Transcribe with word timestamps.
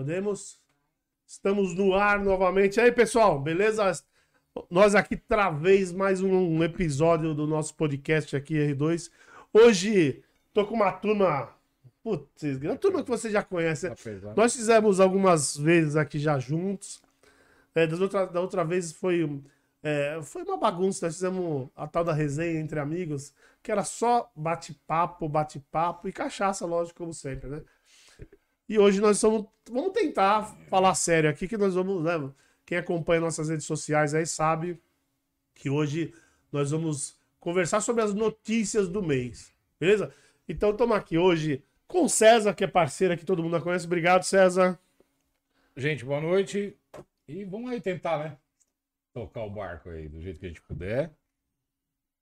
Podemos? 0.00 0.58
Estamos 1.26 1.74
no 1.74 1.92
ar 1.92 2.18
novamente. 2.24 2.78
E 2.78 2.80
aí, 2.80 2.90
pessoal, 2.90 3.38
beleza? 3.38 4.02
Nós 4.70 4.94
aqui 4.94 5.14
travês 5.14 5.92
mais 5.92 6.22
um 6.22 6.64
episódio 6.64 7.34
do 7.34 7.46
nosso 7.46 7.74
podcast 7.74 8.34
aqui, 8.34 8.54
R2. 8.54 9.10
Hoje, 9.52 10.24
tô 10.54 10.66
com 10.66 10.74
uma 10.74 10.90
turma. 10.90 11.50
Putz, 12.02 12.42
uma 12.62 12.76
turma 12.76 13.02
que 13.02 13.10
você 13.10 13.28
já 13.28 13.42
conhece. 13.42 13.88
né? 13.88 13.92
Apesar. 14.00 14.34
Nós 14.34 14.56
fizemos 14.56 15.00
algumas 15.00 15.54
vezes 15.54 15.96
aqui 15.96 16.18
já 16.18 16.38
juntos. 16.38 17.02
É, 17.74 17.86
das 17.86 18.00
outra, 18.00 18.24
da 18.24 18.40
outra 18.40 18.64
vez 18.64 18.92
foi, 18.92 19.42
é, 19.82 20.18
foi 20.22 20.44
uma 20.44 20.56
bagunça. 20.56 21.04
Nós 21.04 21.16
fizemos 21.16 21.68
a 21.76 21.86
tal 21.86 22.04
da 22.04 22.14
resenha 22.14 22.58
entre 22.58 22.80
amigos, 22.80 23.34
que 23.62 23.70
era 23.70 23.84
só 23.84 24.32
bate-papo, 24.34 25.28
bate-papo 25.28 26.08
e 26.08 26.12
cachaça, 26.12 26.64
lógico, 26.64 27.00
como 27.00 27.12
sempre, 27.12 27.50
né? 27.50 27.62
E 28.70 28.78
hoje 28.78 29.00
nós 29.00 29.20
vamos, 29.20 29.48
vamos 29.68 29.92
tentar 29.92 30.44
falar 30.68 30.94
sério 30.94 31.28
aqui, 31.28 31.48
que 31.48 31.56
nós 31.56 31.74
vamos, 31.74 32.04
né? 32.04 32.12
Quem 32.64 32.78
acompanha 32.78 33.20
nossas 33.20 33.48
redes 33.48 33.66
sociais 33.66 34.14
aí 34.14 34.24
sabe 34.24 34.80
que 35.52 35.68
hoje 35.68 36.14
nós 36.52 36.70
vamos 36.70 37.18
conversar 37.40 37.80
sobre 37.80 38.04
as 38.04 38.14
notícias 38.14 38.88
do 38.88 39.02
mês, 39.02 39.52
beleza? 39.80 40.14
Então 40.48 40.70
estamos 40.70 40.96
aqui 40.96 41.18
hoje 41.18 41.64
com 41.88 42.04
o 42.04 42.08
César, 42.08 42.54
que 42.54 42.62
é 42.62 42.68
parceiro 42.68 43.12
aqui, 43.12 43.24
todo 43.24 43.42
mundo 43.42 43.60
conhece. 43.60 43.86
Obrigado, 43.86 44.22
César. 44.22 44.78
Gente, 45.76 46.04
boa 46.04 46.20
noite. 46.20 46.78
E 47.26 47.44
vamos 47.44 47.72
aí 47.72 47.80
tentar, 47.80 48.18
né? 48.18 48.36
Tocar 49.12 49.42
o 49.42 49.50
barco 49.50 49.90
aí 49.90 50.08
do 50.08 50.22
jeito 50.22 50.38
que 50.38 50.46
a 50.46 50.48
gente 50.48 50.62
puder. 50.62 51.10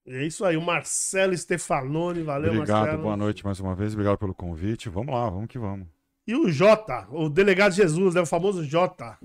É 0.06 0.24
isso 0.24 0.46
aí, 0.46 0.56
o 0.56 0.62
Marcelo 0.62 1.36
Stefanoni, 1.36 2.22
valeu, 2.22 2.52
Obrigado, 2.52 2.78
Marcelo. 2.84 3.02
boa 3.02 3.16
noite 3.18 3.44
mais 3.44 3.60
uma 3.60 3.74
vez. 3.74 3.92
Obrigado 3.92 4.16
pelo 4.16 4.34
convite. 4.34 4.88
Vamos 4.88 5.12
lá, 5.12 5.28
vamos 5.28 5.48
que 5.48 5.58
vamos. 5.58 5.97
E 6.28 6.36
o 6.36 6.50
Jota, 6.50 7.08
o 7.10 7.30
delegado 7.30 7.72
Jesus, 7.72 8.14
né? 8.14 8.20
O 8.20 8.26
famoso 8.26 8.62
Jota. 8.62 9.16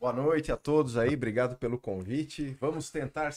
Boa 0.00 0.14
noite 0.14 0.50
a 0.50 0.56
todos 0.56 0.96
aí, 0.96 1.12
obrigado 1.12 1.56
pelo 1.56 1.78
convite. 1.78 2.56
Vamos 2.58 2.90
tentar 2.90 3.34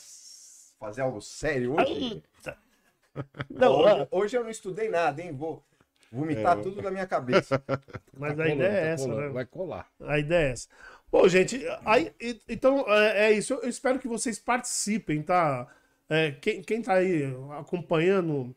fazer 0.80 1.02
algo 1.02 1.22
sério 1.22 1.76
hoje. 1.76 2.23
Não, 3.50 3.73
hoje, 3.80 4.08
hoje 4.12 4.38
eu 4.38 4.44
não 4.44 4.50
estudei 4.50 4.88
nada, 4.90 5.22
hein? 5.22 5.34
Vou 5.34 5.62
vomitar 6.10 6.62
tudo 6.62 6.82
na 6.82 6.90
minha 6.90 7.06
cabeça. 7.06 7.62
mas 8.18 8.38
Tá 8.38 8.44
a 8.44 8.48
colando, 8.48 8.64
ideia 8.64 8.72
é 8.72 8.82
tá 8.82 8.88
essa, 8.88 9.04
colando, 9.04 9.22
né? 9.22 9.30
Vai 9.30 9.46
colar. 9.46 9.88
A 10.00 10.20
ideia 10.20 10.48
é 10.48 10.52
essa. 10.52 10.70
Bom, 11.12 11.28
gente, 11.28 11.62
aí, 11.84 12.14
então 12.48 12.86
é, 12.88 13.26
é 13.28 13.32
isso. 13.34 13.56
Eu, 13.56 13.64
eu 13.64 13.70
espero 13.70 14.00
que 14.00 14.08
vocês 14.08 14.40
participem, 14.40 15.22
tá? 15.22 15.68
É, 16.10 16.32
quem, 16.32 16.62
quem 16.62 16.82
tá 16.82 16.94
aí 16.94 17.23
acompanhando, 17.58 18.56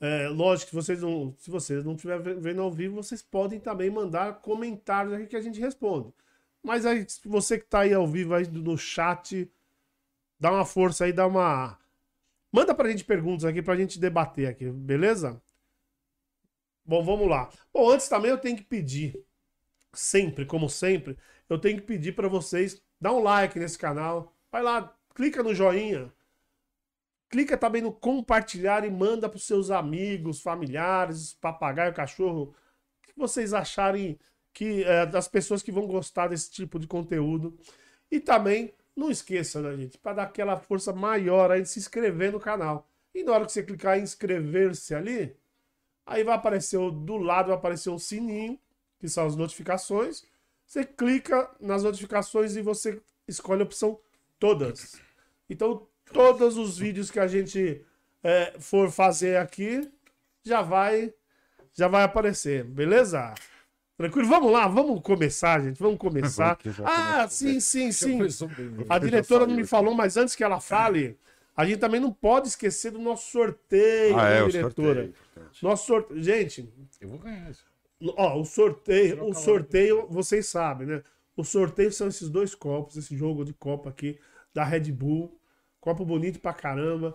é, 0.00 0.28
lógico 0.28 0.70
que 0.70 0.76
vocês 0.76 1.00
não. 1.02 1.34
Se 1.38 1.50
vocês 1.50 1.84
não 1.84 1.94
estiverem 1.94 2.40
vendo 2.40 2.62
ao 2.62 2.70
vivo, 2.70 2.96
vocês 2.96 3.22
podem 3.22 3.60
também 3.60 3.90
mandar 3.90 4.40
comentários 4.40 5.14
aqui 5.14 5.26
que 5.26 5.36
a 5.36 5.40
gente 5.40 5.60
responde. 5.60 6.12
Mas 6.62 6.86
aí, 6.86 7.06
você 7.24 7.58
que 7.58 7.66
tá 7.66 7.80
aí 7.80 7.92
ao 7.92 8.06
vivo 8.06 8.34
aí 8.34 8.46
no 8.48 8.76
chat, 8.76 9.50
dá 10.38 10.50
uma 10.50 10.64
força 10.64 11.04
aí, 11.04 11.12
dá 11.12 11.26
uma. 11.26 11.78
Manda 12.52 12.74
pra 12.74 12.88
gente 12.88 13.04
perguntas 13.04 13.44
aqui 13.44 13.62
pra 13.62 13.76
gente 13.76 13.98
debater 13.98 14.48
aqui, 14.48 14.70
beleza? 14.70 15.40
Bom, 16.84 17.02
vamos 17.02 17.28
lá. 17.28 17.50
Bom, 17.72 17.90
antes 17.90 18.08
também 18.08 18.30
eu 18.30 18.38
tenho 18.38 18.56
que 18.56 18.62
pedir 18.62 19.18
sempre, 19.92 20.44
como 20.44 20.68
sempre, 20.68 21.16
eu 21.48 21.58
tenho 21.58 21.78
que 21.78 21.86
pedir 21.86 22.12
para 22.12 22.28
vocês 22.28 22.82
dar 23.00 23.12
um 23.12 23.22
like 23.22 23.58
nesse 23.58 23.78
canal. 23.78 24.34
Vai 24.50 24.62
lá, 24.62 24.94
clica 25.14 25.42
no 25.42 25.54
joinha. 25.54 26.12
Clica 27.28 27.56
também 27.56 27.82
no 27.82 27.92
compartilhar 27.92 28.84
e 28.84 28.90
manda 28.90 29.28
para 29.28 29.36
os 29.36 29.44
seus 29.44 29.70
amigos, 29.70 30.40
familiares, 30.40 31.34
papagaio, 31.34 31.92
cachorro, 31.92 32.54
o 33.02 33.02
que 33.02 33.12
vocês 33.16 33.52
acharem 33.52 34.18
que 34.52 34.84
é, 34.84 35.04
das 35.04 35.26
pessoas 35.26 35.62
que 35.62 35.72
vão 35.72 35.86
gostar 35.86 36.28
desse 36.28 36.50
tipo 36.50 36.78
de 36.78 36.86
conteúdo. 36.86 37.58
E 38.10 38.20
também 38.20 38.72
não 38.94 39.10
esqueça, 39.10 39.60
né, 39.60 39.76
gente, 39.76 39.98
para 39.98 40.14
dar 40.14 40.22
aquela 40.24 40.56
força 40.56 40.92
maior 40.92 41.50
aí 41.50 41.62
de 41.62 41.68
se 41.68 41.80
inscrever 41.80 42.30
no 42.30 42.38
canal. 42.38 42.88
E 43.12 43.24
na 43.24 43.32
hora 43.32 43.46
que 43.46 43.52
você 43.52 43.62
clicar 43.62 43.98
em 43.98 44.02
inscrever-se 44.02 44.94
ali, 44.94 45.36
aí 46.06 46.22
vai 46.22 46.34
aparecer 46.34 46.78
do 46.78 47.16
lado 47.16 47.48
vai 47.48 47.56
aparecer 47.56 47.90
o 47.90 47.98
sininho 47.98 48.58
que 48.98 49.08
são 49.08 49.26
as 49.26 49.34
notificações. 49.36 50.24
Você 50.64 50.84
clica 50.84 51.50
nas 51.60 51.82
notificações 51.82 52.56
e 52.56 52.62
você 52.62 53.00
escolhe 53.28 53.62
a 53.62 53.64
opção 53.64 54.00
todas. 54.38 55.00
Então, 55.48 55.86
todos 56.12 56.56
os 56.56 56.78
vídeos 56.78 57.10
que 57.10 57.18
a 57.18 57.26
gente 57.26 57.84
é, 58.22 58.54
for 58.58 58.90
fazer 58.90 59.36
aqui 59.36 59.90
já 60.44 60.62
vai 60.62 61.12
já 61.72 61.88
vai 61.88 62.04
aparecer, 62.04 62.62
beleza? 62.64 63.34
Tranquilo? 63.96 64.28
Vamos 64.28 64.52
lá, 64.52 64.66
vamos 64.68 65.00
começar, 65.02 65.60
gente. 65.60 65.78
Vamos 65.80 65.98
começar. 65.98 66.58
Ah, 66.84 67.26
sim, 67.28 67.58
sim, 67.60 67.90
sim. 67.92 68.18
A 68.88 68.98
diretora 68.98 69.46
não 69.46 69.54
me 69.56 69.66
falou, 69.66 69.94
mas 69.94 70.16
antes 70.16 70.34
que 70.36 70.42
ela 70.44 70.60
fale, 70.60 71.16
a 71.56 71.64
gente 71.64 71.78
também 71.78 72.00
não 72.00 72.12
pode 72.12 72.48
esquecer 72.48 72.90
do 72.90 72.98
nosso 72.98 73.30
sorteio, 73.30 74.16
Ah, 74.18 74.24
né, 74.24 74.38
é, 74.38 74.46
diretora? 74.48 74.94
sorteio. 75.02 75.14
Nosso 75.62 75.86
sorteio. 75.86 76.22
Gente, 76.22 76.68
Eu 77.00 77.08
vou 77.08 77.18
ganhar 77.18 77.50
isso. 77.50 77.64
Ó, 78.16 78.40
o 78.40 78.44
sorteio, 78.44 79.24
o 79.24 79.34
sorteio, 79.34 80.06
vocês 80.08 80.46
sabem, 80.46 80.86
né? 80.86 81.02
O 81.36 81.42
sorteio 81.44 81.90
são 81.92 82.08
esses 82.08 82.28
dois 82.28 82.54
copos, 82.54 82.96
esse 82.96 83.16
jogo 83.16 83.44
de 83.44 83.52
copo 83.52 83.88
aqui 83.88 84.18
da 84.52 84.64
Red 84.64 84.92
Bull. 84.92 85.36
Copo 85.84 86.02
bonito 86.02 86.40
pra 86.40 86.54
caramba. 86.54 87.14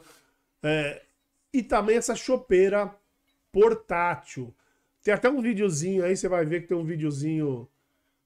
É, 0.62 1.02
e 1.52 1.64
também 1.64 1.98
essa 1.98 2.16
chopeira 2.16 2.94
portátil. 3.52 4.54
Tem 5.04 5.12
até 5.12 5.28
um 5.28 5.42
videozinho 5.42 6.06
aí, 6.06 6.16
você 6.16 6.30
vai 6.30 6.46
ver 6.46 6.62
que 6.62 6.68
tem 6.68 6.78
um 6.78 6.86
videozinho 6.86 7.68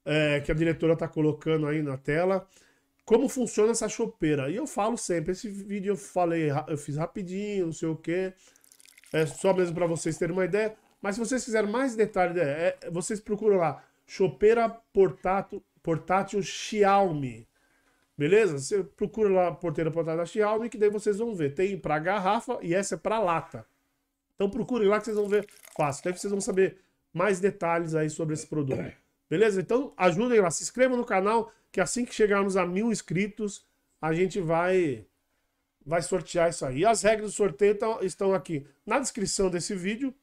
é, 0.04 0.42
que 0.42 0.52
a 0.52 0.56
diretora 0.56 0.98
tá 0.98 1.08
colocando 1.08 1.66
aí 1.66 1.82
na 1.82 1.96
tela. 1.96 2.46
Como 3.06 3.30
funciona 3.30 3.72
essa 3.72 3.88
chopeira. 3.88 4.50
E 4.50 4.58
eu 4.58 4.68
falo 4.68 4.98
sempre, 4.98 5.32
esse 5.32 5.48
vídeo 5.48 5.92
eu 5.94 5.96
falei, 5.96 6.50
eu 6.68 6.78
fiz 6.78 6.98
rapidinho, 6.98 7.68
não 7.68 7.74
sei 7.74 7.88
o 7.88 7.96
quê. 7.96 8.34
É 9.14 9.26
só 9.26 9.54
mesmo 9.54 9.74
para 9.74 9.88
vocês 9.88 10.18
terem 10.18 10.36
uma 10.36 10.44
ideia. 10.44 10.76
Mas 11.02 11.16
se 11.16 11.22
vocês 11.22 11.46
quiserem 11.46 11.72
mais 11.72 11.96
detalhes, 11.96 12.36
é, 12.36 12.78
é- 12.82 12.92
vocês 12.92 13.22
procuram 13.22 13.58
lá. 13.58 13.82
Chopeira 14.06 14.68
portátil, 14.92 15.64
portátil 15.82 16.44
Xiaomi. 16.44 17.48
Beleza? 18.24 18.58
Você 18.58 18.82
procura 18.82 19.28
lá 19.30 19.52
porteira 19.52 19.92
portátil 19.92 20.20
da 20.20 20.26
Xiaomi, 20.26 20.70
que 20.70 20.78
daí 20.78 20.90
vocês 20.90 21.18
vão 21.18 21.36
ver. 21.36 21.54
Tem 21.54 21.78
para 21.78 22.00
garrafa 22.00 22.58
e 22.62 22.74
essa 22.74 22.96
é 22.96 22.98
para 22.98 23.20
lata. 23.20 23.66
Então 24.34 24.50
procurem 24.50 24.88
lá 24.88 24.98
que 24.98 25.04
vocês 25.04 25.18
vão 25.18 25.28
ver 25.28 25.46
fácil. 25.76 26.06
Daí 26.06 26.14
vocês 26.18 26.32
vão 26.32 26.40
saber 26.40 26.78
mais 27.12 27.42
detalhes 27.42 27.94
aí 27.94 28.10
sobre 28.10 28.34
esse 28.34 28.48
produto. 28.48 28.80
Beleza? 29.30 29.60
Então 29.60 29.92
ajudem 29.98 30.40
lá, 30.40 30.50
se 30.50 30.64
inscrevam 30.64 30.96
no 30.96 31.04
canal, 31.04 31.52
que 31.70 31.82
assim 31.82 32.06
que 32.06 32.16
chegarmos 32.16 32.56
a 32.56 32.66
mil 32.66 32.90
inscritos, 32.94 33.66
a 34.02 34.14
gente 34.14 34.40
vai 34.40 35.06
vai 35.86 36.02
sortear 36.02 36.50
isso 36.50 36.66
aí. 36.66 36.78
E 36.78 36.86
as 36.86 37.02
regras 37.02 37.32
do 37.32 37.36
sorteio 37.36 37.76
tão- 37.78 38.02
estão 38.02 38.34
aqui 38.34 38.66
na 38.86 39.00
descrição 39.00 39.50
desse 39.50 39.76
vídeo 39.76 40.14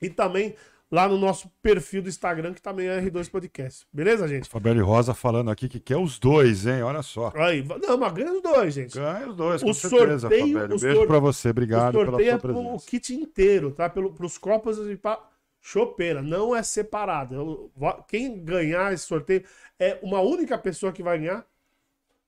e 0.00 0.08
também 0.08 0.54
lá 0.92 1.08
no 1.08 1.16
nosso 1.16 1.48
perfil 1.62 2.02
do 2.02 2.08
Instagram, 2.10 2.52
que 2.52 2.60
também 2.60 2.86
é 2.86 3.00
R2 3.00 3.30
Podcast. 3.30 3.86
Beleza, 3.90 4.28
gente? 4.28 4.46
Fabeli 4.48 4.80
Rosa 4.80 5.14
falando 5.14 5.50
aqui 5.50 5.66
que 5.68 5.80
quer 5.80 5.96
os 5.96 6.18
dois, 6.18 6.66
hein? 6.66 6.82
Olha 6.82 7.02
só. 7.02 7.32
Aí, 7.34 7.64
não, 7.80 7.96
mas 7.96 8.12
ganha 8.12 8.30
os 8.30 8.42
dois, 8.42 8.74
gente. 8.74 8.94
Ganha 8.94 9.26
os 9.30 9.34
dois, 9.34 9.62
O 9.62 9.66
com 9.66 9.72
certeza, 9.72 10.18
sorteio- 10.28 10.58
o 10.70 10.74
Um 10.74 10.78
beijo 10.78 11.06
pra 11.06 11.18
você. 11.18 11.48
Obrigado 11.48 11.94
o 11.94 11.98
pela 11.98 12.10
sorteio 12.10 12.28
sua 12.28 12.36
é 12.36 12.38
pro 12.38 12.54
presença. 12.62 12.86
kit 12.90 13.14
inteiro, 13.14 13.70
tá? 13.72 13.88
Pelo, 13.88 14.12
pros 14.12 14.36
copos 14.36 14.78
e 14.78 14.94
pra 14.96 15.18
chopeira. 15.62 16.20
Não 16.20 16.54
é 16.54 16.62
separado. 16.62 17.72
Quem 18.06 18.44
ganhar 18.44 18.92
esse 18.92 19.06
sorteio 19.06 19.44
é 19.78 19.98
uma 20.02 20.20
única 20.20 20.58
pessoa 20.58 20.92
que 20.92 21.02
vai 21.02 21.18
ganhar 21.18 21.46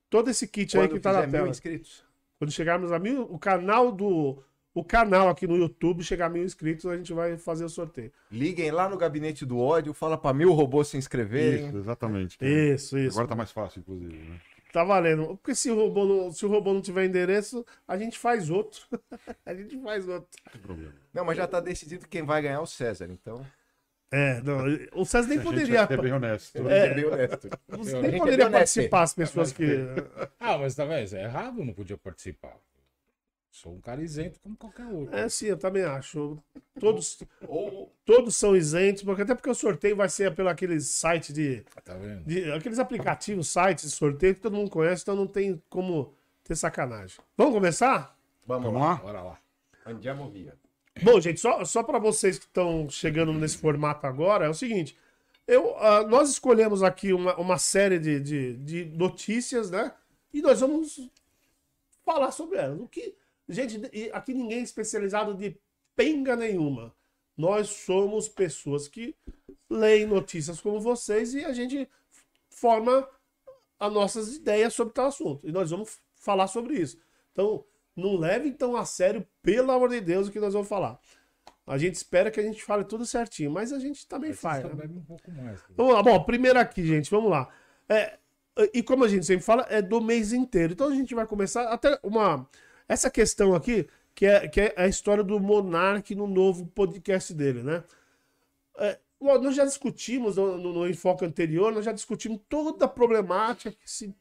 todo 0.09 0.29
esse 0.29 0.47
kit 0.47 0.75
aí 0.75 0.87
Quando 0.87 0.93
que 0.95 0.99
tá 1.01 1.11
na 1.13 1.19
fizer 1.19 1.27
mil 1.27 1.37
tela. 1.41 1.49
inscritos. 1.49 2.03
Quando 2.39 2.51
chegarmos 2.51 2.91
a 2.91 2.97
mil, 2.97 3.21
o 3.23 3.37
canal 3.37 3.91
do. 3.91 4.41
O 4.75 4.83
canal 4.83 5.29
aqui 5.29 5.47
no 5.47 5.55
YouTube 5.55 6.03
chegar 6.03 6.25
a 6.25 6.29
mil 6.29 6.43
inscritos, 6.43 6.85
a 6.85 6.97
gente 6.97 7.13
vai 7.13 7.37
fazer 7.37 7.63
o 7.63 7.69
sorteio. 7.69 8.11
Liguem 8.29 8.71
lá 8.71 8.89
no 8.89 8.97
gabinete 8.97 9.45
do 9.45 9.57
ódio, 9.57 9.93
fala 9.93 10.17
pra 10.17 10.33
mil 10.33 10.51
robôs 10.51 10.89
se 10.89 10.97
inscreverem. 10.97 11.69
Isso, 11.69 11.77
exatamente. 11.77 12.37
Isso, 12.41 12.97
isso. 12.97 13.15
Agora 13.15 13.29
tá 13.29 13.35
mais 13.35 13.53
fácil, 13.53 13.79
inclusive. 13.79 14.13
Né? 14.13 14.37
Tá 14.73 14.83
valendo. 14.83 15.37
Porque 15.37 15.55
se 15.55 15.71
o 15.71 15.75
robô 15.75 16.03
não, 16.03 16.29
se 16.29 16.45
o 16.45 16.49
robô 16.49 16.73
não 16.73 16.81
tiver 16.81 17.05
endereço, 17.05 17.65
a 17.87 17.97
gente 17.97 18.19
faz 18.19 18.49
outro. 18.49 18.81
a 19.45 19.53
gente 19.55 19.81
faz 19.81 20.09
outro. 20.09 20.27
Não 20.53 20.61
problema. 20.61 20.93
Não, 21.13 21.23
mas 21.23 21.37
já 21.37 21.47
tá 21.47 21.61
decidido 21.61 22.05
quem 22.09 22.23
vai 22.23 22.41
ganhar 22.41 22.55
é 22.55 22.59
o 22.59 22.65
César, 22.65 23.07
então. 23.09 23.47
É, 24.11 24.41
não, 24.41 24.57
o 24.93 25.05
César 25.05 25.29
nem 25.29 25.39
poderia. 25.39 25.87
é 25.89 25.97
bem 25.97 26.11
honesto. 26.11 26.67
É. 26.67 26.87
é. 26.87 26.93
bem 26.93 27.05
honesto. 27.05 27.49
Você 27.69 28.01
nem 28.01 28.15
é 28.15 28.17
poderia 28.17 28.47
honesto, 28.47 28.51
participar, 28.51 29.03
as 29.03 29.13
pessoas 29.13 29.53
que. 29.53 29.63
Ah, 30.37 30.57
mas 30.57 30.75
tá 30.75 30.83
vendo? 30.83 31.15
É 31.15 31.23
errado, 31.23 31.63
não 31.63 31.73
podia 31.73 31.97
participar. 31.97 32.57
Sou 33.57 33.73
um 33.73 33.79
cara 33.79 34.01
isento 34.03 34.37
como 34.41 34.53
qualquer 34.57 34.85
outro. 34.85 35.15
É, 35.15 35.29
sim, 35.29 35.45
eu 35.45 35.55
também 35.57 35.83
acho. 35.83 36.37
Todos, 36.77 37.17
todos 38.03 38.35
são 38.35 38.53
isentos, 38.53 39.01
porque 39.03 39.21
até 39.21 39.33
porque 39.33 39.49
o 39.49 39.55
sorteio 39.55 39.95
vai 39.95 40.09
ser 40.09 40.35
pelo 40.35 40.49
aqueles 40.49 40.87
sites 40.89 41.33
de, 41.33 41.63
Tá 41.85 41.93
vendo? 41.95 42.25
de- 42.25 42.51
aqueles 42.51 42.79
aplicativos, 42.79 43.47
sites 43.47 43.85
de 43.85 43.91
sorteio 43.95 44.35
que 44.35 44.41
todo 44.41 44.57
mundo 44.57 44.69
conhece, 44.69 45.03
então 45.03 45.15
não 45.15 45.25
tem 45.25 45.63
como 45.69 46.13
ter 46.43 46.53
sacanagem. 46.57 47.17
Vamos 47.37 47.53
começar? 47.53 48.17
vamos 48.45 48.65
Vamos 48.65 48.81
lá. 48.81 48.87
lá? 48.89 48.95
Bora 48.97 49.21
lá. 49.21 49.39
Andiamo 49.85 50.29
via. 50.29 50.53
Bom, 51.01 51.21
gente, 51.21 51.39
só, 51.39 51.63
só 51.63 51.81
para 51.81 51.97
vocês 51.97 52.37
que 52.37 52.45
estão 52.45 52.89
chegando 52.89 53.31
nesse 53.31 53.57
formato 53.57 54.05
agora, 54.05 54.47
é 54.47 54.49
o 54.49 54.53
seguinte: 54.53 54.97
Eu, 55.47 55.77
ah, 55.77 56.03
nós 56.03 56.29
escolhemos 56.29 56.83
aqui 56.83 57.13
uma, 57.13 57.37
uma 57.37 57.57
série 57.57 57.99
de, 57.99 58.19
de, 58.19 58.57
de 58.57 58.85
notícias, 58.97 59.71
né? 59.71 59.93
E 60.33 60.41
nós 60.41 60.59
vamos 60.59 61.09
falar 62.03 62.31
sobre 62.31 62.57
elas. 62.57 62.79
O 62.81 62.87
que, 62.87 63.15
gente, 63.47 63.81
aqui 64.11 64.33
ninguém 64.33 64.59
é 64.59 64.63
especializado 64.63 65.33
de 65.35 65.57
penga 65.95 66.35
nenhuma. 66.35 66.93
Nós 67.37 67.69
somos 67.69 68.29
pessoas 68.29 68.87
que 68.87 69.15
leem 69.69 70.05
notícias 70.05 70.61
como 70.61 70.79
vocês 70.79 71.33
e 71.33 71.43
a 71.43 71.51
gente 71.51 71.89
forma 72.49 73.07
as 73.79 73.91
nossas 73.91 74.35
ideias 74.35 74.73
sobre 74.73 74.93
tal 74.93 75.07
assunto. 75.07 75.47
E 75.47 75.51
nós 75.51 75.71
vamos 75.71 75.99
falar 76.15 76.47
sobre 76.47 76.75
isso. 76.75 76.97
Então, 77.31 77.65
não 77.95 78.17
leve 78.17 78.47
então 78.47 78.75
a 78.75 78.85
sério, 78.85 79.25
pelo 79.41 79.71
amor 79.71 79.89
de 79.89 80.01
Deus, 80.01 80.27
o 80.27 80.31
que 80.31 80.39
nós 80.39 80.53
vamos 80.53 80.67
falar. 80.67 80.99
A 81.67 81.77
gente 81.77 81.95
espera 81.95 82.29
que 82.29 82.39
a 82.39 82.43
gente 82.43 82.63
fale 82.63 82.83
tudo 82.83 83.05
certinho, 83.05 83.49
mas 83.49 83.73
a 83.73 83.79
gente 83.79 84.07
também 84.07 84.33
faz. 84.33 84.63
né? 84.63 84.85
um 84.87 85.03
pouco 85.03 85.31
mais. 85.31 85.59
cara. 85.61 85.73
Vamos 85.75 85.93
lá, 85.93 86.03
bom, 86.03 86.23
primeiro 86.23 86.59
aqui, 86.59 86.85
gente, 86.85 87.09
vamos 87.09 87.29
lá. 87.29 87.49
É, 87.89 88.17
e 88.73 88.83
como 88.83 89.03
a 89.03 89.07
gente 89.07 89.25
sempre 89.25 89.43
fala, 89.43 89.65
é 89.69 89.81
do 89.81 89.99
mês 89.99 90.31
inteiro. 90.31 90.73
Então 90.73 90.87
a 90.87 90.93
gente 90.93 91.15
vai 91.15 91.25
começar 91.25 91.67
até 91.69 91.99
uma. 92.03 92.47
Essa 92.87 93.09
questão 93.09 93.55
aqui, 93.55 93.87
que 94.13 94.25
é, 94.25 94.47
que 94.47 94.61
é 94.61 94.73
a 94.77 94.87
história 94.87 95.23
do 95.23 95.39
Monark 95.39 96.13
no 96.15 96.27
novo 96.27 96.65
podcast 96.67 97.33
dele, 97.33 97.63
né? 97.63 97.83
É, 98.77 98.99
nós 99.19 99.55
já 99.55 99.65
discutimos 99.65 100.37
no, 100.37 100.57
no, 100.57 100.87
enfoque 100.87 101.25
anterior, 101.25 101.71
nós 101.73 101.85
já 101.85 101.91
discutimos 101.91 102.39
toda 102.47 102.85
a 102.85 102.87
problemática 102.87 103.71
que 103.71 103.89
se, 103.89 104.15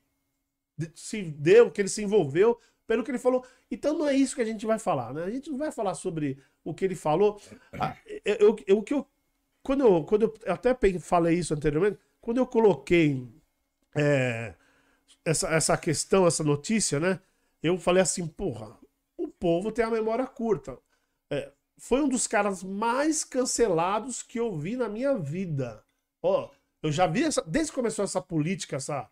se 0.95 1.23
deu, 1.23 1.71
que 1.71 1.81
ele 1.81 1.89
se 1.89 2.03
envolveu, 2.03 2.59
pelo 2.87 3.03
que 3.03 3.11
ele 3.11 3.19
falou. 3.19 3.45
Então 3.71 3.97
não 3.97 4.09
é 4.09 4.15
isso 4.15 4.35
que 4.35 4.43
a 4.43 4.47
gente 4.47 4.65
vai 4.67 4.79
falar, 4.79 5.13
né? 5.13 5.25
A 5.25 5.31
gente 5.31 5.51
não 5.51 5.59
vai 5.59 5.71
falar 5.73 5.95
sobre 5.95 6.39
o 6.63 6.73
que 6.73 6.85
ele 6.85 6.95
falou. 6.95 7.41
Ah, 7.73 7.97
eu, 8.25 8.57
eu, 8.67 8.79
o 8.79 8.83
que 8.83 8.95
eu 8.95 9.07
quando 9.63 9.81
eu, 9.81 10.05
quando 10.05 10.23
eu, 10.23 10.35
eu 10.45 10.53
até 10.53 10.77
falei 11.01 11.39
isso 11.39 11.55
anteriormente, 11.55 11.99
quando 12.21 12.37
eu 12.37 12.47
coloquei 12.47 13.27
é, 13.97 14.55
essa, 15.25 15.49
essa 15.49 15.77
questão, 15.79 16.27
essa 16.27 16.45
notícia, 16.45 17.01
né? 17.01 17.19
Eu 17.65 17.79
falei 17.79 18.03
assim, 18.03 18.27
porra, 18.27 18.79
o 19.17 19.27
povo 19.27 19.73
tem 19.73 19.83
a 19.83 19.91
memória 19.91 20.27
curta. 20.27 20.79
É, 21.31 21.51
foi 21.79 22.03
um 22.03 22.09
dos 22.11 22.27
caras 22.27 22.63
mais 22.63 23.25
cancelados 23.25 24.23
que 24.23 24.39
eu 24.39 24.55
vi 24.55 24.77
na 24.77 24.87
minha 24.87 25.17
vida. 25.17 25.83
Ó, 26.23 26.51
eu 26.83 26.93
já 26.93 27.07
vi 27.07 27.25
essa, 27.25 27.41
desde 27.41 27.73
que 27.73 27.77
começou 27.77 28.05
essa 28.05 28.21
política, 28.21 28.77
essa, 28.77 29.11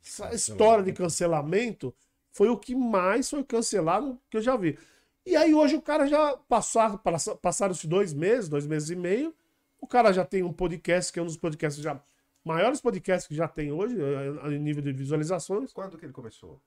essa 0.00 0.32
história 0.32 0.84
de 0.84 0.92
cancelamento, 0.92 1.92
foi 2.30 2.48
o 2.48 2.56
que 2.56 2.72
mais 2.72 3.28
foi 3.28 3.42
cancelado 3.42 4.16
que 4.30 4.36
eu 4.36 4.42
já 4.42 4.56
vi. 4.56 4.78
E 5.26 5.34
aí 5.34 5.52
hoje 5.52 5.74
o 5.74 5.82
cara 5.82 6.06
já 6.06 6.36
passou, 6.48 6.96
passaram-se 7.42 7.88
dois 7.88 8.14
meses, 8.14 8.48
dois 8.48 8.64
meses 8.64 8.90
e 8.90 8.94
meio, 8.94 9.34
o 9.80 9.88
cara 9.88 10.12
já 10.12 10.24
tem 10.24 10.44
um 10.44 10.52
podcast, 10.52 11.12
que 11.12 11.18
é 11.18 11.22
um 11.22 11.26
dos 11.26 11.36
podcasts 11.36 11.82
já 11.82 12.00
maiores 12.44 12.80
podcasts 12.80 13.26
que 13.26 13.34
já 13.34 13.48
tem 13.48 13.72
hoje, 13.72 13.96
eh, 14.00 14.54
em 14.54 14.58
nível 14.60 14.84
de 14.84 14.92
visualizações. 14.92 15.72
Quando 15.72 15.98
que 15.98 16.06
ele 16.06 16.12
começou? 16.12 16.62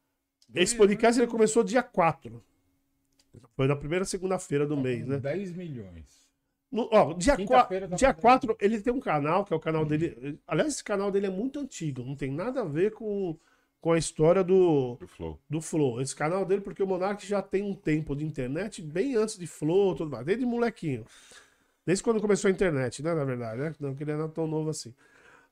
Esse 0.54 0.76
podcast 0.76 1.20
ele 1.20 1.30
começou 1.30 1.64
dia 1.64 1.84
4. 1.84 2.44
Foi 3.56 3.68
na 3.68 3.76
primeira 3.76 4.06
segunda-feira 4.06 4.66
do 4.66 4.76
mês, 4.76 5.06
né? 5.06 5.18
10 5.18 5.52
milhões. 5.54 6.28
No, 6.72 6.88
ó, 6.92 7.14
dia 7.14 7.36
Quinta-feira 7.36 7.88
4, 7.88 7.90
tá 7.90 7.96
dia 7.96 8.14
com 8.14 8.22
4 8.22 8.58
ele 8.60 8.80
tem 8.80 8.94
um 8.94 9.00
canal, 9.00 9.44
que 9.44 9.54
é 9.54 9.56
o 9.56 9.60
canal 9.60 9.86
dele. 9.86 10.40
Aliás, 10.48 10.74
esse 10.74 10.84
canal 10.84 11.12
dele 11.12 11.28
é 11.28 11.30
muito 11.30 11.60
antigo, 11.60 12.04
não 12.04 12.16
tem 12.16 12.32
nada 12.32 12.62
a 12.62 12.66
ver 12.66 12.92
com, 12.92 13.36
com 13.82 13.92
a 13.92 13.98
história 13.98 14.44
do, 14.44 14.96
Do 15.00 15.08
Flow. 15.08 15.40
do 15.50 15.62
Flow. 15.62 16.02
Esse 16.02 16.16
canal 16.16 16.46
dele, 16.46 16.62
porque 16.62 16.84
o 16.84 16.88
Monark 16.88 17.26
já 17.26 17.42
tem 17.42 17.64
um 17.64 17.74
tempo 17.74 18.16
de 18.16 18.24
internet 18.24 18.82
bem 18.82 19.16
antes 19.16 19.38
de 19.38 19.48
Flow, 19.48 19.96
tudo 19.96 20.12
mais, 20.12 20.26
desde 20.26 20.46
molequinho. 20.46 21.06
Desde 21.86 22.04
quando 22.04 22.22
começou 22.22 22.50
a 22.50 22.52
internet, 22.52 23.02
né? 23.02 23.14
Na 23.16 23.24
verdade, 23.24 23.62
né? 23.62 23.76
Não 23.80 23.96
que 23.96 24.04
ele 24.04 24.16
não 24.16 24.26
é 24.26 24.30
tão 24.30 24.46
novo 24.46 24.70
assim. 24.70 24.94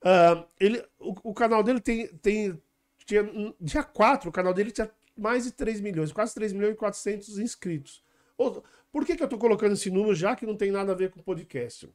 Ah, 0.04 0.46
ele, 0.60 0.84
o, 1.00 1.16
o 1.32 1.34
canal 1.34 1.64
dele 1.64 1.80
tem. 1.80 2.08
tem 2.08 2.62
tinha, 3.08 3.24
dia 3.60 3.84
4, 3.84 4.30
o 4.30 4.34
canal 4.34 4.54
dele 4.54 4.70
tinha 4.72 4.92
mais 5.18 5.46
de 5.46 5.52
3 5.52 5.80
milhões, 5.82 6.12
quase 6.12 6.36
3 6.36 6.54
milhões 6.54 6.74
e 6.74 6.78
400 6.78 7.40
inscritos. 7.40 8.04
Ou- 8.38 8.64
por 8.92 9.06
que, 9.06 9.16
que 9.16 9.24
eu 9.24 9.28
tô 9.28 9.38
colocando 9.38 9.74
esse 9.74 9.90
número 9.90 10.14
já 10.14 10.36
que 10.36 10.46
não 10.46 10.56
tem 10.56 10.70
nada 10.72 10.92
a 10.92 10.96
ver 10.96 11.10
com 11.10 11.20
podcast? 11.22 11.90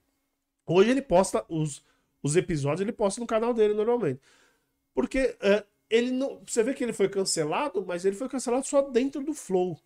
Hoje 0.67 0.91
ele 0.91 1.03
posta 1.03 1.44
os, 1.49 1.85
os 2.23 2.35
episódios, 2.37 2.81
ele 2.81 2.93
posta 2.93 3.20
no 3.20 3.26
canal 3.26 3.53
dele 3.53 3.75
normalmente. 3.75 4.20
Porque 4.94 5.37
é, 5.41 5.64
ele 5.91 6.11
não. 6.11 6.41
Você 6.47 6.62
vê 6.62 6.75
que 6.75 6.82
ele 6.85 6.93
foi 6.93 7.09
cancelado, 7.09 7.85
mas 7.85 8.05
ele 8.05 8.17
foi 8.17 8.29
cancelado 8.29 8.67
só 8.67 8.82
dentro 8.82 9.23
do 9.23 9.35
Flow. 9.35 9.79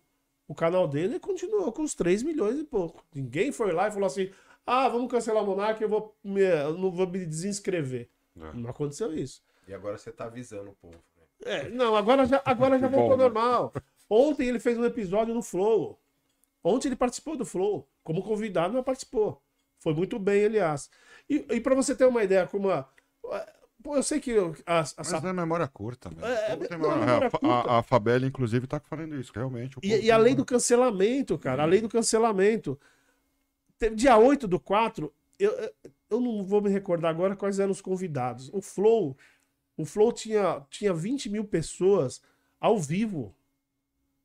O 0.47 0.55
canal 0.55 0.87
dele 0.87 1.19
continuou 1.19 1.71
com 1.71 1.83
os 1.83 1.93
3 1.93 2.23
milhões 2.23 2.59
e 2.59 2.63
pouco. 2.63 3.03
Ninguém 3.13 3.51
foi 3.51 3.71
lá 3.71 3.87
e 3.87 3.91
falou 3.91 4.07
assim: 4.07 4.29
ah, 4.65 4.87
vamos 4.89 5.09
cancelar 5.09 5.43
o 5.43 5.47
Monark, 5.47 5.81
eu 5.81 5.89
vou 5.89 6.15
me, 6.23 6.41
eu 6.41 6.77
não 6.77 6.91
vou 6.91 7.07
me 7.07 7.25
desinscrever. 7.25 8.09
É. 8.39 8.53
Não 8.53 8.69
aconteceu 8.69 9.13
isso. 9.13 9.41
E 9.67 9.73
agora 9.73 9.97
você 9.97 10.11
tá 10.11 10.25
avisando 10.25 10.69
o 10.71 10.75
povo. 10.75 11.01
Né? 11.45 11.51
É, 11.65 11.69
não, 11.69 11.95
agora 11.95 12.25
já, 12.25 12.41
agora 12.45 12.77
já 12.79 12.87
voltou 12.87 13.17
né? 13.17 13.23
normal. 13.23 13.73
Ontem 14.09 14.47
ele 14.47 14.59
fez 14.59 14.77
um 14.77 14.85
episódio 14.85 15.33
no 15.33 15.41
Flow. 15.41 15.99
Ontem 16.63 16.87
ele 16.89 16.95
participou 16.95 17.35
do 17.37 17.45
Flow. 17.45 17.87
Como 18.03 18.23
convidado, 18.23 18.73
mas 18.73 18.83
participou. 18.83 19.41
Foi 19.79 19.93
muito 19.93 20.17
bem, 20.17 20.45
aliás. 20.45 20.89
E, 21.29 21.45
e 21.51 21.61
para 21.61 21.75
você 21.75 21.95
ter 21.95 22.05
uma 22.05 22.23
ideia, 22.23 22.47
como 22.47 22.69
a. 22.71 22.87
Pô, 23.83 23.95
eu 23.95 24.01
sei 24.03 24.19
que 24.19 24.35
a, 24.65 24.79
a, 24.79 24.85
Mas 24.97 25.13
a- 25.13 25.21
não 25.21 25.29
é 25.29 25.33
memória 25.33 25.67
curta, 25.67 26.09
velho. 26.09 26.25
É, 26.25 26.55
não, 26.55 26.65
é 26.65 26.69
memória- 26.69 27.05
memória 27.05 27.27
a, 27.27 27.29
Fa- 27.31 27.39
curta. 27.39 27.69
a, 27.71 27.79
a 27.79 27.83
Fabelle, 27.83 28.25
inclusive, 28.25 28.65
tá 28.65 28.79
falando 28.79 29.15
isso, 29.19 29.31
realmente. 29.35 29.77
E, 29.83 30.05
e 30.05 30.11
a 30.11 30.17
lei 30.17 30.33
do 30.33 30.37
memória- 30.37 30.45
cancelamento, 30.45 31.37
cara, 31.37 31.63
a 31.63 31.65
lei 31.65 31.79
do 31.81 31.87
cancelamento. 31.89 32.79
Dia 33.93 34.17
8 34.17 34.47
do 34.47 34.59
4, 34.59 35.13
eu, 35.39 35.51
eu- 35.51 35.71
eu 36.09 36.19
não 36.19 36.43
vou 36.43 36.61
me 36.61 36.69
recordar 36.69 37.09
agora 37.11 37.35
quais 37.35 37.59
eram 37.59 37.71
os 37.71 37.81
convidados. 37.81 38.49
O 38.53 38.61
Flow, 38.61 39.15
o 39.77 39.85
Flow 39.85 40.11
tinha, 40.11 40.65
tinha 40.69 40.91
20 40.91 41.29
mil 41.29 41.45
pessoas 41.45 42.21
ao 42.59 42.79
vivo. 42.79 43.33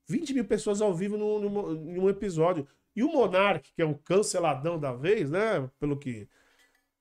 20 0.08 0.34
mil 0.34 0.44
pessoas 0.46 0.80
ao 0.80 0.94
vivo 0.94 1.18
num, 1.18 1.74
num 1.74 2.08
episódio. 2.08 2.66
E 2.96 3.02
o 3.02 3.12
Monark, 3.12 3.70
que 3.72 3.82
é 3.82 3.84
o 3.84 3.94
canceladão 3.94 4.78
da 4.80 4.92
vez, 4.92 5.30
né? 5.30 5.68
Pelo 5.78 5.96
que 5.98 6.26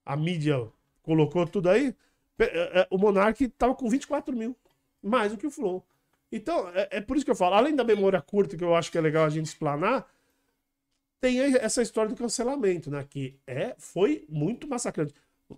a 0.05 0.15
mídia 0.17 0.67
colocou 1.01 1.47
tudo 1.47 1.69
aí, 1.69 1.95
é, 2.37 2.81
é, 2.81 2.87
o 2.89 2.97
Monark 2.97 3.47
tava 3.49 3.73
com 3.73 3.89
24 3.89 4.35
mil. 4.35 4.55
Mais 5.01 5.31
do 5.31 5.37
que 5.37 5.47
o 5.47 5.51
Flow. 5.51 5.83
Então, 6.31 6.69
é, 6.69 6.87
é 6.91 7.01
por 7.01 7.15
isso 7.15 7.25
que 7.25 7.31
eu 7.31 7.35
falo, 7.35 7.55
além 7.55 7.75
da 7.75 7.83
memória 7.83 8.21
curta, 8.21 8.55
que 8.55 8.63
eu 8.63 8.75
acho 8.75 8.91
que 8.91 8.97
é 8.97 9.01
legal 9.01 9.25
a 9.25 9.29
gente 9.29 9.47
explanar, 9.47 10.07
tem 11.19 11.39
essa 11.39 11.81
história 11.81 12.09
do 12.09 12.15
cancelamento, 12.15 12.91
né? 12.91 13.05
Que 13.09 13.39
é, 13.47 13.75
foi 13.77 14.25
muito 14.29 14.67
massacrante. 14.67 15.13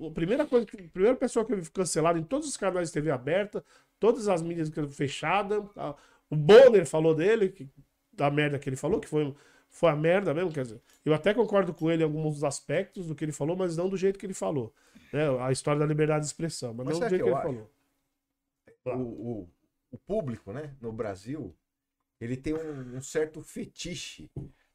A 0.08 0.12
primeira 0.12 0.46
coisa, 0.46 0.66
que- 0.66 0.78
a 0.78 0.90
primeira 0.90 1.18
pessoa 1.18 1.46
que 1.46 1.54
eu 1.54 1.62
vi 1.62 1.70
cancelada 1.72 2.18
em 2.20 2.24
todos 2.24 2.48
os 2.48 2.58
canais 2.58 2.90
de 2.90 2.94
TV 2.94 3.12
aberta, 3.12 3.64
todas 4.00 4.28
as 4.28 4.42
mídias 4.42 4.70
que- 4.70 4.88
fechadas. 4.90 5.64
tá? 5.74 5.96
O 6.30 6.36
Bonner 6.36 6.86
falou 6.86 7.14
dele, 7.14 7.50
que, 7.50 7.70
da 8.12 8.30
merda 8.32 8.58
que 8.60 8.68
ele 8.70 8.76
falou, 8.76 9.00
que 9.00 9.08
foi, 9.08 9.34
foi 9.70 9.90
a 9.90 9.96
merda 9.96 10.34
mesmo, 10.34 10.52
quer 10.52 10.64
dizer. 10.64 10.82
Eu 11.06 11.14
até 11.14 11.34
concordo 11.34 11.74
com 11.74 11.92
ele 11.92 12.02
em 12.04 12.06
alguns 12.06 12.44
aspectos 12.44 13.08
do 13.08 13.16
que 13.16 13.24
ele 13.26 13.32
falou, 13.32 13.56
mas 13.56 13.76
não 13.78 13.90
do 13.90 13.98
jeito 13.98 14.18
que 14.20 14.26
ele 14.26 14.34
falou. 14.34 14.74
Né? 15.12 15.22
A 15.42 15.52
história 15.52 15.80
da 15.80 15.86
liberdade 15.86 16.22
de 16.22 16.28
expressão, 16.28 16.74
mas, 16.74 16.86
Mas 16.88 17.00
não 17.00 17.08
do 17.08 17.10
jeito 17.10 17.24
que 17.24 17.30
o 17.30 17.34
ele 17.34 17.42
que 17.42 17.48
eu 17.48 17.68
falou. 18.86 19.00
O, 19.00 19.42
o, 19.42 19.50
o 19.92 19.98
público, 19.98 20.52
né, 20.52 20.76
no 20.82 20.92
Brasil, 20.92 21.56
ele 22.20 22.36
tem 22.36 22.54
um, 22.54 22.98
um 22.98 23.02
certo 23.02 23.42
fetiche, 23.42 24.30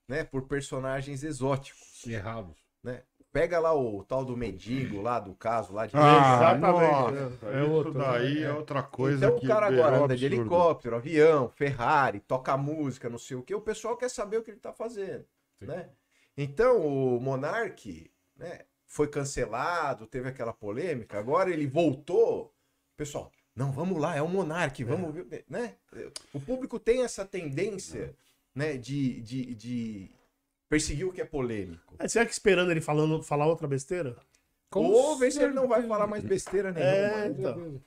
né, 0.09 0.25
por 0.25 0.47
personagens 0.47 1.23
exóticos, 1.23 2.07
Errados. 2.07 2.57
Né? 2.89 3.03
Pega 3.31 3.59
lá 3.59 3.75
o 3.75 4.03
tal 4.05 4.25
do 4.25 4.37
mendigo 4.37 5.03
lá, 5.03 5.21
do 5.21 5.35
caso 5.35 5.73
lá 5.73 5.87
de... 5.87 5.95
Ah, 5.95 6.37
Exatamente, 6.37 6.91
nossa, 6.91 7.47
é. 7.47 7.59
É 7.59 7.63
isso 7.63 7.71
outro, 7.71 7.93
daí 7.93 8.35
né? 8.37 8.47
é 8.47 8.53
outra 8.53 8.83
coisa 8.83 9.27
então 9.27 9.39
que 9.39 9.45
o 9.45 9.49
cara 9.49 9.69
beirou 9.69 9.85
agora 9.85 10.05
anda 10.05 10.17
de 10.17 10.27
absurdo. 10.27 10.43
helicóptero, 10.43 10.97
avião, 10.97 11.49
Ferrari, 11.51 12.21
toca 12.21 12.57
música, 12.57 13.11
não 13.11 13.19
sei 13.19 13.37
o 13.37 13.43
que, 13.43 13.55
o 13.55 13.61
pessoal 13.61 13.97
quer 13.97 14.09
saber 14.09 14.39
o 14.39 14.43
que 14.43 14.51
ele 14.51 14.59
tá 14.59 14.73
fazendo, 14.73 15.27
Sim. 15.59 15.67
né? 15.67 15.91
Então 16.37 16.79
o 16.81 17.21
Monark, 17.21 18.11
né, 18.35 18.61
foi 18.87 19.09
cancelado, 19.09 20.07
teve 20.07 20.29
aquela 20.29 20.55
polêmica, 20.55 21.19
agora 21.19 21.51
ele 21.51 21.67
voltou, 21.67 22.55
pessoal, 22.97 23.31
não, 23.55 23.71
vamos 23.71 24.01
lá, 24.01 24.17
é 24.17 24.23
o 24.23 24.29
Monark, 24.29 24.83
vamos 24.85 25.15
ver, 25.15 25.45
né? 25.49 25.75
O 26.33 26.41
público 26.41 26.79
tem 26.79 27.03
essa 27.03 27.27
tendência, 27.27 28.15
né, 28.55 28.79
de, 28.79 29.21
de, 29.21 29.55
de 29.55 30.11
perseguir 30.69 31.07
o 31.07 31.13
que 31.13 31.21
é 31.21 31.25
polêmico. 31.25 31.95
É, 31.99 32.07
Será 32.09 32.25
que 32.27 32.33
esperando 32.33 32.71
ele 32.71 32.81
falando, 32.81 33.23
falar 33.23 33.47
outra 33.47 33.67
besteira? 33.67 34.17
Ou 34.75 35.17
ver 35.19 35.31
se 35.33 35.43
ele 35.43 35.55
não 35.55 35.67
vai 35.67 35.87
falar 35.87 36.07
mais 36.07 36.23
besteira 36.25 36.73
nenhuma. 36.73 36.91
É, 36.93 37.27
então. 37.29 37.83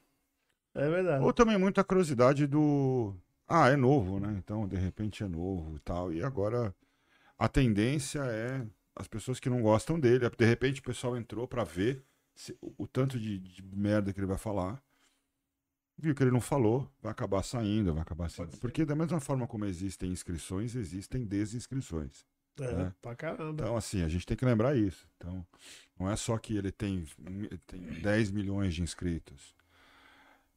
É 0.73 0.89
verdade. 0.89 1.23
Ou 1.23 1.31
também 1.33 1.57
muita 1.57 1.83
curiosidade 1.83 2.47
do. 2.47 3.13
Ah, 3.47 3.69
é 3.69 3.75
novo, 3.75 4.19
né? 4.19 4.33
Então, 4.37 4.67
de 4.67 4.77
repente 4.77 5.23
é 5.23 5.27
novo 5.27 5.75
e 5.75 5.79
tal. 5.79 6.11
E 6.13 6.23
agora 6.23 6.73
a 7.37 7.47
tendência 7.47 8.19
é 8.21 8.65
as 8.95 9.07
pessoas 9.07 9.39
que 9.39 9.49
não 9.49 9.61
gostam 9.61 9.99
dele. 9.99 10.27
De 10.29 10.45
repente 10.45 10.79
o 10.79 10.83
pessoal 10.83 11.15
entrou 11.17 11.47
pra 11.47 11.63
ver 11.63 12.03
se- 12.33 12.57
o, 12.61 12.73
o 12.83 12.87
tanto 12.87 13.19
de, 13.19 13.37
de 13.37 13.61
merda 13.61 14.11
que 14.13 14.19
ele 14.19 14.25
vai 14.27 14.37
falar. 14.37 14.81
Viu 15.97 16.15
que 16.15 16.23
ele 16.23 16.31
não 16.31 16.41
falou, 16.41 16.89
vai 16.99 17.11
acabar 17.11 17.43
saindo, 17.43 17.93
vai 17.93 18.01
acabar 18.01 18.27
saindo. 18.29 18.57
Porque 18.57 18.83
da 18.85 18.95
mesma 18.95 19.19
forma 19.19 19.45
como 19.45 19.65
existem 19.65 20.09
inscrições, 20.11 20.73
existem 20.73 21.23
desinscrições. 21.25 22.25
É, 22.59 22.73
né? 22.73 22.93
pra 23.01 23.15
caramba. 23.15 23.63
Então, 23.63 23.75
assim, 23.75 24.03
a 24.03 24.07
gente 24.07 24.25
tem 24.25 24.37
que 24.37 24.45
lembrar 24.45 24.75
isso. 24.75 25.07
Então, 25.17 25.45
não 25.99 26.09
é 26.09 26.15
só 26.15 26.37
que 26.37 26.55
ele 26.55 26.71
tem, 26.71 27.05
tem 27.67 27.81
10 28.01 28.31
milhões 28.31 28.73
de 28.73 28.81
inscritos. 28.81 29.55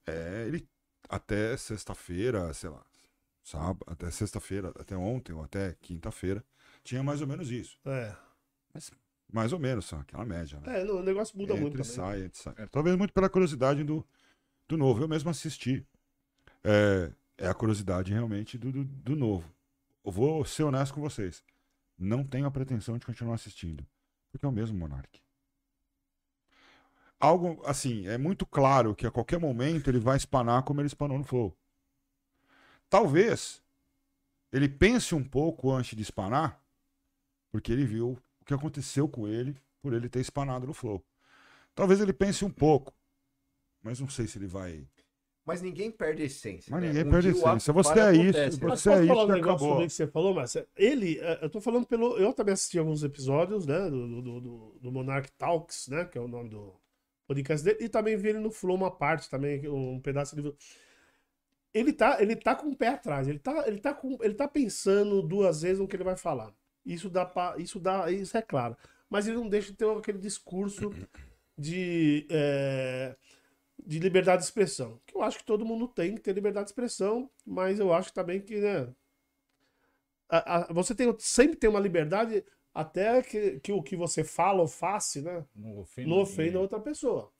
É, 0.07 0.45
ele 0.47 0.69
até 1.09 1.57
sexta-feira, 1.57 2.53
sei 2.53 2.71
lá, 2.71 2.85
sábado, 3.43 3.85
até 3.87 4.11
sexta-feira, 4.11 4.73
até 4.79 4.97
ontem 4.97 5.33
ou 5.33 5.43
até 5.43 5.77
quinta-feira, 5.81 6.45
tinha 6.83 7.03
mais 7.03 7.21
ou 7.21 7.27
menos 7.27 7.51
isso. 7.51 7.79
É. 7.87 8.15
Mais 9.33 9.53
ou 9.53 9.59
menos, 9.59 9.87
só 9.87 9.97
aquela 9.97 10.25
média, 10.25 10.61
né? 10.61 10.81
É, 10.81 10.85
não, 10.85 10.97
o 10.97 11.03
negócio 11.03 11.37
muda 11.37 11.55
muito 11.55 11.75
e 11.75 11.83
também. 11.83 11.93
sai, 11.93 12.25
entra 12.25 12.33
e 12.33 12.43
sai. 12.43 12.55
É, 12.59 12.67
Talvez 12.67 12.97
muito 12.97 13.13
pela 13.13 13.29
curiosidade 13.29 13.83
do, 13.83 14.07
do 14.69 14.77
novo. 14.77 15.03
Eu 15.03 15.09
mesmo 15.09 15.31
assisti. 15.31 15.87
É, 16.63 17.11
é 17.39 17.49
a 17.49 17.55
curiosidade 17.55 18.13
realmente 18.13 18.57
do, 18.57 18.71
do, 18.71 18.85
do 18.85 19.17
novo. 19.17 19.53
Eu 20.05 20.13
vou 20.13 20.45
ser 20.45 20.65
honesto 20.65 20.95
com 20.95 21.01
vocês. 21.01 21.43
Não 21.99 22.25
tenho 22.25 22.47
a 22.47 22.51
pretensão 22.51 22.99
de 22.99 23.07
continuar 23.07 23.35
assistindo. 23.35 23.87
Porque 24.31 24.45
é 24.45 24.49
o 24.49 24.53
mesmo 24.53 24.77
Monark. 24.77 25.21
Algo, 27.21 27.63
assim, 27.65 28.07
é 28.07 28.19
muito 28.19 28.45
claro 28.45 28.95
que 28.95 29.07
a 29.07 29.11
qualquer 29.11 29.39
momento 29.39 29.89
ele 29.89 29.99
vai 29.99 30.17
espanar 30.17 30.63
como 30.65 30.81
ele 30.81 30.89
espanou 30.89 31.17
no 31.17 31.25
Flow. 31.25 31.57
Talvez 32.91 33.63
ele 34.53 34.69
pense 34.69 35.15
um 35.15 35.25
pouco 35.25 35.73
antes 35.73 35.97
de 35.97 36.03
espanar, 36.03 36.61
porque 37.51 37.73
ele 37.73 37.85
viu 37.85 38.19
o 38.41 38.45
que 38.45 38.55
aconteceu 38.55 39.09
com 39.09 39.27
ele 39.27 39.57
por 39.81 39.93
ele 39.93 40.09
ter 40.09 40.21
espanado 40.21 40.67
no 40.67 40.75
Flow. 40.75 41.05
Talvez 41.75 42.01
ele 42.01 42.13
pense 42.13 42.45
um 42.45 42.51
pouco, 42.51 42.93
mas 43.83 44.01
não 44.01 44.09
sei 44.09 44.27
se 44.27 44.39
ele 44.39 44.47
vai. 44.47 44.87
Mas 45.45 45.61
ninguém 45.61 45.91
perde 45.91 46.23
a 46.23 46.27
essência. 46.27 46.71
Mas 46.71 46.81
né? 46.81 46.89
ninguém 46.89 47.05
Um 47.05 47.11
perde 47.11 47.29
a 47.29 47.31
essência. 47.33 47.73
Você 47.73 48.01
é 48.01 48.13
isso, 48.13 48.23
acontece, 48.23 48.61
né? 48.61 48.69
Mas 48.69 48.81
Você 48.81 48.91
é 48.91 48.93
falar 48.93 49.05
isso 49.05 49.13
um 49.15 49.27
que 49.27 49.33
negócio 49.33 49.67
acabou. 49.67 49.87
que 49.87 49.93
você 49.93 50.07
falou, 50.07 50.35
Márcia? 50.35 50.69
Ele, 50.75 51.19
eh, 51.21 51.39
eu 51.43 51.51
tô 51.51 51.61
falando 51.61 51.87
pelo. 51.87 52.17
Eu 52.17 52.33
também 52.33 52.55
assisti 52.55 52.79
alguns 52.79 53.05
episódios, 53.05 53.67
né? 53.67 53.91
Do, 53.91 54.23
do, 54.23 54.41
do, 54.41 54.79
do 54.81 54.93
Monarch 54.93 55.31
Talks, 55.33 55.89
né? 55.89 56.07
Que 56.07 56.17
é 56.17 56.21
o 56.21 56.29
nome 56.29 56.49
do 56.49 56.75
podcast 57.27 57.63
dele. 57.65 57.85
E 57.85 57.89
também 57.89 58.17
vi 58.17 58.31
ele 58.31 58.39
no 58.39 58.51
Flow 58.51 58.75
uma 58.75 58.91
parte 58.91 59.29
também, 59.29 59.69
um 59.69 60.01
pedaço 60.01 60.35
de. 60.35 60.55
Ele 61.75 61.93
tá, 61.93 62.23
ele 62.23 62.37
tá 62.37 62.55
com 62.55 62.69
o 62.69 62.77
pé 62.77 62.89
atrás, 62.89 63.27
ele 63.27 63.39
tá, 63.41 63.65
ele, 63.67 63.79
tá 63.81 63.93
com, 63.93 64.17
ele 64.23 64.35
tá 64.35 64.47
pensando 64.47 65.21
duas 65.21 65.63
vezes 65.63 65.81
no 65.81 65.89
que 65.89 65.97
ele 65.97 66.05
vai 66.05 66.17
falar. 66.17 66.55
Isso 66.87 67.11
dá 67.11 67.27
pra, 67.27 67.57
isso 67.59 67.81
dá, 67.81 68.11
isso 68.11 68.37
é 68.37 68.43
claro. 68.43 68.77
Mas 69.11 69.27
ele 69.27 69.37
não 69.37 69.49
deixa 69.49 69.73
de 69.73 69.77
ter 69.77 69.89
aquele 69.91 70.19
discurso 70.19 70.93
de, 71.59 72.27
eh, 72.31 73.17
de 73.85 73.99
liberdade 73.99 74.43
de 74.43 74.47
expressão. 74.47 75.01
Que 75.07 75.17
eu 75.17 75.23
acho 75.23 75.39
que 75.39 75.45
todo 75.45 75.65
mundo 75.65 75.89
tem 75.89 76.15
que 76.15 76.21
ter 76.23 76.33
liberdade 76.35 76.67
de 76.67 76.71
expressão, 76.73 77.31
mas 77.47 77.79
eu 77.81 77.93
acho 77.93 78.13
também 78.13 78.41
que, 78.41 78.57
né? 78.61 78.89
a- 80.29 80.57
a- 80.71 80.73
você 80.73 80.95
tem, 80.95 81.15
sempre 81.19 81.57
tem 81.57 81.69
uma 81.71 81.81
liberdade 81.81 82.45
até 82.73 83.23
que, 83.23 83.61
que 83.61 83.73
o 83.73 83.83
que 83.83 83.97
você 83.97 84.25
fala 84.25 84.61
ou 84.63 84.69
faça, 84.69 85.21
né? 85.23 85.45
Não 85.55 85.79
ofenda 85.79 86.09
não 86.11 86.21
ofenda 86.21 86.59
ninguém. 86.59 86.63
outra 86.63 86.81
pessoa. 86.81 87.31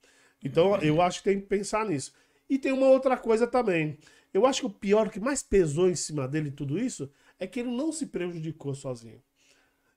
Então, 0.43 0.77
eu 0.81 1.01
acho 1.01 1.19
que 1.19 1.29
tem 1.29 1.39
que 1.41 1.47
pensar 1.47 1.85
nisso. 1.85 2.13
E 2.49 2.57
tem 2.57 2.71
uma 2.71 2.87
outra 2.87 3.17
coisa 3.17 3.47
também. 3.47 3.97
Eu 4.33 4.45
acho 4.45 4.61
que 4.61 4.67
o 4.67 4.69
pior, 4.69 5.09
que 5.09 5.19
mais 5.19 5.41
pesou 5.41 5.89
em 5.89 5.95
cima 5.95 6.27
dele 6.27 6.51
tudo 6.51 6.77
isso, 6.79 7.09
é 7.39 7.47
que 7.47 7.59
ele 7.61 7.71
não 7.75 7.91
se 7.91 8.07
prejudicou 8.07 8.73
sozinho. 8.75 9.21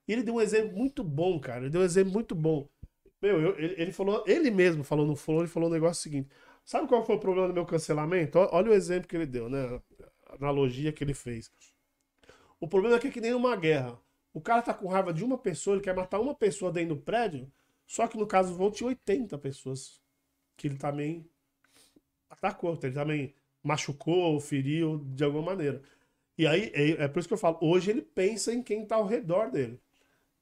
Ele 0.09 0.23
deu 0.23 0.35
um 0.37 0.41
exemplo 0.41 0.77
muito 0.77 1.05
bom, 1.05 1.39
cara. 1.41 1.63
Ele 1.63 1.71
deu 1.71 1.83
um 1.83 1.85
exemplo 1.85 2.13
muito 2.13 2.35
bom. 2.35 2.69
Meu, 3.21 3.41
eu- 3.41 3.59
ele, 3.59 3.75
ele 3.83 3.93
falou, 3.93 4.25
ele 4.27 4.51
mesmo 4.51 4.85
falou 4.85 5.07
no 5.07 5.17
Flow, 5.17 5.41
ele 5.41 5.49
falou 5.49 5.69
um 5.69 5.73
negócio 5.73 6.03
seguinte. 6.03 6.29
Sabe 6.65 6.87
qual 6.89 7.05
foi 7.05 7.17
o 7.17 7.21
problema 7.21 7.49
do 7.49 7.55
meu 7.55 7.67
cancelamento? 7.67 8.39
Olha 8.39 8.71
o 8.71 8.75
exemplo 8.75 9.09
que 9.09 9.17
ele 9.17 9.27
deu, 9.27 9.49
né? 9.49 9.81
A 10.27 10.35
analogia 10.37 10.93
que 10.93 11.03
ele 11.03 11.15
fez. 11.15 11.51
O 12.61 12.69
problema 12.69 12.97
é 12.97 12.99
que 13.01 13.09
é 13.09 13.11
que 13.11 13.21
nem 13.21 13.33
numa 13.33 13.57
guerra. 13.57 13.99
O 14.33 14.41
cara 14.41 14.63
tá 14.63 14.75
com 14.75 14.89
raiva 14.89 15.13
de 15.13 15.25
uma 15.25 15.39
pessoa, 15.39 15.75
ele 15.77 15.83
quer 15.85 15.95
matar 15.95 16.21
uma 16.21 16.35
pessoa 16.35 16.71
dentro 16.73 16.95
do 16.95 17.01
prédio, 17.01 17.51
só 17.87 18.07
que 18.07 18.17
no 18.19 18.27
caso 18.27 18.55
voo 18.55 18.71
tinha 18.71 18.89
80 18.89 19.39
pessoas 19.39 20.01
que 20.57 20.69
ele 20.69 20.77
também 20.79 21.29
atacou, 22.31 22.79
ele 22.83 22.93
também 22.93 23.35
machucou, 23.63 24.41
feriu 24.41 24.99
de 25.15 25.25
alguma 25.25 25.43
maneira. 25.53 25.83
E 26.39 26.47
aí, 26.47 26.71
é, 26.75 27.05
é 27.05 27.09
por 27.09 27.19
isso 27.21 27.29
que 27.29 27.35
eu 27.35 27.39
falo, 27.39 27.59
hoje 27.63 27.91
ele 27.91 28.03
pensa 28.03 28.53
em 28.55 28.63
quem 28.63 28.87
tá 28.87 28.97
ao 28.97 29.07
redor 29.07 29.51
dele. 29.51 29.81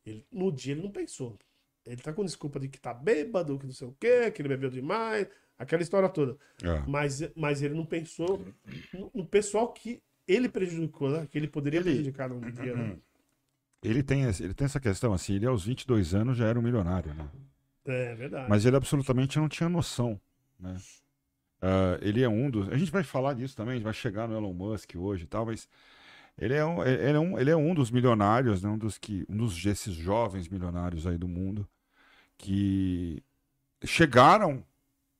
Ele- 0.07 0.27
no 0.33 0.53
dia 0.53 0.75
ele 0.75 0.83
não 0.83 0.91
pensou. 0.93 1.39
Ele 1.87 1.97
tá 2.03 2.13
com 2.13 2.25
desculpa 2.25 2.59
de 2.59 2.69
que 2.69 2.81
tá 2.81 2.93
bêbado, 2.93 3.59
que 3.59 3.67
não 3.67 3.73
sei 3.73 3.87
o 3.87 3.97
quê, 3.99 4.31
que 4.31 4.43
ele 4.43 4.49
bebeu 4.49 4.69
demais, 4.69 5.29
aquela 5.57 5.83
história 5.83 6.09
toda. 6.09 6.37
É. 6.63 6.83
Mas, 6.87 7.23
mas 7.37 7.63
ele 7.63 7.75
não 7.75 7.87
pensou 7.87 8.45
no, 8.93 9.11
no 9.15 9.25
pessoal 9.25 9.73
que 9.73 10.03
ele 10.27 10.49
prejudicou, 10.49 11.09
né? 11.11 11.29
Que 11.31 11.39
ele 11.39 11.47
poderia 11.47 11.79
Ele- 11.81 11.91
prejudicar 11.91 12.29
no 12.29 12.41
dia. 12.51 12.75
Né? 12.75 12.97
Ele 13.85 14.03
tem, 14.03 14.23
ele 14.25 14.55
tem 14.55 14.65
essa 14.65 14.81
questão, 14.81 15.13
assim, 15.13 15.35
ele 15.35 15.47
aos 15.47 15.65
22 15.65 16.13
anos 16.13 16.37
já 16.37 16.47
era 16.47 16.59
um 16.59 16.63
milionário, 16.63 17.15
né? 17.15 17.29
É 17.85 18.15
verdade. 18.17 18.49
Mas 18.49 18.65
ele 18.65 18.75
absolutamente 18.75 19.39
não 19.39 19.49
tinha 19.49 19.69
noção, 19.69 20.19
né? 20.59 20.77
Ah, 21.63 21.97
ele 22.01 22.21
é 22.23 22.29
um 22.29 22.51
dos. 22.51 22.69
A 22.69 22.77
gente 22.77 22.91
vai 22.91 23.05
falar 23.05 23.35
disso 23.35 23.55
também, 23.55 23.73
a 23.73 23.75
gente 23.77 23.85
vai 23.85 23.93
chegar 23.93 24.27
no 24.27 24.35
Elon 24.35 24.53
Musk 24.53 24.93
hoje 24.97 25.25
e 25.25 25.27
tal, 25.27 25.47
mas 25.47 25.69
ele 26.37 26.55
é 26.55 26.65
um, 26.65 26.83
ele 26.85 27.17
é 27.17 27.21
um, 27.21 27.39
ele 27.39 27.51
é 27.51 27.57
um 27.57 27.75
dos 27.75 27.91
milionários, 27.91 28.63
né? 28.63 28.69
um 28.71 28.79
dos 28.79 28.99
que, 28.99 29.25
um 29.29 29.37
dos 29.37 29.63
desses 29.63 29.95
jovens 29.95 30.49
milionários 30.49 31.07
aí 31.07 31.17
do 31.17 31.29
mundo 31.29 31.69
que 32.39 33.23
chegaram 33.85 34.63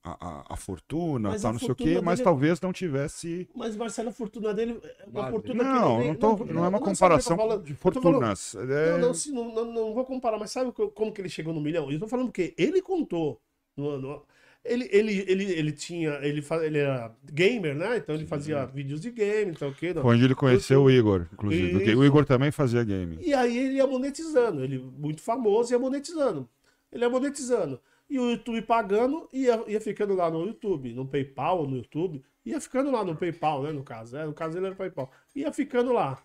à, 0.03 0.11
à- 0.25 0.53
à 0.53 0.55
fortuna, 0.57 1.29
Mas 1.29 1.41
tal, 1.41 1.49
a 1.49 1.53
não 1.53 1.59
sei 1.59 1.71
o 1.71 1.75
quê, 1.75 1.99
mas 2.01 2.19
dele- 2.19 2.23
talvez 2.23 2.61
não 2.61 2.71
tivesse. 2.71 3.49
Mas, 3.55 3.75
Marcelo, 3.75 4.09
a 4.09 4.11
fortuna 4.11 4.53
dele 4.53 4.79
é 4.83 5.05
uma 5.05 5.21
Vale. 5.21 5.31
fortuna 5.33 5.63
que 5.63 5.69
Não, 5.69 5.97
nem- 5.99 6.07
não, 6.09 6.15
tô, 6.15 6.45
não 6.45 6.65
é 6.65 6.67
uma 6.69 6.79
que 6.79 6.85
comparação 6.85 7.37
falando? 7.37 7.63
de 7.63 7.73
tô 7.73 7.91
falando- 8.01 8.13
fortunas. 8.35 8.55
É- 8.55 8.91
Não, 8.93 8.99
não, 8.99 9.13
sim, 9.13 9.31
não, 9.33 9.53
não, 9.53 9.65
não 9.65 9.93
vou 9.93 10.05
comparar, 10.05 10.37
mas 10.39 10.51
sabe 10.51 10.71
co- 10.71 10.89
como 10.89 11.11
que 11.11 11.21
ele 11.21 11.29
chegou 11.29 11.53
no 11.53 11.61
milhão? 11.61 11.91
Eu 11.91 11.99
tô 11.99 12.07
falando 12.07 12.27
porque 12.27 12.53
ele 12.57 12.81
contou. 12.81 13.39
no- 13.75 13.99
no- 13.99 14.23
ele, 14.65 14.89
ele, 14.91 15.23
ele, 15.27 15.43
ele 15.51 15.71
tinha. 15.71 16.13
Ele, 16.23 16.43
ele 16.63 16.77
era 16.79 17.15
gamer, 17.31 17.75
né? 17.75 17.97
Então 17.97 18.15
ele 18.15 18.25
fazia 18.25 18.65
vídeos 18.65 18.99
de 18.99 19.11
game, 19.11 19.51
então 19.51 19.69
o 19.69 19.73
quê? 19.75 19.93
não. 19.93 20.01
Foi 20.01 20.15
onde 20.15 20.25
ele 20.25 20.33
conheceu 20.35 20.81
o 20.83 20.89
Igor, 20.89 21.27
inclusive. 21.31 21.83
Isso. 21.83 21.99
o 21.99 22.03
Igor 22.03 22.25
também 22.25 22.49
fazia 22.51 22.83
game. 22.83 23.19
E 23.21 23.33
aí 23.35 23.55
ele 23.55 23.75
ia 23.75 23.85
monetizando. 23.85 24.63
Ele, 24.63 24.79
muito 24.79 25.21
famoso, 25.21 25.71
ia 25.71 25.77
monetizando. 25.79 26.49
Ele 26.91 27.03
ia 27.03 27.09
monetizando. 27.09 27.81
E 28.09 28.17
o 28.19 28.31
YouTube 28.31 28.61
pagando, 28.61 29.27
ia, 29.33 29.63
ia 29.67 29.81
ficando 29.81 30.15
lá 30.15 30.31
no 30.31 30.45
YouTube, 30.45 30.93
no 30.93 31.05
PayPal 31.07 31.67
no 31.67 31.77
YouTube. 31.77 32.23
Ia 32.45 32.61
ficando 32.61 32.89
lá 32.89 33.03
no 33.03 33.15
PayPal, 33.15 33.63
né? 33.63 33.71
No 33.71 33.83
caso. 33.83 34.15
né? 34.15 34.25
No 34.25 34.33
caso 34.33 34.57
ele 34.57 34.67
era 34.67 34.75
PayPal. 34.75 35.11
Ia 35.35 35.51
ficando 35.51 35.91
lá. 35.91 36.23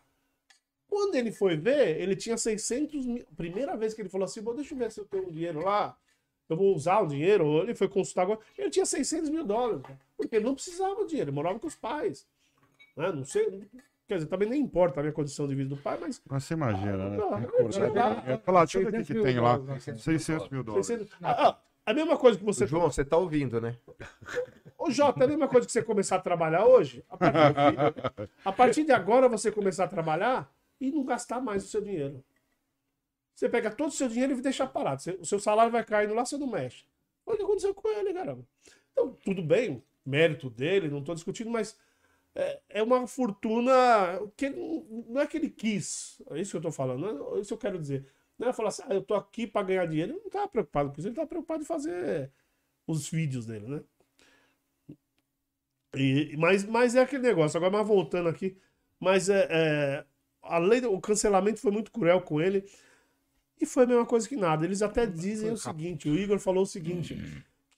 Quando 0.87 1.15
ele 1.17 1.33
foi 1.33 1.57
ver, 1.57 2.01
ele 2.01 2.15
tinha 2.15 2.37
600 2.37 3.07
mil. 3.07 3.27
Primeira 3.37 3.77
vez 3.77 3.95
que 3.95 4.03
ele 4.03 4.09
falou 4.09 4.27
assim: 4.27 4.43
Bom, 4.43 4.55
deixa 4.55 4.75
eu 4.75 4.79
ver 4.79 4.93
se 4.93 5.01
eu 5.01 5.05
tenho 5.07 5.27
um 5.27 5.33
dinheiro 5.33 5.65
lá. 5.65 5.97
Eu 6.49 6.57
vou 6.57 6.75
usar 6.75 7.01
o 7.01 7.07
dinheiro. 7.07 7.63
Ele 7.63 7.75
foi 7.75 7.89
consultar 7.89 8.23
agora. 8.23 8.41
Ele 8.57 8.71
tinha 8.71 8.87
600 8.87 9.31
mil 9.31 9.45
dólares. 9.45 9.83
Porque 10.17 10.37
ele 10.37 10.45
não 10.45 10.55
precisava 10.55 10.95
do 10.95 11.07
dinheiro. 11.07 11.31
Ele 11.31 11.35
morava 11.35 11.59
com 11.59 11.67
os 11.67 11.75
pais. 11.75 12.27
Né? 12.97 13.11
Não 13.11 13.25
sei. 13.25 13.69
Quer 14.13 14.19
dizer, 14.19 14.29
também 14.29 14.47
nem 14.47 14.61
importa 14.61 15.01
a 15.01 15.03
minha 15.03 15.13
condição 15.13 15.49
de 15.49 15.55
vida 15.55 15.71
do 15.71 15.77
pai, 15.79 15.97
mas 15.99 16.21
Mas 16.29 16.45
você 16.45 16.53
imagina, 16.53 17.09
né? 17.09 17.19
Ah, 17.31 17.37
Recurso. 17.37 17.81
sei 17.81 17.89
lá. 17.89 18.23
Eu 18.27 18.33
ia 18.33 18.39
falar, 18.39 18.61
deixa 18.67 18.79
eu 18.79 18.83
ver 18.83 18.89
o 18.89 18.93
que, 19.01 19.07
600 19.07 19.23
tem 19.25 19.41
lá. 19.41 19.57
dólares, 19.57 19.87
né? 19.87 19.95
600 19.97 20.49
mil 20.51 20.63
dólares. 20.63 20.87
600 20.87 21.17
Ah, 21.23 21.59
a 21.87 21.95
mesma 21.95 22.19
coisa 22.19 22.39
que 22.39 22.45
você. 22.45 22.67
João, 22.67 22.91
você 22.91 23.07
tá 23.07 23.17
ouvindo, 23.17 23.59
né? 23.59 23.75
Ô, 24.77 24.91
Jota, 24.91 25.23
é 25.23 25.25
a 25.25 25.29
mesma 25.29 25.49
coisa 25.49 25.67
que 25.67 25.73
você 25.73 25.83
começar 25.83 26.17
a 26.17 26.19
trabalhar 26.19 26.67
hoje. 26.67 27.03
A 27.09 27.17
partir, 27.17 27.41
a 28.45 28.53
partir 28.53 28.85
de 28.85 28.93
agora 28.93 29.31
você 29.31 29.51
começar 29.51 29.85
a 29.85 29.89
trabalhar 29.89 30.53
e 30.79 30.91
não 30.93 31.07
gastar 31.07 31.41
mais 31.41 31.65
o 31.65 31.69
seu 31.69 31.81
dinheiro. 31.81 32.23
Você 33.35 33.49
pega 33.49 33.71
todo 33.71 33.89
o 33.89 33.93
seu 33.93 34.09
dinheiro 34.11 34.35
e 34.35 34.43
deixa 34.43 34.67
parado. 34.67 35.01
O 35.21 35.25
seu 35.25 35.41
salário 35.41 35.73
vai 35.73 35.83
caindo 35.85 36.13
lá, 36.13 36.27
você 36.27 36.37
não 36.37 36.49
mexe. 36.49 36.85
Olha 37.25 37.37
o 37.37 37.39
que 37.39 37.45
aconteceu 37.45 37.73
com 37.75 37.89
ele, 37.89 38.13
caramba. 38.13 38.45
Então, 38.93 39.17
tudo 39.25 39.43
bem, 39.43 39.83
mérito 40.05 40.51
dele, 40.51 40.91
não 40.91 40.99
estou 40.99 41.15
discutindo, 41.15 41.49
mas 41.51 41.79
é, 42.35 42.61
é 42.69 42.83
uma 42.83 43.07
fortuna 43.07 43.73
que 44.37 44.49
não- 44.51 45.21
é 45.21 45.27
que 45.27 45.37
ele 45.37 45.51
quis. 45.51 46.21
É 46.31 46.41
isso 46.41 46.53
que 46.53 46.57
eu 46.57 46.61
estou 46.61 46.73
falando, 46.73 47.37
é 47.37 47.41
isso 47.41 47.49
que 47.49 47.55
eu 47.55 47.59
quero 47.59 47.79
dizer. 47.79 48.07
Não 48.39 48.49
é 48.49 48.53
falar 48.53 48.69
assim, 48.71 48.83
ah, 48.87 48.95
eu 48.95 49.03
tô 49.03 49.15
aqui 49.15 49.47
para 49.47 49.67
ganhar 49.67 49.87
dinheiro. 49.87 50.13
Ele 50.13 50.19
não 50.21 50.27
estava 50.27 50.49
preocupado 50.49 50.91
com 50.91 50.99
isso, 50.99 51.07
ele 51.09 51.13
estava 51.13 51.29
preocupado 51.29 51.63
em 51.63 51.67
fazer 51.67 52.31
os 52.87 53.09
vídeos 53.09 53.47
dele, 53.47 53.67
né? 53.69 53.83
E, 55.95 56.35
mas, 56.39 56.65
mas 56.65 56.95
é 56.95 57.01
aquele 57.03 57.23
negócio, 57.23 57.57
agora 57.59 57.71
mas 57.71 57.87
voltando 57.87 58.29
aqui, 58.29 58.57
mas 58.99 59.29
é, 59.29 59.47
é, 59.51 60.05
a 60.43 60.59
lei 60.59 60.81
do 60.81 60.91
o 60.93 61.01
cancelamento 61.01 61.61
foi 61.61 61.71
muito 61.71 61.93
cruel 61.93 62.23
com 62.23 62.41
ele 62.41 62.65
e 63.61 63.67
foi 63.67 63.85
a 63.85 63.87
mesma 63.87 64.07
coisa 64.07 64.29
que 64.29 64.37
nada. 64.37 64.65
Eles 64.65 64.83
até 64.83 65.07
dizem 65.07 65.51
o 65.51 65.57
seguinte, 65.57 66.09
o 66.09 66.15
Igor 66.19 66.39
falou 66.39 66.63
o 66.63 66.67
seguinte, 66.67 67.15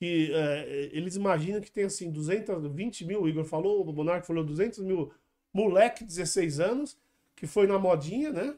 que 0.04 0.30
é, 0.34 0.90
eles 0.92 1.16
imaginam 1.16 1.62
que 1.62 1.73
tem 1.73 1.84
assim 1.84 2.11
220 2.11 3.06
mil, 3.06 3.23
o 3.23 3.28
Igor 3.28 3.44
falou, 3.44 3.82
o 3.82 3.92
Monark 3.92 4.26
falou 4.26 4.44
200 4.44 4.80
mil 4.80 5.11
moleque, 5.52 6.04
16 6.04 6.61
anos, 6.61 6.99
que 7.34 7.46
foi 7.46 7.66
na 7.66 7.78
modinha, 7.78 8.30
né? 8.30 8.54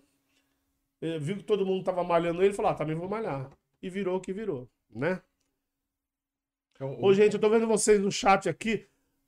É, 1.01 1.19
viu 1.21 1.37
que 1.37 1.45
todo 1.45 1.65
mundo 1.65 1.85
tava 1.85 2.03
malhando 2.03 2.43
ele, 2.43 2.53
falou, 2.53 2.73
ah, 2.73 2.75
também 2.75 2.97
vou 2.97 3.09
malhar. 3.09 3.49
E 3.81 3.89
virou 3.89 4.17
o 4.17 4.21
que 4.21 4.33
virou, 4.33 4.69
né? 4.91 5.21
Então, 6.73 6.99
Ô, 7.01 7.15
gente, 7.15 7.35
eu 7.35 7.41
tô 7.41 7.49
vendo 7.49 7.67
vocês 7.67 8.01
no 8.01 8.11
chat 8.11 8.49
aqui. 8.49 8.85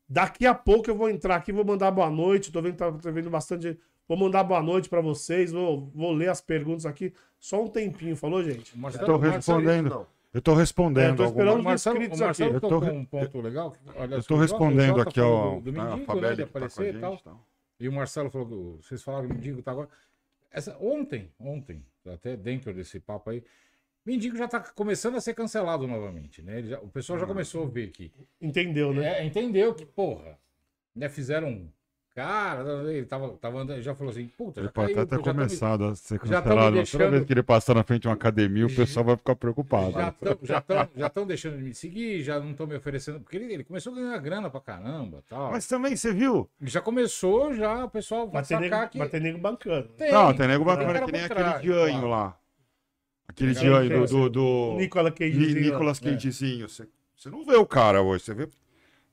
Daqui 0.09 0.45
a 0.45 0.55
pouco 0.55 0.91
eu 0.91 0.97
vou 0.97 1.09
entrar 1.09 1.37
aqui, 1.37 1.53
vou 1.53 1.65
mandar 1.65 1.91
boa 1.93 2.11
noite. 2.11 2.51
Tô 2.51 2.61
vendo, 2.61 2.77
tá, 2.77 2.91
tô 2.91 3.13
vendo 3.13 3.31
bastante. 3.31 3.79
Vou 4.09 4.17
mandar 4.17 4.43
boa 4.43 4.63
noite 4.63 4.89
pra 4.89 5.01
vocês. 5.01 5.53
Vou, 5.53 5.91
vou 5.95 6.13
ler 6.13 6.31
as 6.31 6.41
perguntas 6.41 6.85
aqui. 6.85 7.13
Só 7.39 7.63
um 7.63 7.69
tempinho, 7.69 8.17
falou, 8.17 8.43
gente? 8.43 8.77
Marcelo, 8.77 9.05
Eu 9.05 9.07
tô 9.07 9.17
o 9.17 9.21
Marcelo- 9.21 10.07
Eu 10.39 10.43
tô 10.43 10.53
É, 10.53 10.55
eu 10.55 10.59
respondendo. 10.59 11.23
alguma- 11.25 11.63
Marcelo, 11.63 11.97
o 11.97 11.99
inscritos 11.99 12.21
Marcelo 12.21 12.57
aqui. 12.57 12.65
Eu 12.65 12.69
tô 12.71 12.79
um 12.93 13.05
ponto 13.05 13.41
legal. 13.41 13.77
Olha, 13.97 14.15
Eu 14.15 14.23
o 14.37 14.37
respondendo 14.37 15.01
aqui 15.01 15.21
ao 15.21 15.57
do, 15.57 15.61
do 15.63 15.73
né, 15.73 15.81
a 15.81 15.85
mendigo, 15.85 15.99
né, 16.01 16.05
Fabelli 16.07 16.37
de 16.37 16.43
que 16.45 16.49
tá 16.49 16.53
com 16.53 16.65
a 16.65 16.67
aparecer 16.67 16.89
e 16.89 16.93
gente. 16.93 17.01
tal. 17.01 17.19
tal. 17.19 17.47
E 17.81 17.89
o 17.89 17.93
Marcelo 17.93 18.31
falou, 18.31 18.47
do, 18.47 18.77
vocês 18.83 19.03
falaram 19.03 19.27
que 19.29 19.35
mendigo 19.35 19.63
tá 19.63 19.73
agora. 19.73 19.89
Essa, 20.51 20.77
ontem, 20.81 21.31
ontem, 21.41 21.85
até 22.07 22.37
dentro 22.37 22.73
desse 22.73 23.01
papo 23.01 23.31
aí, 23.31 23.43
mendigo 24.07 24.37
já 24.37 24.47
tá 24.49 24.61
começando 24.61 25.17
a 25.17 25.21
ser 25.21 25.35
cancelado 25.35 25.87
novamente, 25.89 26.41
né? 26.41 26.59
Ele 26.59 26.69
já- 26.69 26.81
o 26.81 26.89
pessoal 26.89 27.19
já 27.19 27.25
Hum. 27.25 27.29
começou 27.29 27.65
a 27.65 27.69
ver 27.69 27.91
que. 27.91 28.13
Entendeu, 28.41 28.95
né? 28.95 29.19
É, 29.21 29.25
entendeu 29.25 29.75
que, 29.75 29.85
porra, 29.85 30.39
né, 30.95 31.09
fizeram 31.09 31.69
cara, 32.23 32.93
ele 32.93 33.07
tava, 33.07 33.29
tava 33.41 33.61
andando, 33.61 33.81
já 33.81 33.95
falou 33.95 34.11
assim, 34.11 34.27
puta, 34.37 34.61
Ele 34.61 34.67
já 34.67 34.73
pode 34.73 34.93
caiu, 34.93 35.03
até 35.03 35.11
ter 35.17 35.17
pô, 35.23 35.25
já 35.25 35.33
tão 35.33 35.35
me- 35.35 35.47
começado 35.49 35.85
a 35.85 35.95
ser 35.95 36.19
cancelado. 36.19 36.85
Toda 36.91 37.11
vez 37.11 37.25
que 37.25 37.33
ele 37.33 37.43
passar 37.43 37.75
na 37.75 37.85
frente 37.85 38.03
de 38.03 38.09
uma 38.09 38.15
academia, 38.15 38.67
o 38.67 38.75
pessoal 38.75 39.05
vai 39.05 39.17
ficar 39.17 39.37
preocupado. 39.37 39.93
Já 40.97 41.07
estão 41.07 41.27
deixando 41.27 41.57
de 41.59 41.63
me 41.63 41.75
seguir, 41.75 42.23
já 42.23 42.41
não 42.41 42.51
estão 42.51 42.67
me 42.67 42.75
oferecendo. 42.77 43.21
Porque 43.21 43.37
ele, 43.37 43.53
ele 43.55 43.65
começou 43.65 43.93
a 43.93 43.97
ganhar 43.97 44.19
grana 44.19 44.51
pra 44.51 44.61
caramba 44.61 45.23
tal. 45.29 45.53
Mas 45.53 45.67
também, 45.67 45.95
você 45.97 46.13
viu? 46.13 46.49
Já 46.63 46.81
começou, 46.81 47.55
já 47.55 47.85
o 47.85 47.91
pessoal 47.91 48.27
vai 48.27 48.41
Mas 48.41 48.49
sacar 48.49 48.61
nego, 48.63 48.89
que. 48.91 48.99
mas 48.99 49.11
tem 49.11 49.21
nego 49.21 49.39
bancando. 49.39 49.89
Tem. 49.97 50.11
Não, 50.13 50.35
tem 50.35 50.49
nego 50.49 50.65
cara 50.65 51.05
que 51.07 51.13
nem 51.13 51.25
aquele 51.25 51.59
Dianho 51.61 51.93
claro. 52.01 52.09
lá. 52.09 52.37
Aquele 53.29 53.55
Dianho 53.55 53.91
do, 53.91 54.07
do, 54.07 54.29
do 54.31 54.43
O 54.75 54.77
Nicolas 54.79 55.13
Ni- 55.13 55.19
Cage. 55.19 55.61
Nicolas 55.61 56.01
Cagezinho. 56.01 56.69
Você, 56.69 56.89
você 57.17 57.31
não 57.31 57.45
vê 57.45 57.57
o 57.57 57.67
cara 57.67 58.03
hoje, 58.03 58.25
você 58.25 58.35
vê 58.35 58.49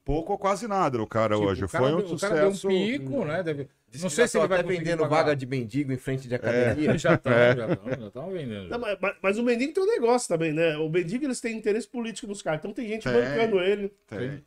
pouco 0.05 0.31
ou 0.33 0.38
quase 0.39 0.67
nada 0.67 0.97
do 0.97 1.05
cara 1.07 1.35
Tipo, 1.35 1.47
hoje. 1.47 1.65
o 1.65 1.67
cara 1.67 1.83
Foi 1.83 1.93
um 1.93 1.97
deu- 1.97 2.15
O 2.15 2.19
cara 2.19 2.35
deu 2.35 2.47
um 2.47 2.51
sucesso. 2.53 2.67
pico, 2.67 3.25
né? 3.25 3.43
Deve... 3.43 3.67
Não 4.01 4.09
sei 4.09 4.27
se 4.27 4.38
ele 4.38 4.47
vai 4.47 4.62
vendendo 4.62 5.00
pagar. 5.00 5.15
vaga 5.15 5.35
de 5.35 5.45
mendigo 5.45 5.91
em 5.91 5.97
frente 5.97 6.27
de 6.27 6.35
academia. 6.35 6.95
Já 7.00 7.15
estão, 7.15 7.31
É. 7.31 7.55
já 7.55 7.71
estão, 7.74 7.89
já 8.00 8.07
estão 8.07 8.29
vendendo. 8.31 8.69
Não, 8.69 8.77
mas, 8.79 8.97
mas- 9.01 9.15
mas 9.21 9.38
o 9.38 9.43
Mendigo 9.43 9.74
tem 9.74 9.83
um 9.83 9.88
negócio 9.88 10.27
também, 10.27 10.51
né? 10.53 10.75
O 10.77 10.89
Mendigo 10.89 11.25
eles 11.25 11.39
têm 11.41 11.57
interesse 11.57 11.88
político 11.88 12.27
nos 12.27 12.41
caras. 12.41 12.59
Então 12.59 12.74
tem 12.74 12.88
gente 12.88 13.03
Tem. 13.03 13.13
bancando 13.13 13.59
ele. 13.62 13.91
Tem. 14.07 14.43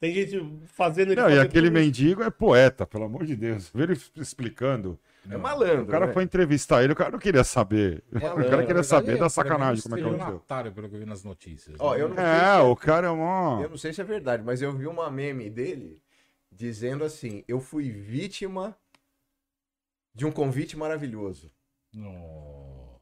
Tem 0.00 0.14
gente 0.14 0.42
fazendo 0.64 1.12
ele. 1.12 1.20
Não, 1.20 1.28
e 1.28 1.38
aquele 1.38 1.68
tudo 1.68 1.74
mendigo 1.78 2.22
é 2.22 2.30
poeta, 2.30 2.86
pelo 2.86 3.04
amor 3.04 3.26
de 3.26 3.36
Deus. 3.36 3.70
Vê 3.74 3.82
ele 3.82 4.00
explicando. 4.16 4.98
É 5.28 5.36
malandro. 5.36 5.82
O 5.84 5.86
cara 5.88 6.06
né? 6.06 6.12
foi 6.14 6.22
entrevistar 6.24 6.82
ele, 6.82 6.94
o 6.94 6.96
cara 6.96 7.10
não 7.10 7.18
queria 7.18 7.44
saber. 7.44 8.02
O 8.10 8.18
cara 8.18 8.34
Malandro. 8.34 8.66
queria 8.66 8.82
saber 8.82 9.18
da 9.18 9.28
sacanagem 9.28 9.82
como 9.82 9.94
é 9.94 9.98
que 9.98 10.04
ele 10.04 10.14
aconteceu. 10.14 10.34
mataram, 10.38 10.72
pelo 10.72 10.88
que 10.88 10.94
eu 10.94 11.00
vi 11.00 11.04
nas 11.04 11.22
notícias. 11.22 11.76
Ó, 11.78 11.94
né? 11.94 12.00
eu 12.00 12.08
não- 12.08 12.16
É, 12.18 12.60
o 12.62 12.74
cara 12.74 13.08
é 13.08 13.10
mó. 13.10 13.62
Eu 13.62 13.68
não 13.68 13.76
sei 13.76 13.92
se 13.92 14.00
é 14.00 14.04
verdade, 14.04 14.42
mas 14.42 14.62
eu 14.62 14.72
vi 14.72 14.86
uma 14.86 15.10
meme 15.10 15.50
dele 15.50 16.02
dizendo 16.50 17.04
assim: 17.04 17.44
Eu 17.46 17.60
fui 17.60 17.90
vítima 17.90 18.74
de 20.14 20.24
um 20.24 20.32
convite 20.32 20.78
maravilhoso. 20.78 21.52
Não. 21.92 22.98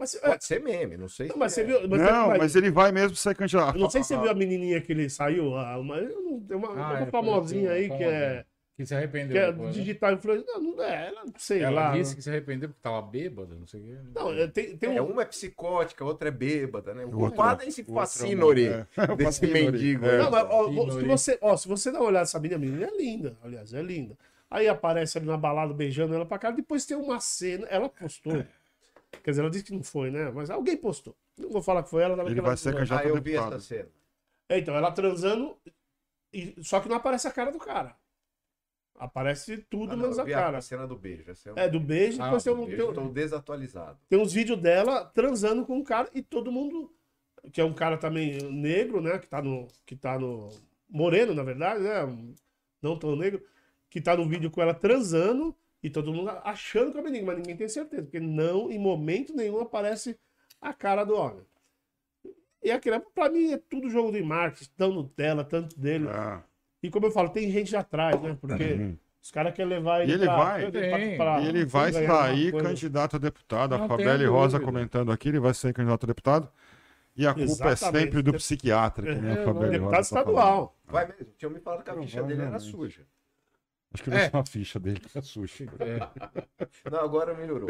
Mas, 0.00 0.14
é, 0.14 0.20
Pode 0.20 0.44
ser 0.46 0.60
meme, 0.62 0.96
não 0.96 1.08
sei 1.08 1.26
não, 1.28 1.34
se 1.34 1.38
mas 1.38 1.52
você 1.52 1.60
é. 1.60 1.64
viu. 1.64 1.88
Mas, 1.88 2.00
Não, 2.00 2.28
mas- 2.28 2.38
mas 2.38 2.56
ele 2.56 2.70
vai 2.70 2.90
mesmo 2.90 3.14
ser 3.14 3.34
candidato. 3.36 3.76
eu 3.76 3.80
não 3.82 3.90
sei 3.90 4.02
se 4.02 4.08
você 4.08 4.18
viu 4.18 4.30
a 4.30 4.34
menininha 4.34 4.80
que 4.80 4.90
ele 4.90 5.10
saiu. 5.10 5.54
a- 5.56 5.76
Uma, 5.78 5.98
eu 5.98 6.22
não- 6.22 6.40
tem 6.40 6.56
uma, 6.56 6.68
Ah, 6.68 6.72
uma 6.72 7.00
é, 7.00 7.06
famosinha 7.06 7.70
aí 7.72 7.86
foi 7.88 7.98
que 7.98 8.04
é, 8.04 8.44
Que 8.78 8.86
se 8.86 8.94
arrependeu 8.94 9.32
que 9.32 9.38
é 9.38 9.52
depois, 9.52 9.76
né? 9.76 9.82
digital 9.82 10.12
influencer. 10.14 10.46
Não, 10.46 10.60
não 10.62 10.82
é, 10.82 11.08
ela 11.08 11.24
não 11.26 11.32
sei 11.36 11.60
Ela 11.60 11.88
lá. 11.88 11.92
disse 11.92 12.16
que 12.16 12.22
se 12.22 12.30
arrependeu 12.30 12.70
porque 12.70 12.80
tava 12.82 13.02
bêbada, 13.02 13.54
não 13.54 13.66
sei 13.66 13.80
o 13.80 13.84
quê. 13.84 13.94
Não, 14.14 14.32
é, 14.32 14.46
tem, 14.46 14.74
tem 14.78 14.96
É, 14.96 15.02
um. 15.02 15.10
uma 15.12 15.20
é 15.20 15.26
psicótica, 15.26 16.02
a 16.02 16.06
outra 16.06 16.28
é 16.28 16.32
bêbada, 16.32 16.94
né? 16.94 17.04
O 17.04 17.10
culpado 17.10 17.62
é 17.62 17.68
esse 17.68 17.82
outro 17.82 18.58
é 18.58 18.86
é, 18.96 19.16
desse 19.16 19.46
mendigo. 19.46 20.06
é. 20.06 20.12
né? 20.12 20.18
Não, 20.24 20.30
mas, 20.30 20.46
ó, 20.48 20.90
se, 20.98 21.04
você, 21.06 21.38
ó, 21.42 21.56
se 21.58 21.68
você 21.68 21.92
dá 21.92 21.98
uma 21.98 22.06
olhada 22.08 22.20
nessa 22.22 22.40
menina, 22.40 22.56
a 22.56 22.58
menina 22.58 22.86
é 22.86 22.96
linda, 22.96 23.36
aliás, 23.44 23.74
é 23.74 23.82
linda. 23.82 24.16
Aí 24.50 24.66
aparece 24.66 25.16
ali 25.18 25.26
na 25.28 25.36
balada 25.36 25.72
beijando 25.74 26.12
ela 26.14 26.26
pra 26.26 26.38
cara, 26.38 26.54
depois 26.56 26.84
tem 26.86 26.96
uma 26.96 27.20
cena, 27.20 27.66
ela 27.70 27.88
postou. 27.88 28.42
Quer 29.22 29.30
dizer, 29.30 29.42
ela 29.42 29.50
disse 29.50 29.64
que 29.64 29.72
não 29.74 29.82
foi, 29.82 30.10
né? 30.10 30.30
Mas 30.30 30.50
alguém 30.50 30.76
postou. 30.76 31.16
Não 31.36 31.50
vou 31.50 31.62
falar 31.62 31.82
que 31.82 31.90
foi 31.90 32.02
ela. 32.02 32.14
ela 32.14 32.22
Ele 32.24 32.34
que 32.34 32.38
ela 32.40 32.48
vai 32.48 32.56
ser 32.56 32.74
candidato 32.74 33.06
Ah, 33.06 33.08
eu 33.08 33.20
vi 33.22 33.34
essa 33.36 33.60
cena. 33.60 33.88
É, 34.48 34.58
então, 34.58 34.74
ela 34.74 34.90
transando, 34.92 35.56
e- 36.32 36.54
só 36.62 36.80
que 36.80 36.88
não 36.88 36.96
aparece 36.96 37.26
a 37.28 37.30
cara 37.32 37.50
do 37.52 37.58
cara. 37.58 37.96
Aparece 38.96 39.58
tudo 39.70 39.92
Ah, 39.92 39.96
não, 39.96 40.02
menos 40.02 40.18
eu 40.18 40.24
a 40.24 40.28
cara. 40.28 40.58
a 40.58 40.62
cena 40.62 40.86
do 40.86 40.96
beijo. 40.96 41.30
essa 41.30 41.48
eu- 41.48 41.56
É, 41.56 41.68
do 41.68 41.80
beijo, 41.80 42.20
Ah, 42.20 42.24
depois 42.26 42.44
tem, 42.44 42.52
um- 42.52 42.64
beijo, 42.66 42.76
tem, 42.76 42.84
um- 42.86 42.88
estou 42.90 43.08
desatualizado. 43.12 43.98
tem 44.08 44.18
uns 44.20 44.32
vídeos 44.32 44.58
dela 44.60 45.04
transando 45.06 45.64
com 45.64 45.76
um 45.78 45.82
cara 45.84 46.08
e 46.14 46.22
todo 46.22 46.52
mundo, 46.52 46.92
que 47.52 47.60
é 47.60 47.64
um 47.64 47.72
cara 47.72 47.96
também 47.96 48.38
negro, 48.50 49.00
né? 49.00 49.18
Que 49.18 49.26
tá 49.26 49.40
no. 49.40 49.66
Que 49.86 49.96
tá 49.96 50.18
no. 50.18 50.50
Moreno, 50.88 51.32
na 51.34 51.42
verdade, 51.42 51.80
né? 51.82 52.34
Não 52.82 52.98
tão 52.98 53.14
negro, 53.16 53.42
que 53.88 54.00
tá 54.00 54.16
no 54.16 54.28
vídeo 54.28 54.50
com 54.50 54.60
ela 54.60 54.74
transando 54.74 55.54
e 55.82 55.88
todo 55.90 56.12
mundo 56.12 56.30
achando 56.44 56.92
que 56.92 56.98
é 56.98 57.00
o 57.00 57.04
menino, 57.04 57.26
mas 57.26 57.36
ninguém 57.36 57.56
tem 57.56 57.68
certeza, 57.68 58.02
porque 58.02 58.20
não, 58.20 58.70
em 58.70 58.78
momento 58.78 59.34
nenhum, 59.34 59.60
aparece 59.60 60.18
a 60.60 60.72
cara 60.74 61.04
do 61.04 61.14
homem. 61.16 61.44
E 62.62 62.70
aquilo, 62.70 63.00
pra 63.14 63.30
mim, 63.30 63.52
é 63.52 63.56
tudo 63.56 63.88
jogo 63.88 64.12
de 64.12 64.22
marketing, 64.22 64.70
tão 64.76 64.92
Nutella, 64.92 65.42
tanto 65.44 65.78
dele. 65.78 66.06
É. 66.08 66.42
E 66.82 66.90
como 66.90 67.06
eu 67.06 67.10
falo, 67.10 67.30
tem 67.30 67.50
gente 67.50 67.74
atrás, 67.74 68.20
né? 68.20 68.36
Porque 68.38 68.64
Uhum. 68.74 68.96
os 69.22 69.30
caras 69.30 69.54
querem 69.54 69.70
levar 69.70 70.02
ele 70.02 70.12
E 70.12 70.14
ele 70.14 70.24
pra- 70.26 70.36
vai. 70.36 70.70
pra- 70.70 70.80
pra- 71.16 71.40
E 71.40 71.48
ele 71.48 71.64
vai 71.64 71.92
sair 71.92 72.52
candidato 72.52 73.16
a 73.16 73.18
deputado. 73.18 73.74
A 73.74 73.78
Não 73.78 73.88
Fabelle 73.88 74.18
tenho 74.18 74.32
Rosa 74.32 74.58
dúvida. 74.58 74.64
comentando 74.72 75.10
aqui, 75.10 75.30
ele 75.30 75.40
vai 75.40 75.54
ser 75.54 75.72
candidato 75.72 76.04
a 76.04 76.06
deputado. 76.06 76.50
E 77.16 77.26
a 77.26 77.32
culpa 77.34 77.44
é 77.70 77.72
Exatamente. 77.72 78.04
sempre 78.04 78.22
do 78.22 78.32
psiquiatra, 78.34 79.14
que 79.14 79.20
nem 79.20 79.30
É, 79.36 79.42
a 79.42 79.44
Rosa. 79.46 79.68
Deputado 79.68 79.92
tá 79.94 80.00
estadual. 80.00 80.78
Vai 80.84 81.08
mesmo. 81.08 81.26
Tinha 81.38 81.50
me 81.50 81.60
falado 81.60 81.82
que 81.82 81.90
a 81.90 81.94
ficha 81.94 82.22
dele 82.22 82.42
era 82.42 82.58
suja. 82.58 83.06
Acho 83.92 84.02
que 84.04 84.10
vai 84.10 84.26
É. 84.26 84.30
uma 84.32 84.46
ficha 84.46 84.78
dele 84.78 85.00
que 85.00 85.18
é 85.18 85.22
sushi. 85.22 85.68
É, 85.80 86.90
Não, 86.90 87.00
agora 87.00 87.34
melhorou. 87.34 87.68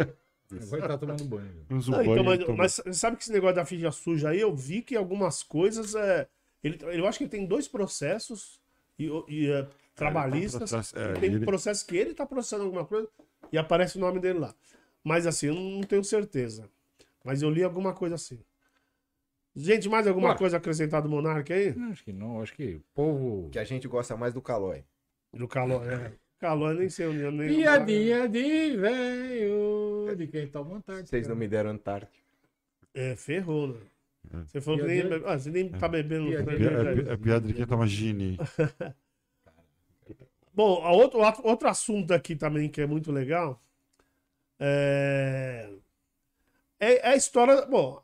agora 0.62 0.88
tá 0.88 0.98
tomando 0.98 1.24
banho. 1.24 1.66
Uns 1.70 1.88
Não, 1.88 2.02
então, 2.02 2.14
banho, 2.14 2.24
mas, 2.24 2.38
tomou. 2.40 2.56
mas 2.56 2.98
sabe 2.98 3.16
que 3.16 3.22
esse 3.22 3.32
negócio 3.32 3.56
da 3.56 3.64
ficha 3.64 3.90
suja 3.90 4.30
aí, 4.30 4.40
eu 4.40 4.54
vi 4.54 4.82
que 4.82 4.96
algumas 4.96 5.42
coisas. 5.42 5.94
É, 5.94 6.28
ele, 6.62 6.78
eu 6.82 7.06
acho 7.06 7.16
que 7.18 7.24
ele 7.24 7.30
tem 7.30 7.46
dois 7.46 7.66
processos 7.66 8.60
e, 8.98 9.06
e, 9.28 9.50
é, 9.50 9.66
trabalhistas. 9.94 10.70
processo- 10.70 10.98
é, 10.98 11.12
tem 11.14 11.32
ele- 11.34 11.44
processo 11.46 11.86
que 11.86 11.96
ele 11.96 12.12
tá 12.14 12.26
processando 12.26 12.64
alguma 12.64 12.84
coisa 12.84 13.08
e 13.50 13.56
aparece 13.56 13.96
o 13.96 14.00
nome 14.00 14.20
dele 14.20 14.38
lá. 14.40 14.54
Mas 15.02 15.26
assim, 15.26 15.46
eu 15.46 15.54
não 15.54 15.80
tenho 15.82 16.04
certeza. 16.04 16.68
Mas 17.24 17.40
eu 17.42 17.48
li 17.50 17.62
alguma 17.64 17.94
coisa 17.94 18.14
assim. 18.16 18.38
Gente, 19.56 19.88
mais 19.88 20.06
alguma 20.06 20.28
Bora. 20.28 20.38
coisa 20.38 20.56
acrescentada 20.58 21.02
do 21.08 21.08
Monark 21.08 21.52
aí? 21.52 21.74
Não, 21.74 21.90
Acho 21.90 22.04
que 22.04 22.12
não, 22.12 22.40
acho 22.42 22.54
que 22.54 22.76
o 22.76 22.82
povo. 22.94 23.48
Que 23.50 23.58
a 23.58 23.64
gente 23.64 23.88
gosta 23.88 24.16
mais 24.16 24.32
do 24.32 24.40
Calói. 24.40 24.84
Do 25.32 25.46
calor, 25.48 25.86
é. 25.90 26.12
Calor, 26.38 26.74
nem 26.74 26.88
sei 26.88 27.06
onde. 27.06 27.30
Nem 27.30 27.56
Piadinha 27.56 28.28
de 28.28 28.76
velho 28.76 30.14
de 30.16 30.26
quem 30.26 30.46
toma 30.48 30.70
vontade. 30.76 31.08
Vocês 31.08 31.28
não 31.28 31.36
me 31.36 31.46
deram 31.46 31.70
Antártica. 31.70 32.12
É, 32.94 33.14
ferrou, 33.14 33.68
né? 33.68 33.76
Você 34.46 34.60
falou 34.60 34.80
que 34.80 34.86
Piadinha- 34.86 35.18
nem, 35.18 35.28
ah, 35.28 35.38
você 35.38 35.50
nem 35.50 35.68
tá 35.68 35.88
bebendo. 35.88 36.26
Piadinha- 36.28 36.44
Pi- 36.56 36.60
cerveja 36.74 37.10
É, 37.10 37.12
é 37.12 37.16
piada 37.16 37.46
de 37.46 37.54
quem 37.54 37.66
toma 37.66 37.86
gini. 37.86 38.38
Bom, 40.52 40.82
a 40.84 40.90
outro, 40.92 41.20
outro- 41.20 41.46
outro 41.46 41.68
assunto 41.68 42.12
aqui 42.12 42.34
também 42.34 42.68
que 42.68 42.80
é 42.80 42.86
muito 42.86 43.12
legal 43.12 43.62
é, 44.58 45.70
é, 46.78 47.08
é 47.08 47.12
a 47.12 47.16
história. 47.16 47.64
Bom, 47.66 48.02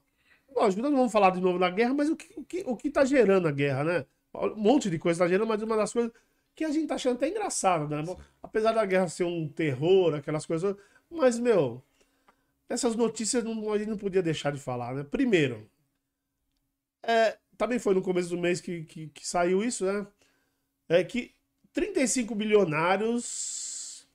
lógico, 0.55 0.81
nós 0.81 0.91
não 0.91 0.99
vamos 0.99 1.12
falar 1.12 1.31
de 1.31 1.41
novo 1.41 1.59
da 1.59 1.69
guerra, 1.71 1.93
mas 1.93 2.09
o 2.09 2.17
que, 2.17 2.33
o 2.39 2.45
que, 2.45 2.62
o 2.67 2.77
que 2.77 2.91
tá 2.91 3.05
gerando 3.05 3.49
a 3.49 3.53
guerra, 3.53 3.85
né? 3.85 4.07
Um 4.35 4.55
monte 4.55 4.89
de 4.89 4.99
coisa 4.99 5.25
tá 5.25 5.29
gerando, 5.29 5.49
mas 5.49 5.61
uma 5.62 5.77
das 5.77 5.93
coisas 5.93 6.12
que 6.57 6.64
a 6.64 6.71
gente 6.71 6.88
tá 6.88 6.95
achando 6.97 7.16
até 7.16 7.29
engraçado, 7.29 7.87
né? 7.87 8.03
Bom, 8.03 8.19
apesar 8.42 8.73
da 8.73 8.85
guerra 8.87 9.09
ser 9.09 9.25
um 9.25 9.47
terror, 9.47 10.14
aquelas 10.14 10.47
coisas. 10.47 10.75
Mas, 11.11 11.38
meu, 11.38 11.85
essas 12.69 12.97
notícias 12.97 13.45
não, 13.45 13.71
a 13.73 13.79
gente 13.79 13.90
não 13.90 13.99
podia 13.99 14.23
deixar 14.23 14.51
de 14.53 14.59
falar, 14.59 14.95
né? 14.95 15.05
Primeiro, 15.05 15.71
é, 17.03 17.37
também 17.57 17.79
foi 17.79 17.95
no 17.95 18.03
começo 18.03 18.31
do 18.31 18.38
mês 18.38 18.61
que, 18.61 18.85
que, 18.85 19.09
que 19.09 19.29
saiu 19.29 19.62
isso, 19.62 19.85
né? 19.85 20.07
É 20.88 21.05
que 21.05 21.35
35 21.73 22.35
bilionários. 22.35 24.09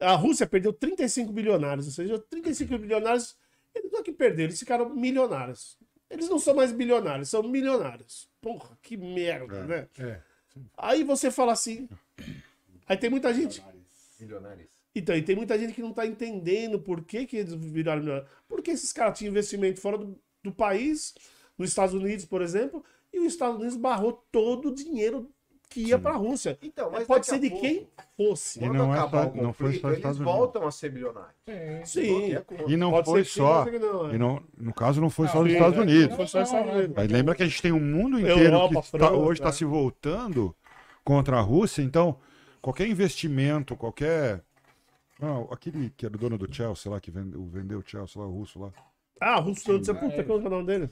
A 0.00 0.14
Rússia 0.14 0.46
perdeu 0.46 0.72
35 0.72 1.32
bilionários, 1.32 1.86
ou 1.86 1.92
seja, 1.92 2.18
35 2.18 2.78
bilionários. 2.78 3.36
Eles 3.74 3.90
não 3.90 4.00
é 4.00 4.02
que 4.02 4.12
perderam, 4.12 4.44
eles 4.50 4.58
ficaram 4.58 4.88
milionários. 4.94 5.76
Eles 6.08 6.28
não 6.28 6.38
são 6.38 6.54
mais 6.54 6.70
bilionários, 6.70 7.28
são 7.28 7.42
milionários. 7.42 8.30
Porra, 8.40 8.78
que 8.80 8.96
merda, 8.96 9.56
É. 9.56 9.66
né? 9.66 9.88
É. 9.98 10.20
Aí 10.76 11.04
você 11.04 11.30
fala 11.30 11.52
assim. 11.52 11.88
Aí 12.86 12.96
tem 12.96 13.10
muita 13.10 13.32
gente. 13.32 13.62
Milionários. 14.20 14.68
Então, 14.94 15.14
e 15.14 15.22
tem 15.22 15.36
muita 15.36 15.58
gente 15.58 15.74
que 15.74 15.82
não 15.82 15.92
tá 15.92 16.06
entendendo 16.06 16.78
por 16.78 17.04
que, 17.04 17.26
que 17.26 17.36
eles 17.36 17.52
viraram 17.54 18.00
milionários. 18.00 18.30
Porque 18.48 18.70
esses 18.70 18.92
caras 18.92 19.18
tinham 19.18 19.30
investimento 19.30 19.80
fora 19.80 19.98
do, 19.98 20.18
do 20.42 20.52
país, 20.52 21.14
nos 21.58 21.68
Estados 21.68 21.94
Unidos, 21.94 22.24
por 22.24 22.40
exemplo, 22.40 22.84
e 23.12 23.18
os 23.18 23.26
Estados 23.26 23.56
Unidos 23.56 23.76
barrou 23.76 24.24
todo 24.30 24.68
o 24.68 24.74
dinheiro 24.74 25.30
que 25.68 25.80
ia 25.80 25.98
para 25.98 26.12
a 26.14 26.16
Rússia. 26.16 26.58
Então, 26.62 26.90
mas 26.90 27.06
Pode 27.06 27.26
ser 27.26 27.38
de 27.38 27.50
pouco, 27.50 27.62
quem 27.64 27.88
fosse. 28.16 28.64
E 28.64 28.68
não 28.68 28.94
é 28.94 28.98
só- 29.08 29.32
não 29.34 29.52
foi 29.52 29.72
só 29.78 29.88
eles 29.88 29.98
Estados 29.98 30.18
Unidos. 30.18 30.34
voltam 30.34 30.66
a 30.66 30.70
ser 30.70 30.90
bilionários. 30.90 31.34
Sim. 31.84 32.06
Qualquer 32.20 32.44
coisa. 32.44 32.64
E 32.72 32.76
não 32.76 32.90
Pode 32.92 33.04
foi 33.10 33.24
sim, 33.24 33.30
só. 33.30 33.64
não, 33.64 34.10
é. 34.10 34.14
E 34.14 34.18
não, 34.18 34.42
no 34.56 34.72
caso, 34.72 35.00
não 35.00 35.10
foi 35.10 35.28
só 35.28 35.34
Não, 35.34 35.42
os 35.42 35.48
sim, 35.48 35.54
Estados 35.56 35.78
é. 35.78 35.82
Unidos. 35.82 36.16
Foi 36.16 36.26
só 36.26 36.42
os 36.42 36.48
Estados 36.48 36.72
Unidos. 36.74 36.96
Mas 36.96 37.10
lembra 37.10 37.34
que 37.34 37.42
a 37.42 37.46
gente 37.46 37.60
tem 37.62 37.72
um 37.72 37.80
mundo 37.80 38.18
inteiro 38.18 38.40
Europa, 38.40 38.68
que 38.68 38.74
tá- 38.92 38.98
França, 38.98 39.12
hoje 39.14 39.40
está 39.40 39.48
é. 39.50 39.52
se 39.52 39.64
voltando 39.64 40.56
contra 41.04 41.36
a 41.38 41.40
Rússia, 41.40 41.82
então 41.82 42.18
qualquer 42.62 42.86
investimento, 42.88 43.76
qualquer 43.76 44.42
Não, 45.20 45.48
aquele 45.50 45.88
que 45.96 46.04
era 46.04 46.14
o 46.14 46.18
dono 46.18 46.36
do 46.36 46.52
Chelsea 46.52 46.92
lá, 46.92 47.00
que 47.00 47.10
vende- 47.10 47.36
o 47.38 47.46
vendeu 47.46 47.78
o 47.78 47.82
Chelsea 47.84 48.20
lá, 48.20 48.28
o 48.28 48.32
russo 48.32 48.58
lá. 48.58 48.70
Ah, 49.18 49.40
o 49.40 49.44
Russo, 49.44 49.62
você 49.78 49.94
puta, 49.94 50.16
é. 50.20 50.22
qual 50.22 50.38
é 50.38 50.44
o 50.46 50.50
nome 50.50 50.66
dele? 50.66 50.90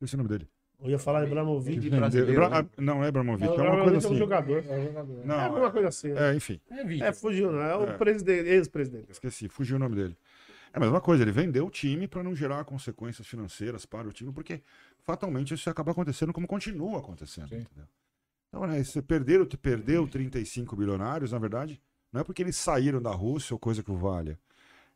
Esse 0.00 0.14
é 0.14 0.16
o 0.16 0.18
nome 0.22 0.30
dele. 0.30 0.48
Eu 0.80 0.90
ia 0.90 0.98
falar 0.98 1.20
Que 1.22 1.26
Ibrahimovic. 1.26 1.80
De 1.80 1.90
brasileiro, 1.90 2.32
Ibra- 2.32 2.48
né? 2.62 2.68
Não, 2.78 3.02
é 3.02 3.08
Abramovich, 3.08 3.44
é 3.44 3.46
Não, 3.48 3.54
uma 3.56 3.62
coisa 3.62 3.72
Ibrahimovic 3.74 4.04
é 4.04 4.08
um 4.08 4.10
assim. 4.10 4.18
jogador. 4.18 4.64
É 4.68 4.78
o 4.78 4.84
jogador. 4.84 5.20
É 5.22 5.26
Não, 5.26 5.40
alguma 5.40 5.70
coisa 5.72 5.88
assim. 5.88 6.08
né? 6.12 6.30
é, 6.32 6.34
enfim, 6.36 6.60
É. 6.70 7.08
É, 7.08 7.12
fugiu, 7.12 7.50
né? 7.52 7.72
É 7.72 7.76
o 7.76 7.82
É. 7.84 7.96
presidente, 7.96 8.48
ex-presidente. 8.48 9.10
esqueci, 9.10 9.48
fugiu 9.48 9.76
o 9.76 9.78
nome 9.78 9.96
dele. 9.96 10.16
É 10.72 10.76
a 10.76 10.80
mesma 10.80 11.00
coisa, 11.00 11.24
ele 11.24 11.32
vendeu 11.32 11.66
o 11.66 11.70
time 11.70 12.06
para 12.06 12.22
não 12.22 12.36
gerar 12.36 12.62
consequências 12.64 13.26
financeiras 13.26 13.84
para 13.86 14.06
o 14.06 14.12
time, 14.12 14.32
porque 14.32 14.62
fatalmente 15.00 15.52
isso 15.54 15.68
acaba 15.68 15.90
acontecendo 15.92 16.32
como 16.32 16.46
continua 16.46 16.98
acontecendo. 16.98 17.48
Então, 18.48 18.66
né, 18.66 18.82
você 18.84 19.02
perdeu, 19.02 19.46
perdeu 19.60 20.06
35 20.06 20.76
bilionários, 20.76 21.32
na 21.32 21.38
verdade, 21.38 21.80
não 22.12 22.20
é 22.20 22.24
porque 22.24 22.42
eles 22.42 22.56
saíram 22.56 23.00
da 23.02 23.10
Rússia 23.10 23.52
ou 23.54 23.58
coisa 23.58 23.82
que 23.82 23.90
o 23.90 23.96
valha. 23.96 24.38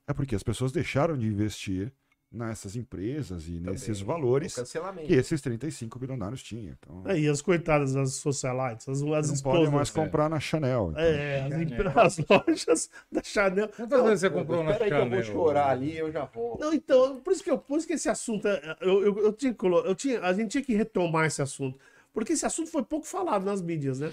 É 0.07 0.12
porque 0.12 0.35
as 0.35 0.42
pessoas 0.42 0.73
deixaram 0.73 1.16
de 1.18 1.27
investir 1.27 1.92
nessas 2.33 2.77
empresas 2.77 3.47
e 3.47 3.61
nesses 3.61 3.99
Também. 3.99 4.05
valores 4.05 4.53
O 4.57 4.61
cancelamento. 4.61 5.07
que 5.07 5.12
esses 5.14 5.40
35 5.40 5.99
bilionários 5.99 6.42
tinham. 6.42 6.75
Então, 6.81 7.03
É, 7.07 7.18
e 7.18 7.29
as 7.29 7.42
coitadas, 7.42 7.95
as 7.95 8.14
socialites, 8.14 8.88
as, 8.88 8.97
as 8.99 9.03
não 9.03 9.12
podem 9.12 9.33
esposas. 9.35 9.71
mais 9.71 9.90
comprar 9.90 10.29
na 10.31 10.40
Chanel. 10.40 10.88
então. 10.92 11.03
É, 11.03 11.49
as, 11.95 12.18
as 12.18 12.27
lojas 12.29 12.90
da 13.11 13.23
Chanel. 13.23 13.68
Quantas 13.68 14.03
vezes 14.05 14.21
você 14.21 14.31
comprou 14.31 14.64
na 14.64 14.71
Espera 14.73 14.85
aí 14.85 14.90
que 14.90 14.97
eu 14.97 15.01
Chanel? 15.03 15.23
vou 15.25 15.33
chorar 15.33 15.68
ali 15.71 15.97
eu 15.97 16.11
já 16.11 16.25
volto. 16.25 16.61
Não, 16.61 16.73
então, 16.73 17.21
por 17.21 17.33
isso 17.33 17.45
que, 17.45 17.51
eu, 17.51 17.59
por 17.59 17.79
isso 17.79 17.87
que 17.87 17.92
esse 17.92 18.09
assunto. 18.09 18.49
é- 18.49 18.77
Eu, 18.81 19.03
eu, 19.05 19.18
eu 19.18 19.33
tinha, 19.33 19.55
eu 19.85 19.95
tinha, 19.95 20.21
a 20.23 20.33
gente 20.33 20.51
tinha 20.53 20.64
que 20.64 20.75
retomar 20.75 21.27
esse 21.27 21.42
assunto. 21.42 21.79
Porque 22.14 22.33
esse 22.33 22.45
assunto 22.47 22.71
foi 22.71 22.83
pouco 22.83 23.07
falado 23.07 23.45
nas 23.45 23.61
mídias, 23.62 24.01
né? 24.01 24.12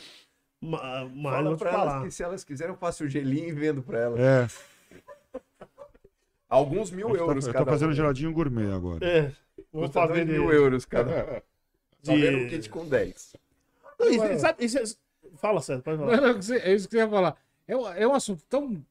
Ma- 0.62 1.05
Mas, 1.05 1.15
eu 1.15 1.21
Fala 1.32 1.43
vou 1.43 1.55
te 1.55 1.60
pra 1.60 1.71
falar. 1.71 1.97
elas 2.01 2.13
se 2.13 2.21
elas 2.23 2.43
quiserem 2.43 2.73
eu 2.73 2.77
faço 2.77 3.05
o 3.05 3.08
gelinho 3.08 3.47
e 3.47 3.51
vendo 3.53 3.82
pra 3.82 3.97
elas. 3.99 4.19
É, 4.19 4.47
Alguns 6.49 6.89
mil 6.91 7.09
eu 7.09 7.15
tô, 7.17 7.25
euros 7.27 7.45
eu 7.47 7.53
cada 7.53 7.65
tô 7.65 7.71
fazendo 7.71 7.91
um. 7.91 7.93
geladinho 7.93 8.33
gourmet 8.33 8.71
agora. 8.73 9.05
É, 9.05 9.31
vou 9.71 9.83
Custa 9.83 10.01
fazer 10.01 10.25
dois 10.25 10.27
mil 10.27 10.51
euros 10.51 10.83
cada. 10.85 11.43
Só 12.01 12.13
de- 12.13 12.21
vendo 12.21 12.38
um 12.39 12.49
kit 12.49 12.69
com 12.69 12.88
10. 12.88 13.35
Não, 13.99 14.07
isso- 14.09 14.39
sabe, 14.39 14.65
isso 14.65 14.77
é- 14.79 14.83
Fala, 15.35 15.62
Sérgio, 15.62 15.83
pode 15.83 15.97
falar. 15.99 16.17
Não, 16.17 16.33
não, 16.33 16.55
é 16.55 16.73
isso 16.73 16.89
que 16.89 16.95
eu 16.95 17.01
ia 17.01 17.07
falar. 17.09 17.38
É, 17.67 17.77
um- 17.77 17.88
é 17.89 18.07
um 18.07 18.13
assunto 18.15 18.43
tão 18.49 18.83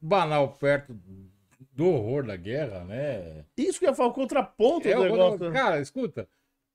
banal 0.00 0.52
perto 0.52 0.96
do 1.72 1.86
horror 1.86 2.24
da 2.24 2.36
guerra, 2.36 2.84
né? 2.84 3.44
Isso 3.56 3.78
que 3.80 3.86
eu 3.86 3.90
ia 3.90 3.94
falar, 3.94 4.10
o 4.10 4.12
contraponto 4.14 4.86
É 4.86 4.94
do 4.94 5.02
negócio. 5.02 5.50
né? 5.50 5.58
Cara, 5.58 5.80
escuta. 5.80 6.28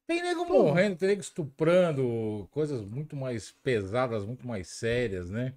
Tem 0.07 0.21
nego 0.21 0.45
morrendo, 0.45 0.97
tem 0.97 1.07
nego 1.09 1.21
estuprando, 1.21 2.47
coisas 2.51 2.83
muito 2.83 3.15
mais 3.15 3.51
pesadas, 3.63 4.25
muito 4.25 4.45
mais 4.45 4.67
sérias, 4.67 5.29
né? 5.29 5.53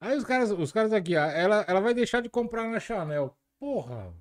Aí 0.00 0.16
os 0.16 0.24
caras, 0.24 0.50
os 0.50 0.72
caras 0.72 0.92
aqui, 0.92 1.14
ela, 1.14 1.64
ela 1.68 1.80
vai 1.80 1.92
deixar 1.92 2.20
de 2.22 2.28
comprar 2.28 2.64
na 2.68 2.80
Chanel. 2.80 3.36
Porra, 3.60 4.12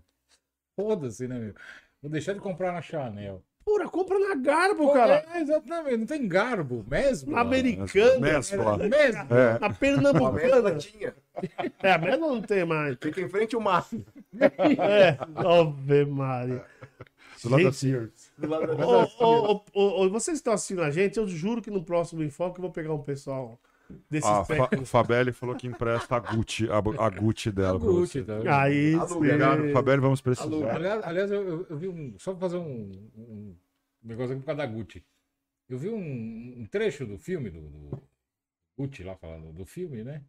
foda-se, 0.75 1.28
né, 1.28 1.39
meu? 1.39 1.54
Vou 2.02 2.12
deixar 2.12 2.34
de 2.34 2.39
comprar 2.39 2.73
na 2.73 2.82
Chanel. 2.82 3.41
Pura, 3.65 3.88
compra 3.88 4.17
na 4.17 4.36
Garbo, 4.36 4.88
Pô, 4.88 4.93
cara. 4.93 5.23
É, 5.34 5.41
exatamente, 5.41 5.97
não 5.97 6.06
tem 6.08 6.28
garbo, 6.28 6.84
mesmo. 6.89 7.32
Na 7.34 7.41
Americana. 7.41 8.19
Mescla. 8.19 8.78
Mesmo. 8.78 9.34
É, 9.34 9.60
Na 9.60 9.67
A 9.67 9.73
Pernambucana. 9.73 10.75
tinha. 10.78 11.13
É, 11.82 11.93
a 11.93 11.97
mesma 11.97 12.28
não 12.28 12.41
tem 12.41 12.65
mais. 12.65 12.97
Fica 13.02 13.21
em 13.21 13.30
frente 13.30 13.56
o 13.56 13.62
mar. 13.62 13.88
É, 14.39 15.17
Ave 15.36 16.06
Maria. 16.06 16.65
do 17.43 17.49
lado 17.49 17.71
Gente, 17.71 18.12
da- 18.38 18.60
ô, 19.25 19.63
ô, 19.73 20.04
ô, 20.06 20.10
vocês 20.10 20.38
estão 20.38 20.52
assistindo 20.54 20.82
a 20.84 20.91
gente, 20.91 21.17
eu 21.17 21.25
juro 21.28 21.62
que 21.62 21.71
no 21.71 21.84
próximo 21.84 22.21
Enfoque 22.23 22.60
eu 22.60 22.63
vou 22.63 22.71
pegar 22.71 22.93
um 22.93 23.02
pessoal 23.04 23.58
desses 24.10 24.30
A 24.30 24.43
Fa. 24.45 24.69
Fabelli 24.86 25.32
falou 25.32 25.56
que 25.56 25.67
empresta 25.67 26.15
a 26.15 26.19
Gucci, 26.19 26.67
a, 26.69 26.78
a 26.78 27.10
Gucci 27.10 27.52
dela. 27.52 27.80
pra 27.80 27.88
Gucci, 27.88 28.23
tá? 28.23 28.62
Aí. 28.62 28.95
Obrigado, 28.95 29.71
Fabelli, 29.71 30.02
vamos 30.02 30.21
precisar. 30.21 30.75
Aliás, 30.75 31.04
aliás, 31.04 31.32
eu, 31.32 31.65
eu- 31.69 31.78
vi 31.78 31.88
um. 31.88 32.17
Só 32.19 32.32
pra 32.32 32.41
fazer 32.41 32.58
um, 32.58 32.91
um 33.15 33.56
negócio 34.04 34.32
aqui 34.34 34.41
por 34.41 34.47
causa 34.47 34.58
da 34.58 34.65
Gucci. 34.67 35.06
Eu 35.67 35.78
vi 35.78 35.89
um, 35.89 36.56
um 36.62 36.65
trecho 36.65 37.06
do 37.06 37.17
filme, 37.17 37.49
do, 37.49 37.62
do 37.62 38.02
Gucci 38.78 39.04
lá 39.04 39.15
falando 39.15 39.54
do 39.54 39.65
filme, 39.65 40.04
né? 40.04 40.23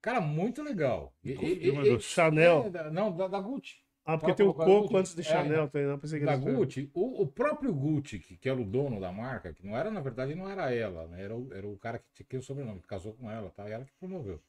Cara, 0.00 0.20
muito 0.20 0.62
legal. 0.62 1.14
E- 1.24 1.30
e- 1.32 1.68
e- 1.68 1.90
do 1.96 2.00
Chanel. 2.00 2.70
é, 2.74 2.90
não, 2.90 3.14
da, 3.16 3.28
da 3.28 3.40
Gucci. 3.40 3.76
Ah, 4.04 4.18
porque 4.18 4.34
tem 4.34 4.44
o 4.46 4.52
coco 4.52 4.96
antes 4.96 5.14
de 5.14 5.20
É. 5.20 5.24
Chanel, 5.24 5.68
tem, 5.68 5.86
não 5.86 5.98
pensei 5.98 6.18
que 6.18 6.26
Da. 6.26 6.36
Gucci, 6.36 6.90
o, 6.92 7.22
o 7.22 7.26
próprio 7.26 7.72
Gucci, 7.72 8.18
que, 8.18 8.36
que 8.36 8.48
era 8.48 8.60
o 8.60 8.64
dono 8.64 8.98
da 9.00 9.12
marca, 9.12 9.52
que 9.54 9.64
não 9.64 9.76
era, 9.76 9.90
na 9.92 10.00
verdade, 10.00 10.34
não 10.34 10.48
era 10.50 10.74
ela, 10.74 11.06
né? 11.06 11.22
Era 11.22 11.36
o, 11.36 11.52
era 11.54 11.66
o 11.68 11.78
cara 11.78 12.02
que 12.12 12.24
tinha 12.24 12.40
o 12.40 12.42
sobrenome, 12.42 12.80
que 12.80 12.86
casou 12.88 13.12
com 13.14 13.30
ela, 13.30 13.48
tá? 13.50 13.68
E 13.68 13.72
ela 13.72 13.84
que 13.84 13.92
promoveu. 13.92 14.42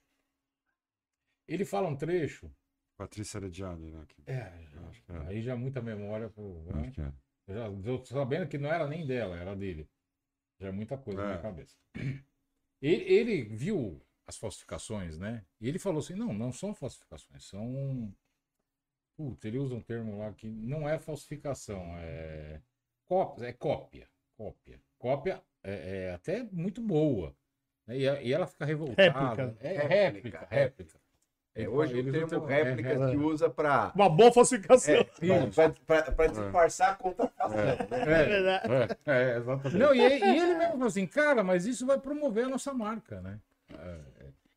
Ele 1.47 1.65
fala 1.65 1.87
um 1.87 1.95
trecho. 1.95 2.51
Patrícia 2.97 3.39
Reggiani, 3.39 3.91
né? 3.91 4.05
que- 4.07 4.23
É, 4.25 4.53
Acho 4.89 5.03
que 5.03 5.11
é. 5.11 5.17
aí 5.27 5.41
já 5.41 5.55
muita 5.55 5.81
memória 5.81 6.29
pro. 6.29 6.63
né? 6.63 6.81
Acho 6.81 6.91
que 6.91 7.01
é. 7.01 7.11
Eu 7.47 7.55
já 7.55 7.89
eu 7.91 8.05
sabendo 8.05 8.47
que 8.47 8.57
não 8.57 8.69
era 8.71 8.87
nem 8.87 9.05
dela, 9.05 9.35
era 9.37 9.55
dele. 9.55 9.87
Já 10.59 10.69
é 10.69 10.71
muita 10.71 10.97
coisa 10.97 11.19
na 11.21 11.25
É. 11.25 11.29
minha 11.31 11.41
cabeça. 11.41 11.75
Ele, 12.81 13.03
ele 13.13 13.43
viu 13.43 14.01
as 14.25 14.37
falsificações, 14.37 15.17
né? 15.17 15.45
E 15.59 15.67
ele 15.67 15.77
falou 15.79 15.99
assim: 15.99 16.15
não, 16.15 16.33
não 16.33 16.51
são 16.51 16.73
falsificações, 16.73 17.43
são. 17.45 18.13
Puta, 19.15 19.47
ele 19.47 19.59
usa 19.59 19.75
um 19.75 19.81
termo 19.81 20.17
lá 20.19 20.31
que 20.33 20.47
não 20.47 20.87
é 20.89 20.97
falsificação, 20.97 21.81
é. 21.99 22.59
Cópia, 23.05 23.45
é 23.47 23.53
cópia. 23.53 24.07
Cópia. 24.37 24.79
Cópia 24.97 25.41
é, 25.63 26.07
é 26.09 26.13
até 26.13 26.43
muito 26.51 26.81
boa. 26.81 27.35
né? 27.85 27.97
E, 27.97 28.01
e 28.27 28.33
ela 28.33 28.47
fica 28.47 28.65
revoltada. 28.65 29.03
Réplica. 29.03 29.55
É 29.61 29.67
Réplica, 29.69 29.87
réplica, 29.87 30.47
réplica. 30.49 31.03
É, 31.55 31.59
Ele 31.61 31.67
hoje 31.67 31.91
fala- 31.91 31.95
o 31.95 31.99
eles 32.07 32.11
termo 32.13 32.25
usam- 32.43 32.49
é, 32.49 32.63
réplica 32.63 32.89
é, 32.89 33.09
se 33.11 33.15
usa 33.17 33.49
pra. 33.49 33.91
Uma 33.95 34.09
boa 34.09 34.31
falsificação. 34.33 34.95
É, 34.95 35.03
pra 36.15 36.27
disfarçar 36.27 36.91
a 36.93 36.95
contrafação. 36.95 37.55
né? 37.55 37.77
É 37.91 38.05
verdade. 38.25 38.97
É, 39.05 39.11
é, 39.33 39.37
exatamente. 39.37 39.77
Não, 39.77 39.93
e, 39.93 39.99
e 39.99 40.03
ele 40.39 40.55
mesmo 40.55 40.71
falou 40.71 40.87
assim, 40.87 41.05
cara, 41.05 41.43
mas 41.43 41.67
isso 41.67 41.85
vai 41.85 41.99
promover 41.99 42.45
a 42.45 42.49
nossa 42.49 42.73
marca, 42.73 43.21
né? 43.21 43.39
É, 43.71 43.99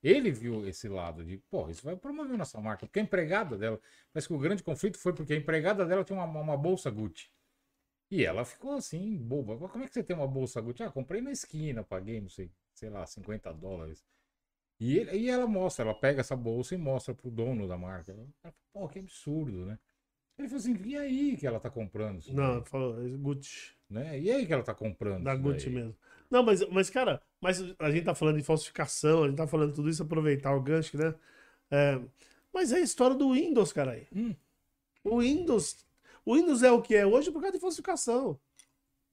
Ele 0.08 0.30
viu 0.30 0.66
esse 0.68 0.88
lado 0.88 1.24
de, 1.24 1.38
pô, 1.50 1.68
isso 1.70 1.82
vai 1.84 1.96
promover 1.96 2.36
nossa 2.38 2.60
marca. 2.60 2.86
Porque 2.86 3.00
a 3.00 3.02
empregada 3.02 3.56
dela, 3.58 3.80
parece 4.12 4.28
que 4.28 4.34
o 4.34 4.38
grande 4.38 4.62
conflito 4.62 4.98
foi 4.98 5.12
porque 5.14 5.32
a 5.34 5.36
empregada 5.36 5.84
dela 5.86 6.04
tinha 6.04 6.18
uma, 6.22 6.40
uma 6.40 6.56
bolsa 6.56 6.90
Gucci. 6.90 7.30
E 8.10 8.24
ela 8.24 8.44
ficou 8.44 8.72
assim, 8.74 9.16
boba. 9.18 9.56
Como 9.68 9.84
é 9.84 9.88
que 9.88 9.94
você 9.94 10.02
tem 10.04 10.16
uma 10.16 10.28
bolsa 10.28 10.60
Gucci? 10.60 10.82
Ah, 10.82 10.90
comprei 10.90 11.20
na 11.20 11.32
esquina, 11.32 11.82
paguei, 11.84 12.20
não 12.20 12.28
sei, 12.28 12.50
sei 12.74 12.90
lá, 12.90 13.06
50 13.06 13.52
dólares. 13.52 14.04
E, 14.80 14.98
ele- 14.98 15.16
e 15.18 15.30
ela 15.30 15.46
mostra, 15.46 15.84
ela 15.84 15.94
pega 15.94 16.20
essa 16.20 16.36
bolsa 16.36 16.74
e 16.74 16.78
mostra 16.78 17.14
pro 17.14 17.30
dono 17.30 17.66
da 17.68 17.78
marca. 17.78 18.12
Ela 18.12 18.54
pô, 18.72 18.88
que 18.88 18.98
absurdo, 19.00 19.66
né? 19.66 19.78
Ele 20.38 20.48
falou 20.48 20.60
assim, 20.60 20.76
e 20.84 20.96
aí 20.96 21.36
que 21.36 21.46
ela 21.46 21.60
tá 21.60 21.70
comprando? 21.70 22.22
Não, 22.28 22.64
falou, 22.64 22.96
Gucci. 23.18 23.74
Né? 23.88 24.20
E 24.20 24.30
aí 24.30 24.46
que 24.46 24.52
ela 24.52 24.62
tá 24.62 24.74
comprando 24.74 25.24
Da 25.24 25.34
Gucci 25.36 25.70
daí? 25.70 25.74
mesmo. 25.74 25.94
Não, 26.30 26.42
mas, 26.42 26.66
mas, 26.68 26.90
cara, 26.90 27.20
mas 27.40 27.62
a 27.78 27.90
gente 27.90 28.04
tá 28.04 28.14
falando 28.14 28.36
de 28.36 28.42
falsificação, 28.42 29.24
a 29.24 29.28
gente 29.28 29.36
tá 29.36 29.46
falando 29.46 29.72
tudo 29.74 29.88
isso, 29.88 30.02
aproveitar 30.02 30.54
o 30.54 30.60
gancho, 30.62 30.96
né? 30.98 31.14
É, 31.70 31.98
mas 32.52 32.72
é 32.72 32.76
a 32.76 32.80
história 32.80 33.16
do 33.16 33.32
Windows, 33.32 33.72
cara 33.72 33.92
aí. 33.92 34.06
Hum. 34.14 34.34
O 35.04 35.20
Windows. 35.20 35.84
O 36.24 36.34
Windows 36.34 36.62
é 36.62 36.70
o 36.72 36.82
que 36.82 36.94
é 36.94 37.06
hoje 37.06 37.30
por 37.30 37.40
causa 37.40 37.54
de 37.56 37.60
falsificação. 37.60 38.38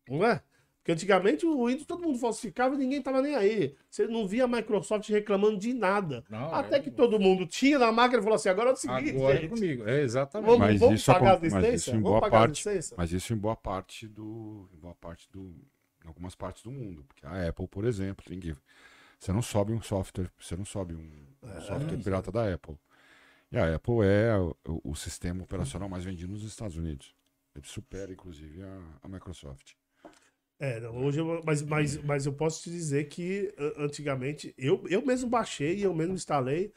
Não 0.10 0.24
é? 0.26 0.42
Porque 0.80 0.92
antigamente 0.92 1.46
o 1.46 1.66
Windows 1.68 1.86
todo 1.86 2.04
mundo 2.04 2.18
falsificava 2.20 2.76
e 2.76 2.78
ninguém 2.78 3.02
tava 3.02 3.22
nem 3.22 3.36
aí. 3.36 3.74
Você 3.90 4.06
não 4.06 4.28
via 4.28 4.44
a 4.44 4.48
Microsoft 4.48 5.08
reclamando 5.10 5.58
de 5.58 5.74
nada. 5.74 6.26
Não, 6.30 6.54
Até 6.54 6.76
é- 6.76 6.80
que 6.82 6.92
todo 6.92 7.18
mundo 7.18 7.46
tinha 7.48 7.80
na 7.80 7.90
máquina 7.90 8.20
e 8.20 8.24
falou 8.24 8.36
assim: 8.36 8.50
agora 8.50 8.72
é 8.72 8.74
o 8.74 8.76
seguinte, 8.76 9.12
Agora 9.12 9.38
é 9.38 9.42
gente. 9.42 9.50
comigo. 9.50 9.88
É 9.88 10.02
exatamente. 10.02 10.48
Vamos, 10.50 10.60
Mas 10.68 10.80
vamos 10.82 10.96
isso 11.00 11.14
pagar 11.14 11.30
a 11.30 11.40
mas 11.40 11.42
licença? 11.44 11.74
isso 11.76 11.90
em 11.90 11.94
Vamos 11.94 12.10
boa 12.10 12.20
pagar 12.22 12.40
parte- 12.40 12.68
a 12.68 12.72
licença? 12.74 12.96
Mas 12.98 13.14
isso 13.14 13.34
em 13.34 13.38
boa 13.38 13.56
parte 13.56 14.08
do. 14.10 14.70
Em 14.74 14.78
boa 14.78 14.96
parte 14.96 15.30
do. 15.32 15.56
Em 16.04 16.08
algumas 16.08 16.36
partes 16.36 16.64
do 16.64 16.72
mundo. 16.72 17.04
Porque 17.06 17.26
a 17.26 17.48
Apple, 17.48 17.68
por 17.68 17.86
exemplo, 17.86 18.26
tem 18.26 18.40
que. 18.40 18.56
Você 19.20 19.32
não 19.32 19.42
sobe 19.42 19.72
um 19.72 19.82
software. 19.82 20.30
Você 20.40 20.56
não 20.56 20.66
sobe 20.66 20.94
um, 20.94 21.28
um 21.42 21.62
software 21.62 21.98
pirata 21.98 22.32
da 22.32 22.54
Apple. 22.54 22.78
E 23.52 23.58
a 23.58 23.76
Apple 23.76 24.04
é 24.04 24.38
o, 24.38 24.56
o 24.84 24.96
sistema 24.96 25.44
operacional 25.44 25.88
mais 25.88 26.04
vendido 26.04 26.34
nos 26.34 26.44
Estados 26.44 26.76
Unidos. 26.76 27.16
Ele 27.56 27.66
supera, 27.66 28.12
inclusive, 28.12 28.64
a, 28.64 28.82
a 29.04 29.08
Microsoft. 29.08 29.74
É, 30.60 30.80
hoje 30.90 31.20
eu, 31.20 31.42
mas, 31.46 31.62
mas, 31.62 31.98
mas 32.04 32.26
eu 32.26 32.34
posso 32.34 32.64
te 32.64 32.70
dizer 32.70 33.10
que 33.10 33.54
antigamente 33.78 34.54
eu, 34.58 34.84
eu 34.88 35.06
mesmo 35.06 35.30
baixei 35.30 35.78
e 35.78 35.84
eu 35.84 35.94
mesmo 35.94 36.14
instalei 36.14 36.74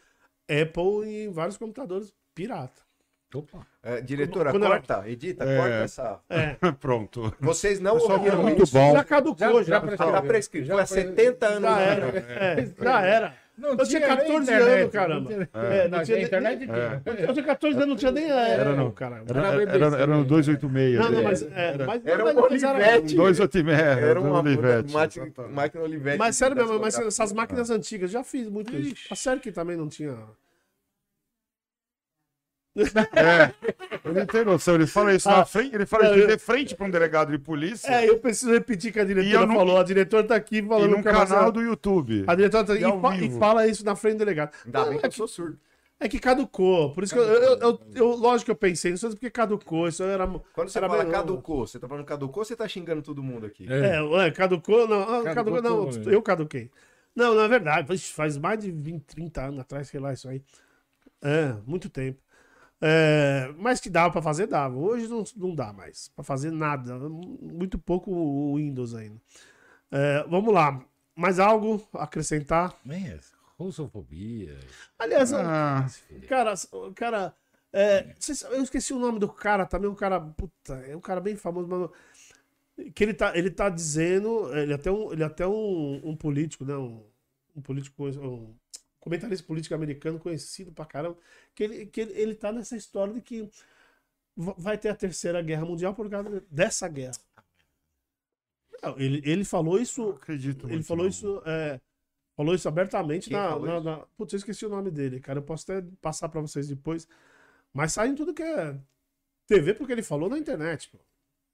Apple 0.48 1.08
em 1.08 1.30
vários 1.30 1.56
computadores 1.56 2.12
pirata. 2.34 2.85
Opa. 3.34 3.66
É, 3.82 4.00
diretora, 4.00 4.50
Quando 4.50 4.64
ela- 4.64 4.76
corta, 4.76 5.08
edita, 5.08 5.44
É. 5.44 5.56
corta 5.56 5.74
essa. 5.74 6.20
É, 6.30 6.56
Pronto. 6.80 7.34
Vocês 7.40 7.80
não 7.80 7.98
ouviram 7.98 8.42
muito 8.42 8.62
isso. 8.62 8.72
bom. 8.72 8.92
já 8.92 9.04
caducou, 9.04 9.36
já. 9.38 9.52
Já 9.62 9.62
Já, 9.74 9.80
prescreveu. 9.80 10.12
Tá 10.14 10.22
prescrito. 10.22 10.66
Já 10.66 10.74
Foi 10.74 10.82
há 10.82 10.86
foi- 10.86 11.02
70 11.02 11.46
anos. 11.46 11.62
já 11.62 11.80
era. 11.80 12.06
É, 12.18 12.68
já 12.82 13.00
era. 13.02 13.34
Não 13.58 13.70
Eu 13.70 13.86
tinha 13.86 14.00
nem 14.00 14.08
14 14.10 14.42
internet, 14.52 14.80
anos, 14.80 14.92
caramba. 14.92 15.20
não 15.20 15.26
tinha- 15.46 15.48
É, 15.54 15.88
não 15.88 16.02
tinha 16.02 16.20
internet 16.22 16.62
É. 16.62 16.66
tinha. 16.66 17.02
Eu 17.26 17.32
tinha 17.32 17.44
14 17.46 17.76
anos, 17.76 17.88
não 17.88 17.96
tinha 17.96 18.12
nem 18.12 18.30
Era 18.30 18.62
Apple, 18.62 18.76
não. 18.76 18.90
caramba. 18.90 19.24
Era, 19.30 19.40
Era 19.40 19.62
era, 19.72 19.96
era 19.96 20.06
no 20.08 20.18
né? 20.22 20.24
286. 20.28 20.98
Não, 20.98 21.04
não, 21.04 21.10
né? 21.12 21.22
mas, 21.22 21.42
é, 21.42 21.46
Era- 21.72 21.86
mas, 21.86 22.06
Era 22.06 22.24
um 22.24 22.28
era- 22.28 22.42
Olivetti. 22.42 23.16
286. 23.16 23.78
Era 24.02 24.20
uma 24.20 24.38
Olivetti. 24.40 24.92
máquina, 25.50 25.84
Olivetti. 25.84 26.18
Mas 26.18 26.36
sério 26.36 26.54
mesmo, 26.54 26.78
mas 26.78 26.98
essas 26.98 27.32
máquinas 27.32 27.70
antigas, 27.70 28.10
já 28.10 28.22
fiz 28.22 28.46
muito 28.48 28.76
isso. 28.76 29.06
A 29.10 29.16
sério 29.16 29.40
que 29.40 29.50
também 29.50 29.74
não 29.76 29.88
tinha. 29.88 30.14
É, 33.14 33.52
ele 34.04 34.18
não 34.20 34.26
tem 34.26 34.44
noção, 34.44 34.74
ele 34.74 34.86
fala 34.86 35.14
isso 35.14 35.28
Ah, 35.28 35.38
na 35.38 35.44
frente, 35.44 35.74
ele 35.74 35.86
fala 35.86 36.04
não, 36.04 36.10
isso 36.12 36.20
eu- 36.22 36.26
de 36.28 36.38
frente 36.38 36.74
pra 36.74 36.86
um 36.86 36.90
delegado 36.90 37.30
de 37.32 37.38
polícia 37.38 37.88
É, 37.90 38.08
eu 38.08 38.18
preciso 38.18 38.52
repetir 38.52 38.92
que 38.92 39.00
a 39.00 39.02
E 39.02 39.06
diretora 39.06 39.46
não- 39.46 39.54
falou. 39.56 39.78
A 39.78 39.82
diretora 39.82 40.24
tá 40.24 40.34
aqui 40.36 40.58
e 40.58 40.62
falando 40.66 40.90
num 40.90 41.02
que 41.02 41.08
ela- 41.08 41.26
canal 41.26 41.50
do 41.52 41.62
YouTube. 41.62 42.24
A 42.26 42.34
diretora 42.34 42.64
tá 42.64 42.74
E 42.74 42.78
e, 42.84 43.00
fa- 43.00 43.16
e 43.16 43.30
fala 43.38 43.66
isso 43.66 43.84
na 43.84 43.96
frente 43.96 44.14
do 44.14 44.18
delegado. 44.18 44.52
Ainda 44.64 44.78
Não, 44.80 44.88
bem 44.90 44.98
é 44.98 45.00
que 45.00 45.06
eu 45.06 45.12
sou 45.12 45.28
surdo. 45.28 45.58
É 45.98 46.06
que 46.10 46.18
caducou. 46.18 46.92
Por 46.92 47.04
isso 47.04 47.14
que 47.14 47.18
eu, 47.18 47.24
eu, 47.24 47.58
eu- 47.58 47.80
eu- 47.94 48.08
lógico 48.16 48.44
que 48.44 48.50
eu 48.50 48.56
pensei 48.56 48.90
nisso, 48.92 49.08
porque 49.08 49.30
caducou. 49.30 49.88
Isso 49.88 50.02
era. 50.02 50.26
Quando 50.52 50.68
você 50.68 50.76
era 50.76 50.88
fala 50.90 51.06
caducou, 51.06 51.66
você 51.66 51.78
tá 51.78 51.88
falando 51.88 52.04
caducou 52.04 52.40
ou 52.42 52.44
você 52.44 52.54
tá 52.54 52.68
xingando 52.68 53.00
todo 53.00 53.22
mundo 53.22 53.46
aqui? 53.46 53.66
É. 53.66 54.26
É, 54.26 54.30
caducou, 54.30 54.86
não. 54.86 55.00
ah, 55.02 55.22
Caducou 55.22 55.54
caducou, 55.54 55.62
não. 55.62 55.90
né? 55.90 56.14
Eu 56.14 56.20
caduquei. 56.20 56.70
Não, 57.14 57.34
não 57.34 57.40
é 57.40 57.48
verdade. 57.48 57.98
Faz 58.10 58.36
mais 58.36 58.58
de 58.60 58.70
20, 58.70 59.04
30 59.06 59.40
anos 59.46 59.60
atrás, 59.60 59.88
sei 59.88 59.98
lá, 59.98 60.12
isso 60.12 60.28
aí. 60.28 60.42
É, 61.22 61.54
muito 61.66 61.88
tempo. 61.88 62.18
É, 62.80 63.52
mas 63.58 63.80
que 63.80 63.88
dava 63.88 64.12
pra 64.12 64.20
fazer, 64.22 64.46
dava. 64.46 64.76
Hoje 64.76 65.08
não, 65.08 65.24
não 65.36 65.54
dá 65.54 65.72
mais 65.72 66.08
pra 66.08 66.22
fazer 66.22 66.50
nada. 66.50 66.98
Muito 66.98 67.78
pouco 67.78 68.10
o 68.10 68.56
Windows 68.56 68.94
ainda. 68.94 69.20
É, 69.90 70.24
vamos 70.28 70.52
lá. 70.52 70.84
Mais 71.14 71.38
algo 71.38 71.82
a 71.94 72.04
acrescentar? 72.04 72.78
É, 72.88 73.18
russofobia. 73.58 74.58
Aliás, 74.98 75.32
Ah, 75.32 75.86
Cara, 76.28 76.52
o 76.72 76.92
cara. 76.92 77.34
é, 77.72 78.14
eu 78.50 78.62
esqueci 78.62 78.92
o 78.92 78.98
nome 78.98 79.18
do 79.18 79.28
cara 79.28 79.64
também, 79.64 79.88
um 79.88 79.94
cara. 79.94 80.20
Puta, 80.20 80.74
é 80.86 80.94
um 80.94 81.00
cara 81.00 81.20
bem 81.20 81.36
famoso, 81.36 81.66
mano. 81.66 81.90
Que 82.94 83.04
ele 83.04 83.14
tá, 83.14 83.34
ele 83.36 83.50
tá 83.50 83.70
dizendo. 83.70 84.54
Ele 84.54 84.72
é 84.72 84.74
até 84.74 84.90
um, 84.90 85.10
ele 85.10 85.22
é 85.22 85.26
até 85.26 85.46
um, 85.46 86.02
um 86.04 86.14
político, 86.14 86.62
né? 86.66 86.76
Um, 86.76 87.02
um 87.56 87.62
político. 87.62 88.04
Um 88.06 88.54
comentarista 89.06 89.46
político 89.46 89.74
americano 89.74 90.18
conhecido 90.18 90.72
pra 90.72 90.84
caramba. 90.84 91.16
Que 91.54 91.64
ele, 91.64 91.86
que 91.86 92.00
ele, 92.00 92.12
ele 92.20 92.34
tá 92.34 92.52
nessa 92.52 92.76
história 92.76 93.14
de 93.14 93.20
que 93.20 93.48
va- 94.36 94.54
vai 94.58 94.78
ter 94.78 94.88
a 94.90 94.96
terceira 94.96 95.40
guerra 95.42 95.64
mundial 95.64 95.94
por 95.94 96.08
causa 96.10 96.44
dessa 96.50 96.88
guerra. 96.88 97.14
Não, 98.82 98.98
ele, 98.98 99.22
ele 99.24 99.44
falou 99.44 99.78
isso. 99.80 100.10
acredito. 100.10 100.68
Ele 100.68 100.82
falou 100.82 101.04
não. 101.04 101.10
isso, 101.10 101.42
é, 101.46 101.80
falou 102.36 102.54
isso 102.54 102.68
abertamente 102.68 103.28
Quem 103.28 103.36
na, 103.36 103.48
falou 103.50 103.66
na, 103.66 103.76
isso? 103.76 103.84
na- 103.84 104.06
Putz, 104.16 104.32
eu 104.34 104.38
esqueci 104.38 104.66
o 104.66 104.70
nome 104.70 104.90
dele, 104.90 105.20
cara. 105.20 105.38
Eu 105.38 105.42
posso 105.44 105.70
até 105.70 105.86
passar 106.00 106.28
pra 106.28 106.40
vocês 106.40 106.68
depois. 106.68 107.08
Mas 107.72 107.92
sai 107.92 108.08
em 108.08 108.14
tudo 108.14 108.34
que 108.34 108.42
é 108.42 108.78
TV, 109.46 109.74
porque 109.74 109.92
ele 109.92 110.02
falou 110.02 110.28
na 110.28 110.38
internet, 110.38 110.90
pô. 110.90 110.98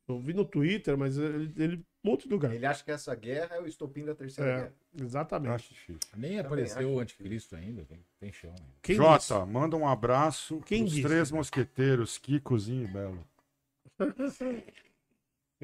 Eu 0.08 0.20
vi 0.20 0.34
no 0.34 0.44
Twitter, 0.44 0.96
mas 0.98 1.16
ele, 1.18 1.52
ele 1.56 1.86
um 2.04 2.10
monte 2.10 2.24
de 2.26 2.34
lugar. 2.34 2.52
Ele 2.54 2.66
acha 2.66 2.82
que 2.84 2.90
essa 2.90 3.14
guerra 3.14 3.56
é 3.56 3.60
o 3.60 3.66
estopim 3.66 4.04
da 4.04 4.14
terceira 4.14 4.50
É, 4.50 4.56
guerra. 4.56 4.72
Exatamente. 5.00 5.52
acho 5.54 5.68
difícil. 5.74 5.98
Nem 6.16 6.38
apareceu 6.38 6.90
o 6.90 6.98
anticristo 6.98 7.54
ainda. 7.56 7.84
Tem, 7.84 7.98
tem 8.18 8.32
chão 8.32 8.50
ainda. 8.50 8.62
Quem 8.82 8.96
Jota, 8.96 9.18
disse? 9.18 9.46
manda 9.52 9.76
um 9.76 9.86
abraço 9.86 10.60
Quem 10.66 10.80
pros 10.82 10.92
disse? 10.94 11.06
três 11.08 11.30
mosqueteiros, 11.30 12.18
Kikozinho 12.18 12.84
e 12.84 12.92
Belo. 12.92 13.24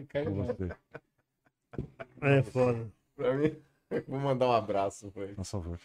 Caiu 0.08 0.32
você, 0.32 0.70
É 2.20 2.42
foda. 2.42 2.88
Pra 3.16 3.34
mim, 3.34 3.56
vou 4.06 4.20
mandar 4.20 4.46
um 4.48 4.52
abraço 4.52 5.10
pra 5.10 5.24
ele. 5.24 5.34
por 5.34 5.44
favor. 5.44 5.80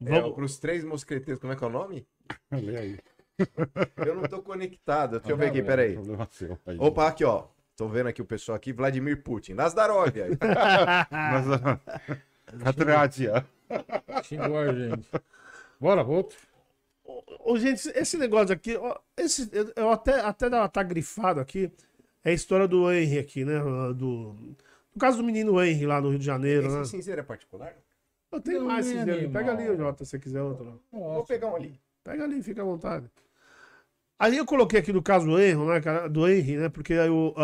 É, 0.00 0.04
Vamos, 0.20 0.34
pros 0.34 0.58
três 0.58 0.84
mosqueteiros, 0.84 1.40
como 1.40 1.52
é 1.52 1.56
que 1.56 1.64
é 1.64 1.66
o 1.66 1.70
nome? 1.70 2.06
Lê 2.50 2.76
aí. 2.78 2.98
Eu 4.06 4.14
não 4.14 4.22
tô 4.22 4.42
conectado. 4.42 5.18
Deixa 5.18 5.32
eu 5.32 5.36
ver 5.36 5.48
aqui, 5.48 5.58
É 5.60 5.62
peraí. 5.62 5.96
Opa, 6.78 7.08
aqui, 7.08 7.24
ó. 7.24 7.48
Tô 7.76 7.86
vendo 7.88 8.06
aqui 8.08 8.22
o 8.22 8.24
pessoal 8.24 8.56
aqui, 8.56 8.72
Vladimir 8.72 9.22
Putin. 9.22 9.52
Nazdarov 9.52 10.08
aí. 10.08 10.30
Mas, 11.10 11.46
ah, 11.52 11.80
Catrádia. 12.64 13.46
Xingou 14.24 14.58
a 14.58 14.72
gente. 14.72 15.08
Bora, 15.78 16.02
outro. 16.02 16.38
Ô, 17.44 17.56
gente, 17.58 17.88
esse 17.90 18.16
negócio 18.16 18.54
aqui, 18.54 18.76
ó, 18.76 18.98
esse, 19.16 19.50
eu- 19.76 19.90
até, 19.90 20.20
até 20.20 20.46
ela 20.46 20.68
tá 20.68 20.82
grifado 20.82 21.38
aqui, 21.38 21.70
é 22.24 22.30
a 22.30 22.32
história 22.32 22.66
do 22.66 22.90
Henry 22.90 23.18
aqui, 23.18 23.44
né? 23.44 23.58
Do, 23.94 24.34
no 24.94 24.98
caso 24.98 25.18
do 25.18 25.24
menino 25.24 25.62
Henry 25.62 25.86
lá 25.86 26.00
no 26.00 26.08
Rio 26.10 26.18
de 26.18 26.24
Janeiro, 26.24 26.72
né? 26.72 26.80
Esse 26.80 26.90
cinzeiro 26.92 27.20
é 27.20 27.24
particular? 27.24 27.74
Eu 28.32 28.40
tenho 28.40 28.60
Não 28.60 28.66
mais 28.68 28.86
é 28.88 28.92
cinzeiro. 28.98 29.30
Pega 29.30 29.52
ali, 29.52 29.76
Jota, 29.76 30.04
se 30.04 30.10
você 30.10 30.18
quiser 30.18 30.42
outro. 30.42 30.80
Vou 30.90 31.24
pegar 31.24 31.48
um 31.48 31.56
ali. 31.56 31.78
Pega 32.02 32.24
ali, 32.24 32.42
fica 32.42 32.62
à 32.62 32.64
vontade. 32.64 33.08
Aí 34.18 34.36
eu 34.36 34.46
coloquei 34.46 34.80
aqui 34.80 34.92
do 34.92 35.02
caso 35.02 35.26
do 35.26 35.38
Henry, 35.38 35.56
né, 35.66 36.08
do 36.08 36.26
Henry, 36.28 36.56
né, 36.56 36.68
porque 36.68 36.94
aí 36.94 37.10
o, 37.10 37.34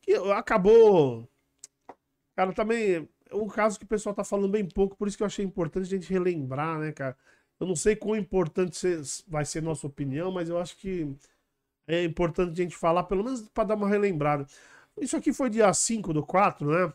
que 0.00 0.14
acabou, 0.32 1.28
cara, 2.36 2.52
também 2.52 3.08
é 3.30 3.34
um 3.34 3.48
caso 3.48 3.78
que 3.78 3.84
o 3.84 3.88
pessoal 3.88 4.14
tá 4.14 4.22
falando 4.22 4.48
bem 4.48 4.64
pouco, 4.64 4.96
por 4.96 5.08
isso 5.08 5.16
que 5.16 5.22
eu 5.22 5.26
achei 5.26 5.44
importante 5.44 5.86
a 5.86 5.98
gente 5.98 6.12
relembrar, 6.12 6.78
né, 6.78 6.92
cara. 6.92 7.16
Eu 7.58 7.66
não 7.66 7.76
sei 7.76 7.94
quão 7.96 8.16
importante 8.16 8.86
vai 9.28 9.44
ser 9.44 9.62
nossa 9.62 9.86
opinião, 9.86 10.32
mas 10.32 10.48
eu 10.48 10.58
acho 10.58 10.76
que 10.76 11.16
é 11.86 12.04
importante 12.04 12.52
a 12.52 12.64
gente 12.64 12.76
falar, 12.76 13.04
pelo 13.04 13.24
menos 13.24 13.48
para 13.48 13.64
dar 13.64 13.74
uma 13.76 13.88
relembrada. 13.88 14.46
Isso 15.00 15.16
aqui 15.16 15.32
foi 15.32 15.48
dia 15.48 15.72
5 15.72 16.12
do 16.12 16.24
4, 16.24 16.68
né? 16.70 16.92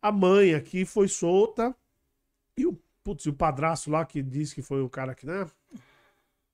A 0.00 0.12
mãe 0.12 0.54
aqui 0.54 0.84
foi 0.84 1.08
solta 1.08 1.74
e 2.56 2.66
o, 2.66 2.76
putz, 3.04 3.26
o 3.26 3.32
padrasto 3.32 3.90
lá 3.90 4.04
que 4.04 4.22
disse 4.22 4.54
que 4.54 4.62
foi 4.62 4.82
o 4.82 4.90
cara 4.90 5.14
que, 5.14 5.24
né? 5.26 5.48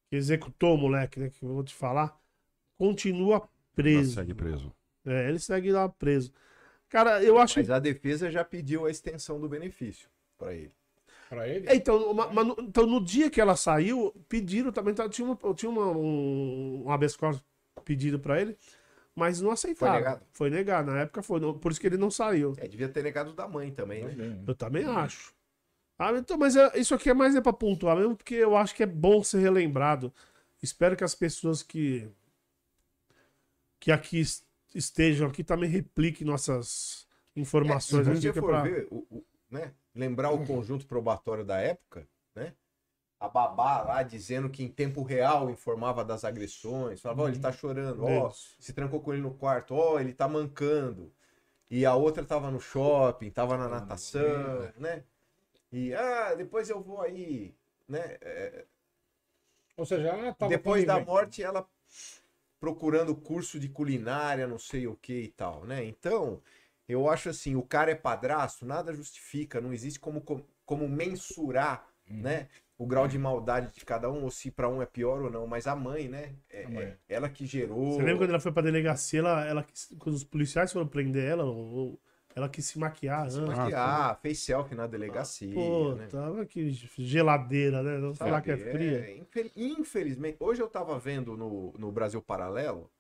Que 0.09 0.17
executou 0.17 0.75
o 0.75 0.79
moleque, 0.79 1.21
né? 1.21 1.31
Que 1.31 1.45
eu 1.45 1.49
vou 1.55 1.63
te 1.65 1.75
falar, 1.75 2.19
continua 2.77 3.49
preso. 3.75 4.15
Segue 4.15 4.35
preso. 4.35 4.73
É, 5.07 5.29
ele 5.29 5.39
segue 5.39 5.71
lá 5.73 5.89
preso. 5.89 6.33
Cara, 6.89 7.23
eu 7.23 7.39
acho. 7.39 7.59
Mas 7.59 7.71
a 7.71 7.79
defesa 7.79 8.31
já 8.31 8.45
pediu 8.45 8.87
a 8.87 8.91
extensão 8.91 9.41
do 9.41 9.49
benefício 9.49 10.09
pra 10.39 10.55
ele. 10.55 10.73
Pra 11.29 11.47
ele? 11.47 11.69
É, 11.69 11.75
Então, 11.77 12.11
uma- 12.11 12.45
no, 12.45 12.57
então, 12.61 12.87
no 12.87 13.05
dia 13.05 13.29
que 13.31 13.41
ela 13.41 13.55
saiu, 13.57 14.15
pediram 14.29 14.73
também. 14.73 14.95
tá, 14.95 15.07
Tinha, 15.09 15.27
uma, 15.29 15.55
tinha 15.55 15.69
uma, 15.71 15.87
um, 15.91 16.85
um 16.87 16.91
habeas 16.91 17.15
corpus 17.15 17.43
pedido 17.85 18.19
pra 18.19 18.41
ele, 18.41 18.57
mas 19.15 19.41
não 19.41 19.51
aceitaram. 19.51 19.93
Foi 19.93 19.99
negado? 20.01 20.27
Foi 20.33 20.51
negado. 20.51 20.91
Na 20.91 21.01
época 21.01 21.23
foi. 21.23 21.39
não- 21.41 21.59
Por 21.59 21.71
isso 21.71 21.81
que 21.81 21.87
ele 21.87 21.99
não 21.99 22.11
saiu. 22.11 22.55
É, 22.57 22.67
devia 22.67 22.89
ter 22.89 23.03
negado 23.03 23.35
da 23.35 23.47
mãe 23.47 23.71
também, 23.71 24.05
né? 24.05 24.11
Também. 24.13 24.45
Eu 24.47 24.55
também 24.55 24.85
acho. 24.85 25.35
Ah, 25.99 26.13
então, 26.13 26.39
mas 26.39 26.55
é- 26.55 26.79
isso 26.79 26.95
aqui 26.95 27.11
é 27.11 27.15
mais 27.15 27.35
é 27.35 27.41
pra 27.41 27.53
pontuar 27.53 27.97
mesmo, 27.97 28.17
porque 28.17 28.35
eu 28.35 28.57
acho 28.57 28.75
que 28.75 28.83
é 28.83 28.87
bom 28.87 29.23
ser 29.25 29.41
relembrado. 29.41 30.13
Espero 30.63 30.97
que 30.97 31.05
as 31.05 31.15
pessoas 31.15 31.63
que 31.63 32.09
que 33.81 33.93
aqui 33.93 34.21
es- 34.21 34.45
estejam 34.75 35.29
aqui 35.29 35.43
também 35.45 35.69
repliquem 35.71 36.27
nossas 36.27 37.07
informações. 37.37 38.05
Se 38.05 38.11
aqui, 38.11 38.21
você 38.21 38.29
é 38.29 38.33
for 38.33 38.51
pra- 38.51 38.63
ver, 38.63 38.89
o- 38.91 39.07
o- 39.11 39.25
né, 39.51 39.73
lembrar 39.95 40.31
o 40.31 40.45
conjunto 40.45 40.85
probatório 40.87 41.45
da 41.45 41.59
época, 41.61 42.07
né? 42.35 42.55
A 43.21 43.29
babá 43.29 43.83
lá 43.83 44.03
dizendo 44.03 44.49
que 44.51 44.63
em 44.65 44.69
tempo 44.69 45.03
real 45.03 45.49
informava 45.51 46.05
das 46.05 46.25
agressões, 46.25 47.01
falava, 47.01 47.23
ó, 47.23 47.29
ele 47.29 47.39
tá 47.39 47.51
chorando, 47.53 48.05
ó, 48.05 48.29
Isso. 48.29 48.55
se 48.61 48.73
trancou 48.73 49.01
com 49.01 49.13
ele 49.13 49.23
no 49.23 49.35
quarto, 49.35 49.75
ó, 49.75 49.99
ele 50.01 50.13
tá 50.13 50.29
mancando. 50.29 51.13
E 51.71 51.85
a 51.87 51.95
outra 51.95 52.25
tava 52.25 52.51
no 52.51 52.61
shopping, 52.61 53.31
tava 53.31 53.57
na 53.57 53.69
natação, 53.69 54.73
né? 54.77 55.05
E, 55.73 55.93
ah, 55.95 56.35
depois 56.35 56.71
eu 56.71 56.83
vou 56.83 57.01
aí, 57.01 57.55
né? 57.89 58.19
É, 58.21 58.67
Ou 59.77 59.87
seja, 59.87 60.09
ela 60.09 60.35
tava 60.35 60.51
depois 60.51 60.85
da 60.85 60.99
morte, 61.01 61.43
ela 61.43 61.67
procurando 62.61 63.15
curso 63.15 63.59
de 63.59 63.69
culinária, 63.69 64.47
não 64.47 64.59
sei 64.59 64.87
o 64.87 64.97
que 64.97 65.15
e 65.23 65.29
tal, 65.29 65.65
né? 65.65 65.85
Então, 65.85 66.43
eu 66.89 67.09
acho 67.09 67.29
assim, 67.29 67.55
o 67.55 67.63
cara 67.63 67.91
é 67.91 67.95
padrasto, 67.95 68.67
nada 68.67 68.93
justifica, 68.93 69.61
não 69.61 69.73
existe 69.73 70.01
como, 70.01 70.21
como, 70.67 70.89
mensurar, 70.89 71.87
Uhum. 72.11 72.23
né? 72.23 72.49
O 72.77 72.87
grau 72.87 73.09
de 73.09 73.19
maldade 73.19 73.73
de 73.75 73.85
cada 73.85 74.11
um, 74.11 74.23
ou 74.25 74.31
se 74.31 74.51
pra 74.51 74.69
um 74.69 74.81
é 74.83 74.87
pior 74.87 75.23
ou 75.23 75.31
não, 75.31 75.47
mas 75.47 75.67
a 75.67 75.75
mãe, 75.77 76.09
né? 76.09 76.35
É, 76.51 76.63
A 76.65 76.69
mãe. 76.69 76.87
é 76.87 77.15
ela 77.15 77.29
que 77.29 77.45
gerou. 77.47 77.93
Você 77.93 78.03
lembra 78.03 78.19
quando 78.19 78.31
ela 78.31 78.41
foi 78.41 78.53
pra 78.53 78.63
delegacia, 78.63 79.21
ela, 79.21 79.45
ela 79.45 79.67
quando 79.99 80.15
os 80.17 80.25
policiais 80.25 80.73
foram 80.73 80.87
prender 80.87 81.25
ela, 81.25 81.45
ou- 81.45 82.01
ela 82.39 82.49
quis 82.49 82.65
se 82.67 82.79
maquiar 82.79 83.31
se 83.31 83.39
antes. 83.39 83.59
maquiar, 83.59 84.19
fez 84.21 84.39
selfie 84.39 84.75
na 84.75 84.87
delegacia. 84.87 85.53
Pô, 85.53 85.95
né? 85.95 86.07
tava 86.07 86.47
que 86.47 86.71
geladeira, 86.71 87.83
né? 87.83 87.99
Vamos 87.99 88.19
falar 88.19 88.41
que 88.41 88.51
é 88.53 88.57
fria. 88.57 89.07
É, 89.07 89.17
infel- 89.17 89.51
infelizmente, 89.57 90.37
hoje 90.41 90.63
eu 90.63 90.69
tava 90.69 90.99
vendo 90.99 91.37
no, 91.37 91.73
no 91.77 91.91
Brasil 91.91 92.23
Paralelo 92.23 92.91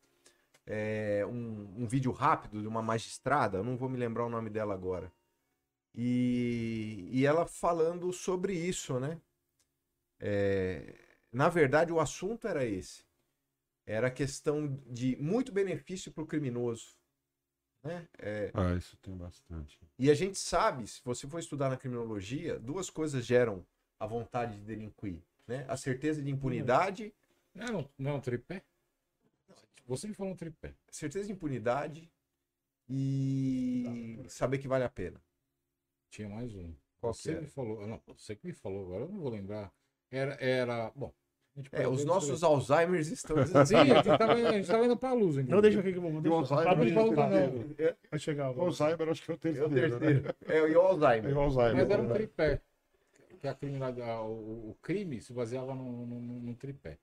é, 0.66 1.24
um, 1.24 1.82
um 1.82 1.86
vídeo 1.86 2.12
rápido 2.12 2.60
de 2.60 2.68
uma 2.68 2.82
magistrada, 2.82 3.58
eu 3.58 3.64
não 3.64 3.76
vou 3.76 3.88
me 3.88 3.96
lembrar 3.96 4.26
o 4.26 4.28
nome 4.28 4.50
dela 4.50 4.74
agora. 4.74 5.10
E, 5.94 7.08
e 7.10 7.24
ela 7.24 7.46
falando 7.46 8.12
sobre 8.12 8.52
isso, 8.52 9.00
né? 9.00 9.20
É, 10.20 10.94
na 11.32 11.48
verdade, 11.48 11.92
o 11.92 12.00
assunto 12.00 12.46
era 12.48 12.64
esse. 12.64 13.04
Era 13.86 14.08
a 14.08 14.10
questão 14.10 14.78
de 14.86 15.16
muito 15.16 15.52
benefício 15.52 16.12
para 16.12 16.22
o 16.22 16.26
criminoso. 16.26 16.97
Né? 17.82 18.08
É, 18.18 18.50
Ah, 18.54 18.74
isso 18.74 18.96
tem 18.98 19.16
bastante. 19.16 19.78
e 19.98 20.10
a 20.10 20.14
gente 20.14 20.36
sabe, 20.38 20.86
se 20.86 21.00
você 21.04 21.26
for 21.28 21.38
estudar 21.38 21.68
na 21.70 21.76
criminologia, 21.76 22.58
duas 22.58 22.90
coisas 22.90 23.24
geram 23.24 23.64
a 23.98 24.06
vontade 24.06 24.56
de 24.58 24.64
delinquir. 24.64 25.20
Né? 25.46 25.64
A 25.68 25.76
certeza 25.76 26.22
de 26.22 26.30
impunidade, 26.30 27.14
Não, 27.54 27.66
é 27.66 27.76
um- 27.76 27.88
não 27.98 28.10
é 28.12 28.14
um 28.14 28.20
tripé? 28.20 28.62
Você 29.86 30.06
me 30.06 30.14
falou 30.14 30.32
um 30.32 30.36
tripé. 30.36 30.74
certeza 30.90 31.26
de 31.26 31.32
impunidade 31.32 32.10
e 32.88 34.22
saber 34.28 34.58
que 34.58 34.68
vale 34.68 34.84
a 34.84 34.88
pena. 34.88 35.20
Tinha 36.10 36.28
mais 36.28 36.54
um. 36.54 36.74
Qual 37.00 37.14
você 37.14 37.40
me 37.40 37.46
falou. 37.46 37.86
Não, 37.86 38.00
você 38.06 38.36
que 38.36 38.46
me 38.46 38.52
falou, 38.52 38.86
agora 38.86 39.04
eu 39.04 39.08
não 39.08 39.20
vou 39.20 39.30
lembrar. 39.30 39.72
Era, 40.10 40.34
era. 40.34 40.90
Bom, 40.94 41.12
É, 41.66 41.68
perdeu 41.70 41.90
os 41.90 42.04
nossos. 42.04 42.42
Alzheimers 42.42 43.08
estão 43.10 43.36
Sim, 43.66 43.74
a 43.76 43.84
gente 43.84 44.04
tava, 44.18 44.32
a 44.34 44.52
gente 44.52 44.66
tava 44.68 44.84
indo 44.84 44.96
pra 44.96 45.12
luz. 45.12 45.36
Não, 45.46 45.60
deixa 45.60 45.80
aqui 45.80 45.92
que 45.92 45.98
eu 45.98 46.02
vou. 46.02 46.10
E 46.12 46.16
o 46.16 46.20
Deixa, 46.20 46.36
Alzheimer 46.36 46.62
pra 46.64 46.72
abrir, 46.72 46.92
não 46.92 47.14
tá? 47.14 47.28
Vai 48.10 48.18
chegar. 48.18 48.50
O 48.50 48.60
Alzheimer 48.62 49.08
acho 49.08 49.20
que 49.20 49.26
foi 49.26 49.34
o 49.34 49.36
É 49.36 49.38
o 49.38 49.68
terceiro. 49.68 49.98
terceiro. 49.98 50.22
Né? 50.22 50.34
É, 50.48 50.68
e 50.70 50.76
o 50.76 50.80
Alzheimer. 50.80 51.30
É 51.30 51.34
o 51.34 51.40
Alzheimer. 51.40 51.74
Mas 51.76 51.90
era 51.90 52.02
um 52.02 52.06
né? 52.08 52.14
tripé. 52.14 52.60
Que 53.40 53.46
a 53.48 53.54
criminalidade, 53.54 54.10
a- 54.10 54.20
o, 54.22 54.70
o 54.70 54.76
crime 54.82 55.20
se 55.20 55.32
baseava 55.32 55.72
num, 55.74 56.06
num, 56.06 56.20
num- 56.20 56.40
num 56.40 56.54
tripé. 56.54 56.98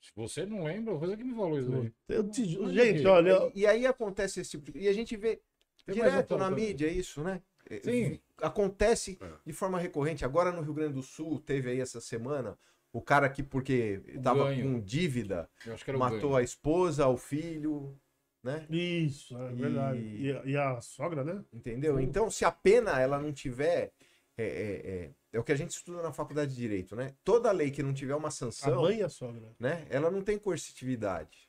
Se 0.00 0.10
você 0.16 0.46
não 0.46 0.64
lembra, 0.64 0.96
coisa 0.96 1.14
que 1.16 1.22
me 1.22 1.34
falou 1.34 1.58
isso 1.60 1.72
aí. 1.74 1.92
Eu 2.08 2.28
te 2.28 2.44
ju- 2.46 2.72
Gente, 2.72 3.06
olha. 3.06 3.50
E, 3.54 3.60
e 3.60 3.66
aí 3.66 3.86
acontece 3.86 4.40
esse 4.40 4.52
tipo 4.52 4.72
de... 4.72 4.78
E 4.78 4.88
a 4.88 4.92
gente 4.94 5.14
vê 5.16 5.40
Tem 5.84 5.96
mais 5.98 6.10
direto 6.12 6.38
na 6.38 6.46
autor- 6.46 6.58
mídia 6.58 6.88
isso, 6.88 7.22
né? 7.22 7.42
É, 7.68 7.80
Sim. 7.80 8.18
Acontece 8.40 9.18
É. 9.20 9.28
de 9.44 9.52
forma 9.52 9.78
recorrente. 9.78 10.24
Agora 10.24 10.50
no 10.52 10.62
Rio 10.62 10.72
Grande 10.72 10.94
do 10.94 11.02
Sul, 11.02 11.38
teve 11.38 11.68
aí 11.70 11.80
essa 11.80 12.00
semana, 12.00 12.56
o 12.92 13.00
cara 13.00 13.28
que, 13.30 13.42
porque 13.42 14.02
tava 14.22 14.44
ganho. 14.44 14.62
com 14.64 14.80
dívida, 14.80 15.48
Eu 15.66 15.74
acho 15.74 15.84
que 15.84 15.90
era 15.90 15.96
o 15.96 16.00
matou 16.00 16.20
ganho. 16.20 16.36
a 16.36 16.42
esposa, 16.42 17.06
o 17.06 17.16
filho, 17.16 17.98
né? 18.42 18.66
Isso, 18.70 19.36
é 19.36 19.52
verdade. 19.52 20.00
E- 20.00 20.26
E, 20.26 20.32
a- 20.36 20.44
e 20.44 20.56
a 20.56 20.80
sogra, 20.80 21.22
né? 21.24 21.44
Entendeu? 21.52 22.00
Então, 22.00 22.30
se 22.30 22.44
a 22.44 22.50
pena 22.52 23.00
ela 23.00 23.18
não 23.18 23.32
tiver. 23.32 23.92
É, 24.38 24.42
é, 24.44 24.90
é, 24.90 25.10
é 25.34 25.38
o 25.38 25.44
que 25.44 25.52
a 25.52 25.56
gente 25.56 25.72
estuda 25.72 26.00
na 26.02 26.12
faculdade 26.14 26.52
de 26.52 26.56
Direito, 26.56 26.96
né? 26.96 27.14
Toda 27.22 27.52
lei 27.52 27.70
que 27.70 27.82
não 27.82 27.92
tiver 27.92 28.14
uma 28.14 28.28
A 28.28 28.30
sanção, 28.30 28.80
mãe 28.82 29.00
e 29.00 29.02
a 29.02 29.08
sogra. 29.08 29.54
né? 29.58 29.86
Ela 29.90 30.10
não 30.10 30.22
tem 30.22 30.38
coercitividade. 30.38 31.46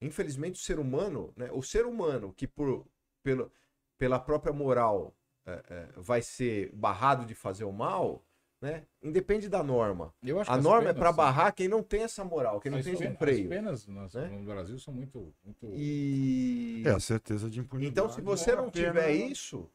Infelizmente, 0.00 0.56
o 0.60 0.62
ser 0.64 0.78
humano, 0.78 1.32
né? 1.36 1.48
O 1.52 1.62
ser 1.62 1.86
humano 1.86 2.32
que 2.32 2.46
por, 2.46 2.86
pelo, 3.22 3.52
pela 3.96 4.18
própria 4.18 4.52
moral 4.52 5.14
é, 5.46 5.62
é, 5.70 5.88
vai 5.96 6.20
ser 6.22 6.70
barrado 6.74 7.24
de 7.24 7.34
fazer 7.34 7.64
o 7.64 7.72
mal, 7.72 8.24
né? 8.66 8.82
Independe 9.02 9.48
da 9.48 9.62
norma. 9.62 10.12
Eu 10.22 10.40
acho 10.40 10.50
A 10.50 10.56
norma 10.56 10.90
é 10.90 10.92
para 10.92 11.12
barrar 11.12 11.52
quem 11.52 11.68
não 11.68 11.82
tem 11.82 12.02
essa 12.02 12.24
moral, 12.24 12.60
quem 12.60 12.70
não 12.70 12.82
tem 12.82 12.92
esse 12.92 13.02
penas- 13.02 13.18
freio. 13.18 13.42
As 13.44 13.48
penas 13.48 13.86
nas- 13.86 14.14
né? 14.14 14.26
no 14.28 14.44
Brasil 14.44 14.78
são 14.78 14.92
muito. 14.92 15.32
muito... 15.44 15.66
E 15.74 16.82
É, 16.84 16.90
a 16.90 17.00
certeza 17.00 17.48
de 17.48 17.60
impunidade. 17.60 17.92
então, 17.92 18.08
se 18.10 18.20
você 18.20 18.50
é 18.50 18.56
não 18.56 18.66
a 18.66 18.70
pena 18.70 18.86
tiver 18.88 19.12
isso, 19.12 19.70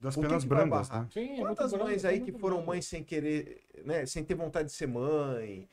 Das 0.00 0.16
penas 0.16 0.44
brandas, 0.44 0.88
barrar? 0.88 1.02
né? 1.04 1.08
Sim, 1.12 1.34
é 1.34 1.38
Quantas 1.38 1.70
branco, 1.70 1.86
mães 1.86 2.04
é 2.04 2.08
aí 2.08 2.20
que 2.20 2.32
foram 2.32 2.56
branco. 2.56 2.70
mães 2.70 2.86
sem 2.86 3.04
querer, 3.04 3.64
né, 3.84 4.04
sem 4.06 4.24
ter 4.24 4.34
vontade 4.34 4.68
de 4.68 4.74
ser 4.74 4.88
mãe? 4.88 5.68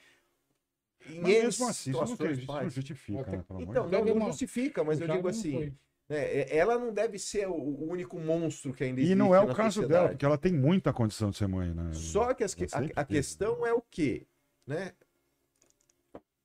Em 1.09 1.19
Mas 1.19 1.31
mesmo 1.33 1.67
assim, 1.67 1.89
isso 1.89 1.99
não, 1.99 2.69
justifica, 2.69 3.31
né? 3.31 3.43
Então, 3.59 3.85
de 3.87 3.91
não, 3.91 4.05
não 4.05 4.25
justifica, 4.27 4.83
mas 4.83 4.99
O 4.99 5.03
eu 5.03 5.07
digo 5.07 5.27
assim, 5.27 5.51
foi. 5.51 5.73
Né, 6.11 6.45
ela 6.53 6.77
não 6.77 6.93
deve 6.93 7.17
ser 7.17 7.47
o, 7.47 7.89
único 7.89 8.19
monstro 8.19 8.73
que 8.73 8.83
ainda 8.83 8.99
existe 8.99 9.13
E 9.13 9.15
não 9.15 9.33
é 9.33 9.39
o 9.39 9.55
caso 9.55 9.75
sociedade. 9.75 9.87
dela, 9.87 10.09
porque 10.09 10.25
ela 10.25 10.37
tem 10.37 10.51
muita 10.51 10.91
condição 10.91 11.29
de 11.29 11.37
ser 11.37 11.47
mãe, 11.47 11.73
né? 11.73 11.93
Só 11.93 12.33
que 12.33 12.43
as 12.43 12.53
a, 12.53 13.01
a 13.01 13.05
questão 13.05 13.65
é 13.65 13.71
o 13.71 13.81
quê? 13.81 14.27
Né? 14.67 14.93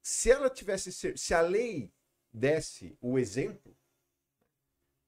Se 0.00 0.30
ela 0.30 0.48
tivesse 0.48 0.92
ser, 0.92 1.18
se 1.18 1.34
a 1.34 1.40
lei 1.40 1.92
desse 2.32 2.96
o 3.00 3.18
exemplo, 3.18 3.76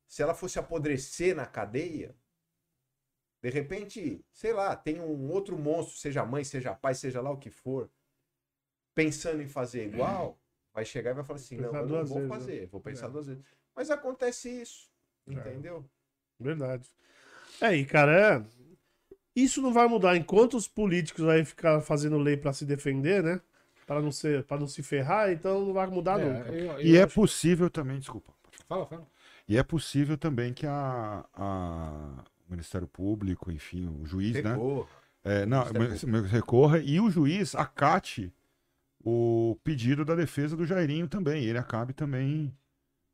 se 0.09 0.25
ela 0.25 0.35
fosse 0.35 0.59
apodrecer 0.59 1.37
na 1.37 1.47
cadeia, 1.47 2.17
de 3.41 3.51
repente, 3.51 4.27
sei 4.33 4.53
lá, 4.53 4.75
tem 4.75 5.01
um 5.01 5.31
outro 5.31 5.57
monstro, 5.57 5.97
seja 5.97 6.27
mãe, 6.27 6.43
seja 6.43 6.75
pai, 6.75 6.97
seja 6.97 7.21
lá 7.21 7.31
o 7.31 7.39
que 7.39 7.51
for, 7.51 7.89
pensando 8.93 9.41
em 9.41 9.47
fazer 9.47 9.87
igual, 9.87 10.37
vai 10.75 10.85
chegar 10.85 11.13
e 11.13 11.15
vai 11.15 11.23
falar 11.23 11.39
assim, 11.39 11.59
não, 11.59 11.73
eu 11.73 11.87
não 11.87 12.05
vou 12.05 12.19
vezes, 12.19 12.23
né? 12.23 12.29
fazer, 12.29 12.67
vou 12.67 12.81
pensar 12.81 13.07
É. 13.07 13.11
duas 13.11 13.27
vezes. 13.29 13.45
Mas 13.79 13.91
acontece 13.93 14.51
isso, 14.51 14.89
É. 15.29 15.35
entendeu? 15.35 15.85
Verdade. 16.41 16.91
É, 17.61 17.77
e 17.77 17.85
cara, 17.85 18.13
é. 18.13 18.45
Isso 19.37 19.63
não 19.63 19.73
vai 19.73 19.87
mudar 19.87 20.17
enquanto 20.17 20.57
os 20.57 20.67
políticos 20.67 21.25
aí 21.29 21.45
ficar 21.45 21.81
fazendo 21.81 22.19
lei 22.19 22.37
pra 22.37 22.53
se 22.53 22.67
defender, 22.67 23.23
né? 23.23 23.41
Para 23.87 24.03
não 24.03 24.11
ser, 24.11 24.43
para 24.43 24.59
não 24.59 24.67
se 24.67 24.83
ferrar, 24.83 25.31
então 25.31 25.65
não 25.65 25.73
vai 25.73 25.87
mudar 25.87 26.19
É, 26.21 26.25
nunca. 26.25 26.49
eu- 26.53 26.73
eu 26.73 26.81
E 26.81 26.97
é 26.97 27.05
acho- 27.05 27.15
possível 27.15 27.71
também, 27.71 28.01
desculpa. 28.01 28.33
Fala, 28.69 28.85
fala. 28.85 29.07
E 29.47 29.57
é 29.57 29.63
possível 29.63 30.19
também 30.19 30.53
que 30.53 30.67
a, 30.67 31.25
a- 31.33 32.25
o 32.49 32.51
Ministério 32.51 32.89
Público, 32.89 33.53
enfim, 33.53 33.87
o 33.87 34.05
juiz, 34.05 34.33
né? 34.43 34.51
Recorra. 34.55 34.89
É, 35.23 35.47
não, 35.47 35.63
recorra 36.29 36.79
e 36.81 36.99
o 37.01 37.09
juiz 37.09 37.55
acate 37.55 38.33
o 39.05 39.57
pedido 39.63 40.05
da 40.05 40.17
defesa 40.17 40.57
do 40.57 40.67
Jairinho 40.67 41.07
também. 41.07 41.45
Ele 41.45 41.59
acabe 41.59 41.93
também 41.93 42.53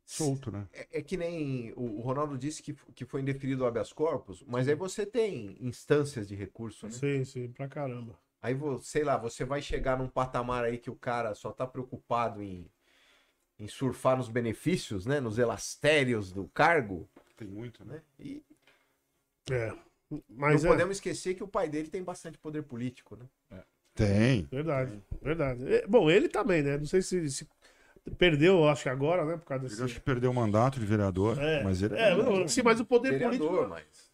solto, 0.05 0.51
né? 0.51 0.67
É, 0.73 0.99
é 0.99 1.03
que 1.03 1.17
nem 1.17 1.73
o, 1.73 1.99
o 1.99 2.01
Ronaldo 2.01 2.37
disse 2.37 2.63
que, 2.63 2.75
que 2.95 3.05
foi 3.05 3.21
indeferido 3.21 3.65
o 3.65 3.67
habeas 3.67 3.93
corpus, 3.93 4.43
mas 4.47 4.69
aí 4.69 4.75
você 4.75 5.07
tem 5.07 5.57
instâncias 5.61 6.29
de 6.29 6.35
recurso, 6.35 6.87
né? 6.87 6.93
Sim, 6.93 7.25
sim, 7.25 7.49
pra 7.53 7.69
caramba. 7.69 8.19
Aí, 8.43 8.55
sei 8.83 9.05
lá, 9.05 9.17
você 9.17 9.45
vai 9.45 9.63
chegar 9.63 9.99
num 9.99 10.09
patamar 10.09 10.65
aí 10.65 10.77
que 10.77 10.91
o 10.91 10.97
cara 10.97 11.35
só 11.35 11.51
tá 11.51 11.67
preocupado 11.67 12.43
em, 12.43 12.71
em 13.59 13.67
surfar 13.67 14.19
nos 14.19 14.29
benefícios, 14.29 15.07
né? 15.07 15.19
Nos 15.19 15.39
elastérios 15.39 16.31
do 16.31 16.47
cargo, 16.49 17.09
Tem 17.37 17.49
muito, 17.49 17.85
né? 17.85 18.03
E 18.19 18.45
É. 19.51 19.75
Mas 20.29 20.63
não 20.63 20.71
é 20.71 20.73
podemos 20.75 20.99
esquecer 20.99 21.35
que 21.35 21.43
o 21.43 21.49
pai 21.49 21.69
dele 21.69 21.89
tem 21.89 22.03
bastante 22.03 22.39
poder 22.39 22.63
político, 22.63 23.17
né? 23.17 23.27
Tem. 23.95 24.43
verdade, 24.51 25.01
verdade. 25.23 25.73
É, 25.73 25.87
Bom, 25.87 26.11
ele 26.11 26.29
também, 26.29 26.63
né? 26.63 26.77
Não 26.77 26.85
sei 26.85 27.01
se, 27.01 27.31
se 27.31 27.49
perdeu, 28.13 28.69
acho 28.69 28.83
que 28.83 28.89
agora, 28.89 29.25
né? 29.25 29.37
Por 29.37 29.45
causa 29.45 29.65
Ele 29.65 29.71
desse. 29.71 29.83
acho 29.83 29.95
que 29.95 30.01
perdeu 30.01 30.31
o 30.31 30.35
mandato 30.35 30.79
de 30.79 30.87
vereador, 30.87 31.39
É, 31.39 31.63
mas 31.63 31.83
ele 31.83 31.97
É, 31.97 32.15
não, 32.15 32.47
sim, 32.49 32.63
mas 32.63 32.81
o 32.81 32.85
poder 32.85 33.13
Vereador, 33.13 33.39
político 33.39 33.69
mas. 33.69 34.13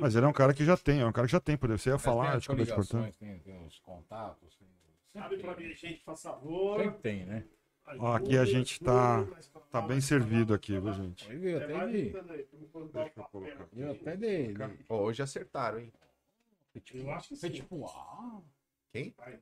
Mas 0.00 0.14
ele 0.14 0.26
é 0.26 0.28
um 0.28 0.32
cara 0.32 0.54
que 0.54 0.64
já 0.64 0.76
tem, 0.76 1.00
é 1.00 1.06
um 1.06 1.12
cara 1.12 1.26
que 1.26 1.32
já 1.32 1.40
tem 1.40 1.56
poder. 1.56 1.78
Você 1.78 1.88
ia 1.90 1.94
Mas 1.94 2.02
falar, 2.02 2.24
tem 2.26 2.32
as 2.34 2.38
desculpa 2.38 2.64
te 2.64 2.72
cortando. 2.74 3.00
coligações, 3.00 3.16
tem, 3.16 3.38
tem 3.40 3.66
os 3.66 3.78
contatos. 3.80 4.56
Tem... 4.56 4.68
Sabe 5.12 5.38
pra 5.38 5.56
mim, 5.56 5.74
gente, 5.74 6.00
por 6.04 6.16
favor. 6.16 6.80
Sempre 6.80 6.98
tem, 7.00 7.24
né? 7.26 7.44
Ó, 7.98 8.14
aqui 8.14 8.36
a 8.36 8.44
gente 8.44 8.78
tá- 8.80 9.26
Tá 9.70 9.80
bem 9.82 10.00
servido 10.00 10.54
aqui, 10.54 10.78
viu, 10.78 10.92
gente? 10.92 11.26
É, 11.30 11.56
até 11.56 11.72
eu 11.72 13.10
papel. 13.14 13.68
Veio 13.72 13.90
até 13.90 14.16
de. 14.16 14.52
de... 14.54 14.84
Ó, 14.88 15.02
hoje 15.02 15.22
acertaram, 15.22 15.80
hein? 15.80 15.92
Eu 16.94 17.10
acho 17.10 17.28
que 17.28 17.36
sim. 17.36 17.64
Ah, 17.86 18.40
Quem? 18.92 19.14
Aí 19.18 19.38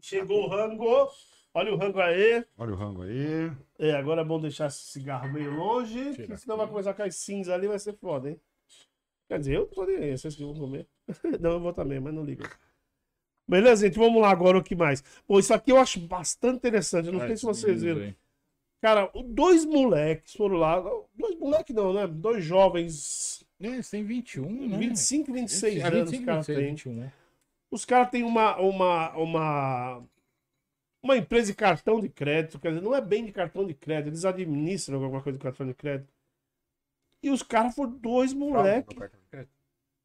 chegou 0.00 0.44
o 0.44 0.48
rango. 0.48 1.10
Olha 1.52 1.72
o 1.74 1.76
rango 1.76 2.00
aí. 2.00 2.44
Olha 2.56 2.72
o 2.72 2.76
rango 2.76 3.02
aí. 3.02 3.50
É, 3.78 3.92
agora 3.92 4.20
é 4.20 4.24
bom 4.24 4.38
deixar 4.40 4.66
esse 4.66 4.78
cigarro 4.92 5.32
meio 5.32 5.50
longe, 5.52 6.12
Tira 6.14 6.28
que 6.28 6.36
senão 6.36 6.54
aqui. 6.56 6.64
vai 6.64 6.68
começar 6.72 6.90
a 6.90 6.94
cair 6.94 7.12
cinza 7.12 7.54
ali, 7.54 7.66
vai 7.66 7.78
ser 7.78 7.94
foda, 7.94 8.30
hein? 8.30 8.40
Quer 9.28 9.38
dizer, 9.40 9.56
eu 9.56 9.66
tô 9.66 9.84
nem 9.84 9.96
aí, 9.96 10.16
vocês 10.18 10.34
que 10.36 10.44
vão 10.44 10.54
comer. 10.54 10.86
não, 11.40 11.52
eu 11.52 11.60
vou 11.60 11.72
também, 11.72 11.98
mas 12.00 12.14
não 12.14 12.24
liga. 12.24 12.48
Beleza, 13.48 13.84
gente? 13.86 13.98
Vamos 13.98 14.22
lá 14.22 14.30
agora 14.30 14.58
o 14.58 14.62
que 14.62 14.76
mais. 14.76 15.02
Bom, 15.28 15.38
isso 15.38 15.52
aqui 15.52 15.72
eu 15.72 15.76
acho 15.78 15.98
bastante 16.00 16.56
interessante. 16.58 17.06
Eu 17.06 17.12
não 17.12 17.20
sei 17.20 17.36
se 17.36 17.44
vocês 17.44 17.82
viram. 17.82 18.14
Cara, 18.80 19.10
o- 19.12 19.22
dois 19.24 19.64
moleques 19.64 20.34
foram 20.34 20.56
lá. 20.56 20.80
Dois 21.14 21.36
moleques 21.36 21.74
não, 21.74 21.92
né? 21.92 22.06
Dois 22.06 22.44
jovens. 22.44 23.44
Eles 23.58 23.90
têm 23.90 24.04
21, 24.04 24.68
né? 24.68 24.78
25, 24.78 25.32
26 25.32 25.76
É, 25.82 25.86
anos, 25.86 26.10
25, 26.10 26.24
cara. 26.26 26.38
26, 26.38 26.58
Tem. 26.58 26.68
21, 26.70 26.92
né? 26.94 27.12
Os 27.70 27.84
caras 27.84 28.10
têm 28.10 28.22
uma, 28.22 28.56
uma, 28.58 29.16
uma, 29.16 30.02
uma 31.02 31.16
empresa 31.16 31.46
de 31.48 31.54
cartão 31.54 32.00
de 32.00 32.08
crédito, 32.08 32.58
quer 32.58 32.68
dizer, 32.70 32.82
não 32.82 32.94
é 32.94 33.00
bem 33.00 33.24
de 33.24 33.32
cartão 33.32 33.66
de 33.66 33.74
crédito, 33.74 34.08
eles 34.08 34.24
administram 34.24 35.02
alguma 35.02 35.22
coisa 35.22 35.38
de 35.38 35.42
cartão 35.42 35.66
de 35.66 35.74
crédito. 35.74 36.12
E 37.22 37.30
os 37.30 37.42
caras 37.42 37.74
foram 37.74 37.92
dois 37.92 38.32
Fraudes 38.32 38.34
moleques. 38.34 38.94
no 38.94 39.00
cartão 39.00 39.20
de 39.20 39.26
crédito? 39.28 39.52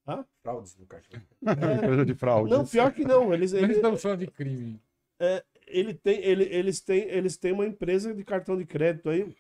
Hã? 0.08 0.26
Fraudes 0.42 0.78
no 0.78 0.86
cartão 0.86 1.20
de 1.20 1.26
crédito. 1.26 1.84
Empresa 1.84 2.06
de 2.06 2.14
fraude. 2.16 2.52
Não, 2.52 2.66
pior 2.66 2.94
que 2.94 3.04
não. 3.04 3.34
Eles, 3.34 3.54
Eles 3.54 3.64
eles, 3.64 3.76
estão 3.78 3.98
falando 3.98 4.20
de 4.20 4.28
crime. 4.28 4.80
ele 5.68 5.94
tem, 5.94 6.20
ele, 6.24 6.44
eles, 6.44 6.82
têm, 6.82 7.04
eles 7.04 7.38
têm 7.38 7.52
uma 7.54 7.66
empresa 7.66 8.14
de 8.14 8.24
cartão 8.24 8.58
de 8.58 8.66
crédito 8.66 9.10
aí. 9.10 9.34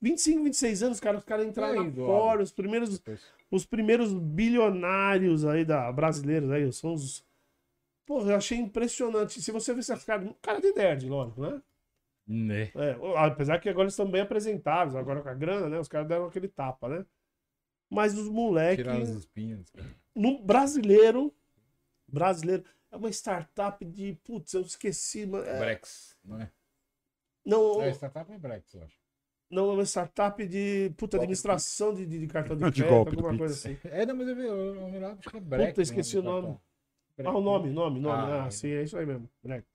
25, 0.00 0.44
26 0.44 0.82
anos, 0.84 1.00
cara, 1.00 1.18
os 1.18 1.24
caras 1.24 1.46
entraram 1.46 1.86
Eduardo. 1.86 2.06
fora, 2.06 2.42
os 2.42 2.52
primeiros, 2.52 3.02
os 3.50 3.66
primeiros 3.66 4.12
bilionários 4.14 5.44
aí 5.44 5.64
da 5.64 5.90
brasileiros 5.92 6.50
aí, 6.50 6.72
são 6.72 6.94
os. 6.94 7.26
Pô, 8.08 8.22
eu 8.22 8.34
achei 8.34 8.56
impressionante. 8.56 9.42
Se 9.42 9.52
você 9.52 9.74
ver 9.74 9.80
esses 9.80 10.02
caras, 10.02 10.34
cara 10.40 10.62
de 10.62 10.72
nerd, 10.72 11.06
lógico, 11.06 11.42
né? 11.42 11.62
Né? 12.26 12.62
É, 12.74 12.96
apesar 13.16 13.58
que 13.58 13.68
agora 13.68 13.84
eles 13.84 13.92
estão 13.92 14.10
bem 14.10 14.22
apresentáveis, 14.22 14.96
agora 14.96 15.20
com 15.20 15.28
a 15.28 15.34
grana, 15.34 15.68
né? 15.68 15.78
Os 15.78 15.88
caras 15.88 16.08
deram 16.08 16.24
aquele 16.24 16.48
tapa, 16.48 16.88
né? 16.88 17.04
Mas 17.90 18.16
os 18.16 18.30
moleques. 18.30 18.82
Tirar 18.82 18.96
as 19.02 19.10
espinhas. 19.10 19.68
cara. 19.68 19.94
No 20.16 20.42
brasileiro. 20.42 21.34
Brasileiro. 22.10 22.64
É 22.90 22.96
uma 22.96 23.10
startup 23.10 23.84
de. 23.84 24.14
Putz, 24.24 24.54
eu 24.54 24.62
esqueci. 24.62 25.26
mas 25.26 25.46
É, 25.46 25.58
Brex, 25.58 26.16
não 26.24 26.40
é? 26.40 26.50
não, 27.44 27.82
É, 27.82 27.90
startup 27.90 28.32
é 28.32 28.38
Brex, 28.38 28.72
eu 28.72 28.84
acho. 28.84 28.98
não, 29.50 29.70
é 29.70 29.74
uma 29.74 29.84
startup 29.84 30.46
de. 30.46 30.94
Puta, 30.96 31.18
administração 31.18 31.92
de, 31.92 32.06
de, 32.06 32.20
de 32.20 32.26
cartão 32.26 32.56
de 32.56 32.62
crédito, 32.72 32.88
golpe 32.88 33.16
alguma 33.16 33.36
coisa 33.36 33.52
assim. 33.52 33.76
É, 33.84 34.06
não, 34.06 34.16
mas 34.16 34.28
eu, 34.28 34.34
vi, 34.34 34.46
eu, 34.46 34.74
eu 34.76 35.16
que 35.18 35.36
é 35.36 35.40
Brex. 35.40 35.70
Puta, 35.72 35.82
esqueci 35.82 36.16
o 36.16 36.22
do 36.22 36.30
nome. 36.30 36.58
Ah, 37.24 37.32
o 37.36 37.40
nome, 37.40 37.70
nome, 37.70 38.00
nome. 38.00 38.30
Ah, 38.30 38.46
Ah, 38.46 38.50
sim, 38.50 38.68
é 38.68 38.82
isso 38.82 38.96
aí 38.96 39.06
mesmo. 39.06 39.28
Break. 39.42 39.66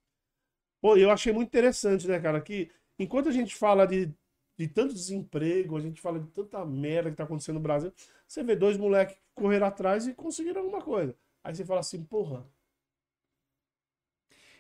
Pô, 0.82 0.98
eu 0.98 1.10
achei 1.12 1.32
muito 1.34 1.48
interessante, 1.50 2.08
né, 2.08 2.20
cara? 2.20 2.41
Que 2.41 2.70
enquanto 3.00 3.30
a 3.30 3.32
gente 3.32 3.56
fala 3.56 3.86
de, 3.88 4.14
de 4.58 4.68
tanto 4.68 4.94
desemprego, 4.94 5.78
a 5.78 5.80
gente 5.80 6.02
fala 6.02 6.20
de 6.20 6.28
tanta 6.30 6.66
merda 6.66 7.10
que 7.12 7.18
tá 7.18 7.24
acontecendo 7.24 7.56
no 7.56 7.62
Brasil, 7.62 7.94
você 8.28 8.44
vê 8.44 8.56
dois 8.56 8.78
moleques 8.78 9.18
correr 9.36 9.64
atrás 9.64 10.08
e 10.08 10.14
conseguiram 10.14 10.62
alguma 10.62 10.82
coisa. 10.82 11.16
Aí 11.44 11.56
você 11.56 11.66
fala 11.66 11.80
assim, 11.80 12.04
porra. 12.04 12.46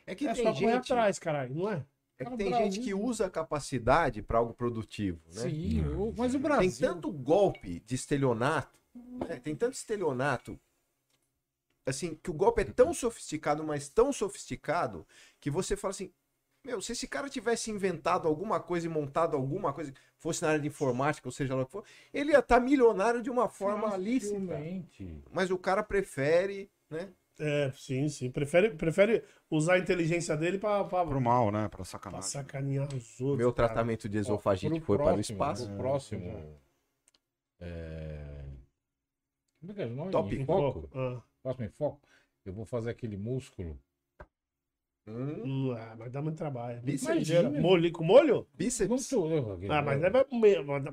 É 0.05 0.15
que 0.15 0.25
É 0.25 0.33
tem 0.33 0.43
só 0.43 0.53
correr 0.53 0.73
gente, 0.73 0.93
atrás, 0.93 1.19
caralho, 1.19 1.53
não 1.55 1.69
é? 1.69 1.85
é 2.19 2.25
que 2.25 2.37
tem 2.37 2.47
Brasil. 2.49 2.67
gente 2.67 2.79
que 2.79 2.93
usa 2.93 3.25
a 3.25 3.29
capacidade 3.29 4.21
para 4.21 4.37
algo 4.37 4.53
produtivo, 4.53 5.19
né? 5.33 5.41
Sim, 5.41 5.83
mas 6.17 6.33
o 6.35 6.39
Tem 6.39 6.43
Brasil. 6.43 6.87
tanto 6.87 7.11
golpe 7.11 7.79
de 7.81 7.95
estelionato, 7.95 8.77
né? 9.27 9.37
tem 9.37 9.55
tanto 9.55 9.73
estelionato, 9.73 10.59
assim, 11.85 12.15
que 12.15 12.29
o 12.29 12.33
golpe 12.33 12.61
é 12.61 12.65
tão 12.65 12.93
sofisticado, 12.93 13.63
mas 13.63 13.89
tão 13.89 14.11
sofisticado, 14.13 15.05
que 15.39 15.49
você 15.49 15.75
fala 15.75 15.91
assim, 15.91 16.11
meu, 16.65 16.81
se 16.81 16.93
esse 16.93 17.07
cara 17.07 17.29
tivesse 17.29 17.69
inventado 17.71 18.27
alguma 18.27 18.59
coisa 18.59 18.87
e 18.87 18.89
montado 18.89 19.35
alguma 19.35 19.73
coisa, 19.73 19.93
fosse 20.17 20.41
na 20.41 20.49
área 20.49 20.61
de 20.61 20.67
informática, 20.67 21.27
ou 21.27 21.31
seja 21.31 21.55
lá 21.55 21.63
o 21.63 21.65
que 21.65 21.71
for, 21.73 21.83
ele 22.13 22.31
ia 22.31 22.39
estar 22.39 22.59
milionário 22.59 23.21
de 23.21 23.29
uma 23.29 23.49
forma 23.49 23.95
lícita. 23.97 24.39
Mas 25.31 25.51
o 25.51 25.57
cara 25.57 25.83
prefere, 25.83 26.71
né? 26.89 27.09
É, 27.39 27.71
sim, 27.75 28.07
sim. 28.09 28.31
Prefere, 28.31 28.69
prefere 28.75 29.23
usar 29.49 29.73
a 29.73 29.79
inteligência 29.79 30.37
dele 30.37 30.57
pra, 30.57 30.83
pra, 30.83 31.05
Pro 31.05 31.19
mal, 31.19 31.51
né? 31.51 31.67
Pra 31.67 31.77
pra 31.77 31.85
sacanagem. 31.85 32.29
sacanear 32.29 32.87
os 32.93 33.19
outros. 33.19 33.39
Meu 33.39 33.51
cara. 33.51 33.67
tratamento 33.69 34.07
de 34.07 34.19
esofagite 34.19 34.79
foi 34.79 34.97
para 34.97 35.05
o 35.05 35.13
próximo, 35.15 35.35
espaço. 35.35 35.67
pro 35.67 35.77
próximo. 35.77 36.59
É... 37.59 38.45
Como 39.59 39.71
é 39.71 39.75
que 39.75 39.81
é 39.81 39.85
o 39.85 39.89
nome? 39.89 40.35
Em 40.35 40.45
foco? 40.45 40.89
Ah, 40.93 41.21
Próximo 41.43 41.65
em 41.65 41.69
foco. 41.69 41.99
Eu 42.45 42.53
vou 42.53 42.65
fazer 42.65 42.89
aquele 42.89 43.17
músculo. 43.17 43.77
Hum, 45.05 45.41
hum, 45.43 45.71
ah, 45.77 45.95
mas 45.99 46.09
dá 46.13 46.21
muito 46.21 46.37
trabalho. 46.37 46.79
Bíceps. 46.81 47.29
Molho, 47.59 47.91
com 47.91 48.05
molho? 48.05 48.35
Não 48.35 48.47
bíceps. 48.53 49.05
sou 49.05 49.29
eu. 49.29 49.51
aquele- 49.51 49.73
Ah, 49.73 49.81
mas 49.81 49.99
leva. 49.99 50.25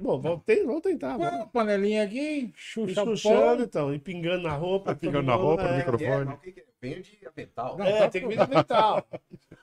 Bom, 0.00 0.20
vamos, 0.20 0.42
ter- 0.44 0.66
vamos 0.66 0.82
tentar. 0.82 1.16
Põe 1.16 1.28
uma 1.28 1.46
panelinha 1.46 2.02
aqui, 2.02 2.52
chucha 2.56 3.04
o 3.04 3.14
então, 3.62 3.94
e 3.94 4.00
pingando 4.00 4.42
na 4.42 4.54
roupa. 4.56 4.96
Pingando 4.96 5.28
na 5.28 5.36
roupa, 5.36 5.62
no 5.62 5.68
é. 5.68 5.76
microfone. 5.78 6.10
É, 6.10 6.24
mas 6.24 6.34
o 6.34 6.40
que 6.40 6.52
que 6.52 6.60
é? 6.60 6.64
Venho 6.80 7.02
de 7.02 7.26
avental. 7.26 7.76
Não, 7.76 7.84
É, 7.86 7.98
tá 8.00 8.08
tem 8.08 8.22
que 8.22 8.28
vir 8.28 8.48
mental. 8.48 9.06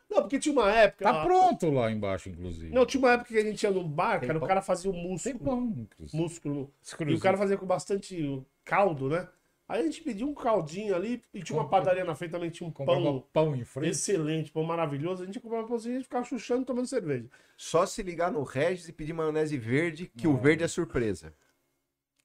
Não, 0.09 0.21
porque 0.21 0.39
tinha 0.39 0.53
uma 0.53 0.71
época. 0.71 1.03
Tá 1.03 1.21
ó, 1.21 1.25
pronto 1.25 1.69
lá 1.71 1.91
embaixo, 1.91 2.29
inclusive. 2.29 2.71
Não, 2.73 2.85
tinha 2.85 2.99
uma 3.01 3.13
época 3.13 3.29
que 3.33 3.37
a 3.39 3.43
gente 3.43 3.61
ia 3.63 3.71
num 3.71 3.89
bar, 3.89 4.19
Tem 4.19 4.27
cara, 4.27 4.39
o 4.39 4.47
cara 4.47 4.61
fazia 4.61 4.89
o 4.89 4.93
Tem 4.93 5.07
músculo. 5.09 5.39
pão, 5.39 5.63
inclusive. 5.77 6.21
Músculo. 6.21 6.73
E 7.07 7.13
o 7.15 7.19
cara 7.19 7.35
fazia 7.37 7.57
com 7.57 7.65
bastante 7.65 8.41
caldo, 8.63 9.09
né? 9.09 9.27
Aí 9.67 9.81
a 9.81 9.83
gente 9.83 10.01
pediu 10.01 10.29
um 10.29 10.33
caldinho 10.33 10.95
ali 10.95 11.21
e 11.33 11.43
tinha 11.43 11.59
uma 11.59 11.67
padaria 11.67 12.05
na 12.05 12.15
frente 12.15 12.31
também, 12.31 12.49
tinha 12.49 12.67
um 12.67 12.71
pão 12.71 13.21
pão 13.33 13.55
em 13.55 13.65
frente. 13.65 13.91
excelente, 13.91 14.51
pão 14.51 14.63
maravilhoso. 14.63 15.23
A 15.23 15.25
gente 15.25 15.39
comprava 15.39 15.65
um 15.65 15.67
pãozinho 15.67 15.93
e 15.93 15.95
a 15.95 15.97
gente 15.99 16.05
ficava 16.05 16.25
chuchando 16.25 16.65
tomando 16.65 16.87
cerveja. 16.87 17.29
Só 17.57 17.85
se 17.85 18.01
ligar 18.01 18.31
no 18.31 18.43
Regis 18.43 18.87
e 18.87 18.93
pedir 18.93 19.13
maionese 19.13 19.57
verde, 19.57 20.09
que 20.15 20.27
o 20.27 20.37
verde 20.37 20.63
é 20.63 20.67
surpresa. 20.67 21.33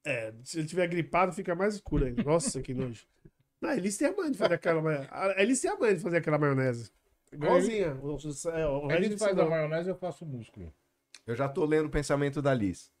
É, 0.05 0.33
se 0.43 0.59
ele 0.59 0.67
tiver 0.67 0.87
gripado, 0.87 1.33
fica 1.33 1.53
mais 1.53 1.75
escuro 1.75 2.05
ainda. 2.05 2.23
Nossa, 2.23 2.61
que 2.61 2.73
nojo. 2.73 3.05
Não, 3.59 3.69
a 3.69 3.77
Elis 3.77 3.97
tem 3.97 4.09
a 4.09 4.13
mãe 4.13 4.31
de 4.31 4.37
fazer 4.37 4.55
aquela 4.55 4.81
maionese. 4.81 5.09
A 5.11 5.41
Elis 5.41 5.61
tem 5.61 5.71
a 5.71 5.77
mãe 5.77 5.95
de 5.95 6.01
fazer 6.01 6.17
aquela 6.17 6.37
maionese. 6.37 6.91
Igualzinha. 7.33 7.97
O, 8.01 8.17
é, 8.49 8.67
o 8.67 8.89
A 8.89 8.93
Regis 8.93 9.19
faz 9.19 9.37
a 9.37 9.45
maionese 9.45 9.89
eu 9.89 9.95
faço 9.95 10.25
músculo. 10.25 10.71
Eu 11.25 11.35
já 11.35 11.49
tô 11.49 11.65
lendo 11.65 11.87
o 11.87 11.89
pensamento 11.89 12.41
da 12.41 12.53
Liz. 12.53 12.91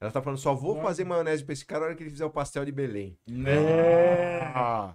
Ela 0.00 0.10
tá 0.12 0.22
falando, 0.22 0.38
só 0.38 0.54
vou 0.54 0.80
fazer 0.80 1.04
maionese 1.04 1.44
pra 1.44 1.52
esse 1.52 1.66
cara 1.66 1.80
na 1.80 1.86
hora 1.86 1.94
que 1.96 2.02
ele 2.04 2.10
fizer 2.10 2.24
o 2.24 2.30
pastel 2.30 2.64
de 2.64 2.70
Belém. 2.72 3.18
É. 3.46 4.40
Ah, 4.54 4.94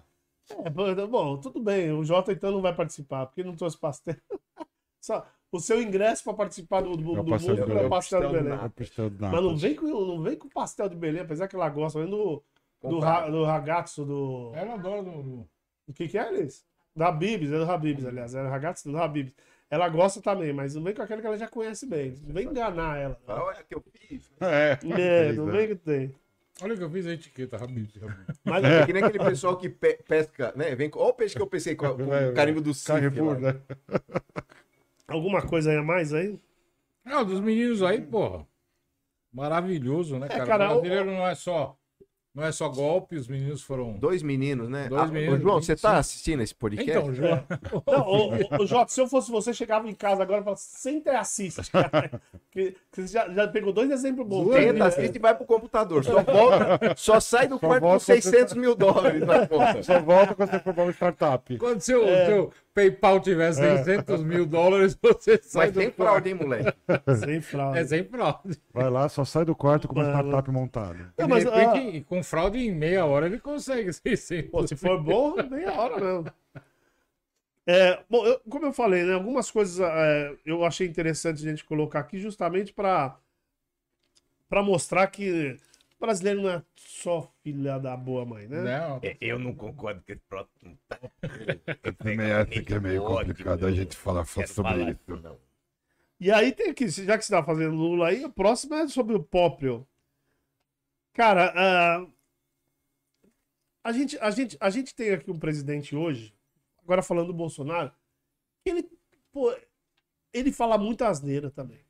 É, 0.64 0.70
bom, 0.70 1.36
tudo 1.38 1.60
bem. 1.62 1.92
O 1.92 2.04
Jota 2.04 2.32
então 2.32 2.50
não 2.50 2.62
vai 2.62 2.74
participar, 2.74 3.26
porque 3.26 3.44
não 3.44 3.54
trouxe 3.54 3.78
pastel. 3.78 4.16
Só, 5.00 5.26
o 5.52 5.60
seu 5.60 5.82
ingresso 5.82 6.24
para 6.24 6.32
participar 6.34 6.80
do, 6.80 6.96
do, 6.96 7.16
É 7.16 7.20
o 7.20 7.22
do 7.22 7.30
pastel 7.30 7.54
de 7.54 7.60
músculo 7.60 7.72
é 7.72 7.74
Belém. 7.74 7.86
o 7.86 7.90
pastel 7.90 8.20
de 8.20 8.26
Belém. 8.28 8.48
nata. 8.48 8.66
é 8.66 8.68
pastel 8.70 9.10
de 9.10 9.20
Mas 9.20 9.42
não 9.42 9.56
vem, 9.56 9.74
com, 9.76 9.86
não 9.86 10.22
vem 10.22 10.36
com 10.38 10.48
pastel 10.48 10.88
de 10.88 10.96
Belém, 10.96 11.20
apesar 11.22 11.46
que 11.48 11.56
ela 11.56 11.68
gosta, 11.68 12.00
vem 12.00 12.08
do, 12.08 12.42
do, 12.82 12.98
ra, 12.98 13.28
do 13.28 13.44
ragazzo 13.44 14.04
do. 14.06 14.52
Ela 14.54 14.74
adora 14.74 15.02
do. 15.02 15.46
O 15.86 15.92
que, 15.94 16.08
que 16.08 16.16
é, 16.16 16.32
Elis? 16.32 16.64
Da 16.96 17.08
Habibs, 17.08 17.52
é 17.52 17.58
do 17.58 17.70
Habibs, 17.70 18.06
aliás. 18.06 18.34
É 18.34 18.42
o 18.42 18.48
ragazzo 18.48 18.90
do 18.90 18.96
Habibs. 18.96 19.34
Ela 19.74 19.88
gosta 19.88 20.22
também, 20.22 20.52
mas 20.52 20.76
não 20.76 20.84
vem 20.84 20.94
com 20.94 21.02
aquele 21.02 21.20
que 21.20 21.26
ela 21.26 21.36
já 21.36 21.48
conhece 21.48 21.84
bem. 21.84 22.14
Não 22.24 22.32
vem 22.32 22.46
enganar 22.46 22.96
ela. 22.96 23.18
Olha 23.26 23.60
o 23.60 23.64
que 23.64 23.74
eu 23.74 23.82
fiz. 23.92 24.30
É. 24.40 24.78
É, 25.00 25.32
não 25.32 25.46
né? 25.46 25.52
vem 25.52 25.68
que 25.68 25.74
tem. 25.74 26.14
Olha 26.62 26.76
que 26.76 26.84
eu 26.84 26.88
fiz 26.90 27.04
a 27.08 27.12
etiqueta. 27.12 27.56
Habib. 27.56 27.88
Mas 28.44 28.62
É 28.62 28.86
que 28.86 28.92
nem 28.92 29.02
aquele 29.02 29.18
pessoal 29.24 29.56
que 29.56 29.68
pe- 29.68 29.98
pesca, 30.06 30.52
né? 30.54 30.76
Vem 30.76 30.88
com... 30.88 31.00
Olha 31.00 31.08
o 31.08 31.14
peixe 31.14 31.34
que 31.34 31.42
eu 31.42 31.46
pensei 31.48 31.74
com, 31.74 31.88
com 31.96 32.14
É, 32.14 32.30
o 32.30 32.34
carimbo 32.34 32.60
do 32.60 32.72
CIF. 32.72 32.86
Carrefour, 32.86 33.40
né? 33.40 33.60
alguma 35.08 35.42
coisa 35.42 35.72
aí 35.72 35.76
a 35.76 35.82
mais 35.82 36.14
aí? 36.14 36.38
Ah, 37.04 37.24
dos 37.24 37.40
meninos 37.40 37.82
aí, 37.82 38.00
porra. 38.00 38.46
Maravilhoso, 39.32 40.20
né, 40.20 40.28
cara? 40.28 40.46
cara, 40.46 40.64
o 40.66 40.80
brasileiro 40.80 41.06
não 41.10 41.26
é 41.26 41.34
só. 41.34 41.76
Não 42.34 42.42
é 42.44 42.50
só 42.50 42.68
golpe, 42.68 43.14
os 43.14 43.28
meninos 43.28 43.62
foram. 43.62 43.92
Dois 43.92 44.20
meninos, 44.20 44.68
né? 44.68 44.88
Dois 44.88 45.02
Ah, 45.02 45.06
meninos, 45.06 45.38
ô, 45.38 45.42
João, 45.42 45.54
você 45.62 45.74
25. 45.74 45.80
tá 45.92 45.98
assistindo 45.98 46.42
esse 46.42 46.52
podcast? 46.54 46.90
Então, 46.90 47.14
João. 47.14 47.44
Não, 47.86 48.00
ô, 48.08 48.28
ô, 48.58 48.62
ô, 48.62 48.66
Jota, 48.66 48.90
se 48.90 49.00
eu 49.00 49.06
fosse 49.06 49.30
você, 49.30 49.54
chegava 49.54 49.88
em 49.88 49.94
casa 49.94 50.22
agora 50.22 50.40
e 50.40 50.44
falava, 50.44 50.60
senta 50.60 51.12
e 51.12 51.16
assiste, 51.16 51.70
cara. 51.70 52.20
Que, 52.50 52.72
que 52.90 53.02
você 53.02 53.06
já, 53.06 53.28
já 53.28 53.46
pegou 53.46 53.72
dois 53.72 53.88
exemplos 53.88 54.26
bons. 54.26 54.48
Tenta, 54.52 54.72
vezes. 54.72 54.80
assiste 54.82 55.14
e 55.16 55.18
vai 55.20 55.34
pro 55.36 55.46
computador. 55.46 56.04
Só 56.04 56.22
volta, 56.24 56.94
só 56.96 57.20
sai 57.20 57.46
do 57.46 57.54
Só 57.54 57.60
quarto 57.60 57.82
com 57.82 57.88
volta 57.88 58.04
quando 58.04 58.20
você 58.20 58.30
600 58.30 58.54
mil 58.54 58.74
dólares 58.74 59.20
na 59.24 59.46
conta. 59.46 59.82
Só 59.84 60.00
volta 60.00 60.34
quando 60.34 60.50
você 60.50 60.58
for 60.58 60.74
pra 60.74 60.82
uma 60.82 60.92
startup. 60.92 61.56
Quando 61.58 61.80
seu, 61.82 62.04
É. 62.04 62.26
seu 62.26 62.52
PayPal 62.74 63.20
tiver 63.20 63.52
600 63.52 64.22
mil 64.24 64.44
dólares, 64.44 64.98
você 65.00 65.40
sai 65.42 65.66
Mas 65.66 65.72
do 65.72 65.80
tem 65.80 65.90
fraude, 65.92 66.28
hein, 66.28 66.34
moleque? 66.34 66.76
Sem 67.24 67.40
fraude. 67.40 67.78
É 67.78 67.84
sem 67.84 68.04
fraude. 68.04 68.60
Vai 68.72 68.90
lá, 68.90 69.08
só 69.08 69.24
sai 69.24 69.44
do 69.44 69.54
quarto 69.54 69.86
com 69.86 69.94
uma 69.94 70.04
startup 70.10 70.50
montada. 70.50 71.14
Não, 71.16 71.26
de 71.26 71.32
mas, 71.32 71.44
repente, 71.44 72.02
com 72.04 72.22
fraude 72.22 72.58
em 72.58 72.74
meia 72.74 73.04
hora, 73.06 73.26
ele 73.26 73.38
consegue 73.38 73.92
600. 73.92 74.50
Pô, 74.50 74.66
se 74.66 74.74
for 74.74 75.00
bom, 75.00 75.34
meia 75.48 75.72
hora 75.72 76.00
mesmo. 76.00 76.32
É, 77.66 78.02
bom, 78.10 78.26
eu- 78.26 78.40
como 78.50 78.66
eu 78.66 78.72
falei, 78.72 79.04
né, 79.04 79.14
algumas 79.14 79.50
coisas 79.50 79.80
é, 79.80 80.36
eu 80.44 80.64
achei 80.64 80.86
interessante 80.86 81.46
a 81.46 81.50
gente 81.50 81.64
colocar 81.64 82.00
aqui 82.00 82.18
justamente 82.18 82.72
para 82.72 83.16
para 84.48 84.62
mostrar 84.62 85.06
que 85.08 85.56
brasileiro 86.04 86.42
não 86.42 86.50
é 86.50 86.62
só 86.76 87.32
filha 87.42 87.78
da 87.78 87.96
boa 87.96 88.24
mãe, 88.24 88.46
né? 88.46 88.62
Não, 88.62 89.00
Eu 89.20 89.38
não 89.38 89.54
concordo 89.54 90.02
com 90.04 90.12
esse 90.12 90.22
próximo. 90.28 90.78
Eu 91.82 91.94
também 91.94 92.32
acho 92.32 92.62
que 92.62 92.74
é 92.74 92.80
meio 92.80 93.04
complicado 93.04 93.66
a 93.66 93.72
gente 93.72 93.96
falar 93.96 94.24
só 94.24 94.46
sobre 94.46 94.90
isso. 94.90 95.16
Não. 95.22 95.38
E 96.20 96.30
aí 96.30 96.52
tem 96.52 96.70
aqui, 96.70 96.88
já 96.88 97.18
que 97.18 97.24
você 97.24 97.32
tá 97.32 97.42
fazendo 97.42 97.74
Lula 97.74 98.08
aí, 98.08 98.24
a 98.24 98.28
próxima 98.28 98.80
é 98.80 98.88
sobre 98.88 99.14
o 99.14 99.22
Poprio. 99.22 99.86
Cara, 101.12 101.52
ah, 101.54 102.06
a, 103.84 103.92
gente, 103.92 104.18
a, 104.18 104.30
gente, 104.30 104.56
a 104.60 104.70
gente 104.70 104.94
tem 104.94 105.10
aqui 105.12 105.30
um 105.30 105.38
presidente 105.38 105.94
hoje, 105.94 106.34
agora 106.78 107.02
falando 107.02 107.28
do 107.28 107.34
Bolsonaro, 107.34 107.92
que 108.62 108.70
ele, 108.70 108.90
pô, 109.30 109.54
ele 110.32 110.50
fala 110.50 110.78
muita 110.78 111.08
asneira 111.08 111.50
também. 111.50 111.83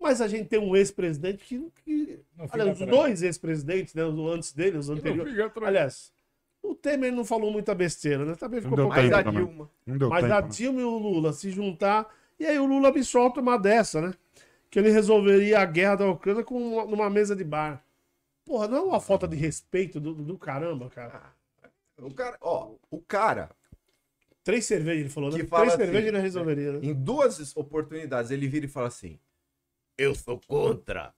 Mas 0.00 0.20
a 0.20 0.28
gente 0.28 0.48
tem 0.48 0.58
um 0.58 0.76
ex-presidente 0.76 1.44
que, 1.44 1.70
que 1.84 2.20
aliás, 2.50 2.80
os 2.80 2.86
dois 2.86 3.22
ex-presidentes, 3.22 3.94
né, 3.94 4.04
os 4.04 4.18
antes 4.32 4.52
dele, 4.52 4.76
os 4.78 4.88
Não 4.88 4.96
anteriores. 4.96 5.34
Aliás, 5.62 6.12
o 6.62 6.74
Temer 6.74 7.12
não 7.12 7.24
falou 7.24 7.50
muita 7.50 7.74
besteira, 7.74 8.24
né? 8.24 8.34
Também 8.34 8.60
ficou 8.60 8.88
Mas 8.88 9.02
tempo 9.02 9.16
a. 9.16 9.22
Dilma. 9.22 9.70
Mas 9.86 10.22
tempo. 10.22 10.34
a 10.34 10.40
né? 10.42 10.48
Dilma 10.48 10.80
e 10.80 10.84
o 10.84 10.98
Lula 10.98 11.32
se 11.32 11.50
juntar, 11.50 12.12
e 12.38 12.44
aí 12.44 12.58
o 12.58 12.66
Lula 12.66 12.92
me 12.92 13.02
solta 13.04 13.40
uma 13.40 13.58
dessa, 13.58 14.00
né? 14.00 14.14
Que 14.70 14.78
ele 14.78 14.90
resolveria 14.90 15.60
a 15.60 15.64
guerra 15.64 15.96
da 15.96 16.10
Ucrânia 16.10 16.42
com 16.42 16.56
uma- 16.56 16.84
numa 16.84 17.08
mesa 17.08 17.34
de 17.36 17.44
bar. 17.44 17.84
Porra, 18.44 18.68
não 18.68 18.76
é 18.76 18.80
uma 18.80 19.00
falta 19.00 19.26
de 19.26 19.36
respeito 19.36 19.98
do, 20.00 20.14
do 20.14 20.36
caramba, 20.36 20.90
cara. 20.90 21.32
O 21.98 22.12
cara, 22.12 22.36
ó, 22.40 22.72
o 22.90 23.00
cara, 23.00 23.50
Três 24.44 24.66
cervejas, 24.66 25.00
ele 25.00 25.08
falou, 25.08 25.30
né? 25.30 25.38
Que 25.38 25.46
fala 25.46 25.62
Três 25.62 25.74
assim, 25.74 25.84
cervejas 25.84 26.08
ele 26.08 26.18
resolveria, 26.20 26.72
né? 26.72 26.80
em 26.82 26.92
duas 26.92 27.56
oportunidades, 27.56 28.30
ele 28.30 28.46
vira 28.46 28.66
e 28.66 28.68
fala 28.68 28.88
assim: 28.88 29.18
Eu 29.96 30.14
sou 30.14 30.40
contra 30.46 31.14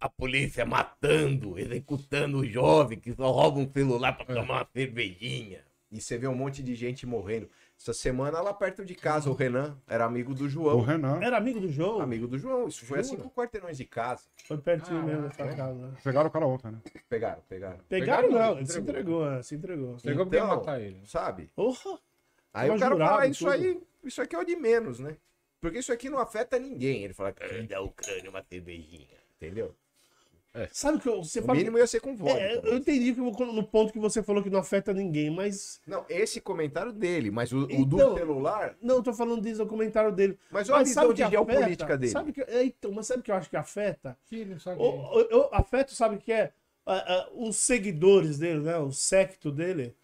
a 0.00 0.08
polícia 0.08 0.64
matando, 0.64 1.58
executando 1.58 2.38
o 2.38 2.46
jovem 2.46 2.98
que 2.98 3.12
só 3.12 3.30
rouba 3.30 3.58
um 3.60 3.70
celular 3.70 4.14
pra 4.14 4.24
tomar 4.24 4.62
uma 4.62 4.68
cervejinha. 4.72 5.62
E 5.92 6.00
você 6.00 6.16
vê 6.16 6.26
um 6.28 6.34
monte 6.34 6.62
de 6.62 6.74
gente 6.74 7.04
morrendo. 7.04 7.50
Essa 7.78 7.92
semana, 7.92 8.40
lá 8.40 8.54
perto 8.54 8.84
de 8.84 8.94
casa, 8.94 9.28
o 9.28 9.34
Renan 9.34 9.76
era 9.88 10.04
amigo 10.04 10.32
do 10.34 10.44
O 10.44 10.48
João. 10.48 10.80
Renan. 10.82 11.18
Era 11.20 11.36
amigo 11.36 11.58
do 11.60 11.68
João? 11.68 12.00
Amigo 12.00 12.28
do 12.28 12.38
João. 12.38 12.68
Isso 12.68 12.84
foi 12.86 13.00
assim 13.00 13.10
Jura? 13.10 13.22
cinco 13.24 13.34
quarteirões 13.34 13.76
de 13.76 13.84
casa. 13.84 14.22
Foi 14.44 14.56
pertinho 14.58 15.00
Ah, 15.00 15.02
mesmo 15.02 15.24
é. 15.24 15.28
da 15.28 15.34
sua 15.34 15.48
casa, 15.48 15.74
né? 15.74 15.96
Pegaram 16.04 16.28
o 16.28 16.32
cara 16.32 16.46
ontem, 16.46 16.70
né? 16.70 16.78
Pegaram, 17.08 17.42
pegaram. 17.48 17.78
Pegaram 17.88 18.28
Pegaram, 18.28 18.30
não, 18.52 18.56
ele 18.58 18.66
se 18.66 18.78
entregou. 18.78 19.22
entregou, 19.24 19.32
é, 19.38 19.42
se 19.42 19.54
entregou. 19.56 19.94
Porque 19.94 20.08
ia 20.08 20.12
Então, 20.44 20.46
matar 20.46 20.80
ele. 20.80 21.00
Sabe? 21.06 21.50
Porra! 21.56 21.98
Aí 22.54 22.70
o 22.70 22.78
cara 22.78 22.94
jurado 22.94 23.10
fala, 23.12 23.26
isso 23.26 23.44
tudo. 23.44 23.50
aí, 23.52 23.82
isso 24.04 24.22
aqui 24.22 24.36
é 24.36 24.38
o 24.38 24.44
de 24.44 24.56
menos, 24.56 24.98
né? 25.00 25.16
Porque 25.60 25.78
isso 25.78 25.92
aqui 25.92 26.08
não 26.08 26.18
afeta 26.18 26.58
ninguém. 26.58 27.04
Ele 27.04 27.12
fala, 27.14 27.34
"Ah, 27.40 27.62
Da 27.68 27.80
Ucrânia, 27.82 28.30
uma 28.30 28.42
cervejinha. 28.42 29.06
entendeu? 29.36 29.74
Sabe 30.72 30.98
o 30.98 31.00
que 31.00 31.08
eu- 31.08 31.22
você 31.22 31.38
O 31.38 31.42
fala... 31.44 31.56
mínimo 31.58 31.78
ia 31.78 31.86
ser 31.86 32.00
com 32.00 32.16
vodka. 32.16 32.40
É, 32.40 32.56
eu 32.56 32.76
entendi 32.76 33.14
que 33.14 33.20
no 33.20 33.62
ponto 33.62 33.92
que 33.92 34.00
você 34.00 34.20
falou 34.20 34.42
que 34.42 34.50
não 34.50 34.58
afeta 34.58 34.92
ninguém, 34.92 35.30
mas... 35.30 35.80
Não, 35.86 36.04
esse 36.08 36.40
comentário 36.40 36.92
dele, 36.92 37.30
mas 37.30 37.52
o, 37.52 37.58
o 37.66 37.70
Então- 37.70 37.84
do 38.12 38.18
celular. 38.18 38.76
Não, 38.82 38.96
eu 38.96 39.02
tô 39.02 39.12
falando 39.14 39.40
disso 39.42 39.62
no 39.62 39.68
comentário 39.68 40.10
dele. 40.10 40.36
Mas 40.50 40.68
olha 40.68 40.80
a 40.80 40.82
visão 40.82 41.08
o 41.08 41.14
de 41.14 41.24
geopolítica 41.24 41.96
dele. 41.96 42.10
Sabe 42.10 42.32
que, 42.32 42.40
é, 42.42 42.64
então, 42.64 42.90
mas 42.90 43.06
sabe 43.06 43.20
o 43.20 43.22
que 43.22 43.30
eu 43.30 43.36
acho 43.36 43.48
que 43.48 43.56
afeta? 43.56 44.18
Não 44.32 44.58
sabe. 44.58 44.80
O, 44.80 44.84
o- 44.84 45.38
o- 45.38 45.48
afeta, 45.52 45.94
sabe 45.94 46.16
o 46.16 46.18
que 46.18 46.32
é? 46.32 46.52
Ah, 46.84 47.04
ah, 47.06 47.28
os 47.32 47.54
seguidores 47.56 48.38
dele, 48.38 48.60
né? 48.60 48.76
O 48.78 48.90
secto 48.90 49.52
dele. 49.52 49.94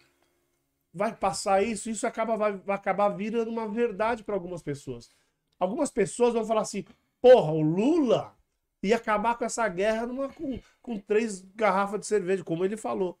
vai 0.93 1.13
passar 1.13 1.61
isso, 1.61 1.89
isso 1.89 2.07
acaba, 2.07 2.37
vai, 2.37 2.53
vai 2.53 2.75
acabar 2.75 3.09
virando 3.09 3.51
uma 3.51 3.67
verdade 3.67 4.23
para 4.23 4.33
algumas 4.33 4.63
pessoas. 4.63 5.11
Algumas 5.59 5.89
pessoas 5.91 6.33
vão 6.33 6.45
falar 6.45 6.61
assim: 6.61 6.85
porra, 7.21 7.51
o 7.51 7.61
Lula 7.61 8.35
ia 8.83 8.95
acabar 8.95 9.37
com 9.37 9.45
essa 9.45 9.67
guerra 9.67 10.05
numa, 10.05 10.29
com, 10.29 10.59
com 10.81 10.99
três 10.99 11.41
garrafas 11.55 11.99
de 11.99 12.05
cerveja, 12.07 12.43
como 12.43 12.63
ele 12.63 12.77
falou. 12.77 13.17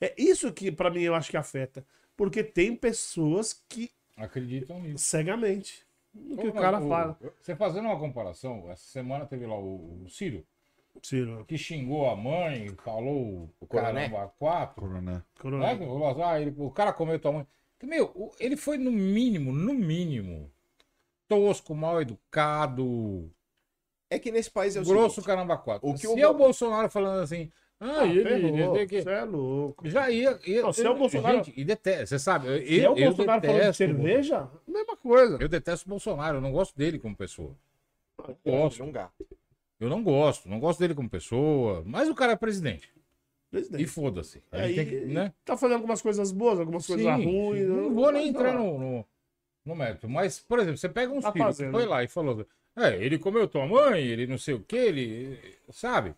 É 0.00 0.14
isso 0.18 0.52
que, 0.52 0.72
para 0.72 0.90
mim, 0.90 1.02
eu 1.02 1.14
acho 1.14 1.30
que 1.30 1.36
afeta. 1.36 1.86
Porque 2.16 2.42
tem 2.42 2.74
pessoas 2.74 3.52
que 3.68 3.90
Acreditam 4.16 4.80
nisso. 4.80 5.04
cegamente 5.04 5.84
no 6.14 6.36
que 6.36 6.46
o 6.48 6.52
Pô, 6.52 6.60
cara 6.60 6.78
mas 6.78 6.88
fala. 6.88 7.18
Você 7.40 7.56
fazendo 7.56 7.86
uma 7.86 7.98
comparação, 7.98 8.70
essa 8.70 8.84
semana 8.84 9.26
teve 9.26 9.46
lá 9.46 9.58
o, 9.58 10.02
o 10.04 10.08
Ciro, 10.08 10.46
Ciro, 11.02 11.44
que 11.44 11.58
xingou 11.58 12.08
a 12.08 12.14
mãe, 12.14 12.68
falou 12.84 13.50
o 13.60 13.66
caramba 13.66 14.32
quatro. 14.38 14.80
Coroné. 14.80 15.22
Coronel. 15.40 15.76
Né? 15.76 16.06
assim, 16.10 16.22
ah, 16.22 16.40
ele- 16.40 16.54
o 16.56 16.70
cara 16.70 16.92
comeu 16.92 17.18
tua 17.18 17.32
mãe. 17.32 17.46
Meu, 17.82 18.06
o- 18.14 18.32
ele 18.38 18.56
foi 18.56 18.78
no 18.78 18.92
mínimo, 18.92 19.52
no 19.52 19.74
mínimo, 19.74 20.50
tosco, 21.28 21.74
mal 21.74 22.00
educado, 22.00 23.30
É 24.10 24.18
que 24.18 24.30
nesse 24.30 24.50
país 24.50 24.76
é 24.76 24.80
o 24.80 24.84
grosso 24.84 25.16
seguinte, 25.16 25.26
caramba 25.26 25.56
quatro. 25.56 25.88
o 25.88 25.94
que 25.94 26.00
Se 26.00 26.06
o 26.06 26.18
é 26.18 26.28
o 26.28 26.32
Bo- 26.32 26.38
Bolsonaro 26.44 26.88
falando 26.90 27.20
assim, 27.22 27.50
ah, 27.80 28.00
Ah, 28.00 28.06
ele, 28.06 28.22
ferrou, 28.22 28.76
ele- 28.76 28.86
que- 28.86 29.02
Você 29.02 29.10
é 29.10 29.24
louco. 29.24 29.88
já 29.88 30.10
ia. 30.10 30.38
ia 30.46 30.62
Não, 30.62 30.72
se 30.72 30.84
é 30.86 30.90
o 30.90 30.94
Bolsonaro- 30.96 31.36
Gente, 31.38 31.52
e 31.58 31.64
detesta, 31.64 32.06
você 32.06 32.18
sabe, 32.18 32.46
eu, 32.48 32.58
Se 32.66 32.80
é 32.80 32.90
o 32.90 32.96
eu 32.96 33.06
Bolsonaro 33.06 33.42
falando 33.46 33.70
de 33.70 33.76
cerveja, 33.76 34.48
mesma 34.66 34.96
coisa. 34.96 35.38
Eu 35.40 35.48
detesto 35.48 35.86
o 35.86 35.90
Bolsonaro, 35.90 36.36
eu 36.36 36.40
não 36.40 36.52
gosto 36.52 36.76
dele 36.76 36.98
como 36.98 37.16
pessoa. 37.16 37.56
ele 38.44 38.56
Gosto. 38.56 38.82
é 38.82 38.86
um. 38.86 38.92
Eu 39.80 39.88
não 39.88 40.02
gosto, 40.02 40.48
não 40.48 40.60
gosto 40.60 40.78
dele 40.78 40.94
como 40.94 41.10
pessoa, 41.10 41.82
mas 41.84 42.08
o 42.08 42.14
cara 42.14 42.32
é 42.32 42.36
presidente. 42.36 42.92
Presidente. 43.50 43.82
E 43.82 43.86
foda-se. 43.86 44.42
Que, 44.50 45.00
né? 45.06 45.32
Tá 45.44 45.56
fazendo 45.56 45.76
algumas 45.76 46.00
coisas 46.00 46.30
boas, 46.32 46.58
algumas 46.60 46.86
coisas 46.86 47.04
Sim, 47.04 47.24
ruins. 47.24 47.58
sim. 47.58 47.64
eu 47.66 47.82
Não 47.82 47.94
vou 47.94 48.10
nem 48.12 48.28
entrar 48.28 48.52
no, 48.54 48.78
no, 48.78 49.06
no 49.64 49.74
mérito. 49.74 50.08
Mas, 50.08 50.38
por 50.40 50.58
exemplo, 50.58 50.76
você 50.78 50.88
pega 50.88 51.12
um 51.12 51.20
Tá 51.20 51.32
filho, 51.32 51.44
fazendo. 51.44 51.72
foi 51.72 51.86
lá 51.86 52.02
e 52.04 52.08
falou, 52.08 52.46
é, 52.76 52.96
ele 53.02 53.18
comeu 53.18 53.46
tua 53.48 53.66
mãe, 53.66 54.02
ele 54.02 54.26
não 54.26 54.38
sei 54.38 54.54
o 54.54 54.60
que, 54.60 54.76
ele. 54.76 55.38
Sabe? 55.70 56.14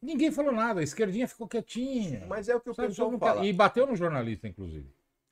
Ninguém 0.00 0.32
falou 0.32 0.52
nada, 0.52 0.80
a 0.80 0.82
esquerdinha 0.82 1.28
ficou 1.28 1.46
quietinha. 1.46 2.24
Mas 2.28 2.48
é 2.48 2.56
o 2.56 2.60
que 2.60 2.70
o 2.70 2.74
Sabe, 2.74 2.88
pessoal 2.88 3.16
fala. 3.18 3.40
quer- 3.40 3.46
E 3.46 3.52
bateu 3.52 3.86
no 3.86 3.94
jornalista, 3.94 4.48
inclusive. 4.48 4.86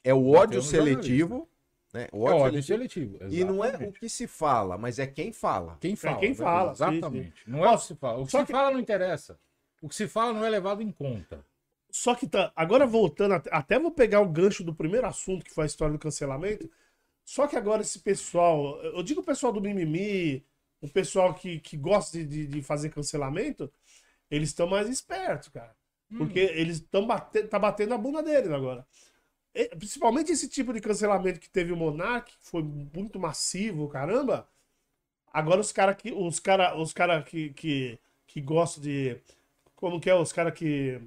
É 0.05 0.15
o 0.15 0.31
ódio 0.31 0.63
seletivo, 0.63 1.49
né? 1.93 2.07
O 2.13 2.29
É 2.29 2.33
ódio 2.33 2.45
ódio 2.47 2.63
seletivo. 2.63 3.19
seletivo. 3.19 3.35
E 3.35 3.45
não 3.45 3.65
é 3.65 3.69
o 3.69 3.71
exatamente. 3.71 3.99
que 4.01 4.09
se 4.09 4.27
fala, 4.29 4.79
mas 4.79 4.99
é 5.01 5.07
quem 5.09 5.33
fala. 5.33 5.77
Quem 5.81 5.97
fala. 5.97 6.19
quem 6.19 6.29
né? 6.31 6.35
fala, 6.37 6.75
sim, 6.75 6.83
Exatamente. 6.85 7.43
Não 7.51 7.65
é 7.65 7.71
o 7.73 7.77
que 7.79 7.85
se 7.85 7.95
fala. 7.97 8.19
O 8.21 8.25
que 8.27 8.31
Só 8.31 8.41
se 8.41 8.47
que- 8.47 8.53
fala 8.53 8.71
não 8.71 8.79
interessa. 8.79 9.39
O 9.83 9.89
que 9.89 9.95
se 9.95 10.07
fala 10.07 10.33
não 10.33 10.45
é 10.45 10.49
levado 10.51 10.83
em 10.83 10.93
conta. 10.93 11.45
Só 11.91 12.15
que 12.15 12.29
tá. 12.29 12.53
Agora 12.55 12.87
voltando, 12.87 13.35
até- 13.35 13.51
até 13.53 13.77
vou 13.79 13.91
pegar 13.91 14.21
o 14.21 14.29
gancho 14.29 14.63
do 14.63 14.73
primeiro 14.73 15.07
assunto, 15.09 15.45
que 15.45 15.53
foi 15.53 15.65
a 15.65 15.67
história 15.67 15.93
do 15.93 15.99
cancelamento. 15.99 16.71
Só 17.31 17.47
que 17.47 17.55
agora 17.55 17.81
esse 17.83 18.01
pessoal, 18.01 18.83
eu 18.83 19.05
digo 19.05 19.21
o 19.21 19.25
pessoal 19.25 19.53
do 19.53 19.61
mimimi, 19.61 20.45
o 20.81 20.89
pessoal 20.89 21.33
que, 21.33 21.61
que 21.61 21.77
gosta 21.77 22.19
de, 22.25 22.45
de, 22.49 22.61
fazer 22.61 22.91
cancelamento, 22.91 23.73
eles 24.29 24.49
estão 24.49 24.67
mais 24.67 24.89
espertos, 24.89 25.49
cara. 25.51 25.77
Porque 26.17 26.41
eles 26.41 26.79
estão 26.79 27.07
batendo, 27.07 27.49
tá 27.49 27.57
batendo 27.57 27.95
a 27.95 27.99
bunda 27.99 28.21
deles 28.21 28.51
agora. 28.51 28.85
E, 29.55 29.69
principalmente 29.77 30.33
esse 30.33 30.49
tipo 30.49 30.73
de 30.73 30.81
cancelamento 30.81 31.41
que 31.41 31.51
teve 31.51 31.73
o 31.73 31.77
Monark, 31.77 32.33
que 32.33 32.45
foi 32.51 32.63
muito 32.65 33.21
massivo, 33.21 33.89
caramba. 33.89 34.49
Agora 35.33 35.61
os 35.61 35.73
caras 35.73 35.97
que 35.97 36.13
os 36.13 36.41
cara, 36.41 36.77
os 36.77 36.93
cara 36.93 37.23
que, 37.23 37.51
que, 37.55 37.99
que 38.27 38.41
gostam 38.41 38.83
de 38.83 39.19
como 39.77 40.01
que 40.01 40.11
é 40.11 40.15
os 40.17 40.33
caras 40.33 40.55
que 40.55 41.01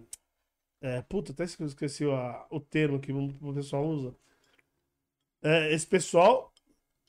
é, 0.81 1.01
puta, 1.03 1.31
até 1.33 1.43
esque- 1.45 1.63
esqueci 1.65 2.05
a- 2.05 2.45
o 2.49 2.59
termo 2.59 2.99
que 2.99 3.11
o 3.13 3.53
pessoal 3.53 3.85
usa. 3.87 4.15
É, 5.43 5.73
esse 5.73 5.85
pessoal 5.85 6.53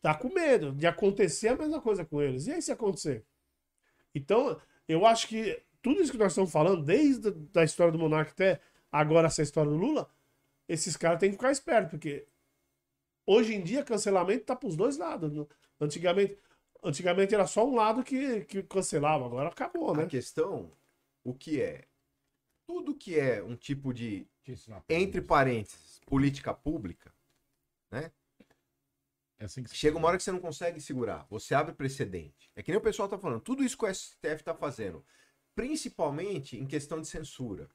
tá 0.03 0.15
com 0.15 0.29
medo 0.29 0.73
de 0.73 0.87
acontecer 0.87 1.49
a 1.49 1.57
mesma 1.57 1.81
coisa 1.81 2.05
com 2.05 2.21
eles. 2.21 2.47
E 2.47 2.53
aí 2.53 2.61
se 2.61 2.73
acontecer? 2.73 3.25
Então, 4.15 4.61
eu 4.87 5.07
acho 5.07 5.29
que 5.29 5.63
tudo 5.81 6.03
isso 6.03 6.13
que 6.13 6.19
nós 6.19 6.33
estamos 6.33 6.51
falando, 6.51 6.83
desde 6.83 7.29
a 7.29 7.33
da 7.53 7.65
história 7.65 7.93
do 7.93 7.99
Monarca 7.99 8.33
até 8.33 8.61
agora 8.91 9.29
essa 9.29 9.43
história 9.43 9.71
do 9.71 9.77
Lula, 9.77 10.09
esses 10.69 10.97
caras 10.97 11.21
têm 11.21 11.31
que 11.31 11.37
ficar 11.37 11.53
espertos, 11.53 11.91
porque 11.91 12.27
hoje 13.27 13.55
em 13.55 13.63
dia 13.63 13.85
cancelamento 13.85 14.45
tá 14.45 14.57
pros 14.57 14.77
dois 14.77 14.97
lados. 14.97 15.33
né? 15.33 15.47
Antigamente, 15.81 16.39
antigamente 16.83 17.35
era 17.35 17.47
só 17.47 17.67
um 17.67 17.75
lado 17.75 18.03
que, 18.03 18.45
que 18.45 18.63
cancelava, 18.63 19.27
agora 19.27 19.49
acabou, 19.49 19.93
A 19.93 19.97
né? 19.99 20.07
questão, 20.07 20.71
o 21.23 21.35
que 21.35 21.61
é? 21.61 21.87
Tudo 22.67 22.95
que 22.95 23.19
é 23.19 23.43
um 23.43 23.57
tipo 23.57 23.93
de, 23.93 24.27
entre 24.89 25.21
parênteses, 25.21 26.01
política 26.07 26.55
pública, 26.55 27.13
É 29.39 29.45
assim 29.47 29.63
que 29.63 29.71
se 29.71 29.77
chega 29.77 29.99
uma 29.99 30.09
hora 30.09 30.17
que 30.17 30.23
você 30.23 30.33
não 30.33 30.41
consegue 30.41 30.81
segurar. 30.81 31.27
Você 31.29 31.55
abre 31.55 31.75
precedente. 31.75 32.51
É 32.55 32.63
que 32.63 32.71
nem 32.71 32.79
o 32.79 32.83
pessoal 32.83 33.09
tá 33.09 33.19
falando. 33.19 33.41
Tudo 33.41 33.65
isso 33.65 33.77
que 33.77 33.85
o 33.85 33.95
STF 33.95 34.43
tá 34.45 34.55
fazendo, 34.55 35.05
principalmente 35.55 36.57
em 36.57 36.67
questão 36.67 37.01
de 37.01 37.09
censura, 37.09 37.69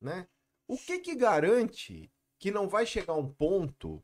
né? 0.00 0.28
O 0.66 0.76
que 0.78 0.98
que 0.98 1.14
garante 1.14 2.10
que 2.38 2.50
não 2.50 2.68
vai 2.68 2.86
chegar 2.86 3.14
um 3.14 3.30
ponto 3.32 4.02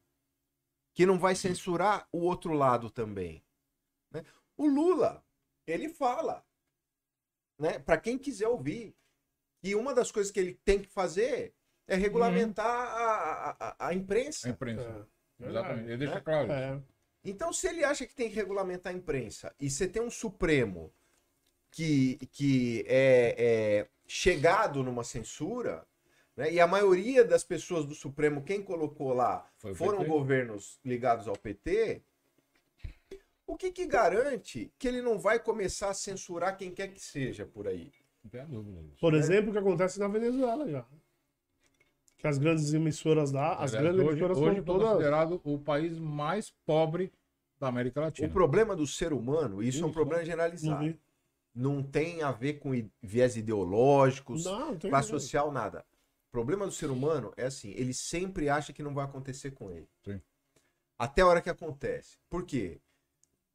que 0.94 1.06
não 1.06 1.18
vai 1.18 1.34
censurar 1.34 2.08
o 2.12 2.18
outro 2.18 2.52
lado 2.52 2.90
também? 2.90 3.44
né? 4.10 4.24
O 4.56 4.66
Lula, 4.66 5.24
ele 5.66 5.88
fala, 5.88 6.44
né? 7.58 7.78
Para 7.78 7.98
quem 7.98 8.18
quiser 8.18 8.48
ouvir, 8.48 8.96
que 9.60 9.74
uma 9.74 9.94
das 9.94 10.10
coisas 10.10 10.30
que 10.32 10.40
ele 10.40 10.54
tem 10.64 10.80
que 10.80 10.88
fazer 10.88 11.54
é 11.86 11.96
regulamentar 11.96 12.66
a, 12.66 13.56
a, 13.58 13.88
a 13.88 13.94
imprensa. 13.94 14.48
A 14.48 14.50
imprensa. 14.50 14.82
É, 14.82 15.17
Exatamente. 15.40 15.88
Ele 15.88 15.96
deixa 15.98 16.16
É. 16.16 16.20
claro 16.20 16.44
isso. 16.44 16.52
É. 16.52 16.82
Então, 17.24 17.52
se 17.52 17.68
ele 17.68 17.84
acha 17.84 18.06
que 18.06 18.14
tem 18.14 18.28
que 18.28 18.34
regulamentar 18.36 18.92
a 18.92 18.96
imprensa 18.96 19.54
e 19.60 19.68
você 19.70 19.86
tem 19.86 20.00
um 20.00 20.10
Supremo 20.10 20.92
que, 21.70 22.16
que 22.32 22.84
é, 22.88 23.34
é 23.38 23.88
chegado 24.06 24.82
numa 24.82 25.04
censura, 25.04 25.86
né, 26.36 26.52
e 26.52 26.60
a 26.60 26.66
maioria 26.66 27.24
das 27.24 27.44
pessoas 27.44 27.84
do 27.84 27.94
Supremo, 27.94 28.42
quem 28.42 28.62
colocou 28.62 29.12
lá, 29.12 29.46
foram 29.74 29.98
PT. 29.98 30.08
governos 30.10 30.78
ligados 30.84 31.28
ao 31.28 31.36
PT, 31.36 32.02
o 33.46 33.56
que, 33.56 33.72
que 33.72 33.86
garante 33.86 34.72
que 34.78 34.86
ele 34.86 35.02
não 35.02 35.18
vai 35.18 35.38
começar 35.38 35.90
a 35.90 35.94
censurar 35.94 36.56
quem 36.56 36.70
quer 36.70 36.88
que 36.88 37.00
seja 37.00 37.44
por 37.44 37.66
aí? 37.66 37.92
Por 39.00 39.14
exemplo, 39.14 39.50
o 39.50 39.52
que 39.52 39.58
acontece 39.58 39.98
na 39.98 40.08
Venezuela 40.08 40.68
já. 40.68 40.86
Que 42.18 42.26
as 42.26 42.36
grandes 42.36 42.72
emissoras 42.74 43.30
lá, 43.32 43.54
as 43.54 43.72
Aliás, 43.74 43.82
grandes 43.82 44.00
hoje, 44.00 44.10
emissoras 44.10 44.38
hoje 44.38 44.56
são 44.56 44.64
todas. 44.64 44.88
considerado 44.88 45.40
o 45.44 45.58
país 45.58 45.98
mais 45.98 46.52
pobre 46.66 47.12
da 47.60 47.68
América 47.68 48.00
O 48.00 48.04
Latina. 48.04 48.28
problema 48.28 48.74
do 48.76 48.86
ser 48.86 49.12
humano, 49.12 49.62
isso 49.62 49.78
é 49.80 49.84
um 49.84 49.86
Isso. 49.86 49.94
problema 49.94 50.24
generalizado. 50.24 50.84
vi. 50.84 50.98
Não 51.54 51.82
tem 51.82 52.22
a 52.22 52.30
ver 52.32 52.54
com 52.54 52.70
viés 53.02 53.36
ideológicos, 53.36 54.44
Não, 54.44 54.76
classe 54.78 54.90
nada. 54.90 55.02
social, 55.20 55.50
nada. 55.52 55.84
O 56.28 56.30
problema 56.30 56.66
do 56.66 56.72
ser 56.72 56.90
humano 56.90 57.32
é 57.36 57.46
assim, 57.46 57.70
ele 57.70 57.94
sempre 57.94 58.48
acha 58.48 58.72
que 58.72 58.82
não 58.82 58.92
vai 58.94 59.04
acontecer 59.04 59.52
com 59.52 59.70
ele. 59.70 59.88
Sim. 60.04 60.20
Até 60.98 61.22
a 61.22 61.26
hora 61.26 61.40
que 61.40 61.48
acontece. 61.50 62.16
Por 62.28 62.44
quê? 62.44 62.80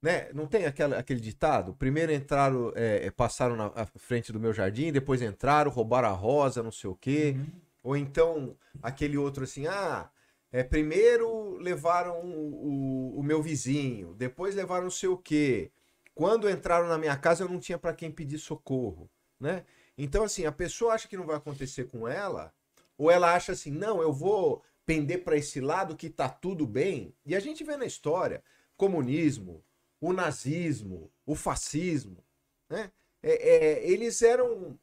Né? 0.02 0.30
Não 0.34 0.48
tem 0.48 0.66
aquela, 0.66 0.98
aquele 0.98 1.20
ditado? 1.22 1.74
Primeiro 1.76 2.12
entraram, 2.12 2.74
é, 2.76 3.06
é, 3.06 3.12
passaram 3.12 3.56
na 3.56 3.86
frente 3.98 4.34
do 4.34 4.40
meu 4.40 4.52
jardim, 4.54 4.92
depois 4.92 5.22
entraram, 5.22 5.70
roubaram 5.72 6.10
a 6.10 6.12
rosa, 6.14 6.64
não 6.64 6.72
sei 6.72 6.90
o 6.90 6.96
quê. 6.96 7.36
Uhum. 7.38 7.46
Ou 7.84 7.98
então 7.98 8.58
aquele 8.82 9.18
outro 9.18 9.44
assim, 9.44 9.68
ah, 9.68 10.10
é, 10.52 10.64
primeiro 10.64 11.58
levaram 11.58 12.20
o, 12.22 13.16
o- 13.16 13.20
o 13.20 13.24
meu 13.24 13.42
vizinho, 13.42 14.14
depois 14.16 14.56
levaram 14.56 14.84
não 14.86 14.92
sei 14.92 15.10
o 15.10 15.18
quê. 15.18 15.72
Quando 16.16 16.50
entraram 16.50 16.88
na 16.88 16.98
minha 16.98 17.18
casa, 17.18 17.44
eu 17.44 17.50
não 17.50 17.60
tinha 17.60 17.78
para 17.78 17.94
quem 17.94 18.12
pedir 18.12 18.38
socorro, 18.38 19.10
né? 19.40 19.66
Então, 19.98 20.24
assim, 20.24 20.46
a 20.46 20.52
pessoa 20.52 20.94
acha 20.94 21.08
que 21.08 21.18
não 21.18 21.26
vai 21.26 21.36
acontecer 21.38 21.86
com 21.86 22.08
ela, 22.08 22.54
ou 22.98 23.10
ela 23.12 23.34
acha 23.34 23.52
assim, 23.52 23.72
não, 23.72 24.02
eu 24.02 24.14
vou 24.14 24.64
pender 24.86 25.24
para 25.24 25.38
esse 25.38 25.60
lado 25.60 25.96
que 25.96 26.10
tá 26.10 26.30
tudo 26.30 26.68
bem. 26.68 27.16
E 27.26 27.36
a 27.36 27.40
gente 27.40 27.64
vê 27.64 27.76
na 27.78 27.86
história, 27.86 28.44
comunismo, 28.78 29.64
o 30.00 30.14
nazismo, 30.14 31.12
o 31.26 31.36
fascismo, 31.36 32.24
né? 32.70 32.92
É, 33.22 33.32
é, 33.82 33.90
eles 33.90 34.22
eram 34.22 34.78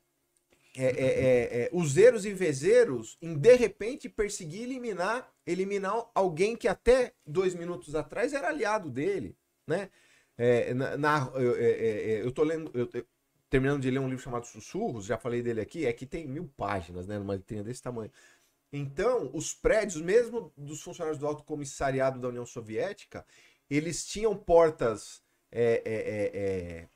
é, 0.77 0.85
é, 0.85 1.65
é, 1.65 1.71
é, 1.73 1.85
zeros 1.87 2.25
e 2.25 2.33
vezeiros 2.33 3.19
em 3.21 3.37
de 3.37 3.55
repente 3.57 4.09
perseguir 4.09 4.61
e 4.61 4.65
eliminar, 4.65 5.33
eliminar 5.47 6.11
alguém 6.15 6.57
que 6.57 6.69
até 6.69 7.13
dois 7.27 7.55
minutos 7.55 7.95
atrás 7.95 8.33
era 8.33 8.49
aliado 8.49 8.91
dele, 8.91 9.37
né? 9.67 9.91
É, 10.39 10.73
na, 10.73 10.97
na- 10.97 11.33
eu, 11.35 11.57
é, 11.57 11.71
é, 11.71 12.13
é, 12.13 12.23
eu 12.23 12.33
tô 12.33 12.43
lendo, 12.45 12.71
eu- 12.75 12.89
eu- 12.95 13.07
terminando 13.51 13.83
de 13.83 13.91
ler 13.91 13.99
um 13.99 14.09
livro 14.09 14.23
chamado 14.23 14.47
Sussurros, 14.47 15.05
já 15.07 15.19
falei 15.19 15.43
dele 15.43 15.61
aqui, 15.61 15.85
é 15.87 15.93
que 15.93 16.07
tem 16.07 16.27
mil 16.27 16.49
páginas, 16.57 17.07
né? 17.07 17.19
Numa 17.19 17.35
letrinha 17.35 17.65
desse 17.65 17.83
tamanho. 17.83 18.11
Então, 18.73 19.31
os 19.35 19.53
prédios, 19.53 20.01
mesmo 20.01 20.53
dos 20.57 20.81
funcionários 20.83 21.19
do 21.19 21.27
Alto 21.27 21.43
Comissariado 21.45 22.21
da 22.21 22.29
União 22.29 22.47
Soviética, 22.47 23.27
eles 23.69 24.05
tinham 24.07 24.37
portas 24.37 25.23
é, 25.51 25.83
é, 25.85 26.81
é, 26.85 26.89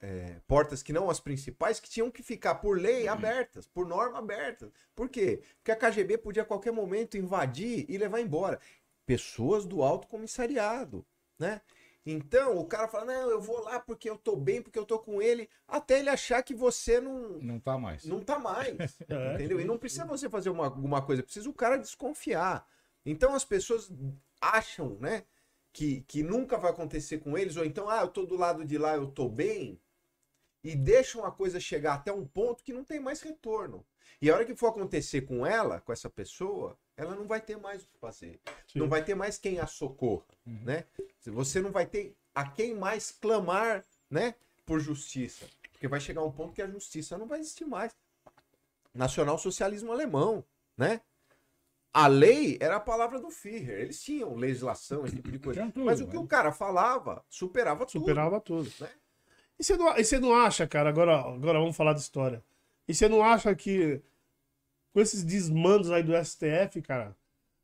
é, 0.00 0.40
portas 0.46 0.82
que 0.82 0.92
não 0.92 1.08
as 1.10 1.20
principais, 1.20 1.80
que 1.80 1.88
tinham 1.88 2.10
que 2.10 2.22
ficar 2.22 2.56
por 2.56 2.78
lei 2.78 3.08
abertas, 3.08 3.66
por 3.66 3.86
norma 3.86 4.18
abertas. 4.18 4.70
Por 4.94 5.08
quê? 5.08 5.42
Porque 5.56 5.72
a 5.72 5.76
KGB 5.76 6.18
podia 6.18 6.42
a 6.42 6.46
qualquer 6.46 6.72
momento 6.72 7.16
invadir 7.16 7.86
e 7.88 7.96
levar 7.98 8.20
embora 8.20 8.60
pessoas 9.06 9.64
do 9.64 9.82
alto 9.82 10.06
comissariado, 10.08 11.04
né? 11.38 11.60
Então, 12.04 12.56
o 12.56 12.64
cara 12.64 12.86
fala: 12.86 13.06
"Não, 13.06 13.30
eu 13.30 13.40
vou 13.40 13.60
lá 13.62 13.80
porque 13.80 14.08
eu 14.08 14.16
tô 14.16 14.36
bem, 14.36 14.62
porque 14.62 14.78
eu 14.78 14.86
tô 14.86 14.98
com 14.98 15.20
ele", 15.20 15.48
até 15.66 15.98
ele 15.98 16.08
achar 16.08 16.42
que 16.42 16.54
você 16.54 17.00
não 17.00 17.38
Não 17.40 17.58
tá 17.58 17.76
mais. 17.78 18.04
não 18.04 18.20
tá 18.20 18.38
mais. 18.38 18.76
É. 19.08 19.34
Entendeu? 19.34 19.60
E 19.60 19.64
não 19.64 19.78
precisa 19.78 20.04
você 20.04 20.28
fazer 20.28 20.50
uma, 20.50 20.66
alguma 20.66 21.02
coisa, 21.02 21.22
precisa 21.22 21.48
o 21.48 21.54
cara 21.54 21.76
desconfiar. 21.76 22.66
Então 23.04 23.34
as 23.34 23.44
pessoas 23.44 23.90
acham, 24.40 24.96
né, 25.00 25.24
que, 25.72 26.02
que 26.02 26.22
nunca 26.22 26.56
vai 26.58 26.70
acontecer 26.70 27.18
com 27.18 27.36
eles, 27.36 27.56
ou 27.56 27.64
então, 27.64 27.88
ah, 27.88 28.00
eu 28.02 28.08
tô 28.08 28.24
do 28.24 28.36
lado 28.36 28.64
de 28.64 28.78
lá, 28.78 28.94
eu 28.96 29.06
tô 29.08 29.28
bem, 29.28 29.80
e 30.66 30.74
deixam 30.74 31.24
a 31.24 31.30
coisa 31.30 31.60
chegar 31.60 31.94
até 31.94 32.12
um 32.12 32.26
ponto 32.26 32.64
que 32.64 32.72
não 32.72 32.82
tem 32.82 32.98
mais 32.98 33.20
retorno. 33.20 33.86
E 34.20 34.28
a 34.28 34.34
hora 34.34 34.44
que 34.44 34.56
for 34.56 34.68
acontecer 34.68 35.20
com 35.20 35.46
ela, 35.46 35.80
com 35.80 35.92
essa 35.92 36.10
pessoa, 36.10 36.76
ela 36.96 37.14
não 37.14 37.24
vai 37.28 37.40
ter 37.40 37.56
mais 37.56 37.84
o 37.84 37.86
que 37.86 37.96
fazer. 37.98 38.40
Sim. 38.66 38.80
Não 38.80 38.88
vai 38.88 39.04
ter 39.04 39.14
mais 39.14 39.38
quem 39.38 39.60
a 39.60 39.66
socorra, 39.68 40.26
né? 40.44 40.84
Você 41.24 41.60
não 41.60 41.70
vai 41.70 41.86
ter 41.86 42.16
a 42.34 42.48
quem 42.48 42.74
mais 42.74 43.12
clamar, 43.12 43.84
né, 44.10 44.34
por 44.64 44.80
justiça. 44.80 45.46
Porque 45.70 45.86
vai 45.86 46.00
chegar 46.00 46.24
um 46.24 46.32
ponto 46.32 46.52
que 46.52 46.62
a 46.62 46.66
justiça 46.68 47.16
não 47.16 47.26
vai 47.28 47.38
existir 47.38 47.64
mais. 47.64 47.94
Nacional-socialismo 48.92 49.92
alemão, 49.92 50.44
né? 50.76 51.00
A 51.92 52.08
lei 52.08 52.58
era 52.60 52.76
a 52.76 52.80
palavra 52.80 53.20
do 53.20 53.30
Führer. 53.30 53.80
Eles 53.82 54.02
tinham 54.02 54.34
legislação, 54.34 55.06
esse 55.06 55.16
tipo 55.16 55.30
de 55.30 55.38
coisa. 55.38 55.64
Tudo, 55.70 55.84
Mas 55.84 56.00
o 56.00 56.06
que 56.06 56.16
né? 56.16 56.22
o 56.22 56.26
cara 56.26 56.50
falava 56.52 57.24
superava 57.28 57.86
tudo. 57.86 58.00
Superava 58.00 58.40
tudo. 58.40 58.70
né? 58.80 58.90
E 59.58 59.64
você 59.64 59.76
não, 59.76 59.96
e 59.96 60.04
você 60.04 60.18
não 60.18 60.34
acha, 60.34 60.66
cara, 60.66 60.88
agora, 60.88 61.18
agora 61.20 61.58
vamos 61.58 61.76
falar 61.76 61.92
de 61.92 62.00
história. 62.00 62.42
E 62.86 62.94
você 62.94 63.08
não 63.08 63.22
acha 63.22 63.54
que 63.54 64.02
com 64.92 65.00
esses 65.00 65.22
desmandos 65.22 65.90
aí 65.90 66.02
do 66.02 66.12
STF, 66.24 66.80
cara, 66.82 67.16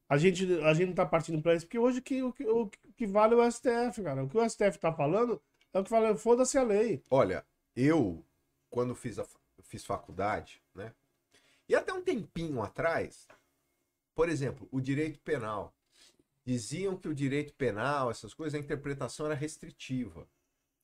a 0.09 0.19
gente, 0.19 0.45
a 0.63 0.75
gente 0.75 0.89
não 0.89 0.95
tá 0.95 1.07
partindo 1.07 1.41
pra 1.41 1.55
isso? 1.55 1.65
Porque 1.65 1.79
hoje 1.79 2.03
que, 2.03 2.23
o, 2.23 2.33
que, 2.33 2.47
o 2.47 2.71
que 2.95 3.07
vale 3.07 3.35
é 3.35 3.37
o 3.39 3.51
STF, 3.51 4.03
cara. 4.03 4.23
O 4.23 4.29
que 4.29 4.37
o 4.37 4.49
STF 4.49 4.79
tá 4.79 4.93
falando 4.93 5.41
é 5.73 5.79
o 5.79 5.83
que 5.83 5.89
fala, 5.89 6.15
foda-se 6.17 6.59
a 6.59 6.63
lei. 6.63 7.03
Olha, 7.09 7.45
eu, 7.75 8.23
quando 8.69 8.95
fiz, 8.95 9.19
a, 9.19 9.25
fiz 9.63 9.85
faculdade, 9.85 10.63
né? 10.75 10.93
E 11.67 11.75
até 11.75 11.93
um 11.93 12.03
tempinho 12.03 12.61
atrás, 12.61 13.27
por 14.15 14.29
exemplo, 14.29 14.69
o 14.71 14.81
direito 14.81 15.19
penal. 15.21 15.75
Diziam 16.45 16.97
que 16.97 17.09
o 17.09 17.15
direito 17.15 17.55
penal, 17.55 18.11
essas 18.11 18.35
coisas, 18.35 18.55
a 18.55 18.63
interpretação 18.63 19.25
era 19.25 19.35
restritiva. 19.35 20.27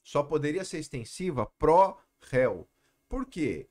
Só 0.09 0.23
poderia 0.23 0.65
ser 0.65 0.79
extensiva 0.79 1.45
pró-réu. 1.59 2.67
Por 3.11 3.27
quê? 3.27 3.69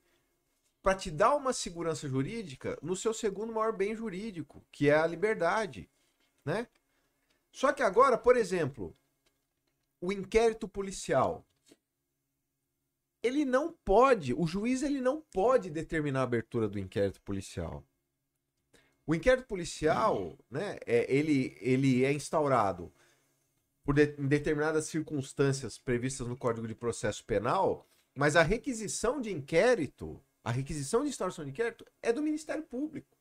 Para 0.84 0.94
te 0.94 1.10
dar 1.10 1.36
uma 1.36 1.52
segurança 1.52 2.08
jurídica 2.08 2.78
no 2.80 2.96
seu 2.96 3.12
segundo 3.12 3.52
maior 3.52 3.76
bem 3.76 3.96
jurídico, 3.96 4.64
que 4.72 4.88
é 4.88 4.94
a 4.94 5.08
liberdade, 5.08 5.90
né? 6.46 6.68
Só 7.52 7.74
que 7.74 7.82
agora, 7.82 8.20
por 8.20 8.38
exemplo, 8.38 8.96
o 10.00 10.14
inquérito 10.14 10.68
policial, 10.68 11.44
ele 13.24 13.44
não 13.44 13.74
pode, 13.74 14.32
o 14.32 14.46
juiz 14.46 14.84
ele 14.84 15.02
não 15.02 15.20
pode 15.34 15.72
determinar 15.72 16.20
a 16.20 16.26
abertura 16.26 16.70
do 16.70 16.78
inquérito 16.78 17.20
policial. 17.24 17.84
O 19.08 19.16
inquérito 19.16 19.48
policial, 19.48 20.38
né, 20.52 20.78
é, 20.86 21.12
ele, 21.12 21.58
ele 21.60 22.06
é 22.06 22.14
instaurado 22.14 22.94
por 23.88 23.96
de- 23.96 24.22
em 24.22 24.28
determinadas 24.28 24.88
circunstâncias 24.88 25.78
previstas 25.78 26.28
no 26.28 26.36
Código 26.36 26.68
de 26.68 26.76
Processo 26.76 27.24
Penal, 27.24 27.88
mas 28.14 28.36
a 28.36 28.44
requisição 28.44 29.22
de 29.22 29.32
inquérito, 29.32 30.22
a 30.44 30.52
requisição 30.52 31.04
de 31.04 31.10
instauração 31.10 31.46
de 31.46 31.52
inquérito 31.52 31.86
é 32.02 32.12
do 32.12 32.22
Ministério 32.22 32.64
Público. 32.64 33.18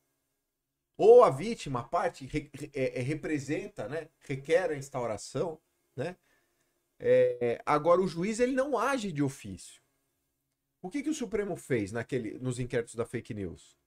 Ou 0.97 1.23
a 1.23 1.29
vítima, 1.29 1.79
a 1.79 1.83
parte, 1.83 2.25
re- 2.25 2.49
re- 2.53 2.69
é- 2.73 2.99
é- 2.99 3.01
representa, 3.01 3.87
né, 3.87 4.09
requer 4.19 4.69
a 4.71 4.75
instauração, 4.75 5.57
né? 5.95 6.17
É, 6.99 7.61
agora, 7.65 8.01
o 8.01 8.07
juiz 8.07 8.41
ele 8.41 8.51
não 8.51 8.77
age 8.77 9.09
de 9.13 9.23
ofício. 9.23 9.81
O 10.81 10.89
que, 10.89 11.01
que 11.01 11.09
o 11.09 11.13
Supremo 11.13 11.55
fez 11.55 11.93
naquele, 11.93 12.37
nos 12.39 12.59
inquéritos 12.59 12.93
da 12.95 13.05
fake 13.05 13.33
news? 13.33 13.77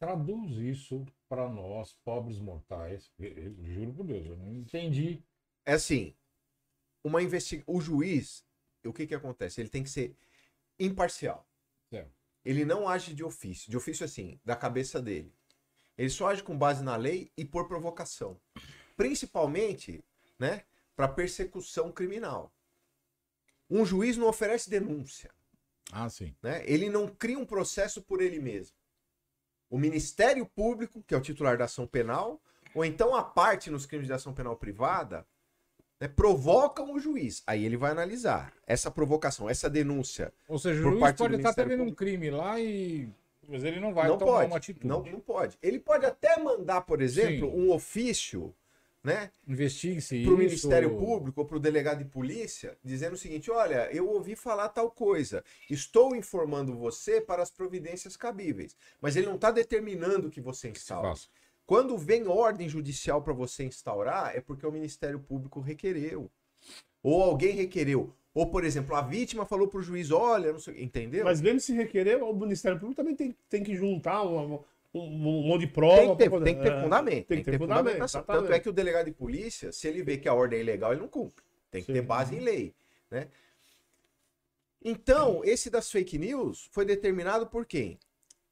Traduz 0.00 0.50
isso 0.56 1.06
para 1.28 1.48
nós, 1.48 1.92
pobres 2.04 2.40
mortais. 2.40 3.08
Eu- 3.20 3.30
eu 3.30 3.64
Juro 3.64 3.94
por 3.94 4.04
Deus, 4.04 4.26
eu 4.26 4.36
não 4.36 4.52
entendi. 4.52 5.22
É 5.64 5.74
assim, 5.74 6.14
uma 7.04 7.22
investiga... 7.22 7.62
o 7.66 7.80
juiz, 7.80 8.44
o 8.84 8.92
que, 8.92 9.06
que 9.06 9.14
acontece? 9.14 9.60
Ele 9.60 9.68
tem 9.68 9.82
que 9.82 9.90
ser 9.90 10.16
imparcial. 10.78 11.46
Certo. 11.90 12.10
Ele 12.44 12.64
não 12.64 12.88
age 12.88 13.14
de 13.14 13.22
ofício. 13.22 13.70
De 13.70 13.76
ofício, 13.76 14.04
assim, 14.04 14.40
da 14.44 14.56
cabeça 14.56 15.00
dele. 15.00 15.32
Ele 15.96 16.10
só 16.10 16.28
age 16.28 16.42
com 16.42 16.56
base 16.56 16.82
na 16.82 16.96
lei 16.96 17.30
e 17.36 17.44
por 17.44 17.68
provocação. 17.68 18.40
Principalmente, 18.96 20.02
né, 20.38 20.64
para 20.96 21.08
persecução 21.08 21.92
criminal. 21.92 22.52
Um 23.70 23.84
juiz 23.84 24.16
não 24.16 24.26
oferece 24.26 24.68
denúncia. 24.68 25.30
Ah, 25.90 26.08
sim. 26.08 26.34
né? 26.42 26.62
Ele 26.66 26.88
não 26.88 27.06
cria 27.06 27.38
um 27.38 27.46
processo 27.46 28.02
por 28.02 28.20
ele 28.20 28.38
mesmo. 28.38 28.76
O 29.68 29.78
Ministério 29.78 30.44
Público, 30.46 31.02
que 31.02 31.14
é 31.14 31.16
o 31.16 31.22
titular 31.22 31.56
da 31.56 31.64
ação 31.64 31.86
penal, 31.86 32.42
ou 32.74 32.84
então 32.84 33.14
a 33.14 33.22
parte 33.22 33.70
nos 33.70 33.86
crimes 33.86 34.06
de 34.06 34.12
ação 34.12 34.34
penal 34.34 34.56
privada, 34.56 35.26
né, 36.02 36.08
provocam 36.08 36.92
o 36.92 36.98
juiz. 36.98 37.44
Aí 37.46 37.64
ele 37.64 37.76
vai 37.76 37.92
analisar 37.92 38.52
essa 38.66 38.90
provocação, 38.90 39.48
essa 39.48 39.70
denúncia. 39.70 40.32
Ou 40.48 40.58
seja, 40.58 40.80
o 40.80 40.98
juiz 40.98 41.12
pode 41.12 41.36
estar 41.36 41.52
vendo 41.64 41.84
um 41.84 41.94
crime 41.94 42.28
lá 42.28 42.58
e. 42.58 43.08
Mas 43.48 43.62
ele 43.62 43.78
não 43.78 43.94
vai 43.94 44.08
não 44.08 44.18
tomar 44.18 44.32
pode. 44.32 44.46
uma 44.46 44.56
atitude. 44.56 44.86
Não, 44.86 45.04
não 45.04 45.20
pode. 45.20 45.56
Ele 45.62 45.78
pode 45.78 46.04
até 46.04 46.40
mandar, 46.40 46.80
por 46.80 47.00
exemplo, 47.00 47.48
Sim. 47.48 47.56
um 47.56 47.70
ofício, 47.70 48.52
né, 49.04 49.30
Investigue-se 49.46 50.24
para 50.24 50.32
o 50.32 50.38
Ministério 50.38 50.96
Público 50.96 51.40
ou 51.40 51.46
para 51.46 51.56
o 51.56 51.60
delegado 51.60 51.98
de 51.98 52.04
polícia, 52.04 52.76
dizendo 52.82 53.14
o 53.14 53.18
seguinte: 53.18 53.48
olha, 53.48 53.88
eu 53.92 54.08
ouvi 54.08 54.34
falar 54.34 54.70
tal 54.70 54.90
coisa, 54.90 55.44
estou 55.70 56.16
informando 56.16 56.76
você 56.76 57.20
para 57.20 57.44
as 57.44 57.50
providências 57.50 58.16
cabíveis. 58.16 58.76
Mas 59.00 59.14
ele 59.14 59.26
não 59.26 59.36
está 59.36 59.52
determinando 59.52 60.30
que 60.30 60.40
você 60.40 60.68
instaure. 60.68 61.10
Faça. 61.10 61.28
Quando 61.66 61.96
vem 61.96 62.26
ordem 62.26 62.68
judicial 62.68 63.22
para 63.22 63.32
você 63.32 63.64
instaurar, 63.64 64.36
é 64.36 64.40
porque 64.40 64.66
o 64.66 64.72
Ministério 64.72 65.20
Público 65.20 65.60
requereu. 65.60 66.30
Ou 67.02 67.22
alguém 67.22 67.54
requereu. 67.54 68.14
Ou, 68.34 68.46
por 68.46 68.64
exemplo, 68.64 68.94
a 68.96 69.02
vítima 69.02 69.44
falou 69.44 69.68
para 69.68 69.80
o 69.80 69.82
juiz: 69.82 70.10
olha, 70.10 70.52
não 70.52 70.58
sei, 70.58 70.82
entendeu? 70.82 71.24
Mas 71.24 71.40
mesmo 71.40 71.60
se 71.60 71.72
requerer, 71.72 72.22
o 72.22 72.32
Ministério 72.34 72.78
Público 72.78 72.96
também 72.96 73.14
tem, 73.14 73.36
tem 73.48 73.62
que 73.62 73.74
juntar 73.74 74.22
um, 74.22 74.54
um, 74.54 75.00
um 75.00 75.42
monte 75.42 75.62
de 75.62 75.66
prova. 75.66 75.96
Tem 75.96 76.10
que 76.10 76.16
ter, 76.16 76.30
poder- 76.30 76.44
tem 76.44 76.54
que 76.56 76.62
ter 76.62 76.72
é, 76.72 76.82
fundamento. 76.82 77.26
Tem 77.26 77.38
que 77.38 77.44
ter 77.44 77.58
fundamento. 77.58 77.84
fundamentação. 77.84 78.20
exatamente. 78.20 78.42
Tanto 78.44 78.56
é 78.56 78.60
que 78.60 78.68
o 78.68 78.72
delegado 78.72 79.06
de 79.06 79.12
polícia, 79.12 79.72
se 79.72 79.86
ele 79.86 80.02
vê 80.02 80.16
que 80.16 80.28
a 80.28 80.34
ordem 80.34 80.58
é 80.58 80.62
ilegal, 80.62 80.92
ele 80.92 81.02
não 81.02 81.08
cumpre. 81.08 81.44
Tem 81.70 81.82
que 81.82 81.86
Sim. 81.88 81.92
ter 81.94 82.02
base 82.02 82.34
em 82.34 82.40
lei. 82.40 82.74
Né? 83.10 83.28
Então, 84.84 85.42
esse 85.44 85.70
das 85.70 85.90
fake 85.90 86.18
news 86.18 86.68
foi 86.72 86.84
determinado 86.84 87.46
por 87.46 87.66
quem? 87.66 87.98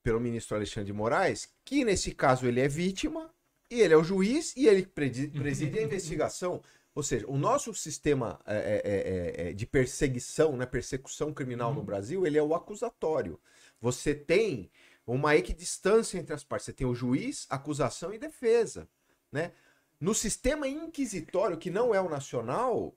Pelo 0.03 0.21
ministro 0.21 0.57
Alexandre 0.57 0.87
de 0.87 0.93
Moraes, 0.93 1.49
que 1.65 1.85
nesse 1.85 2.13
caso 2.13 2.47
ele 2.47 2.61
é 2.61 2.69
vítima, 2.69 3.31
e 3.71 3.81
ele 3.81 3.95
é 3.95 3.97
o 3.97 4.05
juiz, 4.05 4.55
e 4.57 4.67
ele 4.67 4.85
preside 4.87 5.79
a 5.79 5.83
investigação. 5.83 6.63
Ou 6.95 7.03
seja, 7.03 7.25
o 7.29 7.37
nosso 7.37 7.73
sistema 7.75 8.41
é, 8.45 8.57
é, 8.57 9.45
é, 9.45 9.49
é, 9.49 9.53
de 9.53 9.67
perseguição, 9.67 10.57
né, 10.57 10.67
persecução 10.67 11.33
criminal 11.33 11.73
no 11.73 11.83
Brasil, 11.83 12.27
ele 12.27 12.37
é 12.37 12.43
o 12.43 12.55
acusatório. 12.55 13.39
Você 13.81 14.15
tem 14.15 14.71
uma 15.07 15.37
equidistância 15.37 16.19
entre 16.19 16.35
as 16.35 16.45
partes. 16.45 16.67
Você 16.67 16.73
tem 16.73 16.87
o 16.87 16.95
juiz, 16.95 17.47
acusação 17.49 18.13
e 18.13 18.19
defesa. 18.19 18.89
Né? 19.31 19.53
No 20.01 20.15
sistema 20.15 20.69
inquisitório, 20.69 21.59
que 21.59 21.71
não 21.71 21.95
é 21.95 22.01
o 22.01 22.09
nacional, 22.09 22.95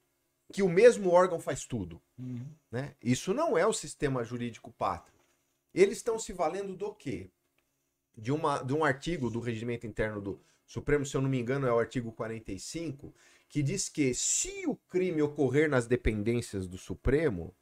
que 0.51 0.61
o 0.61 0.69
mesmo 0.69 1.09
órgão 1.09 1.39
faz 1.39 1.65
tudo. 1.65 2.01
Uhum. 2.17 2.45
Né? 2.71 2.95
Isso 3.01 3.33
não 3.33 3.57
é 3.57 3.65
o 3.65 3.73
sistema 3.73 4.23
jurídico 4.23 4.71
pátrio. 4.71 5.12
Eles 5.73 5.97
estão 5.97 6.19
se 6.19 6.33
valendo 6.33 6.75
do 6.75 6.93
quê? 6.93 7.29
De, 8.15 8.31
uma, 8.31 8.61
de 8.61 8.73
um 8.73 8.83
artigo 8.83 9.29
do 9.29 9.39
regimento 9.39 9.87
interno 9.87 10.21
do 10.21 10.39
Supremo, 10.65 11.05
se 11.05 11.15
eu 11.15 11.21
não 11.21 11.29
me 11.29 11.39
engano, 11.39 11.67
é 11.67 11.73
o 11.73 11.79
artigo 11.79 12.11
45, 12.11 13.13
que 13.49 13.61
diz 13.61 13.89
que 13.89 14.13
se 14.13 14.65
o 14.67 14.75
crime 14.75 15.21
ocorrer 15.21 15.69
nas 15.69 15.85
dependências 15.85 16.67
do 16.67 16.77
Supremo, 16.77 17.53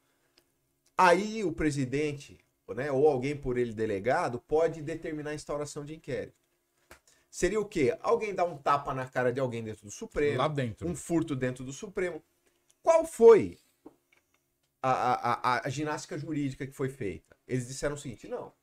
aí 0.98 1.44
o 1.44 1.52
presidente, 1.52 2.40
né, 2.76 2.92
ou 2.92 3.08
alguém 3.08 3.36
por 3.36 3.58
ele 3.58 3.74
delegado, 3.74 4.40
pode 4.40 4.82
determinar 4.82 5.32
a 5.32 5.36
instauração 5.36 5.84
de 5.84 5.96
inquérito. 5.96 6.42
Seria 7.30 7.60
o 7.60 7.66
quê? 7.66 7.98
Alguém 8.02 8.36
dá 8.36 8.44
um 8.44 8.58
tapa 8.58 8.94
na 8.94 9.08
cara 9.08 9.32
de 9.32 9.40
alguém 9.40 9.64
dentro 9.64 9.86
do 9.86 9.92
Supremo 9.92 10.38
Lá 10.38 10.48
dentro. 10.50 10.88
um 10.88 10.96
furto 10.96 11.34
dentro 11.34 11.64
do 11.64 11.72
Supremo. 11.72 12.22
Qual 12.84 13.06
foi 13.06 13.58
a, 14.82 14.92
a, 14.92 15.34
a, 15.34 15.68
a 15.68 15.70
ginástica 15.70 16.18
jurídica 16.18 16.68
que 16.68 16.74
foi 16.74 16.90
feita? 16.90 17.31
Eles 17.52 17.68
disseram 17.68 17.96
o 17.96 17.98
seguinte: 17.98 18.28
não. 18.28 18.54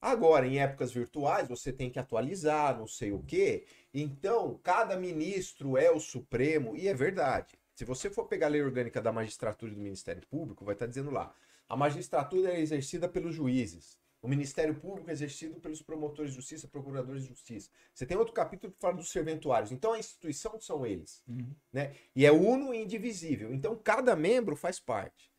Agora, 0.00 0.46
em 0.46 0.58
épocas 0.58 0.92
virtuais, 0.92 1.48
você 1.48 1.72
tem 1.72 1.90
que 1.90 1.98
atualizar, 1.98 2.76
não 2.76 2.86
sei 2.86 3.12
o 3.12 3.22
quê. 3.22 3.64
Então, 3.92 4.58
cada 4.62 4.96
ministro 4.96 5.78
é 5.78 5.90
o 5.90 6.00
Supremo, 6.00 6.76
e 6.76 6.88
é 6.88 6.92
verdade. 6.92 7.54
Se 7.74 7.84
você 7.84 8.10
for 8.10 8.26
pegar 8.26 8.46
a 8.46 8.50
lei 8.50 8.62
orgânica 8.62 9.00
da 9.00 9.12
magistratura 9.12 9.72
e 9.72 9.74
do 9.76 9.80
Ministério 9.80 10.26
Público, 10.26 10.64
vai 10.64 10.74
estar 10.74 10.86
dizendo 10.86 11.10
lá: 11.10 11.32
a 11.68 11.76
magistratura 11.76 12.52
é 12.52 12.60
exercida 12.60 13.08
pelos 13.08 13.34
juízes. 13.34 13.96
O 14.20 14.28
Ministério 14.28 14.74
Público 14.74 15.10
é 15.10 15.12
exercido 15.12 15.60
pelos 15.60 15.82
promotores 15.82 16.30
de 16.32 16.36
justiça, 16.36 16.66
procuradores 16.66 17.22
de 17.22 17.28
justiça. 17.28 17.70
Você 17.92 18.06
tem 18.06 18.16
outro 18.16 18.32
capítulo 18.32 18.72
que 18.72 18.80
fala 18.80 18.94
dos 18.94 19.10
serventuários. 19.10 19.70
Então 19.70 19.92
a 19.92 19.98
instituição 19.98 20.58
são 20.58 20.86
eles. 20.86 21.22
Né? 21.70 21.94
E 22.16 22.24
é 22.24 22.32
uno 22.32 22.72
e 22.72 22.82
indivisível. 22.82 23.52
Então 23.52 23.76
cada 23.76 24.16
membro 24.16 24.56
faz 24.56 24.80
parte. 24.80 25.33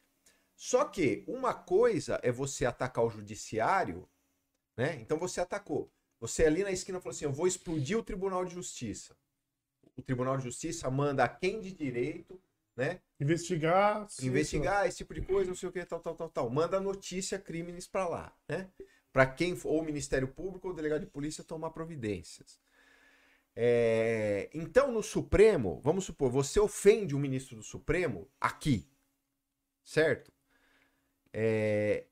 Só 0.55 0.85
que 0.85 1.23
uma 1.27 1.53
coisa 1.53 2.19
é 2.23 2.31
você 2.31 2.65
atacar 2.65 3.03
o 3.03 3.09
judiciário, 3.09 4.07
né? 4.75 4.95
Então 5.01 5.17
você 5.17 5.41
atacou. 5.41 5.91
Você 6.19 6.45
ali 6.45 6.63
na 6.63 6.71
esquina 6.71 6.99
falou 6.99 7.11
assim: 7.13 7.25
eu 7.25 7.31
vou 7.31 7.47
explodir 7.47 7.97
o 7.97 8.03
Tribunal 8.03 8.45
de 8.45 8.53
Justiça. 8.53 9.15
O 9.95 10.01
Tribunal 10.01 10.37
de 10.37 10.43
Justiça 10.43 10.89
manda 10.89 11.23
a 11.23 11.29
quem 11.29 11.59
de 11.61 11.71
direito, 11.71 12.41
né? 12.75 12.99
Investigar. 13.19 14.07
investigar 14.29 14.87
esse 14.87 14.97
tipo 14.97 15.13
de 15.13 15.21
coisa, 15.21 15.49
não 15.49 15.55
sei 15.55 15.69
o 15.69 15.71
que, 15.71 15.85
tal, 15.85 15.99
tal, 15.99 16.15
tal, 16.15 16.29
tal. 16.29 16.49
Manda 16.49 16.79
notícia, 16.79 17.39
crimes 17.39 17.87
pra 17.87 18.07
lá, 18.07 18.33
né? 18.47 18.69
Para 19.11 19.25
quem 19.25 19.57
ou 19.63 19.79
o 19.81 19.85
Ministério 19.85 20.27
Público 20.27 20.67
ou 20.67 20.73
o 20.73 20.75
delegado 20.75 21.01
de 21.01 21.07
polícia 21.07 21.43
tomar 21.43 21.69
providências. 21.71 22.59
É, 23.55 24.49
Então, 24.53 24.91
no 24.91 25.01
Supremo, 25.01 25.79
vamos 25.81 26.05
supor, 26.05 26.29
você 26.29 26.59
ofende 26.59 27.15
um 27.15 27.19
ministro 27.19 27.55
do 27.55 27.63
Supremo 27.63 28.29
aqui, 28.39 28.89
certo? 29.83 30.34
É, 31.37 32.05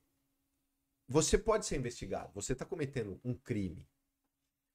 Você 1.08 1.38
pode 1.38 1.66
ser 1.66 1.78
investigado, 1.78 2.32
você 2.34 2.52
está 2.54 2.66
cometendo 2.66 3.20
um 3.24 3.34
crime. 3.34 3.88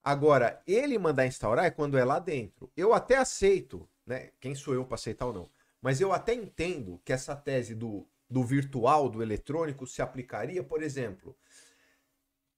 Agora, 0.02 0.62
ele 0.66 0.98
mandar 0.98 1.26
instaurar 1.26 1.66
é 1.66 1.70
quando 1.70 1.98
é 1.98 2.04
lá 2.04 2.18
dentro. 2.18 2.70
Eu 2.76 2.94
até 2.94 3.16
aceito, 3.16 3.88
né? 4.06 4.30
Quem 4.40 4.54
sou 4.54 4.72
eu 4.74 4.84
para 4.86 4.94
aceitar 4.94 5.26
ou 5.26 5.32
não? 5.34 5.50
Mas 5.82 6.00
eu 6.00 6.12
até 6.12 6.32
entendo 6.34 7.00
que 7.04 7.12
essa 7.12 7.36
tese 7.36 7.74
do, 7.74 8.06
do 8.28 8.42
virtual, 8.42 9.08
do 9.10 9.22
eletrônico, 9.22 9.86
se 9.86 10.00
aplicaria, 10.00 10.62
por 10.62 10.82
exemplo, 10.82 11.36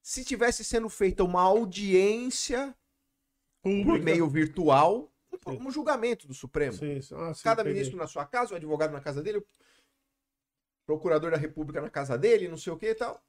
se 0.03 0.25
tivesse 0.25 0.65
sendo 0.65 0.89
feita 0.89 1.25
uma 1.25 1.43
audiência 1.43 2.75
por 3.63 4.01
meio 4.01 4.29
virtual, 4.29 5.13
um, 5.47 5.67
um 5.67 5.71
julgamento 5.71 6.27
do 6.27 6.35
Supremo. 6.35 6.73
Sim, 6.73 7.01
sim. 7.01 7.15
Ah, 7.17 7.35
sim, 7.35 7.43
Cada 7.43 7.65
ministro 7.65 7.97
na 7.97 8.07
sua 8.07 8.25
casa, 8.25 8.53
o 8.53 8.57
advogado 8.57 8.93
na 8.93 9.01
casa 9.01 9.23
dele, 9.23 9.45
procurador 10.91 11.31
da 11.31 11.37
República 11.37 11.81
na 11.81 11.89
casa 11.89 12.19
dele, 12.19 12.49
não 12.49 12.57
sei 12.57 12.73
o 12.73 12.77
que 12.77 12.91
e 12.91 12.95
tal. 12.95 13.23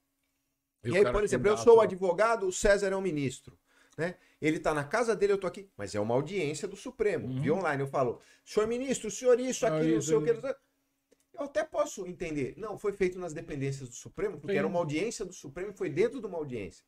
E, 0.84 0.89
o 0.89 0.95
aí, 0.95 1.12
por 1.12 1.24
exemplo, 1.24 1.47
eu 1.47 1.57
sou 1.57 1.74
o 1.74 1.76
só- 1.78 1.84
advogado, 1.84 2.47
o 2.47 2.51
César 2.51 2.88
é 2.88 2.95
o 2.95 3.01
ministro. 3.01 3.55
Né? 3.95 4.16
Ele 4.41 4.59
tá 4.59 4.74
na 4.74 4.84
casa 4.84 5.16
dele, 5.16 5.34
eu 5.34 5.38
tô 5.38 5.45
aqui. 5.45 5.70
Mas 5.78 5.93
é 5.93 5.99
uma 5.99 6.16
audiência 6.16 6.68
do 6.68 6.76
Supremo. 6.76 7.28
Uhum. 7.28 7.41
Via 7.41 7.53
online, 7.53 7.84
eu 7.84 7.88
falo, 7.88 8.20
senhor 8.43 8.66
ministro, 8.68 9.09
o 9.09 9.12
senhor 9.12 9.39
isso, 9.39 9.66
aquilo, 9.68 9.95
não 9.95 10.01
sei 10.01 10.16
o 10.16 10.24
que. 10.24 10.32
Eu 10.32 11.45
até 11.45 11.64
posso 11.64 12.07
entender. 12.07 12.55
Não, 12.57 12.80
foi 12.80 12.93
feito 12.93 13.20
nas 13.20 13.34
dependências 13.34 13.88
do 13.88 13.95
Supremo, 13.95 14.39
porque 14.39 14.53
Sim. 14.53 14.59
era 14.59 14.68
uma 14.68 14.80
audiência 14.80 15.24
do 15.24 15.34
Supremo 15.34 15.70
e 15.70 15.78
foi 15.78 15.89
dentro 15.89 16.20
de 16.20 16.26
uma 16.26 16.38
audiência. 16.38 16.84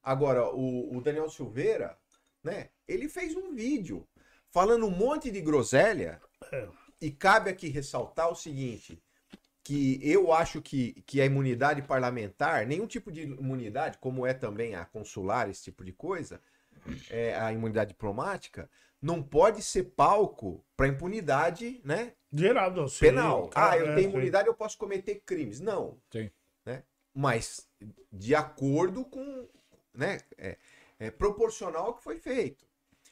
Agora, 0.00 0.48
o, 0.54 0.96
o 0.96 1.00
Daniel 1.00 1.28
Silveira, 1.28 1.98
né? 2.44 2.70
Ele 2.86 3.08
fez 3.08 3.34
um 3.34 3.54
vídeo 3.54 4.06
falando 4.50 4.86
um 4.86 4.90
monte 4.90 5.30
de 5.30 5.40
groselha. 5.40 6.20
É. 6.52 6.68
E 7.00 7.10
cabe 7.10 7.50
aqui 7.50 7.68
ressaltar 7.68 8.30
o 8.30 8.36
seguinte: 8.36 9.02
que 9.64 10.00
eu 10.02 10.32
acho 10.32 10.60
que, 10.60 11.02
que 11.06 11.20
a 11.20 11.24
imunidade 11.24 11.82
parlamentar, 11.82 12.66
nenhum 12.66 12.86
tipo 12.86 13.12
de 13.12 13.22
imunidade, 13.22 13.98
como 13.98 14.26
é 14.26 14.34
também 14.34 14.74
a 14.74 14.84
consular, 14.84 15.48
esse 15.48 15.64
tipo 15.64 15.84
de 15.84 15.92
coisa, 15.92 16.40
é, 17.10 17.34
a 17.36 17.52
imunidade 17.52 17.90
diplomática, 17.90 18.68
não 19.00 19.22
pode 19.22 19.62
ser 19.62 19.84
palco 19.96 20.64
para 20.76 20.88
impunidade, 20.88 21.80
né? 21.84 22.14
Geral, 22.32 22.70
não, 22.70 22.88
sim, 22.88 23.00
penal. 23.00 23.48
cara, 23.48 23.72
ah, 23.72 23.78
eu 23.78 23.90
é, 23.90 23.94
tenho 23.94 24.10
sim. 24.10 24.16
imunidade, 24.16 24.48
eu 24.48 24.54
posso 24.54 24.78
cometer 24.78 25.22
crimes. 25.26 25.60
Não. 25.60 26.00
Sim. 26.10 26.30
Né? 26.64 26.82
Mas 27.14 27.68
de 28.12 28.34
acordo 28.34 29.04
com, 29.04 29.48
né, 29.94 30.18
é, 30.38 30.56
é 30.98 31.10
proporcional 31.10 31.86
ao 31.86 31.94
que 31.94 32.02
foi 32.02 32.18
feito. 32.18 32.64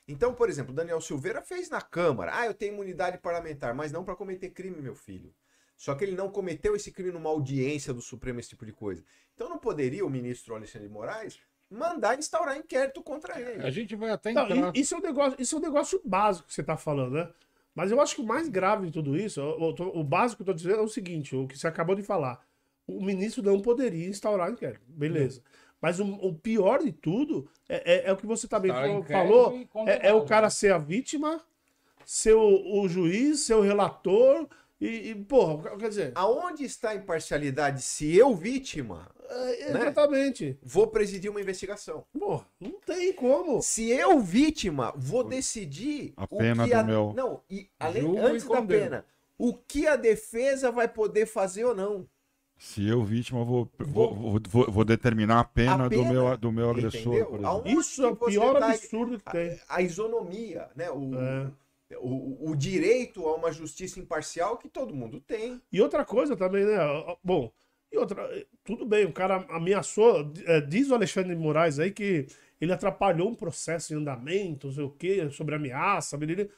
Então, 0.06 0.34
por 0.34 0.48
exemplo, 0.48 0.72
o 0.72 0.74
Daniel 0.74 1.00
Silveira 1.00 1.42
fez 1.42 1.68
na 1.68 1.80
Câmara. 1.80 2.32
Ah, 2.34 2.46
eu 2.46 2.54
tenho 2.54 2.72
imunidade 2.72 3.18
parlamentar, 3.18 3.74
mas 3.74 3.92
não 3.92 4.04
para 4.04 4.16
cometer 4.16 4.50
crime, 4.50 4.80
meu 4.80 4.94
filho. 4.94 5.32
Só 5.80 5.94
que 5.94 6.04
ele 6.04 6.14
não 6.14 6.28
cometeu 6.28 6.76
esse 6.76 6.92
crime 6.92 7.10
numa 7.10 7.30
audiência 7.30 7.94
do 7.94 8.02
Supremo, 8.02 8.38
esse 8.38 8.50
tipo 8.50 8.66
de 8.66 8.72
coisa. 8.72 9.02
Então 9.34 9.48
não 9.48 9.56
poderia 9.56 10.04
o 10.04 10.10
ministro 10.10 10.54
Alexandre 10.54 10.88
de 10.88 10.92
Moraes 10.92 11.38
mandar 11.70 12.18
instaurar 12.18 12.54
inquérito 12.58 13.02
contra 13.02 13.40
ele. 13.40 13.62
A 13.62 13.70
gente 13.70 13.96
vai 13.96 14.10
até 14.10 14.30
Não, 14.30 14.42
entrar. 14.44 14.76
e- 14.76 14.80
isso, 14.80 14.94
é 14.94 14.98
um 14.98 15.00
negócio, 15.00 15.40
isso 15.40 15.54
é 15.56 15.58
um 15.58 15.62
negócio 15.62 15.98
básico 16.04 16.48
que 16.48 16.52
você 16.52 16.60
está 16.60 16.76
falando, 16.76 17.12
né? 17.14 17.30
Mas 17.74 17.90
eu 17.90 17.98
acho 17.98 18.14
que 18.14 18.20
o 18.20 18.26
mais 18.26 18.46
grave 18.46 18.88
de 18.88 18.92
tudo 18.92 19.16
isso, 19.16 19.40
o, 19.40 20.00
o- 20.00 20.04
básico 20.04 20.44
que 20.44 20.50
eu 20.50 20.52
estou 20.52 20.54
dizendo 20.70 20.82
é 20.82 20.84
o 20.84 20.88
seguinte: 20.88 21.34
o 21.34 21.46
que 21.48 21.56
você 21.58 21.66
acabou 21.66 21.94
de 21.94 22.02
falar. 22.02 22.44
O 22.86 23.02
ministro 23.02 23.42
não 23.42 23.58
poderia 23.58 24.06
instaurar 24.06 24.50
inquérito. 24.50 24.82
Beleza. 24.86 25.42
Mas 25.80 25.98
o, 25.98 26.04
o 26.04 26.34
pior 26.34 26.80
de 26.82 26.92
tudo 26.92 27.48
é, 27.66 27.94
é- 27.94 28.08
é 28.10 28.12
o 28.12 28.18
que 28.18 28.26
você 28.26 28.46
também 28.46 28.70
falou, 28.70 29.02
falou, 29.02 29.88
é, 29.88 30.08
é 30.08 30.12
o 30.12 30.26
cara 30.26 30.50
ser 30.50 30.74
a 30.74 30.78
vítima, 30.78 31.40
ser 32.04 32.34
o, 32.34 32.82
o 32.82 32.86
juiz, 32.86 33.40
ser 33.40 33.54
o 33.54 33.62
relator. 33.62 34.46
E, 34.80 35.10
e, 35.10 35.14
porra, 35.14 35.76
quer 35.76 35.88
dizer, 35.90 36.12
Aonde 36.14 36.64
está 36.64 36.90
a 36.90 36.94
imparcialidade 36.94 37.82
se 37.82 38.16
eu, 38.16 38.34
vítima, 38.34 39.08
é, 39.28 39.72
né? 39.74 39.80
exatamente. 39.82 40.58
vou 40.62 40.86
presidir 40.86 41.30
uma 41.30 41.40
investigação? 41.40 42.04
Porra, 42.18 42.46
não 42.58 42.80
tem 42.86 43.12
como. 43.12 43.60
Se 43.62 43.90
eu, 43.90 44.18
vítima, 44.20 44.92
vou 44.96 45.22
decidir 45.22 46.14
A 46.16 46.24
o 46.24 46.38
pena 46.38 46.64
que 46.64 46.70
do 46.72 46.78
a... 46.80 46.82
meu- 46.82 47.12
Não, 47.14 47.42
e 47.50 47.68
além, 47.78 48.14
e 48.14 48.18
antes 48.18 48.48
da 48.48 48.62
pena, 48.62 49.04
o 49.36 49.52
que 49.52 49.86
a 49.86 49.96
defesa 49.96 50.70
vai 50.72 50.88
poder 50.88 51.26
fazer 51.26 51.64
ou 51.64 51.74
não. 51.74 52.06
Se 52.56 52.86
eu, 52.86 53.02
vítima, 53.02 53.42
vou, 53.44 53.68
vou, 53.78 54.14
vou, 54.14 54.40
vou- 54.48 54.70
vou 54.70 54.84
determinar 54.84 55.40
a 55.40 55.44
pena, 55.44 55.84
A 55.84 55.88
do, 55.88 55.90
pena, 55.90 56.10
meu, 56.12 56.36
do 56.38 56.52
meu 56.52 56.70
agressor, 56.70 57.14
Isso 57.66 58.02
é 58.02 58.08
o 58.08 58.16
que 58.16 58.26
pior 58.26 58.58
tá- 58.58 58.68
absurdo 58.70 59.18
que 59.18 59.30
tem. 59.30 59.58
A 59.68 59.80
isonomia, 59.82 60.68
né? 60.76 60.90
O, 60.90 61.14
É. 61.14 61.50
o, 61.98 62.50
o 62.50 62.56
direito 62.56 63.26
a 63.26 63.34
uma 63.34 63.52
justiça 63.52 63.98
imparcial 63.98 64.56
que 64.56 64.68
todo 64.68 64.94
mundo 64.94 65.20
tem. 65.20 65.60
E 65.72 65.80
outra 65.80 66.04
coisa 66.04 66.36
também, 66.36 66.64
né? 66.64 66.76
Bom, 67.22 67.52
e 67.92 67.98
outra, 67.98 68.46
tudo 68.62 68.86
bem, 68.86 69.04
o 69.04 69.12
cara 69.12 69.44
ameaçou, 69.48 70.32
eh, 70.46 70.60
diz 70.60 70.90
o 70.90 70.94
Alexandre 70.94 71.34
de 71.34 71.40
Moraes 71.40 71.78
aí 71.78 71.90
que 71.90 72.26
ele 72.60 72.72
atrapalhou 72.72 73.28
um 73.28 73.34
processo 73.34 73.92
em 73.92 73.96
andamento, 73.96 74.68
não 74.68 74.74
sei 74.74 74.84
o 74.84 74.90
quê, 74.90 75.28
sobre 75.30 75.54
ameaça, 75.54 76.16
beleza. 76.16 76.48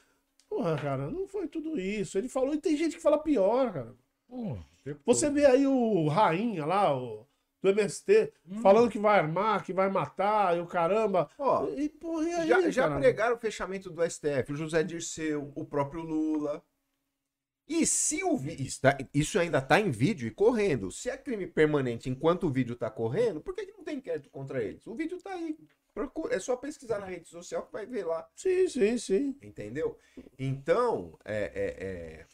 Porra, 0.47 0.77
cara, 0.77 1.09
não 1.09 1.27
foi 1.27 1.47
tudo 1.47 1.79
isso. 1.79 2.17
Ele 2.17 2.29
falou, 2.29 2.53
e 2.53 2.59
tem 2.59 2.77
gente 2.77 2.95
que 2.95 3.01
fala 3.01 3.17
pior, 3.17 3.73
cara. 3.73 3.95
Tempo 4.83 4.99
Você 5.05 5.29
vê 5.29 5.45
aí 5.45 5.65
o 5.65 6.07
Rainha 6.07 6.65
lá, 6.65 6.95
o, 6.95 7.25
do 7.63 7.69
MST, 7.69 8.31
Hum. 8.45 8.61
falando 8.61 8.91
que 8.91 8.99
vai 8.99 9.17
armar, 9.17 9.63
que 9.63 9.71
vai 9.73 9.89
matar, 9.89 10.55
e 10.57 10.59
o 10.59 10.67
caramba. 10.67 11.29
Ó, 11.39 11.67
E, 11.69 11.87
porra, 11.89 12.27
e 12.29 12.33
aí, 12.33 12.47
já, 12.47 12.69
já 12.69 12.99
pregaram 12.99 13.35
o 13.37 13.39
fechamento 13.39 13.89
do 13.89 14.03
STF, 14.03 14.51
o 14.51 14.55
José 14.55 14.83
Dirceu, 14.83 15.51
o 15.55 15.65
próprio 15.65 16.01
Lula. 16.01 16.61
E 17.65 17.85
se 17.85 18.21
o 18.25 18.35
vídeo. 18.37 18.67
Isso 19.13 19.39
ainda 19.39 19.59
está 19.59 19.79
em 19.79 19.89
vídeo 19.89 20.27
e 20.27 20.31
correndo. 20.31 20.91
Se 20.91 21.09
é 21.09 21.15
crime 21.17 21.47
permanente 21.47 22.09
enquanto 22.09 22.45
o 22.45 22.51
vídeo 22.51 22.73
está 22.73 22.89
correndo, 22.89 23.39
por 23.39 23.55
que, 23.55 23.65
que 23.65 23.71
não 23.71 23.85
tem 23.85 23.97
inquérito 23.97 24.29
contra 24.29 24.61
eles? 24.61 24.85
O 24.85 24.93
vídeo 24.93 25.15
está 25.15 25.31
aí. 25.33 25.57
Procura- 25.93 26.35
É 26.35 26.39
só 26.39 26.57
pesquisar 26.57 26.99
na 26.99 27.05
rede 27.05 27.29
social 27.29 27.65
que 27.65 27.71
vai 27.71 27.85
ver 27.85 28.05
lá. 28.05 28.27
Sim, 28.35 28.67
sim, 28.67 28.97
sim. 28.97 29.37
Entendeu? 29.41 29.97
Então, 30.37 31.17
é, 31.23 31.43
é, 31.55 31.85
é- 31.85 32.25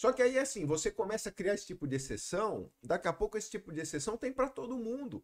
Só 0.00 0.14
que 0.14 0.22
aí, 0.22 0.38
assim, 0.38 0.64
você 0.64 0.90
começa 0.90 1.28
a 1.28 1.32
criar 1.32 1.52
esse 1.52 1.66
tipo 1.66 1.86
de 1.86 1.96
exceção, 1.96 2.70
daqui 2.82 3.06
a 3.06 3.12
pouco 3.12 3.36
esse 3.36 3.50
tipo 3.50 3.70
de 3.70 3.82
exceção 3.82 4.16
tem 4.16 4.32
para 4.32 4.48
todo 4.48 4.78
mundo. 4.78 5.22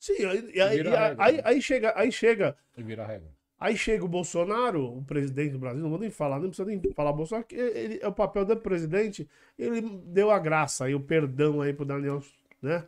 Sim, 0.00 0.24
aí, 0.24 0.50
e 0.52 0.60
aí, 0.60 0.60
aí- 0.60 0.76
regra, 0.78 1.14
aí- 1.16 1.36
né? 1.36 1.42
aí 1.44 1.62
chega, 1.62 1.92
aí 1.96 2.10
chega 2.10 2.56
E 2.76 2.82
vira 2.82 3.06
regra. 3.06 3.30
Aí 3.56 3.76
chega 3.76 4.04
o 4.04 4.08
Bolsonaro, 4.08 4.98
o 4.98 5.04
presidente 5.04 5.52
do 5.52 5.60
Brasil, 5.60 5.80
não 5.80 5.90
vou 5.90 5.98
nem 6.00 6.10
falar, 6.10 6.40
nem 6.40 6.48
precisa 6.48 6.66
nem 6.68 6.92
falar 6.92 7.12
Bolsonaro, 7.12 7.46
que 7.46 7.54
ele, 7.54 8.00
é 8.02 8.08
o 8.08 8.12
papel 8.12 8.44
do 8.44 8.56
presidente, 8.56 9.28
ele 9.56 9.80
deu 10.06 10.32
a 10.32 10.38
graça 10.40 10.86
aí, 10.86 10.92
o 10.96 10.98
perdão 11.00 11.60
aí 11.62 11.72
pro 11.72 11.84
Daniel, 11.84 12.20
né? 12.60 12.84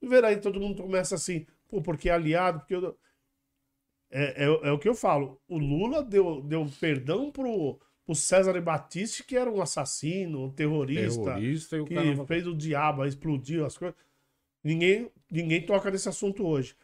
E 0.00 0.06
ver 0.08 0.24
aí, 0.24 0.36
todo 0.40 0.60
mundo 0.60 0.82
começa 0.82 1.14
assim, 1.14 1.46
pô, 1.68 1.80
porque 1.82 2.08
é 2.08 2.12
aliado, 2.12 2.60
porque 2.60 2.74
eu... 2.74 2.96
É, 4.10 4.44
é, 4.44 4.68
é 4.68 4.72
o 4.72 4.78
que 4.78 4.88
eu 4.88 4.94
falo, 4.94 5.40
o 5.48 5.58
Lula 5.58 6.02
deu, 6.02 6.40
deu 6.42 6.64
perdão 6.80 7.32
pro, 7.32 7.80
pro 8.04 8.14
César 8.14 8.60
Batiste, 8.60 9.24
que 9.24 9.36
era 9.36 9.50
um 9.50 9.62
assassino, 9.62 10.44
um 10.44 10.50
terrorista, 10.50 11.24
Terrorista 11.24 11.76
e 11.76 11.80
o 11.80 11.84
que 11.84 11.94
cara. 11.94 12.26
fez 12.26 12.46
o 12.46 12.54
diabo, 12.54 13.04
explodiu 13.04 13.64
as 13.64 13.76
coisas. 13.76 13.96
Ninguém, 14.62 15.10
ninguém 15.30 15.64
toca 15.64 15.90
nesse 15.90 16.08
assunto 16.08 16.46
hoje. 16.46 16.76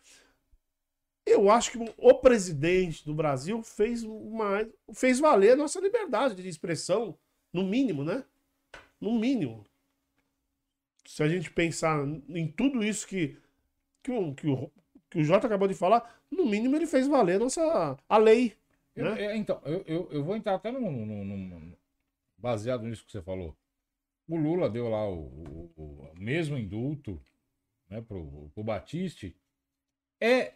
Eu 1.27 1.51
acho 1.51 1.73
que 1.73 1.93
o 1.97 2.14
presidente 2.14 3.05
do 3.05 3.14
Brasil 3.14 3.62
fez 3.62 4.03
uma, 4.03 4.66
fez 4.95 5.21
valer 5.21 5.53
a 5.53 5.57
nossa 5.57 5.81
liberdade 5.81 6.35
de 6.35 6.49
expressão, 6.49 7.16
no 7.53 7.64
mínimo, 7.64 8.05
né? 8.05 8.25
No 9.01 9.18
mínimo. 9.18 9.64
Se 11.07 11.23
a 11.23 11.29
gente 11.29 11.51
pensar 11.51 12.07
em 12.29 12.49
tudo 12.49 12.85
isso 12.85 13.07
que, 13.07 13.37
que, 14.03 14.11
o, 14.11 14.35
que, 14.35 14.49
o, 14.49 14.71
que 15.09 15.18
o 15.18 15.25
Jota 15.25 15.47
acabou 15.47 15.68
de 15.68 15.75
falar, 15.75 16.21
no 16.31 16.47
mínimo 16.47 16.77
ele 16.77 16.87
fez 16.87 17.07
valer 17.07 17.37
a 17.37 17.41
nossa 17.41 17.97
a 18.09 18.18
lei. 18.18 18.57
Eu- 18.97 19.05
né? 19.14 19.22
é, 19.24 19.36
então, 19.36 19.61
eu, 19.64 19.82
eu, 19.86 20.09
eu 20.11 20.24
vou 20.24 20.36
entrar 20.36 20.55
até 20.55 20.70
num, 20.70 20.80
num- 21.07 21.24
num- 21.24 21.76
Baseado 22.36 22.84
nisso 22.84 23.05
que 23.05 23.12
você 23.12 23.20
falou. 23.20 23.57
O 24.26 24.36
Lula 24.36 24.70
deu 24.70 24.88
lá 24.88 25.07
o, 25.09 25.20
o- 25.26 25.72
o 25.76 26.12
mesmo 26.18 26.57
indulto 26.57 27.20
né, 27.88 28.01
pro, 28.01 28.51
pro 28.55 28.64
Batiste. 28.64 29.36
É 30.20 30.55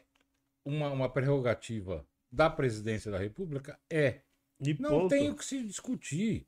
uma, 0.65 0.91
uma 0.91 1.09
prerrogativa 1.11 2.07
da 2.33 2.49
presidência 2.49 3.11
da 3.11 3.19
República? 3.19 3.79
É. 3.91 4.21
E 4.61 4.73
Não 4.81 4.91
ponto. 4.91 5.09
tem 5.11 5.29
o 5.31 5.35
que 5.37 5.45
se 5.45 5.63
discutir. 5.63 6.47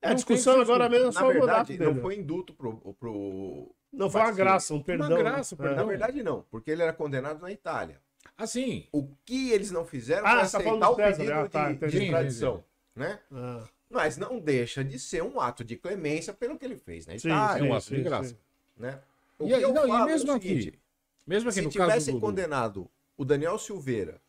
É, 0.00 0.08
a 0.08 0.14
discussão 0.14 0.60
agora 0.60 0.88
mesmo 0.88 1.08
é 1.08 1.12
só 1.12 1.28
verdade, 1.28 1.76
dele. 1.76 1.92
não 1.92 2.00
foi 2.00 2.16
indulto 2.16 2.54
pro, 2.54 2.94
pro. 2.94 3.74
Não, 3.92 4.08
foi 4.08 4.20
uma 4.22 4.32
graça, 4.32 4.72
um 4.72 4.82
perdão. 4.82 5.08
graça, 5.18 5.54
né? 5.56 5.62
perdão. 5.62 5.76
Na 5.76 5.84
verdade, 5.90 6.22
não, 6.22 6.42
porque 6.44 6.70
ele 6.70 6.82
era 6.82 6.92
condenado 6.94 7.40
na 7.42 7.50
Itália. 7.52 8.00
Assim, 8.40 8.88
O 8.92 9.06
que 9.24 9.50
eles 9.50 9.70
não 9.70 9.84
fizeram 9.84 10.26
Ah, 10.26 10.30
foi 10.30 10.38
tá 10.38 10.44
aceitar 10.46 10.64
falando 10.64 10.82
o 10.84 10.88
do 10.90 10.96
César, 10.96 11.16
pedido 11.18 11.34
né? 11.34 11.40
Ah, 11.42 11.48
tá, 11.48 11.72
de, 11.72 11.78
de 11.78 11.90
Sim, 11.98 12.04
extradição, 12.04 12.64
né? 12.96 13.20
Ah, 13.30 13.68
Mas 13.90 14.16
não 14.16 14.38
deixa 14.40 14.82
de 14.82 14.98
ser 14.98 15.22
um 15.22 15.38
ato 15.40 15.62
de 15.62 15.76
clemência 15.76 16.32
pelo 16.32 16.58
que 16.58 16.64
ele 16.64 16.76
fez 16.76 17.06
na 17.06 17.18
Sim, 17.18 17.28
Itália, 17.28 17.60
é 17.60 17.64
um 17.64 17.66
sim, 17.66 17.76
ato 17.76 17.90
de 17.90 17.96
sim, 17.96 18.02
graça. 18.02 18.28
sim. 18.30 18.36
né? 18.76 18.98
O 19.38 19.44
E 19.44 19.48
que 19.48 19.54
aí- 19.54 19.62
eu 19.62 19.72
não, 19.74 19.84
e 19.84 19.88
falo 19.88 20.00
é 20.00 20.02
o 20.02 20.06
mesmo 20.06 20.32
aqui, 20.32 20.48
seguinte, 20.48 20.78
mesmo 21.26 21.48
aqui 21.50 21.58
se 21.58 21.62
no 21.66 21.72
caso 21.72 21.88
tivessem 21.90 22.14
do... 22.14 22.20
condenado 22.20 22.90
o 23.16 23.24
Daniel 23.24 23.58
Silveira, 23.58 24.20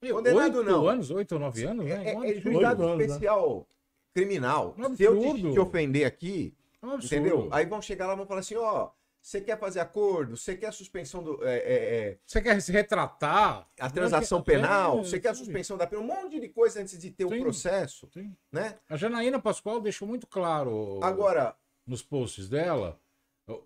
Meu, 0.00 0.16
condenado 0.16 0.58
oito 0.58 0.62
não. 0.70 0.88
anos, 0.88 1.10
oito 1.10 1.32
ou 1.32 1.38
nove 1.40 1.62
anos, 1.64 1.86
é, 1.86 1.98
né? 1.98 2.10
é, 2.12 2.30
é 2.30 2.40
juizado 2.40 2.80
Oito 2.82 2.92
anos, 2.92 2.98
né? 2.98 3.04
especial 3.04 3.66
criminal. 4.14 4.74
Um 4.78 4.96
Se 4.96 5.02
eu 5.02 5.18
te, 5.20 5.42
te 5.52 5.58
ofender 5.58 6.06
aqui, 6.06 6.54
É 6.82 6.86
um 6.86 6.96
entendeu? 6.96 7.48
Aí 7.52 7.66
vão 7.66 7.82
chegar 7.82 8.06
lá 8.06 8.14
e 8.14 8.16
vão 8.16 8.26
falar 8.26 8.40
assim, 8.40 8.56
ó, 8.56 8.88
você 9.22 9.40
quer 9.40 9.58
fazer 9.58 9.80
acordo, 9.80 10.36
você 10.36 10.56
quer 10.56 10.68
a 10.68 10.72
suspensão 10.72 11.22
do... 11.22 11.44
é, 11.46 11.56
é, 11.56 11.74
é, 12.10 12.18
Você 12.26 12.40
quer 12.40 12.60
se 12.60 12.72
retratar? 12.72 13.68
a 13.78 13.90
transação 13.90 14.38
É, 14.38 14.42
penal, 14.42 15.00
é, 15.00 15.04
você 15.04 15.20
quer 15.20 15.28
a 15.28 15.34
suspensão 15.34 15.76
da 15.76 15.86
pena, 15.86 16.02
um 16.02 16.06
monte 16.06 16.40
de 16.40 16.48
coisa 16.48 16.80
antes 16.80 16.98
de 16.98 17.10
ter 17.10 17.24
o 17.24 17.40
processo, 17.40 18.08
Sim. 18.12 18.34
né? 18.50 18.78
A 18.88 18.96
Janaína 18.96 19.38
Pascoal 19.40 19.80
deixou 19.80 20.08
muito 20.08 20.26
claro 20.26 20.98
Agora, 21.02 21.54
nos 21.86 22.02
posts 22.02 22.48
dela 22.48 22.98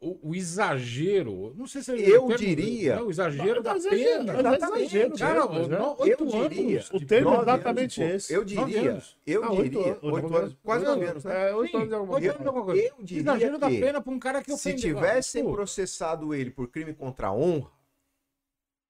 o, 0.01 0.31
o 0.31 0.35
exagero. 0.35 1.55
Não 1.57 1.67
sei 1.67 1.83
se 1.83 1.93
é 1.93 1.95
Eu 1.95 2.27
termo- 2.27 2.37
diria- 2.37 2.97
né, 2.97 3.03
o 3.03 3.11
exagero 3.11 3.63
da 3.63 3.75
Mas 3.75 3.85
é 3.85 3.89
exagero, 3.95 4.25
pena. 4.27 4.43
mas 4.43 4.53
é 4.53 4.57
exagero 4.83 5.19
Cara, 5.19 5.35
né? 5.69 5.77
eu 5.79 5.97
oito 5.99 6.27
diria... 6.27 6.77
anos. 6.77 6.91
O 6.91 7.07
termo 7.07 7.31
é 7.35 7.41
exatamente 7.43 8.03
anos, 8.03 8.13
pô, 8.13 8.17
esse. 8.17 8.33
Eu 8.35 8.45
diria, 8.45 9.03
eu 9.27 9.45
Ah, 9.45 9.49
diria, 9.63 9.99
oito 10.03 10.37
anos, 10.37 10.57
quase 10.63 10.85
Não, 10.85 10.95
nove 10.95 11.07
anos, 11.07 11.25
né? 11.25 11.51
É, 11.51 11.55
oito 11.55 11.77
anos 11.77 11.93
alguma 11.93 12.15
oito 12.15 12.23
coisa. 12.25 12.35
anos 12.35 12.45
e 12.45 12.49
alguma 12.49 12.65
coisa. 12.65 12.83
Eu 12.83 13.05
diria 13.05 13.23
Exagero 13.23 13.59
da 13.59 13.69
pena 13.69 14.01
pra 14.01 14.13
um 14.13 14.19
cara 14.19 14.43
que 14.43 14.51
se 14.57 14.69
ofendeu. 14.71 14.81
tivessem 14.95 15.45
processado 15.45 16.35
ele 16.35 16.51
por 16.51 16.69
crime 16.69 16.95
contra 16.95 17.29
a 17.29 17.33
honra, 17.33 17.71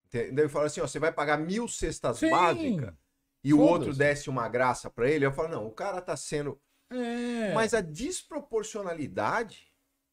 entendeu? 0.06 0.44
Eu 0.44 0.48
falo 0.50 0.66
assim, 0.66 0.80
ó, 0.80 0.86
você 0.86 0.98
vai 0.98 1.12
pagar 1.12 1.38
mil 1.38 1.66
cestas 1.68 2.20
básicas 2.20 2.92
e 3.42 3.52
o 3.52 3.60
outro 3.60 3.92
desse 3.94 4.30
uma 4.30 4.48
graça 4.48 4.88
pra 4.90 5.08
ele, 5.10 5.26
eu 5.26 5.32
falo, 5.32 5.48
não, 5.48 5.66
o 5.66 5.70
cara 5.70 6.00
tá 6.00 6.16
sendo... 6.16 6.58
É. 6.90 7.52
Mas 7.54 7.74
a 7.74 7.80
desproporcionalidade, 7.80 9.72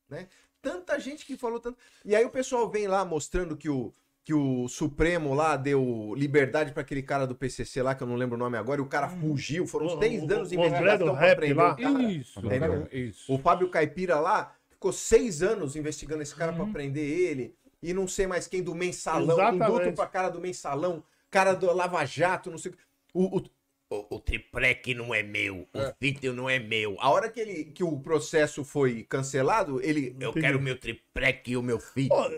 né? 0.09 0.27
Tanta 0.61 0.99
gente 0.99 1.25
que 1.25 1.37
falou 1.37 1.59
tanto... 1.59 1.77
E 2.05 2.15
aí 2.15 2.23
o 2.25 2.29
pessoal 2.29 2.69
vem 2.69 2.87
lá 2.87 3.03
mostrando 3.03 3.57
que 3.57 3.69
o, 3.69 3.91
que 4.23 4.33
o 4.33 4.67
Supremo 4.67 5.33
lá 5.33 5.57
deu 5.57 6.13
liberdade 6.15 6.71
pra 6.71 6.81
aquele 6.81 7.01
cara 7.01 7.25
do 7.25 7.33
PCC 7.35 7.81
lá, 7.81 7.95
que 7.95 8.03
eu 8.03 8.07
não 8.07 8.15
lembro 8.15 8.35
o 8.35 8.39
nome 8.39 8.57
agora, 8.57 8.79
e 8.79 8.83
o 8.83 8.87
cara 8.87 9.09
fugiu, 9.09 9.65
foram 9.65 9.97
seis 9.99 10.21
o- 10.21 10.33
anos 10.33 10.49
de 10.49 10.57
o 10.57 10.63
André 10.63 10.79
investigação 10.79 11.15
prender 11.35 11.57
lá. 11.57 11.73
o 11.73 11.77
cara. 11.77 12.03
Isso, 12.03 12.41
cara, 12.41 12.89
isso. 12.91 13.33
O 13.33 13.37
Fábio 13.39 13.69
Caipira 13.69 14.19
lá 14.19 14.53
ficou 14.69 14.91
seis 14.93 15.41
anos 15.41 15.75
investigando 15.75 16.21
esse 16.21 16.35
cara 16.35 16.53
pra 16.53 16.63
Uhum. 16.63 16.71
prender 16.73 17.03
ele. 17.09 17.55
E 17.81 17.93
não 17.93 18.07
sei 18.07 18.27
mais 18.27 18.45
quem 18.47 18.61
do 18.61 18.75
mensalão. 18.75 19.35
Exatamente. 19.35 19.63
Indulto 19.71 19.93
pra 19.93 20.05
cara 20.05 20.29
do 20.29 20.39
mensalão. 20.39 21.03
Cara 21.31 21.53
do 21.53 21.73
Lava 21.73 22.05
Jato, 22.05 22.51
não 22.51 22.57
sei 22.59 22.71
o 22.71 22.75
que. 22.75 22.79
O, 23.13 23.37
o- 23.37 23.43
O, 23.91 24.15
o 24.15 24.19
triplec 24.19 24.93
não 24.93 25.13
é 25.13 25.21
meu, 25.21 25.67
o 25.73 25.79
sítio 26.01 26.33
não 26.33 26.49
é 26.49 26.57
meu. 26.57 26.95
a 26.99 27.09
hora 27.09 27.29
que, 27.29 27.41
ele, 27.41 27.65
que 27.65 27.83
o 27.83 27.99
processo 27.99 28.63
foi 28.63 29.03
cancelado, 29.03 29.81
ele. 29.81 30.15
Eu 30.17 30.31
quero 30.31 30.57
o 30.57 30.61
meu 30.61 30.79
triplec 30.79 31.51
e 31.51 31.57
o 31.57 31.61
meu 31.61 31.79
sítio. 31.79 32.13
Ó, 32.13 32.31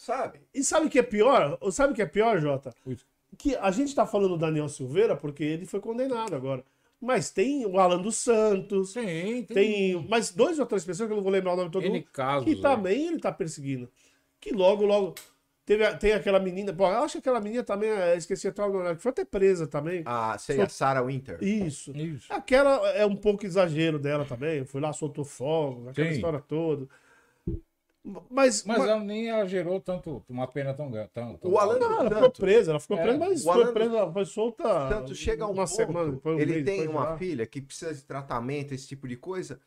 Sabe? 0.00 0.40
E 0.54 0.64
sabe 0.64 0.86
o 0.86 0.88
que 0.88 0.98
é 0.98 1.02
pior? 1.02 1.58
Sabe 1.70 1.92
o 1.92 1.94
que 1.94 2.00
é 2.00 2.06
pior, 2.06 2.40
Jota? 2.40 2.74
Isso. 2.86 3.04
Que 3.36 3.54
a 3.56 3.70
gente 3.70 3.94
tá 3.94 4.06
falando 4.06 4.30
do 4.30 4.38
Daniel 4.38 4.66
Silveira 4.66 5.14
porque 5.14 5.44
ele 5.44 5.66
foi 5.66 5.78
condenado 5.78 6.34
agora. 6.34 6.64
Mas 6.98 7.30
tem 7.30 7.66
o 7.66 7.78
Alan 7.78 8.00
dos 8.00 8.16
Santos, 8.16 8.94
Sim, 8.94 9.44
tem, 9.44 9.44
tem 9.44 10.08
mais 10.08 10.30
dois 10.30 10.58
ou 10.58 10.64
três 10.64 10.86
pessoas 10.86 11.06
que 11.06 11.12
eu 11.12 11.16
não 11.16 11.22
vou 11.22 11.30
lembrar 11.32 11.52
o 11.52 11.56
nome 11.56 11.70
todo 11.70 11.84
N 11.84 11.92
mundo, 11.92 12.06
casos. 12.12 12.44
que 12.46 12.54
né? 12.54 12.62
também 12.62 13.08
ele 13.08 13.18
tá 13.18 13.30
perseguindo. 13.30 13.90
Que 14.40 14.52
logo, 14.52 14.86
logo. 14.86 15.14
Teve, 15.70 15.96
tem 15.98 16.12
aquela 16.14 16.40
menina, 16.40 16.72
pô, 16.72 16.84
eu 16.84 17.04
acho 17.04 17.12
que 17.12 17.18
aquela 17.18 17.40
menina 17.40 17.62
também, 17.62 17.90
é, 17.90 18.16
esqueci 18.16 18.48
até 18.48 18.60
o 18.60 18.72
nome, 18.72 18.96
que 18.96 19.02
foi 19.02 19.10
até 19.10 19.24
presa 19.24 19.68
também. 19.68 20.02
A, 20.04 20.36
sei, 20.36 20.60
a 20.60 20.68
Sarah 20.68 21.00
Winter. 21.00 21.38
Isso. 21.40 21.92
Isso. 21.96 22.26
Aquela 22.32 22.88
é 22.90 23.06
um 23.06 23.14
pouco 23.14 23.46
exagero 23.46 23.96
dela 23.96 24.24
também. 24.24 24.64
Foi 24.64 24.80
lá, 24.80 24.92
soltou 24.92 25.24
fogo, 25.24 25.88
aquela 25.88 26.08
Sim. 26.08 26.14
história 26.16 26.40
toda. 26.40 26.88
Mas, 28.02 28.64
Mas 28.64 28.64
mas 28.64 28.80
ela 28.80 28.98
nem 28.98 29.46
gerou 29.46 29.80
tanto, 29.80 30.24
uma 30.28 30.48
pena 30.48 30.74
tão 30.74 30.90
grande. 30.90 31.10
Tão, 31.14 31.36
tão 31.36 31.48
O 31.52 31.56
Alan- 31.56 31.78
não, 31.78 32.00
ela 32.00 32.10
ficou 32.14 32.30
presa, 32.32 32.72
ela 32.72 32.80
ficou 32.80 32.98
É, 32.98 33.02
presa, 33.02 33.18
mas 33.20 33.40
o 33.40 33.44
foi 33.44 33.62
Alan 33.62 33.72
presa, 33.72 33.96
ela 33.96 34.12
foi 34.12 34.24
solta. 34.24 34.88
Tanto 34.88 35.14
chega 35.14 35.46
um 35.46 35.52
uma 35.52 35.66
ponto, 35.68 35.76
semana, 35.76 36.20
um 36.24 36.38
ele 36.40 36.52
mês 36.52 36.64
tem 36.64 36.88
uma 36.88 37.10
lá. 37.10 37.16
filha 37.16 37.46
que 37.46 37.60
precisa 37.60 37.94
de 37.94 38.02
tratamento, 38.02 38.74
esse 38.74 38.88
tipo 38.88 39.06
de 39.06 39.16
coisa, 39.16 39.60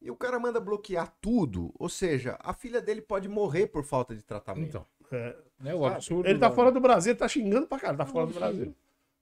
e 0.00 0.10
o 0.10 0.16
cara 0.16 0.38
manda 0.40 0.58
bloquear 0.58 1.14
tudo. 1.20 1.70
Ou 1.78 1.90
seja, 1.90 2.38
a 2.40 2.54
filha 2.54 2.80
dele 2.80 3.02
pode 3.02 3.28
morrer 3.28 3.66
por 3.66 3.84
falta 3.84 4.14
de 4.16 4.22
tratamento. 4.22 4.68
Então, 4.68 4.86
É. 5.12 5.36
né, 5.60 5.74
o 5.74 5.82
Sabe? 5.82 5.94
absurdo. 5.96 6.28
Ele 6.28 6.38
tá 6.38 6.50
fora 6.50 6.72
do 6.72 6.80
Brasil, 6.80 7.12
ele 7.12 7.18
tá 7.18 7.28
xingando 7.28 7.66
pra 7.66 7.78
cara, 7.78 7.96
tá 7.96 8.06
fora 8.06 8.26
do 8.26 8.34
Brasil. 8.34 8.74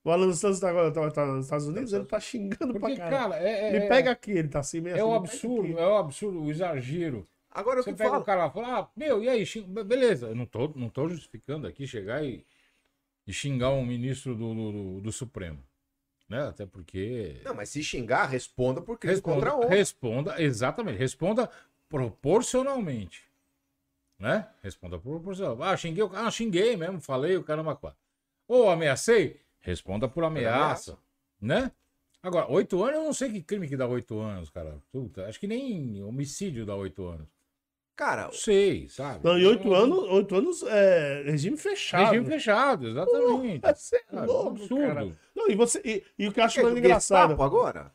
O 0.03 0.11
Alan 0.11 0.27
dos 0.27 0.39
Santos 0.39 0.59
tá, 0.59 0.69
agora- 0.69 0.91
tá, 0.91 1.11
tá 1.11 1.25
nos 1.25 1.45
Estados 1.45 1.67
Unidos, 1.67 1.91
ele 1.91 2.05
tá 2.05 2.19
xingando 2.19 2.73
Porque, 2.79 2.95
pra 2.95 3.09
cara. 3.09 3.17
cara, 3.17 3.35
é, 3.43 3.75
é, 3.75 3.79
Me 3.79 3.87
pega 3.89 4.11
aqui, 4.11 4.31
ele 4.31 4.47
tá 4.47 4.59
assim 4.59 4.79
meio 4.79 4.95
é 4.95 4.99
assim, 4.99 5.07
o 5.07 5.11
me 5.11 5.19
pega 5.19 5.29
absurdo, 5.33 5.79
é 5.79 5.87
o 5.87 5.95
absurdo, 5.97 6.41
o 6.43 6.49
exagero. 6.49 7.27
Agora 7.51 7.79
o 7.81 7.83
Você 7.83 7.91
que 7.91 7.97
pega 7.97 8.09
fala? 8.11 8.21
o 8.21 8.25
cara 8.25 8.41
lá 8.45 8.47
e 8.47 8.53
fala, 8.53 8.79
ah, 8.79 8.87
meu, 8.95 9.21
e 9.23 9.27
aí, 9.27 9.43
beleza, 9.83 10.27
eu 10.27 10.35
não 10.35 10.45
tô, 10.45 10.71
não 10.75 10.87
tô 10.89 11.09
justificando 11.09 11.67
aqui 11.67 11.85
chegar 11.85 12.23
e, 12.23 12.45
e 13.27 13.33
xingar 13.33 13.71
um 13.71 13.85
ministro 13.85 14.35
do, 14.35 14.53
do, 14.53 14.71
do- 14.71 15.01
do 15.01 15.11
Supremo. 15.11 15.59
Né? 16.29 16.47
Até 16.47 16.63
porque. 16.65 17.41
Não, 17.43 17.55
mas 17.55 17.69
se 17.69 17.83
xingar, 17.83 18.27
responda 18.27 18.79
por 18.81 18.99
crime 18.99 19.15
Responda, 19.15 19.35
contra 19.37 19.51
a 19.51 19.57
honra. 19.57 19.69
responda, 19.75 20.41
exatamente, 20.41 20.97
responda 20.99 21.49
proporcionalmente. 21.89 23.23
Né? 24.19 24.45
Responda 24.61 24.99
proporcionalmente. 24.99 25.63
Ah, 25.69 25.77
xinguei, 25.77 26.03
o- 26.03 26.11
ah, 26.13 26.29
xinguei 26.29 26.75
mesmo, 26.75 26.99
falei 26.99 27.37
o 27.37 27.43
caramba 27.43 27.75
quatro. 27.75 27.97
Ou 28.47 28.69
ameacei, 28.69 29.39
responda 29.61 30.07
por 30.09 30.23
ameaça. 30.23 30.97
Né? 31.41 31.71
Agora, 32.21 32.51
oito 32.51 32.83
anos, 32.83 32.95
eu 32.97 33.03
não 33.05 33.13
sei 33.13 33.31
que 33.31 33.41
crime 33.41 33.67
que 33.67 33.77
dá 33.77 33.87
oito 33.87 34.19
anos, 34.19 34.49
cara. 34.49 34.77
Puta, 34.91 35.25
acho 35.27 35.39
que 35.39 35.47
nem 35.47 36.03
homicídio 36.03 36.65
dá 36.65 36.75
oito 36.75 37.05
anos. 37.07 37.27
Cara, 37.95 38.25
Não 38.25 38.31
sei, 38.33 38.87
sabe? 38.89 39.23
Não, 39.25 39.37
e 39.37 39.45
oito 39.45 39.73
anos, 39.73 39.99
oito 40.09 40.35
anos 40.35 40.63
é 40.63 41.21
regime 41.23 41.57
fechado. 41.57 42.05
Regime 42.11 42.25
fechado, 42.25 42.87
exatamente. 42.87 43.65
É 43.65 43.73
ser 43.73 44.03
Cara, 44.05 44.25
louco, 44.25 44.49
absurdo. 44.51 44.87
cara. 44.87 45.11
Não, 45.35 45.49
e, 45.49 45.55
você, 45.55 45.81
e, 45.83 46.03
e 46.17 46.27
o 46.27 46.31
que 46.33 46.39
eu 46.39 46.43
acho 46.45 46.55
que 46.55 46.59
é 46.61 46.63
mais 46.63 46.75
do 46.75 46.79
engraçado. 46.79 47.41
Agora? 47.41 47.91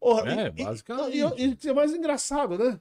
Porra, 0.00 0.30
É, 0.32 0.46
e- 0.46 0.60
e- 0.62 0.64
basicamente. 0.64 1.16
E, 1.16 1.20
e, 1.20 1.44
e 1.44 1.52
o 1.52 1.56
que 1.56 1.68
é 1.68 1.74
mais 1.74 1.94
engraçado, 1.94 2.56
né? 2.58 2.80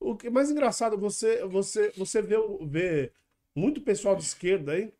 O 0.00 0.16
que 0.16 0.28
é 0.28 0.30
mais 0.30 0.50
engraçado, 0.50 0.96
você, 0.96 1.44
você, 1.46 1.90
você 1.96 2.22
vê, 2.22 2.36
o- 2.36 2.64
vê 2.66 3.10
muito 3.54 3.80
pessoal 3.80 4.14
de 4.16 4.22
esquerda 4.22 4.72
aí, 4.72 4.92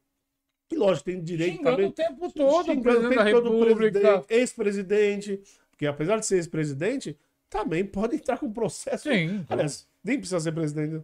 que 0.69 0.77
lógico, 0.77 1.07
tem 1.07 1.23
direito 1.23 1.57
Xingando 1.57 1.71
também. 1.77 1.87
o 1.91 1.93
tempo 1.93 2.33
todo 2.33 2.61
o 2.61 2.65
xingando 2.65 2.83
presidente 2.83 3.15
da 3.17 3.23
o 3.23 3.25
tempo 3.25 3.41
todo 3.41 3.55
o 3.55 3.65
República. 3.65 3.91
presidente, 4.01 4.27
ex-presidente, 4.29 5.41
porque 5.71 5.87
apesar 5.87 6.19
de 6.19 6.27
ser 6.27 6.37
ex-presidente, 6.37 7.17
também 7.49 7.85
pode 7.85 8.17
entrar 8.17 8.39
com 8.39 8.53
processo. 8.53 9.09
Sim. 9.09 9.45
Aliás, 9.49 9.89
nem 10.05 10.19
precisa 10.19 10.41
ser 10.41 10.53
presidente. 10.53 11.03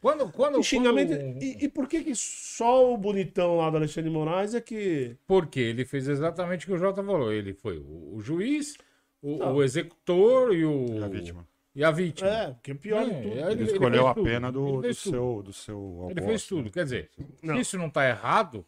Quando, 0.00 0.30
quando, 0.32 0.58
E 0.58 0.64
xingamento. 0.64 1.10
quando- 1.16 1.42
E, 1.42 1.64
e 1.64 1.68
por 1.68 1.86
que, 1.88 2.02
que 2.02 2.14
só 2.16 2.92
o 2.92 2.96
bonitão 2.98 3.56
lá 3.58 3.70
do 3.70 3.76
Alexandre 3.76 4.10
de 4.10 4.16
Moraes 4.16 4.52
é 4.52 4.60
que. 4.60 5.16
Porque 5.28 5.60
ele 5.60 5.84
fez 5.84 6.08
exatamente 6.08 6.64
o 6.64 6.68
que 6.70 6.74
o 6.74 6.78
Jota 6.78 7.02
falou. 7.04 7.32
Ele 7.32 7.54
foi 7.54 7.78
o, 7.78 8.16
o 8.16 8.20
juiz, 8.20 8.76
o, 9.22 9.36
o 9.44 9.62
executor 9.62 10.52
e 10.54 10.64
o. 10.64 11.02
A 11.04 11.06
vítima. 11.06 11.46
E 11.74 11.82
a 11.82 11.90
vítima. 11.90 12.28
É, 12.28 12.50
porque 12.52 12.72
é 12.72 12.74
pior 12.74 13.02
É, 13.02 13.04
tudo. 13.06 13.16
Ele, 13.16 13.30
Ele- 13.40 13.50
ele 13.52 13.64
escolheu 13.64 14.02
fez 14.02 14.06
a 14.10 14.14
tudo. 14.14 14.24
pena 14.24 14.46
Ele 14.48 14.52
do, 14.52 14.82
do, 14.82 14.94
seu, 14.94 15.42
do 15.42 15.52
seu 15.52 16.06
Ele 16.10 16.20
fez 16.22 16.46
tudo. 16.46 16.64
né? 16.64 16.70
Quer 16.70 16.84
dizer, 16.84 17.10
Não. 17.42 17.54
se 17.54 17.60
isso 17.62 17.78
não 17.78 17.88
tá 17.88 18.06
errado, 18.08 18.66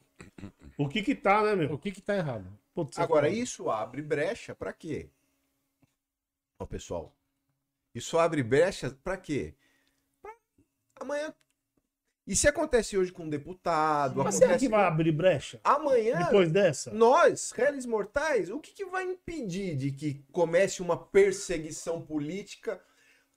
O 0.78 0.88
que 0.88 1.02
que 1.02 1.14
tá, 1.14 1.42
né, 1.42 1.54
meu? 1.54 1.74
o 1.74 1.78
que 1.78 1.90
que 1.92 2.00
tá 2.00 2.16
errado? 2.16 2.46
Putz, 2.74 2.98
Agora, 2.98 3.28
isso 3.28 3.70
abre 3.70 4.00
brecha 4.02 4.54
pra 4.54 4.72
quê? 4.72 5.08
Ó, 6.58 6.64
pessoal. 6.66 7.14
Isso 7.94 8.18
abre 8.18 8.42
brecha 8.42 8.90
pra 9.04 9.16
quê? 9.16 9.54
Pra 10.22 10.32
amanhã. 11.00 11.32
E 12.26 12.34
se 12.34 12.48
acontece 12.48 12.96
hoje 12.96 13.12
com 13.12 13.24
um 13.24 13.28
deputado? 13.28 14.24
Mas 14.24 14.36
será 14.36 14.46
acontece 14.52 14.64
que 14.64 14.70
vai 14.70 14.84
abrir 14.86 15.12
brecha? 15.12 15.60
Amanhã, 15.62 16.18
Depois 16.24 16.50
dessa? 16.50 16.90
nós, 16.90 17.50
réis 17.52 17.84
mortais, 17.84 18.48
o 18.50 18.58
que, 18.58 18.72
que 18.72 18.86
vai 18.86 19.04
impedir 19.04 19.76
de 19.76 19.90
que 19.92 20.24
comece 20.32 20.80
uma 20.80 20.96
perseguição 20.96 22.00
política? 22.00 22.80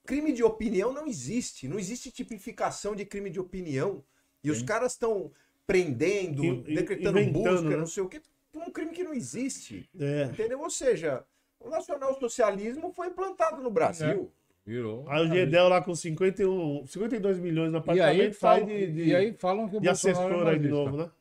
Crime 0.07 0.31
de 0.33 0.43
opinião 0.43 0.91
não 0.93 1.05
existe. 1.05 1.67
Não 1.67 1.77
existe 1.77 2.09
tipificação 2.11 2.95
de 2.95 3.05
crime 3.05 3.29
de 3.29 3.39
opinião. 3.39 4.03
E 4.43 4.49
os 4.49 4.59
Sim. 4.59 4.65
caras 4.65 4.93
estão 4.93 5.31
prendendo, 5.67 6.43
in- 6.43 6.61
decretando 6.63 7.23
busca, 7.25 7.61
né? 7.69 7.75
não 7.75 7.85
sei 7.85 8.01
o 8.03 8.07
quê. 8.07 8.21
um 8.55 8.71
crime 8.71 8.91
que 8.91 9.03
não 9.03 9.13
existe. 9.13 9.87
É. 9.99 10.23
Entendeu? 10.31 10.61
Ou 10.61 10.69
seja, 10.69 11.23
o 11.59 11.69
nacionalsocialismo 11.69 12.91
foi 12.91 13.07
implantado 13.07 13.61
no 13.61 13.69
Brasil. 13.69 14.31
Virou. 14.65 15.05
Aí 15.07 15.25
o 15.25 15.27
Gedel 15.27 15.69
lá 15.69 15.81
com 15.81 15.93
51, 15.95 16.85
52 16.87 17.39
milhões 17.39 17.71
no 17.71 17.77
E 17.77 17.79
apartamento 17.79 18.21
aí, 18.21 18.33
sai 18.33 18.59
falam, 18.59 18.65
de, 18.65 18.91
de, 18.91 19.03
e 19.05 19.15
aí 19.15 19.33
falam 19.33 19.69
que 19.69 19.77
o 19.77 19.79
de 19.81 19.87
Bolsonaro 19.87 20.19
assessor 20.25 20.47
é 20.47 20.51
aí 20.51 20.59
de 20.59 20.67
nazista. 20.69 20.69
novo, 20.91 20.97
né? 20.97 21.11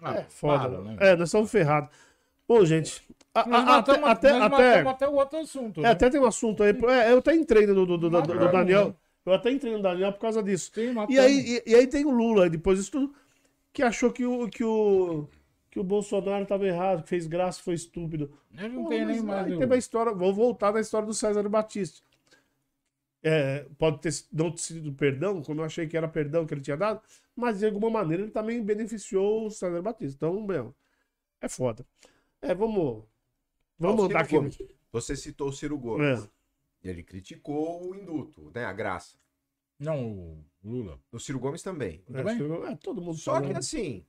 Ah, 0.00 0.14
é 0.14 0.22
foda. 0.24 0.68
para, 0.68 0.80
né? 0.82 0.96
É, 1.00 1.16
nós 1.16 1.28
estamos 1.28 1.50
ferrados. 1.50 1.90
Bom, 2.46 2.64
gente, 2.64 3.02
até, 3.34 3.92
até, 4.04 4.30
até, 4.30 4.80
até 4.80 5.08
o 5.08 5.14
outro 5.14 5.38
assunto. 5.38 5.80
é, 5.80 5.82
né? 5.84 5.90
até 5.90 6.10
tem 6.10 6.20
um 6.20 6.26
assunto 6.26 6.62
aí. 6.62 6.70
É, 6.70 7.12
eu 7.12 7.18
até 7.18 7.34
entrei 7.34 7.66
no 7.66 7.74
do, 7.74 7.86
do, 7.86 7.98
do- 7.98 8.10
do 8.10 8.10
Matamos, 8.10 8.52
Daniel. 8.52 8.88
né? 8.88 8.94
Eu 9.26 9.32
até 9.34 9.50
entrei 9.50 9.72
no 9.72 9.82
Daniel 9.82 10.12
por 10.12 10.20
causa 10.20 10.42
disso. 10.42 10.72
E 11.08 11.18
aí, 11.18 11.62
e, 11.66 11.74
aí 11.74 11.86
tem 11.86 12.04
o 12.04 12.10
Lula, 12.10 12.48
depois 12.48 12.78
disso 12.78 12.92
tudo, 12.92 13.14
que 13.72 13.82
achou 13.82 14.10
que 14.12 14.24
o, 14.24 14.48
que 14.48 14.64
o, 14.64 15.28
que 15.70 15.78
o 15.78 15.84
Bolsonaro 15.84 16.42
estava 16.42 16.66
errado, 16.66 17.02
que 17.02 17.08
fez 17.10 17.26
graça, 17.26 17.62
foi 17.62 17.74
estúpido. 17.74 18.32
Ele 18.56 18.68
não 18.70 18.86
tem 18.86 19.04
mas 19.04 19.16
nem 19.16 19.22
mais. 19.26 19.58
teve 19.58 19.74
a 19.74 19.78
história, 19.78 20.12
vou 20.12 20.32
voltar 20.32 20.72
na 20.72 20.80
história 20.80 21.06
do 21.06 21.14
César 21.14 21.46
Batista. 21.48 22.00
É, 23.22 23.66
pode 23.76 24.00
ter 24.00 24.10
não 24.32 24.50
ter 24.52 24.58
sido 24.60 24.92
perdão, 24.92 25.42
como 25.42 25.60
eu 25.60 25.64
achei 25.64 25.86
que 25.88 25.96
era 25.96 26.06
perdão 26.08 26.46
que 26.46 26.54
ele 26.54 26.60
tinha 26.60 26.76
dado, 26.76 27.02
mas 27.34 27.58
de 27.58 27.66
alguma 27.66 27.90
maneira 27.90 28.22
ele 28.22 28.30
também 28.30 28.62
beneficiou 28.62 29.46
o 29.46 29.50
César 29.50 29.82
Batista. 29.82 30.14
Então, 30.16 30.40
meu, 30.40 30.74
é 31.40 31.48
foda. 31.48 31.86
É, 32.42 32.54
vamos. 32.54 33.04
Vamos 33.78 34.02
mandar 34.02 34.20
aqui. 34.20 34.30
Ciro 34.30 34.42
Gomes. 34.42 34.58
Você 34.92 35.16
citou 35.16 35.48
o 35.48 35.52
Ciro 35.52 35.78
Gomes. 35.78 36.24
É. 36.24 36.30
Ele 36.90 37.02
criticou 37.02 37.88
o 37.88 37.94
induto, 37.94 38.50
né? 38.54 38.64
A 38.64 38.72
graça. 38.72 39.18
Não, 39.78 40.12
o 40.12 40.44
Lula. 40.62 41.00
O 41.12 41.20
Ciro 41.20 41.38
Gomes 41.38 41.62
também. 41.62 42.02
É, 42.12 42.22
bem? 42.22 42.38
é, 42.66 42.76
todo 42.76 43.00
mundo 43.00 43.16
Só 43.16 43.34
que 43.34 43.46
falando. 43.46 43.58
assim, 43.58 44.04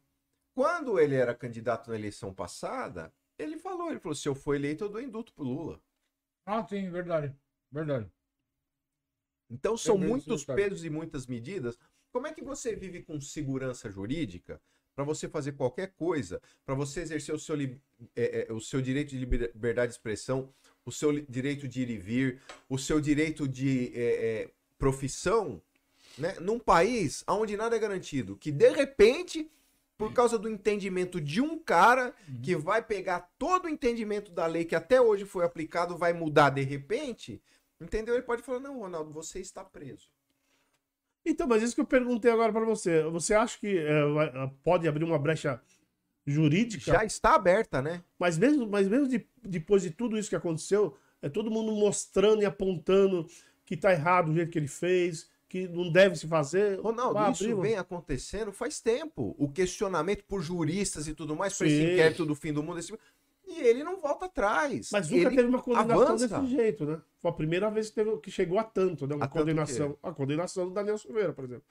quando 0.56 1.00
ele 1.00 1.16
era 1.16 1.36
candidato 1.36 1.90
na 1.90 1.96
eleição 1.96 2.34
passada, 2.34 3.14
ele 3.38 3.58
falou, 3.58 3.90
ele 3.90 4.00
falou, 4.00 4.16
se 4.16 4.28
eu 4.28 4.36
for 4.36 4.56
eleito, 4.56 4.84
eu 4.84 4.90
dou 4.90 5.02
induto 5.02 5.34
pro 5.34 5.44
Lula. 5.44 5.82
Ah, 6.46 6.66
sim, 6.68 6.90
verdade. 6.90 7.36
Verdade. 7.72 8.12
Então 9.50 9.78
são 9.78 9.98
muitos 9.98 10.44
pesos 10.44 10.84
e 10.84 10.90
muitas 10.90 11.28
medidas. 11.28 11.78
Como 12.12 12.28
é 12.28 12.34
que 12.34 12.44
você 12.44 12.76
vive 12.76 13.04
com 13.04 13.20
segurança 13.22 13.90
jurídica 13.90 14.62
para 15.00 15.06
você 15.06 15.30
fazer 15.30 15.54
qualquer 15.54 15.94
coisa, 15.96 16.42
para 16.66 16.76
você 16.76 17.00
exercer 17.00 17.34
o 17.34 17.40
seu, 17.40 17.56
é, 18.18 18.48
é, 18.50 18.52
o 18.52 18.60
seu 18.60 18.82
direito 18.82 19.12
de 19.12 19.18
liber- 19.18 19.50
liberdade 19.56 19.94
de 19.94 19.98
expressão, 19.98 20.54
o 20.86 20.92
seu 20.92 21.22
direito 21.22 21.70
de 21.70 21.84
ir 21.84 21.90
e 21.90 21.98
vir, 21.98 22.42
o 22.68 22.78
seu 22.78 23.00
direito 23.00 23.48
de 23.48 23.94
é, 23.96 24.02
é, 24.02 24.52
profissão, 24.78 25.62
né? 26.18 26.36
num 26.42 26.60
país 26.60 27.24
onde 27.30 27.56
nada 27.56 27.78
é 27.78 27.80
garantido, 27.80 28.36
que 28.36 28.52
de 28.52 28.70
repente, 28.72 29.50
por 29.98 30.12
causa 30.12 30.38
do 30.38 30.50
entendimento 30.50 31.22
de 31.22 31.40
um 31.40 31.58
cara 31.58 32.14
que 32.44 32.54
vai 32.58 32.82
pegar 32.82 33.32
todo 33.40 33.68
o 33.68 33.70
entendimento 33.70 34.34
da 34.34 34.48
lei 34.48 34.66
que 34.66 34.76
até 34.76 35.00
hoje 35.00 35.24
foi 35.24 35.46
aplicado, 35.46 35.98
vai 35.98 36.12
mudar 36.12 36.50
de 36.50 36.64
repente, 36.64 37.42
entendeu? 37.80 38.16
Ele 38.16 38.24
pode 38.24 38.42
falar: 38.42 38.60
não, 38.60 38.78
Ronaldo, 38.78 39.14
você 39.14 39.40
está 39.40 39.64
preso. 39.64 40.10
Então, 41.26 41.48
mas 41.48 41.62
isso 41.62 41.76
que 41.76 41.82
eu 41.82 41.86
perguntei 41.86 42.32
agora 42.32 42.52
pra 42.52 42.66
você. 42.66 43.04
Você 43.04 43.34
acha 43.34 43.58
que 43.60 43.78
é, 43.78 44.06
vai- 44.14 44.52
pode 44.64 44.88
abrir 44.88 45.04
uma 45.04 45.20
brecha 45.20 45.62
jurídica? 46.26 46.92
Já 46.94 47.04
está 47.06 47.36
aberta, 47.36 47.82
né? 47.82 48.04
Mas 48.18 48.38
mesmo, 48.38 48.68
mas 48.68 48.88
mesmo 48.88 49.08
de- 49.08 49.28
depois 49.44 49.82
de 49.82 49.92
tudo 49.92 50.18
isso 50.18 50.30
que 50.30 50.36
aconteceu, 50.36 50.96
é 51.22 51.30
todo 51.30 51.52
mundo 51.52 51.72
mostrando 51.74 52.42
e 52.42 52.46
apontando 52.46 53.26
que 53.66 53.76
tá 53.78 53.92
errado 53.92 54.30
o 54.30 54.34
jeito 54.34 54.52
que 54.52 54.58
ele 54.58 54.68
fez, 54.68 55.30
que 55.48 55.68
não 55.68 55.92
deve 55.92 56.16
se 56.16 56.28
fazer. 56.28 56.80
Ronaldo, 56.80 57.16
Vai 57.16 57.32
isso 57.32 57.44
abrir, 57.44 57.62
vem 57.62 57.76
acontecendo 57.78 58.52
faz 58.52 58.80
tempo. 58.80 59.36
O 59.38 59.50
questionamento 59.52 60.24
por 60.26 60.42
juristas 60.42 61.08
e 61.08 61.14
tudo 61.16 61.36
mais, 61.36 61.58
para 61.58 61.68
esse 61.68 61.76
inquérito 61.94 62.26
do 62.26 62.36
fim 62.36 62.54
do 62.54 62.62
mundo. 62.64 62.80
esse- 62.80 62.94
E 63.50 63.60
ele 63.62 63.84
não 63.84 63.98
volta 64.00 64.26
atrás. 64.28 64.90
Mas 64.92 65.10
nunca 65.10 65.28
ele 65.28 65.36
teve 65.36 65.48
uma 65.50 65.62
condenação 65.62 66.02
avança. 66.04 66.40
desse 66.40 66.52
jeito, 66.56 66.86
né? 66.86 67.02
Foi 67.20 67.32
a 67.32 67.34
primeira 67.34 67.70
vez 67.72 67.90
que, 67.90 67.96
teve- 67.96 68.18
que 68.20 68.30
chegou 68.32 68.60
a 68.60 68.64
tanto, 68.64 69.08
né? 69.08 69.16
Uma 69.16 69.26
A 69.26 69.28
condenação. 69.28 69.98
A 70.04 70.12
condenação 70.12 70.68
do 70.68 70.74
Daniel 70.74 70.98
Silveira, 70.98 71.34
por 71.34 71.44
exemplo. 71.46 71.64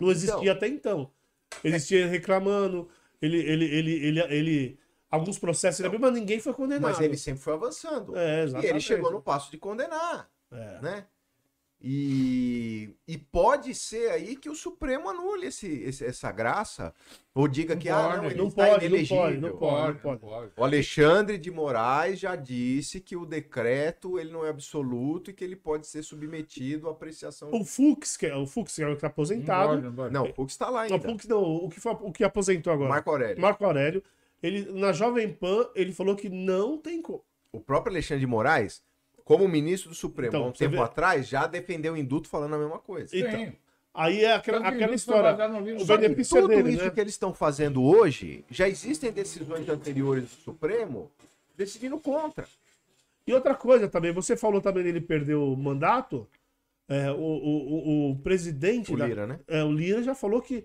Não 0.00 0.10
Então- 0.10 0.10
existia 0.10 0.52
até 0.52 0.68
então. 0.68 1.10
Existia 1.64 2.00
ele 2.00 2.10
reclamando, 2.10 2.88
ele, 3.20 3.38
ele, 3.38 3.64
ele, 3.64 3.92
ele, 4.06 4.20
ele- 4.20 4.78
alguns 5.10 5.38
processos 5.38 5.80
ele 5.80 5.88
abriu, 5.88 6.00
mas 6.00 6.12
ninguém 6.14 6.38
foi 6.38 6.52
condenado. 6.52 6.82
Mas 6.92 7.00
ele 7.00 7.16
sempre 7.16 7.42
foi 7.42 7.54
avançando. 7.54 8.16
É, 8.16 8.46
e 8.46 8.66
ele 8.66 8.80
chegou 8.80 9.10
no 9.10 9.20
passo 9.22 9.50
de 9.50 9.58
condenar, 9.58 10.30
É. 10.52 10.80
né? 10.80 11.06
E, 11.82 12.94
e 13.08 13.16
pode 13.16 13.74
ser 13.74 14.10
aí 14.10 14.36
que 14.36 14.50
o 14.50 14.54
Supremo 14.54 15.08
anule 15.08 15.46
esse, 15.46 15.66
esse- 15.82 16.04
essa 16.04 16.30
graça, 16.30 16.94
ou 17.34 17.48
diga 17.48 17.74
Não 17.74 17.80
que 17.80 17.88
ah, 17.88 18.02
pode, 18.02 18.16
não, 18.18 18.24
ele 18.26 18.34
não 18.34 18.48
está 18.48 18.66
pode, 18.66 18.88
não 18.88 19.06
pode, 19.06 19.40
não 19.40 19.56
pode. 19.56 19.98
pode. 20.20 20.52
O 20.56 20.62
Alexandre 20.64 21.38
de 21.38 21.50
Moraes 21.50 22.18
já 22.20 22.36
disse 22.36 23.00
que 23.00 23.16
o 23.16 23.24
decreto 23.24 24.18
ele 24.18 24.30
não 24.30 24.44
é 24.44 24.50
absoluto 24.50 25.30
e 25.30 25.34
que 25.34 25.42
ele 25.42 25.56
pode 25.56 25.86
ser 25.86 26.02
submetido 26.02 26.88
à 26.88 26.92
apreciação. 26.92 27.50
O 27.52 27.64
Fux, 27.64 28.16
que 28.16 28.26
é 28.26 28.36
o 28.36 28.46
Fux, 28.46 28.74
que 28.74 28.82
é 28.82 28.86
o 28.86 28.90
que 28.90 28.94
está 28.96 29.08
Não 29.08 29.12
aposentado. 29.12 29.68
pode, 29.70 29.82
não 29.82 29.94
pode. 29.94 30.12
Não, 30.14 30.24
o 30.28 30.34
Fux 30.34 30.52
está 30.52 30.68
lá 30.68 30.86
Não, 30.86 30.94
ainda. 30.94 31.08
o 31.08 31.10
Fux 31.12 31.26
não, 31.26 31.42
o 31.42 31.68
que, 31.70 31.80
foi, 31.80 31.92
o 31.92 32.12
que 32.12 32.24
aposentou 32.24 32.72
agora. 32.72 32.88
Marco 32.90 33.10
Aurélio. 33.10 33.40
Marco 33.40 33.64
Aurélio. 33.64 34.02
Ele, 34.42 34.72
na 34.72 34.92
Jovem 34.92 35.32
Pan, 35.32 35.68
ele 35.74 35.92
falou 35.92 36.14
que 36.16 36.28
não 36.28 36.78
tem 36.78 37.00
como. 37.02 37.24
O 37.52 37.60
próprio 37.60 37.92
Alexandre 37.92 38.20
de 38.20 38.26
Moraes, 38.26 38.82
como 39.30 39.46
ministro 39.46 39.90
do 39.90 39.94
Supremo 39.94 40.30
Então, 40.30 40.42
há 40.44 40.48
um 40.48 40.52
tempo 40.52 40.72
vê- 40.74 40.80
atrás, 40.82 41.28
já 41.28 41.46
defendeu 41.46 41.92
o 41.92 41.96
induto 41.96 42.28
falando 42.28 42.54
a 42.54 42.58
mesma 42.58 42.80
coisa. 42.80 43.16
Então, 43.16 43.30
Sim. 43.30 43.52
aí 43.94 44.24
é 44.24 44.32
aquela, 44.34 44.60
que 44.60 44.66
aquela 44.66 44.92
história. 44.92 45.32
O 45.80 45.84
benefício 45.84 46.36
é 46.36 46.40
Tudo 46.40 46.50
dele, 46.52 46.70
isso 46.74 46.84
né? 46.84 46.90
que 46.90 47.00
eles 47.00 47.12
estão 47.14 47.32
fazendo 47.32 47.80
hoje, 47.80 48.44
já 48.50 48.68
existem 48.68 49.12
decisões 49.12 49.68
anteriores 49.68 50.24
do 50.24 50.30
Supremo 50.42 51.12
decidindo 51.56 51.96
contra. 52.00 52.44
E 53.24 53.32
outra 53.32 53.54
coisa 53.54 53.86
também, 53.86 54.12
você 54.12 54.36
falou 54.36 54.60
também 54.60 54.82
dele 54.82 55.00
perder 55.00 55.34
o 55.36 55.54
mandato. 55.54 56.26
é, 56.88 57.08
o, 57.12 57.14
o, 57.14 58.08
o, 58.08 58.10
o 58.10 58.16
presidente, 58.16 58.92
O 58.92 58.96
da- 58.96 59.06
Lira, 59.06 59.28
né? 59.28 59.38
é, 59.46 59.62
o 59.62 59.70
Lira 59.70 60.02
já 60.02 60.12
falou 60.12 60.42
que 60.42 60.64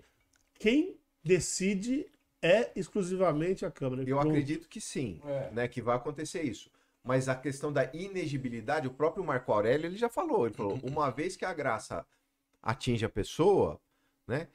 quem 0.58 0.96
decide 1.22 2.04
é 2.42 2.70
exclusivamente 2.74 3.64
a 3.64 3.70
Câmara. 3.70 4.02
Eu 4.02 4.18
Então, 4.18 4.28
acredito 4.28 4.68
que 4.68 4.80
sim, 4.80 5.20
É. 5.24 5.50
né, 5.52 5.68
que 5.68 5.80
vai 5.80 5.94
acontecer 5.94 6.42
isso. 6.42 6.68
Mas 7.06 7.28
a 7.28 7.34
questão 7.36 7.72
da 7.72 7.88
inegibilidade, 7.94 8.88
o 8.88 8.90
próprio 8.92 9.24
Marco 9.24 9.52
Aurélio 9.52 9.86
ele 9.86 9.96
já 9.96 10.08
falou. 10.08 10.46
Ele 10.46 10.54
falou: 10.54 10.78
uma 10.82 11.08
vez 11.10 11.36
que 11.36 11.44
a 11.44 11.54
graça 11.54 12.04
atinge 12.62 13.04
a 13.04 13.08
pessoa, 13.08 13.80
né, 14.26 14.48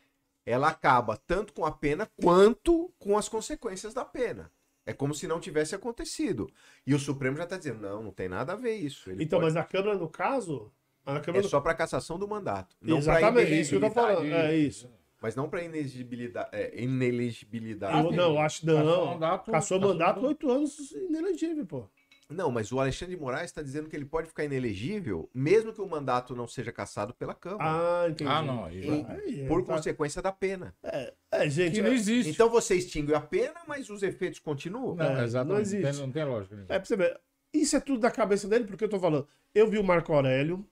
ela 0.45 0.67
acaba 0.67 1.15
tanto 1.15 1.53
com 1.53 1.65
a 1.65 1.71
pena 1.71 2.09
quanto 2.21 2.91
com 2.99 3.17
as 3.17 3.29
consequências 3.29 3.93
da 3.93 4.03
pena. 4.03 4.51
É 4.85 4.91
como 4.93 5.13
se 5.13 5.27
não 5.27 5.39
tivesse 5.39 5.75
acontecido. 5.75 6.49
E 6.85 6.93
o 6.93 6.99
Supremo 6.99 7.37
já 7.37 7.43
está 7.45 7.57
dizendo: 7.57 7.79
não, 7.81 8.03
não 8.03 8.11
tem 8.11 8.27
nada 8.27 8.51
a 8.53 8.55
ver 8.55 8.75
isso. 8.75 9.09
Ele 9.09 9.23
Então, 9.23 9.39
pode- 9.39 9.53
mas 9.53 9.63
a 9.63 9.65
Câmara, 9.65 9.97
no 9.97 10.09
caso. 10.09 10.71
A 11.05 11.15
É 11.15 11.19
Câmara 11.19 11.47
só 11.47 11.61
para 11.61 11.73
cassação 11.73 12.19
do 12.19 12.27
mandato. 12.27 12.75
Exatamente, 12.85 13.59
isso 13.59 13.69
que 13.71 13.75
eu 13.77 13.79
tô 13.79 13.85
inelegibilidade. 13.87 14.29
falando. 14.29 14.33
É 14.33 14.57
isso. 14.57 14.89
Mas 15.21 15.35
não 15.35 15.47
para 15.49 15.63
inelegibilidade. 15.63 16.49
É, 16.51 16.81
inelegibilidade. 16.83 18.05
Eu, 18.07 18.11
não, 18.11 18.39
acho 18.41 18.65
não. 18.65 19.19
Cassou 19.51 19.79
mandato. 19.79 20.25
oito 20.25 20.49
anos 20.49 20.91
inelegível, 20.91 21.65
pô. 21.65 21.87
Não, 22.31 22.51
mas 22.51 22.71
o 22.71 22.79
Alexandre 22.79 23.15
de 23.15 23.21
Moraes 23.21 23.45
está 23.45 23.61
dizendo 23.61 23.89
que 23.89 23.95
ele 23.95 24.05
pode 24.05 24.27
ficar 24.27 24.43
inelegível, 24.45 25.29
mesmo 25.33 25.73
que 25.73 25.81
o 25.81 25.87
mandato 25.87 26.35
não 26.35 26.47
seja 26.47 26.71
cassado 26.71 27.13
pela 27.13 27.33
Câmara, 27.35 27.63
Ah, 28.03 28.09
entendi. 28.09 28.29
Ah, 28.29 28.41
não. 28.41 28.65
Aí, 28.65 28.79
E- 28.87 29.05
Aí, 29.09 29.47
por 29.47 29.63
tá- 29.63 29.73
consequência 29.75 30.21
da 30.21 30.31
pena. 30.31 30.73
É, 30.83 31.13
gente. 31.49 31.75
que 31.75 31.81
não 31.81 31.91
é- 31.91 31.93
existe. 31.93 32.31
Então 32.31 32.49
você 32.49 32.75
extingue 32.75 33.13
a 33.13 33.21
pena, 33.21 33.61
mas 33.67 33.89
os 33.89 34.01
efeitos 34.03 34.39
continuam. 34.39 34.95
não, 34.95 35.05
é, 35.05 35.23
exatamente. 35.23 35.47
não 35.47 35.55
Não, 35.55 35.61
existe. 35.61 36.01
não 36.01 36.11
tem 36.11 36.23
lógica. 36.25 36.55
né? 36.55 36.65
É 36.69 36.79
pra 36.79 36.85
você 36.85 36.95
ver. 36.95 37.19
Isso 37.53 37.75
é 37.75 37.79
tudo 37.79 37.99
da 37.99 38.09
cabeça 38.11 38.47
dele, 38.47 38.63
porque 38.65 38.83
eu 38.85 38.89
tô 38.89 38.99
falando. 38.99 39.27
Eu 39.53 39.67
vi 39.69 39.77
o 39.77 39.83
Marco 39.83 40.13
Aurélio. 40.13 40.65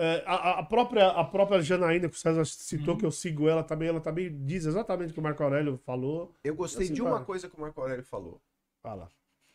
é, 0.00 0.22
a, 0.26 0.60
a 0.60 0.62
própria, 0.62 1.08
a 1.08 1.24
própria 1.24 1.60
Janaína, 1.60 2.08
que 2.08 2.14
o 2.14 2.18
César 2.18 2.44
citou, 2.44 2.94
Uhum. 2.94 3.00
que 3.00 3.04
eu 3.06 3.10
sigo 3.10 3.48
ela 3.48 3.64
também, 3.64 3.88
ela 3.88 4.00
também 4.00 4.32
diz 4.44 4.64
exatamente 4.64 5.10
o 5.10 5.14
que 5.14 5.18
o 5.18 5.22
Marco 5.24 5.42
Aurélio 5.42 5.76
falou. 5.84 6.32
Eu 6.44 6.54
gostei 6.54 6.84
Assim 6.84 6.94
de 6.94 7.02
uma 7.02 7.24
coisa 7.24 7.48
que 7.48 7.56
o 7.56 7.60
Marco 7.60 7.80
Aurélio 7.80 8.04
falou. 8.04 8.40
Fala. 8.80 9.08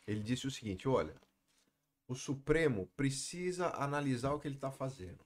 Ele 0.05 0.19
disse 0.19 0.45
o 0.45 0.51
seguinte: 0.51 0.85
olha, 0.85 1.13
o 2.13 2.15
Supremo 2.15 2.87
precisa 2.95 3.69
analisar 3.75 4.33
o 4.33 4.39
que 4.39 4.47
ele 4.47 4.55
está 4.55 4.71
fazendo. 4.71 5.19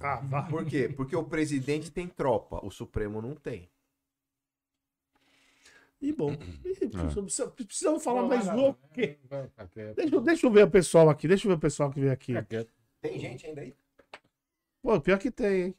Ah, 0.00 0.16
vá. 0.16 0.42
Por 0.42 0.64
quê? 0.66 0.88
Porque 0.88 1.14
o 1.14 1.22
presidente 1.24 1.90
tem 1.90 2.08
tropa, 2.08 2.58
o 2.66 2.70
Supremo 2.70 3.22
não 3.22 3.34
tem. 3.36 3.70
E 6.00 6.12
bom. 6.12 6.32
E 6.64 6.74
precisa- 6.88 7.48
Precisamos 7.50 8.02
falar 8.02 8.22
Não, 8.22 8.28
mais 8.28 8.46
vai, 8.46 8.56
vai, 8.56 8.64
o 8.70 8.74
quê? 8.92 9.18
vai 9.28 9.46
ficar 9.48 9.68
quieto. 9.68 9.96
Deixa, 9.96 10.14
eu- 10.14 10.20
deixa 10.20 10.46
eu 10.46 10.50
ver 10.50 10.64
o 10.64 10.70
pessoal 10.70 11.08
aqui. 11.10 11.28
Deixa 11.28 11.46
eu 11.46 11.50
ver 11.50 11.56
o 11.58 11.60
pessoal 11.60 11.90
que 11.90 12.00
veio 12.00 12.12
aqui. 12.12 12.32
Tem 13.00 13.18
gente 13.18 13.46
ainda 13.46 13.60
aí? 13.60 13.74
Pô, 14.82 15.00
pior 15.00 15.18
que 15.18 15.30
tem, 15.30 15.62
hein? 15.62 15.74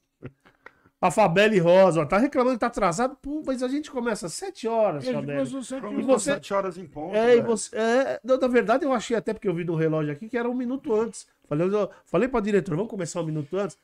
A 1.02 1.10
Fabelle 1.10 1.58
Rosa, 1.58 2.02
ó, 2.02 2.06
tá 2.06 2.20
reclamando 2.20 2.56
que 2.56 2.60
tá 2.60 2.68
atrasado. 2.68 3.16
Pô, 3.20 3.42
mas 3.44 3.64
a 3.64 3.68
gente 3.68 3.90
começa 3.90 4.28
às 4.28 4.34
7 4.34 4.68
horas, 4.68 5.04
Fabelle. 5.16 5.40
E 5.80 5.96
horas. 5.96 6.06
você- 6.06 6.34
Sete 6.36 6.54
horas 6.54 6.78
em 6.78 6.86
ponto. 6.86 7.16
É, 7.16 7.36
e 7.38 7.42
você. 7.42 7.76
É, 7.76 8.20
não, 8.24 8.38
na 8.38 8.48
verdade, 8.48 8.86
eu 8.86 8.94
achei 8.94 9.18
até 9.18 9.34
porque 9.34 9.48
eu 9.48 9.54
vi 9.56 9.64
no 9.66 9.74
relógio 9.76 10.14
aqui 10.14 10.30
que 10.30 10.38
era 10.38 10.48
um 10.48 10.54
minuto 10.54 10.94
antes. 10.94 11.28
Falei, 11.50 11.68
eu, 11.68 11.90
falei 12.06 12.28
pra 12.30 12.40
diretor, 12.40 12.76
vamos 12.76 12.90
começar 12.92 13.20
um 13.20 13.26
minuto 13.26 13.58
antes. 13.58 13.78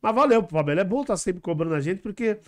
Mas 0.00 0.14
valeu, 0.14 0.46
Fabelo. 0.46 0.80
É 0.80 0.84
bom 0.84 1.00
estar 1.02 1.16
sempre 1.16 1.40
cobrando 1.42 1.74
a 1.74 1.80
gente, 1.80 2.00
porque 2.00 2.38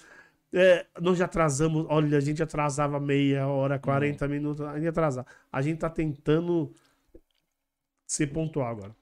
É, 0.56 0.86
nós 1.00 1.18
já 1.18 1.24
atrasamos, 1.24 1.84
olha, 1.88 2.16
a 2.16 2.20
gente 2.20 2.40
atrasava 2.40 3.00
meia 3.00 3.48
hora, 3.48 3.76
40 3.76 4.28
minutos, 4.28 4.60
a 4.64 4.76
gente 4.76 4.86
atrasava. 4.86 5.26
A 5.50 5.60
gente 5.60 5.78
tá 5.80 5.90
tentando 5.90 6.72
ser 8.06 8.28
pontual 8.28 8.68
agora. 8.68 8.94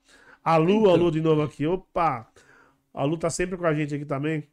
A 0.42 0.56
Lu, 0.56 0.88
a 0.88 0.94
Lu 0.94 1.10
de 1.10 1.20
novo 1.20 1.42
aqui, 1.42 1.66
opa! 1.66 2.26
A 2.94 3.04
Lu 3.04 3.16
tá 3.16 3.30
sempre 3.30 3.56
com 3.56 3.66
a 3.66 3.74
gente 3.74 3.94
aqui 3.94 4.04
também. 4.04 4.48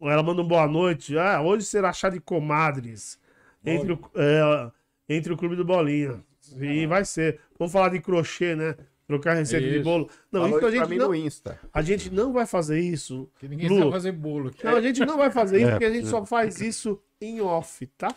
Ela 0.00 0.22
manda 0.22 0.42
um 0.42 0.46
boa 0.48 0.66
noite. 0.66 1.16
Ah, 1.18 1.40
hoje 1.40 1.64
será 1.64 1.92
chá 1.92 2.08
de 2.10 2.20
comadres. 2.20 3.18
Entre 3.64 3.92
o, 3.92 3.98
é, 4.16 4.70
entre 5.08 5.32
o 5.32 5.36
clube 5.36 5.56
do 5.56 5.64
Bolinha. 5.64 6.22
E 6.60 6.86
vai 6.86 7.04
ser. 7.04 7.40
Vamos 7.58 7.72
falar 7.72 7.88
de 7.90 8.00
crochê, 8.00 8.54
né? 8.54 8.74
Trocar 9.06 9.34
receita 9.34 9.66
de 9.66 9.74
Isso. 9.76 9.84
bolo. 9.84 10.08
Não, 10.32 10.42
Falou 10.42 10.58
isso 10.58 10.66
a 10.66 10.70
gente 10.70 10.96
não, 10.98 11.08
no 11.08 11.14
Insta. 11.14 11.60
a 11.72 11.82
gente 11.82 12.10
não 12.10 12.32
vai 12.32 12.46
fazer 12.46 12.80
isso. 12.80 13.30
Que 13.38 13.46
ninguém 13.46 13.68
Lu. 13.68 13.78
sabe 13.78 13.90
fazer 13.92 14.12
bolo. 14.12 14.48
aqui. 14.48 14.64
Não, 14.64 14.76
a 14.76 14.80
gente 14.80 15.00
não 15.04 15.16
vai 15.18 15.30
fazer 15.30 15.58
isso 15.58 15.66
É, 15.68 15.70
porque 15.72 15.84
a 15.84 15.90
gente 15.90 16.00
porque- 16.02 16.10
só 16.18 16.24
faz 16.26 16.60
isso 16.60 17.00
em 17.20 17.40
off, 17.40 17.86
tá? 17.98 18.14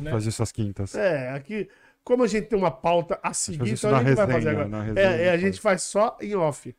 Né? 0.00 0.10
Fazer 0.10 0.28
essas 0.28 0.52
quintas. 0.52 0.94
É, 0.94 1.30
aqui, 1.30 1.68
como 2.04 2.22
a 2.22 2.26
gente 2.26 2.46
tem 2.48 2.58
uma 2.58 2.70
pauta 2.70 3.18
a 3.22 3.32
seguir, 3.32 3.72
então 3.72 3.94
a 3.94 4.02
gente 4.04 4.14
vai 4.14 4.26
fazer 4.26 4.32
resenha, 4.34 4.52
agora. 4.52 4.68
na 4.68 4.78
É, 4.78 4.86
resenha 4.86 5.06
é, 5.24 5.30
a 5.30 5.36
gente 5.38 5.60
faz 5.60 5.82
só 5.82 6.16
em 6.20 6.34
off. 6.36 6.74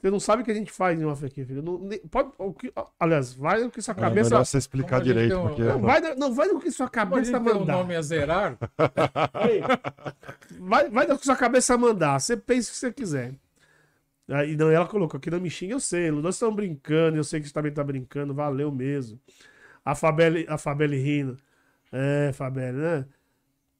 Você 0.00 0.10
não 0.12 0.20
sabe 0.20 0.42
o 0.42 0.44
que 0.44 0.50
a 0.52 0.54
gente 0.54 0.70
faz 0.70 1.00
em 1.00 1.04
off 1.04 1.24
aqui, 1.26 1.44
filho. 1.44 1.60
Não, 1.60 1.76
nem- 1.78 1.98
pode, 1.98 2.30
o 2.38 2.52
que, 2.52 2.72
aliás, 3.00 3.34
vai 3.34 3.64
o 3.64 3.70
que 3.70 3.82
sua 3.82 3.92
É 3.92 3.96
cabeça. 4.00 4.30
melhor 4.30 4.44
você 4.46 4.56
explicar 4.58 5.00
direito, 5.00 5.36
um- 5.36 5.48
porque 5.48 5.62
Não 5.62 5.80
vai, 5.80 6.00
não 6.14 6.32
vai 6.32 6.48
do 6.48 6.60
que 6.60 6.70
sua 6.70 6.88
cabeça 6.88 7.32
tem 7.40 7.52
um 7.52 7.58
mandar. 7.60 7.72
nome 7.78 7.96
a 7.96 8.02
zerar, 8.02 8.56
vai, 10.60 10.88
vai 10.90 11.06
do 11.06 11.18
que 11.18 11.24
sua 11.24 11.36
cabeça 11.36 11.76
mandar. 11.76 12.18
Você 12.20 12.36
pensa 12.36 12.68
o 12.70 12.72
que 12.72 12.78
você 12.78 12.92
quiser. 12.92 13.34
Aí, 14.28 14.56
não, 14.56 14.70
ela 14.70 14.86
colocou 14.86 15.16
aqui, 15.18 15.30
não 15.30 15.40
me 15.40 15.50
xinga, 15.50 15.72
eu 15.74 15.80
sei. 15.80 16.10
Nós 16.10 16.34
estamos 16.34 16.54
brincando, 16.54 17.16
eu 17.16 17.24
sei 17.24 17.40
que 17.40 17.48
você 17.48 17.54
também 17.54 17.72
tá 17.72 17.82
brincando, 17.82 18.34
valeu 18.34 18.70
mesmo. 18.70 19.18
A 19.84 19.94
Fabelle, 19.94 20.44
a 20.48 20.58
Fabelle 20.58 20.96
rindo. 20.96 21.38
É, 21.90 22.30
Fabelle, 22.34 22.76
né? 22.76 23.06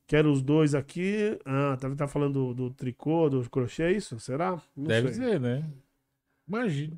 Quero 0.06 0.32
os 0.32 0.40
dois 0.42 0.74
aqui. 0.74 1.38
Ah, 1.44 1.76
tá, 1.78 1.94
tá 1.94 2.08
falando 2.08 2.32
do, 2.32 2.54
do 2.54 2.70
tricô, 2.70 3.28
do 3.28 3.48
crochê, 3.50 3.82
é 3.82 3.92
isso? 3.92 4.18
Será? 4.18 4.52
Não 4.74 4.84
deve 4.86 5.12
sei. 5.12 5.22
ser, 5.32 5.38
né? 5.40 5.62
Imagina. 6.48 6.96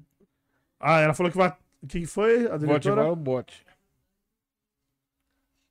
Ah, 0.78 1.00
ela 1.00 1.14
falou 1.14 1.30
que 1.32 1.38
vai. 1.38 1.50
O 1.82 1.86
que 1.86 2.00
que 2.00 2.06
foi? 2.06 2.46
A 2.46 2.56
Vou 2.56 2.74
ativar 2.76 2.80
diretora? 2.80 3.12
o 3.12 3.16
bot. 3.16 3.66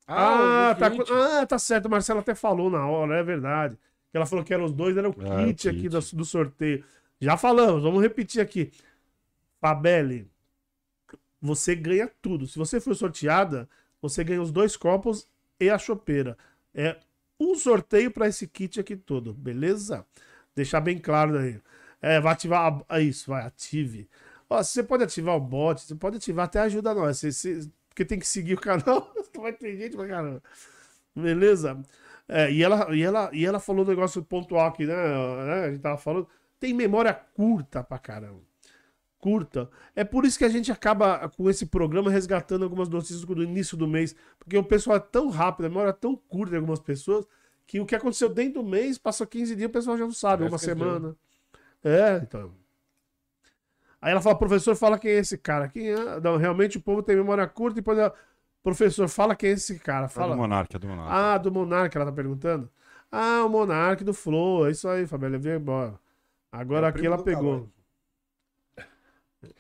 Ah, 0.08 0.74
o 0.76 0.80
tá, 0.80 0.90
kit. 0.92 1.12
ah, 1.12 1.46
tá 1.46 1.60
certo. 1.60 1.86
O 1.86 1.90
Marcelo 1.90 2.20
até 2.20 2.34
falou 2.34 2.70
na 2.70 2.88
hora, 2.88 3.18
é 3.18 3.24
verdade. 3.24 3.78
Que 4.12 4.18
ela 4.18 4.26
falou 4.26 4.44
que 4.44 4.54
eram 4.54 4.66
os 4.66 4.74
dois, 4.74 4.98
era 4.98 5.08
o 5.10 5.16
Ah, 5.22 5.44
o 5.44 5.46
kit 5.46 5.70
aqui 5.70 5.82
kit. 5.82 5.90
do, 5.90 6.00
do 6.00 6.26
sorteio. 6.26 6.84
Já 7.22 7.38
falamos, 7.38 7.84
vamos 7.84 8.02
repetir 8.02 8.42
aqui. 8.42 8.72
Fabelle, 9.62 10.28
você 11.42 11.76
ganha 11.76 12.10
tudo. 12.22 12.48
Se 12.48 12.58
você 12.58 12.80
for 12.80 12.96
sorteada, 12.96 13.70
você 14.02 14.24
ganha 14.24 14.42
os 14.42 14.52
dois 14.52 14.76
copos 14.76 15.28
e 15.60 15.70
a 15.70 15.78
chopeira. 15.78 16.38
É 16.74 16.98
um 17.40 17.56
sorteio 17.56 18.10
para 18.12 18.28
esse 18.28 18.48
kit 18.48 18.80
aqui 18.80 18.96
todo, 18.96 19.34
beleza? 19.34 20.06
Deixar 20.56 20.82
bem 20.82 20.98
claro 20.98 21.34
daí. 21.34 21.62
É, 22.02 22.20
vai 22.20 22.34
ativar. 22.34 22.74
a- 22.90 22.98
é 22.98 23.02
isso, 23.02 23.30
vai, 23.30 23.44
ative. 23.46 24.10
Ó, 24.50 24.62
você 24.64 24.82
pode 24.84 25.04
ativar 25.04 25.36
o 25.36 25.40
bot, 25.40 25.80
você 25.82 25.96
pode 25.96 26.18
ativar 26.18 26.46
até 26.46 26.60
ajuda 26.60 26.94
nós. 26.94 27.18
Você, 27.20 27.32
você- 27.32 27.70
porque 27.90 28.06
tem 28.06 28.18
que 28.20 28.28
seguir 28.28 28.54
o 28.54 28.62
canal, 28.62 29.14
vai 29.36 29.52
ter 29.54 29.78
gente 29.78 29.96
pra 29.96 30.08
caramba. 30.08 30.42
Beleza? 31.16 31.80
É, 32.28 32.52
e, 32.52 32.64
ela, 32.64 32.96
e, 32.96 33.02
ela, 33.02 33.30
e 33.34 33.46
ela 33.46 33.60
falou 33.60 33.84
um 33.84 33.88
negócio 33.88 34.24
pontual 34.24 34.68
aqui, 34.68 34.86
né? 34.86 34.94
né, 34.96 35.66
A 35.66 35.72
gente 35.72 35.82
tava 35.82 35.98
falando. 35.98 36.28
Tem 36.60 36.74
memória 36.74 37.14
curta 37.14 37.84
pra 37.84 37.98
caramba. 37.98 38.42
Curta. 39.18 39.70
É 39.96 40.04
por 40.06 40.24
isso 40.26 40.38
que 40.38 40.46
a 40.46 40.50
gente 40.50 40.72
acaba 40.72 41.28
com 41.30 41.50
esse 41.50 41.66
programa 41.66 42.10
resgatando 42.10 42.64
algumas 42.64 42.88
notícias 42.88 43.22
do 43.26 43.44
início 43.44 43.76
do 43.76 43.88
mês. 43.88 44.16
Porque 44.38 44.58
o 44.58 44.64
pessoal 44.64 44.96
é 44.98 45.00
tão 45.00 45.30
rápido, 45.30 45.66
a 45.66 45.70
memória 45.70 45.90
é 45.90 45.94
tão 45.94 46.16
curta 46.16 46.52
de 46.52 46.56
algumas 46.58 46.80
pessoas, 46.80 47.26
que 47.68 47.80
o 47.82 47.86
que 47.86 47.96
aconteceu 47.96 48.30
dentro 48.30 48.62
do 48.62 48.68
mês, 48.70 48.98
passou 48.98 49.28
15 49.28 49.56
dias, 49.56 49.70
o 49.70 49.74
pessoal 49.74 49.98
já 49.98 50.06
não 50.06 50.14
sabe, 50.14 50.44
Já 50.44 50.50
uma 50.50 50.58
semana. 50.58 51.16
É, 51.84 52.18
então. 52.18 52.52
Aí 54.02 54.12
ela 54.12 54.22
fala, 54.22 54.38
professor, 54.38 54.76
fala 54.76 54.98
quem 54.98 55.12
é 55.12 55.16
esse 55.20 55.38
cara. 55.38 55.68
Quem 55.68 55.90
é? 55.92 56.20
Não, 56.22 56.38
realmente 56.38 56.78
o 56.78 56.82
povo 56.82 57.04
tem 57.04 57.16
memória 57.16 57.46
curta 57.48 57.78
e 57.80 57.82
depois 57.82 57.98
ela, 57.98 58.14
professor, 58.64 59.08
fala 59.10 59.36
quem 59.36 59.50
é 59.50 59.54
esse 59.54 59.78
cara. 59.80 60.08
Fala 60.08 60.28
Fala. 60.28 60.36
do 60.36 60.42
Monarca, 60.42 60.78
é 60.78 60.80
do 60.80 60.88
Monarca. 60.88 61.14
Ah, 61.14 61.38
do 61.38 61.52
Monark, 61.52 61.96
ela 61.96 62.06
tá 62.06 62.12
perguntando. 62.12 62.70
Ah, 63.12 63.44
o 63.46 63.50
Monark 63.50 64.04
do 64.04 64.14
Flow. 64.14 64.68
É 64.68 64.72
isso 64.72 64.88
aí, 64.88 65.06
Fabíola. 65.08 65.38
Veio 65.38 65.58
embora. 65.58 66.00
Agora 66.52 66.88
É 66.88 66.90
aqui 66.90 67.06
ela 67.06 67.22
pegou. 67.22 67.70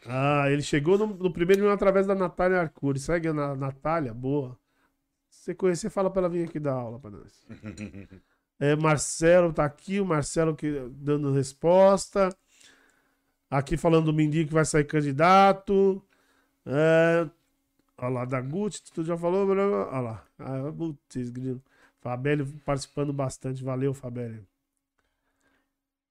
Ah, 0.05 0.49
ele 0.49 0.61
chegou 0.61 0.97
no, 0.97 1.07
no 1.07 1.31
primeiro 1.31 1.61
minuto 1.61 1.75
através 1.75 2.05
da 2.05 2.15
Natália 2.15 2.59
Arcuri. 2.61 2.99
Segue 2.99 3.29
a 3.29 3.33
Na- 3.33 3.55
Natália, 3.55 4.13
boa. 4.13 4.57
Se 5.29 5.43
você 5.45 5.55
conhecer, 5.55 5.89
fala 5.89 6.09
pra 6.09 6.21
ela 6.21 6.29
vir 6.29 6.47
aqui 6.47 6.59
dar 6.59 6.73
aula 6.73 6.99
pra 6.99 7.11
nós. 7.11 7.45
É, 8.59 8.75
Marcelo 8.75 9.53
tá 9.53 9.63
aqui, 9.63 10.01
o 10.01 10.05
Marcelo 10.05 10.55
que, 10.55 10.89
dando 10.91 11.31
resposta. 11.31 12.35
Aqui 13.49 13.77
falando 13.77 14.05
do 14.05 14.13
Mindinho 14.13 14.47
que 14.47 14.53
vai 14.53 14.65
sair 14.65 14.83
candidato. 14.83 16.03
É, 16.65 17.27
olha 17.97 18.09
lá, 18.09 18.25
da 18.25 18.41
Gucci, 18.41 18.83
tu 18.93 19.03
já 19.03 19.17
falou? 19.17 19.45
blá, 19.45 19.55
blá. 19.55 19.87
Olha 19.87 19.99
lá. 20.01 20.23
Ah, 20.37 20.71
putz, 20.75 21.29
grilo. 21.29 21.61
Fabélio 22.01 22.45
participando 22.65 23.11
bastante. 23.13 23.63
Valeu, 23.63 23.93
Fabélio. 23.93 24.45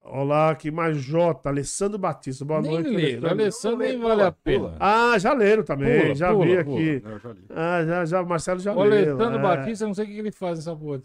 Olá, 0.00 0.50
aqui 0.50 0.70
mais 0.70 0.96
Jota, 0.96 1.50
Alessandro 1.50 1.98
Batista. 1.98 2.44
Boa 2.44 2.62
nem 2.62 2.72
noite, 2.72 2.88
ler. 2.88 3.26
Alessandro 3.26 3.78
nem 3.78 3.98
vale 3.98 4.22
a 4.22 4.32
pena. 4.32 4.74
Ah, 4.80 5.18
já 5.18 5.34
leram 5.34 5.62
também. 5.62 6.00
Pula, 6.00 6.14
já 6.14 6.32
pula, 6.32 6.46
vi 6.46 6.64
pula. 6.64 6.76
aqui. 6.76 7.02
Eu 7.04 7.18
já 7.18 7.32
li. 7.32 7.44
Ah, 7.50 7.84
já, 7.84 8.04
já, 8.06 8.22
o 8.22 8.26
Marcelo 8.26 8.58
já 8.58 8.74
O 8.74 8.82
leu. 8.84 9.12
Alessandro 9.12 9.38
é. 9.38 9.42
Batista, 9.42 9.84
eu 9.84 9.88
não 9.88 9.94
sei 9.94 10.04
o 10.04 10.08
que 10.08 10.18
ele 10.18 10.32
faz 10.32 10.58
nessa 10.58 10.74
porra. 10.74 11.02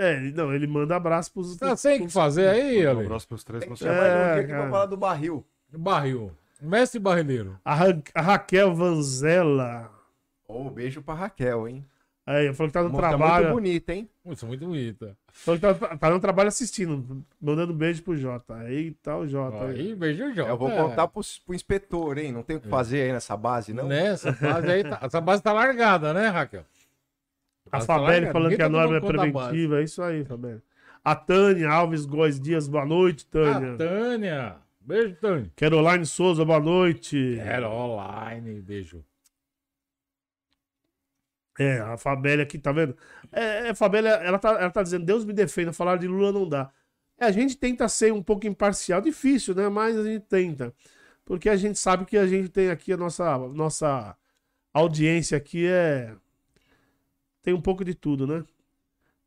É, 0.00 0.20
não, 0.32 0.54
ele 0.54 0.66
manda 0.68 0.94
abraço 0.94 1.32
pros. 1.32 1.56
Tá 1.56 1.76
sem 1.76 2.02
o 2.02 2.06
que 2.06 2.12
fazer 2.12 2.48
aí, 2.48 2.86
Um 2.86 2.90
Ale? 2.90 3.04
abraço 3.06 3.26
pros 3.26 3.42
três. 3.42 3.64
Tem 3.64 3.74
que 3.74 3.82
ele 3.84 3.90
um 3.92 3.94
aqui 4.38 4.46
cara. 4.46 4.62
pra 4.62 4.70
falar 4.70 4.86
do 4.86 4.96
barril. 4.96 5.44
Barril. 5.76 6.30
Mestre 6.62 7.00
barrileiro. 7.00 7.58
A, 7.64 7.74
Ra- 7.74 7.98
a 8.14 8.20
Raquel 8.22 8.72
Vanzella. 8.74 9.90
Ô, 10.46 10.70
beijo 10.70 11.02
pra 11.02 11.14
Raquel, 11.14 11.68
hein? 11.68 11.84
Aí, 12.24 12.52
falou 12.52 12.68
que 12.68 12.74
tá 12.74 12.82
no 12.82 12.90
Moça 12.90 13.08
trabalho. 13.08 13.44
muito 13.46 13.54
bonita, 13.54 13.92
hein? 13.94 14.08
Isso, 14.26 14.46
muito 14.46 14.66
bonita. 14.66 15.16
Falou 15.32 15.58
que 15.58 15.66
tá, 15.66 15.96
tá 15.96 16.10
no 16.10 16.20
trabalho 16.20 16.48
assistindo. 16.48 17.24
Mandando 17.40 17.72
beijo 17.72 18.02
pro 18.02 18.14
Jota. 18.16 18.70
Eita, 18.70 19.16
o 19.16 19.26
Jota. 19.26 19.64
aí. 19.64 19.80
Aí, 19.80 19.94
beijo, 19.94 20.32
Jota. 20.34 20.48
Eu 20.50 20.56
vou 20.58 20.70
É. 20.70 20.76
contar 20.76 21.08
pro, 21.08 21.22
pro 21.46 21.54
inspetor, 21.54 22.18
hein? 22.18 22.30
Não 22.30 22.42
tem 22.42 22.56
o 22.56 22.60
que 22.60 22.68
fazer 22.68 23.02
aí 23.02 23.12
nessa 23.12 23.34
base, 23.36 23.72
não? 23.72 23.88
Nessa 23.88 24.30
base 24.32 24.70
aí, 24.70 24.84
tá, 24.84 24.98
essa 25.02 25.20
base 25.22 25.42
tá 25.42 25.52
largada, 25.52 26.12
né, 26.12 26.28
Raquel? 26.28 26.64
A 27.70 27.80
Fabelle 27.80 28.26
largada, 28.26 28.32
falando 28.32 28.56
que 28.56 28.62
a 28.62 28.64
tá 28.64 28.68
norma 28.68 28.96
é 28.96 29.00
preventiva. 29.00 29.80
É 29.80 29.84
isso 29.84 30.02
aí, 30.02 30.24
Fabelle. 30.24 30.62
A 31.04 31.14
Tânia 31.14 31.70
Alves 31.70 32.04
Góes 32.04 32.40
Dias, 32.40 32.68
boa 32.68 32.84
noite, 32.84 33.26
Tânia. 33.26 33.74
A 33.74 33.76
Tânia. 33.76 34.56
Beijo, 34.80 35.16
Tânia. 35.16 35.52
Caroline 35.56 36.06
Souza, 36.06 36.44
boa 36.44 36.60
noite. 36.60 37.38
Era 37.38 37.68
online, 37.70 38.60
beijo. 38.60 39.04
É, 41.58 41.80
a 41.80 41.96
Fabélia 41.96 42.44
aqui, 42.44 42.58
tá 42.58 42.70
vendo? 42.70 42.96
É, 43.32 43.70
a 43.70 43.74
Fabélia, 43.74 44.10
ela 44.10 44.38
tá, 44.38 44.50
ela 44.50 44.70
tá 44.70 44.82
dizendo, 44.82 45.04
Deus 45.04 45.24
me 45.24 45.32
defenda, 45.32 45.72
falar 45.72 45.96
de 45.96 46.06
Lula 46.06 46.30
não 46.30 46.48
dá. 46.48 46.70
É, 47.18 47.26
a 47.26 47.32
gente 47.32 47.56
tenta 47.56 47.88
ser 47.88 48.12
um 48.12 48.22
pouco 48.22 48.46
imparcial, 48.46 49.00
difícil, 49.00 49.54
né? 49.54 49.68
Mas 49.68 49.96
a 49.96 50.04
gente 50.04 50.24
tenta. 50.26 50.72
Porque 51.24 51.48
a 51.48 51.56
gente 51.56 51.78
sabe 51.78 52.04
que 52.04 52.16
a 52.16 52.26
gente 52.26 52.48
tem 52.48 52.70
aqui 52.70 52.92
a 52.92 52.96
nossa, 52.96 53.36
nossa 53.48 54.16
audiência 54.72 55.36
aqui 55.36 55.66
é... 55.66 56.14
Tem 57.48 57.54
um 57.54 57.62
pouco 57.62 57.82
de 57.82 57.94
tudo, 57.94 58.26
né? 58.26 58.44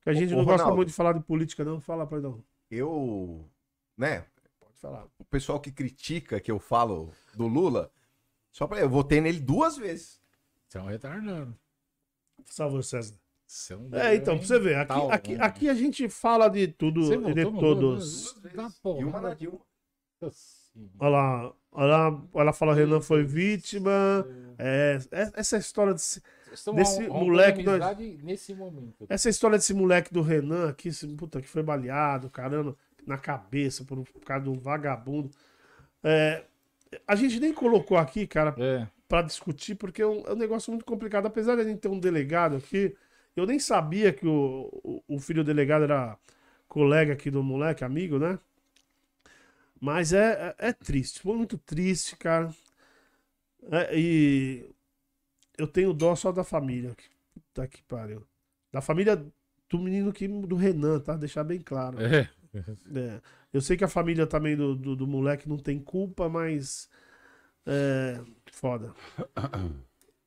Que 0.03 0.11
a 0.11 0.13
gente 0.13 0.31
Ô, 0.31 0.37
não 0.37 0.43
gosta 0.45 0.57
Ronaldo. 0.61 0.75
muito 0.75 0.89
de 0.89 0.93
falar 0.93 1.13
de 1.13 1.21
política, 1.21 1.65
não. 1.65 1.81
Fala, 1.81 2.05
perdão. 2.05 2.43
Eu, 2.69 3.49
né? 3.97 4.25
Pode 4.59 4.77
falar. 4.77 5.07
O 5.17 5.25
pessoal 5.25 5.59
que 5.59 5.71
critica 5.71 6.39
que 6.39 6.51
eu 6.51 6.59
falo 6.59 7.11
do 7.33 7.47
Lula, 7.47 7.91
só 8.51 8.67
pra 8.67 8.79
eu 8.79 8.87
votei 8.87 9.19
nele 9.19 9.39
duas 9.39 9.75
vezes. 9.75 10.21
Você 10.67 10.77
é 10.77 10.81
um 10.81 10.85
retardado. 10.85 11.57
Salve, 12.45 12.83
César. 12.83 13.15
Você 13.47 13.73
um 13.73 13.89
É, 13.91 14.13
então, 14.13 14.37
pra 14.37 14.45
você 14.45 14.59
ver, 14.59 14.75
aqui, 14.75 14.87
Tal, 14.87 15.11
aqui, 15.11 15.35
né? 15.35 15.43
aqui 15.43 15.67
a 15.67 15.73
gente 15.73 16.07
fala 16.07 16.47
de 16.47 16.67
tudo 16.67 17.03
Você 17.03 17.15
e 17.15 17.33
de 17.33 17.43
todos. 17.43 18.35
E 18.53 18.55
uma 18.55 18.63
na 18.63 18.69
porra. 18.83 19.35
Dilma. 19.35 19.65
Olha 20.99 21.09
lá, 21.09 21.53
olha 21.71 21.87
lá, 21.97 22.23
ela 22.35 22.53
fala 22.53 22.75
Renan 22.75 23.01
foi 23.01 23.23
vítima. 23.23 23.91
É, 24.59 24.99
é- 25.11 25.31
essa 25.33 25.57
história 25.57 25.91
desse, 25.93 26.21
Desse 26.75 27.07
rompendo 27.07 27.13
moleque 27.13 27.63
nós- 27.63 27.97
nesse 28.23 28.53
momento. 28.53 29.05
essa 29.09 29.29
história 29.29 29.57
desse 29.57 29.73
moleque 29.73 30.13
do 30.13 30.21
Renan 30.21 30.69
aqui, 30.69 30.89
esse, 30.89 31.07
puta, 31.07 31.41
que 31.41 31.47
foi 31.47 31.63
baleado, 31.63 32.29
caramba, 32.29 32.75
na 33.05 33.17
cabeça 33.17 33.83
por, 33.85 34.03
por 34.03 34.21
causa 34.21 34.43
de 34.43 34.49
um 34.49 34.59
vagabundo. 34.59 35.31
É, 36.03 36.43
a 37.07 37.15
gente 37.15 37.39
nem 37.39 37.53
colocou 37.53 37.97
aqui, 37.97 38.27
cara, 38.27 38.53
É. 38.59 38.87
pra 39.07 39.21
discutir, 39.21 39.75
porque 39.75 40.01
é 40.01 40.07
um, 40.07 40.21
é 40.27 40.33
um 40.33 40.37
negócio 40.37 40.71
muito 40.71 40.85
complicado. 40.85 41.25
Apesar 41.25 41.55
de 41.55 41.61
a 41.61 41.63
gente 41.65 41.79
ter 41.79 41.87
um 41.89 41.99
delegado 41.99 42.55
aqui, 42.57 42.95
eu 43.35 43.45
nem 43.45 43.59
sabia 43.59 44.11
que 44.11 44.27
o, 44.27 44.69
o, 44.83 45.03
o 45.15 45.19
filho 45.19 45.43
do 45.43 45.47
delegado 45.47 45.83
era 45.85 46.17
colega 46.67 47.13
aqui 47.13 47.31
do 47.31 47.41
moleque, 47.43 47.83
amigo, 47.83 48.19
né? 48.19 48.37
Mas 49.79 50.13
é, 50.13 50.55
é, 50.59 50.69
é 50.69 50.73
triste, 50.73 51.19
foi 51.21 51.35
muito 51.35 51.57
triste, 51.57 52.15
cara. 52.15 52.53
É, 53.71 53.97
e 53.97 54.65
eu 55.61 55.67
tenho 55.67 55.93
dó 55.93 56.15
só 56.15 56.31
da 56.31 56.43
família. 56.43 56.95
Puta 57.33 57.67
que 57.67 57.81
pariu. 57.83 58.23
Da 58.71 58.81
família 58.81 59.15
do 59.69 59.79
menino 59.79 60.11
que 60.11 60.27
do 60.27 60.55
Renan, 60.55 60.99
tá? 60.99 61.15
Deixar 61.15 61.43
bem 61.43 61.59
claro. 61.59 61.97
É. 62.01 62.29
É, 62.53 63.21
eu 63.53 63.61
sei 63.61 63.77
que 63.77 63.83
a 63.83 63.87
família 63.87 64.27
também 64.27 64.57
do, 64.57 64.75
do, 64.75 64.95
do 64.95 65.07
moleque 65.07 65.47
não 65.47 65.57
tem 65.57 65.79
culpa, 65.79 66.27
mas. 66.27 66.89
É. 67.65 68.19
Foda. 68.51 68.93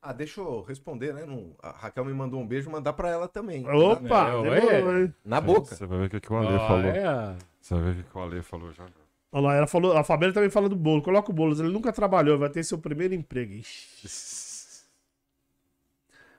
Ah, 0.01 0.13
deixa 0.13 0.39
eu 0.41 0.61
responder, 0.61 1.13
né? 1.13 1.25
Não- 1.25 1.55
a 1.61 1.71
Raquel 1.71 2.05
me 2.05 2.13
mandou 2.13 2.39
um 2.39 2.47
beijo, 2.47 2.69
mandar 2.69 2.93
pra 2.93 3.09
ela 3.09 3.27
também. 3.27 3.67
Opa! 3.67 4.29
É, 4.29 4.59
demorou, 4.59 4.99
hein? 5.01 5.13
Na 5.23 5.41
boca. 5.41 5.75
Você 5.75 5.85
vai 5.85 5.99
ver 5.99 6.05
o 6.05 6.09
que, 6.09 6.19
que 6.19 6.31
o 6.33 6.37
Ale 6.37 6.55
Ah, 6.55 6.67
falou. 6.67 6.85
é. 6.91 7.35
Você 7.61 7.73
vai 7.73 7.83
ver 7.83 7.91
o 7.91 7.95
que, 8.03 8.09
que 8.09 8.17
o 8.17 8.21
Ale 8.21 8.41
falou 8.43 8.71
já. 8.71 8.85
Olha 9.31 9.43
lá, 9.47 9.55
ela 9.55 9.67
falou, 9.67 9.97
a 9.97 10.03
Fabela 10.03 10.31
também 10.31 10.49
fala 10.49 10.69
do 10.69 10.75
bolo. 10.75 11.01
Coloca 11.01 11.29
o 11.31 11.33
bolo. 11.33 11.59
Ele 11.59 11.71
nunca 11.73 11.91
trabalhou, 11.91 12.37
vai 12.37 12.49
ter 12.49 12.63
seu 12.63 12.77
primeiro 12.77 13.13
emprego. 13.15 13.53
Ixi. 13.53 14.07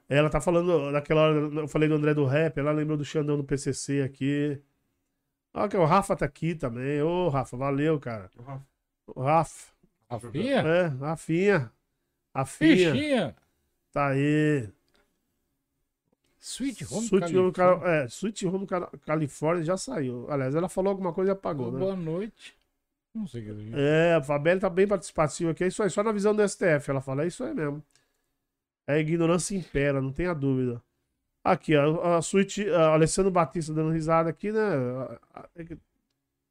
Ela 0.08 0.30
tá 0.30 0.40
falando 0.40 0.92
daquela 0.92 1.22
hora, 1.22 1.36
eu 1.62 1.68
falei 1.68 1.88
do 1.88 1.96
André 1.96 2.14
do 2.14 2.24
Rap, 2.24 2.56
ela 2.58 2.70
lembrou 2.72 2.96
do 2.96 3.04
Xandão 3.04 3.36
do 3.36 3.44
PCC 3.44 4.02
aqui. 4.02 4.60
Olha 5.52 5.68
que 5.68 5.76
o 5.76 5.84
Rafa 5.84 6.14
tá 6.14 6.24
aqui 6.26 6.54
também. 6.54 7.02
Ô, 7.02 7.28
Rafa, 7.28 7.56
valeu, 7.56 7.98
cara. 7.98 8.30
O 9.06 9.22
Rafa. 9.22 9.72
Rafinha? 10.08 10.60
É, 10.60 10.86
Rafinha. 10.86 11.72
Rafinha. 12.34 12.92
Fichinha. 12.94 13.36
Tá 13.90 14.08
aí. 14.08 14.68
Sweet 16.38 16.84
Home 16.84 17.06
Sweet 17.06 17.36
Home, 17.36 17.52
California. 17.52 17.52
Cal- 17.52 17.86
é, 17.88 18.04
Sweet 18.06 18.46
Home 18.46 18.66
Cal- 18.66 18.92
Califórnia 19.04 19.64
já 19.64 19.76
saiu. 19.76 20.30
Aliás, 20.30 20.54
ela 20.54 20.68
falou 20.68 20.90
alguma 20.90 21.12
coisa 21.12 21.32
e 21.32 21.34
apagou, 21.34 21.72
né? 21.72 21.78
Boa 21.80 21.96
noite. 21.96 22.54
Não 23.14 23.26
sei 23.26 23.50
o 23.50 23.56
que 23.56 23.74
é. 23.74 24.10
É, 24.10 24.14
a 24.14 24.22
Fabelle 24.22 24.60
tá 24.60 24.68
bem 24.70 24.86
participativa 24.86 25.50
aqui. 25.50 25.64
É 25.64 25.68
isso 25.68 25.82
aí, 25.82 25.90
só 25.90 26.02
na 26.02 26.12
visão 26.12 26.34
do 26.34 26.42
STF. 26.46 26.90
Ela 26.90 27.00
fala, 27.00 27.24
é 27.24 27.26
isso 27.26 27.42
aí 27.42 27.54
mesmo. 27.54 27.82
É 28.86 28.94
a 28.94 28.98
ignorância 28.98 29.56
impera, 29.56 30.00
não 30.00 30.12
tenha 30.12 30.34
dúvida. 30.34 30.80
Aqui, 31.42 31.76
ó, 31.76 32.16
a 32.16 32.22
suíte, 32.22 32.68
a 32.70 32.88
Alessandro 32.94 33.30
Batista 33.30 33.72
dando 33.72 33.90
risada 33.92 34.28
aqui, 34.30 34.50
né? 34.52 34.60
A- 34.60 35.18
a- 35.40 35.48
é 35.56 35.76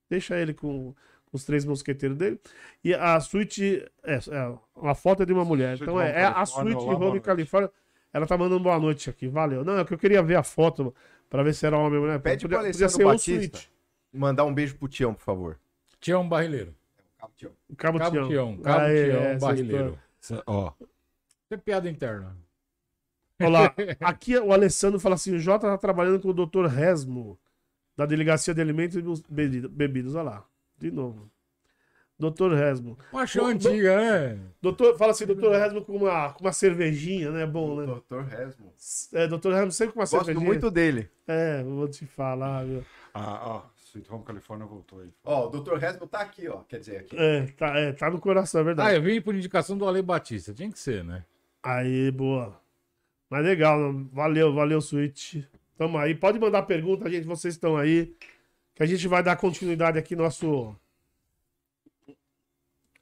Deixa 0.09 0.37
ele 0.39 0.53
com, 0.53 0.93
com 1.25 1.37
os 1.37 1.43
três 1.43 1.65
mosqueteiros 1.65 2.17
dele. 2.17 2.39
E 2.83 2.93
a 2.93 3.19
suíte, 3.19 3.83
é, 4.03 4.15
é 4.15 4.57
uma 4.75 4.93
foto 4.95 5.23
é 5.23 5.25
de 5.25 5.33
uma 5.33 5.43
mulher. 5.43 5.77
Suíte 5.77 5.83
Então 5.91 5.99
é, 5.99 6.11
é 6.21 6.25
a 6.25 6.45
suíte 6.45 6.75
Home. 6.77 7.19
Califórnia. 7.19 7.71
Ela 8.13 8.25
tá 8.27 8.37
mandando 8.37 8.61
boa 8.63 8.79
noite 8.79 9.09
aqui, 9.09 9.27
valeu. 9.27 9.65
Não, 9.65 9.79
é 9.79 9.83
que 9.83 9.93
eu 9.93 9.97
queria 9.97 10.21
ver 10.23 10.35
a 10.35 10.43
foto 10.43 10.93
pra 11.29 11.43
ver 11.43 11.53
se 11.53 11.65
era 11.65 11.77
homem 11.77 11.97
ou 11.97 12.05
mulher. 12.05 12.19
Pede 12.19 12.43
podia, 12.45 12.57
pro 12.59 12.67
podia 12.67 12.85
Alessandro 12.85 12.95
ser 12.95 13.03
Batista. 13.03 13.57
suíte. 13.57 13.71
Mandar 14.13 14.45
um 14.45 14.53
beijo 14.53 14.75
pro 14.77 14.87
Tião, 14.87 15.13
por 15.13 15.23
favor. 15.23 15.59
Tião 15.99 16.27
Barrileiro. 16.29 16.73
O 17.67 17.75
Cabo, 17.75 17.97
Cabo 17.99 18.11
Tião. 18.11 18.27
Tião. 18.29 18.57
Cabo 18.59 18.79
Aê, 18.85 19.05
Tião 19.09 19.37
Barrileiro. 19.39 19.99
Ó, 20.45 20.71
é 21.55 21.57
piada 21.57 21.89
interna. 21.89 22.37
Olha 23.41 23.49
lá, 23.49 23.75
aqui 24.01 24.37
o 24.37 24.53
Alessandro 24.53 24.99
fala 24.99 25.15
assim: 25.15 25.35
o 25.35 25.39
Jota 25.39 25.67
tá 25.67 25.77
trabalhando 25.77 26.19
com 26.21 26.29
o 26.29 26.33
Dr. 26.33 26.65
Resmo, 26.67 27.37
da 27.97 28.05
Delegacia 28.05 28.53
de 28.53 28.61
Alimentos 28.61 28.95
e 28.95 29.67
Bebidas. 29.67 30.15
Olha 30.15 30.23
lá, 30.23 30.45
de 30.77 30.91
novo. 30.91 31.29
Dr. 32.17 32.53
Resmo. 32.53 32.97
Paixão 33.11 33.43
Ô, 33.43 33.47
antiga, 33.47 33.97
né? 33.97 34.39
Doutor, 34.61 34.97
fala 34.97 35.11
assim, 35.11 35.25
Dr. 35.25 35.49
Resmo 35.51 35.83
com 35.83 35.97
uma, 35.97 36.31
com 36.31 36.45
uma 36.45 36.53
cervejinha, 36.53 37.29
né? 37.29 37.45
Bom, 37.45 37.75
né? 37.75 37.85
Dr. 38.09 38.21
Resmo. 38.21 38.73
É, 39.11 39.27
Dr. 39.27 39.49
Resmo 39.51 39.71
sempre 39.73 39.93
com 39.93 39.99
uma 39.99 40.05
Gosto 40.05 40.23
cervejinha. 40.23 40.45
muito 40.45 40.71
dele. 40.71 41.09
É, 41.27 41.61
vou 41.61 41.89
te 41.89 42.05
falar, 42.05 42.63
viu? 42.65 42.85
ah, 43.13 43.41
ó, 43.49 43.63
Sweet 43.75 44.09
Home 44.09 44.23
California 44.23 44.65
voltou 44.65 45.01
aí. 45.01 45.09
Ó, 45.25 45.47
o 45.47 45.49
Dr. 45.49 45.73
Resmo 45.75 46.07
tá 46.07 46.19
aqui, 46.21 46.47
ó. 46.47 46.59
Quer 46.59 46.79
dizer, 46.79 46.97
aqui. 46.99 47.17
É, 47.19 47.47
tá, 47.47 47.77
é, 47.77 47.91
tá 47.91 48.09
no 48.09 48.21
coração, 48.21 48.59
é 48.59 48.61
Ah, 48.61 48.65
verdade. 48.65 48.95
eu 48.95 49.01
vim 49.01 49.19
por 49.19 49.35
indicação 49.35 49.77
do 49.77 49.85
Ale 49.85 50.01
Batista. 50.01 50.53
Tinha 50.53 50.71
que 50.71 50.79
ser, 50.79 51.03
né? 51.03 51.25
Aí, 51.65 52.11
boa. 52.11 52.61
Mas 53.27 53.43
legal, 53.43 53.91
valeu, 54.13 54.53
valeu, 54.53 54.79
Switch. 54.79 55.37
Tamo 55.75 55.97
aí. 55.97 56.13
Pode 56.13 56.39
mandar 56.39 56.61
pergunta, 56.61 57.09
gente, 57.09 57.25
vocês 57.25 57.55
estão 57.55 57.75
aí. 57.75 58.15
Que 58.75 58.83
a 58.83 58.85
gente 58.85 59.07
vai 59.07 59.23
dar 59.23 59.35
continuidade 59.35 59.97
aqui 59.97 60.15
no 60.15 60.23
nosso. 60.23 60.75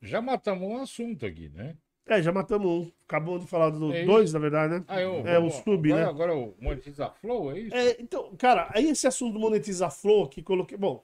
Já 0.02 0.22
matamos 0.22 0.68
um 0.68 0.78
assunto 0.78 1.26
aqui, 1.26 1.50
né? 1.50 1.76
É, 2.06 2.22
já 2.22 2.32
matamos 2.32 2.70
um. 2.70 2.92
Acabou 3.06 3.38
de 3.38 3.48
falar 3.48 3.70
do 3.70 3.94
É 3.94 4.06
dois, 4.06 4.32
na 4.32 4.40
verdade, 4.40 4.76
né? 4.76 4.86
Ah, 4.88 5.02
eu, 5.02 5.28
É, 5.28 5.38
o 5.38 5.50
sub, 5.50 5.92
agora, 5.92 6.06
né? 6.06 6.10
Agora 6.10 6.36
o 6.36 6.56
Monetiza 6.60 7.10
Flow, 7.10 7.52
é 7.52 7.60
isso? 7.60 7.76
É, 7.76 7.98
então, 8.00 8.34
cara, 8.38 8.70
aí 8.74 8.90
esse 8.90 9.06
assunto 9.06 9.34
do 9.34 9.40
monetizar 9.40 9.92
flow 9.92 10.30
que 10.30 10.42
coloquei. 10.42 10.78
Bom, 10.78 11.04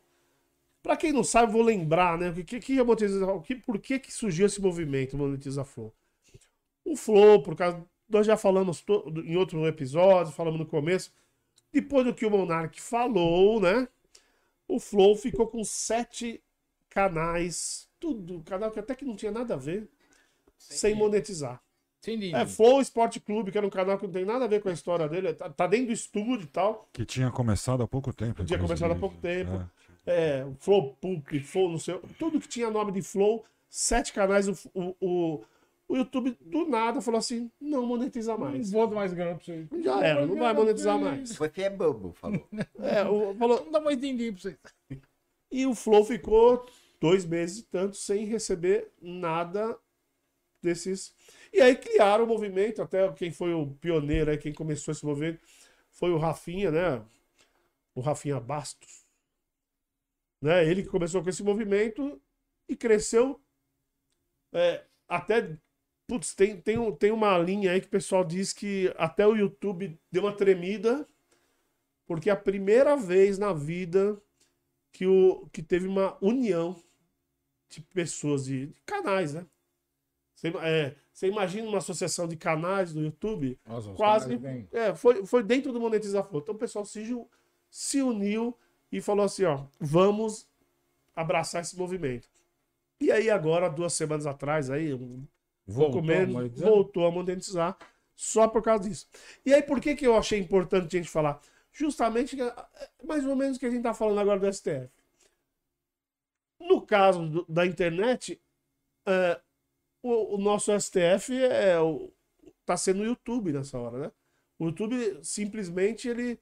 pra 0.81 0.95
quem 0.95 1.11
não 1.11 1.25
sabe, 1.25 1.47
eu 1.47 1.53
vou 1.53 1.61
lembrar, 1.61 2.17
né? 2.17 2.29
O 2.29 2.43
que, 2.43 2.59
que 2.59 2.79
é 2.79 2.83
monetizar 2.83 3.29
o 3.29 3.41
que, 3.41 3.55
Por 3.55 3.79
que, 3.79 3.99
que 3.99 4.13
surgiu 4.13 4.45
esse 4.45 4.61
movimento, 4.61 5.17
monetizar 5.17 5.65
flow? 5.65 5.93
O 6.89 6.95
flow, 6.95 7.43
por 7.43 7.55
causa. 7.55 7.85
Nós 8.09 8.25
já 8.25 8.35
falamos 8.35 8.83
em 9.23 9.37
outro 9.37 9.67
episódio, 9.67 10.33
falamos 10.33 10.59
no 10.59 10.65
começo. 10.65 11.11
Depois 11.71 12.03
do 12.03 12.13
que 12.13 12.25
o 12.25 12.31
Monark 12.31 12.81
falou, 12.81 13.61
né? 13.61 13.87
O 14.67 14.79
Flow 14.79 15.15
ficou 15.15 15.45
com 15.45 15.63
sete 15.63 16.41
canais, 16.89 17.87
tudo, 17.99 18.41
canal 18.43 18.71
que 18.71 18.79
até 18.79 18.95
que 18.95 19.05
não 19.05 19.15
tinha 19.15 19.31
nada 19.31 19.53
a 19.53 19.57
ver, 19.57 19.87
sem 20.57 20.95
monetizar. 20.95 21.61
Sem 22.01 22.33
É. 22.33 22.45
Flow 22.45 22.81
Esporte 22.81 23.19
Clube, 23.19 23.51
que 23.51 23.57
era 23.57 23.67
um 23.67 23.69
canal 23.69 23.97
que 23.97 24.05
não 24.05 24.13
tem 24.13 24.25
nada 24.25 24.45
a 24.45 24.47
ver 24.47 24.61
com 24.61 24.69
a 24.69 24.73
história 24.73 25.07
dele, 25.07 25.33
tá, 25.33 25.49
tá 25.49 25.67
dentro 25.67 25.87
do 25.87 25.93
estúdio 25.93 26.43
e 26.43 26.47
tal. 26.47 26.87
Que 26.93 27.05
tinha 27.05 27.29
começado 27.29 27.83
há 27.83 27.87
pouco 27.87 28.11
tempo. 28.13 28.43
Tinha 28.43 28.57
começado 28.57 28.91
há 28.91 28.95
pouco 28.95 29.15
inclusive. 29.17 29.45
tempo. 29.45 29.69
É. 30.07 30.39
É, 30.41 30.47
Flow 30.59 30.95
Pulp, 30.99 31.27
Flow, 31.43 31.69
não 31.69 31.77
sei. 31.77 31.99
Tudo 32.17 32.39
que 32.39 32.47
tinha 32.47 32.71
nome 32.71 32.91
de 32.91 33.01
Flow, 33.01 33.45
sete 33.69 34.11
canais, 34.13 34.47
o, 34.47 34.57
o, 34.73 34.95
o, 34.99 35.43
o 35.89 35.97
YouTube 35.97 36.37
do 36.39 36.65
nada 36.67 37.01
falou 37.01 37.17
assim: 37.17 37.51
não 37.59 37.85
monetiza 37.85 38.33
Não 38.33 38.39
mais. 38.39 38.71
vou 38.71 38.87
dar 38.87 38.95
mais 38.95 39.13
grana 39.13 39.35
pra 39.35 39.43
você. 39.43 39.67
Já 39.83 40.01
era, 40.05 40.25
não 40.25 40.35
vai 40.37 40.53
monetizar 40.53 40.97
mais. 40.99 41.35
Você 41.35 41.61
é 41.63 41.69
bobo, 41.69 42.13
falou. 42.13 42.47
É, 42.79 43.03
o- 43.05 43.35
falou, 43.35 43.65
Não 43.65 43.71
dá 43.71 43.81
mais 43.81 43.99
din-din 43.99 44.31
pra 44.33 44.41
você. 44.41 44.57
E 45.51 45.65
o 45.65 45.73
Flow 45.75 46.05
ficou 46.05 46.65
dois 47.01 47.25
meses 47.25 47.59
e 47.59 47.63
tanto 47.63 47.97
sem 47.97 48.25
receber 48.25 48.91
nada 49.01 49.77
desses. 50.61 51.13
E 51.51 51.59
aí 51.61 51.75
criaram 51.75 52.25
o 52.25 52.27
movimento, 52.27 52.81
até 52.81 53.11
quem 53.13 53.31
foi 53.31 53.53
o 53.53 53.67
pioneiro 53.81 54.29
aí, 54.29 54.37
quem 54.37 54.53
começou 54.53 54.91
esse 54.91 55.05
movimento, 55.05 55.39
foi 55.91 56.11
o 56.11 56.17
Rafinha, 56.17 56.69
né? 56.69 57.03
O 57.95 58.01
Rafinha 58.01 58.39
Bastos. 58.39 59.03
Né? 60.41 60.65
Ele 60.69 60.83
que 60.83 60.89
começou 60.89 61.21
com 61.23 61.29
esse 61.29 61.43
movimento 61.43 62.21
e 62.67 62.75
cresceu 62.75 63.41
é, 64.53 64.83
até. 65.07 65.57
Putz, 66.09 66.33
tem, 66.33 66.59
tem, 66.59 66.91
tem 66.95 67.11
uma 67.11 67.37
linha 67.37 67.71
aí 67.71 67.79
que 67.79 67.85
o 67.85 67.91
pessoal 67.91 68.25
diz 68.25 68.51
que 68.51 68.91
até 68.97 69.27
o 69.27 69.35
YouTube 69.35 69.95
deu 70.11 70.23
uma 70.23 70.35
tremida, 70.35 71.07
porque 72.07 72.31
é 72.31 72.33
a 72.33 72.35
primeira 72.35 72.97
vez 72.97 73.37
na 73.37 73.53
vida 73.53 74.19
que, 74.91 75.05
o, 75.05 75.47
que 75.53 75.61
teve 75.61 75.87
uma 75.87 76.17
união 76.19 76.75
de 77.69 77.79
pessoas, 77.79 78.45
de, 78.45 78.65
de 78.69 78.81
canais, 78.87 79.35
né? 79.35 79.45
Você, 80.33 80.47
é, 80.47 80.95
você 81.13 81.27
imagina 81.27 81.67
uma 81.67 81.77
associação 81.77 82.27
de 82.27 82.35
canais 82.35 82.91
do 82.91 83.01
YouTube? 83.01 83.59
Nossa, 83.67 83.91
os 83.91 83.95
Quase. 83.95 84.39
É, 84.71 84.95
foi, 84.95 85.23
foi 85.27 85.43
dentro 85.43 85.71
do 85.71 85.79
Monetizar 85.79 86.23
Flow. 86.23 86.41
Então 86.41 86.55
o 86.55 86.57
pessoal 86.57 86.85
se, 86.85 87.05
se 87.69 88.01
uniu 88.01 88.57
e 88.91 88.99
falou 88.99 89.25
assim: 89.25 89.43
ó, 89.43 89.67
vamos 89.79 90.49
abraçar 91.15 91.61
esse 91.61 91.77
movimento. 91.77 92.27
E 92.99 93.11
aí, 93.11 93.29
agora, 93.29 93.69
duas 93.69 93.93
semanas 93.93 94.25
atrás, 94.25 94.71
aí, 94.71 94.91
um 94.91 95.23
Voltou, 95.73 96.01
menos, 96.03 96.33
mas- 96.35 96.59
voltou 96.59 97.05
a 97.07 97.11
monetizar 97.11 97.77
só 98.15 98.47
por 98.47 98.61
causa 98.61 98.87
disso. 98.89 99.07
E 99.45 99.53
aí, 99.53 99.61
por 99.63 99.79
que, 99.79 99.95
que 99.95 100.05
eu 100.07 100.15
achei 100.17 100.39
importante 100.39 100.95
a 100.95 100.99
gente 100.99 101.09
falar? 101.11 101.39
Justamente, 101.71 102.39
é 102.41 102.53
mais 103.05 103.25
ou 103.25 103.35
menos 103.35 103.57
o 103.57 103.59
que 103.59 103.65
a 103.65 103.71
gente 103.71 103.83
tá 103.83 103.93
falando 103.93 104.19
agora 104.19 104.39
do 104.39 104.47
STF. 104.47 104.89
No 106.59 106.81
caso 106.81 107.25
do- 107.27 107.45
da 107.47 107.65
internet, 107.65 108.39
é, 109.05 109.39
o, 110.03 110.35
o 110.35 110.37
nosso 110.37 110.71
STF 110.71 111.33
é, 111.43 111.79
o, 111.79 112.11
tá 112.65 112.75
sendo 112.77 113.01
o 113.01 113.05
YouTube 113.05 113.53
nessa 113.53 113.77
hora, 113.79 113.97
né? 113.99 114.11
O 114.57 114.65
YouTube 114.67 115.19
simplesmente 115.23 116.07
ele 116.09 116.37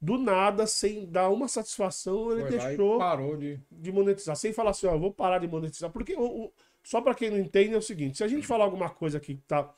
do 0.00 0.16
nada, 0.16 0.66
sem 0.66 1.06
dar 1.06 1.28
uma 1.28 1.48
satisfação, 1.48 2.30
ele 2.32 2.42
Foi 2.42 2.50
deixou 2.58 2.98
parou 2.98 3.36
de. 3.36 3.60
de 3.70 3.92
monetizar, 3.92 4.36
sem 4.36 4.52
falar 4.52 4.70
assim, 4.70 4.86
ó, 4.86 4.92
eu 4.94 5.00
vou 5.00 5.12
parar 5.12 5.38
de 5.38 5.48
monetizar. 5.48 5.90
Porque 5.90 6.14
o, 6.14 6.44
o- 6.46 6.52
só 6.90 7.00
para 7.00 7.14
quem 7.14 7.30
não 7.30 7.38
entende 7.38 7.74
é 7.74 7.76
o 7.78 7.82
seguinte: 7.82 8.16
se 8.18 8.24
a 8.24 8.28
gente 8.28 8.46
falar 8.46 8.64
alguma 8.64 8.88
coisa 8.88 9.20
que 9.20 9.34
tá 9.46 9.74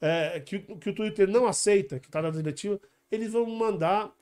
é, 0.00 0.40
que, 0.40 0.56
o- 0.56 0.78
que 0.78 0.90
o 0.90 0.94
Twitter 0.94 1.28
não 1.28 1.46
aceita, 1.46 1.98
que 1.98 2.08
tá 2.08 2.20
na 2.22 2.30
diretiva, 2.30 2.80
eles 3.10 3.32
vão 3.32 3.46
mandar 3.46 4.14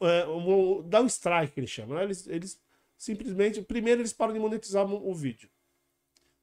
é, 0.00 0.24
vão 0.24 0.82
dar 0.88 1.02
um 1.02 1.06
strike, 1.06 1.52
que 1.54 1.60
eles 1.60 1.70
chamam. 1.70 1.96
né? 1.96 2.04
Eles, 2.04 2.26
eles 2.28 2.60
simplesmente, 2.96 3.60
primeiro 3.62 4.00
eles 4.00 4.12
param 4.12 4.32
de 4.32 4.38
monetizar 4.38 4.86
o, 4.86 5.14
vídeo. 5.14 5.48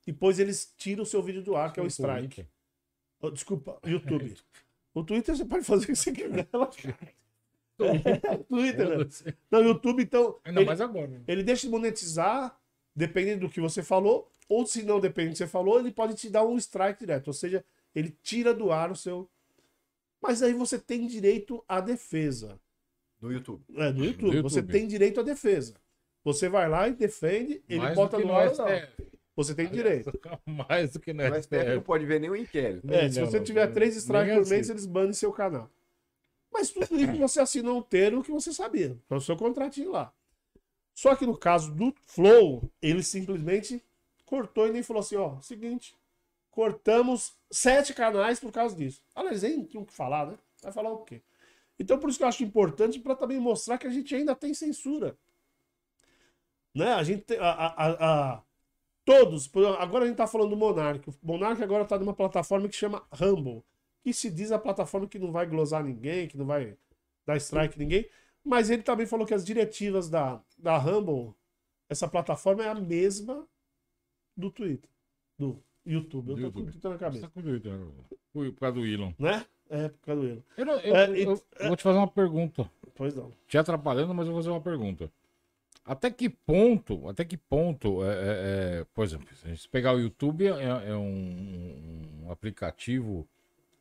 Depois 0.06 0.40
eles 0.40 0.74
tiram 0.78 1.04
o 1.04 1.06
seu 1.06 1.22
vídeo 1.24 1.42
do 1.42 1.56
ar, 1.56 1.72
que 1.72 1.80
é 1.80 1.84
o 1.84 1.88
strike. 1.88 2.46
Oh, 3.22 3.32
desculpa, 3.32 3.80
YouTube. 3.86 4.36
O 4.94 5.04
Twitter 5.04 5.36
você 5.38 5.46
pode 5.46 5.64
fazer 5.64 5.84
o 5.84 5.88
que 5.88 5.96
você 5.96 6.12
quiser. 6.12 6.48
relaxa. 6.52 6.98
É, 7.80 8.38
Twitter, 8.38 8.98
né? 8.98 9.06
Não, 9.50 9.62
YouTube, 9.64 10.02
então. 10.04 10.38
Ainda 10.44 10.60
ele- 10.62 10.66
mais 10.68 10.82
agora. 10.82 11.08
né? 11.08 11.22
ele 11.28 11.44
deixa 11.44 11.68
de 11.68 11.70
monetizar, 11.72 12.60
dependendo 12.96 13.42
do 13.48 13.50
que 13.54 13.62
você 13.62 13.82
falou, 13.84 14.30
ou 14.50 14.66
se 14.66 14.84
não 14.84 15.00
depende 15.00 15.30
do 15.30 15.32
que 15.34 15.38
você 15.38 15.48
falou, 15.48 15.80
ele 15.80 15.92
pode 15.92 16.16
te 16.16 16.30
dar 16.30 16.44
um 16.44 16.58
strike 16.58 17.00
direto. 17.00 17.28
Ou 17.28 17.34
seja, 17.34 17.64
ele 17.94 18.18
tira 18.24 18.54
do 18.54 18.72
ar 18.72 18.92
o 18.92 18.96
seu, 18.96 19.30
Mas 20.22 20.42
aí 20.44 20.54
você 20.54 20.78
tem 20.78 21.08
direito 21.08 21.64
à 21.68 21.80
defesa. 21.80 22.60
No 23.22 23.32
YouTube. 23.32 23.64
É, 23.76 23.92
no 23.92 24.04
YouTube. 24.04 24.36
YouTube. 24.36 24.42
Você 24.42 24.64
tem 24.64 24.88
direito 24.88 25.20
à 25.20 25.24
defesa. 25.24 25.76
Você 26.24 26.50
vai 26.50 26.68
lá 26.68 26.88
e 26.88 26.94
defende, 26.94 27.64
ele 27.70 27.80
Mais 27.80 27.96
bota 27.96 28.18
no 28.18 28.34
ar 28.34 28.50
ou 28.50 28.58
não. 28.58 28.68
STF. 28.68 29.08
Você 29.36 29.56
tem 29.56 29.70
direito. 29.70 30.12
Mais 30.46 30.92
do 30.92 31.00
que 31.00 31.14
no 31.14 31.24
No 31.24 31.42
STF 31.42 31.56
não 31.56 31.76
STF. 31.76 31.86
pode 31.86 32.06
ver 32.06 32.20
nenhum 32.20 32.36
inquérito. 32.36 32.92
É, 32.92 33.10
se 33.10 33.20
não, 33.22 33.28
você 33.28 33.38
não, 33.38 33.46
tiver 33.46 33.68
não. 33.68 33.74
três 33.74 33.96
strikes 33.96 34.34
por 34.34 34.48
mês, 34.50 34.62
assim. 34.62 34.72
eles 34.72 34.86
banem 34.86 35.14
seu 35.14 35.32
canal. 35.32 35.72
Mas 36.52 36.72
tudo 36.72 37.00
isso 37.00 37.16
você 37.18 37.40
assinou 37.40 37.78
um 37.78 37.82
termo 37.82 38.24
que 38.24 38.32
você 38.32 38.52
sabia. 38.52 38.98
É 39.10 39.16
o 39.16 39.22
seu 39.22 39.38
contratinho 39.38 39.92
lá. 39.92 40.12
Só 40.94 41.16
que 41.16 41.26
no 41.26 41.38
caso 41.38 41.74
do 41.74 41.94
Flow, 42.08 42.70
ele 42.82 43.02
simplesmente 43.02 43.82
cortou 44.30 44.68
e 44.68 44.72
nem 44.72 44.84
falou 44.84 45.02
assim, 45.02 45.16
ó, 45.16 45.40
seguinte, 45.42 45.96
cortamos 46.52 47.34
sete 47.52 47.94
canais 47.94 48.40
por 48.40 48.52
causa 48.52 48.76
disso. 48.76 49.02
Aliás, 49.16 49.44
nem 49.44 49.64
tinha 49.66 49.82
o 49.82 49.86
que 49.86 49.94
falar, 49.94 50.28
né? 50.28 50.40
Vai 50.64 50.72
falar 50.72 50.92
o 50.92 51.04
quê? 51.04 51.22
Então 51.80 52.00
por 52.00 52.10
isso 52.10 52.20
que 52.20 52.26
eu 52.26 52.30
acho 52.30 52.44
importante 52.44 53.00
para 53.00 53.16
também 53.16 53.40
mostrar 53.40 53.78
que 53.80 53.88
a 53.88 53.92
gente 53.92 54.16
ainda 54.16 54.36
tem 54.36 54.54
censura. 54.54 55.18
Né? 56.76 56.88
A 56.94 57.04
gente 57.04 57.36
a, 57.38 57.50
a, 57.52 58.34
a- 58.36 58.44
todos, 59.06 59.50
agora 59.80 60.06
a 60.06 60.08
gente 60.08 60.18
tá 60.18 60.28
falando 60.28 60.52
do 60.52 60.58
Monark. 60.58 61.10
O 61.10 61.14
Monark 61.24 61.62
agora 61.64 61.86
tá 61.86 61.98
numa 62.00 62.14
plataforma 62.16 62.70
que 62.70 62.76
chama 62.76 63.06
Rumble, 63.14 63.64
que 64.04 64.14
se 64.14 64.30
diz 64.32 64.52
a 64.52 64.60
plataforma 64.60 65.08
que 65.08 65.20
não 65.20 65.32
vai 65.32 65.46
glosar 65.48 65.84
ninguém, 65.84 66.28
que 66.28 66.38
não 66.38 66.46
vai 66.46 66.78
dar 67.26 67.38
strike 67.38 67.80
ninguém, 67.80 68.10
mas 68.44 68.70
ele 68.70 68.84
também 68.84 69.08
falou 69.08 69.26
que 69.28 69.34
as 69.34 69.46
diretivas 69.46 70.10
da, 70.10 70.42
da 70.58 70.78
Rumble, 70.78 71.34
essa 71.90 72.08
plataforma 72.08 72.64
é 72.66 72.70
a 72.70 72.76
mesma 72.76 73.48
do 74.40 74.52
Twitter, 74.52 74.90
do 75.38 75.62
YouTube. 75.86 76.30
Eu 76.32 76.36
Do 76.36 76.42
tô 76.44 76.52
com 76.52 76.58
o 76.60 76.62
YouTube. 76.62 76.72
Twitter 76.72 76.92
na 76.92 76.98
cabeça, 76.98 77.28
tá 77.28 77.30
com 77.34 77.42
doido, 77.42 77.70
né? 77.70 77.88
Por 78.34 78.52
por 78.52 78.60
causa 78.60 78.76
do 78.80 78.86
Elon. 78.86 79.12
né? 79.20 79.46
É, 79.70 79.90
por 79.90 80.00
causa 80.06 80.22
do 80.22 80.28
Elon. 80.28 80.42
Eu, 80.58 80.66
não- 80.66 80.80
eu- 80.80 80.96
É, 80.96 81.10
eu- 81.24 81.44
vou 81.68 81.76
te 81.78 81.84
fazer 81.84 81.98
uma 81.98 82.08
pergunta. 82.08 82.70
Pois 82.96 83.14
não. 83.16 83.32
Te 83.48 83.58
atrapalhando, 83.58 84.14
mas 84.14 84.28
eu 84.28 84.34
vou 84.34 84.42
fazer 84.42 84.52
uma 84.52 84.62
pergunta. 84.62 85.12
Até 85.86 86.12
que 86.12 86.30
ponto, 86.30 87.08
até 87.08 87.26
que 87.26 87.38
ponto, 87.38 88.04
é, 88.04 88.08
é- 88.08 88.80
é, 88.82 88.86
por 88.94 89.04
exemplo, 89.04 89.28
se 89.36 89.46
a 89.46 89.50
gente 89.50 89.68
pegar 89.70 89.94
o 89.96 90.00
YouTube, 90.00 90.46
é, 90.46 90.90
é 90.90 90.96
um, 90.96 92.26
um 92.26 92.32
aplicativo. 92.32 93.28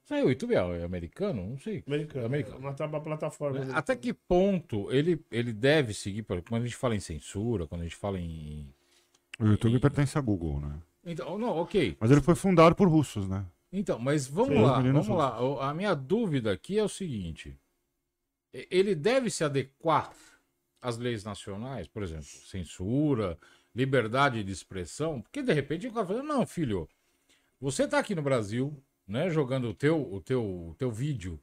Sei, 0.05 0.22
o 0.22 0.30
YouTube 0.30 0.55
é 0.55 0.85
americano? 0.85 1.47
Não 1.51 1.59
sei. 1.59 1.85
Americano. 1.86 2.24
Americano. 2.24 2.59
Uma, 2.59 2.70
uma 2.86 3.01
plataforma. 3.02 3.62
Né? 3.62 3.72
Até 3.74 3.94
que 3.94 4.14
ponto 4.14 4.90
ele, 4.90 5.22
ele 5.30 5.52
deve 5.52 5.93
seguir, 5.93 6.22
quando 6.24 6.62
a 6.62 6.64
gente 6.66 6.76
fala 6.76 6.97
em 6.97 7.01
censura, 7.01 7.66
quando 7.66 7.82
a 7.82 7.85
gente 7.85 7.97
fala 7.97 8.18
em. 8.18 8.72
O 9.39 9.47
YouTube 9.47 9.78
pertence 9.78 10.19
à 10.19 10.20
Google, 10.20 10.60
né? 10.60 10.81
Então, 11.05 11.39
não, 11.39 11.56
ok. 11.56 11.97
Mas 12.01 12.10
ele 12.10 12.20
foi 12.20 12.35
fundado 12.35 12.74
por 12.74 12.89
russos, 12.89 13.28
né? 13.28 13.47
Então, 13.73 13.98
mas 13.98 14.27
vamos 14.27 14.55
Sim, 14.55 14.62
lá, 14.62 14.81
vamos 14.81 15.09
lá. 15.09 15.43
O- 15.43 15.60
A 15.60 15.73
minha 15.74 15.94
dúvida 15.94 16.52
aqui 16.52 16.78
é 16.78 16.82
o 16.82 16.89
seguinte: 16.89 17.59
e- 18.52 18.66
ele 18.70 18.94
deve 18.94 19.31
se 19.31 19.44
adequar 19.44 20.12
às 20.81 20.97
leis 20.97 21.24
nacionais, 21.24 21.86
por 21.86 22.02
exemplo, 22.02 22.24
censura, 22.24 23.39
liberdade 23.74 24.43
de 24.43 24.52
expressão, 24.52 25.20
porque 25.20 25.43
de 25.43 25.52
repente 25.52 25.86
o 25.86 25.93
cara 25.93 26.06
fala, 26.06 26.23
não, 26.23 26.47
filho, 26.47 26.89
você 27.60 27.86
tá 27.86 27.98
aqui 27.98 28.15
no 28.15 28.23
Brasil, 28.23 28.77
né, 29.06 29.31
jogando 29.31 29.69
o 29.69 29.74
teu, 29.74 30.01
o 30.12 30.20
teu, 30.20 30.44
o 30.70 30.74
teu 30.77 30.90
vídeo. 30.90 31.40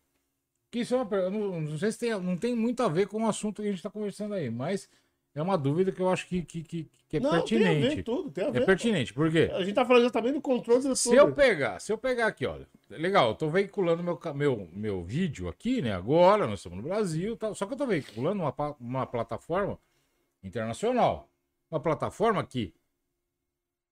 Que 0.71 0.79
isso 0.79 0.95
é 0.95 0.97
uma, 1.01 1.29
não, 1.29 1.61
não 1.61 1.77
sei 1.77 1.91
se 1.91 1.99
tem, 1.99 2.19
não 2.19 2.37
tem 2.37 2.55
muito 2.55 2.83
a 2.83 2.89
ver 2.89 3.07
com 3.07 3.23
o 3.23 3.27
assunto 3.27 3.61
que 3.61 3.67
a 3.67 3.71
gente 3.71 3.79
está 3.79 3.89
conversando 3.89 4.33
aí, 4.33 4.49
mas 4.49 4.89
é 5.35 5.41
uma 5.41 5.57
dúvida 5.57 5.91
que 5.91 5.99
eu 6.01 6.09
acho 6.09 6.25
que, 6.27 6.41
que, 6.41 6.63
que, 6.63 6.89
que 7.09 7.17
é 7.17 7.19
não, 7.19 7.29
tem 7.29 7.39
a 7.39 7.41
pertinente. 7.43 7.95
ver 7.97 8.03
tudo, 8.03 8.31
tem 8.31 8.45
a 8.45 8.49
ver. 8.49 8.61
É 8.61 8.65
pertinente, 8.65 9.13
por 9.13 9.29
quê? 9.29 9.51
A 9.53 9.63
gente 9.63 9.73
tá 9.75 9.85
falando 9.85 10.03
exatamente 10.03 10.33
do 10.35 10.41
controle 10.41 10.81
do 10.81 10.95
Se 10.95 11.13
eu 11.13 11.33
pegar, 11.33 11.79
se 11.79 11.91
eu 11.91 11.97
pegar 11.97 12.27
aqui, 12.27 12.45
olha, 12.45 12.65
legal, 12.89 13.29
eu 13.29 13.35
tô 13.35 13.49
veiculando 13.49 14.01
meu, 14.01 14.17
meu, 14.33 14.69
meu 14.71 15.03
vídeo 15.03 15.49
aqui, 15.49 15.81
né? 15.81 15.93
Agora, 15.93 16.47
nós 16.47 16.59
estamos 16.59 16.77
no 16.77 16.83
Brasil, 16.83 17.35
tal, 17.35 17.53
só 17.53 17.65
que 17.65 17.73
eu 17.73 17.77
tô 17.77 17.85
veiculando 17.85 18.41
uma, 18.41 18.75
uma 18.79 19.05
plataforma 19.05 19.77
internacional. 20.41 21.29
Uma 21.69 21.79
plataforma 21.79 22.43
que 22.45 22.73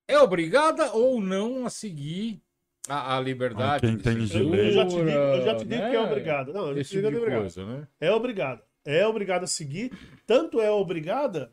é 0.07 0.17
obrigada 0.19 0.93
ou 0.93 1.19
não 1.19 1.65
a 1.65 1.69
seguir 1.69 2.41
a, 2.87 3.17
a 3.17 3.19
liberdade. 3.19 3.85
Ah, 3.85 3.89
quem 3.89 3.97
de 3.97 4.03
tem 4.03 4.25
de 4.25 4.37
Eu, 4.37 4.49
lei. 4.49 4.67
eu 4.67 4.71
já 4.71 4.85
te 4.85 4.95
digo, 4.95 5.09
eu 5.09 5.41
já 5.41 5.55
te 5.55 5.65
digo 5.65 5.81
que 5.81 5.87
é 5.87 5.91
né? 5.91 5.99
obrigado. 5.99 6.53
Não, 6.53 6.67
eu 6.69 6.75
já 6.77 6.83
te 6.83 6.89
digo 6.89 6.89
tipo 6.89 7.01
que 7.01 7.07
é 7.07 7.09
de 7.11 7.17
obrigado. 7.17 7.39
coisa, 7.41 7.65
né? 7.65 7.87
É 7.99 8.11
obrigado. 8.11 8.61
É 8.85 9.05
obrigado 9.07 9.43
a 9.43 9.47
seguir. 9.47 9.91
Tanto 10.27 10.59
é 10.61 10.69
obrigada, 10.71 11.51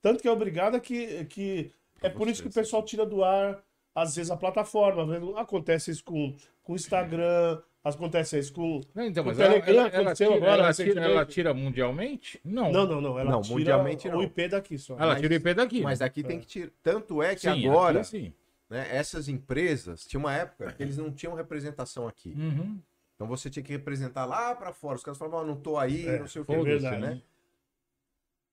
tanto 0.00 0.22
que 0.22 0.28
é 0.28 0.30
obrigada 0.30 0.78
que, 0.80 1.24
que 1.26 1.70
é 2.02 2.08
por 2.08 2.28
isso 2.28 2.42
que 2.42 2.48
o 2.48 2.52
pessoal 2.52 2.82
tira 2.84 3.04
do 3.04 3.24
ar, 3.24 3.62
às 3.94 4.14
vezes, 4.16 4.30
a 4.30 4.36
plataforma. 4.36 5.04
Vendo? 5.06 5.36
Acontece 5.36 5.90
isso 5.90 6.04
com 6.04 6.34
com 6.62 6.74
o 6.74 6.76
Instagram, 6.76 7.58
acontece 7.82 8.38
isso 8.38 8.52
com. 8.52 8.82
Não, 8.94 9.04
então, 9.06 9.24
O 9.24 9.26
mas 9.28 9.40
ela, 9.40 9.54
Telegram 9.54 9.72
ela, 9.74 9.88
ela 9.88 10.00
aconteceu 10.02 10.32
tira, 10.32 10.44
agora 10.46 10.62
ela, 10.62 10.74
tira, 10.74 11.00
ela 11.00 11.24
tira 11.26 11.54
mundialmente? 11.54 12.38
Não. 12.44 12.70
Não, 12.70 12.86
não, 12.86 13.00
não. 13.00 13.18
Ela 13.18 13.30
Não, 13.30 13.40
tira 13.40 13.54
mundialmente 13.56 14.06
o 14.08 14.12
não. 14.12 14.22
IP 14.22 14.48
daqui 14.48 14.76
só. 14.78 14.94
Ela 14.98 15.12
Mas- 15.14 15.20
tira 15.22 15.32
o 15.32 15.36
IP 15.36 15.54
daqui. 15.54 15.80
Mas 15.80 16.00
né? 16.00 16.06
aqui 16.06 16.22
tem 16.22 16.38
que 16.38 16.46
tirar. 16.46 16.70
Tanto 16.82 17.22
é 17.22 17.34
que 17.34 17.40
Sim, 17.40 17.66
agora, 17.66 18.00
aqui 18.00 18.08
sim. 18.08 18.32
né, 18.68 18.86
essas 18.90 19.28
empresas, 19.28 20.04
tinha 20.04 20.20
uma 20.20 20.34
época 20.34 20.70
que 20.72 20.82
eles 20.82 20.98
não 20.98 21.10
tinham 21.10 21.32
representação 21.34 22.06
aqui. 22.06 22.34
Uhum. 22.36 22.78
Então 23.18 23.26
você 23.26 23.50
tinha 23.50 23.64
que 23.64 23.72
representar 23.72 24.24
lá 24.24 24.54
pra 24.54 24.72
fora. 24.72 24.94
Os 24.96 25.02
caras 25.02 25.18
falavam, 25.18 25.40
"Ah, 25.40 25.44
não 25.44 25.60
tô 25.60 25.76
aí, 25.76 26.06
É, 26.06 26.20
não 26.20 26.28
sei 26.28 26.40
o 26.40 26.44
que, 26.44 26.52
é 26.52 26.56
foda-se", 26.56 26.80
verdade. 26.80 27.00
né? 27.02 27.22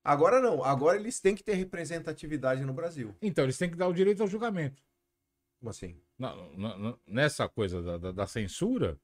Agora 0.04 0.42
não. 0.42 0.64
Agora 0.64 0.98
eles 0.98 1.20
têm 1.20 1.36
que 1.36 1.44
ter 1.44 1.54
representatividade 1.54 2.66
no 2.66 2.74
Brasil. 2.74 3.16
Então, 3.22 3.44
eles 3.44 3.60
têm 3.60 3.70
que 3.70 3.76
dar 3.78 3.88
o 3.88 3.94
direito 3.94 4.22
ao 4.22 4.28
julgamento. 4.28 4.82
Como 5.60 5.70
assim? 5.70 6.02
na- 6.18 6.34
na- 6.58 6.98
nessa 7.06 7.48
coisa 7.50 7.82
da, 7.84 7.98
da- 7.98 8.12
da 8.12 8.26
censura, 8.28 8.98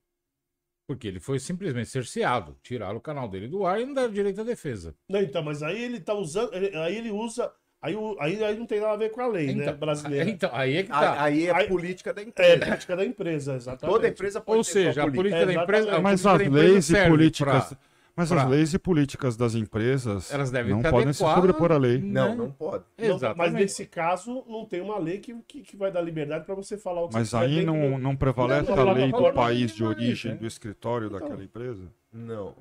porque 0.87 1.07
ele 1.07 1.19
foi 1.19 1.39
simplesmente 1.39 1.89
cerceado, 1.89 2.57
tiraram 2.63 2.97
o 2.97 3.01
canal 3.01 3.27
dele 3.27 3.47
do 3.49 3.65
ar 3.65 3.81
e 3.81 3.85
não 3.85 3.93
deram 3.93 4.13
direito 4.13 4.41
à 4.41 4.43
defesa. 4.43 4.95
Não, 5.09 5.21
então, 5.21 5.43
mas 5.43 5.61
aí 5.61 5.79
ele 5.83 5.99
tá 5.99 6.13
usando. 6.13 6.53
aí 6.53 6.95
ele 6.95 7.11
usa. 7.11 7.53
Aí, 7.81 7.95
aí, 8.19 8.43
aí 8.43 8.57
não 8.59 8.65
tem 8.67 8.79
nada 8.79 8.93
a 8.93 8.97
ver 8.97 9.09
com 9.09 9.21
a 9.21 9.27
lei, 9.27 9.47
né? 9.55 9.63
Então, 9.63 9.75
Brasileira. 9.77 10.29
então, 10.29 10.49
aí 10.53 10.77
é 10.77 10.83
que 10.83 10.91
Aí, 10.91 10.99
tá. 10.99 11.23
aí 11.23 11.47
é 11.47 11.51
a 11.51 11.57
Aí- 11.57 11.67
política 11.67 12.13
da 12.13 12.21
É, 12.21 12.25
empresa. 12.25 12.65
política 12.65 12.95
da 12.95 13.05
empresa, 13.05 13.55
exatamente. 13.55 13.93
Toda 13.95 14.07
empresa 14.07 14.39
pode 14.41 14.57
Ou 14.59 14.63
ter 14.63 14.69
seja, 14.71 14.93
sua 14.93 15.03
a 15.03 15.11
política 15.11 15.45
da 15.47 15.53
empresa. 15.53 15.99
Mas 15.99 16.21
política 16.21 16.31
as 16.31 16.37
da 16.37 16.45
empresa 16.45 16.67
leis 16.73 16.89
e 16.91 17.09
políticas. 17.09 17.65
pra- 17.69 17.77
Mas 18.15 18.29
pra- 18.29 18.43
as 18.43 18.49
leis 18.49 18.73
e 18.73 18.77
políticas 18.77 19.37
das 19.37 19.55
empresas 19.55 20.31
Elas 20.31 20.51
devem 20.51 20.73
não 20.73 20.81
podem 20.83 21.11
se 21.13 21.19
sobrepor 21.19 21.71
à 21.71 21.77
lei. 21.77 21.97
Não, 21.97 22.29
né? 22.29 22.35
não 22.35 22.51
pode. 22.51 22.83
Não, 22.99 23.17
mas 23.35 23.51
nesse 23.53 23.85
caso, 23.87 24.43
não 24.47 24.63
tem 24.65 24.79
uma 24.81 24.99
lei 24.99 25.17
que, 25.17 25.33
que, 25.47 25.61
que 25.61 25.75
vai 25.77 25.91
dar 25.91 26.01
liberdade 26.01 26.45
para 26.45 26.53
você 26.53 26.77
falar 26.77 27.01
o 27.03 27.07
que 27.07 27.15
Mas 27.15 27.29
você 27.29 27.39
quiser 27.39 27.59
aí 27.61 27.65
não, 27.65 27.97
não 27.97 28.15
prevalece 28.15 28.69
Não, 28.69 28.75
não, 28.75 28.89
a 28.89 28.93
lei 28.93 29.11
do 29.11 29.33
país 29.33 29.73
de 29.73 29.83
origem 29.83 30.33
né? 30.33 30.37
do 30.37 30.45
escritório 30.45 31.07
Então. 31.07 31.19
daquela 31.19 31.43
empresa? 31.43 31.85
Não. 32.13 32.53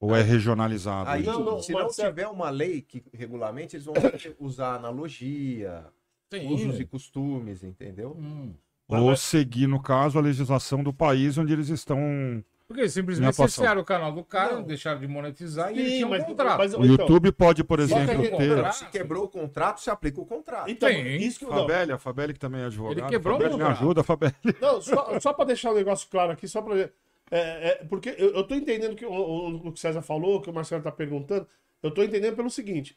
Ou 0.00 0.14
é 0.14 0.20
regionalizado? 0.22 1.08
Aí? 1.08 1.22
Não, 1.22 1.40
não, 1.40 1.62
se 1.62 1.72
não 1.72 1.82
Marcelo- 1.82 2.08
tiver 2.10 2.26
uma 2.28 2.50
lei 2.50 2.82
que 2.82 3.02
regulamente, 3.12 3.76
eles 3.76 3.86
vão 3.86 3.94
usar 4.38 4.74
analogia, 4.74 5.86
Sim. 6.32 6.48
usos 6.52 6.80
e 6.80 6.84
costumes, 6.84 7.62
entendeu? 7.62 8.16
Hum. 8.18 8.54
Ou 8.88 9.16
seguir, 9.16 9.66
no 9.66 9.80
caso, 9.80 10.18
a 10.18 10.22
legislação 10.22 10.82
do 10.82 10.92
país 10.92 11.38
onde 11.38 11.52
eles 11.52 11.68
estão. 11.70 12.44
Porque 12.68 12.88
simplesmente 12.88 13.34
cercearam 13.36 13.80
o 13.82 13.84
canal 13.84 14.10
do 14.12 14.24
cara, 14.24 14.54
Não. 14.56 14.62
deixaram 14.62 14.98
de 15.00 15.06
monetizar 15.06 15.70
e 15.72 15.78
ele 15.78 15.88
Sim, 15.88 15.94
tinha 15.96 16.06
um 16.06 16.10
mas, 16.10 16.24
contrato. 16.24 16.58
mas- 16.58 16.72
O 16.74 16.76
então, 16.84 16.86
YouTube 16.86 17.32
pode, 17.32 17.62
por 17.64 17.78
que 17.78 17.84
exemplo, 17.84 18.12
ele 18.12 18.30
ter. 18.30 18.48
contrato- 18.56 18.74
Se 18.74 18.86
quebrou 18.86 19.24
o 19.24 19.28
contrato, 19.28 19.80
se 19.80 19.90
aplica 19.90 20.20
o 20.20 20.26
contrato. 20.26 20.70
então, 20.70 20.88
Tem. 20.88 21.16
isso 21.16 21.38
que 21.38 21.44
não, 21.44 21.52
Fabelli, 21.52 21.92
a 21.92 21.98
Fabelli 21.98 22.32
que 22.32 22.38
também 22.38 22.62
é 22.62 22.64
advogado. 22.66 22.98
Ele 22.98 23.08
quebrou 23.08 23.36
o 23.36 23.42
me 23.42 23.48
contrato. 23.50 23.70
ajuda, 23.70 24.02
Fabelli. 24.02 24.34
não, 24.60 24.80
só, 24.82 25.20
só 25.20 25.32
para 25.32 25.44
deixar 25.46 25.70
um 25.72 25.74
negócio 25.74 26.08
claro 26.10 26.32
aqui, 26.32 26.48
só 26.48 26.60
para 26.62 26.90
é, 27.30 27.68
é, 27.68 27.74
porque 27.84 28.10
eu, 28.10 28.34
eu 28.34 28.44
tô 28.46 28.54
entendendo 28.54 28.94
que 28.96 29.04
o, 29.06 29.12
o, 29.12 29.56
o 29.56 29.60
que 29.60 29.68
o 29.68 29.76
César 29.76 30.02
falou, 30.02 30.40
que 30.40 30.50
o 30.50 30.52
Marcelo 30.52 30.82
tá 30.82 30.92
perguntando, 30.92 31.46
eu 31.82 31.90
tô 31.90 32.02
entendendo 32.02 32.36
pelo 32.36 32.50
seguinte, 32.50 32.96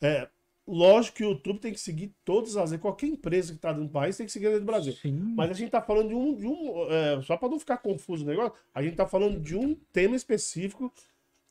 é, 0.00 0.28
lógico 0.66 1.18
que 1.18 1.24
o 1.24 1.30
YouTube 1.30 1.58
tem 1.58 1.72
que 1.72 1.80
seguir 1.80 2.12
todas 2.24 2.56
as 2.56 2.74
qualquer 2.76 3.06
empresa 3.06 3.52
que 3.52 3.58
tá 3.58 3.72
dentro 3.72 3.86
do 3.88 3.92
país 3.92 4.16
tem 4.16 4.26
que 4.26 4.32
seguir 4.32 4.46
dentro 4.46 4.60
do 4.60 4.66
Brasil. 4.66 4.92
Sim. 4.94 5.34
Mas 5.36 5.50
a 5.50 5.54
gente 5.54 5.70
tá 5.70 5.82
falando 5.82 6.08
de 6.08 6.14
um. 6.14 6.34
De 6.34 6.46
um 6.46 6.90
é, 6.90 7.22
só 7.22 7.36
para 7.36 7.48
não 7.48 7.58
ficar 7.58 7.78
confuso 7.78 8.24
o 8.24 8.26
negócio, 8.26 8.52
a 8.74 8.82
gente 8.82 8.96
tá 8.96 9.06
falando 9.06 9.40
de 9.40 9.56
um 9.56 9.74
tema 9.92 10.16
específico 10.16 10.92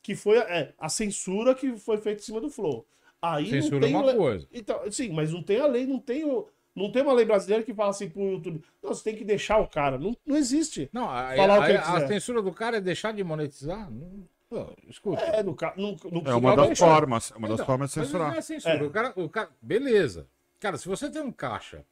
que 0.02 0.14
foi 0.14 0.38
é, 0.38 0.74
a 0.78 0.88
censura 0.88 1.54
que 1.54 1.76
foi 1.78 1.98
feita 1.98 2.20
em 2.20 2.24
cima 2.24 2.40
do 2.40 2.50
Flow. 2.50 2.86
Aí 3.22 3.48
Censura 3.48 3.80
não 3.80 3.86
é 3.86 3.90
tem 3.90 3.94
uma 3.96 4.12
le- 4.12 4.18
coisa. 4.18 4.48
Então, 4.52 4.92
sim, 4.92 5.08
mas 5.10 5.32
não 5.32 5.42
tem 5.42 5.58
a 5.58 5.66
lei, 5.66 5.86
não 5.86 5.98
tem, 5.98 6.24
o, 6.24 6.46
não 6.74 6.90
tem 6.90 7.02
uma 7.02 7.12
lei 7.12 7.24
brasileira 7.24 7.62
que 7.62 7.72
fala 7.74 7.90
assim 7.90 8.08
pro 8.08 8.22
YouTube, 8.22 8.62
não, 8.82 8.92
você 8.94 9.04
tem 9.04 9.16
que 9.16 9.24
deixar 9.24 9.58
o 9.58 9.68
cara. 9.68 9.98
Não, 9.98 10.16
não 10.26 10.36
existe. 10.36 10.88
Não, 10.92 11.08
a, 11.10 11.34
Falar 11.36 11.58
o 11.58 11.62
a- 11.62 11.64
que 11.66 11.70
ele 11.72 11.78
a 11.78 11.82
quiser. 11.82 12.08
censura 12.08 12.42
do 12.42 12.52
cara 12.52 12.76
é 12.78 12.80
deixar 12.80 13.12
de 13.12 13.22
monetizar? 13.24 13.90
Não, 13.90 14.26
pô, 14.48 14.66
escuta. 14.88 15.22
É, 15.22 15.42
no, 15.42 15.56
no, 15.76 15.96
no, 16.10 16.28
É 16.30 16.34
uma 16.34 16.56
das 16.56 16.66
deixar. 16.68 16.86
formas, 16.86 17.30
uma 17.32 17.48
das 17.48 17.54
Então, 17.54 17.66
formas 17.66 17.90
de 17.90 17.94
censurar. 17.94 18.30
Não 18.32 18.38
é 18.38 18.42
censura. 18.42 18.74
É. 18.74 18.82
O 18.82 18.90
cara, 18.90 19.12
o 19.16 19.28
cara, 19.28 19.50
beleza. 19.62 20.26
Cara, 20.60 20.76
se 20.76 20.88
você 20.88 21.10
tem 21.10 21.22
um 21.22 21.30
caixa 21.32 21.84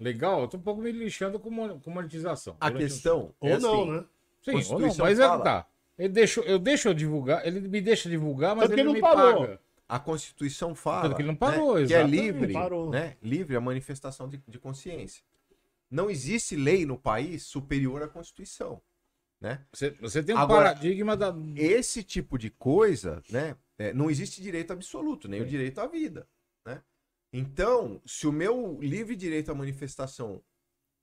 legal, 0.00 0.40
eu 0.42 0.48
tô 0.48 0.56
um 0.56 0.60
pouco 0.60 0.80
me 0.80 0.90
lixando 0.92 1.38
com, 1.38 1.78
com 1.80 1.90
monetização. 1.90 2.56
A 2.60 2.70
questão 2.70 3.32
Ou 3.40 3.48
é 3.50 3.58
não, 3.58 3.82
assim, 3.82 3.90
né? 3.92 4.04
Sim, 4.42 4.72
ou 4.74 4.80
não, 4.80 4.94
mas 4.98 5.18
é 5.18 5.22
que 5.22 5.28
fala. 5.28 5.42
tá. 5.44 5.66
Ele 5.98 6.08
deixa, 6.10 6.40
eu 6.42 6.58
deixo 6.58 6.88
eu 6.88 6.94
divulgar, 6.94 7.46
ele 7.46 7.60
me 7.60 7.80
deixa 7.80 8.08
divulgar, 8.08 8.54
mas 8.54 8.64
Tanto 8.64 8.74
que 8.74 8.80
ele 8.80 8.88
não 8.88 8.96
ele 8.96 9.00
me 9.02 9.08
parou. 9.14 9.40
paga. 9.40 9.60
A 9.88 9.98
Constituição 9.98 10.74
fala 10.74 11.14
que 11.14 11.20
ele 11.22 11.28
não 11.28 11.36
parou, 11.36 11.78
né, 11.78 11.86
que 11.86 11.94
é 11.94 12.02
livre, 12.02 12.52
Parou. 12.52 12.90
né, 12.90 13.16
livre 13.22 13.54
a 13.56 13.60
manifestação 13.60 14.28
de, 14.28 14.42
de 14.46 14.58
consciência. 14.58 15.22
Não 15.90 16.10
existe 16.10 16.56
lei 16.56 16.84
no 16.84 16.98
país 16.98 17.44
superior 17.44 18.02
à 18.02 18.08
Constituição. 18.08 18.82
Você, 19.72 19.90
você 20.00 20.22
tem 20.24 20.34
um 20.34 20.38
Agora- 20.38 20.70
paradigma 20.70 21.16
da. 21.16 21.32
Esse 21.54 22.02
tipo 22.02 22.36
de 22.36 22.50
coisa, 22.50 23.22
né? 23.30 23.56
é, 23.78 23.92
não 23.92 24.10
existe 24.10 24.42
direito 24.42 24.72
absoluto, 24.72 25.28
nem 25.28 25.40
o 25.42 25.46
direito 25.46 25.78
à 25.80 25.86
vida, 25.86 26.26
né? 26.64 26.82
Então, 27.32 28.00
se 28.04 28.26
o 28.26 28.32
meu 28.32 28.78
livre 28.80 29.14
direito 29.14 29.52
à 29.52 29.54
manifestação 29.54 30.42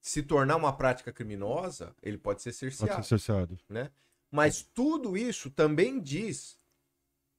se 0.01 0.21
tornar 0.23 0.57
uma 0.57 0.75
prática 0.75 1.13
criminosa, 1.13 1.95
ele 2.01 2.17
pode 2.17 2.41
ser 2.41 2.49
Pode 2.49 2.75
cerceado. 2.75 3.03
ser 3.03 3.07
cerceado. 3.09 3.59
né? 3.69 3.89
Mas 4.29 4.61
tudo 4.61 5.15
isso 5.15 5.49
também 5.49 6.01
diz, 6.01 6.57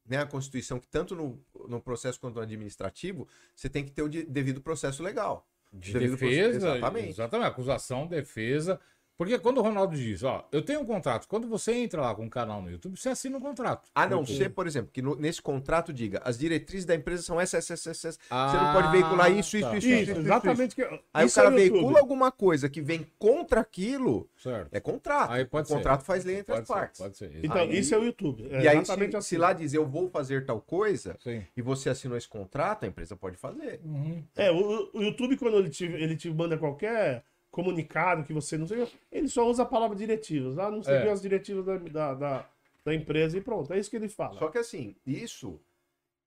né, 0.06 0.18
a 0.18 0.26
Constituição, 0.26 0.78
que 0.78 0.86
tanto 0.88 1.14
no, 1.14 1.42
no 1.68 1.80
processo 1.80 2.20
quanto 2.20 2.36
no 2.36 2.42
administrativo, 2.42 3.26
você 3.54 3.68
tem 3.68 3.84
que 3.84 3.90
ter 3.90 4.02
o 4.02 4.08
de- 4.08 4.24
devido 4.24 4.60
processo 4.60 5.02
legal. 5.02 5.48
De 5.72 5.92
defesa, 5.92 6.16
processo- 6.18 6.56
exatamente. 6.76 7.08
exatamente. 7.08 7.48
Acusação, 7.48 8.06
defesa. 8.06 8.80
Porque 9.16 9.38
quando 9.38 9.58
o 9.58 9.62
Ronaldo 9.62 9.96
diz, 9.96 10.22
ó, 10.24 10.46
eu 10.50 10.60
tenho 10.60 10.80
um 10.80 10.84
contrato, 10.84 11.28
quando 11.28 11.46
você 11.48 11.72
entra 11.72 12.00
lá 12.00 12.14
com 12.14 12.24
um 12.24 12.28
canal 12.28 12.60
no 12.60 12.68
YouTube, 12.70 12.96
você 12.98 13.10
assina 13.10 13.36
um 13.36 13.40
contrato. 13.40 13.88
A 13.94 14.06
não 14.08 14.26
ser, 14.26 14.50
por 14.50 14.66
exemplo, 14.66 14.90
que 14.92 15.00
no- 15.00 15.14
nesse 15.14 15.40
contrato 15.40 15.92
diga 15.92 16.20
as 16.24 16.36
diretrizes 16.36 16.84
da 16.84 16.94
empresa 16.96 17.22
são 17.22 17.40
essas, 17.40 17.70
essas, 17.70 17.86
essas. 17.86 18.18
Ah, 18.28 18.48
você 18.48 18.56
não 18.56 18.72
pode 18.72 18.90
veicular 18.90 19.30
isso, 19.30 19.56
isso, 19.56 19.68
tá. 19.70 19.76
isso, 19.76 19.86
Isso, 19.86 20.00
isso, 20.02 20.10
isso, 20.12 20.20
exatamente. 20.20 20.74
Que... 20.74 20.82
Aí 21.12 21.26
isso 21.26 21.38
o 21.40 21.42
cara 21.44 21.54
é 21.54 21.56
o 21.56 21.60
YouTube. 21.60 21.72
veicula 21.80 22.00
alguma 22.00 22.32
coisa 22.32 22.68
que 22.68 22.80
vem 22.80 23.06
contra 23.18 23.60
aquilo, 23.60 24.28
Certo. 24.36 24.68
é 24.72 24.80
contrato. 24.80 25.30
Aí 25.32 25.44
pode 25.44 25.66
o 25.66 25.68
ser. 25.68 25.74
contrato 25.76 26.02
faz 26.04 26.24
lei 26.24 26.36
entre 26.40 26.46
Pode 26.52 26.62
as 26.62 26.66
ser, 26.66 26.74
partes. 26.74 27.00
Pode 27.00 27.16
ser. 27.16 27.30
Então, 27.44 27.56
Aí- 27.62 27.78
isso 27.78 27.94
é 27.94 27.98
o 27.98 28.04
YouTube. 28.04 28.48
É 28.50 28.62
E 28.62 28.68
aí, 28.68 28.84
se, 28.84 28.90
assim. 28.92 29.20
se 29.20 29.36
lá 29.36 29.52
diz 29.52 29.72
eu 29.72 29.86
vou 29.86 30.08
fazer 30.10 30.44
tal 30.44 30.60
coisa, 30.60 31.16
Sim. 31.22 31.44
e 31.56 31.62
você 31.62 31.88
assinou 31.88 32.16
esse 32.18 32.28
contrato, 32.28 32.84
a 32.84 32.88
empresa 32.88 33.14
pode 33.14 33.36
fazer. 33.36 33.80
Uhum. 33.84 34.24
É, 34.34 34.50
o, 34.50 34.90
o 34.92 35.02
YouTube, 35.02 35.36
quando 35.36 35.56
ele 35.58 35.70
te, 35.70 35.84
ele 35.84 36.16
te 36.16 36.28
manda 36.30 36.58
qualquer 36.58 37.22
comunicado 37.54 38.24
que 38.24 38.32
você 38.32 38.58
não 38.58 38.66
sei, 38.66 38.86
ele 39.12 39.28
só 39.28 39.48
usa 39.48 39.62
a 39.62 39.66
palavra 39.66 39.96
diretivas. 39.96 40.58
Ah, 40.58 40.70
não 40.70 40.82
seguiu 40.82 41.08
É. 41.08 41.12
as 41.12 41.22
diretivas 41.22 41.64
da, 41.64 41.78
da, 41.78 42.14
da, 42.14 42.50
da 42.84 42.94
empresa 42.94 43.38
e 43.38 43.40
pronto. 43.40 43.72
É 43.72 43.78
isso 43.78 43.88
que 43.88 43.96
ele 43.96 44.08
fala. 44.08 44.38
Só 44.38 44.48
que 44.48 44.58
assim, 44.58 44.96
isso, 45.06 45.60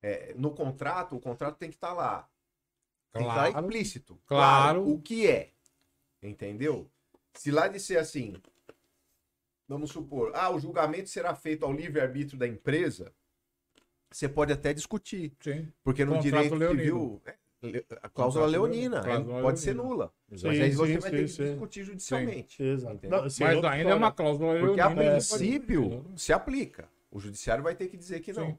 é, 0.02 0.34
no 0.38 0.52
contrato, 0.52 1.16
o 1.16 1.20
contrato 1.20 1.58
tem 1.58 1.70
que 1.70 1.76
estar 1.76 1.94
lá. 1.94 2.28
Tem 3.12 3.24
que 3.24 3.30
Claro. 3.34 3.60
implícito. 3.66 4.18
Claro. 4.26 4.88
O 4.90 5.02
que 5.02 5.28
é. 5.28 5.52
Entendeu? 6.24 6.90
Se 7.34 7.52
lá 7.52 7.68
disser 7.68 7.99
assim, 7.99 8.36
vamos 9.68 9.91
supor, 9.91 10.32
ah, 10.34 10.49
o 10.49 10.60
julgamento 10.60 11.10
será 11.10 11.36
feito 11.36 11.66
ao 11.66 11.74
livre-arbítrio 11.74 12.40
da 12.40 12.48
empresa, 12.48 13.14
você 14.10 14.28
pode 14.30 14.54
até 14.54 14.74
discutir. 14.74 15.34
Sim. 15.41 15.72
Porque 15.84 16.06
no 16.06 16.20
direito 16.20 16.58
civil, 16.58 17.22
é, 17.26 17.36
a 18.03 18.09
cláusula 18.09 18.45
leonina 18.45 18.97
é, 18.99 19.41
pode 19.41 19.59
ser 19.59 19.73
nula. 19.75 20.11
Exato. 20.31 20.47
Mas 20.47 20.57
Sim, 20.57 20.63
aí 20.63 20.71
você 20.71 20.93
sim, 20.93 20.99
vai 20.99 21.09
sim, 21.09 21.17
ter 21.17 21.23
que 21.23 21.31
sim. 21.31 21.43
discutir 21.43 21.84
judicialmente. 21.84 22.63
Exato. 22.63 22.95
Entendeu? 22.95 23.21
Não, 23.21 23.29
sim, 23.29 23.43
é 23.43 23.47
Mas 23.47 23.63
ainda 23.65 23.89
é 23.89 23.95
uma 23.95 24.11
cláusula 24.11 24.59
Porque 24.59 24.79
a 24.79 24.88
leonina. 24.89 25.11
princípio 25.11 26.05
se 26.15 26.34
aplica. 26.34 26.89
O 27.11 27.19
judiciário 27.19 27.63
vai 27.63 27.75
ter 27.75 27.88
que 27.88 27.97
dizer 27.97 28.19
que 28.19 28.31
não. 28.34 28.51
Sim. 28.51 28.57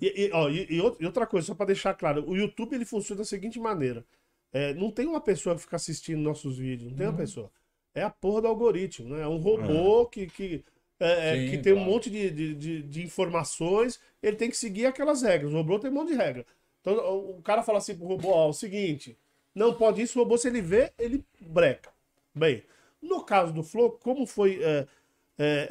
E, 0.00 0.26
e, 0.26 0.30
ó, 0.32 0.48
e- 0.50 0.66
e 0.70 0.80
outra- 1.06 1.26
coisa, 1.26 1.46
só 1.46 1.54
para 1.54 1.66
deixar 1.66 1.94
claro, 1.94 2.28
o 2.28 2.36
YouTube 2.36 2.74
ele 2.74 2.84
funciona 2.84 3.20
da 3.20 3.24
seguinte 3.24 3.58
maneira: 3.58 4.04
É, 4.52 4.74
não 4.74 4.90
tem 4.90 5.06
uma 5.06 5.20
pessoa 5.20 5.54
que 5.54 5.62
fica 5.62 5.76
assistindo 5.76 6.18
nossos 6.20 6.58
vídeos, 6.58 6.90
não 6.90 6.96
tem 6.96 7.06
uma 7.06 7.16
pessoa. 7.16 7.50
É 7.94 8.02
a 8.02 8.10
porra 8.10 8.42
do 8.42 8.48
algoritmo, 8.48 9.08
né? 9.14 9.22
É 9.22 9.28
um 9.28 9.36
robô 9.36 10.06
que, 10.06 10.26
que, 10.26 10.64
é, 10.98 11.30
é, 11.30 11.44
Sim, 11.44 11.50
que 11.50 11.58
tem 11.58 11.72
um 11.72 11.76
claro. 11.76 11.90
monte 11.90 12.10
de, 12.10 12.30
de, 12.30 12.54
de, 12.54 12.82
de 12.82 13.02
informações, 13.02 14.00
ele 14.22 14.36
tem 14.36 14.50
que 14.50 14.56
seguir 14.56 14.86
aquelas 14.86 15.22
regras. 15.22 15.52
O 15.52 15.56
robô 15.56 15.78
tem 15.78 15.90
um 15.90 15.94
monte 15.94 16.08
de 16.08 16.14
regra. 16.14 16.44
Então 16.80 16.94
o 17.30 17.42
cara 17.42 17.62
fala 17.62 17.78
assim 17.78 17.96
pro 17.96 18.06
robô: 18.06 18.28
ó, 18.30 18.48
o 18.48 18.52
seguinte, 18.52 19.18
não 19.54 19.74
pode 19.74 20.00
isso, 20.02 20.18
o 20.18 20.22
robô, 20.22 20.36
se 20.38 20.48
ele 20.48 20.60
vê, 20.62 20.92
ele 20.98 21.24
breca. 21.40 21.90
Bem, 22.34 22.62
no 23.02 23.22
caso 23.24 23.52
do 23.52 23.62
Flow, 23.62 23.90
como 24.02 24.26
foi. 24.26 24.60
É, 24.62 24.86
é, 25.38 25.68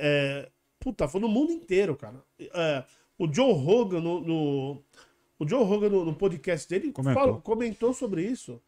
é, 0.48 0.49
puta, 0.80 1.07
foi 1.07 1.22
no 1.22 1.27
mundo 1.27 1.52
inteiro, 1.52 1.95
cara. 1.95 2.23
É, 2.40 2.84
o 3.18 3.31
Joe 3.31 3.53
Rogan, 3.53 4.02
no, 4.02 4.19
no- 4.22 4.84
o 5.40 5.48
Joe 5.48 5.64
Rogan, 5.64 5.90
no, 5.90 6.06
no 6.06 6.15
podcast 6.15 6.68
dele, 6.68 6.91
Comentou. 6.91 7.23
falou- 7.23 7.41
comentou 7.41 7.94
sobre 7.94 8.23
isso. 8.23 8.61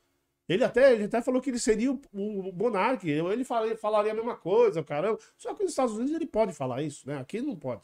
Ele 0.49 0.63
até, 0.65 0.93
ele 0.93 1.05
até 1.05 1.21
falou 1.21 1.41
que 1.41 1.49
ele 1.49 1.59
seria 1.59 1.91
o, 1.91 2.01
o 2.13 2.51
Monark. 2.53 3.07
Ele 3.09 3.43
falaria, 3.45 3.77
falaria 3.77 4.11
a 4.11 4.15
mesma 4.15 4.35
coisa, 4.35 4.83
caramba. 4.83 5.17
Só 5.37 5.53
que 5.53 5.63
nos 5.63 5.71
Estados 5.71 5.95
Unidos 5.95 6.13
ele 6.13 6.25
pode 6.25 6.51
falar 6.53 6.81
isso, 6.81 7.07
né? 7.07 7.17
Aqui 7.19 7.39
não 7.41 7.55
pode. 7.55 7.81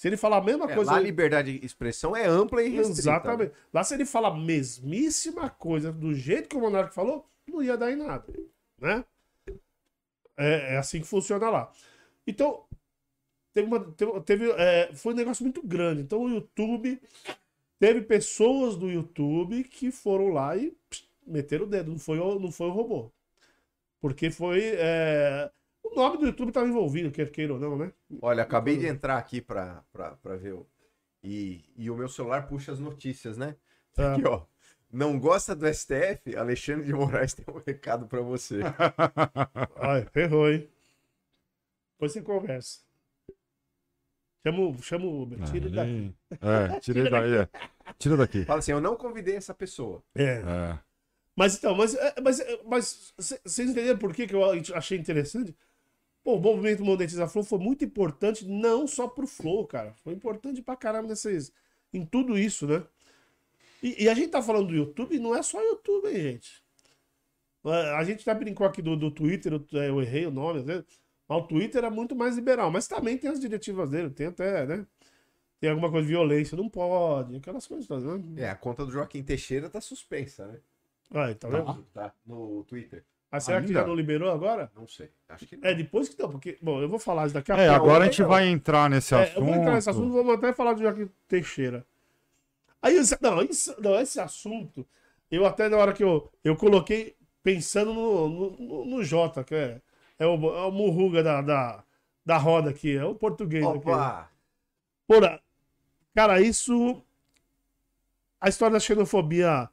Se 0.00 0.08
ele 0.08 0.16
falar 0.16 0.38
a 0.38 0.40
mesma 0.40 0.64
É, 0.64 0.74
coisa. 0.74 0.92
lá 0.92 0.96
a 0.96 1.00
liberdade 1.00 1.58
de 1.58 1.66
expressão 1.66 2.16
é 2.16 2.24
ampla 2.26 2.62
e 2.62 2.70
restrita. 2.70 3.00
Exatamente. 3.02 3.52
Lá 3.70 3.84
se 3.84 3.92
ele 3.92 4.06
fala 4.06 4.28
a 4.28 4.34
mesmíssima 4.34 5.50
coisa 5.50 5.92
do 5.92 6.14
jeito 6.14 6.48
que 6.48 6.56
o 6.56 6.60
Monark 6.60 6.94
falou, 6.94 7.28
não 7.46 7.62
ia 7.62 7.76
dar 7.76 7.92
em 7.92 7.96
nada, 7.96 8.24
né? 8.78 9.04
É, 10.38 10.74
é 10.74 10.78
assim 10.78 11.00
que 11.02 11.06
funciona 11.06 11.50
lá. 11.50 11.70
Então, 12.26 12.64
teve 13.52 13.66
uma, 13.68 13.80
teve, 13.92 14.20
teve, 14.22 14.50
é, 14.52 14.90
foi 14.94 15.12
um 15.12 15.16
negócio 15.16 15.44
muito 15.44 15.62
grande. 15.62 16.00
Então, 16.00 16.22
o 16.22 16.30
YouTube 16.30 16.98
teve 17.78 18.00
pessoas 18.00 18.76
do 18.76 18.90
YouTube 18.90 19.64
que 19.64 19.90
foram 19.90 20.28
lá 20.28 20.56
e 20.56 20.70
pss, 20.88 21.04
meteram 21.26 21.66
o 21.66 21.68
dedo. 21.68 21.90
Não 21.90 21.98
foi, 21.98 22.18
o- 22.18 22.38
não 22.40 22.50
foi 22.50 22.68
o 22.68 22.72
robô. 22.72 23.12
Porque 24.00 24.30
foi. 24.30 24.62
é, 24.76 25.50
o 25.82 25.94
nome 25.94 26.18
do 26.18 26.26
YouTube 26.26 26.48
estava 26.48 26.68
envolvido, 26.68 27.10
quer 27.10 27.30
queira 27.30 27.54
ou 27.54 27.60
não, 27.60 27.76
né? 27.76 27.92
Olha, 28.22 28.42
acabei 28.42 28.76
de 28.76 28.86
entrar 28.86 29.16
aqui 29.18 29.40
pra 29.40 29.82
ver. 30.40 30.54
o- 30.54 30.66
E, 31.22 31.64
e 31.76 31.90
o 31.90 31.96
meu 31.96 32.08
celular 32.08 32.46
puxa 32.48 32.72
as 32.72 32.78
notícias, 32.78 33.36
né? 33.36 33.56
Tá. 33.92 34.14
Aqui, 34.14 34.26
ó. 34.26 34.42
Não 34.92 35.18
gosta 35.18 35.54
do 35.54 35.66
STF? 35.66 36.34
Alexandre 36.36 36.84
de 36.86 36.92
Moraes 36.92 37.32
tem 37.34 37.44
um 37.54 37.58
recado 37.58 38.06
pra 38.06 38.20
você. 38.22 38.60
Ai, 39.76 40.04
ferrou, 40.12 40.50
hein? 40.50 40.68
Depois 41.94 42.12
você 42.12 42.22
conversa. 42.22 42.80
Chama, 44.42 44.60
o- 44.70 44.82
chama 44.82 45.04
o 45.04 45.22
Uber, 45.22 45.38
tira 45.50 45.66
ele 45.66 45.76
daqui. 45.76 46.14
É, 46.40 46.80
tira 46.80 47.10
daí. 47.10 47.34
É. 47.34 47.48
Tira 47.98 48.16
daqui. 48.16 48.44
Fala 48.46 48.60
assim, 48.60 48.72
eu 48.72 48.80
não 48.80 48.96
convidei 48.96 49.36
essa 49.36 49.52
pessoa. 49.52 50.02
É. 50.14 50.40
É. 50.40 50.78
Mas 51.36 51.56
então, 51.58 51.74
mas, 51.74 51.94
é, 51.94 52.14
mas, 52.22 52.40
é, 52.40 52.60
mas 52.64 53.12
vocês 53.18 53.68
entenderam 53.70 53.98
por 53.98 54.14
que, 54.14 54.26
que 54.26 54.34
eu 54.34 54.42
achei 54.74 54.98
interessante? 54.98 55.54
Pô, 56.22 56.36
o 56.36 56.40
movimento 56.40 56.84
Monetiza 56.84 57.26
Flow 57.26 57.44
foi 57.44 57.58
muito 57.58 57.84
importante, 57.84 58.46
não 58.46 58.86
só 58.86 59.08
pro 59.08 59.26
Flow, 59.26 59.66
cara. 59.66 59.94
Foi 60.04 60.12
importante 60.12 60.60
pra 60.60 60.76
caramba 60.76 61.08
nesses, 61.08 61.52
em 61.92 62.04
tudo 62.04 62.38
isso, 62.38 62.66
né? 62.66 62.84
E, 63.82 64.04
e 64.04 64.08
a 64.08 64.14
gente 64.14 64.28
tá 64.28 64.42
falando 64.42 64.68
do 64.68 64.74
YouTube, 64.74 65.18
não 65.18 65.34
é 65.34 65.42
só 65.42 65.62
YouTube, 65.62 66.08
hein, 66.08 66.22
gente? 66.22 66.62
A 67.64 68.04
gente 68.04 68.28
até 68.28 68.38
brincou 68.38 68.66
aqui 68.66 68.80
do, 68.80 68.96
do 68.96 69.10
Twitter, 69.10 69.52
eu, 69.72 70.02
errei 70.02 70.26
o 70.26 70.30
nome, 70.30 70.60
às 70.60 70.64
vezes, 70.64 70.84
mas 71.28 71.38
o 71.38 71.46
Twitter 71.46 71.84
é 71.84 71.90
muito 71.90 72.16
mais 72.16 72.36
liberal, 72.36 72.70
mas 72.70 72.88
também 72.88 73.18
tem 73.18 73.30
as 73.30 73.40
diretivas 73.40 73.90
dele, 73.90 74.10
tem 74.10 74.28
até, 74.28 74.66
né? 74.66 74.86
Tem 75.58 75.68
alguma 75.68 75.90
coisa 75.90 76.06
de 76.06 76.12
violência, 76.12 76.56
não 76.56 76.70
pode, 76.70 77.36
aquelas 77.36 77.66
coisas 77.66 77.86
né? 78.02 78.44
É, 78.44 78.48
a 78.48 78.56
conta 78.56 78.84
do 78.84 78.92
Joaquim 78.92 79.22
Teixeira 79.22 79.68
tá 79.68 79.80
suspensa, 79.80 80.46
né? 80.46 80.58
Aí, 81.12 81.34
tá 81.34 81.48
vendo? 81.48 81.82
Tá 81.92 82.14
no 82.24 82.64
Twitter. 82.64 83.04
Ah, 83.32 83.38
será 83.38 83.60
que 83.60 83.66
Ainda? 83.68 83.80
já 83.80 83.86
não 83.86 83.94
liberou 83.94 84.30
agora? 84.30 84.70
Não 84.74 84.88
sei. 84.88 85.10
Acho 85.28 85.46
que 85.46 85.56
não. 85.56 85.68
É, 85.68 85.74
depois 85.74 86.08
que 86.08 86.20
não, 86.20 86.30
porque. 86.30 86.58
Bom, 86.60 86.80
eu 86.80 86.88
vou 86.88 86.98
falar 86.98 87.26
isso 87.26 87.34
daqui 87.34 87.52
a 87.52 87.56
É, 87.56 87.68
pouco. 87.68 87.84
agora 87.84 88.04
a 88.04 88.06
gente 88.06 88.22
vai 88.24 88.48
entrar 88.48 88.90
nesse 88.90 89.14
É, 89.14 89.22
assunto. 89.22 89.38
eu 89.38 89.44
vou 89.44 89.54
entrar 89.54 89.74
nesse 89.74 89.90
assunto, 89.90 90.12
vamos 90.12 90.34
até 90.34 90.52
falar 90.52 90.72
do 90.74 90.82
Joaquim 90.82 91.08
Teixeira. 91.28 91.86
Aí, 92.82 92.96
esse- 92.96 93.16
não, 93.20 93.42
isso, 93.42 93.74
não, 93.80 94.00
esse 94.00 94.20
assunto, 94.20 94.86
eu 95.30 95.46
até 95.46 95.68
na 95.68 95.76
hora 95.76 95.92
que 95.92 96.02
eu, 96.02 96.30
eu 96.42 96.56
coloquei 96.56 97.14
pensando 97.42 97.92
no, 97.94 98.28
no, 98.28 98.50
no- 98.58 98.84
no 98.86 99.04
Jota, 99.04 99.44
que 99.44 99.54
é, 99.54 99.80
é, 100.18 100.26
o, 100.26 100.34
é 100.56 100.64
o 100.66 100.70
murruga 100.72 101.22
da, 101.22 101.42
da, 101.42 101.84
da 102.24 102.36
roda 102.38 102.70
aqui, 102.70 102.96
é 102.96 103.04
o 103.04 103.14
português 103.14 103.64
aqui. 103.64 103.90
Opa! 103.90 104.30
Porra, 105.06 105.40
cara, 106.14 106.40
isso. 106.40 107.02
A 108.40 108.48
história 108.48 108.72
da 108.74 108.80
xenofobia 108.80 109.68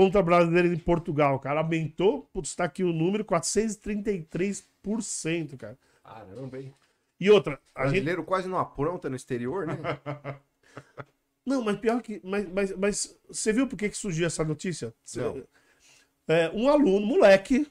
contra 0.00 0.22
brasileiro 0.22 0.72
em 0.72 0.78
Portugal, 0.78 1.38
cara, 1.38 1.60
aumentou. 1.60 2.22
Putz, 2.32 2.54
tá 2.54 2.64
aqui 2.64 2.82
o 2.82 2.90
número, 2.90 3.22
433%, 3.22 5.58
cara. 5.58 5.78
Caramba, 6.02 6.58
hein? 6.58 6.72
E 7.20 7.30
outra, 7.30 7.60
a 7.74 7.82
gente. 7.82 7.90
Brasileiro 7.90 8.24
quase 8.24 8.48
não 8.48 8.56
apronta 8.56 9.10
no 9.10 9.16
exterior, 9.16 9.66
né? 9.66 9.76
Não, 11.44 11.62
mas 11.64 11.76
pior 11.78 12.00
que. 12.00 12.20
Mas, 12.22 12.48
mas, 12.50 12.74
mas 12.76 13.18
você 13.28 13.52
viu 13.52 13.66
por 13.66 13.76
que, 13.76 13.90
que 13.90 13.96
surgiu 13.96 14.24
essa 14.26 14.44
notícia? 14.44 14.94
Não. 15.16 15.44
É, 16.28 16.48
um 16.50 16.68
aluno, 16.68 17.04
moleque, 17.04 17.66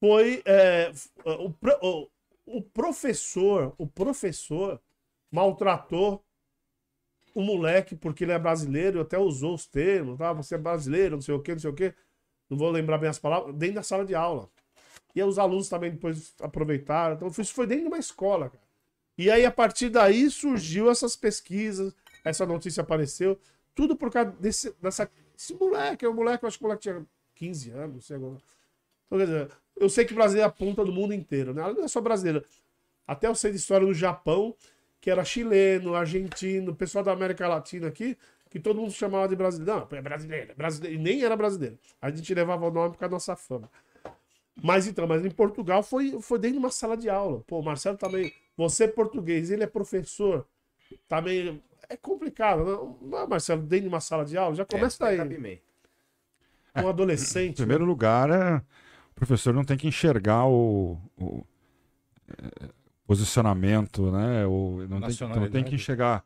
foi. 0.00 0.42
é, 0.46 0.90
o, 1.24 1.52
o, 1.82 2.08
o 2.46 2.62
professor, 2.62 3.74
o 3.76 3.86
professor 3.86 4.80
maltratou 5.30 6.24
o 7.40 7.42
moleque 7.42 7.94
porque 7.94 8.24
ele 8.24 8.32
é 8.32 8.38
brasileiro, 8.38 9.00
até 9.00 9.16
usou 9.16 9.54
os 9.54 9.64
termos, 9.64 10.18
tá? 10.18 10.32
Você 10.32 10.56
é 10.56 10.58
brasileiro, 10.58 11.14
não 11.14 11.22
sei 11.22 11.34
o 11.34 11.40
quê, 11.40 11.52
não 11.52 11.60
sei 11.60 11.70
o 11.70 11.74
quê. 11.74 11.94
Não 12.50 12.58
vou 12.58 12.68
lembrar 12.68 12.98
bem 12.98 13.08
as 13.08 13.18
palavras, 13.18 13.54
dentro 13.54 13.76
da 13.76 13.82
sala 13.84 14.04
de 14.04 14.12
aula. 14.12 14.50
E 15.14 15.22
os 15.22 15.38
alunos 15.38 15.68
também 15.68 15.92
depois 15.92 16.34
aproveitaram. 16.40 17.14
Então, 17.14 17.28
isso 17.28 17.54
foi 17.54 17.64
dentro 17.64 17.84
de 17.84 17.88
uma 17.88 17.98
escola, 17.98 18.50
cara. 18.50 18.64
E 19.16 19.30
aí, 19.30 19.44
a 19.44 19.52
partir 19.52 19.88
daí, 19.88 20.28
surgiu 20.30 20.90
essas 20.90 21.14
pesquisas, 21.14 21.94
essa 22.24 22.44
notícia 22.44 22.80
apareceu, 22.80 23.38
tudo 23.72 23.94
por 23.94 24.10
causa 24.10 24.32
desse, 24.32 24.74
dessa, 24.82 25.08
esse 25.36 25.54
moleque, 25.54 26.04
é 26.04 26.08
um 26.08 26.14
moleque, 26.14 26.44
eu 26.44 26.48
acho 26.48 26.58
que 26.58 26.64
o 26.64 26.66
moleque 26.66 26.82
tinha 26.82 27.06
15 27.36 27.70
anos, 27.70 27.94
não 27.94 28.00
sei 28.00 28.16
agora. 28.16 28.38
Então, 29.06 29.18
quer 29.18 29.24
dizer, 29.26 29.50
eu 29.76 29.88
sei 29.88 30.04
que 30.04 30.12
o 30.12 30.16
Brasil 30.16 30.40
é 30.40 30.44
a 30.44 30.50
ponta 30.50 30.84
do 30.84 30.92
mundo 30.92 31.14
inteiro, 31.14 31.54
né? 31.54 31.62
Não 31.72 31.84
é 31.84 31.88
só 31.88 32.00
brasileira. 32.00 32.44
Até 33.06 33.28
eu 33.28 33.34
sei 33.36 33.52
de 33.52 33.58
história 33.58 33.86
do 33.86 33.94
Japão, 33.94 34.56
que 35.00 35.10
era 35.10 35.24
chileno, 35.24 35.94
argentino, 35.94 36.74
pessoal 36.74 37.04
da 37.04 37.12
América 37.12 37.46
Latina 37.48 37.88
aqui, 37.88 38.16
que 38.50 38.58
todo 38.58 38.80
mundo 38.80 38.92
chamava 38.92 39.28
de 39.28 39.36
brasileiro. 39.36 39.86
Não, 39.90 39.98
é 39.98 40.02
brasileiro, 40.02 40.52
é 40.52 40.54
brasileiro. 40.54 40.96
E 40.96 40.98
nem 41.02 41.22
era 41.22 41.36
brasileiro. 41.36 41.78
A 42.00 42.10
gente 42.10 42.32
levava 42.34 42.66
o 42.66 42.70
nome 42.70 42.90
por 42.92 42.98
causa 42.98 43.10
da 43.10 43.14
nossa 43.16 43.36
fama. 43.36 43.70
Mas 44.62 44.86
então, 44.88 45.06
mas 45.06 45.24
em 45.24 45.30
Portugal 45.30 45.82
foi, 45.82 46.20
foi 46.20 46.38
dentro 46.38 46.54
de 46.58 46.64
uma 46.64 46.70
sala 46.70 46.96
de 46.96 47.08
aula. 47.08 47.40
Pô, 47.46 47.60
o 47.60 47.62
Marcelo 47.62 47.96
também. 47.96 48.32
Você 48.56 48.84
é 48.84 48.88
português, 48.88 49.50
ele 49.50 49.62
é 49.62 49.66
professor. 49.68 50.46
Também. 51.08 51.62
É 51.88 51.96
complicado. 51.96 52.64
Não, 52.64 52.98
não, 53.00 53.26
Marcelo, 53.28 53.62
dentro 53.62 53.84
de 53.84 53.88
uma 53.88 54.00
sala 54.00 54.24
de 54.24 54.36
aula, 54.36 54.54
já 54.54 54.64
começa 54.64 55.04
É, 55.10 55.16
daí. 55.16 55.62
Um 56.76 56.80
Em 56.84 56.88
adolescente. 56.88 57.56
primeiro 57.56 57.84
lugar, 57.84 58.30
é, 58.30 58.56
o 58.56 59.14
professor 59.14 59.54
não 59.54 59.64
tem 59.64 59.76
que 59.76 59.86
enxergar 59.88 60.46
o, 60.46 60.98
o, 61.16 61.44
é, 62.28 62.68
posicionamento, 63.08 64.12
né? 64.12 64.46
O, 64.46 64.86
não, 64.86 65.00
tem, 65.00 65.08
que- 65.16 65.24
não 65.40 65.50
tem 65.50 65.64
que 65.64 65.74
enxergar. 65.74 66.24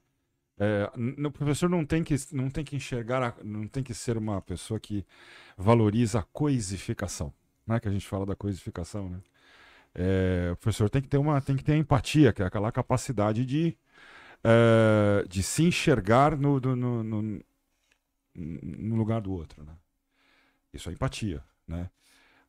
é, 0.58 0.90
o 1.26 1.30
professor 1.30 1.68
não 1.70 1.84
tem 1.86 2.04
que, 2.04 2.14
não 2.32 2.50
tem 2.50 2.64
que 2.64 2.76
enxergar, 2.76 3.22
a- 3.22 3.34
não 3.44 3.66
tem 3.68 3.82
que 3.82 3.94
ser 3.94 4.16
uma 4.18 4.42
pessoa 4.42 4.78
que 4.80 5.06
valoriza 5.56 6.18
a 6.18 6.22
coisificação, 6.24 7.32
né? 7.66 7.80
Que 7.80 7.88
a 7.88 7.92
gente 7.92 8.06
fala 8.06 8.26
da 8.26 8.34
coisificação, 8.36 9.08
né? 9.08 9.20
É, 9.94 10.50
o 10.52 10.56
professor 10.56 10.90
tem 10.90 11.00
que 11.02 11.08
ter 11.08 11.18
uma, 11.18 11.40
tem 11.40 11.56
que 11.56 11.64
ter 11.64 11.76
empatia, 11.76 12.32
que 12.32 12.42
é 12.42 12.46
aquela 12.46 12.72
capacidade 12.72 13.44
de, 13.46 13.76
é, 14.42 15.24
de 15.28 15.42
se 15.42 15.62
enxergar 15.64 16.36
no, 16.36 16.58
no, 16.60 17.02
no, 17.04 17.40
no 18.34 18.96
lugar 18.96 19.20
do 19.20 19.32
outro, 19.32 19.62
né? 19.64 19.72
Isso 20.72 20.88
é 20.90 20.92
empatia, 20.92 21.42
né? 21.66 21.88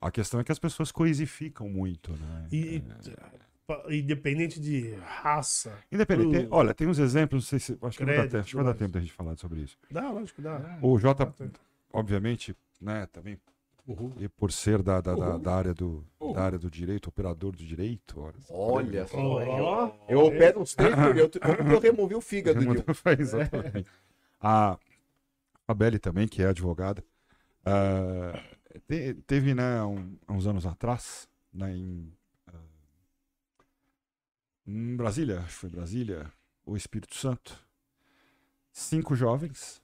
A 0.01 0.10
questão 0.11 0.39
é 0.39 0.43
que 0.43 0.51
as 0.51 0.60
pessoas 0.60 0.91
coisificam 0.91 1.69
muito, 1.69 2.11
né? 2.14 2.47
E, 2.51 2.81
É, 3.07 3.52
independente 3.90 4.60
de 4.60 4.94
raça. 4.95 5.77
Independente. 5.91 6.31
Cruz. 6.31 6.48
olha, 6.52 6.73
tem 6.73 6.88
uns 6.88 6.99
exemplos, 6.99 7.44
não 7.44 7.48
sei 7.49 7.60
se. 7.60 7.77
Acho 7.81 7.98
que 7.98 8.06
vai 8.06 8.15
dar 8.15 8.22
Crédito, 8.22 8.31
tempo, 8.31 8.41
acho 8.41 8.49
que 8.49 8.56
vai 8.56 8.65
dar 8.65 8.72
tudo 8.73 8.80
tempo 8.80 8.91
da 8.94 8.99
gente 8.99 9.14
falar 9.14 9.38
sobre 9.38 9.61
isso. 9.61 9.77
Dá, 9.90 10.10
lógico, 10.11 10.41
dá. 10.41 10.77
O 10.81 10.98
Jota, 10.99 11.26
Tá 11.26 11.31
certo. 11.31 11.60
obviamente, 11.91 12.56
né, 12.81 13.07
também, 13.11 13.38
Uhul. 13.88 14.14
e 14.19 14.27
por 14.27 14.52
ser 14.52 14.81
da, 14.84 14.99
da, 15.02 15.14
da, 15.15 15.30
Uhul. 15.31 15.40
da 15.40 15.56
área 15.56 15.73
do, 15.73 16.06
da 16.34 16.41
área 16.44 16.60
do 16.60 16.69
direito, 16.69 17.07
operador 17.07 17.52
do 17.56 17.64
direito. 17.64 18.19
Olha, 18.19 18.35
Olha 18.49 19.07
só. 19.07 19.18
Ó, 19.18 19.91
Eu 20.10 20.19
opero 20.26 20.61
uns 20.61 20.73
três. 20.76 20.94
Eu, 20.98 21.30
eu 21.73 21.80
removi 21.80 22.15
o 22.15 22.22
fígado 22.22 22.60
um. 22.60 22.73
Exatamente. 23.19 23.90
A 24.41 24.77
Fabeli 25.65 25.99
também, 25.99 26.27
que 26.27 26.41
é 26.44 26.48
advogada, 26.48 27.02
ah, 27.65 28.38
te- 28.88 29.14
teve, 29.26 29.53
né, 29.56 29.81
um- 29.84 30.18
há 30.27 30.34
uns 30.34 30.45
anos 30.45 30.65
atrás, 30.65 31.30
né, 31.53 31.73
em, 31.76 32.11
em 34.65 34.95
Brasília, 34.95 35.40
acho 35.40 35.48
que 35.48 35.53
foi 35.53 35.69
Brasília, 35.69 36.31
o 36.65 36.77
Espírito 36.77 37.15
Santo, 37.15 37.57
cinco 38.72 39.15
jovens, 39.15 39.81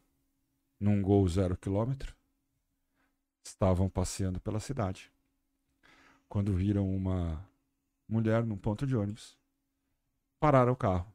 num 0.79 1.01
gol 1.01 1.27
zero 1.27 1.57
quilômetro, 1.57 2.15
estavam 3.43 3.89
passeando 3.89 4.39
pela 4.39 4.59
cidade, 4.59 5.11
quando 6.27 6.53
viram 6.53 6.89
uma 6.89 7.45
mulher 8.07 8.45
num 8.45 8.57
ponto 8.57 8.87
de 8.87 8.95
ônibus, 8.95 9.37
pararam 10.39 10.73
o 10.73 10.77
carro, 10.77 11.11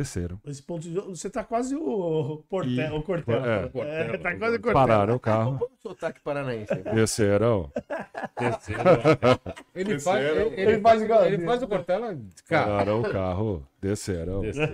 desceram, 0.00 0.40
Esse 0.46 0.62
ponto 0.62 0.82
de... 0.82 0.94
Você 0.94 1.28
tá 1.28 1.44
quase 1.44 1.74
o 1.76 2.42
Portel. 2.48 2.94
E- 2.94 2.98
O 2.98 3.02
Cortel. 3.02 3.44
é. 3.44 3.70
É, 3.74 4.18
tá 4.18 4.36
quase 4.36 4.56
o 4.56 4.60
Cortel. 4.60 4.72
pararam 4.72 5.14
o 5.16 5.20
carro, 5.20 5.52
Vamos 5.58 5.80
sotaque 5.80 6.20
paranaense. 6.20 6.72
aí. 6.72 6.82
desceram, 6.94 7.70
Ele 9.74 9.98
faz, 10.00 10.24
ele, 10.24 10.40
ele, 10.40 10.60
Ele 10.72 10.80
faz 10.80 11.02
igual- 11.02 11.24
ele 11.26 11.44
faz 11.44 11.62
o 11.62 11.68
Cortella, 11.68 12.18
cara. 12.48 12.66
pararam 12.66 13.00
o 13.00 13.10
carro, 13.10 13.66
desceram. 13.80 14.40
desceu. 14.40 14.66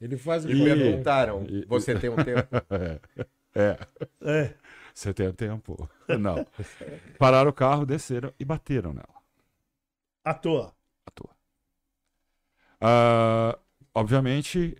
Ele 0.00 0.16
faz 0.16 0.44
o 0.44 0.50
E 0.50 0.60
E- 0.60 0.64
perguntaram: 0.64 1.44
e- 1.48 1.64
você 1.66 1.94
tem 1.98 2.10
um 2.10 2.16
tempo? 2.22 2.48
É, 3.54 3.78
É. 4.24 4.54
você 4.94 5.12
tem 5.12 5.32
tempo. 5.32 5.88
Não. 6.18 6.46
Pararam 7.18 7.50
o 7.50 7.52
carro, 7.54 7.84
desceram 7.84 8.32
e 8.38 8.44
bateram 8.44 8.92
nela. 8.92 9.08
À 10.24 10.34
toa. 10.34 10.72
à 11.06 11.10
toa. 11.10 11.30
Ah, 12.80 13.58
obviamente, 13.94 14.76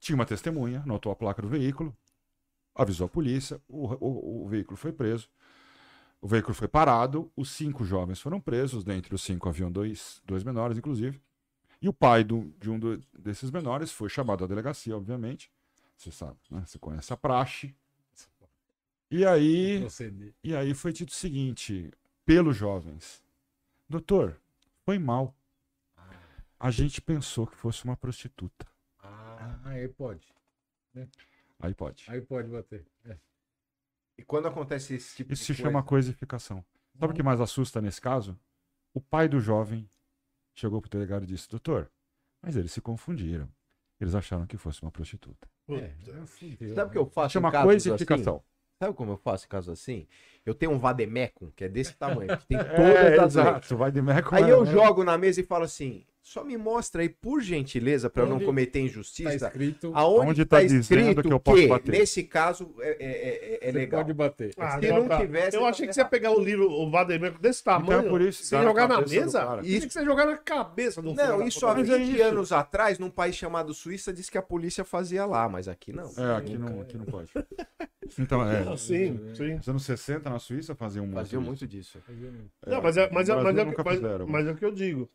tinha 0.00 0.16
uma 0.16 0.26
testemunha, 0.26 0.82
notou 0.86 1.12
a 1.12 1.16
placa 1.16 1.42
do 1.42 1.48
veículo, 1.48 1.96
avisou 2.74 3.06
a 3.06 3.10
polícia, 3.10 3.60
o, 3.68 3.86
o- 4.04 4.46
o 4.46 4.48
veículo 4.48 4.76
foi 4.76 4.92
preso, 4.92 5.28
o 6.22 6.28
veículo 6.28 6.54
foi 6.54 6.68
parado, 6.68 7.30
os 7.36 7.50
cinco 7.50 7.84
jovens 7.84 8.20
foram 8.20 8.40
presos, 8.40 8.84
dentre 8.84 9.14
os 9.14 9.22
cinco 9.22 9.48
haviam 9.48 9.70
dois, 9.72 10.22
dois 10.26 10.44
menores, 10.44 10.78
inclusive, 10.78 11.20
e 11.82 11.88
o 11.88 11.92
pai 11.94 12.24
do- 12.24 12.52
de 12.60 12.70
um 12.70 12.78
do- 12.78 13.00
desses 13.18 13.50
menores 13.50 13.92
foi 13.92 14.08
chamado 14.08 14.44
à 14.44 14.48
delegacia, 14.48 14.96
obviamente, 14.96 15.50
você 15.96 16.12
sabe, 16.12 16.38
né? 16.50 16.64
você 16.66 16.78
conhece 16.78 17.12
a 17.12 17.16
praxe, 17.18 17.74
e 19.10 19.24
aí 19.24 19.86
e 20.44 20.54
aí 20.56 20.74
foi 20.74 20.92
dito 20.92 21.10
o 21.10 21.14
seguinte, 21.14 21.90
pelos 22.24 22.56
jovens: 22.56 23.22
Doutor, 23.88 24.40
foi 24.84 24.98
mal. 24.98 25.34
A 26.60 26.70
gente 26.70 27.00
pensou 27.00 27.46
que 27.46 27.56
fosse 27.56 27.84
uma 27.84 27.96
prostituta. 27.96 28.66
Ah, 29.02 29.60
aí 29.64 29.88
pode. 29.88 30.26
Aí 31.60 31.74
pode. 31.74 32.04
Aí 32.08 32.20
pode 32.20 32.48
bater. 32.48 32.84
É. 33.04 33.16
E 34.16 34.24
quando 34.24 34.48
acontece 34.48 34.94
esse 34.94 35.16
tipo 35.16 35.32
Isso 35.32 35.42
de 35.42 35.46
se 35.46 35.52
coisa? 35.54 35.62
chama 35.62 35.82
coisificação. 35.82 36.64
Sabe 36.98 37.12
o 37.12 37.16
que 37.16 37.22
mais 37.22 37.40
assusta 37.40 37.80
nesse 37.80 38.00
caso? 38.00 38.38
O 38.92 39.00
pai 39.00 39.28
do 39.28 39.38
jovem 39.40 39.88
chegou 40.54 40.80
pro 40.80 40.90
delegado 40.90 41.22
e 41.22 41.26
disse: 41.26 41.48
Doutor, 41.48 41.90
mas 42.42 42.56
eles 42.56 42.72
se 42.72 42.80
confundiram. 42.80 43.48
Eles 44.00 44.14
acharam 44.14 44.46
que 44.46 44.56
fosse 44.56 44.82
uma 44.82 44.90
prostituta. 44.90 45.48
É, 45.68 45.74
é. 45.74 46.74
Sabe 46.74 46.88
o 46.88 46.90
que 46.90 46.98
eu 46.98 47.06
faço 47.06 47.32
Chama 47.34 47.48
em 47.48 47.52
casos 47.52 47.74
assim? 47.76 47.90
coisificação. 47.90 48.42
Sabe 48.80 48.94
como 48.94 49.12
eu 49.12 49.16
faço 49.16 49.46
em 49.46 49.48
casos 49.48 49.68
assim? 49.72 50.06
Eu 50.46 50.54
tenho 50.54 50.72
um 50.72 50.78
vademecum, 50.78 51.50
que 51.50 51.64
é 51.64 51.68
desse 51.68 51.94
tamanho, 51.96 52.36
que 52.38 52.46
tem 52.46 52.58
todas 52.76 52.78
É, 52.78 53.18
as 53.18 53.24
exato. 53.32 53.76
Vai 53.76 53.90
de 53.92 54.00
meco. 54.00 54.34
Aí 54.34 54.44
é, 54.44 54.52
eu 54.52 54.64
né? 54.64 54.70
jogo 54.72 55.04
na 55.04 55.18
mesa 55.18 55.40
e 55.40 55.44
falo 55.44 55.64
assim: 55.64 56.06
só 56.22 56.44
me 56.44 56.56
mostra 56.58 57.00
aí, 57.02 57.08
por 57.08 57.40
gentileza, 57.40 58.10
para 58.10 58.22
eu 58.24 58.28
não 58.28 58.38
cometer 58.40 58.80
Tá 58.80 58.84
injustiça, 58.84 59.46
escrito, 59.46 59.90
aonde 59.94 60.30
Onde 60.30 60.42
está 60.42 60.56
tá 60.58 60.62
dizendo 60.62 60.80
escrito 60.82 61.22
que 61.22 61.32
eu 61.32 61.40
posso 61.40 61.68
bater? 61.68 61.90
nesse 61.92 62.22
caso 62.24 62.74
é, 62.80 62.90
é- 62.90 62.94
é- 63.00 63.58
é 63.68 63.72
você 63.72 63.78
legal. 63.78 64.00
pode 64.02 64.12
bater. 64.12 64.54
Ah, 64.58 64.78
Se 64.78 64.88
não, 64.88 65.08
tá. 65.08 65.20
tivesse, 65.20 65.56
Eu 65.56 65.62
tá 65.62 65.68
achei 65.68 65.86
que 65.86 65.92
você 65.94 66.00
ia 66.00 66.04
pegar 66.04 66.30
o 66.32 66.38
livro, 66.42 66.70
o 66.70 66.90
Vademecum 66.90 67.40
desse 67.40 67.64
tamanho, 67.64 68.00
Então, 68.00 68.10
por 68.10 68.20
isso, 68.20 68.44
jogar 68.48 68.86
na 68.88 69.00
mesa. 69.00 69.60
Isso 69.62 69.86
que 69.86 69.92
você 69.92 70.04
jogar 70.04 70.26
na 70.26 70.36
cabeça 70.36 71.00
do 71.00 71.14
Não, 71.14 71.46
isso 71.46 71.66
há 71.66 71.74
Mas 71.74 71.88
é 71.88 71.98
20 71.98 72.14
isso. 72.14 72.22
anos 72.22 72.52
atrás, 72.52 72.98
num 72.98 73.10
país 73.10 73.34
chamado 73.34 73.72
Suíça, 73.72 74.12
disse 74.12 74.30
que 74.30 74.36
a 74.38 74.42
polícia 74.42 74.84
fazia 74.84 75.24
lá, 75.24 75.48
mas 75.48 75.66
aqui 75.66 75.92
não. 75.92 76.12
É, 76.16 76.36
aqui 76.36 76.58
não, 76.58 76.80
aqui 76.82 76.96
não 76.98 77.06
pode. 77.06 77.30
Então, 78.18 78.42
é. 78.42 78.74
Sim, 78.78 79.20
sim. 79.34 79.54
Nos 79.56 79.68
anos 79.68 79.84
60, 79.84 80.30
na 80.30 80.38
Suíça, 80.38 80.74
faziam 80.74 81.06
Faziam 81.12 81.42
isso. 81.42 81.46
muito 81.50 81.66
disso. 81.66 81.98
Não, 82.66 82.80
mas 82.80 82.96
é, 82.96 83.10
mas, 83.12 83.28
é, 83.28 83.34
mas, 83.34 83.58
é, 83.58 83.64
que- 83.66 83.82
mas 84.26 84.46
é 84.46 84.50
o 84.50 84.54
que 84.56 84.64
eu 84.64 84.72
digo. 84.72 85.10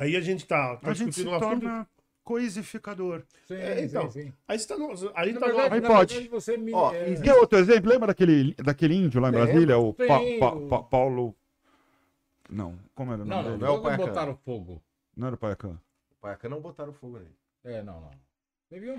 Aí 0.00 0.16
a 0.16 0.20
gente 0.20 0.46
tá, 0.46 0.76
tá 0.76 0.90
A 0.90 0.94
gente 0.94 1.14
se 1.14 1.26
um 1.26 1.34
assunto. 1.34 1.60
torna 1.60 1.86
coisificador. 2.24 3.22
Sim, 3.46 3.54
É, 3.54 3.84
então. 3.84 4.10
sim, 4.10 4.22
sim. 4.24 4.32
Aí 4.48 4.58
você 4.58 4.66
tá 4.66 4.76
no. 4.78 4.86
Aí 5.14 5.32
Na 5.32 5.40
tá 5.40 5.46
verdade, 5.46 5.68
no. 5.68 5.74
Aí 5.74 5.80
pode. 5.82 6.28
você 6.28 6.56
me, 6.56 6.72
Ó, 6.72 6.92
é, 6.92 7.12
e 7.12 7.20
Quer 7.20 7.34
outro 7.34 7.58
exemplo? 7.58 7.90
Lembra 7.90 8.06
daquele, 8.08 8.54
daquele 8.54 8.94
índio 8.94 9.20
lá 9.20 9.28
em. 9.28 9.32
Brasília? 9.32 9.78
O 9.78 9.92
Pa- 9.92 10.06
Pa- 10.40 10.56
Pa- 10.68 10.82
Paulo. 10.84 11.36
Não, 12.48 12.78
como 12.94 13.12
era 13.12 13.22
o 13.22 13.24
Não, 13.24 13.36
nome 13.36 13.48
não, 13.50 13.58
dele? 13.58 13.62
não 13.62 13.68
é 13.68 13.70
o 13.70 13.74
não 13.76 13.82
Paiacã. 13.82 14.06
botaram 14.06 14.36
fogo. 14.36 14.82
Não 15.16 15.26
era 15.26 15.34
o 15.36 15.38
Paiacã. 15.38 15.78
O 16.10 16.20
Paiacã 16.20 16.48
não 16.48 16.60
botaram 16.60 16.92
fogo 16.92 17.18
nele. 17.18 17.36
É, 17.62 17.82
não, 17.82 18.00
não. 18.00 18.10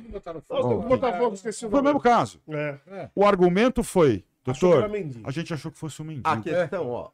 Botaram 0.10 0.42
Nossa, 0.50 0.64
fogo. 0.64 0.74
Oh, 0.76 0.86
o 0.86 0.88
Botafogo 0.90 1.34
esqueci 1.34 1.66
o 1.66 1.70
Foi 1.70 1.80
o 1.80 1.84
mesmo 1.84 2.00
caso. 2.00 2.42
É. 2.50 2.78
É. 2.88 3.10
O 3.16 3.26
argumento 3.26 3.84
foi, 3.84 4.26
doutor, 4.44 4.90
a 5.24 5.32
gente 5.32 5.54
achou 5.54 5.72
que 5.72 5.78
fosse 5.78 6.02
um 6.02 6.06
mendigo. 6.06 6.28
A 6.28 6.42
questão, 6.42 6.90
ó. 6.90 7.10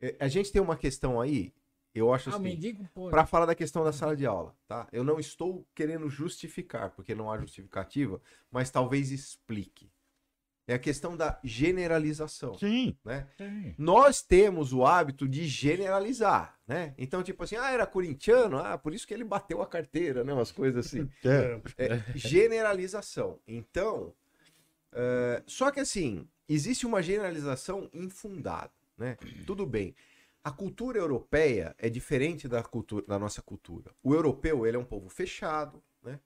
é, 0.00 0.16
A 0.18 0.26
gente 0.28 0.50
tem 0.52 0.60
uma 0.60 0.76
questão 0.76 1.20
aí, 1.20 1.52
eu 1.94 2.12
acho 2.12 2.30
Ah, 2.30 2.36
assim. 2.36 2.76
Para 3.10 3.26
falar 3.26 3.46
da 3.46 3.54
questão 3.54 3.82
da 3.84 3.92
sala 3.92 4.16
de 4.16 4.26
aula, 4.26 4.54
tá? 4.66 4.86
Eu 4.92 5.02
não 5.02 5.18
estou 5.18 5.66
querendo 5.74 6.08
justificar, 6.08 6.90
porque 6.90 7.14
não 7.14 7.30
há 7.30 7.38
justificativa, 7.38 8.20
mas 8.50 8.70
talvez 8.70 9.10
explique. 9.10 9.90
É 10.66 10.74
a 10.74 10.78
questão 10.78 11.16
da 11.16 11.40
generalização, 11.42 12.58
Sim. 12.58 12.94
né? 13.02 13.26
Tem. 13.38 13.74
Nós 13.78 14.20
temos 14.20 14.70
o 14.74 14.84
hábito 14.84 15.26
de 15.26 15.46
generalizar, 15.46 16.58
né? 16.66 16.92
Então, 16.98 17.22
tipo 17.22 17.42
assim, 17.42 17.56
ah, 17.56 17.70
era 17.70 17.86
corintiano, 17.86 18.58
ah, 18.58 18.76
por 18.76 18.92
isso 18.92 19.06
que 19.06 19.14
ele 19.14 19.24
bateu 19.24 19.62
a 19.62 19.66
carteira, 19.66 20.22
né? 20.22 20.32
Umas 20.34 20.52
coisas 20.52 20.86
assim. 20.86 21.08
É. 21.24 21.60
É, 21.78 22.02
generalização. 22.14 23.40
Então, 23.46 24.12
é, 24.92 25.42
só 25.46 25.70
que 25.70 25.80
assim, 25.80 26.28
existe 26.46 26.86
uma 26.86 27.02
generalização 27.02 27.88
infundada, 27.92 28.70
né? 28.96 29.16
Tudo 29.46 29.64
bem. 29.64 29.94
A 30.48 30.50
cultura 30.50 30.98
europeia 30.98 31.74
é 31.76 31.90
diferente 31.90 32.48
da, 32.48 32.62
cultura, 32.62 33.04
da 33.06 33.18
nossa 33.18 33.42
cultura. 33.42 33.94
O 34.02 34.14
europeu, 34.14 34.66
ele 34.66 34.78
é 34.78 34.80
um 34.80 34.84
povo 34.84 35.10
fechado, 35.10 35.82
né? 36.02 36.18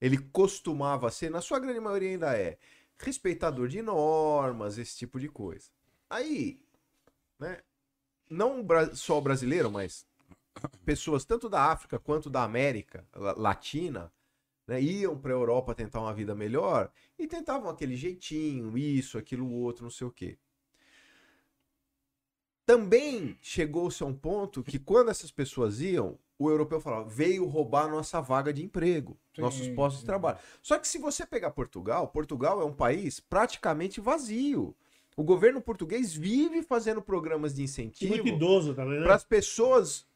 Ele 0.00 0.16
costumava 0.16 1.10
ser, 1.10 1.28
na 1.28 1.40
sua 1.40 1.58
grande 1.58 1.80
maioria 1.80 2.10
ainda 2.10 2.38
é, 2.38 2.56
respeitador 2.96 3.66
de 3.66 3.82
normas, 3.82 4.78
esse 4.78 4.96
tipo 4.96 5.18
de 5.18 5.28
coisa. 5.28 5.70
Aí, 6.08 6.60
né? 7.40 7.62
Não 8.30 8.64
só 8.94 9.18
o 9.18 9.22
brasileiro, 9.22 9.72
mas 9.72 10.06
pessoas 10.84 11.24
tanto 11.24 11.48
da 11.48 11.64
África 11.72 11.98
quanto 11.98 12.30
da 12.30 12.44
América 12.44 13.04
la- 13.12 13.34
Latina 13.34 14.12
né, 14.68 14.80
iam 14.80 15.18
para 15.18 15.32
a 15.32 15.36
Europa 15.36 15.74
tentar 15.74 16.00
uma 16.00 16.14
vida 16.14 16.34
melhor 16.34 16.92
e 17.18 17.26
tentavam 17.26 17.68
aquele 17.68 17.96
jeitinho, 17.96 18.78
isso, 18.78 19.18
aquilo, 19.18 19.50
outro, 19.50 19.82
não 19.82 19.90
sei 19.90 20.06
o 20.06 20.12
quê. 20.12 20.38
Também 22.64 23.36
chegou-se 23.40 24.02
a 24.02 24.06
um 24.06 24.14
ponto 24.14 24.62
que 24.62 24.78
quando 24.78 25.10
essas 25.10 25.30
pessoas 25.30 25.80
iam, 25.80 26.18
o 26.38 26.48
europeu 26.48 26.80
falava, 26.80 27.08
veio 27.08 27.46
roubar 27.46 27.88
nossa 27.88 28.20
vaga 28.20 28.52
de 28.52 28.64
emprego, 28.64 29.18
Sim, 29.34 29.42
nossos 29.42 29.68
postos 29.68 30.00
de 30.00 30.06
trabalho. 30.06 30.38
Só 30.60 30.78
que 30.78 30.86
se 30.86 30.98
você 30.98 31.26
pegar 31.26 31.50
Portugal, 31.50 32.08
Portugal 32.08 32.60
é 32.60 32.64
um 32.64 32.72
país 32.72 33.20
praticamente 33.20 34.00
vazio. 34.00 34.74
O 35.16 35.22
governo 35.22 35.60
português 35.60 36.14
vive 36.14 36.62
fazendo 36.62 37.02
programas 37.02 37.54
de 37.54 37.62
incentivo 37.62 38.14
né? 38.84 39.04
para 39.04 39.14
as 39.14 39.24
pessoas, 39.24 40.06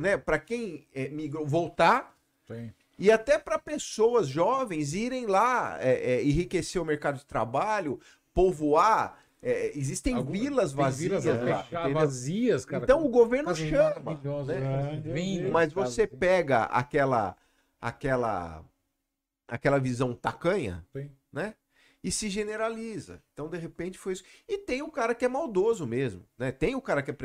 né, 0.00 0.16
para 0.16 0.38
quem 0.38 0.88
é, 0.92 1.08
migrou, 1.08 1.46
voltar 1.46 2.16
Sim. 2.48 2.72
e 2.98 3.12
até 3.12 3.38
para 3.38 3.58
pessoas 3.58 4.26
jovens 4.26 4.92
irem 4.92 5.26
lá 5.26 5.78
é, 5.80 6.14
é, 6.14 6.24
enriquecer 6.24 6.82
o 6.82 6.84
mercado 6.84 7.18
de 7.18 7.26
trabalho, 7.26 8.00
povoar. 8.34 9.18
É, 9.42 9.76
existem 9.76 10.14
Alguma- 10.14 10.38
vilas 10.38 10.72
vazias, 10.72 11.24
vilas 11.24 11.70
lá, 11.70 11.88
vazias, 11.88 12.64
cara. 12.64 12.84
Então 12.84 13.04
o 13.04 13.08
governo 13.08 13.54
chama. 13.54 14.20
né? 14.44 14.60
né? 14.60 15.00
Vem, 15.04 15.50
Mas 15.50 15.72
cara, 15.72 15.86
você 15.86 16.06
pega 16.06 16.64
aquela 16.64 17.36
aquela 17.80 18.62
aquela 19.48 19.78
visão 19.78 20.14
tacanha, 20.14 20.86
Sim. 20.92 21.10
né? 21.32 21.54
E 22.02 22.10
se 22.10 22.30
generaliza. 22.30 23.22
Então, 23.34 23.46
de 23.48 23.58
repente, 23.58 23.98
foi 23.98 24.14
isso. 24.14 24.24
E 24.48 24.56
tem 24.56 24.80
o 24.80 24.90
cara 24.90 25.14
que 25.14 25.24
é 25.24 25.28
maldoso 25.28 25.86
mesmo, 25.86 26.24
né? 26.38 26.50
Tem 26.50 26.74
o 26.74 26.80
cara 26.80 27.02
que 27.02 27.10
é 27.10 27.16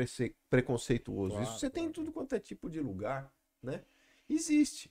preconceituoso. 0.50 1.34
Claro, 1.36 1.48
isso 1.48 1.58
você 1.58 1.70
tem 1.70 1.84
em 1.84 1.86
claro. 1.86 1.94
tudo 1.94 2.12
quanto 2.12 2.34
é 2.34 2.38
tipo 2.38 2.68
de 2.68 2.80
lugar, 2.80 3.32
né? 3.62 3.82
Existe. 4.28 4.90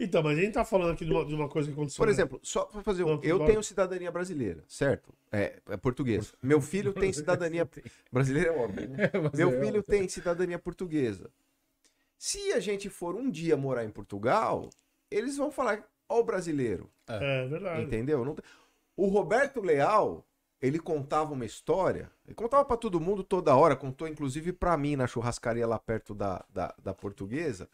Então, 0.00 0.22
mas 0.22 0.38
a 0.38 0.40
gente 0.40 0.54
tá 0.54 0.64
falando 0.64 0.92
aqui 0.92 1.04
de 1.04 1.12
uma, 1.12 1.24
de 1.26 1.34
uma 1.34 1.46
coisa 1.46 1.68
que 1.68 1.74
aconteceu. 1.74 1.98
Por 1.98 2.06
né? 2.06 2.12
exemplo, 2.12 2.40
só 2.42 2.64
pra 2.64 2.82
fazer 2.82 3.04
um. 3.04 3.16
Não, 3.16 3.22
Eu 3.22 3.44
tenho 3.44 3.62
cidadania 3.62 4.10
brasileira, 4.10 4.64
certo? 4.66 5.12
É, 5.30 5.60
é 5.68 5.76
portuguesa. 5.76 6.32
Meu 6.42 6.60
filho 6.60 6.94
tem 6.94 7.12
cidadania. 7.12 7.68
Brasileira 8.10 8.48
é 8.48 8.56
óbvio. 8.56 8.88
né? 8.88 9.10
Meu 9.36 9.50
é, 9.50 9.60
filho 9.60 9.82
tem 9.82 10.08
cidadania 10.08 10.58
portuguesa. 10.58 11.30
Se 12.16 12.52
a 12.52 12.60
gente 12.60 12.88
for 12.88 13.14
um 13.14 13.30
dia 13.30 13.56
morar 13.56 13.84
em 13.84 13.90
Portugal, 13.90 14.70
eles 15.10 15.36
vão 15.36 15.50
falar, 15.50 15.86
ó, 16.08 16.20
o 16.20 16.24
brasileiro. 16.24 16.90
É 17.06 17.46
verdade. 17.46 17.82
Entendeu? 17.82 18.24
Não 18.24 18.36
O 18.96 19.06
Roberto 19.06 19.60
Leal, 19.60 20.26
ele 20.62 20.78
contava 20.78 21.34
uma 21.34 21.44
história. 21.44 22.10
Ele 22.26 22.34
contava 22.34 22.64
pra 22.64 22.76
todo 22.76 23.00
mundo 23.00 23.22
toda 23.22 23.54
hora, 23.54 23.76
contou 23.76 24.08
inclusive 24.08 24.52
pra 24.52 24.76
mim 24.76 24.96
na 24.96 25.06
churrascaria 25.06 25.66
lá 25.66 25.78
perto 25.78 26.14
da, 26.14 26.44
da, 26.50 26.74
da 26.82 26.94
portuguesa. 26.94 27.68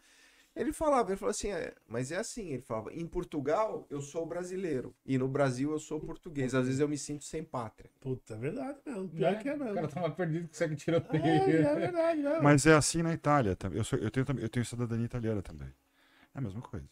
Ele 0.56 0.72
falava, 0.72 1.10
ele 1.10 1.18
falou 1.18 1.30
assim, 1.30 1.50
é, 1.50 1.74
mas 1.86 2.10
é 2.10 2.16
assim, 2.16 2.48
ele 2.52 2.62
falava, 2.62 2.90
em 2.90 3.06
Portugal 3.06 3.86
eu 3.90 4.00
sou 4.00 4.24
brasileiro 4.24 4.94
e 5.04 5.18
no 5.18 5.28
Brasil 5.28 5.70
eu 5.70 5.78
sou 5.78 6.00
português. 6.00 6.54
Às 6.54 6.64
vezes 6.64 6.80
eu 6.80 6.88
me 6.88 6.96
sinto 6.96 7.24
sem 7.24 7.44
pátria. 7.44 7.90
Puta, 8.00 8.32
é 8.34 8.38
verdade 8.38 8.78
mesmo. 8.86 9.06
Pior 9.10 9.32
né? 9.32 9.38
que 9.42 9.48
é 9.50 9.54
O 9.54 9.58
mesmo. 9.58 9.74
cara 9.74 9.88
tá 9.88 10.00
mais 10.00 10.14
perdido 10.14 10.48
que 10.48 10.56
segue 10.56 10.74
tiroteio. 10.74 11.22
É, 11.22 11.60
é 11.60 11.74
verdade, 11.74 12.22
né? 12.22 12.40
Mas 12.40 12.64
é 12.64 12.74
assim 12.74 13.02
na 13.02 13.12
Itália 13.12 13.54
também. 13.54 13.76
Eu, 13.76 13.84
sou- 13.84 13.98
eu, 13.98 14.10
tenho, 14.10 14.24
também- 14.24 14.42
eu 14.42 14.48
tenho 14.48 14.64
cidadania 14.64 15.04
italiana 15.04 15.42
também. 15.42 15.68
É 16.34 16.38
a 16.38 16.40
mesma 16.40 16.62
coisa. 16.62 16.88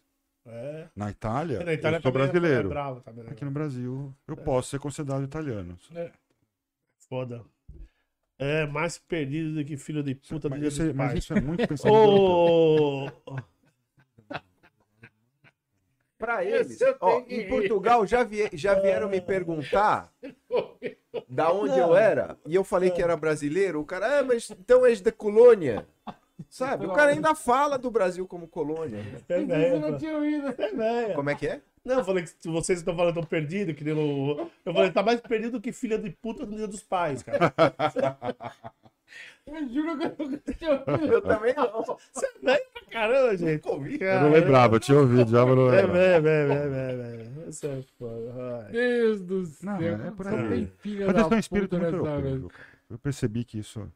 É. 0.46 0.88
Na 0.94 1.08
Itália, 1.10 1.64
Na 1.64 1.72
Itália 1.72 1.96
eu 1.96 2.02
sou 2.02 2.12
também 2.12 2.28
é- 2.28 2.30
brasileiro. 2.30 2.68
É 2.68 2.70
bravo 2.70 3.02
né? 3.14 3.24
Aqui 3.30 3.46
no 3.46 3.50
Brasil, 3.50 4.14
eu 4.28 4.36
posso 4.36 4.68
ser 4.68 4.78
considerado 4.78 5.24
italiano. 5.24 5.78
É. 5.94 6.12
Foda. 7.08 7.42
É 8.38 8.66
mais 8.66 8.98
perdido 8.98 9.54
do 9.54 9.64
que 9.64 9.76
filho 9.78 10.02
de 10.02 10.14
puta 10.14 10.48
do 10.48 10.50
Mas 10.50 10.60
dia 10.60 10.68
isso, 10.68 10.82
é, 10.82 10.92
mas 10.92 11.14
isso 11.18 11.32
é 11.32 11.40
muito 11.40 11.66
pensamento 11.68 11.96
europeu. 11.96 13.44
Ô, 16.24 16.26
Pra 16.26 16.44
eles, 16.44 16.78
ó, 17.00 17.20
em. 17.28 17.48
Portugal 17.48 18.06
já, 18.06 18.24
vie- 18.24 18.48
já 18.52 18.74
vieram 18.74 19.08
me 19.08 19.20
perguntar 19.20 20.10
da 21.28 21.52
onde 21.52 21.78
eu 21.78 21.94
era, 21.94 22.36
e 22.46 22.54
eu 22.54 22.64
falei 22.64 22.90
que 22.90 23.02
era 23.02 23.16
brasileiro, 23.16 23.80
o 23.80 23.84
cara, 23.84 24.20
ah, 24.20 24.22
mas 24.22 24.50
então 24.50 24.86
és 24.86 25.00
da 25.00 25.12
colônia. 25.12 25.86
Sabe? 26.48 26.86
O 26.86 26.92
cara 26.92 27.10
ainda 27.12 27.34
fala 27.34 27.78
do 27.78 27.90
Brasil 27.90 28.26
como 28.26 28.48
colônia. 28.48 29.00
é 29.28 29.38
não. 30.72 30.84
É. 30.84 31.14
Como 31.14 31.30
é 31.30 31.34
que 31.34 31.46
é? 31.46 31.60
Não, 31.84 31.98
eu 31.98 32.04
falei 32.04 32.24
que 32.24 32.48
vocês 32.48 32.78
estão 32.78 32.96
falando 32.96 33.14
tão 33.14 33.22
perdido, 33.24 33.74
que 33.74 33.84
nem 33.84 33.92
o. 33.94 34.50
Eu 34.64 34.72
falei, 34.72 34.90
tá 34.90 35.02
mais 35.02 35.20
perdido 35.20 35.60
que 35.60 35.70
filha 35.70 35.98
de 35.98 36.10
puta 36.10 36.46
no 36.46 36.56
dia 36.56 36.66
dos 36.66 36.82
pais, 36.82 37.22
cara. 37.22 37.52
Eu 39.46 39.68
juro 39.68 39.98
que 39.98 40.06
eu 40.06 40.26
nunca 40.26 40.52
tinha 40.54 40.70
ouvido. 40.86 41.12
Eu 41.12 41.20
também 41.22 41.54
não. 41.54 41.82
Você 42.12 42.26
é 42.26 42.32
velho 42.42 42.64
pra 42.72 42.82
caramba, 42.90 43.36
gente. 43.36 43.68
Eu 43.68 44.20
não 44.22 44.30
lembrava, 44.32 44.76
eu 44.76 44.80
tinha 44.80 44.98
ouvido 44.98 45.30
já, 45.30 45.44
mas 45.44 45.56
não 45.56 45.68
É 45.68 45.82
lembrava. 45.82 45.92
velho, 45.92 46.22
velho, 46.22 46.48
velho, 46.48 46.70
velho, 46.70 46.98
velho. 47.18 47.48
Isso 47.50 47.66
é 47.66 47.82
foda. 47.98 48.64
Ai. 48.64 48.72
Deus 48.72 49.20
do 49.20 49.44
céu. 49.44 49.70
Não, 49.72 50.06
é 50.06 50.10
por 50.10 50.26
aí. 50.28 50.48
tem 50.48 50.72
filha 50.78 51.06
Mas 51.06 51.14
da 51.14 51.20
é 51.20 51.24
um 51.24 51.28
puta 51.28 51.50
muito 51.78 51.78
nessa? 51.78 52.48
Eu 52.90 52.98
percebi 52.98 53.44
que 53.44 53.58
isso 53.58 53.86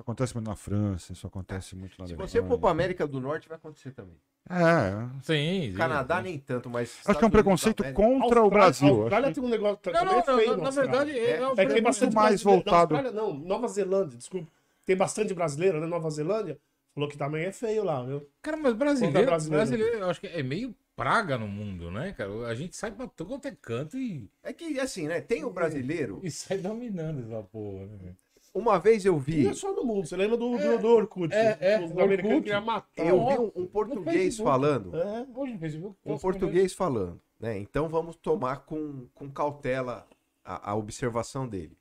acontece 0.00 0.34
muito 0.34 0.48
na 0.48 0.56
França, 0.56 1.12
isso 1.12 1.26
acontece 1.26 1.74
muito 1.76 1.92
na 1.98 2.06
Se 2.06 2.12
Alemanha. 2.12 2.28
você 2.28 2.42
for 2.42 2.58
pra 2.58 2.70
América 2.70 3.06
do 3.06 3.20
Norte, 3.20 3.48
vai 3.48 3.56
acontecer 3.56 3.92
também. 3.92 4.16
É, 4.48 4.90
Sim, 5.22 5.70
sim. 5.70 5.76
Canadá 5.76 6.20
nem 6.22 6.38
tanto, 6.38 6.68
mas. 6.70 6.98
acho 7.06 7.18
que 7.18 7.24
é 7.24 7.28
um 7.28 7.30
preconceito 7.30 7.80
América- 7.82 8.02
contra 8.02 8.40
o 8.40 8.44
Austrália- 8.44 8.50
Brasil. 8.50 8.88
A 8.88 8.90
acho 8.92 9.00
Austrália 9.02 9.32
tem 9.32 9.44
um 9.44 9.48
negócio. 9.48 9.78
Não, 9.84 9.92
também 9.92 10.04
não, 10.04 10.18
é 10.18 10.22
feio 10.22 10.56
não, 10.56 10.64
na 10.64 10.70
verdade, 10.70 11.10
é, 11.10 11.14
É. 11.14 11.30
é, 11.30 11.34
É 11.34 11.48
que 11.50 11.54
tem 11.56 11.66
muito 11.68 11.82
bastante 11.84 12.14
mais 12.14 12.42
voltado- 12.42 12.94
Na 12.94 13.00
Austrália, 13.00 13.12
não, 13.12 13.34
Nova 13.34 13.68
Zelândia, 13.68 14.16
desculpa. 14.18 14.48
Tem 14.84 14.96
bastante 14.96 15.34
brasileiro, 15.34 15.80
né? 15.80 15.86
Nova 15.86 16.10
Zelândia. 16.10 16.58
Falou 16.94 17.08
que 17.08 17.16
também 17.16 17.44
é 17.44 17.52
feio 17.52 17.84
lá, 17.84 18.02
viu? 18.02 18.26
Cara, 18.42 18.56
mas 18.56 18.72
brasileiro, 18.74 19.26
brasileiro. 19.26 19.64
brasileiro, 19.64 19.98
eu 20.04 20.10
acho 20.10 20.20
que 20.20 20.26
é 20.26 20.42
meio 20.42 20.74
praga 20.96 21.38
no 21.38 21.46
mundo, 21.46 21.88
né, 21.90 22.12
cara? 22.12 22.48
A 22.48 22.54
gente 22.54 22.76
sai 22.76 22.90
pra 22.90 23.06
todo 23.06 23.28
quanto 23.28 23.46
é 23.46 23.56
canto 23.62 23.96
e, 23.96 24.28
É 24.42 24.52
que, 24.52 24.78
assim, 24.80 25.06
né? 25.06 25.20
Tem 25.20 25.44
o 25.44 25.50
brasileiro. 25.50 26.18
e 26.24 26.30
sai 26.30 26.58
dominando 26.58 27.20
essa 27.24 27.42
porra, 27.44 27.86
né? 28.02 28.14
Uma 28.52 28.78
vez 28.78 29.04
eu 29.04 29.18
vi. 29.18 29.44
não 29.44 29.50
é 29.50 29.54
só 29.54 29.72
no 29.72 29.84
mundo. 29.84 30.06
Você 30.06 30.16
lembra 30.16 30.36
do, 30.36 30.58
do, 30.58 30.78
do 30.78 30.88
Orkut? 30.88 31.32
é, 31.32 31.56
é, 31.60 31.84
Os 31.84 31.92
do 31.92 32.00
americanos 32.02 32.42
queriam 32.42 32.64
matar. 32.64 33.06
Eu 33.06 33.26
vi 33.26 33.38
um, 33.38 33.62
um 33.62 33.66
português 33.66 34.36
falando. 34.38 34.96
É. 34.96 35.26
Hoje 35.34 35.52
no 35.52 35.58
Facebook. 35.58 35.96
Um 36.04 36.18
português 36.18 36.72
falando, 36.72 37.20
né? 37.38 37.58
Então 37.58 37.88
vamos 37.88 38.16
tomar 38.16 38.64
com, 38.64 39.06
com 39.14 39.30
cautela 39.30 40.06
a, 40.44 40.72
a 40.72 40.74
observação 40.74 41.46
dele. 41.46 41.78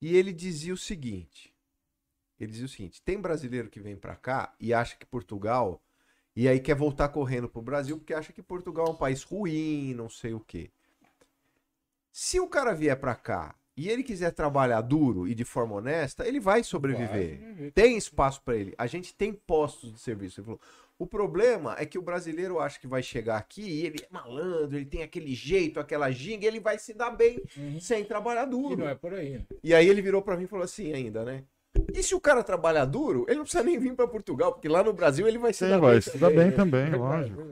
E 0.00 0.16
ele 0.16 0.32
dizia 0.32 0.72
o 0.72 0.76
seguinte: 0.76 1.52
ele 2.38 2.52
dizia 2.52 2.66
o 2.66 2.68
seguinte: 2.68 3.02
tem 3.02 3.20
brasileiro 3.20 3.68
que 3.68 3.80
vem 3.80 3.96
pra 3.96 4.14
cá 4.14 4.54
e 4.60 4.72
acha 4.72 4.96
que 4.96 5.04
Portugal 5.04 5.82
e 6.36 6.46
aí 6.46 6.60
quer 6.60 6.76
voltar 6.76 7.08
correndo 7.08 7.48
pro 7.48 7.60
Brasil 7.60 7.98
porque 7.98 8.14
acha 8.14 8.32
que 8.32 8.42
Portugal 8.42 8.86
é 8.86 8.90
um 8.90 8.96
país 8.96 9.24
ruim, 9.24 9.92
não 9.94 10.08
sei 10.08 10.34
o 10.34 10.40
quê. 10.40 10.70
Se 12.12 12.38
o 12.38 12.48
cara 12.48 12.74
vier 12.74 12.98
pra 12.98 13.16
cá 13.16 13.56
e 13.78 13.88
ele 13.88 14.02
quiser 14.02 14.32
trabalhar 14.32 14.80
duro 14.80 15.28
e 15.28 15.34
de 15.34 15.44
forma 15.44 15.76
honesta, 15.76 16.26
ele 16.26 16.40
vai 16.40 16.64
sobreviver. 16.64 17.38
sobreviver. 17.38 17.72
Tem 17.72 17.96
espaço 17.96 18.42
para 18.42 18.56
ele. 18.56 18.74
A 18.76 18.86
gente 18.88 19.14
tem 19.14 19.32
postos 19.32 19.92
de 19.92 20.00
serviço. 20.00 20.40
Ele 20.40 20.44
falou. 20.46 20.60
O 20.98 21.06
problema 21.06 21.76
é 21.78 21.86
que 21.86 21.96
o 21.96 22.02
brasileiro 22.02 22.58
acha 22.58 22.80
que 22.80 22.88
vai 22.88 23.04
chegar 23.04 23.36
aqui 23.36 23.62
e 23.62 23.86
ele 23.86 24.00
é 24.02 24.08
malandro, 24.12 24.76
ele 24.76 24.84
tem 24.84 25.04
aquele 25.04 25.32
jeito, 25.32 25.78
aquela 25.78 26.10
ginga, 26.10 26.44
ele 26.44 26.58
vai 26.58 26.76
se 26.76 26.92
dar 26.92 27.10
bem 27.12 27.40
Uhum. 27.56 27.78
sem 27.80 28.04
trabalhar 28.04 28.48
E 28.48 28.50
duro. 28.50 28.76
não 28.78 28.88
é 28.88 28.96
por 28.96 29.14
aí. 29.14 29.34
né? 29.38 29.44
E 29.62 29.72
aí 29.72 29.88
ele 29.88 30.02
virou 30.02 30.20
para 30.22 30.36
mim 30.36 30.42
e 30.42 30.48
falou 30.48 30.64
assim 30.64 30.92
ainda, 30.92 31.24
né? 31.24 31.44
E 31.94 32.02
se 32.02 32.16
o 32.16 32.20
cara 32.20 32.42
trabalhar 32.42 32.84
duro, 32.84 33.24
ele 33.28 33.36
não 33.36 33.44
precisa 33.44 33.62
nem 33.62 33.78
vir 33.78 33.94
para 33.94 34.08
Portugal, 34.08 34.52
porque 34.52 34.68
lá 34.68 34.82
no 34.82 34.92
Brasil 34.92 35.28
ele 35.28 35.38
vai 35.38 35.52
se 35.52 35.60
Sim, 35.64 35.68
dar 35.70 35.78
vai 35.78 35.92
bem. 35.92 36.00
se 36.00 36.18
dar 36.18 36.30
também. 36.30 36.48
bem 36.48 36.56
também, 36.56 36.90
lógico. 36.96 37.42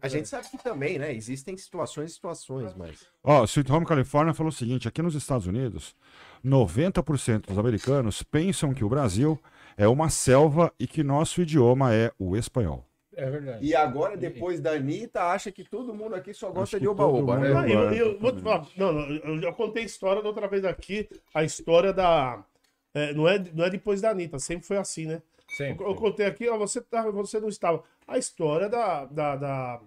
A 0.00 0.08
gente 0.08 0.28
sabe 0.28 0.48
que 0.48 0.58
também, 0.58 0.98
né? 0.98 1.12
Existem 1.12 1.56
situações 1.56 2.12
e 2.12 2.14
situações, 2.14 2.72
mas. 2.74 3.06
Ó, 3.22 3.42
o 3.42 3.44
Sweet 3.44 3.70
Home 3.72 3.84
California 3.84 4.32
falou 4.32 4.50
o 4.50 4.54
seguinte: 4.54 4.86
aqui 4.86 5.02
nos 5.02 5.16
Estados 5.16 5.46
Unidos, 5.46 5.96
90% 6.44 7.46
dos 7.46 7.58
americanos 7.58 8.22
pensam 8.22 8.72
que 8.72 8.84
o 8.84 8.88
Brasil 8.88 9.40
é 9.76 9.88
uma 9.88 10.08
selva 10.08 10.72
e 10.78 10.86
que 10.86 11.02
nosso 11.02 11.42
idioma 11.42 11.92
é 11.92 12.12
o 12.18 12.36
espanhol. 12.36 12.84
É 13.18 13.28
verdade. 13.28 13.66
E 13.66 13.74
agora, 13.74 14.16
depois 14.16 14.60
da 14.60 14.70
Anitta, 14.72 15.24
acha 15.24 15.50
que 15.50 15.64
todo 15.64 15.92
mundo 15.92 16.14
aqui 16.14 16.32
só 16.32 16.52
gosta 16.52 16.78
de 16.78 16.86
oba-oba, 16.86 17.36
né? 17.38 17.52
Ah, 17.52 17.68
eu, 17.68 17.92
eu 17.92 18.18
vou 18.20 18.30
te 18.30 18.40
falar, 18.40 18.68
não, 18.76 18.92
não, 18.92 19.10
eu 19.10 19.40
já 19.40 19.52
contei 19.52 19.82
a 19.82 19.86
história 19.86 20.22
da 20.22 20.28
outra 20.28 20.46
vez 20.46 20.64
aqui, 20.64 21.08
a 21.34 21.42
história 21.42 21.92
da. 21.92 22.44
é, 22.94 23.12
não, 23.12 23.28
é, 23.28 23.44
não 23.52 23.64
é 23.64 23.70
depois 23.70 24.00
da 24.00 24.10
Anitta, 24.10 24.38
sempre 24.38 24.64
foi 24.64 24.76
assim, 24.76 25.06
né? 25.06 25.20
Sempre. 25.48 25.84
Eu, 25.84 25.90
eu 25.90 25.94
contei 25.96 26.26
aqui, 26.26 26.48
ó, 26.48 26.56
você, 26.58 26.80
tá, 26.80 27.10
você 27.10 27.40
não 27.40 27.48
estava. 27.48 27.82
A 28.06 28.18
história 28.18 28.68
da, 28.68 29.04
da, 29.06 29.36
da, 29.36 29.80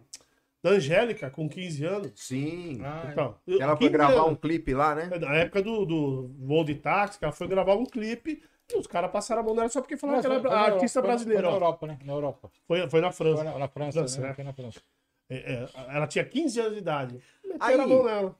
da 0.63 0.69
Angélica, 0.69 1.29
com 1.29 1.47
15 1.47 1.85
anos. 1.85 2.11
Sim. 2.15 2.79
Ah, 2.83 3.07
Então, 3.11 3.35
Ela 3.47 3.77
foi 3.77 3.87
15 3.87 3.89
gravar 3.91 4.23
um 4.23 4.27
anos. 4.29 4.39
clipe 4.39 4.73
lá, 4.73 4.95
né? 4.95 5.09
Na 5.19 5.35
época 5.35 5.61
do, 5.61 5.85
do 5.85 6.27
voo 6.39 6.63
de 6.63 6.75
táxi, 6.75 7.17
que 7.19 7.25
ela 7.25 7.31
foi 7.33 7.47
gravar 7.47 7.75
um 7.75 7.85
clipe 7.85 8.41
e 8.73 8.77
os 8.77 8.87
caras 8.87 9.11
passaram 9.11 9.41
a 9.41 9.43
mão 9.45 9.53
nela 9.55 9.69
só 9.69 9.81
porque 9.81 9.97
falaram 9.97 10.17
Mas 10.17 10.25
que 10.25 10.31
ela 10.31 10.41
foi- 10.41 10.49
é 10.49 10.53
foi 10.53 10.59
na 10.61 10.73
artista 10.75 10.99
Europa, 10.99 11.07
brasileira. 11.13 11.41
Foi 11.43 11.49
na. 11.51 11.55
Europa, 11.57 11.87
né? 11.87 11.99
Na 12.05 12.13
Europa. 12.13 12.51
Foi, 12.67 12.89
foi 12.89 13.01
na 13.01 13.11
Foi 13.11 13.27
França. 13.27 13.43
na, 13.43 13.57
na 13.59 13.67
França, 13.67 13.99
França, 13.99 14.21
né? 14.21 14.27
né? 14.29 14.33
Foi 14.33 14.43
na 14.43 14.53
França. 14.53 14.81
É, 15.29 15.35
é, 15.53 15.69
ela 15.95 16.07
tinha 16.07 16.25
15 16.25 16.59
anos 16.59 16.73
de 16.73 16.79
idade. 16.79 17.19
Aí- 17.59 17.79
a 17.79 17.87
mão 17.87 18.03
nela. 18.05 18.35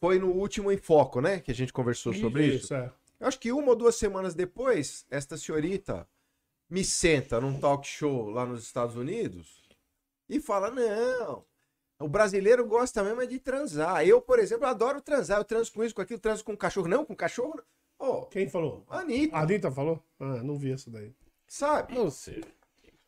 Foi 0.00 0.18
no 0.18 0.30
último 0.32 0.70
Enfoco, 0.70 1.20
né? 1.20 1.40
Que 1.40 1.50
a 1.50 1.54
gente 1.54 1.72
conversou 1.72 2.12
sobre 2.12 2.46
isso. 2.46 2.74
é. 2.74 2.90
Eu 3.20 3.26
acho 3.28 3.38
que 3.40 3.50
uma 3.52 3.68
ou 3.70 3.76
duas 3.76 3.94
semanas 3.94 4.34
depois, 4.34 5.06
esta 5.10 5.36
senhorita 5.38 6.06
me 6.68 6.84
senta 6.84 7.40
num 7.40 7.58
talk 7.58 7.86
show 7.86 8.28
lá 8.30 8.44
nos 8.46 8.62
Estados 8.64 8.96
Unidos 8.96 9.62
e 10.28 10.40
fala: 10.40 10.70
não, 10.70 11.44
o 12.00 12.08
brasileiro 12.08 12.66
gosta 12.66 13.02
mesmo 13.02 13.20
é 13.22 13.26
de 13.26 13.38
transar. 13.38 14.06
Eu, 14.06 14.20
por 14.20 14.38
exemplo, 14.38 14.66
adoro 14.66 15.00
transar. 15.00 15.38
Eu 15.38 15.44
transo 15.44 15.72
com 15.72 15.84
isso, 15.84 15.94
com 15.94 16.02
aquilo, 16.02 16.18
transo 16.20 16.44
com 16.44 16.56
cachorro. 16.56 16.88
Não, 16.88 17.04
com 17.04 17.14
cachorro. 17.14 17.54
não. 17.56 17.64
Ô, 18.08 18.26
Quem 18.26 18.48
falou? 18.48 18.84
Anitta, 18.88 19.36
A 19.36 19.40
Anitta 19.42 19.70
falou? 19.70 20.02
Ah, 20.18 20.42
não 20.42 20.56
vi 20.56 20.72
essa 20.72 20.90
daí. 20.90 21.14
sabe? 21.46 21.96
Ou 21.96 22.10
seja, 22.10 22.44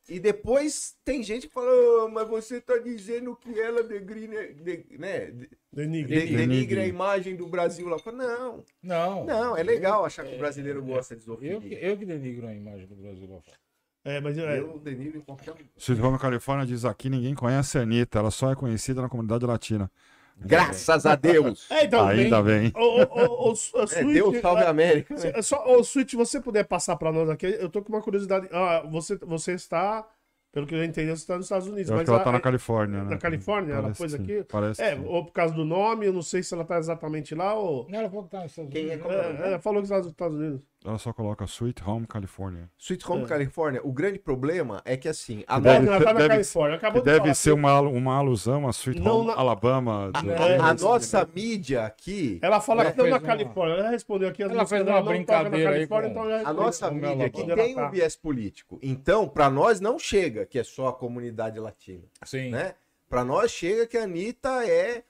E 0.08 0.20
depois 0.20 0.94
tem 1.04 1.22
gente 1.22 1.48
que 1.48 1.52
fala: 1.54 1.66
"Ah, 2.04 2.08
mas 2.08 2.28
você 2.28 2.60
tá 2.60 2.78
dizendo 2.78 3.34
que 3.34 3.58
ela 3.60 3.82
degrine, 3.82 4.54
de, 4.54 4.84
né, 4.98 5.30
de- 5.32 5.50
Denigre. 5.72 6.26
de- 6.26 6.36
denigre 6.36 6.80
a 6.80 6.86
imagem 6.86 7.34
do 7.34 7.46
Brasil 7.48 7.88
lá. 7.88 7.96
Eu 7.96 7.98
falo, 7.98 8.16
Não, 8.18 8.64
não. 8.82 9.24
não, 9.24 9.56
é 9.56 9.62
legal 9.64 10.04
achar 10.04 10.24
que 10.24 10.34
o 10.34 10.38
brasileiro 10.38 10.80
gosta 10.82 11.16
de 11.16 11.26
Eu, 11.28 11.36
que- 11.36 11.48
zoofilia. 11.48 11.78
eu 11.80 11.96
que 11.96 12.04
denigro 12.06 12.46
a 12.46 12.54
imagem 12.54 12.86
do 12.86 12.94
Brasil 12.94 13.28
lá 13.28 13.40
fora. 13.40 13.56
É, 14.04 14.20
mas 14.20 14.38
é, 14.38 14.60
Eu 14.60 14.78
denigro 14.78 15.18
em 15.18 15.20
qualquer 15.20 15.52
Home 16.00 16.18
Califórnia 16.20 16.64
diz 16.64 16.84
aqui: 16.84 17.10
ninguém 17.10 17.34
conhece 17.34 17.76
a 17.76 17.80
Anitta, 17.82 18.20
ela 18.20 18.30
só 18.30 18.52
é 18.52 18.54
conhecida 18.54 19.02
na 19.02 19.08
comunidade 19.08 19.44
latina. 19.44 19.90
Graças 20.38 21.06
a 21.06 21.14
Deus! 21.16 21.70
É, 21.70 21.84
então, 21.84 22.06
Ainda 22.06 22.42
bem. 22.42 22.70
Ô, 22.74 22.80
ô, 22.80 23.48
ô, 23.48 23.52
ô, 23.52 23.54
É, 23.92 24.04
Deus 24.04 24.40
salve 24.40 24.62
a 24.62 24.68
América. 24.70 25.14
né? 25.14 25.20
Se- 25.20 25.42
Só, 25.42 25.64
ô, 25.66 25.82
Switch, 25.82 26.12
você 26.14 26.40
puder 26.40 26.64
passar 26.64 26.96
pra 26.96 27.10
nós 27.10 27.28
aqui, 27.30 27.46
eu 27.46 27.68
tô 27.70 27.82
com 27.82 27.92
uma 27.92 28.02
curiosidade. 28.02 28.46
Ah, 28.52 28.84
você, 28.90 29.16
você 29.16 29.52
está, 29.54 30.06
pelo 30.52 30.66
que 30.66 30.74
eu 30.74 30.84
entendi, 30.84 31.08
você 31.08 31.14
está 31.22 31.36
nos 31.36 31.46
Estados 31.46 31.66
Unidos. 31.66 31.88
Eu 31.90 31.96
acho 31.96 32.00
mas 32.02 32.04
que 32.04 32.10
ela 32.10 32.20
a- 32.20 32.24
tá 32.24 32.32
na 32.32 32.40
Califórnia, 32.40 33.02
né? 33.04 33.10
na 33.10 33.18
Califórnia, 33.18 33.72
ela 33.72 33.82
Parece 33.84 33.98
pôs 33.98 34.12
que 34.14 34.18
sim, 34.18 34.24
aqui? 34.24 34.44
Parece 34.44 34.82
É, 34.82 34.94
ou 35.06 35.24
por 35.24 35.32
causa 35.32 35.54
do 35.54 35.64
nome, 35.64 36.06
eu 36.06 36.12
não 36.12 36.22
sei 36.22 36.42
se 36.42 36.52
ela 36.54 36.64
tá 36.64 36.78
exatamente 36.78 37.34
lá 37.34 37.54
ou. 37.54 37.86
Não, 37.88 37.98
ela 37.98 38.08
falou 38.10 38.24
que 38.24 38.30
tá 38.30 38.42
nos 38.42 38.50
Estados 38.52 38.72
Quem 38.72 38.82
é 38.82 38.86
Unidos. 38.88 39.02
como 39.02 39.14
é 39.14 39.18
o 39.20 39.32
nome? 39.32 39.38
É, 39.42 39.46
ela 39.48 39.58
falou 39.58 39.80
que 39.80 39.86
está 39.86 39.98
nos 39.98 40.06
Estados 40.08 40.36
Unidos. 40.38 40.60
Ela 40.85 40.98
só 40.98 41.12
coloca 41.12 41.44
Sweet 41.47 41.82
Home 41.85 42.07
California. 42.07 42.70
Sweet 42.78 43.11
Home 43.11 43.24
É. 43.24 43.27
Califórnia, 43.27 43.81
o 43.82 43.93
grande 43.93 44.19
problema 44.20 44.81
é 44.85 44.97
que 44.97 45.09
assim, 45.09 45.43
a 45.48 45.59
Deve 45.59 45.86
tá 45.86 45.93
na 45.98 46.12
deve- 46.12 46.28
Califórnia. 46.28 46.77
Acabou 46.77 47.03
Que 47.03 47.09
de 47.11 47.19
deve 47.19 47.35
ser 47.35 47.51
aqui. 47.51 47.59
uma, 47.59 47.81
uma 47.81 48.15
alusão 48.16 48.69
a 48.69 48.70
Sweet 48.70 49.01
Não, 49.01 49.19
Home 49.19 49.27
na- 49.28 49.35
Alabama. 49.35 50.12
do- 50.12 50.31
É, 50.31 50.59
a 50.59 50.74
nossa 50.74 51.28
mídia 51.35 51.85
aqui, 51.86 52.39
Ela 52.40 52.61
fala 52.61 52.82
Ela 52.82 52.93
que 52.93 52.98
não 52.98 53.09
na 53.11 53.19
Califórnia. 53.20 53.77
Ela 53.78 53.90
respondeu 53.90 54.28
aqui. 54.28 54.43
Ela 54.44 54.65
fez 54.66 54.82
uma 54.82 54.93
na 54.93 55.03
brincadeira 55.03 55.70
aí 55.70 55.74
Califórnia, 55.89 56.15
com- 56.15 56.31
então 56.31 56.47
a 56.47 56.53
nossa 56.53 56.90
mídia 56.90 57.27
aqui 57.27 57.44
tem 57.55 57.81
um 57.81 57.90
viés 57.90 58.15
político. 58.15 58.78
Então, 58.81 59.28
pra 59.28 59.51
nós 59.51 59.81
não 59.81 59.98
chega 59.98 60.47
que 60.47 60.59
é 60.59 60.62
só 60.65 60.89
a 60.89 60.93
comunidade 60.93 61.59
latina, 61.59 62.05
Sim. 62.24 62.51
né? 62.51 62.74
Pra 63.09 63.24
nós 63.24 63.51
chega 63.51 63.86
que 63.86 63.97
a 63.97 64.03
Anitta 64.05 64.65
é 64.66 65.03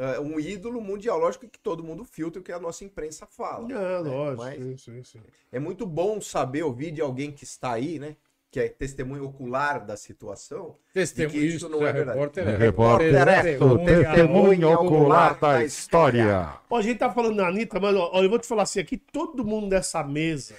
é, 0.00 0.18
um 0.18 0.40
ídolo 0.40 0.80
mundial. 0.80 1.18
Lógico 1.18 1.46
que 1.46 1.58
todo 1.58 1.84
mundo 1.84 2.04
filtra 2.04 2.40
o 2.40 2.42
que 2.42 2.50
a 2.50 2.58
nossa 2.58 2.82
imprensa 2.84 3.26
fala. 3.26 3.70
É, 3.70 4.02
né? 4.02 4.10
lógico. 4.10 4.42
Mas 4.42 4.54
Sim, 4.56 4.76
sim, 4.78 5.04
sim. 5.04 5.20
é 5.52 5.58
muito 5.58 5.86
bom 5.86 6.22
saber, 6.22 6.62
ouvir 6.62 6.90
de 6.90 7.02
alguém 7.02 7.30
que 7.30 7.44
está 7.44 7.72
aí, 7.72 7.98
né? 7.98 8.16
Que 8.50 8.60
é 8.60 8.68
testemunho 8.68 9.24
ocular 9.26 9.84
da 9.84 9.98
situação. 9.98 10.74
Testemunho, 10.94 11.30
que 11.30 11.38
isso 11.38 11.68
não 11.68 11.86
é 11.86 11.92
verdade. 11.92 12.18
repórter 12.18 12.46
O 12.46 12.50
é 12.50 12.56
repórter 12.56 13.14
é 13.14 13.42
testemunha 13.42 13.86
Testemunho 13.86 14.72
ocular 14.72 15.38
da 15.38 15.64
história. 15.64 16.54
Ó, 16.70 16.78
a 16.78 16.82
gente 16.82 16.98
tá 16.98 17.12
falando 17.12 17.36
da 17.36 17.48
Anitta, 17.48 17.78
mas 17.78 17.94
ó, 17.94 18.10
eu 18.22 18.30
vou 18.30 18.38
te 18.38 18.46
falar 18.46 18.62
assim: 18.62 18.80
aqui 18.80 18.96
todo 18.96 19.44
mundo 19.44 19.68
dessa 19.68 20.02
mesa 20.02 20.54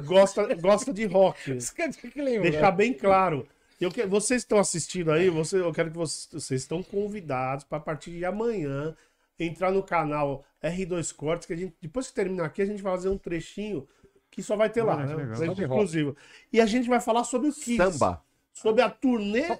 gosta, 0.00 0.54
gosta 0.56 0.92
de 0.92 1.06
rock. 1.06 1.58
Deixar 2.42 2.70
bem 2.72 2.92
claro. 2.92 3.46
Eu 3.84 3.90
que, 3.90 4.06
vocês 4.06 4.42
estão 4.42 4.58
assistindo 4.58 5.10
aí, 5.10 5.28
você, 5.28 5.58
eu 5.58 5.72
quero 5.72 5.90
que 5.90 5.96
vocês, 5.96 6.28
vocês 6.32 6.60
estão 6.60 6.84
convidados 6.84 7.64
para 7.64 7.78
a 7.78 7.80
partir 7.80 8.12
de 8.12 8.24
amanhã 8.24 8.94
entrar 9.36 9.72
no 9.72 9.82
canal 9.82 10.44
R2 10.62 11.12
Cortes, 11.12 11.46
que 11.46 11.52
a 11.52 11.56
gente, 11.56 11.74
depois 11.82 12.06
que 12.06 12.14
terminar 12.14 12.44
aqui, 12.44 12.62
a 12.62 12.64
gente 12.64 12.80
vai 12.80 12.92
fazer 12.92 13.08
um 13.08 13.18
trechinho 13.18 13.88
que 14.30 14.40
só 14.40 14.54
vai 14.54 14.70
ter 14.70 14.84
lá, 14.84 14.96
Olha, 14.96 15.16
né? 15.16 15.46
exclusivo. 15.52 16.16
E 16.52 16.60
a 16.60 16.66
gente 16.66 16.88
vai 16.88 17.00
falar 17.00 17.24
sobre 17.24 17.48
o 17.48 17.52
Kiss. 17.52 17.76
Samba. 17.76 18.22
Sobre 18.52 18.82
a 18.82 18.88
turnê, 18.88 19.58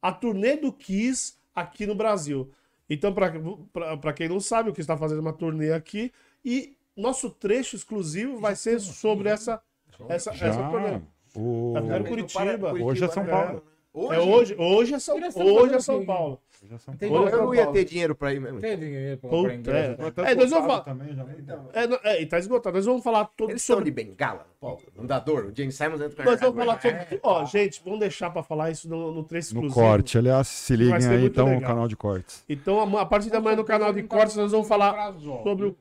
a 0.00 0.10
turnê 0.10 0.56
do 0.56 0.72
Kiss 0.72 1.34
aqui 1.54 1.86
no 1.86 1.94
Brasil. 1.94 2.50
Então, 2.88 3.12
para 3.12 4.12
quem 4.14 4.26
não 4.26 4.40
sabe, 4.40 4.70
o 4.70 4.72
Kiss 4.72 4.84
está 4.84 4.96
fazendo 4.96 5.20
uma 5.20 5.34
turnê 5.34 5.72
aqui 5.72 6.10
e 6.42 6.78
nosso 6.96 7.28
trecho 7.28 7.76
exclusivo 7.76 8.40
vai 8.40 8.56
ser 8.56 8.80
sobre 8.80 9.28
essa, 9.28 9.62
essa, 10.08 10.32
Já. 10.32 10.46
essa 10.46 10.62
turnê. 10.70 11.02
O... 11.34 11.74
Vendo? 11.86 12.04
Curitiba. 12.08 12.72
Hoje 12.72 13.04
é 13.04 13.08
São 13.08 13.22
né? 13.24 13.30
Paulo. 13.30 13.62
Hoje, 13.92 14.14
É 14.14 14.20
hoje, 14.20 14.54
hoje 14.56 14.94
é 14.94 14.98
São, 15.00 15.16
hoje 15.16 15.24
é 15.26 15.30
São. 15.30 15.42
Paulo. 15.44 15.60
Hoje 15.62 15.74
é 15.74 15.80
São 15.80 16.04
Paulo. 16.04 16.40
Hoje 16.62 17.32
é 17.32 17.34
eu 17.34 17.42
não 17.46 17.54
ia 17.54 17.66
ter 17.68 17.84
dinheiro 17.84 18.14
pra 18.14 18.32
ir 18.32 18.40
mesmo. 18.40 18.60
Tem 18.60 18.78
dinheiro 18.78 19.18
pra 19.18 19.30
Puta, 19.30 19.54
ingresso. 19.54 20.02
é. 20.26 20.30
É, 20.30 20.34
nós 20.36 20.50
vamos 20.50 20.66
falar. 20.66 20.80
também, 20.80 21.14
já 21.14 21.26
É, 21.72 21.86
não- 21.88 21.98
é, 22.04 22.22
e 22.22 22.26
tá 22.26 22.38
esgotado. 22.38 22.76
Nós 22.76 22.84
vamos 22.86 23.02
falar 23.02 23.24
todo 23.36 23.50
Eles 23.50 23.62
são 23.62 23.76
sobre. 23.76 23.90
de 23.90 23.96
bengala, 24.04 24.46
Paulo. 24.60 24.78
Andador, 24.96 25.46
o 25.46 25.56
James 25.56 25.74
Simons 25.74 26.00
entra 26.02 26.24
Nós 26.24 26.38
vamos 26.38 26.56
falar 26.56 26.80
sobre. 26.80 27.20
Ó, 27.22 27.44
gente, 27.46 27.80
vamos 27.84 27.98
deixar 27.98 28.30
pra 28.30 28.42
falar 28.42 28.70
isso 28.70 28.88
no, 28.88 29.10
no 29.12 29.24
trecho 29.24 29.54
No 29.54 29.62
exclusivo. 29.62 29.74
corte, 29.88 30.18
aliás, 30.18 30.46
se 30.46 30.76
liguem 30.76 30.94
aí 31.08 31.24
então 31.24 31.46
no 31.46 31.54
legal. 31.54 31.68
canal 31.70 31.88
de 31.88 31.96
cortes. 31.96 32.44
Então, 32.48 32.96
a, 32.98 33.00
a 33.00 33.06
partir 33.06 33.30
da 33.30 33.40
manhã 33.40 33.56
no 33.56 33.64
canal 33.64 33.92
de 33.92 34.02
cortes, 34.04 34.36
nós 34.36 34.52
vamos 34.52 34.68
falar 34.68 35.14
sobre 35.42 35.66
o. 35.66 35.76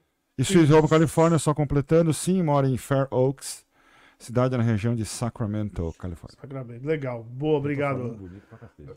Home 0.77 0.87
Califórnia, 0.87 1.37
só 1.37 1.53
completando, 1.53 2.13
sim, 2.13 2.41
mora 2.41 2.65
em 2.65 2.77
Fair 2.77 3.05
Oaks, 3.11 3.65
cidade 4.19 4.55
na 4.57 4.63
região 4.63 4.93
de 4.95 5.05
Sacramento, 5.05 5.93
Califórnia. 5.97 6.37
Sacramento. 6.39 6.85
Legal. 6.85 7.23
Boa, 7.23 7.57
obrigado. 7.57 8.09
Bonito 8.15 8.43
pra 8.47 8.57
cacete. 8.57 8.89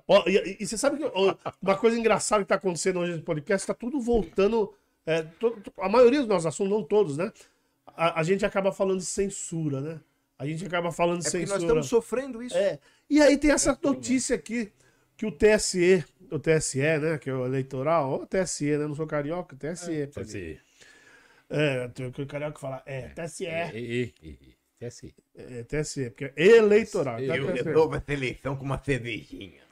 ó. 0.08 0.24
e, 0.26 0.56
e 0.60 0.66
você 0.66 0.78
sabe 0.78 0.96
que 0.98 1.04
ó, 1.04 1.34
uma 1.60 1.76
coisa 1.76 1.98
engraçada 1.98 2.42
que 2.42 2.48
tá 2.48 2.54
acontecendo 2.54 3.00
hoje 3.00 3.14
no 3.16 3.22
podcast, 3.22 3.66
tá 3.66 3.74
tudo 3.74 4.00
voltando. 4.00 4.72
é, 5.04 5.22
to- 5.22 5.50
to- 5.60 5.72
a 5.80 5.88
maioria 5.88 6.20
dos 6.20 6.28
nossos 6.28 6.46
assuntos, 6.46 6.72
não 6.72 6.82
todos, 6.82 7.16
né? 7.16 7.32
A, 7.86 8.20
a 8.20 8.22
gente 8.22 8.44
acaba 8.46 8.72
falando 8.72 8.98
de 8.98 9.04
censura, 9.06 9.80
né? 9.80 10.00
A 10.38 10.46
gente 10.46 10.64
acaba 10.64 10.92
falando 10.92 11.20
de 11.20 11.26
É 11.26 11.30
porque 11.30 11.38
nós 11.44 11.50
censura. 11.50 11.66
estamos 11.66 11.86
sofrendo 11.88 12.42
isso. 12.42 12.56
É. 12.56 12.78
E 13.10 13.20
aí 13.20 13.36
tem 13.36 13.50
essa 13.50 13.76
notícia 13.82 14.36
aqui 14.36 14.70
que 15.16 15.26
o 15.26 15.32
TSE, 15.32 16.04
o 16.30 16.38
TSE, 16.38 16.78
né, 16.98 17.18
que 17.18 17.30
é 17.30 17.34
o 17.34 17.44
eleitoral, 17.46 18.10
ou 18.10 18.26
TSE, 18.26 18.76
né, 18.78 18.86
não 18.86 18.94
sou 18.94 19.06
carioca, 19.06 19.56
TSE. 19.56 19.90
mim. 19.90 20.06
TSE. 20.06 20.60
É, 21.50 21.88
tem 21.88 22.06
o 22.06 22.26
carioca 22.26 22.58
fala, 22.58 22.82
é, 22.86 23.08
TSE, 23.08 23.44
E, 23.46 23.74
e, 23.74 24.14
e, 24.22 24.28
e. 24.30 24.58
TSE. 24.78 25.14
é, 25.34 25.62
TSE, 25.64 26.10
porque 26.10 26.32
é 26.36 26.46
eleitoral. 26.56 27.18
então 27.20 27.34
é 27.34 27.38
Eu 27.38 27.46
TSE. 27.54 27.64
resolvo 27.64 27.96
essa 27.96 28.12
eleição 28.12 28.56
com 28.56 28.64
uma 28.64 28.82
cervejinha. 28.82 29.62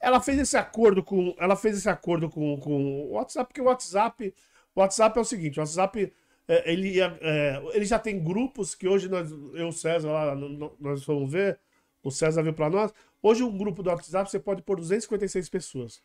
Ela 0.00 0.20
fez 0.20 0.38
esse 0.38 0.56
acordo 0.56 1.02
com, 1.02 1.34
ela 1.38 1.56
fez 1.56 1.78
esse 1.78 1.88
acordo 1.88 2.28
com, 2.30 2.58
com 2.60 2.72
o 3.06 3.12
WhatsApp, 3.12 3.48
porque 3.48 3.60
o 3.60 3.64
WhatsApp, 3.64 4.34
o 4.74 4.80
WhatsApp 4.80 5.18
é 5.18 5.20
o 5.22 5.24
seguinte, 5.24 5.58
o 5.58 5.62
WhatsApp 5.62 6.12
é, 6.46 6.70
ele, 6.72 7.00
é, 7.00 7.62
ele 7.72 7.84
já 7.86 7.98
tem 7.98 8.22
grupos 8.22 8.74
que 8.74 8.86
hoje 8.86 9.08
nós, 9.08 9.30
eu 9.30 9.56
e 9.56 9.62
o 9.64 9.72
César 9.72 10.10
lá, 10.12 10.34
nós 10.34 11.04
vamos 11.04 11.32
ver, 11.32 11.58
o 12.02 12.10
César 12.10 12.42
viu 12.42 12.52
pra 12.52 12.68
nós. 12.68 12.92
Hoje 13.26 13.42
um 13.42 13.56
grupo 13.56 13.82
do 13.82 13.88
WhatsApp 13.88 14.30
você 14.30 14.38
pode 14.38 14.60
pôr 14.60 14.76
256 14.76 15.48
pessoas. 15.48 16.02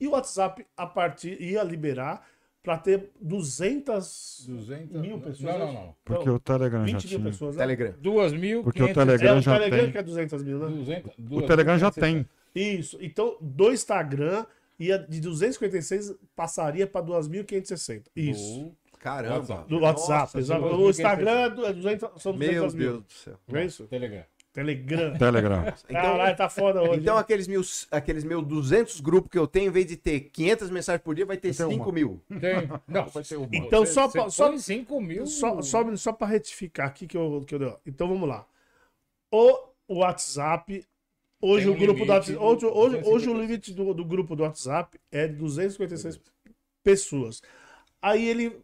E 0.00 0.08
o 0.08 0.12
WhatsApp 0.12 0.64
a 0.74 0.86
partir 0.86 1.36
ia 1.40 1.62
liberar 1.62 2.26
para 2.62 2.78
ter 2.78 3.10
200 3.20 4.46
200 4.48 5.00
mil 5.00 5.18
pessoas. 5.20 5.40
Não, 5.40 5.58
não, 5.58 5.72
não. 5.74 5.94
Porque 6.04 6.30
o 6.30 6.38
Telegram 6.38 6.80
já 6.86 6.96
20 6.98 7.08
mil 7.10 7.18
tinha. 7.18 7.30
pessoas. 7.30 7.56
né? 7.56 7.62
Telegram. 7.62 7.94
2 8.00 8.32
mil. 8.32 8.62
Porque 8.64 8.82
o 8.82 8.86
É, 8.88 8.94
Telegram 8.94 9.38
o 9.38 9.40
já 9.42 9.52
Telegram 9.58 9.78
tem. 9.82 9.92
que 9.92 9.98
é 9.98 10.02
200 10.02 10.42
mil, 10.42 10.58
né? 10.58 10.66
200, 10.68 11.12
O 11.30 11.42
Telegram 11.42 11.78
já 11.78 11.90
tem. 11.90 12.26
Isso. 12.54 12.96
Então, 13.00 13.36
do 13.40 13.70
Instagram 13.72 14.46
ia 14.80 14.98
de 14.98 15.20
256 15.20 16.14
passaria 16.34 16.86
para 16.86 17.04
2.560. 17.04 18.04
Isso. 18.16 18.72
Caramba. 18.98 19.66
Do 19.68 19.80
WhatsApp, 19.80 20.20
Nossa, 20.20 20.38
exato. 20.38 20.64
O 20.64 20.88
Instagram 20.88 21.30
é 21.40 21.50
du- 21.50 21.66
é 21.66 21.72
200, 21.74 22.22
são 22.22 22.32
200 22.32 22.38
Meu 22.38 22.62
mil. 22.72 22.92
Deus 22.92 23.04
do 23.04 23.12
céu. 23.12 23.34
Não 23.46 23.58
é 23.60 23.66
isso? 23.66 23.84
Telegram. 23.86 24.24
Telegram. 24.54 25.18
Telegram. 25.18 25.60
Então, 25.90 26.00
Caralho, 26.00 26.36
tá 26.36 26.48
foda 26.48 26.80
hoje. 26.80 27.00
então 27.00 27.18
aqueles, 27.18 27.48
mil, 27.48 27.60
aqueles 27.90 28.22
meus 28.24 28.46
200 28.46 29.00
grupos 29.00 29.30
que 29.30 29.36
eu 29.38 29.48
tenho, 29.48 29.66
em 29.68 29.70
vez 29.72 29.84
de 29.86 29.96
ter 29.96 30.20
500 30.20 30.70
mensagens 30.70 31.02
por 31.02 31.12
dia, 31.14 31.26
vai 31.26 31.36
ter 31.36 31.52
Vai 31.52 31.66
ter 31.66 31.72
5 31.74 31.84
uma. 31.84 31.92
mil. 31.92 32.22
Tem. 32.40 32.68
Não, 32.86 33.06
Então, 33.52 33.84
só 33.84 34.08
pra- 34.08 34.30
só- 34.30 34.56
5 34.56 35.00
mil. 35.00 35.26
Só, 35.26 35.60
só, 35.60 35.96
só 35.96 36.12
para 36.12 36.28
retificar 36.28 36.86
aqui 36.86 37.06
que 37.06 37.16
eu, 37.16 37.44
que 37.46 37.54
eu 37.54 37.58
dei. 37.58 37.68
ó. 37.68 37.76
Então 37.84 38.06
vamos 38.08 38.28
lá. 38.28 38.46
O 39.30 39.58
WhatsApp. 39.88 40.84
Hoje 41.40 41.66
Tem 41.66 41.74
o 41.74 41.78
grupo 41.78 42.06
do 42.06 42.12
WhatsApp. 42.12 42.38
Hoje, 42.38 42.58
de 42.60 42.66
hoje, 42.66 42.96
hoje 42.96 43.28
o 43.28 43.34
256. 43.34 43.38
limite 43.40 43.74
do, 43.74 43.92
do 43.92 44.04
grupo 44.04 44.34
do 44.36 44.44
WhatsApp 44.44 44.98
é 45.12 45.26
256 45.28 46.18
pessoas. 46.82 47.42
Aí 48.00 48.26
ele 48.26 48.56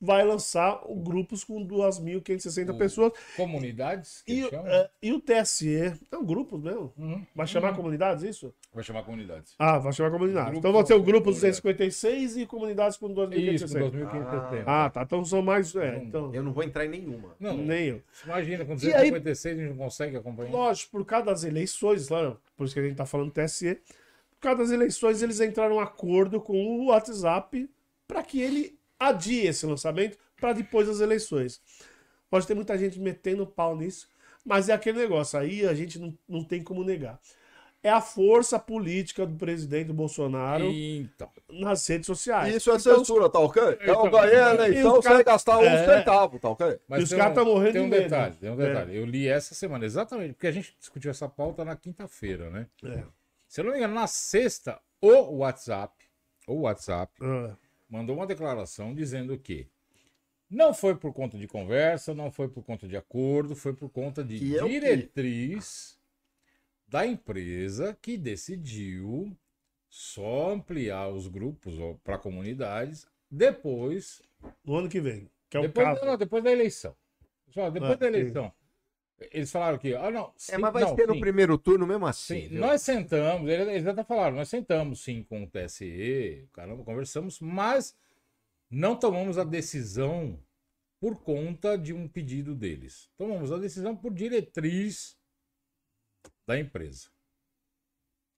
vai 0.00 0.24
lançar 0.24 0.80
grupos 1.02 1.42
com 1.42 1.64
2.560 1.66 2.70
O- 2.72 2.78
pessoas. 2.78 3.12
Comunidades. 3.36 4.22
que 4.22 4.32
E, 4.42 4.44
é, 4.46 4.90
e 5.02 5.12
o 5.12 5.20
TSE. 5.20 5.94
Não, 6.12 6.24
grupos 6.24 6.60
mesmo. 6.62 6.92
Uhum. 6.96 7.24
Vai 7.34 7.46
chamar 7.46 7.74
comunidades 7.74 8.22
isso? 8.22 8.54
Vai 8.72 8.84
chamar 8.84 9.02
comunidades. 9.02 9.54
Ah, 9.58 9.78
vai 9.78 9.92
chamar 9.92 10.10
comunidades. 10.10 10.50
Grupos 10.50 10.58
Então 10.60 10.72
vão 10.72 10.84
ter 10.84 10.94
o 10.94 11.02
grupo 11.02 11.24
comunidades. 11.24 11.60
256 11.60 12.36
e 12.36 12.46
comunidades 12.46 12.96
com 12.96 13.08
Isso, 13.08 13.66
2.560. 13.66 13.90
2.560. 13.90 14.64
Ah, 14.66 14.90
tá. 14.90 15.02
Então 15.02 15.24
são 15.24 15.42
mais. 15.42 15.74
É, 15.74 15.92
Não, 15.92 16.02
então, 16.04 16.34
Eu 16.34 16.42
não 16.42 16.52
vou 16.52 16.62
entrar 16.62 16.84
em 16.86 16.88
nenhuma. 16.90 17.34
Não, 17.40 17.56
nem 17.56 17.86
eu. 17.88 18.02
imagina, 18.24 18.64
com 18.64 18.72
E 18.74 18.94
aí- 18.94 19.10
256 19.10 19.58
a 19.58 19.60
gente 19.62 19.70
não 19.70 19.76
consegue 19.76 20.16
acompanhar. 20.16 20.52
Lógico, 20.52 20.92
por 20.92 21.04
causa 21.04 21.26
das 21.26 21.44
eleições, 21.44 22.08
lá, 22.08 22.36
por 22.56 22.64
isso 22.64 22.74
que 22.74 22.80
a 22.80 22.84
gente 22.84 22.96
tá 22.96 23.06
falando 23.06 23.30
TSE, 23.32 23.74
por 23.74 24.40
causa 24.42 24.58
das 24.62 24.70
eleições, 24.70 25.22
eles 25.22 25.40
entraram 25.40 25.74
em 25.74 25.78
um 25.78 25.80
acordo 25.80 26.40
com 26.40 26.54
o 26.54 26.86
WhatsApp 26.86 27.68
para 28.06 28.22
que 28.22 28.40
ele 28.40 28.77
adie 28.98 29.46
esse 29.46 29.64
lançamento 29.66 30.16
para 30.40 30.52
depois 30.52 30.86
das 30.88 31.00
eleições. 31.00 31.60
Pode 32.30 32.46
ter 32.46 32.54
muita 32.54 32.76
gente 32.76 32.98
metendo 33.00 33.46
pau 33.46 33.76
nisso, 33.76 34.08
mas 34.44 34.68
é 34.68 34.72
aquele 34.72 34.98
negócio 34.98 35.38
aí, 35.38 35.66
a 35.66 35.74
gente 35.74 35.98
não, 35.98 36.16
não 36.28 36.44
tem 36.44 36.62
como 36.62 36.84
negar. 36.84 37.18
É 37.80 37.90
a 37.90 38.00
força 38.00 38.58
política 38.58 39.24
do 39.24 39.36
presidente 39.36 39.92
Bolsonaro 39.92 40.64
Então. 40.64 41.30
nas 41.48 41.86
redes 41.86 42.06
sociais. 42.06 42.52
Isso 42.56 42.70
é 42.72 42.76
Então, 42.76 42.98
censura, 42.98 43.30
tá 43.30 43.38
ok? 43.38 43.62
Então, 43.80 44.04
Eu 44.06 44.10
ganhei 44.10 44.34
a 44.40 44.54
eleição 44.54 45.00
cara- 45.00 45.16
sem 45.16 45.24
gastar 45.24 45.58
um 45.58 45.64
É. 45.64 45.86
centavo, 45.86 46.38
tá 46.40 46.48
ok? 46.50 46.80
Mas 46.88 47.00
E 47.00 47.02
os 47.04 47.08
tem 47.10 47.18
caras 47.18 47.32
um- 47.32 47.34
tão 47.36 47.44
morrendo 47.44 47.72
Tem 47.74 47.80
um 47.82 47.84
de 47.84 47.90
medo. 47.90 48.02
detalhe, 48.02 48.34
tem 48.34 48.50
um 48.50 48.60
É. 48.60 48.66
detalhe. 48.66 48.96
Eu 48.96 49.06
li 49.06 49.28
essa 49.28 49.54
semana, 49.54 49.84
exatamente, 49.84 50.32
porque 50.34 50.48
a 50.48 50.52
gente 50.52 50.74
discutiu 50.78 51.08
essa 51.10 51.28
pauta 51.28 51.64
na 51.64 51.76
quinta-feira, 51.76 52.50
né? 52.50 52.66
É. 52.84 53.04
Se 53.46 53.60
eu 53.60 53.64
não 53.64 53.70
me 53.70 53.78
engano, 53.78 53.94
na 53.94 54.08
sexta, 54.08 54.80
o 55.00 55.36
WhatsApp, 55.36 55.94
o 56.48 56.62
WhatsApp, 56.62 57.12
Ah, 57.22 57.54
mandou 57.88 58.16
uma 58.16 58.26
declaração 58.26 58.94
dizendo 58.94 59.36
que 59.38 59.66
não 60.50 60.72
foi 60.72 60.94
por 60.96 61.12
conta 61.12 61.36
de 61.38 61.46
conversa, 61.46 62.14
não 62.14 62.30
foi 62.30 62.48
por 62.48 62.62
conta 62.64 62.86
de 62.88 62.96
acordo, 62.96 63.54
foi 63.54 63.74
por 63.74 63.90
conta 63.90 64.24
de 64.24 64.38
Que 64.38 64.58
é 64.58 64.66
diretriz 64.66 65.98
da 66.86 67.06
empresa 67.06 67.96
que 68.00 68.16
decidiu 68.16 69.36
só 69.90 70.50
ampliar 70.52 71.08
os 71.08 71.28
grupos 71.28 71.74
para 72.02 72.18
comunidades 72.18 73.06
depois, 73.30 74.22
no 74.64 74.76
ano 74.76 74.88
que 74.88 75.00
vem. 75.00 75.30
Que 75.50 75.56
é 75.56 75.60
o 75.60 75.62
depois, 75.64 75.86
caso. 75.86 76.04
não, 76.04 76.16
depois 76.16 76.42
da 76.44 76.50
eleição. 76.50 76.94
Só 77.50 77.70
depois 77.70 77.92
Ah, 77.92 77.96
da 77.96 78.06
sim. 78.06 78.14
eleição. 78.14 78.52
Eles 79.32 79.50
falaram 79.50 79.78
que, 79.78 79.94
ah, 79.94 80.10
não, 80.10 80.26
É, 80.26 80.32
sim, 80.36 80.58
mas 80.58 80.72
vai 80.72 80.84
não, 80.84 80.94
ser 80.94 81.08
no 81.08 81.14
sim. 81.14 81.20
primeiro 81.20 81.58
turno 81.58 81.86
mesmo 81.86 82.06
assim. 82.06 82.48
Sim, 82.48 82.54
nós 82.56 82.82
sentamos, 82.82 83.50
eles 83.50 83.86
até 83.86 84.04
falaram, 84.04 84.36
nós 84.36 84.48
sentamos 84.48 85.02
sim 85.02 85.22
com 85.24 85.42
o 85.42 85.46
TSE, 85.46 86.48
caramba, 86.52 86.84
conversamos, 86.84 87.40
mas 87.40 87.96
não 88.70 88.96
tomamos 88.96 89.36
a 89.38 89.44
decisão 89.44 90.38
por 91.00 91.16
conta 91.22 91.76
de 91.76 91.92
um 91.92 92.08
pedido 92.08 92.54
deles. 92.54 93.10
Tomamos 93.16 93.52
a 93.52 93.58
decisão 93.58 93.96
por 93.96 94.12
diretriz 94.12 95.16
da 96.46 96.58
empresa. 96.58 97.08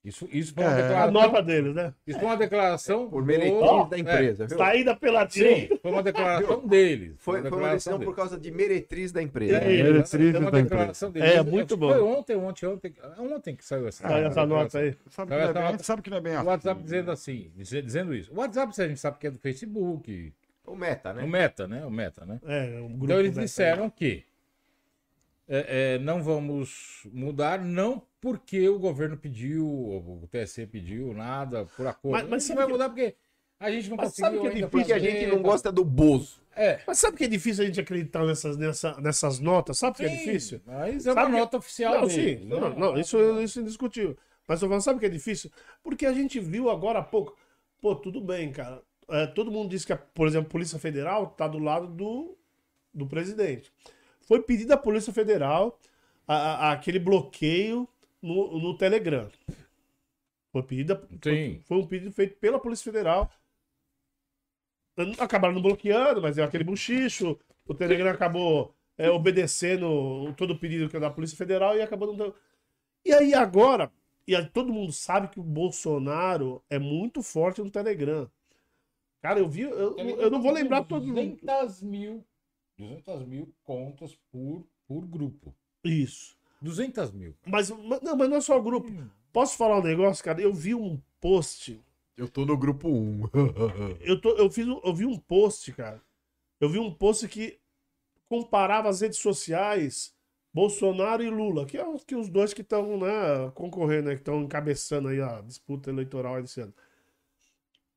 Isso, 0.03 0.27
isso 0.33 0.55
foi 0.55 0.65
uma 0.65 0.71
É, 0.73 0.75
A 0.75 0.83
declaração. 0.83 1.13
nota 1.13 1.43
deles, 1.43 1.75
né? 1.75 1.93
Isso 2.07 2.19
foi 2.19 2.27
uma 2.29 2.37
declaração. 2.37 3.11
Por 3.11 3.21
do- 3.21 3.27
meretriz 3.27 3.89
da 3.91 3.97
é, 3.97 4.01
empresa, 4.01 4.47
viu? 4.47 4.57
Saída 4.57 4.97
pela 4.97 5.29
sim, 5.29 5.69
foi 5.83 5.91
uma 5.93 6.03
declaração 6.03 6.67
deles. 6.67 7.15
Foi, 7.19 7.35
uma 7.41 7.43
foi 7.43 7.51
uma 7.51 7.59
declaração 7.59 7.93
deles. 7.99 8.05
por 8.07 8.17
causa 8.17 8.39
de 8.41 8.51
meretriz 8.51 9.13
da 9.13 9.23
empresa. 9.23 9.57
É, 9.59 9.79
É, 9.81 10.39
uma 10.39 10.51
da 10.51 10.61
declaração 10.63 11.11
deles. 11.11 11.29
É, 11.31 11.45
que 11.45 11.51
muito 11.51 11.77
bom. 11.77 11.93
Foi 11.93 12.01
ontem, 12.01 12.35
ontem, 12.35 12.67
ontem. 12.67 12.95
Ontem 13.19 13.55
que 13.55 13.63
saiu 13.65 13.87
essa, 13.89 14.07
essa 14.09 14.47
nota 14.47 14.79
aí. 14.79 14.97
Sabe 15.11 15.31
que 15.33 15.37
não 15.37 15.43
é 15.49 15.53
bem- 15.53 15.63
a 15.75 15.79
sabe 15.79 16.03
que 16.03 16.11
não 16.11 16.17
é 16.17 16.21
bem 16.23 16.33
O 16.33 16.39
assim. 16.39 16.49
WhatsApp 16.49 16.83
dizendo 16.83 17.11
assim, 17.11 17.51
dize- 17.55 17.83
dizendo 17.83 18.15
isso. 18.15 18.33
O 18.33 18.39
WhatsApp 18.39 18.73
a 18.83 18.89
gente 18.89 19.01
sabe 19.01 19.19
que 19.19 19.27
é 19.27 19.31
do 19.31 19.39
Facebook, 19.39 20.33
O 20.67 20.75
meta, 20.75 21.11
o 21.11 21.15
né? 21.15 21.27
Meta, 21.27 21.69
né? 21.69 21.85
O 21.85 21.91
Meta, 21.91 22.25
né? 22.25 22.41
É, 22.47 22.81
um 22.81 22.89
grupo 22.89 23.05
Então 23.05 23.19
eles 23.21 23.35
disseram 23.35 23.91
que 23.91 24.25
é, 25.53 25.95
é, 25.95 25.99
não 25.99 26.23
vamos 26.23 27.07
mudar, 27.13 27.59
não 27.63 28.01
porque 28.21 28.69
o 28.69 28.79
governo 28.79 29.17
pediu, 29.17 29.67
o 29.67 30.29
TSE 30.31 30.67
pediu, 30.67 31.13
nada, 31.13 31.65
por 31.77 31.87
acordo. 31.87 32.21
Mas- 32.23 32.29
mas 32.29 32.45
sabe 32.45 32.59
vai 32.59 32.67
que- 32.67 32.73
mudar 32.73 32.89
porque 32.89 33.17
a 33.59 33.71
gente 33.71 33.91
não 33.91 33.97
Mas 33.97 34.07
conseguiu 34.11 34.31
sabe 34.31 34.41
que 34.41 34.47
é 34.47 34.51
ainda 34.57 34.69
Porque 34.69 34.93
a 34.93 34.97
fazer, 34.97 35.11
gente 35.11 35.27
não 35.27 35.43
gosta 35.43 35.73
do 35.73 35.85
Bozo. 35.85 36.41
É. 36.55 36.81
Mas 36.87 36.99
sabe 36.99 37.17
que 37.17 37.25
é 37.25 37.29
difícil 37.29 37.65
a 37.65 37.67
gente 37.67 37.81
acreditar 37.81 38.25
nessas, 38.25 38.57
nessa, 38.57 39.01
nessas 39.01 39.39
notas? 39.41 39.79
Sabe 39.79 39.97
que 39.97 40.05
é 40.05 40.09
Sim, 40.09 40.17
difícil? 40.17 40.61
Mas 40.67 41.07
é 41.07 41.11
uma 41.13 41.21
Sabe 41.23 41.33
que- 41.33 41.39
nota 41.41 41.57
oficial 41.57 41.95
Não, 42.01 42.07
deles, 42.07 42.41
sim. 42.41 42.45
né? 42.47 42.61
Não, 42.61 42.71
não, 42.79 42.99
isso, 42.99 43.19
isso 43.41 43.59
é 43.59 43.63
indiscutível. 43.63 44.17
Mas 44.47 44.61
tô 44.61 44.67
falando, 44.67 44.83
sabe 44.83 44.99
que 45.01 45.07
é 45.07 45.11
difícil? 45.11 45.51
Porque 45.83 46.05
a 46.07 46.13
gente 46.13 46.39
viu 46.41 46.69
agora 46.71 46.99
há 46.99 47.03
pouco. 47.03 47.37
Pô, 47.81 47.95
tudo 47.95 48.21
bem, 48.21 48.51
cara. 48.53 48.83
É, 49.09 49.27
todo 49.27 49.51
mundo 49.51 49.71
diz 49.71 49.85
que, 49.85 49.95
por 50.15 50.27
exemplo, 50.27 50.49
a 50.49 50.51
Polícia 50.51 50.79
Federal 50.79 51.29
tá 51.29 51.47
do 51.49 51.59
lado 51.59 51.87
do, 51.87 52.37
do 52.93 53.07
presidente. 53.07 53.73
Foi 54.31 54.41
pedido 54.41 54.71
à 54.73 54.77
Polícia 54.77 55.13
Federal 55.13 55.77
a- 56.25 56.69
a- 56.69 56.73
aquele 56.73 57.01
bloqueio 57.01 57.89
no, 58.23 58.61
no 58.61 58.79
Telegram. 58.79 59.29
Foi 60.53 60.63
pedido, 60.63 60.97
Sim. 61.21 61.61
foi 61.67 61.79
um 61.79 61.85
pedido 61.89 62.13
feito 62.13 62.37
pela 62.37 62.61
Polícia 62.61 62.85
Federal. 62.85 63.29
Acabaram 65.19 65.55
não 65.55 65.61
bloqueando, 65.63 66.23
mas 66.23 66.39
é 66.39 66.45
aquele 66.45 66.63
buchicho. 66.63 67.37
O 67.67 67.75
Telegram 67.75 68.09
acabou 68.11 68.73
é, 68.97 69.11
obedecendo 69.11 70.33
todo 70.37 70.53
o 70.53 70.59
pedido 70.61 70.89
que 70.89 70.97
é 70.97 71.01
da 71.01 71.11
Polícia 71.11 71.37
Federal 71.37 71.77
e 71.77 71.83
acabou 71.83 72.17
não. 72.17 72.33
E 73.05 73.13
aí 73.13 73.35
agora, 73.35 73.91
e 74.29 74.37
aí 74.37 74.47
todo 74.49 74.73
mundo 74.73 74.93
sabe 74.93 75.27
que 75.27 75.41
o 75.41 75.43
Bolsonaro 75.43 76.63
é 76.71 76.79
muito 76.79 77.21
forte 77.21 77.61
no 77.61 77.71
Telegram. 77.71 78.31
Cara, 79.21 79.41
eu 79.41 79.49
vi, 79.49 79.63
eu, 79.63 79.99
eu 79.99 80.31
não 80.31 80.41
vou 80.41 80.53
lembrar 80.53 80.85
todo 80.85 81.05
mundo. 81.05 81.37
200 81.41 81.83
mil, 81.83 82.25
200 82.81 83.27
mil 83.27 83.55
contas 83.65 84.17
por, 84.31 84.67
por 84.87 85.07
grupo. 85.07 85.55
Isso. 85.85 86.37
200 86.61 87.13
mil. 87.13 87.35
Mas, 87.47 87.71
mas- 87.71 88.01
não, 88.03 88.17
mas 88.17 88.29
não 88.29 88.37
é 88.37 88.41
só 88.41 88.59
o 88.59 88.63
grupo. 88.63 88.91
Posso 89.33 89.57
falar 89.57 89.79
um 89.79 89.83
negócio, 89.83 90.25
cara? 90.25 90.41
Eu 90.41 90.53
vi 90.53 90.75
um 90.75 91.01
post. 91.21 91.81
Eu 92.17 92.29
tô 92.29 92.45
no 92.45 92.57
grupo 92.57 92.89
1. 92.89 93.23
Eu, 94.01 94.21
tô, 94.21 94.31
eu, 94.37 94.51
fiz, 94.51 94.67
eu 94.67 94.95
vi 94.95 95.07
um 95.07 95.17
post, 95.17 95.73
cara. 95.73 96.03
Eu 96.61 96.69
vi 96.69 96.79
um 96.79 96.93
post 96.93 97.27
que 97.29 97.59
comparava 98.29 98.89
as 98.89 99.01
redes 99.01 99.19
sociais 99.19 100.15
Bolsonaro 100.53 101.23
e 101.23 101.31
Lula, 101.31 101.65
que 101.65 101.79
é 101.79 101.87
os, 101.87 102.05
que 102.05 102.15
os 102.15 102.29
dois 102.29 102.53
que 102.53 102.61
estão 102.61 102.99
né, 102.99 103.51
concorrendo, 103.55 104.09
né, 104.09 104.15
que 104.15 104.21
estão 104.21 104.43
encabeçando 104.43 105.09
aí 105.09 105.21
a 105.21 105.41
disputa 105.41 105.91
eleitoral 105.91 106.39
esse 106.41 106.61
ano. 106.61 106.75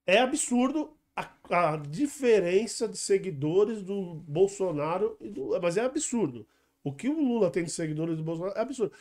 É 0.06 0.20
absurdo 0.20 0.96
a, 1.16 1.74
a 1.74 1.78
diferença 1.78 2.88
de 2.88 2.98
seguidores 2.98 3.84
do 3.84 4.16
Bolsonaro 4.28 5.18
e 5.22 5.30
do. 5.30 5.60
Mas 5.62 5.78
é 5.78 5.82
absurdo. 5.82 6.46
O 6.84 6.92
que 6.92 7.08
o 7.08 7.22
Lula 7.22 7.50
tem 7.50 7.64
de 7.64 7.72
seguidores 7.72 8.18
do 8.18 8.24
Bolsonaro 8.24 8.58
é 8.58 8.62
absurdo. 8.62 8.94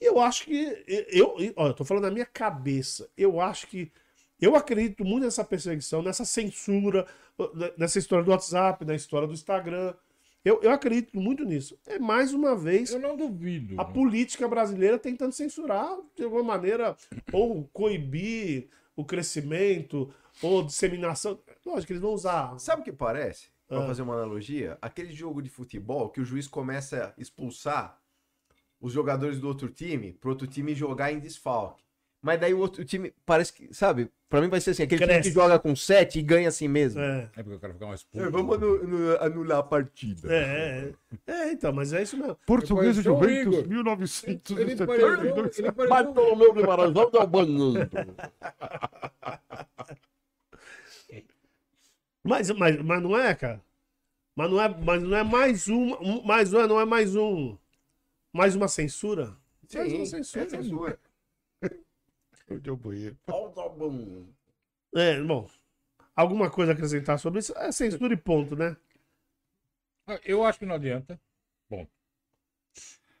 E 0.00 0.04
eu 0.04 0.20
acho 0.20 0.44
que. 0.44 0.84
Eu, 0.86 1.36
eu, 1.38 1.52
ó, 1.56 1.68
eu 1.68 1.74
tô 1.74 1.84
falando 1.84 2.04
na 2.04 2.10
minha 2.10 2.26
cabeça. 2.26 3.08
Eu 3.16 3.40
acho 3.40 3.66
que. 3.66 3.90
Eu 4.40 4.54
acredito 4.54 5.02
muito 5.04 5.24
nessa 5.24 5.42
perseguição, 5.42 6.02
nessa 6.02 6.24
censura, 6.24 7.06
nessa 7.78 7.98
história 7.98 8.22
do 8.22 8.30
WhatsApp, 8.30 8.84
na 8.84 8.94
história 8.94 9.26
do 9.26 9.32
Instagram. 9.32 9.94
Eu, 10.44 10.60
eu 10.62 10.70
acredito 10.70 11.18
muito 11.18 11.44
nisso. 11.44 11.76
É 11.86 11.98
mais 11.98 12.32
uma 12.32 12.54
vez 12.54 12.92
Eu 12.92 13.00
não 13.00 13.16
duvido. 13.16 13.80
a 13.80 13.84
né? 13.84 13.92
política 13.92 14.46
brasileira 14.46 14.96
tentando 14.96 15.32
censurar, 15.32 15.98
de 16.14 16.22
alguma 16.22 16.44
maneira, 16.44 16.96
ou 17.32 17.68
coibir 17.72 18.68
o 18.94 19.04
crescimento, 19.04 20.08
ou 20.40 20.62
disseminação. 20.62 21.40
Lógico 21.66 21.88
que 21.88 21.92
eles 21.94 22.02
vão 22.02 22.12
usar. 22.12 22.56
Sabe 22.60 22.80
o 22.80 22.84
que 22.84 22.92
parece? 22.92 23.48
Pra 23.68 23.82
Ah. 23.82 23.86
fazer 23.86 24.02
uma 24.02 24.14
analogia, 24.14 24.78
aquele 24.80 25.12
jogo 25.12 25.42
de 25.42 25.50
futebol 25.50 26.08
que 26.08 26.20
o 26.20 26.24
juiz 26.24 26.46
começa 26.46 27.12
a 27.16 27.20
expulsar 27.20 27.98
os 28.80 28.92
jogadores 28.92 29.40
do 29.40 29.48
outro 29.48 29.68
time 29.68 30.12
pro 30.12 30.30
outro 30.30 30.46
time 30.46 30.74
jogar 30.74 31.12
em 31.12 31.18
desfalque. 31.18 31.84
Mas 32.22 32.40
daí 32.40 32.54
o 32.54 32.58
outro 32.58 32.84
time 32.84 33.12
parece 33.24 33.52
que, 33.52 33.72
sabe? 33.74 34.10
Pra 34.28 34.40
mim 34.40 34.48
vai 34.48 34.60
ser 34.60 34.70
assim, 34.70 34.82
aquele 34.84 35.00
time 35.00 35.12
Cresce. 35.14 35.28
que 35.28 35.34
joga 35.34 35.58
com 35.58 35.76
7 35.76 36.18
e 36.18 36.22
ganha 36.22 36.48
assim 36.48 36.66
mesmo. 36.66 37.00
É, 37.00 37.30
É 37.36 37.42
porque 37.42 37.52
eu 37.54 37.60
quero 37.60 37.72
ficar 37.74 37.86
mais 37.86 38.02
puto. 38.02 38.24
É, 38.24 38.30
vamos 38.30 38.56
anu- 38.56 38.82
anu- 38.82 39.16
anular 39.20 39.58
a 39.58 39.62
partida. 39.62 40.28
é, 40.32 40.92
é. 41.26 41.32
É, 41.32 41.52
então, 41.52 41.72
mas 41.72 41.92
é 41.92 42.02
isso 42.02 42.16
mesmo. 42.16 42.36
Português 42.46 42.96
Juventus, 42.96 43.42
Igor. 43.42 43.58
Ele 43.60 43.68
1972. 43.68 44.86
pareceu, 44.86 45.64
ele 45.64 45.72
pareceu 45.72 45.88
Bartolomeu 45.88 46.52
Guimarães, 46.54 46.92
vamos 46.92 47.12
dar 47.12 47.24
o 47.24 47.26
banho. 47.26 47.74
Mas, 52.26 52.50
mas, 52.50 52.82
mas 52.82 53.02
não 53.02 53.16
é, 53.16 53.34
cara. 53.34 53.62
Mas 54.34 54.50
não 54.50 54.60
é, 54.60 54.68
mas 54.68 55.02
não 55.02 55.16
é 55.16 55.22
mais 55.22 55.68
um, 55.68 55.94
um 55.94 56.22
mais 56.22 56.52
um, 56.52 56.66
não 56.66 56.80
é 56.80 56.84
mais 56.84 57.16
um, 57.16 57.56
mais 58.32 58.54
uma 58.54 58.68
censura. 58.68 59.36
mais 59.72 59.92
uma 59.92 60.04
Sim, 60.04 60.22
censura. 60.22 60.44
é 60.44 60.48
censura. 60.48 61.00
Deu 62.62 62.76
banheiro. 62.76 63.16
Vamos 63.26 63.54
dar 63.54 63.66
o 63.66 63.70
banho. 63.70 64.28
É, 64.94 65.20
bom. 65.22 65.48
Alguma 66.14 66.50
coisa 66.50 66.72
a 66.72 66.74
acrescentar 66.74 67.18
sobre 67.18 67.40
isso? 67.40 67.56
É 67.56 67.72
censura 67.72 68.12
e 68.12 68.16
ponto, 68.16 68.54
né? 68.56 68.76
Ah, 70.06 70.20
Eu 70.24 70.44
acho 70.44 70.58
que 70.58 70.66
não 70.66 70.74
adianta. 70.74 71.20
Bom. 71.68 71.86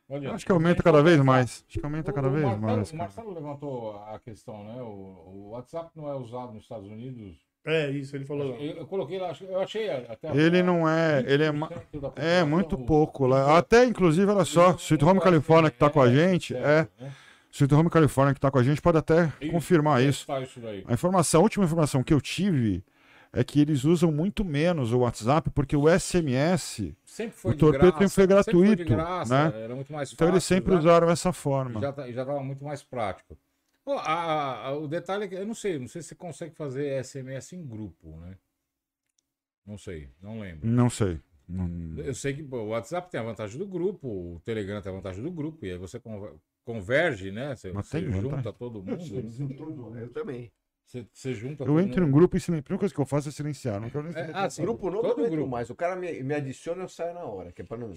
Não 0.08 0.16
adianta. 0.16 0.36
Acho 0.36 0.46
que 0.46 0.52
aumenta 0.52 0.82
cada 0.82 1.02
vez 1.02 1.20
mais. 1.20 1.64
Acho 1.68 1.78
que 1.80 1.84
aumenta 1.84 2.12
cada 2.12 2.28
o 2.28 2.30
vez 2.30 2.44
Marcelo, 2.44 2.62
mais. 2.62 2.92
O. 2.92 2.96
Marcelo 2.96 3.34
levantou 3.34 3.96
a 4.04 4.18
questão, 4.20 4.64
né? 4.64 4.80
O, 4.82 4.86
o 4.86 5.48
WhatsApp 5.50 5.90
não 5.96 6.08
é 6.08 6.14
usado 6.14 6.52
nos 6.52 6.62
Estados 6.62 6.88
Unidos. 6.88 7.36
É 7.66 7.90
isso, 7.90 8.14
ele 8.14 8.24
falou. 8.24 8.54
Eu, 8.60 8.76
eu 8.76 8.86
coloquei 8.86 9.18
lá, 9.18 9.32
eu 9.40 9.60
achei 9.60 9.90
até. 9.90 10.30
Ele 10.36 10.62
não 10.62 10.88
é. 10.88 11.24
Ele 11.26 11.42
é, 11.42 11.50
ma- 11.50 11.68
20% 11.68 12.00
da 12.00 12.12
é 12.14 12.44
muito 12.44 12.78
pouco 12.78 13.26
lá. 13.26 13.58
Até, 13.58 13.84
inclusive, 13.84 14.30
olha 14.30 14.44
só, 14.44 14.76
Sweet 14.76 15.04
Home 15.04 15.20
Califórnia 15.20 15.68
que 15.68 15.76
tá 15.76 15.90
com 15.90 16.00
a 16.00 16.08
gente, 16.08 16.54
é. 16.54 16.60
né? 16.60 17.12
Sweet 17.50 17.74
Home 17.74 17.90
Califórnia 17.90 18.34
que 18.34 18.40
tá 18.40 18.52
com 18.52 18.58
a 18.58 18.62
gente 18.62 18.80
pode 18.80 18.98
até 18.98 19.32
confirmar 19.50 20.00
isso. 20.00 20.26
A 20.86 20.92
informação, 20.92 21.40
a 21.40 21.42
última 21.42 21.64
informação 21.64 22.04
que 22.04 22.14
eu 22.14 22.20
tive 22.20 22.84
é 23.32 23.42
que 23.42 23.60
eles 23.60 23.84
usam 23.84 24.12
muito 24.12 24.44
menos 24.44 24.92
o 24.92 24.98
WhatsApp 25.00 25.50
porque 25.50 25.76
o 25.76 25.88
SMS, 25.88 26.94
Sempre 27.04 27.36
foi 27.36 27.52
O 27.52 27.56
torpedo 27.56 27.92
graça, 27.92 27.98
foi 27.98 28.08
sempre 28.08 28.36
foi 28.44 28.76
de 28.76 28.84
gratuito, 28.84 28.94
graça, 28.94 29.50
né? 29.50 29.62
Era 29.64 29.74
muito 29.74 29.92
mais 29.92 30.12
então 30.12 30.28
eles 30.28 30.44
sempre 30.44 30.72
né? 30.72 30.78
usaram 30.78 31.10
essa 31.10 31.32
forma. 31.32 31.80
Já, 31.80 31.92
tá- 31.92 32.10
já 32.10 32.24
tava 32.24 32.42
muito 32.44 32.64
mais 32.64 32.82
prático. 32.84 33.36
Pô, 33.86 33.92
a- 33.92 34.66
a- 34.66 34.76
o 34.76 34.88
detalhe 34.88 35.24
é 35.24 35.28
que 35.28 35.36
eu 35.36 35.46
não 35.46 35.54
sei, 35.54 35.78
não 35.78 35.86
sei 35.86 36.02
se 36.02 36.08
você 36.08 36.14
consegue 36.16 36.56
fazer 36.56 36.88
SMS 37.04 37.54
em 37.54 37.64
grupo, 37.64 38.16
né? 38.18 38.36
Não 39.64 39.78
sei, 39.78 40.10
não 40.20 40.40
lembro. 40.40 40.66
Não 40.66 40.90
sei. 40.90 41.20
Não- 41.48 41.96
Eu 42.02 42.12
sei 42.12 42.34
que 42.34 42.42
pô, 42.42 42.58
o 42.62 42.68
WhatsApp 42.70 43.08
tem 43.08 43.20
a 43.20 43.22
vantagem 43.22 43.56
do 43.56 43.64
grupo, 43.66 44.08
o 44.08 44.40
Telegram 44.44 44.82
tem 44.82 44.90
a 44.90 44.94
vantagem 44.96 45.22
do 45.22 45.30
grupo, 45.30 45.64
e 45.64 45.70
aí 45.70 45.78
você 45.78 46.00
conver- 46.00 46.34
converge, 46.64 47.30
né? 47.30 47.54
Você, 47.54 47.70
Mas 47.70 47.86
você 47.86 48.10
junta 48.10 48.52
todo 48.52 48.82
mundo. 48.82 49.96
Eu 50.00 50.10
também. 50.10 50.50
Você, 50.84 51.06
você 51.12 51.32
junta 51.34 51.62
Eu 51.64 51.78
entro 51.80 52.04
em 52.04 52.08
um 52.08 52.10
grupo 52.12 52.36
e 52.36 52.40
silencio. 52.40 52.60
A 52.60 52.62
primeira 52.64 52.80
coisa 52.80 52.94
que 52.94 53.00
eu 53.00 53.06
faço 53.06 53.28
é 53.28 53.32
silenciar. 53.32 53.80
Não 53.80 53.88
quero 53.88 54.04
nem 54.04 54.16
É, 54.16 54.30
ah, 54.34 54.50
sim, 54.50 54.62
Grupo 54.62 54.90
novo 54.90 55.08
todo 55.08 55.24
eu 55.24 55.30
grupo. 55.30 55.48
mais. 55.48 55.70
O 55.70 55.74
cara 55.76 55.94
me, 55.94 56.22
me 56.24 56.34
adiciona 56.34 56.82
eu 56.82 56.88
saio 56.88 57.14
na 57.14 57.24
hora, 57.24 57.52
que 57.52 57.62
é 57.62 57.64
pra 57.64 57.76
não. 57.76 57.92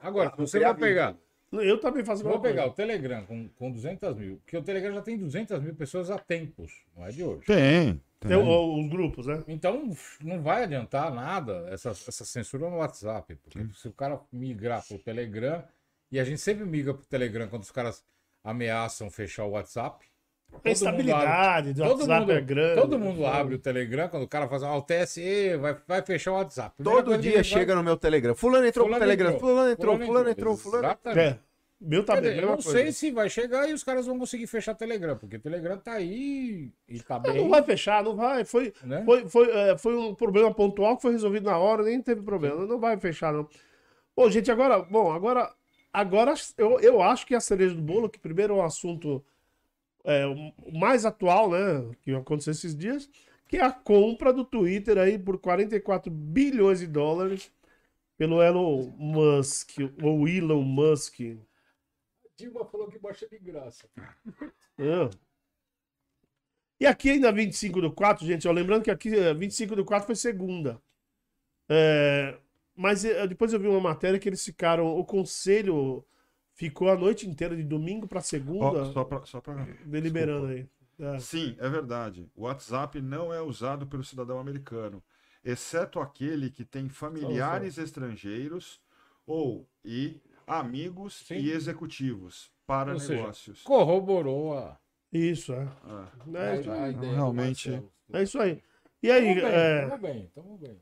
Agora, 0.00 0.30
Não 0.30 0.46
você 0.46 0.60
vai 0.60 0.74
pegar. 0.74 1.16
Eu 1.52 1.78
também 1.78 2.04
faço 2.04 2.22
a 2.22 2.24
Vou 2.24 2.32
mesma 2.32 2.40
coisa. 2.42 2.56
pegar 2.56 2.66
o 2.66 2.74
Telegram 2.74 3.24
com, 3.24 3.48
com 3.50 3.70
200 3.70 4.16
mil, 4.16 4.36
porque 4.38 4.56
o 4.56 4.62
Telegram 4.62 4.92
já 4.94 5.02
tem 5.02 5.16
200 5.16 5.62
mil 5.62 5.74
pessoas 5.74 6.10
há 6.10 6.18
tempos, 6.18 6.72
não 6.96 7.06
é 7.06 7.10
de 7.10 7.22
hoje. 7.22 7.46
Tem. 7.46 8.00
tem. 8.20 8.28
Tem 8.30 8.36
o- 8.36 8.80
os 8.80 8.88
grupos, 8.90 9.26
né? 9.26 9.42
Então, 9.46 9.90
não 10.22 10.42
vai 10.42 10.64
adiantar 10.64 11.14
nada 11.14 11.66
essa, 11.70 11.90
essa 11.90 12.24
censura 12.24 12.68
no 12.68 12.76
WhatsApp, 12.78 13.36
porque 13.36 13.64
se 13.74 13.86
o 13.88 13.92
cara 13.92 14.20
migrar 14.32 14.84
pro 14.86 14.98
Telegram, 14.98 15.62
e 16.10 16.18
a 16.18 16.24
gente 16.24 16.40
sempre 16.40 16.64
migra 16.64 16.92
pro 16.94 17.06
Telegram 17.06 17.48
quando 17.48 17.62
os 17.62 17.70
caras 17.70 18.04
ameaçam 18.42 19.10
fechar 19.10 19.44
o 19.44 19.50
WhatsApp. 19.50 20.04
A 20.52 20.58
todo 20.58 20.62
mundo 20.62 20.66
abre- 20.66 20.72
estabilidade 20.72 21.72
do 21.74 21.82
Todo 21.82 21.98
WhatsApp 22.00 22.20
mundo, 22.20 22.32
é 22.32 22.40
grande. 22.40 22.80
todo 22.80 22.98
mundo 22.98 23.26
abre 23.26 23.54
o 23.54 23.58
Telegram 23.58 24.08
quando 24.08 24.22
o 24.22 24.28
cara 24.28 24.48
faz 24.48 24.62
o 24.62 24.82
TSE, 24.82 25.56
vai, 25.58 25.76
vai 25.86 26.02
fechar 26.02 26.32
o 26.32 26.34
WhatsApp. 26.36 26.74
Primeira 26.76 27.02
Todo 27.04 27.18
dia 27.18 27.34
vai- 27.34 27.44
chega 27.44 27.74
no 27.74 27.82
meu 27.82 27.96
Telegram. 27.96 28.34
Fulano 28.34 28.66
entrou 28.66 28.86
Fulano 28.86 29.00
pro 29.00 29.08
Telegram. 29.08 29.34
entrou, 29.34 29.50
Fulano 29.50 29.70
entrou, 29.72 29.98
fulano 29.98 30.30
entrou, 30.30 30.56
fulano. 30.56 30.84
Exatamente. 30.86 31.20
É. 31.20 31.38
Meu 31.78 32.02
dizer, 32.02 32.36
eu 32.38 32.46
não 32.46 32.54
coisa. 32.54 32.70
sei 32.70 32.90
se 32.90 33.10
vai 33.10 33.28
chegar 33.28 33.68
e 33.68 33.74
os 33.74 33.84
caras 33.84 34.06
vão 34.06 34.18
conseguir 34.18 34.46
fechar 34.46 34.74
Telegram, 34.74 35.14
porque 35.18 35.36
o 35.36 35.40
Telegram 35.40 35.76
tá 35.76 35.92
aí 35.92 36.70
e 36.88 37.00
tá 37.00 37.16
Não, 37.16 37.22
bem. 37.22 37.42
não 37.42 37.50
vai 37.50 37.62
fechar, 37.62 38.02
não 38.02 38.16
vai. 38.16 38.46
Foi, 38.46 38.72
né? 38.82 39.02
foi, 39.04 39.28
foi, 39.28 39.50
é, 39.50 39.76
foi 39.76 39.94
um 39.94 40.14
problema 40.14 40.52
pontual 40.54 40.96
que 40.96 41.02
foi 41.02 41.12
resolvido 41.12 41.44
na 41.44 41.58
hora, 41.58 41.82
nem 41.82 42.00
teve 42.00 42.22
problema. 42.22 42.64
Não 42.64 42.78
vai 42.80 42.96
fechar, 42.98 43.30
não. 43.30 43.46
Bom, 44.16 44.30
gente, 44.30 44.50
agora, 44.50 44.78
bom, 44.78 45.12
agora, 45.12 45.52
agora 45.92 46.32
eu, 46.56 46.80
eu 46.80 47.02
acho 47.02 47.26
que 47.26 47.34
a 47.34 47.40
cereja 47.40 47.74
do 47.74 47.82
bolo, 47.82 48.08
que 48.08 48.18
primeiro 48.18 48.54
é 48.54 48.56
um 48.56 48.64
assunto 48.64 49.22
é, 50.06 50.24
o 50.24 50.72
mais 50.72 51.04
atual, 51.04 51.50
né, 51.50 51.90
que 52.02 52.14
aconteceu 52.14 52.52
esses 52.52 52.76
dias, 52.76 53.10
que 53.48 53.58
é 53.58 53.64
a 53.64 53.72
compra 53.72 54.32
do 54.32 54.44
Twitter 54.44 54.96
aí 54.96 55.18
por 55.18 55.38
44 55.38 56.10
bilhões 56.10 56.78
de 56.78 56.86
dólares 56.86 57.52
pelo 58.16 58.40
Elon 58.40 58.88
Musk, 58.96 59.78
ou 60.02 60.26
Elon 60.28 60.62
Musk. 60.62 61.18
Dilma 62.36 62.64
falou 62.64 62.88
que 62.88 62.98
baixa 62.98 63.26
de 63.28 63.38
graça. 63.38 63.88
É. 64.78 65.10
E 66.78 66.86
aqui 66.86 67.10
ainda 67.10 67.32
25 67.32 67.80
do 67.80 67.92
4, 67.92 68.26
gente, 68.26 68.46
ó, 68.46 68.52
lembrando 68.52 68.84
que 68.84 68.90
aqui 68.90 69.14
eh, 69.14 69.32
25 69.32 69.74
do 69.74 69.84
4 69.84 70.06
foi 70.06 70.14
segunda. 70.14 70.80
É, 71.68 72.38
mas 72.76 73.04
eh, 73.04 73.26
depois 73.26 73.52
eu 73.52 73.58
vi 73.58 73.66
uma 73.66 73.80
matéria 73.80 74.18
que 74.18 74.28
eles 74.28 74.44
ficaram, 74.44 74.86
o 74.86 75.04
conselho 75.04 76.04
ficou 76.56 76.88
a 76.90 76.96
noite 76.96 77.28
inteira, 77.28 77.54
de 77.54 77.62
domingo 77.62 78.08
para 78.08 78.20
segunda, 78.20 78.86
só 78.92 79.04
pra, 79.04 79.24
só 79.24 79.40
pra... 79.40 79.54
deliberando 79.84 80.48
aí. 80.48 80.66
É. 80.98 81.18
Sim, 81.20 81.54
é 81.60 81.68
verdade. 81.68 82.26
O 82.34 82.42
WhatsApp 82.44 83.00
não 83.00 83.32
é 83.32 83.40
usado 83.40 83.86
pelo 83.86 84.02
cidadão 84.02 84.40
americano, 84.40 85.00
exceto 85.44 86.00
aquele 86.00 86.50
que 86.50 86.64
tem 86.64 86.88
familiares 86.88 87.76
estrangeiros 87.78 88.80
ou 89.26 89.68
e 89.84 90.18
amigos 90.46 91.22
Sim. 91.26 91.36
e 91.36 91.50
executivos 91.52 92.50
para 92.66 92.94
Ou 92.94 92.98
seja, 92.98 93.14
negócios. 93.20 93.62
Corroborou 93.62 94.56
a, 94.58 94.78
Isso, 95.12 95.52
é. 95.52 95.68
Ah, 95.84 96.08
É, 96.34 96.50
a- 96.50 96.56
ideia 96.60 96.92
do 96.94 97.00
realmente- 97.14 97.82
é 98.12 98.22
isso 98.22 98.38
aí. 98.40 98.62
E 99.02 99.10
aí, 99.10 99.34
Tamo 99.34 99.46
bem, 99.46 99.54
é, 99.54 99.80
tamo 99.86 99.98
bem, 99.98 100.30
tamo 100.34 100.58
bem. 100.58 100.80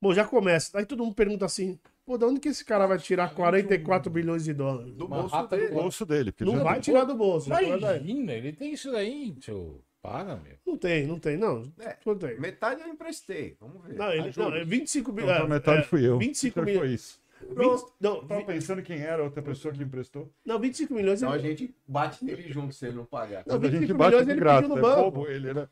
bom, 0.00 0.14
já 0.14 0.24
começa. 0.24 0.78
Aí 0.78 0.86
todo 0.86 1.04
mundo 1.04 1.14
pergunta 1.14 1.44
assim, 1.44 1.78
pô, 2.10 2.18
de 2.18 2.24
onde 2.24 2.40
que 2.40 2.48
esse 2.48 2.64
cara 2.64 2.86
vai 2.86 2.98
tirar 2.98 3.32
44 3.34 4.10
bilhões 4.10 4.44
de 4.44 4.52
dólares? 4.52 4.92
Do 4.94 5.06
Uma 5.06 5.20
bolso 5.22 5.42
do 5.42 5.46
dele. 5.48 5.66
o 5.66 5.74
bolso 5.74 6.06
dele. 6.06 6.32
Porque 6.32 6.44
Não 6.44 6.64
vai 6.64 6.80
tirar 6.80 7.04
do 7.04 7.14
bolso. 7.14 7.48
Imagina, 7.48 8.32
ele 8.32 8.52
tem 8.52 8.72
isso 8.72 8.90
daí, 8.90 9.32
tio. 9.32 9.80
Para, 10.02 10.34
meu. 10.36 10.54
Não 10.66 10.76
tem, 10.78 11.06
não 11.06 11.18
tem, 11.18 11.36
não. 11.36 11.62
É. 11.78 11.96
Não 12.06 12.16
tem. 12.16 12.40
Metade 12.40 12.80
eu 12.80 12.88
emprestei. 12.88 13.54
Vamos 13.60 13.84
ver. 13.84 13.96
Não, 13.96 14.10
ele, 14.10 14.32
não, 14.36 14.54
é 14.54 14.64
25 14.64 15.10
Então, 15.10 15.14
bilhões. 15.26 15.42
a 15.42 15.46
metade 15.46 15.86
fui 15.86 16.06
eu. 16.06 16.18
25 16.18 16.52
Então, 16.58 16.64
milhões. 16.64 16.80
foi 16.80 16.94
isso. 16.94 17.20
20, 17.54 17.92
não, 18.00 18.16
Eu 18.16 18.22
tava 18.26 18.44
pensando 18.44 18.82
quem 18.82 18.98
era 19.00 19.20
a 19.22 19.24
outra 19.26 19.42
pessoa 19.42 19.72
que 19.74 19.82
emprestou. 19.82 20.30
não, 20.44 20.58
25 20.58 20.94
milhões. 20.94 21.20
Então 21.22 21.32
a 21.32 21.38
ele- 21.38 21.48
gente 21.48 21.74
bate 21.86 22.24
nele 22.24 22.50
junto 22.50 22.74
se 22.74 22.86
ele 22.86 22.96
não 22.96 23.04
pagar. 23.04 23.44
Não, 23.46 23.54
Mas 23.56 23.56
a 23.56 23.58
25 23.68 23.80
gente 23.86 23.92
bate 23.96 24.10
milhões 24.10 24.28
ele 24.28 24.40
graça. 24.40 24.62
pediu 24.62 24.74
no 24.74 24.78
É 24.78 24.82
banco. 24.82 25.02
bobo 25.10 25.26
ele, 25.28 25.54
né? 25.54 25.68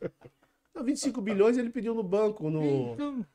Não, 0.74 0.85
25 0.85 1.20
bilhões 1.23 1.59
ele 1.59 1.70
pediu 1.70 1.94
no 1.94 2.02
banco. 2.02 2.48
No... 2.51 2.93
Então, 2.94 3.27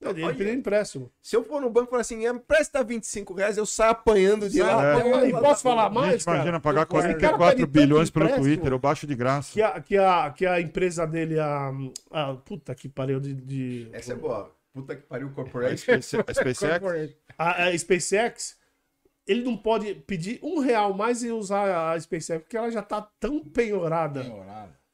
Não, 0.00 0.12
ele 0.12 0.22
Olha. 0.22 0.34
pediu 0.36 0.54
empréstimo. 0.54 1.10
Se 1.20 1.34
eu 1.34 1.42
for 1.42 1.60
no 1.60 1.68
banco 1.68 1.88
e 1.88 1.90
falar 1.90 2.02
assim, 2.02 2.24
empresta 2.24 2.84
25 2.84 3.34
reais, 3.34 3.56
eu 3.58 3.66
saio 3.66 3.90
apanhando 3.90 4.48
de 4.48 4.62
lá. 4.62 5.00
É. 5.00 5.28
E 5.28 5.32
da- 5.32 5.40
posso 5.40 5.62
falar 5.62 5.86
A 5.86 5.90
mais, 5.90 6.12
gente 6.12 6.22
imagina 6.22 6.44
cara? 6.44 6.60
pagar 6.60 6.86
cara 6.86 7.02
pede 7.02 7.18
44 7.18 7.58
tanto 7.58 7.70
bilhões 7.70 8.08
pelo 8.10 8.28
Twitter, 8.36 8.72
eu 8.72 8.78
baixo 8.78 9.06
de 9.08 9.14
graça. 9.16 9.52
Que 9.52 9.60
a, 9.60 9.80
que 9.80 9.96
a, 9.96 10.30
que 10.30 10.46
a 10.46 10.60
empresa 10.60 11.04
dele, 11.04 11.40
a, 11.40 11.72
a. 12.12 12.34
Puta 12.34 12.74
que 12.76 12.88
pariu 12.88 13.18
de. 13.18 13.34
de- 13.34 13.88
Essa 13.92 14.12
é 14.12 14.16
boa. 14.16 14.54
Puta 14.72 14.94
que 14.94 15.02
pariu, 15.02 15.26
A 15.26 15.30
corporate. 15.32 15.78
Space- 15.78 16.16
a 16.16 16.32
SpaceX, 16.32 17.14
a, 17.36 17.64
a 17.64 17.78
SpaceX. 17.78 18.56
Ele 19.26 19.42
não 19.42 19.56
pode 19.56 19.94
pedir 19.94 20.38
um 20.42 20.60
real 20.60 20.94
mais 20.94 21.22
e 21.24 21.30
usar 21.30 21.92
a 21.92 22.00
SpaceX, 22.00 22.42
porque 22.44 22.56
ela 22.56 22.70
já 22.70 22.82
tá 22.82 23.02
tão 23.18 23.40
penhorada. 23.40 24.22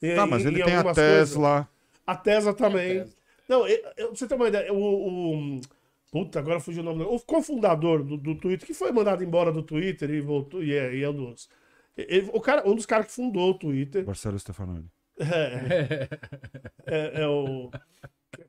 em- 0.03 0.15
tá, 0.17 0.27
mas 0.27 0.45
ele 0.47 0.63
tem 0.65 0.73
a 0.75 0.79
algumas 0.79 0.97
coisas. 0.97 1.29
Tesla. 1.31 1.69
A 2.07 2.17
Tesla 2.17 2.55
também. 2.55 3.01
Tesla. 3.01 3.24
Não, 3.49 3.67
eu, 3.67 3.77
eu- 3.97 4.09
pra 4.09 4.17
você 4.17 4.27
ter 4.29 4.35
uma 4.35 4.49
ideia, 4.49 4.73
o. 4.73 5.57
o- 5.57 5.61
puta, 6.11 6.39
agora 6.39 6.61
fugiu 6.61 6.83
o 6.83 6.85
nome 6.85 6.99
dele. 6.99 7.11
O 7.15 7.21
cofundador 7.21 8.03
do, 8.03 8.17
do 8.17 8.35
Twitter, 8.37 8.67
que 8.67 8.75
foi 8.75 8.91
mandado 8.93 9.23
embora 9.25 9.51
do 9.53 9.63
Twitter 9.63 10.11
e 10.11 10.21
voltou. 10.21 10.63
E 10.63 10.73
é, 10.75 10.95
e 10.95 11.03
é 11.03 11.09
um 11.11 11.15
dos. 11.15 11.49
ele- 11.97 12.31
o 12.33 12.41
cara, 12.41 12.69
um 12.69 12.75
dos 12.75 12.87
caras 12.87 13.07
que 13.07 13.13
fundou 13.13 13.51
o 13.51 13.59
Twitter. 13.59 14.05
Marcelo 14.07 14.39
Stefanoni. 14.39 14.89
É, 15.19 16.09
é, 16.87 17.23
é 17.23 17.29
o. 17.29 17.71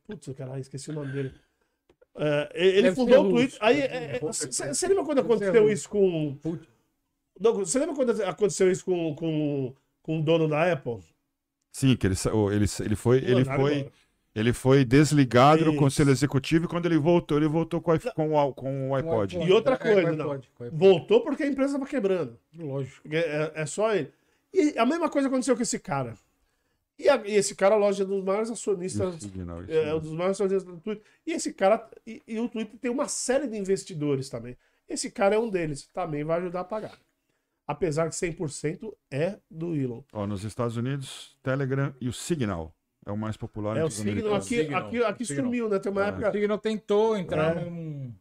Putz, 0.07 0.27
caralho, 0.35 0.61
esqueci 0.61 0.89
o 0.89 0.93
nome 0.93 1.11
dele. 1.11 1.31
É, 2.17 2.49
ele 2.55 2.81
Deve 2.83 2.95
fundou 2.95 3.25
o. 3.27 3.29
Twitter. 3.33 3.57
Aí, 3.61 3.81
é, 3.81 4.15
é, 4.15 4.19
você 4.19 4.47
você 4.73 4.87
lembra 4.87 5.03
quando 5.03 5.19
aconteceu 5.19 5.69
isso 5.69 5.89
com. 5.89 6.37
Você 7.39 7.79
lembra 7.79 7.95
quando 7.95 8.23
aconteceu 8.23 8.71
isso 8.71 8.85
com, 8.85 9.13
com, 9.15 9.75
com 10.01 10.19
o 10.19 10.23
dono 10.23 10.47
da 10.47 10.71
Apple? 10.71 10.99
Sim, 11.71 11.97
que 11.97 12.07
ele, 12.07 12.15
ele, 12.53 12.65
ele 12.85 12.95
foi, 12.95 13.17
ele 13.17 13.43
foi. 13.43 13.91
Ele 14.35 14.51
foi 14.51 14.83
desligado 14.83 15.63
do 15.63 15.69
Isso. 15.71 15.79
conselho 15.79 16.11
executivo 16.11 16.65
e 16.65 16.67
quando 16.67 16.85
ele 16.87 16.97
voltou, 16.97 17.37
ele 17.37 17.47
voltou 17.47 17.81
com, 17.81 17.97
com, 18.13 18.35
o, 18.35 18.53
com 18.53 18.89
o 18.89 18.95
iPod. 18.95 19.37
E 19.39 19.51
outra 19.51 19.75
É, 19.75 19.77
coisa, 19.77 20.11
não. 20.11 20.31
iPod. 20.33 20.49
Voltou 20.73 21.21
porque 21.23 21.43
a 21.43 21.47
empresa 21.47 21.73
estava 21.75 21.89
quebrando. 21.89 22.37
Lógico. 22.53 23.01
Porque 23.03 23.15
É, 23.15 23.53
é 23.55 23.65
só 23.65 23.95
ele. 23.95 24.11
E 24.53 24.77
a 24.77 24.85
mesma 24.85 25.09
coisa 25.09 25.29
aconteceu 25.29 25.55
com 25.55 25.61
esse 25.61 25.79
cara. 25.79 26.15
E, 26.99 27.07
a- 27.09 27.21
e 27.25 27.33
esse 27.35 27.55
cara, 27.55 27.75
a 27.75 27.77
loja 27.77 28.03
é 28.03 28.05
dos 28.05 28.23
maiores 28.23 28.49
acionistas. 28.51 29.15
Signal, 29.21 29.63
isso 29.63 29.71
É, 29.71 29.89
é 29.89 29.95
um 29.95 29.99
dos 29.99 30.11
maiores 30.11 30.35
acionistas 30.39 30.63
do 30.63 30.79
Twitter. 30.81 31.03
E 31.25 31.31
esse 31.31 31.53
cara. 31.53 31.89
E, 32.05 32.21
e 32.27 32.37
o 32.39 32.49
Twitter 32.49 32.77
tem 32.79 32.91
uma 32.91 33.07
série 33.07 33.47
de 33.47 33.57
investidores 33.57 34.29
também. 34.29 34.57
Esse 34.87 35.09
cara 35.09 35.35
é 35.35 35.39
um 35.39 35.49
deles. 35.49 35.87
Também 35.93 36.23
vai 36.25 36.39
ajudar 36.39 36.59
a 36.61 36.63
pagar. 36.65 36.97
Apesar 37.65 38.09
que 38.09 38.15
100% 38.15 38.93
é 39.09 39.39
do 39.49 39.73
Elon. 39.75 40.01
Ó, 40.13 40.27
nos 40.27 40.43
Estados 40.43 40.77
Unidos, 40.77 41.35
Telegram 41.41 41.95
e 41.99 42.07
o 42.09 42.13
Signal 42.13 42.74
é 43.05 43.11
o 43.11 43.17
mais 43.17 43.37
popular 43.37 43.77
É 43.77 43.83
o 43.83 43.87
americanos. 43.87 44.45
aqui, 44.45 44.73
aqui, 44.73 45.03
aqui 45.03 45.25
Signal. 45.25 45.45
sumiu, 45.45 45.69
né? 45.69 45.79
Tem 45.79 45.91
uma 45.91 46.05
É. 46.05 46.07
época. 46.09 46.29
O 46.29 46.31
Signal 46.31 46.57
tentou 46.57 47.15
entrar 47.17 47.57
É. 47.57 47.65
num. 47.65 48.13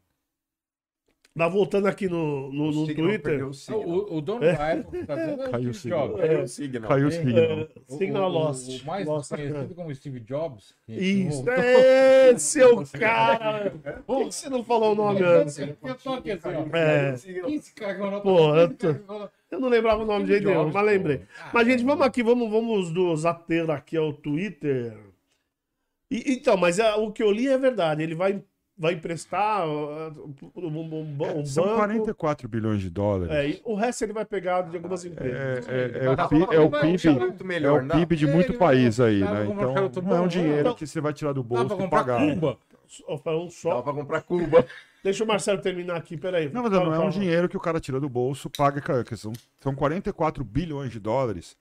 Tá 1.37 1.49
voltando 1.49 1.87
aqui 1.87 2.07
no, 2.07 2.49
no, 2.49 2.71
no 2.71 2.85
Signal 2.85 3.09
Twitter. 3.09 3.45
o 3.45 3.49
O, 3.49 3.53
Signal. 3.53 3.81
o- 3.89 4.15
o 4.17 4.21
dono 4.21 4.39
da 4.39 4.71
Apple 4.71 5.05
tá 5.05 5.13
é 5.19 5.49
Caiu 5.51 5.69
o 5.69 5.73
Signal. 5.73 6.07
Jobs. 6.07 6.21
Perdeu 6.21 6.43
o 6.43 6.47
Signal. 6.47 6.87
Caiu 6.89 7.05
o 7.05 7.07
É. 7.07 7.11
Signal. 7.11 7.43
É, 7.43 7.67
O- 7.89 7.97
Signal 7.97 8.29
o- 8.29 8.33
Lost. 8.33 8.81
O 8.81 8.85
mais 8.85 9.05
Lost, 9.05 9.29
conhecido 9.29 9.75
como 9.75 9.93
Steve 9.95 10.19
Jobs. 10.21 10.73
Isso, 10.87 11.35
voltou. 11.43 11.53
é, 11.53 12.37
seu 12.39 12.85
cara. 12.97 13.73
Por 14.07 14.19
que 14.29 14.31
você 14.33 14.49
não 14.49 14.63
falou 14.63 14.93
o 14.93 14.95
nome 14.95 15.21
antes? 15.23 15.57
Eu 15.59 15.75
tô 16.01 16.13
aqui 16.13 16.31
assim, 16.31 16.47
ó. 16.47 16.77
É. 16.77 17.15
Quem 17.17 17.55
esse 17.55 17.73
cara 17.73 17.95
que 17.95 18.01
eu 18.01 18.11
não 18.11 18.21
Pô, 18.21 18.55
eu 18.55 18.73
tô- 18.73 18.87
eu 19.51 19.59
não- 19.59 19.67
lembrava 19.67 20.03
o 20.03 20.05
nome 20.05 20.23
de 20.23 20.31
jeito 20.31 20.47
nenhum, 20.47 20.71
mas 20.71 20.85
lembrei. 20.85 21.21
Ah, 21.37 21.49
Mas, 21.53 21.67
gente, 21.67 21.83
vamos 21.83 22.05
aqui, 22.05 22.23
vamos, 22.23 22.49
vamos 22.49 22.93
nos 22.93 23.25
ater 23.25 23.69
aqui 23.69 23.97
ao 23.97 24.13
Twitter. 24.13 24.97
E- 26.09 26.33
então, 26.33 26.55
mas 26.55 26.79
é, 26.79 26.93
o 26.95 27.11
que 27.11 27.21
eu 27.21 27.29
li 27.31 27.47
é 27.49 27.57
verdade. 27.57 28.01
Ele 28.03 28.15
vai, 28.15 28.41
vai 28.77 28.93
emprestar 28.93 29.67
um, 29.67 30.33
um- 30.55 30.67
um 30.79 31.39
um 31.39 31.45
São 31.45 31.63
banco. 31.63 31.75
44 31.77 32.47
bilhões 32.49 32.81
de 32.81 32.89
dólares. 32.89 33.33
É, 33.33 33.61
o 33.63 33.75
resto 33.75 34.03
ele 34.03 34.13
vai 34.13 34.25
pegar 34.25 34.63
de 34.63 34.75
algumas 34.75 35.05
empresas. 35.05 35.67
É, 35.67 36.01
é- 36.01 36.05
é 36.05 36.09
o, 36.09 36.15
Vai 36.15 36.27
Pi- 36.27 36.39
dar 36.39 36.53
é 36.53 36.59
o 36.59 36.69
PIB, 36.69 37.07
é 37.07 37.71
o. 37.71 37.87
PIB 37.87 38.15
de 38.15 38.27
É, 38.27 38.31
muito 38.33 38.51
ele 38.51 38.57
país 38.57 38.99
aí, 38.99 39.21
dá 39.21 39.31
né? 39.31 39.43
Então 39.45 40.03
não 40.03 40.15
é 40.17 40.21
um 40.21 40.27
dinheiro 40.27 40.59
então- 40.59 40.75
que 40.75 40.85
você 40.85 40.99
vai 40.99 41.13
tirar 41.13 41.31
do 41.33 41.41
Dá 41.41 41.47
bolso 41.47 41.65
e 41.73 41.77
comprar 41.77 41.99
pagar. 42.03 42.19
né? 42.21 42.33
Cuba. 42.35 42.57
Só 42.87 43.17
para 43.17 43.37
um 43.37 43.45
Dá 43.45 43.51
só. 43.51 43.81
pra 43.81 43.93
comprar 43.93 44.21
Cuba. 44.21 44.65
Deixa 45.03 45.23
o 45.23 45.27
Marcelo 45.27 45.61
terminar 45.61 45.95
aqui, 45.97 46.17
peraí. 46.17 46.49
Não, 46.51 46.63
mas 46.63 46.71
não 46.71 46.93
é 46.93 46.99
um 46.99 47.09
dinheiro 47.09 47.47
que 47.47 47.55
o 47.55 47.59
cara 47.59 47.79
tira 47.79 47.99
do 47.99 48.09
bolso, 48.09 48.49
paga, 48.49 48.81
são, 49.15 49.31
são 49.59 49.75
44 49.75 50.43
bilhões 50.43 50.91
de 50.91 50.99
dólares, 50.99 51.55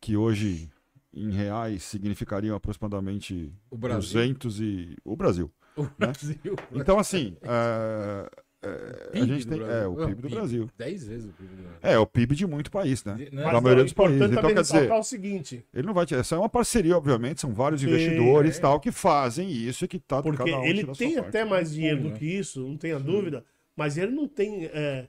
que 0.00 0.16
hoje, 0.16 0.68
em 1.12 1.30
reais, 1.30 1.84
significariam 1.84 2.56
aproximadamente 2.56 3.52
O 3.70 3.76
Brasil. 3.78 4.00
200 4.20 4.60
e... 4.60 4.96
O 5.04 5.14
Brasil. 5.16 5.50
O 5.76 5.84
Brasil. 5.98 6.56
Então, 6.72 6.98
assim, 6.98 7.36
é, 7.42 8.28
é, 8.62 9.20
a 9.20 9.26
gente 9.26 9.46
tem. 9.46 9.60
É, 9.60 9.86
o 9.86 9.94
PIB 9.96 10.22
do 10.22 10.28
Brasil. 10.30 10.70
10 10.78 11.06
vezes 11.06 11.24
o 11.26 11.32
PIB 11.34 11.48
do 11.56 11.62
Brasil. 11.62 11.78
É, 11.82 11.98
o 11.98 12.06
PIB 12.06 12.34
de 12.34 12.46
muito 12.46 12.70
país, 12.70 13.04
né? 13.04 13.14
De- 13.14 13.30
Da 13.30 13.36
né? 13.36 13.44
Mas 13.52 13.62
maioria 13.62 13.82
é 13.82 13.84
dos 13.84 13.92
países. 13.92 14.30
Então, 14.30 14.42
quer 14.54 14.62
dizer, 14.62 14.92
o 14.92 15.02
seguinte, 15.02 15.64
ele 15.74 15.86
não 15.86 15.92
vai. 15.94 16.06
ter- 16.06 16.18
Essa 16.18 16.36
é 16.36 16.38
uma 16.38 16.48
parceria, 16.48 16.96
obviamente, 16.96 17.40
são 17.40 17.52
vários 17.52 17.80
Sim, 17.80 17.88
investidores 17.88 18.56
é. 18.56 18.60
tal 18.60 18.80
que 18.80 18.90
fazem 18.92 19.50
isso 19.50 19.84
e 19.84 19.88
que 19.88 19.98
tá 19.98 20.22
porque 20.22 20.38
cada 20.38 20.58
um 20.60 20.64
ele 20.64 20.84
tem 20.94 21.14
parte. 21.14 21.18
até 21.18 21.44
mais 21.44 21.72
dinheiro 21.72 22.02
do 22.02 22.08
né? 22.10 22.16
que 22.18 22.24
isso, 22.24 22.60
não 22.60 22.76
tenha 22.76 22.98
dúvida, 22.98 23.44
mas 23.76 23.98
ele 23.98 24.12
não 24.12 24.26
tem 24.28 24.66
é, 24.72 25.08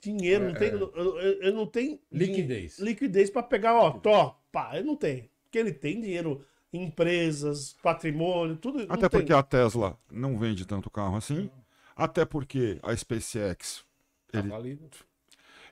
dinheiro, 0.00 0.46
não 0.46 0.54
tem, 0.54 0.68
ele 1.40 1.52
não 1.52 1.66
tem 1.66 2.00
Liquidez. 2.10 2.78
liquidez 2.78 3.30
para 3.30 3.42
pegar, 3.42 3.74
ó, 3.74 3.90
tó, 3.92 4.40
pá, 4.50 4.70
ele 4.74 4.84
não 4.86 4.96
tem. 4.96 5.30
Porque 5.44 5.58
ele 5.58 5.72
tem 5.72 6.00
dinheiro 6.00 6.42
empresas, 6.82 7.74
patrimônio, 7.82 8.56
tudo. 8.56 8.82
Até 8.88 9.08
tem. 9.08 9.20
porque 9.20 9.32
a 9.32 9.42
Tesla 9.42 9.98
não 10.10 10.38
vende 10.38 10.64
tanto 10.66 10.90
carro 10.90 11.16
assim. 11.16 11.50
Até 11.94 12.24
porque 12.24 12.78
a 12.82 12.94
SpaceX, 12.94 13.84
Tá 14.30 14.38
ele, 14.40 14.48
válido. 14.48 14.88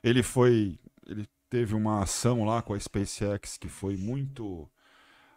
ele 0.03 0.23
foi. 0.23 0.79
Ele 1.07 1.27
teve 1.49 1.75
uma 1.75 2.01
ação 2.01 2.43
lá 2.43 2.61
com 2.61 2.73
a 2.73 2.79
SpaceX 2.79 3.57
que 3.57 3.67
foi 3.69 3.95
muito 3.95 4.67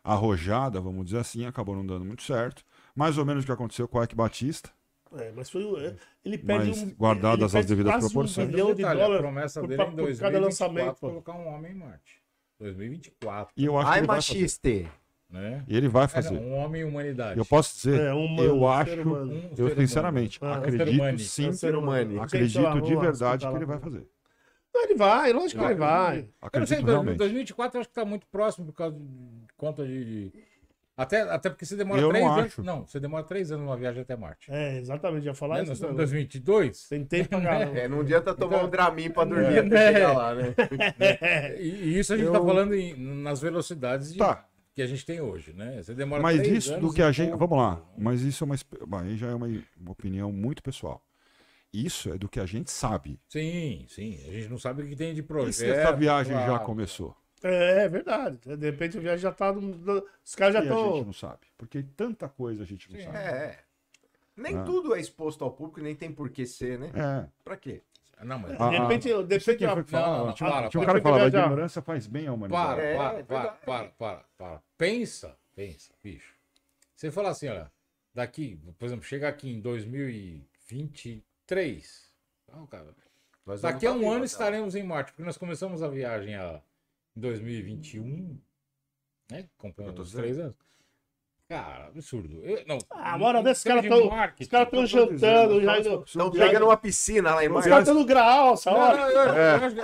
arrojada, 0.03 0.81
vamos 0.81 1.05
dizer 1.07 1.19
assim, 1.19 1.45
acabou 1.45 1.77
não 1.77 1.87
dando 1.87 2.05
muito 2.05 2.23
certo. 2.23 2.65
Mais 2.95 3.19
ou 3.19 3.25
menos 3.27 3.45
o 3.45 3.47
que 3.47 3.53
aconteceu 3.53 3.87
com 3.87 3.99
o 3.99 4.03
Ike 4.03 4.15
Batista. 4.15 4.71
É, 5.17 5.33
mas 5.33 5.49
foi, 5.51 5.63
é, 5.87 5.97
ele 6.25 6.37
perde 6.39 6.69
Mas 6.69 6.83
um. 6.83 6.91
guardadas 6.95 7.55
as 7.55 7.65
devidas 7.67 7.99
proporções. 7.99 8.49
Um 8.49 8.51
bilhão 8.51 8.69
de 8.69 8.75
detalhe, 8.77 9.01
a 9.01 9.05
dólares. 9.05 9.23
promessa 9.23 9.61
por- 9.61 9.69
dele 9.69 9.81
é 9.81 9.85
em 9.85 9.87
por 9.89 9.95
cada 9.95 10.03
2024 10.03 10.41
lançamento, 10.45 10.95
pô. 11.01 11.09
colocar 11.09 11.33
um 11.35 11.49
homem 11.49 11.73
em 11.73 11.75
Marte. 11.77 12.23
2024, 12.59 13.53
E 13.57 13.65
eu 13.65 13.79
acho 13.79 13.87
que 13.87 13.99
Ai, 13.99 14.07
vai 14.07 14.21
fazer. 14.23 14.91
Né? 15.31 15.63
E 15.69 15.77
ele 15.77 15.89
vai 15.89 16.03
É, 16.05 16.07
não, 16.07 16.09
fazer. 16.09 16.35
um 16.39 16.55
homem 16.55 16.81
e 16.83 16.85
humanidade. 16.85 17.39
Eu 17.39 17.45
posso 17.45 17.75
dizer, 17.77 18.01
É, 18.01 18.15
um 18.15 18.25
humano, 18.25 18.49
eu 18.49 18.61
um 18.61 18.69
acho, 18.69 18.91
ser 18.91 19.01
humano. 19.07 19.33
Um 19.33 19.51
eu 19.57 19.67
humano. 19.67 19.81
sinceramente 19.81 20.39
ser 20.39 20.45
acredito 20.47 21.19
sim, 21.21 21.49
É 21.49 21.53
ser 21.53 21.75
humano. 21.75 22.23
Acredito 22.23 22.63
lá, 22.63 22.81
de 22.81 22.95
lá, 22.95 23.01
verdade 23.03 23.47
que 23.49 23.55
ele 23.55 23.67
vai 23.67 23.79
fazer. 23.79 24.07
Não, 24.75 24.85
ele 24.85 24.95
vai, 24.95 25.33
lógico 25.33 25.61
que 25.61 25.67
ele 25.67 25.75
vai. 25.75 26.19
Eu 26.19 26.21
não 26.23 26.27
sei, 26.27 26.39
Acredito 26.43 26.81
dois- 26.83 26.93
realmente. 26.93 27.17
2024 27.19 27.77
eu 27.77 27.81
acho 27.81 27.89
que 27.89 27.95
tá 27.95 28.05
muito 28.05 28.27
próximo 28.29 28.67
por 28.67 28.73
causa 28.75 28.97
de 28.97 29.55
conta 29.57 29.85
de. 29.85 30.05
de- 30.31 30.33
Até, 30.97 31.21
até 31.23 31.49
porque 31.49 31.65
você 31.65 31.77
demora 31.77 32.01
Eu 32.01 32.09
três 32.09 32.25
não 32.25 32.33
anos. 32.33 32.45
acho. 32.47 32.63
Não, 32.63 32.85
você 32.87 32.99
demora 32.99 33.23
três 33.23 33.53
anos 33.53 33.65
numa 33.65 33.77
viagem 33.77 34.03
até 34.03 34.17
Marte. 34.17 34.51
É, 34.53 34.79
exatamente, 34.79 35.25
ia 35.27 35.35
falar 35.35 35.57
Né? 35.57 35.63
isso. 35.63 35.71
Nós 35.71 35.79
estamos 35.79 35.93
em 35.95 35.97
não. 35.97 36.05
2022. 36.05 36.89
Tem 36.89 37.05
tempo 37.05 37.29
pra 37.29 37.41
caramba. 37.41 37.79
É, 37.79 37.89
não 37.89 38.01
adianta 38.01 38.35
tomar 38.35 38.57
Então- 38.57 38.67
um 38.67 38.71
Dramin 38.71 39.11
pra 39.11 39.25
dormir 39.25 39.57
É. 39.57 39.59
até 39.61 39.93
chegar 39.93 40.13
lá, 40.13 40.35
né? 40.35 40.55
E, 41.59 41.69
e 41.69 41.99
isso 41.99 42.13
a 42.13 42.17
gente 42.17 42.31
tá 42.33 42.41
falando 42.41 42.75
em- 42.75 42.95
nas 43.23 43.41
velocidades 43.41 44.13
de- 44.13 44.19
Tá. 44.19 44.45
Que 44.79 44.83
a 44.83 44.87
gente 44.87 45.05
tem 45.05 45.21
hoje, 45.21 45.53
né? 45.53 45.83
Você 45.83 45.93
demora 45.95 46.23
Mas 46.23 46.47
isso 46.47 46.79
do 46.79 46.93
que 46.93 47.01
e 47.01 47.05
a 47.05 47.11
gente. 47.11 47.31
pouco. 47.31 47.47
Vamos 47.49 47.65
lá. 47.65 47.85
Mas 47.99 48.21
isso 48.23 48.45
é 48.45 48.47
uma. 48.47 48.57
bom, 48.87 48.99
Aí 48.99 49.17
já 49.17 49.27
é 49.29 49.35
uma, 49.35 49.47
uma 49.77 49.91
opinião 49.91 50.31
muito 50.33 50.63
pessoal. 50.63 51.03
Isso 51.73 52.11
é 52.13 52.17
do 52.17 52.29
que 52.29 52.39
a 52.41 52.47
gente 52.47 52.71
sabe. 52.71 53.21
Sim, 53.29 53.85
sim. 53.89 54.15
A 54.29 54.33
gente 54.33 54.49
não 54.49 54.57
sabe 54.59 54.83
o 54.83 54.89
que 54.89 54.95
tem 54.97 55.13
de 55.15 55.21
E 55.21 55.23
projeto. 55.23 55.53
se 55.55 55.67
essa 55.69 55.93
viagem 55.93 56.33
já 56.35 56.47
claro. 56.47 56.65
começou? 56.65 57.17
É, 57.43 57.85
é 57.85 57.89
verdade. 57.89 58.39
De 58.57 58.67
repente 58.71 58.97
a 58.97 59.01
viagem 59.01 59.19
já 59.23 59.33
tá. 59.33 59.53
no- 59.53 60.03
Os 60.25 60.35
caras 60.35 60.55
já 60.55 60.61
e 60.61 60.69
a 60.69 60.73
gente 60.73 60.79
estão. 60.85 61.05
não 61.05 61.13
sabe. 61.13 61.41
Porque 61.59 61.83
tanta 61.97 62.29
coisa 62.29 62.63
a 62.63 62.67
gente 62.67 62.91
não 62.91 62.99
Sim. 62.99 63.05
sabe. 63.07 63.19
É. 63.19 63.59
Nem 64.37 64.57
Ah. 64.57 64.63
tudo 64.63 64.95
é 64.95 65.01
exposto 65.01 65.43
ao 65.45 65.51
público, 65.51 65.81
nem 65.81 65.95
tem 65.97 66.13
por 66.13 66.31
que 66.31 66.47
ser, 66.47 66.79
né? 66.79 66.91
É. 66.95 67.27
Pra 67.45 67.57
quê? 67.57 67.83
Não, 68.25 68.39
mas. 68.39 68.61
Ah, 68.61 68.71
De 68.71 68.79
repente, 68.79 69.09
de 69.09 69.15
Não 69.15 69.29
sei 69.41 69.55
repente 69.55 69.65
a- 69.67 69.83
que 69.85 69.91
falou. 69.91 70.19
Não, 70.19 70.27
não, 70.27 70.33
tinha, 70.35 70.51
para, 70.51 70.69
tinha 70.69 70.81
um 70.81 70.85
para. 70.85 70.93
cara 70.93 70.99
que 70.99 71.03
falava: 71.05 71.25
a 71.25 71.29
Viajar. 71.29 71.47
ignorância 71.47 71.83
faz 71.83 72.07
bem 72.07 72.27
à 72.27 72.33
humanidade. 72.33 72.67
Para, 72.77 72.83
É, 72.83 72.97
para, 72.97 73.19
é 73.19 73.23
para, 73.23 73.39
verdade. 73.43 73.59
para, 73.65 73.89
para, 73.91 74.25
para. 74.37 74.63
Pensa, 74.77 75.37
pensa, 75.55 75.93
bicho. 76.03 76.35
Você 76.97 77.11
fala 77.11 77.31
assim, 77.31 77.49
olha, 77.49 77.71
daqui, 78.15 78.59
por 78.79 78.87
exemplo, 78.87 79.05
chega 79.05 79.29
aqui 79.29 79.51
em 79.51 79.61
2023. 79.61 82.09
Não, 82.53 82.67
cara, 82.67 82.87
Nós 83.47 83.61
daqui 83.61 83.87
a 83.87 83.93
um 83.93 84.07
ano 84.09 84.17
Lua, 84.17 84.25
estaremos 84.25 84.75
em 84.75 84.83
Marte, 84.83 85.13
porque 85.13 85.23
nós 85.23 85.37
começamos 85.37 85.83
a 85.83 85.89
viagem 85.89 86.35
a, 86.35 86.61
em 87.17 87.21
2021, 87.21 88.39
né? 89.31 89.49
Dizendo. 89.95 90.23
três 90.23 90.39
anos. 90.39 90.57
Cara, 91.49 91.87
absurdo. 91.87 92.41
Eu, 92.45 92.63
não, 92.67 92.77
Ah, 92.91 93.17
uma 93.17 93.27
hora 93.29 93.43
dessa, 93.43 93.61
os 93.61 93.65
caras 93.65 93.83
estão. 93.85 93.99
Os 94.39 94.49
caras 94.49 94.67
estão 94.69 94.85
jantando, 94.87 95.15
dizendo, 95.15 95.63
já 95.63 95.73
só- 95.73 95.79
indo. 95.81 96.03
só- 96.07 96.19
Não 96.19 96.33
já- 96.35 96.45
pega 96.47 96.61
numa 96.61 96.77
piscina 96.77 97.35
lá 97.37 97.43
em 97.43 97.49
Os 97.49 97.55
Marte. 97.55 97.69
caras 97.71 97.89
estão 97.89 97.99
no 98.01 98.07
grau, 98.07 98.53
essa 98.53 98.71
Não, 98.71 98.79
hora. 98.79 98.97
não, 98.99 99.09
eu 99.11 99.21
acho 99.21 99.75
que 99.75 99.81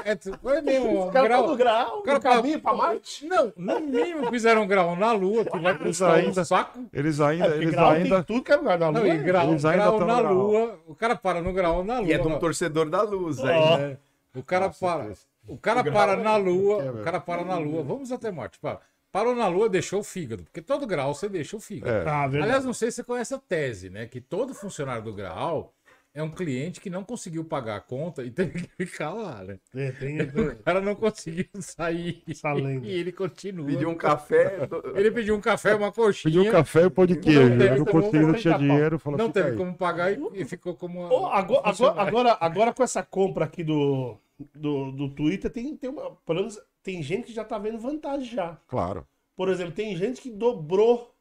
é- 0.48 0.60
mesmo, 0.60 0.98
Os 1.00 1.04
um 1.06 1.10
caras 1.10 1.30
estão 1.30 1.46
no 1.48 1.56
grau, 1.56 1.98
O 2.00 2.02
cara 2.02 2.18
no 2.18 2.22
caminho 2.22 2.60
pra 2.60 2.74
Marte. 2.74 3.26
Não, 3.26 3.50
no 3.56 3.80
mínimo 3.80 4.28
fizeram 4.30 4.62
um 4.64 4.66
grau 4.66 4.94
na 4.94 5.12
Lua, 5.12 5.42
que 5.46 5.58
vai 5.58 5.78
custar 5.78 6.10
um 6.10 6.12
ainda- 6.12 6.44
saco. 6.44 6.84
Eles 6.92 7.18
É, 7.18 7.24
ainda. 7.24 7.44
porque 7.46 7.60
Eles 7.62 7.70
grau 7.74 7.90
ainda 7.90 8.14
tem 8.16 8.24
tudo 8.24 8.44
que 8.44 8.52
é 8.52 8.56
lugar 8.56 8.78
da 8.78 8.92
Não, 8.92 9.00
Lua. 9.00 9.14
e 9.14 9.18
grau, 9.22 9.48
Eles 9.48 9.64
ainda 9.64 9.84
grau 9.84 10.00
na. 10.06 10.20
Lua. 10.20 10.78
O 10.86 10.94
cara 10.94 11.16
para 11.16 11.40
no 11.40 11.50
grau 11.54 11.82
na 11.82 11.98
Lua. 11.98 12.08
E 12.08 12.12
é 12.12 12.18
de 12.18 12.26
um 12.26 12.30
não. 12.32 12.38
torcedor 12.38 12.90
da 12.90 13.00
luz 13.00 13.38
aí. 13.42 13.56
É. 13.80 13.96
O 14.36 14.42
cara 14.42 14.68
para. 14.68 15.12
O 15.48 15.56
cara 15.56 15.80
O 15.80 15.92
para 15.92 16.12
é- 16.12 16.16
na 16.16 16.36
Lua. 16.36 16.82
é, 16.82 16.90
O 16.90 16.92
velho. 16.92 17.04
cara 17.04 17.20
para 17.20 17.42
na 17.42 17.56
Lua. 17.56 17.82
Vamos 17.82 18.12
até 18.12 18.30
Marte. 18.30 18.58
Para. 18.58 18.80
Parou 19.14 19.32
na 19.32 19.46
Lua, 19.46 19.68
deixou 19.68 20.00
o 20.00 20.02
fígado. 20.02 20.42
Porque 20.42 20.60
todo 20.60 20.88
grau 20.88 21.14
você 21.14 21.28
deixa 21.28 21.56
o 21.56 21.60
fígado. 21.60 21.98
É. 21.98 22.00
Ah, 22.10 22.26
verdade. 22.26 22.42
Aliás, 22.50 22.64
não 22.64 22.74
sei 22.74 22.90
se 22.90 22.96
você 22.96 23.04
conhece 23.04 23.32
a 23.32 23.38
tese, 23.38 23.88
né? 23.88 24.06
Que 24.06 24.20
todo 24.20 24.52
funcionário 24.52 25.04
do 25.04 25.12
grau 25.12 25.72
é 26.12 26.20
um 26.20 26.28
cliente 26.28 26.80
que 26.80 26.90
não 26.90 27.04
conseguiu 27.04 27.44
pagar 27.44 27.76
a 27.76 27.80
conta 27.80 28.24
e 28.24 28.30
teve 28.34 28.66
que 28.66 28.84
ficar 28.86 29.12
lá, 29.12 29.44
né? 29.44 29.60
É, 29.72 29.92
tem, 29.92 30.18
O 30.50 30.62
cara 30.64 30.80
não 30.80 30.96
conseguiu 30.96 31.46
sair. 31.60 32.24
Essa 32.28 32.52
lenda. 32.52 32.84
E 32.90 32.90
ele 32.92 33.12
continua. 33.12 33.64
Pediu 33.64 33.88
um 33.88 33.94
café. 33.94 34.68
Ele 34.96 35.12
pediu 35.12 35.36
um 35.36 35.40
café, 35.40 35.76
uma 35.76 35.92
coxinha. 35.92 36.34
pediu 36.34 36.50
um 36.50 36.52
café 36.52 36.82
e 36.82 36.86
um 36.86 36.90
pão 36.90 37.06
de 37.06 37.14
queijo. 37.14 37.54
não 37.54 37.84
consegui, 37.84 38.18
não 38.18 38.34
tinha 38.34 38.58
Não 38.58 38.66
dinheiro. 38.66 38.98
Falou, 38.98 39.16
Não 39.16 39.26
fica 39.28 39.40
teve 39.42 39.52
aí. 39.52 39.56
como 39.56 39.74
pagar 39.76 40.10
e, 40.12 40.18
e 40.34 40.44
ficou 40.44 40.74
como. 40.74 40.98
uma- 40.98 41.12
Ô, 41.14 41.26
agora, 41.26 41.60
agora, 41.68 42.02
agora, 42.02 42.38
agora 42.40 42.74
com 42.74 42.82
essa 42.82 43.04
compra 43.04 43.44
aqui 43.44 43.62
do, 43.62 44.16
do, 44.52 44.90
do 44.90 45.08
Twitter, 45.10 45.48
tem, 45.52 45.76
tem, 45.76 45.88
uma, 45.88 46.16
pelo 46.26 46.40
menos, 46.40 46.60
tem 46.84 47.02
gente 47.02 47.24
que 47.26 47.32
já 47.32 47.42
tá 47.44 47.58
vendo 47.58 47.78
vantagem 47.78 48.26
já. 48.32 48.56
Claro. 48.68 49.04
Por 49.34 49.48
exemplo, 49.48 49.72
tem 49.74 49.96
gente 49.96 50.20
que 50.20 50.30
dobrou 50.30 51.12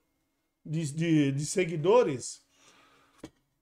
de, 0.64 0.94
de, 0.94 1.32
de 1.32 1.46
seguidores. 1.48 2.44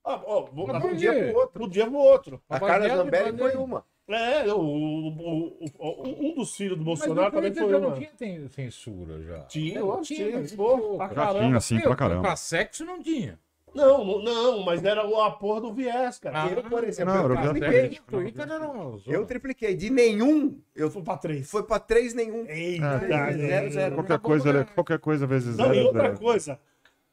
Ah, 0.03 0.19
ó, 0.26 0.41
vou, 0.45 0.68
um 0.69 0.95
dia 0.95 1.14
pro 1.14 1.40
outro. 1.40 1.65
Um 1.65 1.69
dia 1.69 1.86
pro 1.88 1.95
outro. 1.98 2.41
A 2.49 2.60
cara 2.60 2.80
Baseado 2.80 2.98
Zambelli 2.98 3.30
em 3.36 3.38
foi 3.38 3.56
uma. 3.56 3.86
É, 4.07 4.52
o, 4.52 4.60
o- 4.60 5.64
o- 5.64 5.69
o- 5.78 6.26
um 6.32 6.36
dos 6.36 6.53
filhos 6.56 6.78
do 6.78 6.84
Bolsonaro 6.84 7.32
também 7.32 7.53
foi 7.53 7.65
uma. 7.76 7.80
não 7.80 7.94
tinha 7.94 8.10
tem- 8.18 8.48
censura 8.49 9.22
já. 9.22 9.40
Tinha, 9.44 9.78
eu 9.80 10.02
tinha. 10.02 10.40
mas 10.40 10.52
Pô, 10.53 10.78
pouco. 10.78 10.98
pra 10.98 11.07
Já 11.10 11.14
caramba. 11.15 11.40
tinha 11.45 11.57
assim 11.57 11.76
Meu, 11.76 11.84
pra 11.84 11.95
caramba. 11.95 12.22
Pra 12.23 12.36
sexo 12.36 12.84
não 12.84 13.02
tinha. 13.02 13.32
Não, 13.34 13.38
não, 13.73 14.22
não, 14.22 14.64
mas 14.64 14.84
era 14.84 15.02
a 15.02 15.31
porra 15.31 15.61
do 15.61 15.73
viés, 15.73 16.19
cara. 16.19 16.43
Ah, 16.43 16.48
Eu, 16.49 16.64
por 16.64 16.84
exemplo, 16.84 17.14
não, 17.14 17.30
eu 17.30 17.52
tripliquei. 17.52 17.81
sexo, 17.89 18.03
Twitter 18.07 18.41
era 18.52 18.68
uma 18.69 18.98
zona. 18.98 19.15
Eu 19.18 19.26
tripliquei. 19.26 19.76
De 19.76 19.89
nenhum, 19.89 20.61
eu 20.76 20.89
Foi 20.91 21.02
pra 21.03 21.18
três. 21.18 21.49
foi 21.49 21.64
pra 21.64 21.80
três 21.80 22.14
nenhum. 22.14 22.45
Eita, 22.48 22.85
É, 22.85 23.34
zero, 23.38 23.72
zero. 23.72 23.95
Qualquer 23.95 24.19
coisa, 24.19 24.49
ele- 24.49 24.65
qualquer 24.65 24.99
coisa 24.99 25.26
vezes 25.26 25.56
Não, 25.57 25.65
zero. 25.65 25.76
e 25.77 25.84
outra 25.84 26.02
zero. 26.07 26.19
coisa, 26.19 26.60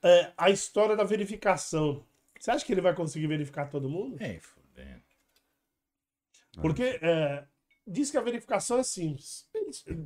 é, 0.03 0.33
a 0.37 0.51
história 0.51 0.97
da 0.97 1.05
verificação. 1.05 2.05
Você 2.39 2.51
acha 2.51 2.65
que 2.65 2.73
ele 2.73 2.81
vai 2.81 2.95
conseguir 2.95 3.27
verificar 3.27 3.67
todo 3.69 3.89
mundo? 3.89 4.17
É, 4.21 4.39
fudendo. 4.41 5.03
Porque 6.61 6.99
é, 7.03 7.45
diz 7.87 8.11
que 8.11 8.17
a 8.17 8.21
verificação 8.21 8.79
é 8.79 8.83
simples. 8.83 9.47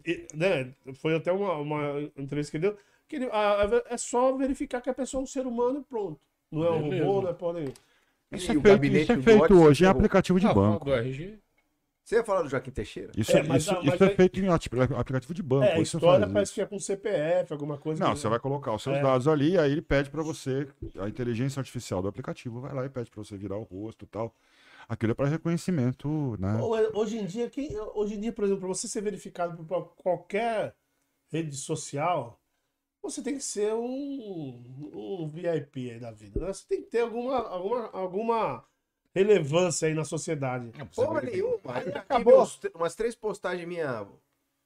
E- 0.05 0.27
né, 0.35 0.75
foi 0.95 1.15
até 1.15 1.33
uma, 1.33 1.55
uma 1.57 2.01
entrevista 2.17 2.51
que 2.51 2.57
ele 2.59 2.69
deu. 2.71 2.79
Que 3.09 3.17
ele- 3.17 3.29
a- 3.31 3.63
a- 3.65 3.83
é 3.91 3.97
só 3.97 4.37
verificar 4.37 4.81
que 4.81 4.91
a 4.91 4.95
pessoa 4.95 5.21
é 5.21 5.25
um 5.25 5.27
ser 5.27 5.47
humano 5.47 5.81
e 5.81 5.85
pronto. 5.85 6.21
Não 6.53 6.65
é 6.65 6.71
um 6.71 6.83
Beleza. 6.83 7.05
robô, 7.07 7.23
não 7.23 7.31
é 7.31 7.33
porra 7.33 7.53
nenhuma. 7.55 7.73
Isso 8.31 8.47
E 8.53 8.55
é 8.55 8.59
o 8.59 8.63
feito, 8.63 8.63
gabinete 8.63 9.03
isso 9.05 9.13
é 9.13 9.17
do 9.17 9.23
feito 9.23 9.41
Watson 9.41 9.55
hoje 9.65 9.85
em 9.85 9.87
pegou- 9.87 9.99
aplicativo 9.99 10.41
de 10.41 10.47
Ah, 10.47 10.55
banco. 10.55 10.85
do 10.85 10.95
RG. 10.95 11.39
Você 12.05 12.17
ia 12.17 12.25
falar 12.25 12.43
do 12.43 12.49
Joaquim 12.49 12.71
Teixeira? 12.73 13.13
Isso, 13.17 13.31
É, 13.37 13.43
mas 13.45 13.63
isso, 13.63 13.75
mas 13.75 13.95
isso 13.95 14.05
é 14.05 14.09
aí- 14.09 14.17
feito 14.17 14.41
em 14.41 14.49
ati- 14.49 14.69
aplicativo 14.99 15.33
de 15.35 15.43
banco. 15.43 15.65
É, 15.65 15.75
a 15.75 15.81
história 15.81 16.27
parece 16.27 16.51
isso. 16.51 16.55
que 16.55 16.61
é 16.61 16.67
com 16.67 16.79
CPF, 16.79 17.53
alguma 17.53 17.79
coisa. 17.79 18.03
Não, 18.05 18.13
que- 18.13 18.19
você 18.19 18.29
vai 18.29 18.41
colocar 18.41 18.75
os 18.75 18.83
seus 18.83 18.97
É. 18.97 19.03
dados 19.03 19.29
ali, 19.29 19.57
aí 19.57 19.71
ele 19.71 19.81
pede 19.83 20.11
pra 20.11 20.23
você, 20.23 20.67
a 20.99 21.09
inteligência 21.09 21.61
artificial 21.61 22.03
do 22.03 22.09
aplicativo 22.09 22.61
vai 22.61 22.75
lá 22.75 22.85
e 22.85 22.89
pede 22.89 23.09
pra 23.11 23.23
você 23.23 23.37
virar 23.37 23.57
o 23.57 23.63
rosto 23.63 24.05
e 24.05 24.09
tal. 24.09 24.35
Aquilo 24.89 25.13
é 25.13 25.15
pra 25.15 25.27
reconhecimento, 25.27 26.37
né? 26.41 26.59
Hoje 26.93 27.19
em 27.19 27.25
dia, 27.25 27.49
quem, 27.49 27.71
hoje 27.95 28.15
em 28.15 28.21
dia, 28.21 28.33
por 28.33 28.45
exemplo, 28.45 28.63
para 28.63 28.69
você 28.75 28.89
ser 28.89 29.01
verificado 29.01 29.57
por 29.65 29.95
qualquer 29.95 30.75
rede 31.31 31.55
social, 31.57 32.39
você 33.03 33.23
tem 33.23 33.35
que 33.37 33.43
ser 33.45 33.73
um, 33.75 34.63
um 34.95 35.29
VIP 35.29 35.91
aí 35.91 35.99
da 36.01 36.11
vida. 36.11 36.41
né? 36.41 36.53
Você 36.53 36.65
tem 36.69 36.83
que 36.83 36.89
ter 36.91 37.01
alguma, 37.01 37.39
alguma, 37.49 37.91
alguma 37.93 38.65
relevância 39.15 39.89
aí 39.89 39.95
na 39.95 40.05
sociedade. 40.05 40.71
Não, 40.79 40.87
precisa 40.87 41.07
Porra 41.07 41.21
nenhuma. 41.23 41.59
Acabou. 41.65 42.43
acabou. 42.43 42.49
Umas 42.75 42.95
três 42.95 43.15
postagens 43.15 43.67
minhas. 43.67 44.07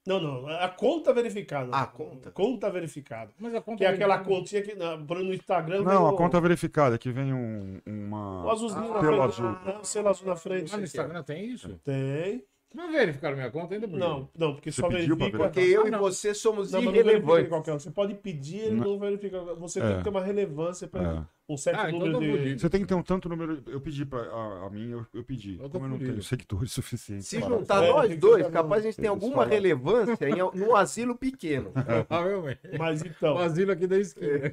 Não, 0.06 0.20
não, 0.20 0.46
a 0.48 0.68
conta 0.68 1.12
verificada. 1.12 1.68
Ah, 1.72 1.84
conta. 1.84 2.30
Conta 2.30 2.70
verificada. 2.70 3.32
Mas 3.40 3.52
a 3.56 3.60
conta 3.60 3.78
Que 3.78 3.84
é 3.84 3.88
aquela 3.88 4.18
verificada- 4.18 4.40
continha 4.40 4.62
que 4.62 4.74
na- 4.76 4.96
no 4.96 5.34
Instagram. 5.34 5.82
Não, 5.82 6.06
a 6.06 6.12
o- 6.12 6.16
conta 6.16 6.40
verificada, 6.40 6.96
que 6.96 7.10
vem 7.10 7.34
um, 7.34 7.80
O 7.84 7.90
uma. 7.90 8.52
azulzinho 8.52 8.84
Ah, 8.84 8.94
na 8.94 9.00
frente. 9.00 9.20
azul. 9.20 9.46
É, 9.66 9.78
o 9.78 9.84
selo 9.84 10.08
azul 10.08 10.26
na 10.28 10.36
frente. 10.36 10.72
Ah, 10.72 10.76
no 10.78 10.84
Instagram 10.84 11.22
tem 11.24 11.46
isso? 11.46 11.76
Tem. 11.82 12.44
Não 12.74 12.92
verificaram 12.92 13.36
minha 13.36 13.50
conta 13.50 13.74
ainda, 13.74 13.86
por 13.88 13.94
quê? 13.94 14.00
Não, 14.00 14.28
não, 14.36 14.52
porque 14.54 14.70
Você 14.70 14.80
só 14.82 14.88
verifica. 14.88 15.38
Porque 15.38 15.60
eu 15.60 15.84
Ah, 15.84 15.88
e 15.88 15.90
não. 15.90 15.98
você 16.00 16.34
somos 16.34 16.72
Não, 16.72 16.82
não 16.82 16.92
irrelevantes. 16.92 17.48
qualquer 17.48 17.72
um. 17.72 17.78
Você 17.78 17.90
pode 17.90 18.14
pedir, 18.16 18.58
ele 18.58 18.74
não, 18.76 18.98
verifica. 18.98 19.40
Você 19.54 19.80
tem 19.80 19.90
É. 19.92 19.96
que 19.98 20.02
ter 20.04 20.10
uma 20.10 20.22
relevância 20.22 20.86
para 20.86 21.02
É. 21.48 21.52
um 21.52 21.56
certo 21.56 21.80
Ah, 21.80 21.88
então 21.90 22.06
número 22.06 22.36
tá 22.36 22.44
de. 22.44 22.58
Você 22.58 22.68
tem 22.68 22.80
que 22.82 22.86
ter 22.86 22.94
um 22.94 23.02
tanto 23.02 23.28
número. 23.30 23.62
Eu 23.66 23.80
pedi 23.80 24.04
pra. 24.04 24.20
A, 24.20 24.66
a 24.66 24.70
mim, 24.70 24.90
eu, 24.90 25.06
eu 25.14 25.24
pedi. 25.24 25.54
Eu 25.58 25.70
tô 25.70 25.78
Como 25.78 25.86
eu 25.86 25.88
não 25.90 25.98
tenho 25.98 26.22
seguidores 26.22 26.70
suficientes. 26.72 27.28
Se 27.28 27.38
para- 27.38 27.48
juntar 27.48 27.82
É, 27.82 27.88
nós 27.92 28.08
tem 28.08 28.18
dois, 28.18 28.46
capaz 28.48 28.82
a 28.82 28.86
gente 28.90 28.96
tem 29.00 29.08
alguma 29.08 29.36
falam. 29.36 29.48
relevância 29.50 30.28
em, 30.28 30.36
num 30.58 30.76
asilo 30.76 31.16
pequeno. 31.16 31.72
Provavelmente. 32.08 32.60
Mas 32.78 33.02
então. 33.02 33.36
O 33.36 33.38
asilo 33.38 33.72
aqui 33.72 33.86
da 33.86 33.96
esquina. 33.98 34.52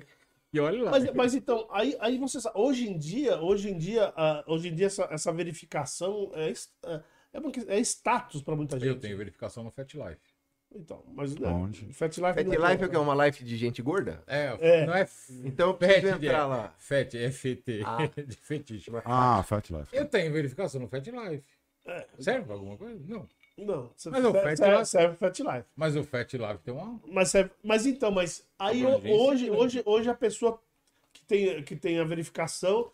E 0.53 0.59
olha 0.61 0.83
lá. 0.83 0.91
Mas, 0.91 1.13
mas 1.13 1.33
então, 1.35 1.67
aí, 1.71 1.97
aí 1.99 2.17
você 2.19 2.39
sabe, 2.39 2.57
hoje 2.57 2.87
em 2.87 2.97
dia, 2.97 3.41
hoje 3.41 3.69
em 3.71 3.77
dia, 3.77 4.13
ah, 4.15 4.43
hoje 4.47 4.69
em 4.69 4.75
dia 4.75 4.85
essa, 4.85 5.07
essa 5.11 5.33
verificação 5.33 6.31
é, 6.35 6.51
es- 6.51 6.71
é, 7.33 7.37
é, 7.37 7.39
uma 7.39 7.51
que- 7.51 7.65
é 7.67 7.79
status 7.79 8.41
para 8.41 8.55
muita 8.55 8.77
gente. 8.79 8.87
Eu 8.87 8.99
tenho 8.99 9.17
verificação 9.17 9.63
no 9.63 9.71
Fat 9.71 9.93
Life. 9.93 10.21
Então, 10.75 11.03
mas 11.13 11.35
né, 11.35 11.47
Onde? 11.49 11.93
Fat 11.93 12.17
Life. 12.17 12.33
Pet 12.33 12.45
não 12.49 12.67
Life 12.69 12.83
é 12.83 12.87
o 12.87 12.89
que? 12.89 12.97
Uma 12.97 13.25
life 13.27 13.43
de 13.43 13.57
gente 13.57 13.79
gorda? 13.81 14.23
É, 14.25 14.57
É. 14.59 14.85
não 14.87 14.95
é 14.95 15.07
Então 15.43 15.67
eu 15.69 15.73
preciso 15.75 16.07
Fat, 16.07 16.15
entrar 16.23 16.37
é. 16.39 16.43
lá. 16.45 16.75
Fat, 16.79 17.13
é 17.15 17.31
FT, 17.31 17.83
Ah. 17.85 17.97
de 18.27 18.35
fetiche. 18.37 18.91
Ah, 19.05 19.43
Fat 19.43 19.69
Life. 19.69 19.95
Eu 19.95 20.05
tenho 20.07 20.31
verificação 20.33 20.81
no 20.81 20.87
Fat 20.87 21.05
Life. 21.05 21.43
É. 21.85 22.07
Serve 22.17 22.45
pra 22.45 22.55
alguma 22.55 22.75
coisa? 22.77 22.99
Não. 23.07 23.27
Não, 23.55 23.91
você 23.95 24.09
Mas 24.09 24.25
o 24.25 24.31
serve, 24.31 24.41
Fat 24.49 24.57
serve, 24.57 24.73
Life- 24.77 24.85
serve 24.87 25.15
Fat 25.17 25.39
Life. 25.39 25.65
Mas 25.75 25.95
o 25.95 26.03
Fat 26.03 26.33
Life 26.33 26.57
tem 26.63 26.73
uma. 26.73 26.99
Mas, 27.07 27.29
serve- 27.29 27.51
mas 27.63 27.85
então, 27.85 28.09
mas 28.09 28.43
aí 28.57 28.83
hoje, 28.83 29.01
grande. 29.45 29.51
hoje, 29.51 29.83
hoje 29.85 30.09
a 30.09 30.15
pessoa 30.15 30.59
que 31.13 31.23
tem, 31.25 31.61
que 31.61 31.75
tem 31.75 31.99
a 31.99 32.03
verificação, 32.03 32.89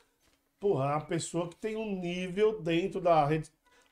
porra, 0.60 0.96
a 0.96 1.00
pessoa 1.00 1.48
que 1.48 1.56
tem 1.56 1.78
um 1.78 1.98
nível 1.98 2.62
dentro 2.62 3.00
da 3.00 3.26
rede, 3.26 3.50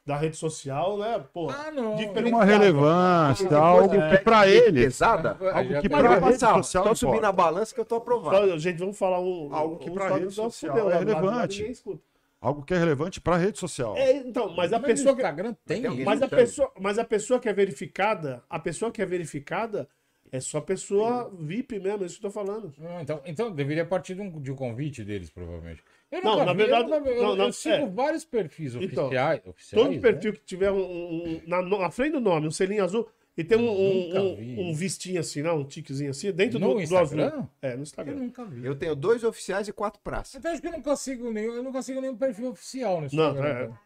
da 0.08 0.16
rede 0.16 0.38
social, 0.38 0.98
né? 0.98 1.22
Porra, 1.34 1.66
Ah, 1.68 1.72
não. 1.72 1.96
Tem 1.98 2.08
diferente. 2.08 2.34
uma 2.34 2.46
relevância, 2.46 3.44
Depois 3.44 3.62
algo 3.62 3.90
de 4.00 4.10
que 4.18 4.24
pra 4.24 4.46
de 4.46 4.52
ele. 4.52 4.84
Pesada? 4.86 5.38
Algo 5.54 5.82
que 5.82 5.90
tá- 5.90 5.98
pra 6.00 6.16
rede 6.20 6.40
social 6.40 6.84
Só 6.86 6.96
subir 6.96 7.10
importa. 7.10 7.28
na 7.28 7.32
balança 7.34 7.76
que 7.76 7.82
eu 7.82 7.86
tô 7.86 7.96
aprovado. 7.96 8.50
Só, 8.52 8.58
gente, 8.58 8.80
vamos 8.80 8.98
falar 8.98 9.20
um. 9.20 9.50
Algo 9.54 9.78
que 9.78 9.92
pra 9.92 10.08
rede 10.16 10.32
social 10.34 10.72
fudeu, 10.72 10.90
é 10.90 10.98
relevante. 11.00 11.58
ninguém 11.58 11.72
escuta. 11.74 12.02
Algo 12.40 12.64
que 12.64 12.74
é 12.74 12.78
relevante 12.78 13.20
pra 13.20 13.36
rede 13.36 13.58
social. 13.60 13.98
É, 13.98 14.14
então, 14.14 14.54
mas 14.56 14.72
a 14.72 14.78
Mas 14.80 14.88
pessoa 14.92 15.14
que, 15.16 15.22
Instagram 15.22 15.56
tem. 15.66 15.82
Tem 15.82 16.06
mas 16.06 16.22
a 16.22 16.26
Então. 16.28 16.40
pessoa, 16.40 16.72
mas 16.80 16.98
a 17.00 17.04
pessoa 17.04 17.40
que 17.40 17.50
é 17.50 17.54
verificada, 17.54 18.44
a 18.50 18.60
pessoa 18.60 18.92
que 18.92 19.02
é 19.02 19.06
verificada 19.06 19.90
é 20.32 20.40
só 20.40 20.60
pessoa 20.62 21.30
VIP 21.40 21.80
mesmo, 21.80 22.04
é 22.04 22.06
isso 22.08 22.20
que 22.20 22.26
eu 22.26 22.30
tô 22.32 22.34
falando. 22.34 22.74
Não, 22.78 23.02
então, 23.02 23.22
então 23.26 23.52
deveria 23.52 23.86
partir 23.86 24.16
de 24.16 24.22
um, 24.22 24.42
de 24.42 24.52
um 24.52 24.56
convite 24.56 25.04
deles, 25.04 25.30
provavelmente. 25.30 25.82
Eu 26.12 26.22
Não, 26.22 26.32
nunca 26.34 26.46
na 26.46 26.52
vi, 26.54 26.58
verdade- 26.60 26.92
eu, 26.92 27.04
vi, 27.04 27.10
eu- 27.10 27.22
não, 27.24 27.30
eu 27.32 27.36
não, 27.36 27.52
sigo 27.52 27.76
é. 27.76 27.90
vários 27.90 28.24
perfis 28.26 28.76
Então, 28.76 29.06
oficiais. 29.06 29.42
oficiais 29.46 29.84
Todo 29.84 29.94
né? 29.96 30.00
perfil 30.00 30.34
que 30.34 30.40
tiver 30.46 30.72
um, 30.72 30.78
um- 30.80 31.42
na, 31.48 31.62
na 31.62 31.92
frente 31.92 32.14
do 32.14 32.20
nome, 32.22 32.48
um 32.48 32.52
selinho 32.52 32.84
azul, 32.84 33.08
e 33.38 33.44
tem 33.44 33.58
um, 33.58 33.70
um, 33.70 34.18
um, 34.32 34.36
vi. 34.36 34.56
um 34.60 34.74
vistinho 34.74 35.20
assim, 35.20 35.42
não, 35.44 35.60
um 35.60 35.64
tiquezinho 35.66 36.10
assim, 36.10 36.32
dentro 36.32 36.58
No 36.60 36.70
do, 36.70 36.74
do 36.74 36.80
azul. 36.98 37.20
Instagram? 37.20 37.48
É, 37.62 37.70
no 37.72 37.76
Eu 37.78 37.82
Instagram. 37.84 38.16
nunca 38.16 38.46
vi. 38.46 38.66
Eu 38.66 38.76
tenho 38.76 38.96
dois 38.96 39.24
oficiais 39.24 39.68
e 39.68 39.74
quatro 39.74 40.02
praças. 40.02 40.36
Então 40.36 40.52
acho 40.52 40.62
que 40.62 40.68
eu 40.68 40.72
nunca 40.72 40.96
sigo 40.96 41.32
nenhum, 41.32 41.54
eu 41.54 41.62
nunca 41.64 41.82
sigo 41.82 42.02
nenhum 42.02 42.18
perfil 42.18 42.50
oficial 42.50 42.96
no 43.02 43.08
Não, 43.14 43.28
Instagram. 43.30 43.48
é- 43.60 43.64
então. 43.66 43.78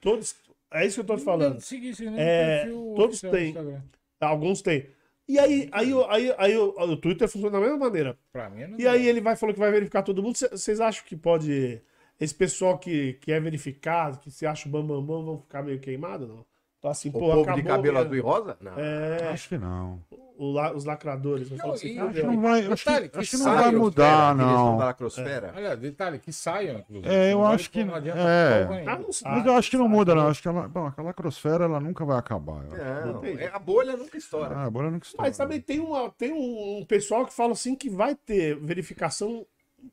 Todos. 0.00 0.36
É 0.72 0.84
isso 0.84 0.96
que 0.96 1.00
eu 1.00 1.04
tô 1.06 1.16
te 1.16 1.22
falando. 1.24 1.54
Não 1.54 1.60
segui 1.60 1.92
nenhum 2.00 2.18
É, 2.18 2.56
perfil 2.64 2.92
todos 2.96 3.24
oficial 3.24 3.32
no 3.32 3.38
têm. 3.38 3.82
Instagram. 4.24 4.30
Alguns 4.30 4.62
têm. 4.62 4.86
E 5.26 5.38
aí, 5.38 5.68
aí, 5.72 5.94
o- 5.94 6.04
aí, 6.10 6.34
aí, 6.36 6.56
o, 6.56 6.68
o 6.78 6.96
Twitter 6.96 7.28
funciona 7.28 7.52
da 7.58 7.60
mesma 7.60 7.78
maneira. 7.78 8.18
Pra 8.32 8.50
mim, 8.50 8.66
não 8.66 8.78
E 8.78 8.86
aí 8.86 9.06
ele 9.08 9.20
vai 9.20 9.36
falou 9.36 9.54
que 9.54 9.60
vai 9.60 9.70
verificar 9.70 10.02
todo 10.02 10.22
mundo. 10.22 10.36
Cê- 10.36 10.48
Vocês 10.50 10.80
acham 10.80 11.04
que 11.06 11.16
pode. 11.16 11.80
Esse 12.20 12.34
pessoal 12.34 12.78
que, 12.78 13.14
que 13.14 13.32
é 13.32 13.40
verificado, 13.40 14.18
que 14.20 14.30
se 14.30 14.46
acha 14.46 14.68
o 14.68 14.70
bambambam, 14.72 15.02
bam, 15.02 15.16
bam, 15.18 15.24
vão 15.24 15.38
ficar 15.40 15.62
meio 15.62 15.80
queimado, 15.80 16.26
não? 16.28 16.46
Então 16.84 16.90
assim, 16.90 17.08
O 17.08 17.12
pô, 17.12 17.18
povo 17.20 17.34
de 17.36 17.42
acabou 17.48 17.64
cabelo 17.64 17.92
minha- 17.94 18.04
azul 18.04 18.14
e 18.14 18.20
rosa? 18.20 18.58
Não. 18.60 18.72
É, 18.78 19.28
Acho 19.32 19.48
que 19.48 19.56
não. 19.56 20.02
o 20.36 20.52
la- 20.52 20.70
os 20.74 20.84
lacradores. 20.84 21.48
vão 21.48 21.56
Não, 21.56 21.62
falar 21.64 21.74
assim, 21.76 21.86
e- 21.86 21.94
"Fudeu". 21.94 22.06
Acho 22.10 22.20
que 22.20 22.26
não 22.26 22.42
vai, 22.42 22.60
acho 22.60 22.68
Detalhe, 22.84 23.08
que, 23.08 23.08
que 23.14 23.18
acho 23.20 23.30
que 23.30 23.36
não 23.38 23.54
vai 23.54 23.72
mudar, 23.72 24.34
não. 24.34 24.76
da 24.76 24.84
lacrosfera. 24.84 25.54
Olha, 25.56 25.76
detalhe, 25.78 26.18
que 26.18 26.30
saiam, 26.30 26.80
inclusive. 26.80 27.08
É, 27.14 27.32
eu 27.32 27.38
Não 27.38 27.46
acho 27.46 27.70
que- 27.70 27.84
não 27.84 27.94
adianta 27.94 28.20
é. 28.20 28.64
Ah, 28.86 29.00
sabe, 29.12 29.36
Mas 29.36 29.46
eu 29.46 29.56
acho 29.56 29.70
que 29.70 29.76
não 29.78 29.88
muda, 29.88 30.14
não. 30.14 30.28
Acho 30.28 30.42
que 30.42 30.48
ela, 30.48 30.68
bom, 30.68 30.86
aquela 30.86 31.14
crosfera 31.14 31.64
ela 31.64 31.80
nunca 31.80 32.04
vai 32.04 32.18
acabar. 32.18 32.62
Não, 32.64 33.24
é, 33.24 33.46
a 33.50 33.58
bolha 33.58 33.96
nunca 33.96 34.18
estoura. 34.18 34.54
Ah, 34.54 34.64
agora 34.64 34.90
nunca 34.90 35.06
estoura. 35.06 35.26
Mas 35.26 35.38
também 35.38 35.62
tem, 35.62 35.80
uma, 35.80 36.10
tem 36.10 36.34
um, 36.34 36.84
pessoal 36.84 37.24
que 37.24 37.32
fala 37.32 37.52
assim 37.52 37.74
que 37.74 37.88
vai 37.88 38.14
ter 38.14 38.56
verificação 38.60 39.46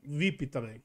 VIP 0.04 0.46
também. 0.46 0.82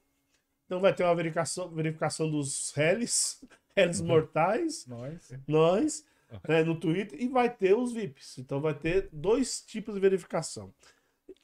Então 0.64 0.80
vai 0.80 0.94
ter 0.94 1.02
uma 1.04 1.14
verificação, 1.14 1.68
verificação 1.68 2.30
dos 2.30 2.72
réis, 2.74 3.42
réis 3.84 4.00
mortais, 4.00 4.86
Nós. 4.86 5.30
nós, 5.46 6.04
né, 6.48 6.62
no 6.62 6.74
Twitter, 6.80 7.20
e 7.20 7.28
vai 7.28 7.48
ter 7.54 7.74
os 7.76 7.92
VIPs. 7.92 8.38
Então 8.38 8.60
vai 8.60 8.74
ter 8.74 9.08
dois 9.12 9.60
tipos 9.62 9.94
de 9.94 10.00
verificação. 10.00 10.72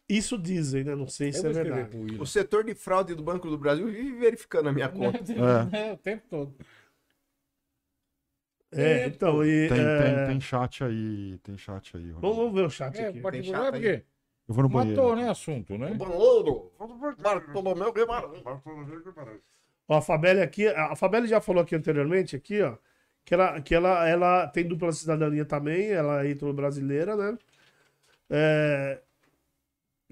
Isso 0.09 0.37
dizem, 0.39 0.85
né? 0.85 0.95
Não 0.95 1.07
sei 1.09 1.33
se 1.33 1.47
é 1.47 1.51
verdade. 1.51 1.97
O 2.21 2.27
setor 2.27 2.65
de 2.65 2.75
fraude 2.75 3.15
do 3.15 3.23
Banco 3.23 3.49
do 3.49 3.57
Brasil 3.57 3.87
vive 3.87 4.13
verificando 4.19 4.69
a 4.69 4.73
minha 4.73 4.89
conta. 4.89 5.19
É, 5.73 5.93
o 5.93 5.97
tempo 5.97 6.23
todo. 6.29 6.55
É, 8.71 9.07
então, 9.07 9.45
e. 9.45 9.69
Tem, 9.69 9.81
é, 9.81 9.99
tem, 10.17 10.27
tem 10.27 10.41
chat 10.41 10.83
aí, 10.83 11.39
tem 11.45 11.57
chat 11.57 11.97
aí. 11.97 12.11
Vamos, 12.13 12.37
vamos 12.37 12.55
ver 12.55 12.67
o 12.67 12.71
chat 12.71 12.97
É, 12.99 13.09
aqui. 13.09 13.21
chato 13.23 13.67
é 13.67 13.71
porque 13.71 14.05
Eu 14.49 14.55
vou 14.55 14.65
no 14.65 14.69
banheiro. 14.69 15.01
matou, 15.01 15.17
né, 15.17 15.31
assunto, 15.31 15.79
né? 15.79 15.95
Banheiro. 15.95 16.73
Bartolomeu 17.23 17.93
Guimarães. 17.93 18.43
Ó, 19.89 19.99
a 19.99 20.03
Fabelle 20.03 20.41
aqui, 20.41 20.67
a 20.69 20.97
Fabelle 20.97 21.27
já 21.27 21.41
falou 21.41 21.63
aqui 21.63 21.75
anteriormente, 21.77 22.37
aqui, 22.37 22.63
ó, 22.63 22.77
que 23.25 23.35
ela, 23.35 23.61
que 23.61 23.75
ela, 23.75 24.09
ela 24.09 24.47
tem 24.49 24.67
dupla 24.67 24.93
cidadania 24.93 25.45
também, 25.45 25.91
ela 25.91 26.25
é 26.25 26.31
ítalo-brasileira, 26.31 27.17
né? 27.17 27.39
É, 28.31 29.01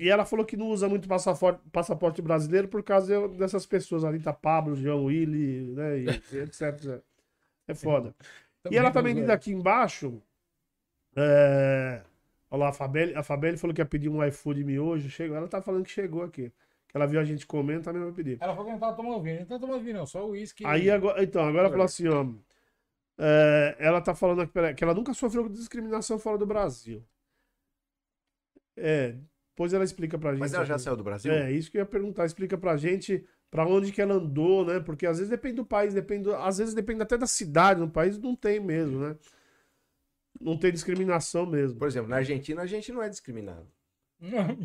e 0.03 0.09
ela 0.09 0.24
falou 0.24 0.44
que 0.44 0.57
não 0.57 0.69
usa 0.69 0.89
muito 0.89 1.07
passaporte, 1.07 1.61
passaporte 1.70 2.23
brasileiro 2.23 2.66
por 2.69 2.82
causa 2.82 3.28
dessas 3.28 3.66
pessoas, 3.66 4.05
Anitta 4.05 4.32
Pablo, 4.32 4.74
João 4.74 5.05
Willi, 5.05 5.73
né? 5.74 5.99
E, 6.01 6.07
etc. 6.43 7.01
É 7.69 7.74
foda. 7.74 8.15
E 8.70 8.77
ela 8.77 8.90
também 8.90 9.15
diz 9.15 9.28
aqui 9.28 9.53
embaixo. 9.53 10.20
É... 11.15 12.03
Olha 12.51 12.61
lá, 12.65 12.69
a 12.70 12.73
Fabelle, 12.73 13.15
a 13.15 13.23
Fabelle 13.23 13.57
falou 13.57 13.74
que 13.74 13.81
ia 13.81 13.86
pedir 13.86 14.09
um 14.09 14.24
iFood 14.27 14.65
miojo. 14.65 15.09
Chegou. 15.09 15.36
Ela 15.36 15.49
tá 15.49 15.62
falando 15.62 15.85
que 15.85 15.90
chegou 15.90 16.23
aqui. 16.23 16.53
Ela 16.94 17.06
viu 17.06 17.19
a 17.20 17.24
gente 17.24 17.47
comendo, 17.47 17.82
também 17.82 18.02
vai 18.02 18.12
pedir. 18.12 18.39
Ela 18.40 18.52
falou 18.52 18.66
que 18.66 18.73
não 18.73 18.78
tava 18.78 18.94
tomando 18.97 19.23
vinho. 19.23 19.40
Não 19.40 19.47
tá 19.47 19.59
tomando 19.59 19.82
vinho, 19.82 19.97
não. 19.97 20.06
Só 20.06 20.27
o 20.27 20.31
uísque. 20.31 20.64
Aí 20.66 20.90
agora, 20.90 21.23
então, 21.23 21.43
agora 21.43 21.60
ela 21.60 21.70
falou 21.70 21.85
assim, 21.86 22.06
ó. 22.09 22.27
é, 23.19 23.77
ela 23.78 24.01
tá 24.01 24.14
falando 24.14 24.43
aqui, 24.43 24.52
peraí, 24.52 24.74
que 24.74 24.85
ela 24.85 24.93
nunca 24.94 25.14
sofreu 25.14 25.48
discriminação 25.48 26.19
fora 26.19 26.36
do 26.36 26.44
Brasil. 26.47 27.02
É, 28.77 29.16
depois 29.51 29.73
ela 29.73 29.85
explica 29.85 30.19
pra 30.19 30.32
gente. 30.32 30.40
Mas 30.40 30.55
ela 30.55 30.64
já 30.66 30.78
saiu 30.78 30.97
do 30.97 31.05
Brasil? 31.05 31.32
É, 31.32 31.51
isso 31.52 31.70
que 31.70 31.77
eu 31.78 31.81
ia 31.81 31.86
perguntar. 31.86 32.24
Explica 32.27 32.56
pra 32.59 32.77
gente 32.77 33.24
pra 33.51 33.66
onde 33.66 33.93
que 33.93 34.01
ela 34.01 34.14
andou, 34.14 34.64
né? 34.64 34.81
Porque 34.81 35.06
às 35.06 35.19
vezes 35.19 35.31
depende 35.31 35.56
do 35.56 35.64
país, 35.64 35.93
depende 35.94 36.24
do- 36.24 36.35
às 36.35 36.59
vezes 36.59 36.73
depende 36.74 37.02
até 37.02 37.16
da 37.19 37.27
cidade. 37.27 37.81
No 37.81 37.90
país 37.90 38.19
não 38.19 38.35
tem 38.36 38.59
mesmo, 38.60 38.98
né? 39.01 39.16
Não 40.40 40.56
tem 40.59 40.73
discriminação 40.73 41.44
mesmo. 41.47 41.78
Por 41.78 41.86
exemplo, 41.86 42.09
na 42.09 42.16
Argentina 42.16 42.62
a 42.62 42.66
gente 42.66 42.90
não 42.93 43.02
é 43.02 43.09
discriminado. 43.10 43.66
Não, 44.19 44.56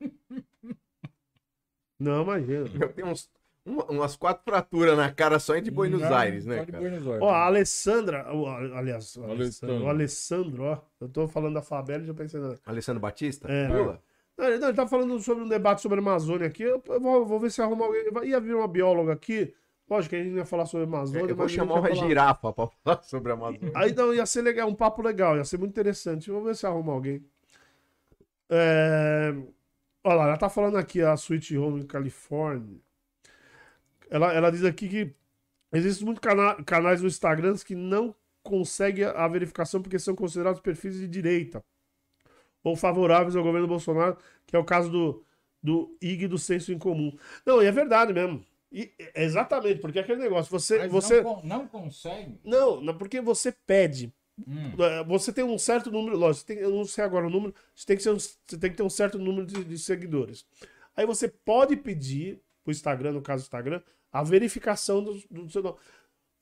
imagina. 1.98 2.68
Eu 2.80 2.92
tenho 2.92 3.08
uns, 3.08 3.30
uma- 3.64 3.84
umas 3.86 4.16
quatro 4.16 4.42
fraturas 4.44 4.96
na 4.96 5.10
cara 5.10 5.38
só 5.38 5.58
de 5.58 5.70
Buenos 5.70 6.00
Não, 6.02 6.14
Aires, 6.14 6.44
só 6.44 6.50
né, 6.50 6.64
de 6.64 6.72
cara? 6.72 6.82
Buenos 6.82 7.06
Aires. 7.06 7.22
Ó, 7.22 7.30
a 7.30 7.46
Alessandra, 7.46 8.34
o- 8.34 8.46
aliás, 8.46 9.16
o 9.16 9.24
Alessandro, 9.24 9.32
Alessandro. 9.32 9.84
o 9.84 9.88
Alessandro, 9.88 10.62
ó. 10.64 10.78
Eu 11.00 11.08
tô 11.08 11.26
falando 11.28 11.54
da 11.54 11.62
Fabela 11.62 12.02
e 12.04 12.06
já 12.06 12.14
pensei 12.14 12.40
na. 12.40 12.54
Alessandro 12.66 13.00
Batista? 13.00 13.50
É. 13.50 13.68
Pula. 13.68 14.02
Não, 14.38 14.44
ele, 14.46 14.58
não, 14.58 14.68
ele 14.68 14.76
tá 14.76 14.86
falando 14.86 15.18
sobre 15.20 15.44
um 15.44 15.48
debate 15.48 15.80
sobre 15.80 15.98
a 15.98 16.02
Amazônia 16.02 16.46
aqui. 16.46 16.62
Eu, 16.62 16.82
eu 16.88 17.00
vou, 17.00 17.24
vou 17.24 17.40
ver 17.40 17.50
se 17.50 17.62
arruma 17.62 17.86
alguém. 17.86 18.04
Ia 18.28 18.38
vir 18.38 18.54
uma 18.54 18.68
bióloga 18.68 19.14
aqui. 19.14 19.54
Lógico 19.88 20.10
que 20.10 20.16
a 20.16 20.18
gente 20.22 20.32
não 20.32 20.38
ia 20.38 20.44
falar 20.44 20.66
sobre 20.66 20.84
a 20.84 20.88
Amazônia. 20.88 21.30
Eu 21.30 21.36
vou 21.36 21.48
chamar 21.48 21.74
uma 21.76 21.88
falar- 21.88 21.94
girafa 22.06 22.52
pra 22.52 22.66
falar 22.66 23.02
sobre 23.04 23.32
a 23.32 23.34
Amazônia. 23.34 23.72
Aí 23.74 23.94
não, 23.94 24.12
ia 24.12 24.26
ser 24.26 24.42
legal, 24.42 24.68
um 24.68 24.74
papo 24.74 25.00
legal, 25.00 25.36
ia 25.36 25.44
ser 25.44 25.56
muito 25.58 25.70
interessante. 25.70 26.30
Vou 26.30 26.42
ver 26.42 26.54
se 26.54 26.66
arruma 26.66 26.92
alguém. 26.92 27.24
É... 28.50 29.34
Olha 30.06 30.14
lá, 30.14 30.26
ela 30.28 30.36
tá 30.36 30.48
falando 30.48 30.76
aqui, 30.78 31.02
a 31.02 31.14
Sweet 31.14 31.58
Home 31.58 31.84
California. 31.84 32.78
Ela, 34.08 34.32
ela 34.32 34.52
diz 34.52 34.62
aqui 34.62 34.88
que 34.88 35.12
existem 35.72 36.04
muitos 36.04 36.20
cana- 36.20 36.62
canais 36.62 37.02
no 37.02 37.08
Instagram 37.08 37.56
que 37.56 37.74
não 37.74 38.14
conseguem 38.40 39.04
a 39.04 39.26
verificação 39.26 39.82
porque 39.82 39.98
são 39.98 40.14
considerados 40.14 40.60
perfis 40.60 40.94
de 40.94 41.08
direita 41.08 41.60
ou 42.62 42.76
favoráveis 42.76 43.34
ao 43.34 43.42
governo 43.42 43.66
Bolsonaro, 43.66 44.16
que 44.46 44.54
é 44.54 44.58
o 44.60 44.64
caso 44.64 44.88
do, 44.88 45.24
do 45.60 45.96
IG 46.00 46.28
do 46.28 46.38
Senso 46.38 46.72
em 46.72 46.78
Comum. 46.78 47.12
Não, 47.44 47.60
e 47.60 47.66
é 47.66 47.72
verdade 47.72 48.12
mesmo. 48.12 48.46
E, 48.70 48.92
é 49.12 49.24
exatamente, 49.24 49.80
porque 49.80 49.98
é 49.98 50.02
aquele 50.02 50.20
negócio, 50.20 50.48
você, 50.52 50.78
Mas 50.78 50.92
você, 50.92 51.20
não, 51.20 51.42
não 51.42 51.66
consegue. 51.66 52.38
não, 52.44 52.96
porque 52.96 53.20
você 53.20 53.50
pede. 53.50 54.14
Hum. 54.46 54.72
É, 54.82 55.04
Você 55.04 55.32
tem 55.32 55.44
um 55.44 55.58
certo 55.58 55.90
número, 55.90 56.16
lógico, 56.16 56.46
você 56.46 56.54
tem- 56.54 56.62
eu 56.62 56.70
não 56.70 56.84
sei 56.84 57.04
agora 57.04 57.26
o 57.26 57.30
número, 57.30 57.54
você 57.74 57.86
tem 57.86 57.96
que, 57.96 58.08
um- 58.10 58.18
você 58.18 58.58
tem 58.58 58.70
que 58.70 58.76
ter 58.76 58.82
um 58.82 58.90
certo 58.90 59.18
número 59.18 59.46
de, 59.46 59.64
de 59.64 59.78
seguidores. 59.78 60.44
Aí 60.94 61.06
você 61.06 61.28
pode 61.28 61.76
pedir 61.76 62.40
pro 62.64 62.70
Instagram, 62.72 63.12
no 63.12 63.22
caso 63.22 63.42
do 63.42 63.46
Instagram, 63.46 63.80
a 64.12 64.22
verificação 64.22 65.02
do, 65.02 65.14
do 65.30 65.50
seu 65.50 65.62
nome. 65.62 65.76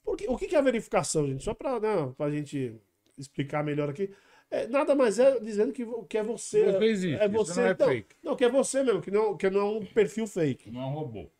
Porque, 0.05 0.27
o 0.29 0.37
que 0.37 0.47
que 0.47 0.55
é 0.55 0.59
a 0.59 0.62
verificação, 0.62 1.27
gente? 1.27 1.43
Só 1.45 1.55
para 1.55 1.81
né, 1.81 2.15
a 2.19 2.31
gente 2.31 2.75
explicar 3.16 3.65
melhor 3.65 3.89
aqui. 3.89 4.11
É, 4.51 4.66
nada 4.69 4.95
mais 4.95 5.19
é 5.19 5.41
dizendo 5.41 5.73
que, 5.73 5.85
que 6.09 6.19
é 6.19 6.23
você. 6.23 6.73
Você 6.73 6.85
existe, 6.85 7.21
é 7.21 7.29
você. 7.29 7.61
não 7.61 7.69
é 7.69 7.77
não, 7.79 7.87
fake. 7.89 8.16
não, 8.23 8.37
que 8.37 8.45
é 8.45 8.49
você 8.49 8.83
mesmo, 8.83 9.01
que 9.01 9.11
não, 9.11 9.37
que 9.37 9.49
não 9.51 9.61
é 9.61 9.65
um 9.65 9.85
perfil 9.87 10.27
fake. 10.27 10.71
Não 10.71 10.83
é 10.83 10.87
um 10.87 10.93
robô. 10.93 11.31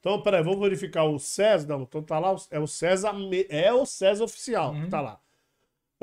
Então, 0.00 0.22
peraí, 0.22 0.42
vamos 0.42 0.60
verificar 0.60 1.04
o 1.04 1.18
César. 1.18 1.66
Não, 1.66 1.82
então 1.82 2.02
tá 2.02 2.18
lá, 2.18 2.34
é 2.50 2.60
o 2.60 2.66
César, 2.66 3.12
é 3.48 3.72
o 3.72 3.84
César 3.84 4.24
oficial, 4.24 4.72
Uhum. 4.72 4.88
tá 4.88 5.00
lá. 5.00 5.20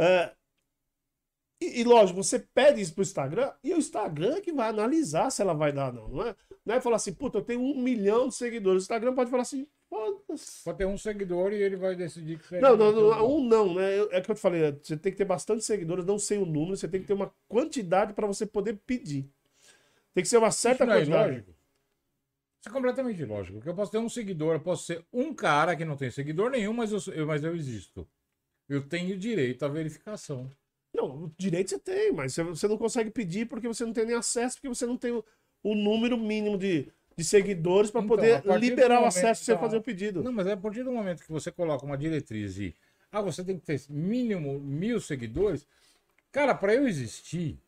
É, 0.02 0.34
e, 1.61 1.82
e, 1.82 1.84
lógico, 1.84 2.23
você 2.23 2.40
pede 2.40 2.82
isso 2.82 2.94
pro 2.94 3.03
Instagram 3.03 3.53
e 3.64 3.72
o 3.73 3.78
Instagram 3.78 4.36
é 4.38 4.41
que 4.41 4.52
vai 4.52 4.68
analisar 4.69 5.30
se 5.30 5.41
ela 5.44 5.53
vai 5.53 5.72
dar 5.72 5.88
ou 5.90 5.94
não, 5.94 6.07
não 6.10 6.28
é? 6.28 6.36
Não 6.65 6.76
é 6.76 6.82
falar 6.82 6.95
assim, 6.95 7.14
puta, 7.14 7.38
eu 7.38 7.44
tenho 7.44 7.61
um 7.61 7.80
milhão 7.80 8.28
de 8.28 8.36
seguidores. 8.36 8.82
O 8.82 8.86
Instagram 8.86 9.14
pode 9.14 9.30
falar 9.30 9.44
assim, 9.44 9.68
foda-se. 9.88 10.64
Pode 10.64 10.78
ter 10.80 10.88
um 10.88 10.98
seguidor 10.98 11.53
e 11.53 11.61
ele 11.61 11.76
vai 11.76 11.95
decidir 11.95 12.40
que 12.40 12.48
você 12.48 12.60
Não, 12.60 12.76
não, 12.76 12.91
não, 12.91 13.36
um 13.38 13.44
não, 13.48 13.76
né? 13.76 13.99
Eu- 13.99 14.10
É 14.11 14.19
que 14.22 14.32
eu 14.32 14.36
te 14.36 14.41
falei, 14.41 14.72
você 14.72 14.98
tem 14.98 15.11
que 15.11 15.18
ter 15.19 15.26
bastante 15.26 15.64
seguidores, 15.64 16.03
não 16.03 16.18
sei 16.18 16.40
o 16.40 16.45
número, 16.48 16.76
você 16.76 16.88
tem 16.88 16.99
que 17.02 17.07
ter 17.07 17.14
uma 17.14 17.32
quantidade 17.48 18.14
para 18.14 18.26
você 18.26 18.45
poder 18.45 18.80
pedir. 18.86 19.30
Tem 20.15 20.23
que 20.23 20.30
ser 20.30 20.38
uma 20.38 20.52
certa 20.52 20.84
Isso 20.84 20.94
é 20.94 20.95
quantidade. 20.98 21.30
ilógico? 21.30 21.52
Isso 22.60 22.69
é 22.69 22.72
completamente 22.72 23.22
ilógico. 23.22 23.57
Porque 23.57 23.69
eu 23.69 23.76
posso 23.76 23.91
ter 23.91 23.98
um 23.99 24.10
seguidor, 24.10 24.56
eu 24.56 24.61
posso 24.61 24.86
ser 24.86 25.06
um 25.14 25.32
cara 25.34 25.76
que 25.76 25.86
não 25.86 25.95
tem 25.95 26.10
seguidor 26.10 26.49
nenhum, 26.49 26.73
mas 26.73 26.91
eu, 26.91 27.14
eu- 27.14 27.28
mas 27.28 27.44
eu 27.44 27.56
existo. 27.56 28.07
Eu 28.72 28.81
tenho 28.81 29.18
direito 29.18 29.65
à 29.65 29.68
verificação. 29.68 30.49
Não, 30.93 31.26
o 31.26 31.31
direito 31.38 31.72
você 31.72 31.80
tem, 31.80 32.14
mas 32.14 32.34
você- 32.34 32.68
não 32.69 32.77
consegue 32.77 33.10
pedir 33.11 33.45
porque 33.45 33.68
você 33.68 33.85
não 33.85 33.91
tem 33.91 34.06
nem 34.06 34.15
acesso, 34.15 34.56
porque 34.56 34.69
você 34.69 34.85
não 34.85 34.95
tem 34.95 35.11
o, 35.11 35.26
o 35.61 35.76
número 35.76 36.18
mínimo 36.18 36.57
de, 36.57 36.88
de 37.18 37.23
seguidores 37.23 37.91
para 37.91 37.99
Então, 38.02 38.15
poder 38.15 38.41
liberar 38.57 39.02
o 39.02 39.06
acesso 39.06 39.43
pra 39.43 39.56
você 39.56 39.60
fazer 39.61 39.77
o 39.77 39.81
pedido. 39.81 40.23
Não, 40.23 40.31
mas 40.31 40.48
é 40.48 40.53
a 40.53 40.57
partir 40.57 40.84
do 40.84 40.91
momento 40.93 41.22
que 41.22 41.31
você 41.31 41.52
coloca 41.52 41.85
uma 41.85 41.98
diretriz 41.98 42.56
de 42.56 42.73
ah, 43.11 43.19
você 43.22 43.43
tem 43.43 43.60
que 43.60 43.65
ter 43.65 43.81
mínimo 43.89 44.57
mil 44.61 45.02
seguidores. 45.02 45.68
Cara, 46.31 46.56
para 46.56 46.73
eu 46.73 46.88
existir 46.88 47.60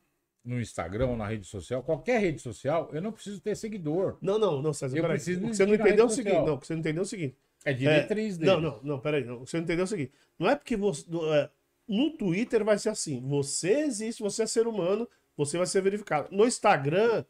no 0.44 0.60
Instagram 0.62 1.08
ou 1.08 1.18
na 1.18 1.28
rede 1.28 1.46
social, 1.46 1.84
qualquer 1.84 2.22
rede 2.22 2.42
social, 2.42 2.90
eu 2.94 3.02
não 3.02 3.12
preciso 3.12 3.42
ter 3.42 3.56
seguidor. 3.58 4.18
Não, 4.22 4.40
não, 4.40 4.62
não, 4.62 4.72
César, 4.74 4.98
Eu 4.98 5.02
peraí. 5.02 5.18
preciso 5.18 5.46
O 5.46 5.50
que 5.50 5.56
você 5.56 5.66
não 5.66 5.76
entendeu 5.76 6.06
é 6.06 6.08
o 6.08 6.10
seguinte, 6.10 6.46
não, 6.46 6.58
você 6.58 6.74
não 6.74 6.80
entendeu 6.80 7.02
é 7.02 7.04
o 7.04 7.08
seguinte. 7.08 7.36
É 7.66 7.74
diretriz 7.74 8.38
dele. 8.38 8.52
Não, 8.52 8.62
não, 8.62 8.80
não, 8.84 9.00
peraí, 9.00 9.24
não. 9.24 9.40
Você 9.40 9.58
não 9.58 9.64
entendeu 9.64 9.84
é 9.84 9.86
o 9.86 9.88
seguinte. 9.88 10.12
Não 10.38 10.50
é 10.50 10.56
porque 10.56 10.76
você. 10.76 11.04
no- 11.08 11.34
é, 11.34 11.50
no 11.88 12.12
Twitter 12.12 12.64
vai 12.64 12.78
ser 12.78 12.90
assim. 12.90 13.22
Você 13.28 13.72
existe, 13.82 14.22
você 14.22 14.44
é 14.44 14.48
ser 14.48 14.68
humano, 14.68 15.08
você 15.38 15.58
vai 15.58 15.68
ser 15.68 15.82
verificado. 15.82 16.28
No 16.32 16.46
Instagram, 16.46 17.24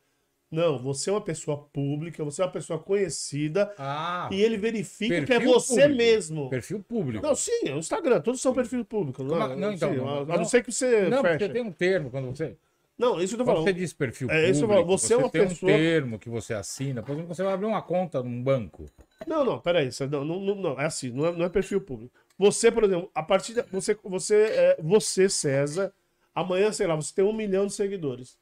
não, 0.52 0.78
você 0.78 1.10
é 1.10 1.14
uma 1.14 1.22
pessoa 1.22 1.58
pública, 1.74 2.24
você 2.24 2.42
é 2.42 2.46
uma 2.46 2.52
pessoa 2.52 2.78
conhecida 2.78 3.74
Ah, 3.78 4.30
e 4.32 4.42
ele 4.42 4.56
verifica 4.58 5.24
que 5.26 5.34
é 5.34 5.40
você 5.40 5.82
público. 5.82 5.98
mesmo. 5.98 6.50
perfil 6.50 6.80
público. 6.88 7.26
Não, 7.26 7.34
sim, 7.36 7.68
é 7.68 7.74
o 7.74 7.80
Instagram, 7.80 8.22
todos 8.22 8.40
são 8.42 8.54
perfil 8.54 8.86
público. 8.86 9.24
Não, 9.24 9.40
Como- 9.40 9.56
não, 9.56 9.72
então, 9.74 9.92
sim, 9.92 9.98
não, 9.98 10.08
a, 10.10 10.18
a 10.22 10.26
não. 10.26 10.36
não 10.38 10.46
ser 10.46 10.64
que 10.64 10.72
você 10.72 11.10
Não, 11.10 11.22
feche. 11.24 11.38
porque 11.40 11.54
tem 11.54 11.62
um 11.64 11.72
termo 11.72 12.12
quando 12.12 12.28
você. 12.36 12.56
Não, 12.98 13.20
isso 13.20 13.36
que 13.36 13.42
eu 13.42 13.46
tô 13.46 13.52
falando. 13.52 13.64
você 13.66 13.74
diz 13.74 13.92
perfil 13.92 14.30
É, 14.30 14.48
público, 14.52 14.68
falo, 14.68 14.86
você 14.86 15.14
é 15.14 15.18
uma 15.18 15.30
tem 15.30 15.48
pessoa- 15.48 15.72
um 15.72 15.76
termo 15.76 16.20
que 16.20 16.30
você 16.30 16.54
assina. 16.54 17.02
Por 17.02 17.14
exemplo, 17.14 17.34
você 17.34 17.44
vai 17.44 17.54
abrir 17.54 17.66
uma 17.66 17.82
conta 17.82 18.22
num 18.22 18.42
banco. 18.44 18.86
Não, 19.26 19.44
não, 19.44 19.60
peraí. 19.60 19.88
Isso, 19.88 20.08
não, 20.08 20.24
não, 20.24 20.40
não, 20.40 20.56
não, 20.56 20.80
é 20.80 20.86
assim, 20.86 21.10
não 21.10 21.26
é, 21.26 21.32
não 21.32 21.46
é 21.46 21.50
perfil 21.50 21.82
público. 21.82 22.14
Você, 22.38 22.72
por 22.72 22.84
exemplo, 22.84 23.10
a 23.16 23.24
partir 23.24 23.54
da. 23.56 23.64
Você, 23.72 23.98
você, 24.04 24.36
é, 24.44 24.78
você, 24.82 25.28
César, 25.28 25.92
amanhã, 26.36 26.72
sei 26.72 26.86
lá, 26.88 26.96
você 26.96 27.14
tem 27.14 27.26
um 27.26 27.34
milhão 27.34 27.66
de 27.66 27.74
seguidores. 27.74 28.38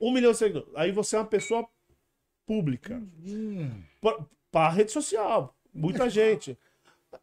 Um 0.00 0.10
milhão 0.10 0.32
de 0.32 0.38
seguidores. 0.38 0.68
Aí 0.74 0.90
você 0.90 1.16
é 1.16 1.18
uma 1.18 1.24
pessoa 1.26 1.68
pública. 2.46 3.02
Hum, 3.24 3.82
Para 4.50 4.70
rede 4.70 4.90
social. 4.92 5.54
Muita 5.74 6.08
gente. 6.08 6.56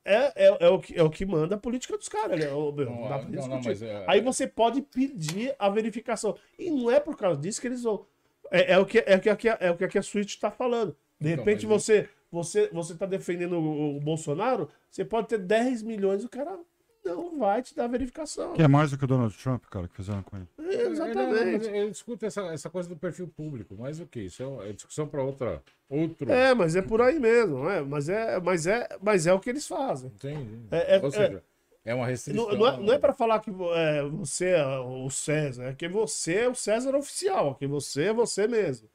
É, 0.06 0.48
é, 0.48 0.58
é, 0.66 0.70
o 0.70 0.80
que, 0.80 1.00
é 1.00 1.04
o 1.04 1.10
que 1.10 1.26
manda 1.26 1.56
a 1.56 1.58
política 1.58 1.98
dos 1.98 2.10
caras, 2.10 2.38
né? 2.38 2.48
Não, 2.48 2.72
não 2.86 3.08
dá 3.08 3.20
pra 3.20 3.30
não, 3.48 3.58
é- 3.58 4.06
Aí 4.08 4.22
você 4.22 4.46
pode 4.48 4.82
pedir 4.82 5.56
a 5.58 5.70
verificação. 5.70 6.36
E 6.60 6.70
não 6.70 6.92
é 6.92 7.00
por 7.00 7.16
causa 7.18 7.40
disso 7.40 7.62
que 7.62 7.68
eles 7.68 7.84
vão. 7.84 8.06
É, 8.52 8.74
é 8.74 8.78
o, 8.80 8.86
que, 8.86 9.00
é, 9.06 9.16
o 9.16 9.22
que 9.22 9.30
aqui, 9.30 9.48
é 9.50 9.72
o 9.72 9.78
que 9.78 9.98
a 9.98 10.02
Switch 10.02 10.32
está 10.32 10.52
falando. 10.52 10.96
De 11.20 11.30
Então, 11.32 11.46
repente 11.46 11.66
mas 11.66 11.84
você, 11.84 12.10
você 12.30 12.70
você 12.74 12.96
tá 12.96 13.06
defendendo 13.06 13.54
o, 13.58 13.98
o 13.98 14.00
Bolsonaro, 14.02 14.70
você 14.90 15.06
pode 15.06 15.30
ter 15.30 15.38
10 15.38 15.82
milhões, 15.82 16.24
o 16.26 16.30
cara 16.30 16.60
não 17.04 17.38
vai 17.40 17.62
te 17.62 17.76
dar 17.76 17.88
verificação. 17.88 18.54
Que 18.54 18.62
é 18.62 18.68
mais 18.68 18.92
do 18.92 18.98
que 18.98 19.04
o 19.04 19.08
Donald 19.08 19.36
Trump, 19.38 19.64
cara, 19.70 19.88
que 19.88 19.96
fizeram 19.96 20.24
com 20.24 20.38
ele. 20.38 20.48
É, 20.60 20.76
É, 20.76 20.88
exatamente. 20.88 21.68
eu 21.70 21.90
discuto 21.90 22.26
essa, 22.26 22.42
essa 22.48 22.70
coisa 22.70 22.88
do 22.90 22.96
perfil 22.96 23.28
público, 23.28 23.76
mas 23.78 24.00
o 24.00 24.06
que? 24.06 24.22
Isso 24.22 24.44
é 24.62 24.70
é 24.70 24.74
discussão 24.74 25.08
para 25.08 25.22
outra. 25.24 25.62
Outro. 25.90 26.32
É, 26.32 26.54
mas 26.54 26.76
é 26.76 26.82
por 26.82 27.02
aí 27.02 27.20
mesmo, 27.20 27.70
é, 27.70 27.82
mas 27.82 28.10
é, 28.10 28.40
mas 28.40 28.66
é, 28.68 28.88
mas 29.02 29.28
é 29.28 29.34
o 29.34 29.40
que 29.40 29.50
eles 29.50 29.68
fazem. 29.68 30.10
Entende? 30.16 30.60
É- 30.72 30.96
é- 30.98 31.02
Ou 31.04 31.12
seja, 31.12 31.44
é, 31.86 31.94
uma 31.94 32.08
restrição. 32.08 32.48
Não, 32.50 32.58
não 32.58 32.68
é, 32.68 32.78
não 32.78 32.94
é 32.94 32.98
para 32.98 33.14
falar 33.14 33.40
que 33.40 33.50
é, 33.52 34.04
você 34.04 34.48
é 34.52 34.66
o 34.80 35.10
César, 35.10 35.66
é 35.66 35.74
que 35.74 35.88
você 35.88 36.36
é 36.36 36.50
o 36.50 36.56
César 36.56 36.96
oficial, 36.96 37.56
que 37.56 37.68
você 37.68 38.06
é 38.06 38.14
você 38.14 38.48
mesmo. 38.48 38.90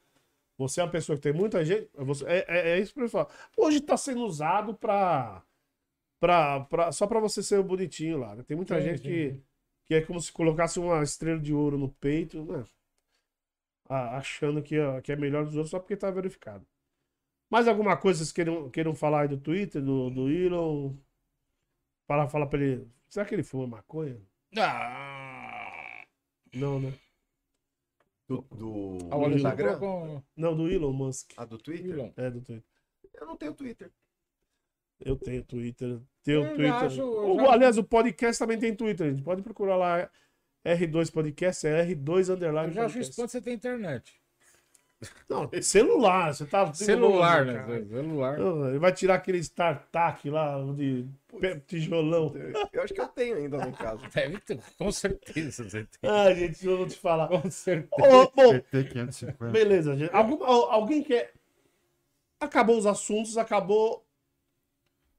Você 0.57 0.81
é 0.81 0.83
uma 0.83 0.91
pessoa 0.91 1.15
que 1.15 1.21
tem 1.21 1.31
muita 1.31 1.63
gente. 1.63 1.87
é 1.97 2.03
você- 2.03 2.25
é, 2.25 2.45
é, 2.47 2.69
é 2.71 2.79
isso 2.79 2.93
que 2.93 2.99
eu 3.01 3.07
falo. 3.07 3.29
Hoje 3.55 3.77
está 3.77 3.95
sendo 3.95 4.25
usado 4.25 4.73
para. 4.73 5.41
Pra, 6.19 6.59
pra, 6.65 6.91
só 6.91 7.07
para 7.07 7.19
você 7.19 7.41
ser 7.41 7.61
bonitinho 7.63 8.17
lá. 8.17 8.35
né? 8.35 8.43
Tem 8.43 8.57
muita 8.57 8.75
Sim, 8.79 8.87
gente 8.87 8.97
sim, 9.01 9.03
que, 9.03 9.41
que 9.85 9.93
é 9.95 10.01
como 10.01 10.19
se 10.19 10.31
colocasse 10.31 10.79
uma 10.79 11.01
estrela 11.03 11.39
de 11.39 11.53
ouro 11.53 11.77
no 11.77 11.89
peito, 11.89 12.43
né? 12.45 12.65
Ah, 13.89 14.17
achando 14.17 14.61
que, 14.61 14.75
é- 14.75 15.01
que 15.01 15.11
é 15.11 15.15
melhor 15.15 15.45
dos 15.45 15.55
outros 15.55 15.71
só 15.71 15.79
porque 15.79 15.97
tá 15.97 16.11
verificado. 16.11 16.65
Mais 17.49 17.67
alguma 17.67 17.97
coisa 17.97 18.19
vocês 18.19 18.31
queiram, 18.31 18.69
queiram 18.69 18.95
falar 18.95 19.21
aí 19.23 19.27
do 19.27 19.37
Twitter, 19.39 19.81
do, 19.81 20.09
do 20.09 20.29
Elon? 20.29 20.93
Para 22.07 22.27
falar 22.27 22.47
para 22.47 22.59
ele. 22.61 22.87
Será 23.07 23.25
que 23.25 23.33
ele 23.35 23.43
fuma 23.43 23.67
maconha? 23.67 24.19
Ah, 24.57 26.03
Não, 26.53 26.79
né? 26.79 26.93
Do, 28.27 28.41
do, 28.51 28.97
a 29.11 29.27
do 29.29 29.35
Instagram? 29.35 29.79
Não, 30.35 30.55
do 30.55 30.69
Elon 30.69 30.93
Musk. 30.93 31.33
Ah, 31.37 31.45
do 31.45 31.57
Twitter? 31.57 31.91
Elon. 31.91 32.11
É, 32.15 32.29
do 32.29 32.41
Twitter. 32.41 32.63
Eu 33.13 33.25
não 33.25 33.35
tenho 33.37 33.53
Twitter. 33.53 33.91
Eu 34.99 35.15
tenho 35.15 35.43
Twitter. 35.43 35.99
Tenho 36.23 36.43
Eu 36.43 36.55
Twitter. 36.55 36.73
acho- 36.73 37.03
O- 37.03 37.35
já- 37.39 37.51
Aliás, 37.53 37.77
o 37.77 37.83
podcast 37.83 38.37
também 38.39 38.57
tem 38.59 38.75
Twitter. 38.75 39.11
gente. 39.11 39.23
Pode 39.23 39.41
procurar 39.41 39.75
lá. 39.75 40.09
R2 40.65 41.09
Podcast, 41.09 41.65
é 41.65 41.85
R2 41.85 42.29
Underline. 42.29 42.67
Eu 42.67 42.73
já 42.73 42.85
acho 42.85 42.99
espanto 42.99 43.31
você 43.31 43.41
tem 43.41 43.53
internet. 43.53 44.13
Não, 45.29 45.49
celular. 45.61 46.33
Você 46.33 46.45
tá. 46.45 46.73
Celular, 46.75 47.45
Cara. 47.45 47.65
né? 47.67 47.85
Celular. 47.87 48.37
Ele 48.69 48.79
vai 48.79 48.91
tirar 48.91 49.15
aquele 49.15 49.37
StarTAC 49.37 50.29
lá 50.29 50.57
de 50.75 51.07
tijolão. 51.65 52.33
Eu 52.73 52.83
acho 52.83 52.93
que 52.93 52.99
eu 52.99 53.07
tenho 53.07 53.37
ainda 53.37 53.65
em 53.65 53.71
casa. 53.71 54.01
Deve 54.13 54.39
ter, 54.41 54.59
com 54.77 54.91
certeza 54.91 55.63
você 55.63 55.85
tem. 55.85 56.09
Ah, 56.11 56.33
gente, 56.33 56.65
eu 56.67 56.75
vou 56.77 56.85
te 56.87 56.97
falar. 56.97 57.29
Com 57.29 57.49
certeza. 57.49 58.13
Ô, 58.13 58.29
bom, 58.35 58.51
PT 58.59 58.83
550. 58.89 59.51
beleza, 59.53 59.95
gente. 59.95 60.13
Algum- 60.13 60.43
al- 60.43 60.69
alguém 60.69 61.01
quer. 61.01 61.31
Acabou 62.41 62.77
os 62.77 62.85
assuntos, 62.85 63.37
acabou. 63.37 64.05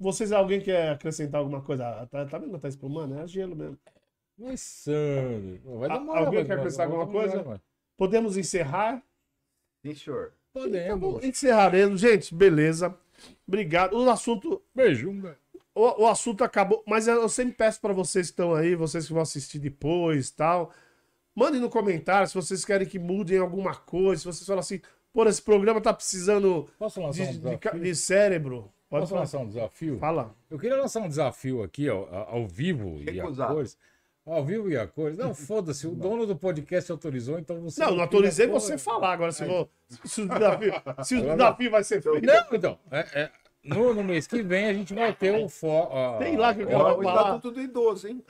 Vocês, 0.01 0.33
alguém 0.33 0.61
quer 0.61 0.89
acrescentar 0.93 1.41
alguma 1.41 1.61
coisa? 1.61 1.87
Ah, 1.87 2.07
Tá, 2.07 2.25
tá 2.25 2.39
vendo? 2.39 2.55
que 2.55 2.59
Tá 2.59 2.69
espumando? 2.69 3.19
É 3.19 3.27
gelo 3.27 3.55
mesmo. 3.55 3.79
Mas, 4.39 4.61
Sandro, 4.61 5.79
vai 5.79 5.89
demorar. 5.91 6.21
alguém 6.21 6.35
vai 6.41 6.45
quer 6.47 6.55
acrescentar 6.55 6.87
alguma 6.87 7.07
coisa? 7.07 7.37
demorar, 7.37 7.61
Podemos 7.99 8.37
encerrar? 8.39 9.03
Sim, 9.85 9.95
senhor. 9.95 10.33
Então, 10.51 10.63
Podemos. 10.63 11.23
encerraremos. 11.25 12.01
Gente, 12.01 12.35
beleza. 12.35 12.97
Obrigado. 13.47 13.95
O 13.95 14.09
assunto, 14.09 14.63
velho. 14.75 15.37
o, 15.75 16.03
o 16.05 16.07
assunto 16.09 16.43
acabou, 16.43 16.83
mas 16.87 17.07
eu 17.07 17.29
sempre 17.29 17.53
peço 17.53 17.79
para 17.81 17.93
vocês 17.93 18.29
que 18.29 18.33
estão 18.33 18.55
aí, 18.55 18.75
vocês 18.75 19.07
que 19.07 19.13
vão 19.13 19.21
assistir 19.23 19.59
depois 19.59 20.31
tal, 20.31 20.73
mandem 21.35 21.61
no 21.61 21.69
comentário 21.69 22.27
se 22.27 22.35
vocês 22.35 22.65
querem 22.65 22.89
que 22.89 22.99
mudem 22.99 23.39
alguma 23.39 23.75
coisa, 23.75 24.21
se 24.21 24.27
vocês 24.27 24.47
falam 24.47 24.61
assim, 24.61 24.81
pô, 25.13 25.25
esse 25.27 25.43
programa 25.43 25.81
tá 25.81 25.93
precisando 25.93 26.67
de, 27.13 27.23
um 27.23 27.37
de, 27.59 27.81
de 27.81 27.95
cérebro. 27.95 28.73
Pode 28.91 29.03
Posso 29.03 29.11
falar. 29.11 29.21
lançar 29.23 29.39
um 29.39 29.47
desafio? 29.47 29.99
Fala. 29.99 30.35
Eu 30.51 30.59
queria 30.59 30.77
lançar 30.77 31.01
um 31.01 31.09
desafio 31.09 31.63
aqui, 31.63 31.89
ó, 31.89 32.07
a- 32.11 32.27
ao 32.33 32.47
vivo 32.47 32.99
e 33.01 33.09
a 33.09 33.13
Recusado. 33.13 33.55
cores. 33.55 33.79
Ao 34.27 34.45
vivo 34.45 34.69
e 34.69 34.77
a 34.77 34.87
cores. 34.87 35.17
Não, 35.17 35.33
foda-se, 35.35 35.87
o 35.87 35.93
dono 35.93 36.27
do 36.27 36.35
podcast 36.37 36.91
autorizou, 36.91 37.39
então 37.39 37.61
você. 37.61 37.81
Não, 37.85 37.93
não 37.95 38.03
autorizei 38.03 38.49
você 38.49 38.77
falar 38.77 39.13
agora 39.13 39.31
se, 39.33 39.45
vou, 39.45 39.71
se 40.05 40.23
o 40.23 40.29
desafio, 40.29 40.73
se 41.05 41.15
o 41.17 41.23
desafio 41.23 41.71
vai 41.71 41.85
ser 41.85 42.03
feito. 42.03 42.27
Não, 42.27 42.45
então. 42.53 42.79
é- 42.91 43.23
é, 43.23 43.31
no, 43.63 43.93
no 43.95 44.03
mês 44.03 44.27
que 44.27 44.43
vem 44.43 44.65
a 44.67 44.73
gente 44.75 44.93
vai 44.93 45.13
ter 45.13 45.33
o 45.41 45.49
fó. 45.49 46.17
a- 46.17 46.19
Tem 46.19 46.37
lá 46.37 46.53
que 46.53 46.63
eu 46.63 46.67
quero 46.67 46.81
o 46.81 47.03
falar. 47.03 47.21
estatuto 47.23 47.51
do 47.53 47.61
idoso, 47.61 48.09
hein? 48.09 48.25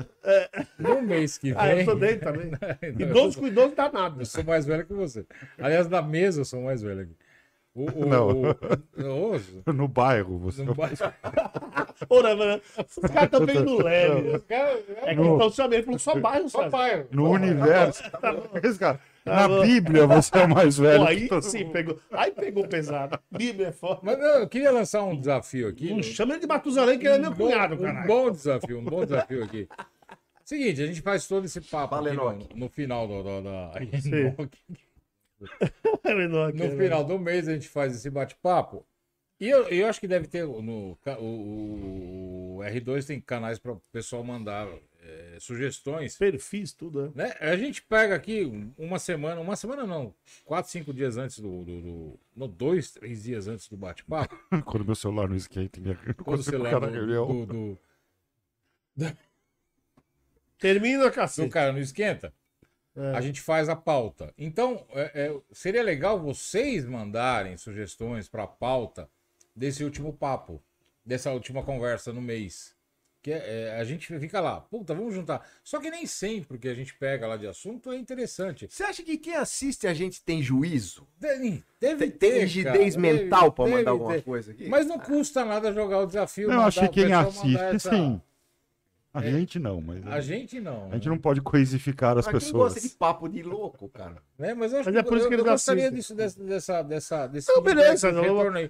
No 0.78 1.00
mês 1.00 1.38
que 1.38 1.52
Ah, 1.56 1.70
eu 1.70 1.76
vem. 1.76 1.84
sou 1.86 1.96
dele 1.96 2.18
também. 2.18 2.50
Idoso 2.98 3.38
com 3.40 3.46
idoso 3.46 3.74
dá 3.74 3.90
nada. 3.90 4.20
Eu 4.20 4.26
sou 4.26 4.44
mais 4.44 4.66
velho 4.66 4.84
que 4.84 4.92
você. 4.92 5.24
Aliás, 5.58 5.86
da 5.88 6.02
mesa 6.02 6.42
eu 6.42 6.44
sou 6.44 6.60
mais 6.60 6.82
velho 6.82 7.00
aqui. 7.02 7.16
O, 7.72 7.84
o, 7.84 8.06
Não. 8.06 8.28
o- 8.28 8.50
o- 8.50 9.72
No 9.72 9.86
bairro, 9.86 10.38
você. 10.38 10.62
não 10.64 10.74
vai- 10.74 10.90
Ora, 12.08 12.34
mano, 12.34 12.60
os 12.78 12.96
caras 13.10 13.24
estão 13.24 13.46
bem 13.46 13.60
no 13.60 13.82
leve. 13.82 14.38
Cara, 14.40 14.82
É 15.04 15.14
que 15.14 15.20
estão 15.20 15.50
chamando, 15.52 15.72
ele 15.74 15.82
falou 15.84 15.98
só 15.98 16.14
bairro, 16.18 16.48
Só 16.48 16.68
pai. 16.68 17.06
No 17.12 17.30
universo. 17.30 18.02
Esse 18.64 18.78
cara, 18.78 18.98
Na 19.24 19.44
Ah, 19.44 19.48
Bíblia 19.62 20.06
você 20.06 20.36
é 20.38 20.44
o 20.44 20.48
mais 20.48 20.78
velho. 20.78 21.00
Pô, 21.04 21.06
aí 21.08 21.28
todo 21.28 21.42
sim, 21.42 21.68
pegou. 21.70 21.98
Aí 22.10 22.32
pegou 22.32 22.66
pesado. 22.66 23.18
Bíblia 23.30 23.68
é 23.68 23.72
foda. 23.72 24.00
Mas 24.02 24.18
não, 24.18 24.26
eu 24.40 24.48
queria 24.48 24.72
lançar 24.72 25.02
um 25.04 25.16
desafio 25.16 25.68
aqui. 25.68 25.92
Não 25.94 26.02
chama 26.02 26.32
ele 26.32 26.40
de 26.40 26.46
Matusalém, 26.48 26.98
que 26.98 27.06
ele 27.06 27.16
é 27.16 27.18
meu 27.18 27.30
Um 27.30 27.34
bom- 27.34 27.46
cunhado, 27.50 27.74
Um 27.74 27.78
caralho. 27.78 28.06
bom 28.08 28.30
desafio, 28.32 28.78
um 28.80 28.84
bom 28.84 29.04
desafio 29.04 29.44
aqui. 29.44 29.68
Seguinte, 30.44 30.82
a 30.82 30.86
gente 30.86 31.00
faz 31.02 31.28
todo 31.28 31.44
esse 31.44 31.60
papo 31.60 31.94
Fala, 31.94 32.08
aqui 32.08 32.16
no, 32.16 32.48
no 32.56 32.68
final 32.68 33.06
do, 33.06 33.22
do- 33.22 33.42
da- 33.42 33.72
no 36.54 36.76
final 36.76 37.04
do 37.04 37.18
mês 37.18 37.48
a 37.48 37.52
gente 37.54 37.68
faz 37.68 37.94
esse 37.94 38.10
bate-papo. 38.10 38.86
E 39.38 39.48
eu, 39.48 39.66
eu 39.68 39.86
acho 39.86 39.98
que 39.98 40.06
deve 40.06 40.26
ter 40.26 40.44
no 40.46 40.98
o, 41.18 42.56
o 42.56 42.58
R2 42.62 43.06
tem 43.06 43.20
canais 43.20 43.58
para 43.58 43.72
o 43.72 43.82
pessoal 43.90 44.22
mandar 44.22 44.68
é, 45.02 45.36
sugestões. 45.40 46.16
Perfis, 46.18 46.74
tudo, 46.74 47.06
né? 47.14 47.28
Né? 47.28 47.36
A 47.40 47.56
gente 47.56 47.80
pega 47.82 48.14
aqui 48.14 48.44
uma 48.76 48.98
semana, 48.98 49.40
uma 49.40 49.56
semana 49.56 49.86
não, 49.86 50.14
quatro, 50.44 50.70
cinco 50.70 50.92
dias 50.92 51.16
antes 51.16 51.38
do, 51.38 51.64
do, 51.64 51.80
do- 51.80 52.20
no 52.36 52.48
dois, 52.48 52.92
três 52.92 53.22
dias 53.22 53.48
antes 53.48 53.66
do 53.66 53.76
bate-papo, 53.76 54.36
Quando 54.66 54.84
meu 54.84 54.94
celular 54.94 55.28
não 55.28 55.36
esquenta, 55.36 55.80
minha... 55.80 55.96
quando 56.22 56.42
você 56.42 56.56
o 56.56 56.62
cara 56.62 56.86
do, 56.88 57.46
do, 57.46 57.78
do, 58.96 59.16
Termina, 60.58 61.04
do 61.04 61.12
cacete. 61.12 61.48
cara 61.48 61.72
não 61.72 61.80
esquenta, 61.80 62.34
É. 62.96 63.12
a 63.16 63.20
gente 63.20 63.40
faz 63.40 63.68
a 63.68 63.76
pauta. 63.76 64.34
Então, 64.36 64.84
é- 64.92 65.10
é, 65.26 65.40
seria 65.52 65.82
legal 65.82 66.18
vocês 66.18 66.84
mandarem 66.84 67.56
sugestões 67.56 68.28
para 68.28 68.42
a 68.42 68.48
pauta 68.48 69.08
desse 69.54 69.84
último 69.84 70.12
papo, 70.12 70.60
dessa 71.04 71.30
última 71.30 71.62
conversa 71.62 72.12
no 72.12 72.20
mês. 72.20 72.74
Que 73.22 73.32
é- 73.32 73.44
é, 73.68 73.76
a 73.78 73.84
gente 73.84 74.18
fica 74.18 74.40
lá, 74.40 74.60
puta, 74.62 74.94
vamos 74.94 75.14
juntar. 75.14 75.46
Só 75.62 75.78
que 75.78 75.90
nem 75.90 76.06
sempre 76.06 76.58
que 76.58 76.66
a 76.66 76.74
gente 76.74 76.94
pega 76.94 77.26
lá 77.26 77.36
de 77.36 77.46
assunto 77.46 77.92
é 77.92 77.96
interessante. 77.96 78.66
Você 78.70 78.82
acha 78.82 79.02
que 79.02 79.18
quem 79.18 79.34
assiste 79.36 79.86
a 79.86 79.92
gente 79.92 80.22
tem 80.24 80.42
juízo? 80.42 81.06
Deve, 81.18 81.62
deve 81.78 81.96
Tem, 81.98 82.10
tem 82.10 82.18
ter, 82.32 82.40
rigidez 82.40 82.94
cara, 82.96 83.00
mental 83.06 83.52
pra 83.52 83.64
mandar 83.66 83.76
deve 83.76 83.88
alguma 83.90 84.14
ter. 84.14 84.22
coisa 84.22 84.50
aqui? 84.52 84.68
Mas 84.68 84.86
não 84.86 84.98
custa 84.98 85.44
nada 85.44 85.70
jogar 85.72 85.98
o 86.00 86.06
desafio. 86.06 86.44
Eu 86.44 86.48
mandar 86.54 86.66
acho 86.68 86.80
que 86.80 86.86
o 86.86 86.90
quem 86.92 87.12
assiste, 87.12 87.46
mandar 87.46 87.74
essa- 87.74 87.90
sim. 87.90 88.22
A 89.12 89.24
É. 89.26 89.30
gente 89.32 89.58
não, 89.58 89.80
mas. 89.80 90.06
A 90.06 90.20
gente 90.20 90.60
não. 90.60 90.86
A 90.88 90.94
gente 90.94 91.08
não 91.08 91.18
pode 91.18 91.40
coisificar 91.40 92.16
as 92.16 92.24
Pra 92.26 92.32
quem 92.32 92.40
pessoas. 92.40 92.74
gosta 92.74 92.80
de 92.88 92.94
papo 92.94 93.28
de 93.28 93.42
louco, 93.42 93.88
cara. 93.88 94.16
Né? 94.38 94.54
Mas, 94.54 94.72
eu 94.72 94.78
acho 94.80 94.88
Mas 94.88 94.96
é 94.98 95.02
por 95.02 95.18
isso 95.18 95.28
que 95.28 95.34
eu, 95.34 95.38
eu 95.40 95.44
gostaria 95.44 95.90
disso, 95.90 96.14
dessa, 96.14 96.40
dessa, 96.42 96.82
dessa, 96.82 97.26
desse 97.26 97.52
Não, 97.52 97.60
beleza. 97.60 98.12
não, 98.12 98.24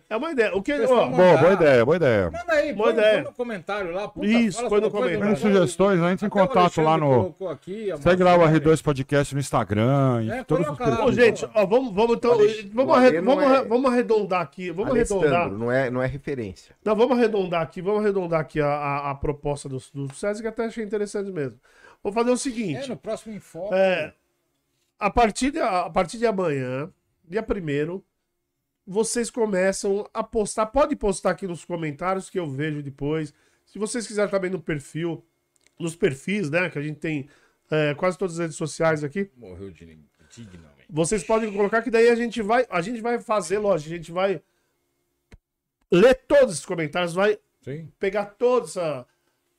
é 0.08 0.16
uma 0.16 0.32
ideia. 0.32 0.56
O 0.56 0.62
que, 0.62 0.72
ó, 0.72 1.06
Boa, 1.08 1.36
boa 1.36 1.52
ideia, 1.52 1.84
boa 1.84 1.96
ideia. 1.96 2.30
Manda 2.30 2.52
aí, 2.54 2.72
Boa 2.72 2.88
põe, 2.88 2.92
ideia. 2.98 3.14
põe 3.16 3.22
no 3.30 3.32
comentário 3.36 3.92
lá. 3.92 4.08
Puta, 4.08 4.26
Isso, 4.26 4.56
fala 4.58 4.68
põe 4.70 4.80
no 4.80 4.90
comentário. 4.90 5.24
Manda- 5.26 5.36
sugestões, 5.36 6.00
entra 6.00 6.26
em 6.26 6.30
contato 6.30 6.80
lá 6.80 6.96
no. 6.96 7.36
aqui, 7.50 7.92
a 7.92 7.98
Segue 7.98 8.22
lá 8.24 8.34
o 8.34 8.38
Marcela. 8.40 8.60
R2 8.60 8.82
Podcast 8.82 9.34
no 9.34 9.40
Instagram. 9.40 10.24
É, 10.32 10.42
todos 10.42 10.66
os 10.68 10.76
coloca 10.78 10.90
lá. 10.98 11.04
Perfis. 11.06 11.14
gente, 11.24 11.50
ó, 11.54 11.66
vamos, 11.66 11.94
vamos 11.94 12.16
então. 12.16 12.30
Vamos, 12.36 12.64
vamos, 12.72 12.94
é- 12.96 12.96
arre- 13.46 13.68
vamos 13.68 13.92
arredondar 13.92 14.40
aqui. 14.40 14.70
Vamos 14.70 14.90
arredondar. 14.92 15.50
não 15.50 15.70
é, 15.70 15.90
não 15.90 16.02
é 16.02 16.06
referência. 16.06 16.74
Não, 16.84 16.96
vamos 16.96 17.16
arredondar 17.18 17.60
aqui. 17.62 17.82
Vamos 17.82 18.00
arredondar 18.00 18.40
aqui 18.40 18.58
a, 18.60 18.66
a, 18.66 19.10
a 19.10 19.14
proposta 19.14 19.68
do, 19.68 19.78
do 19.94 20.08
César, 20.30 20.42
que 20.42 20.48
até 20.48 20.64
achei 20.66 20.84
interessante 20.84 21.30
mesmo. 21.30 21.58
Vou 22.02 22.12
fazer 22.12 22.30
o 22.30 22.34
É, 22.34 22.36
seguinte. 22.36 22.88
no 22.88 22.96
próximo 22.96 23.34
enfoque. 23.34 23.74
É, 23.74 24.14
a, 24.98 25.10
partir 25.10 25.50
de, 25.52 25.58
a 25.60 25.88
partir 25.90 26.18
de 26.18 26.26
amanhã, 26.26 26.92
dia 27.24 27.44
1 27.46 28.02
vocês 28.86 29.30
começam 29.30 30.08
a 30.12 30.22
postar. 30.22 30.66
Pode 30.66 30.96
postar 30.96 31.30
aqui 31.30 31.46
nos 31.46 31.64
comentários 31.64 32.28
que 32.30 32.38
eu 32.38 32.48
vejo 32.50 32.82
depois. 32.82 33.32
Se 33.66 33.78
vocês 33.78 34.06
quiserem 34.06 34.30
também 34.30 34.50
no 34.50 34.60
perfil, 34.60 35.24
nos 35.78 35.94
perfis, 35.94 36.50
né? 36.50 36.68
Que 36.70 36.78
a 36.78 36.82
gente 36.82 36.98
tem 36.98 37.28
é, 37.70 37.94
quase 37.94 38.18
todas 38.18 38.34
as 38.34 38.40
redes 38.40 38.56
sociais 38.56 39.04
aqui. 39.04 39.30
Morreu 39.36 39.70
de 39.70 39.84
dignamente. 40.30 40.86
Vocês 40.88 41.22
podem 41.22 41.52
colocar 41.52 41.82
que 41.82 41.90
daí 41.90 42.08
a 42.08 42.14
gente 42.16 42.42
vai, 42.42 42.66
a 42.68 42.80
gente 42.80 43.00
vai 43.00 43.20
fazer, 43.20 43.58
lógico, 43.58 43.92
a 43.92 43.96
gente 43.96 44.10
vai 44.10 44.42
ler 45.90 46.14
todos 46.26 46.54
esses 46.54 46.64
comentários, 46.66 47.14
vai 47.14 47.38
Sim. 47.62 47.88
pegar 47.98 48.26
todas 48.26 48.70
essa- 48.76 49.06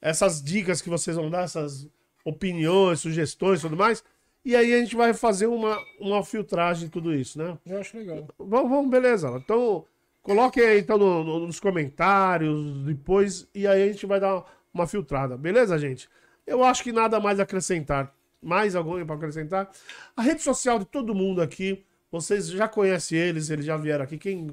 essas 0.02 0.41
dicas 0.44 0.82
que 0.82 0.90
vocês 0.90 1.15
vão 1.15 1.30
dar, 1.30 1.44
essas 1.44 1.88
opiniões, 2.26 2.99
sugestões 2.99 3.60
e 3.60 3.64
tudo 3.64 3.78
mais, 3.78 4.03
e 4.44 4.56
aí 4.56 4.73
a 4.73 4.80
gente 4.80 4.95
vai 4.95 5.14
fazer 5.14 5.45
uma, 5.48 5.78
uma 5.99 6.23
filtragem 6.23 6.86
de 6.86 6.91
tudo 6.91 7.14
isso, 7.14 7.38
né? 7.38 7.57
Eu 7.65 7.80
acho 7.80 7.95
legal. 7.98 8.28
Vamos, 8.40 8.69
vamos 8.69 8.90
beleza. 8.90 9.30
Então, 9.38 9.86
coloquem 10.23 10.64
aí 10.64 10.80
então 10.80 10.98
no- 10.98 11.23
no- 11.23 11.40
nos 11.48 11.60
comentários 11.60 12.84
depois, 12.86 13.48
e 13.53 13.68
aí 13.68 13.84
a 13.84 13.91
gente 13.91 14.06
vai 14.06 14.19
dar 14.19 14.44
uma 14.73 14.88
filtrada, 14.88 15.38
beleza, 15.38 15.78
gente? 15.78 16.10
Eu 16.48 16.64
acho 16.64 16.82
que 16.84 16.91
nada 16.91 17.19
mais 17.19 17.40
acrescentar. 17.40 18.14
Mais 18.41 18.76
alguém 18.76 19.06
para 19.06 19.15
acrescentar? 19.15 19.69
A 20.18 20.22
rede 20.23 20.41
social 20.41 20.80
de 20.80 20.86
todo 20.86 21.14
mundo 21.14 21.41
aqui, 21.41 21.86
vocês 22.11 22.48
já 22.48 22.68
conhecem 22.68 23.18
eles, 23.19 23.52
eles 23.52 23.64
já 23.65 23.78
vieram 23.78 24.03
aqui. 24.03 24.18
Quem, 24.18 24.49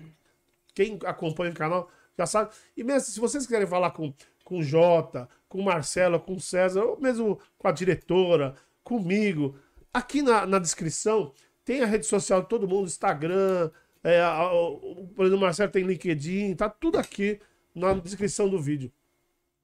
quem 0.75 0.99
acompanha 1.07 1.51
o 1.51 1.55
canal 1.55 1.91
já 2.17 2.27
sabe. 2.27 2.51
E 2.77 2.85
mesmo 2.85 3.01
se 3.11 3.19
vocês 3.19 3.47
quiserem 3.47 3.67
falar 3.67 3.93
com, 3.93 4.13
com 4.45 4.59
o 4.59 4.63
Jota, 4.63 5.27
com 5.49 5.59
o 5.61 5.65
Marcelo, 5.65 6.21
com 6.21 6.35
o 6.35 6.41
César, 6.41 6.83
ou 6.85 7.01
mesmo 7.01 7.39
com 7.57 7.69
a 7.69 7.73
diretora, 7.73 8.55
comigo, 8.85 9.59
aqui 9.93 10.23
na, 10.23 10.47
na 10.47 10.59
descrição 10.59 11.33
tem 11.65 11.83
a 11.83 11.87
rede 11.87 12.07
social 12.07 12.43
de 12.43 12.49
todo 12.49 12.67
mundo, 12.69 12.87
Instagram, 12.87 13.71
é, 14.03 14.21
a- 14.23 14.53
o, 14.53 15.09
por 15.15 15.25
exemplo, 15.27 15.39
o 15.39 15.47
Marcelo 15.47 15.71
tem 15.73 15.85
LinkedIn, 15.85 16.55
tá 16.55 16.69
tudo 16.71 16.99
aqui 16.99 17.41
na 17.75 17.93
descrição 17.95 18.49
do 18.49 18.61
vídeo. 18.61 18.91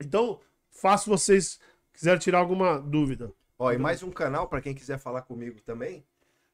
Então, 0.00 0.40
faço 0.70 1.08
vocês 1.08 1.58
quiserem 1.92 2.18
tirar 2.20 2.38
alguma 2.40 2.78
dúvida. 2.78 3.32
Ó, 3.58 3.72
e 3.72 3.78
mais 3.78 4.02
um 4.02 4.10
canal 4.10 4.48
pra 4.48 4.60
quem 4.60 4.74
quiser 4.74 4.98
falar 4.98 5.22
comigo 5.22 5.60
também. 5.62 6.04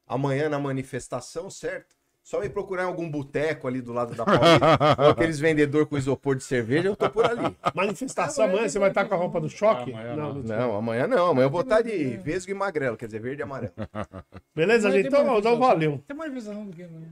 Amanhã 0.07 0.47
na 0.49 0.59
manifestação, 0.59 1.49
certo? 1.49 1.95
Só 2.23 2.39
me 2.39 2.49
procurar 2.49 2.83
em 2.83 2.85
algum 2.85 3.09
boteco 3.09 3.67
ali 3.67 3.81
do 3.81 3.91
lado 3.91 4.13
da 4.13 4.23
Paulista, 4.23 4.95
ou 5.03 5.09
aqueles 5.09 5.39
vendedor 5.39 5.87
com 5.87 5.97
isopor 5.97 6.35
de 6.35 6.43
cerveja, 6.43 6.87
eu 6.87 6.95
tô 6.95 7.09
por 7.09 7.25
ali. 7.25 7.57
Manifestação 7.73 8.45
amanhã, 8.45 8.69
você 8.69 8.77
vai 8.77 8.89
estar 8.89 9.05
com 9.05 9.15
a 9.15 9.17
roupa 9.17 9.41
do 9.41 9.49
choque? 9.49 9.91
Amanhã 9.91 10.15
não, 10.15 10.33
não. 10.35 10.43
Não, 10.43 10.75
amanhã 10.75 11.07
não. 11.07 11.27
Amanhã 11.31 11.45
eu 11.45 11.49
vou 11.49 11.61
estar 11.61 11.81
de 11.81 12.17
vesgo 12.17 12.51
e 12.51 12.53
magrelo, 12.53 12.95
quer 12.95 13.07
dizer, 13.07 13.19
verde 13.19 13.41
e 13.41 13.43
amarelo. 13.43 13.73
Beleza, 14.55 14.87
Mas 14.87 14.97
gente? 14.97 15.07
Então, 15.07 15.37
então 15.37 15.57
valeu. 15.57 16.03
Tem 16.07 16.15
manifestação 16.15 16.65
do 16.65 16.75
que 16.75 16.83
amanhã? 16.83 17.09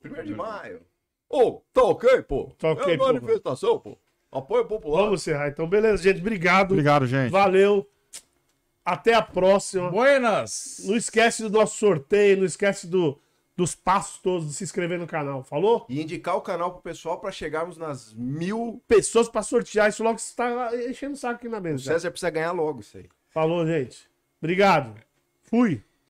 Primeiro 0.00 0.26
de 0.26 0.34
maio. 0.34 0.80
Ô, 1.28 1.62
tá 1.72 1.84
ok, 1.84 2.22
pô? 2.22 2.52
Tá 2.58 2.72
ok, 2.72 2.94
é 2.94 2.98
pô. 2.98 3.06
manifestação, 3.06 3.78
pô. 3.78 3.96
Apoio 4.32 4.64
popular. 4.64 5.04
Vamos 5.04 5.22
encerrar. 5.22 5.48
Então, 5.48 5.68
beleza, 5.68 6.02
gente. 6.02 6.20
Obrigado. 6.20 6.72
Obrigado, 6.72 7.06
gente. 7.06 7.30
Valeu. 7.30 7.88
Até 8.84 9.14
a 9.14 9.22
próxima. 9.22 9.90
Buenas! 9.90 10.82
Não 10.84 10.96
esquece 10.96 11.42
do 11.42 11.50
nosso 11.50 11.76
sorteio, 11.76 12.38
não 12.38 12.44
esquece 12.44 12.86
do, 12.88 13.20
dos 13.60 13.74
passos 13.74 14.18
todos, 14.18 14.48
de 14.48 14.54
se 14.54 14.64
inscrever 14.64 14.98
no 14.98 15.06
canal. 15.06 15.42
Falou? 15.44 15.84
E 15.88 16.00
indicar 16.00 16.34
o 16.36 16.40
canal 16.40 16.72
pro 16.72 16.80
pessoal 16.82 17.18
pra 17.20 17.30
chegarmos 17.30 17.76
nas 17.76 18.14
mil. 18.14 18.82
Pessoas 18.88 19.28
pra 19.28 19.42
sortear 19.42 19.90
isso 19.90 20.02
logo 20.02 20.16
que 20.16 20.22
você 20.22 20.34
tá 20.34 20.70
enchendo 20.88 21.12
o 21.12 21.16
saco 21.16 21.34
aqui 21.34 21.48
na 21.48 21.58
O 21.58 21.62
mesa. 21.62 21.78
já. 21.84 21.92
César 21.92 22.10
precisa 22.10 22.30
ganhar 22.30 22.52
logo 22.52 22.80
isso 22.80 22.96
aí. 22.96 23.06
Falou, 23.28 23.66
gente. 23.66 24.08
Obrigado. 24.40 24.94
Fui. 25.42 25.82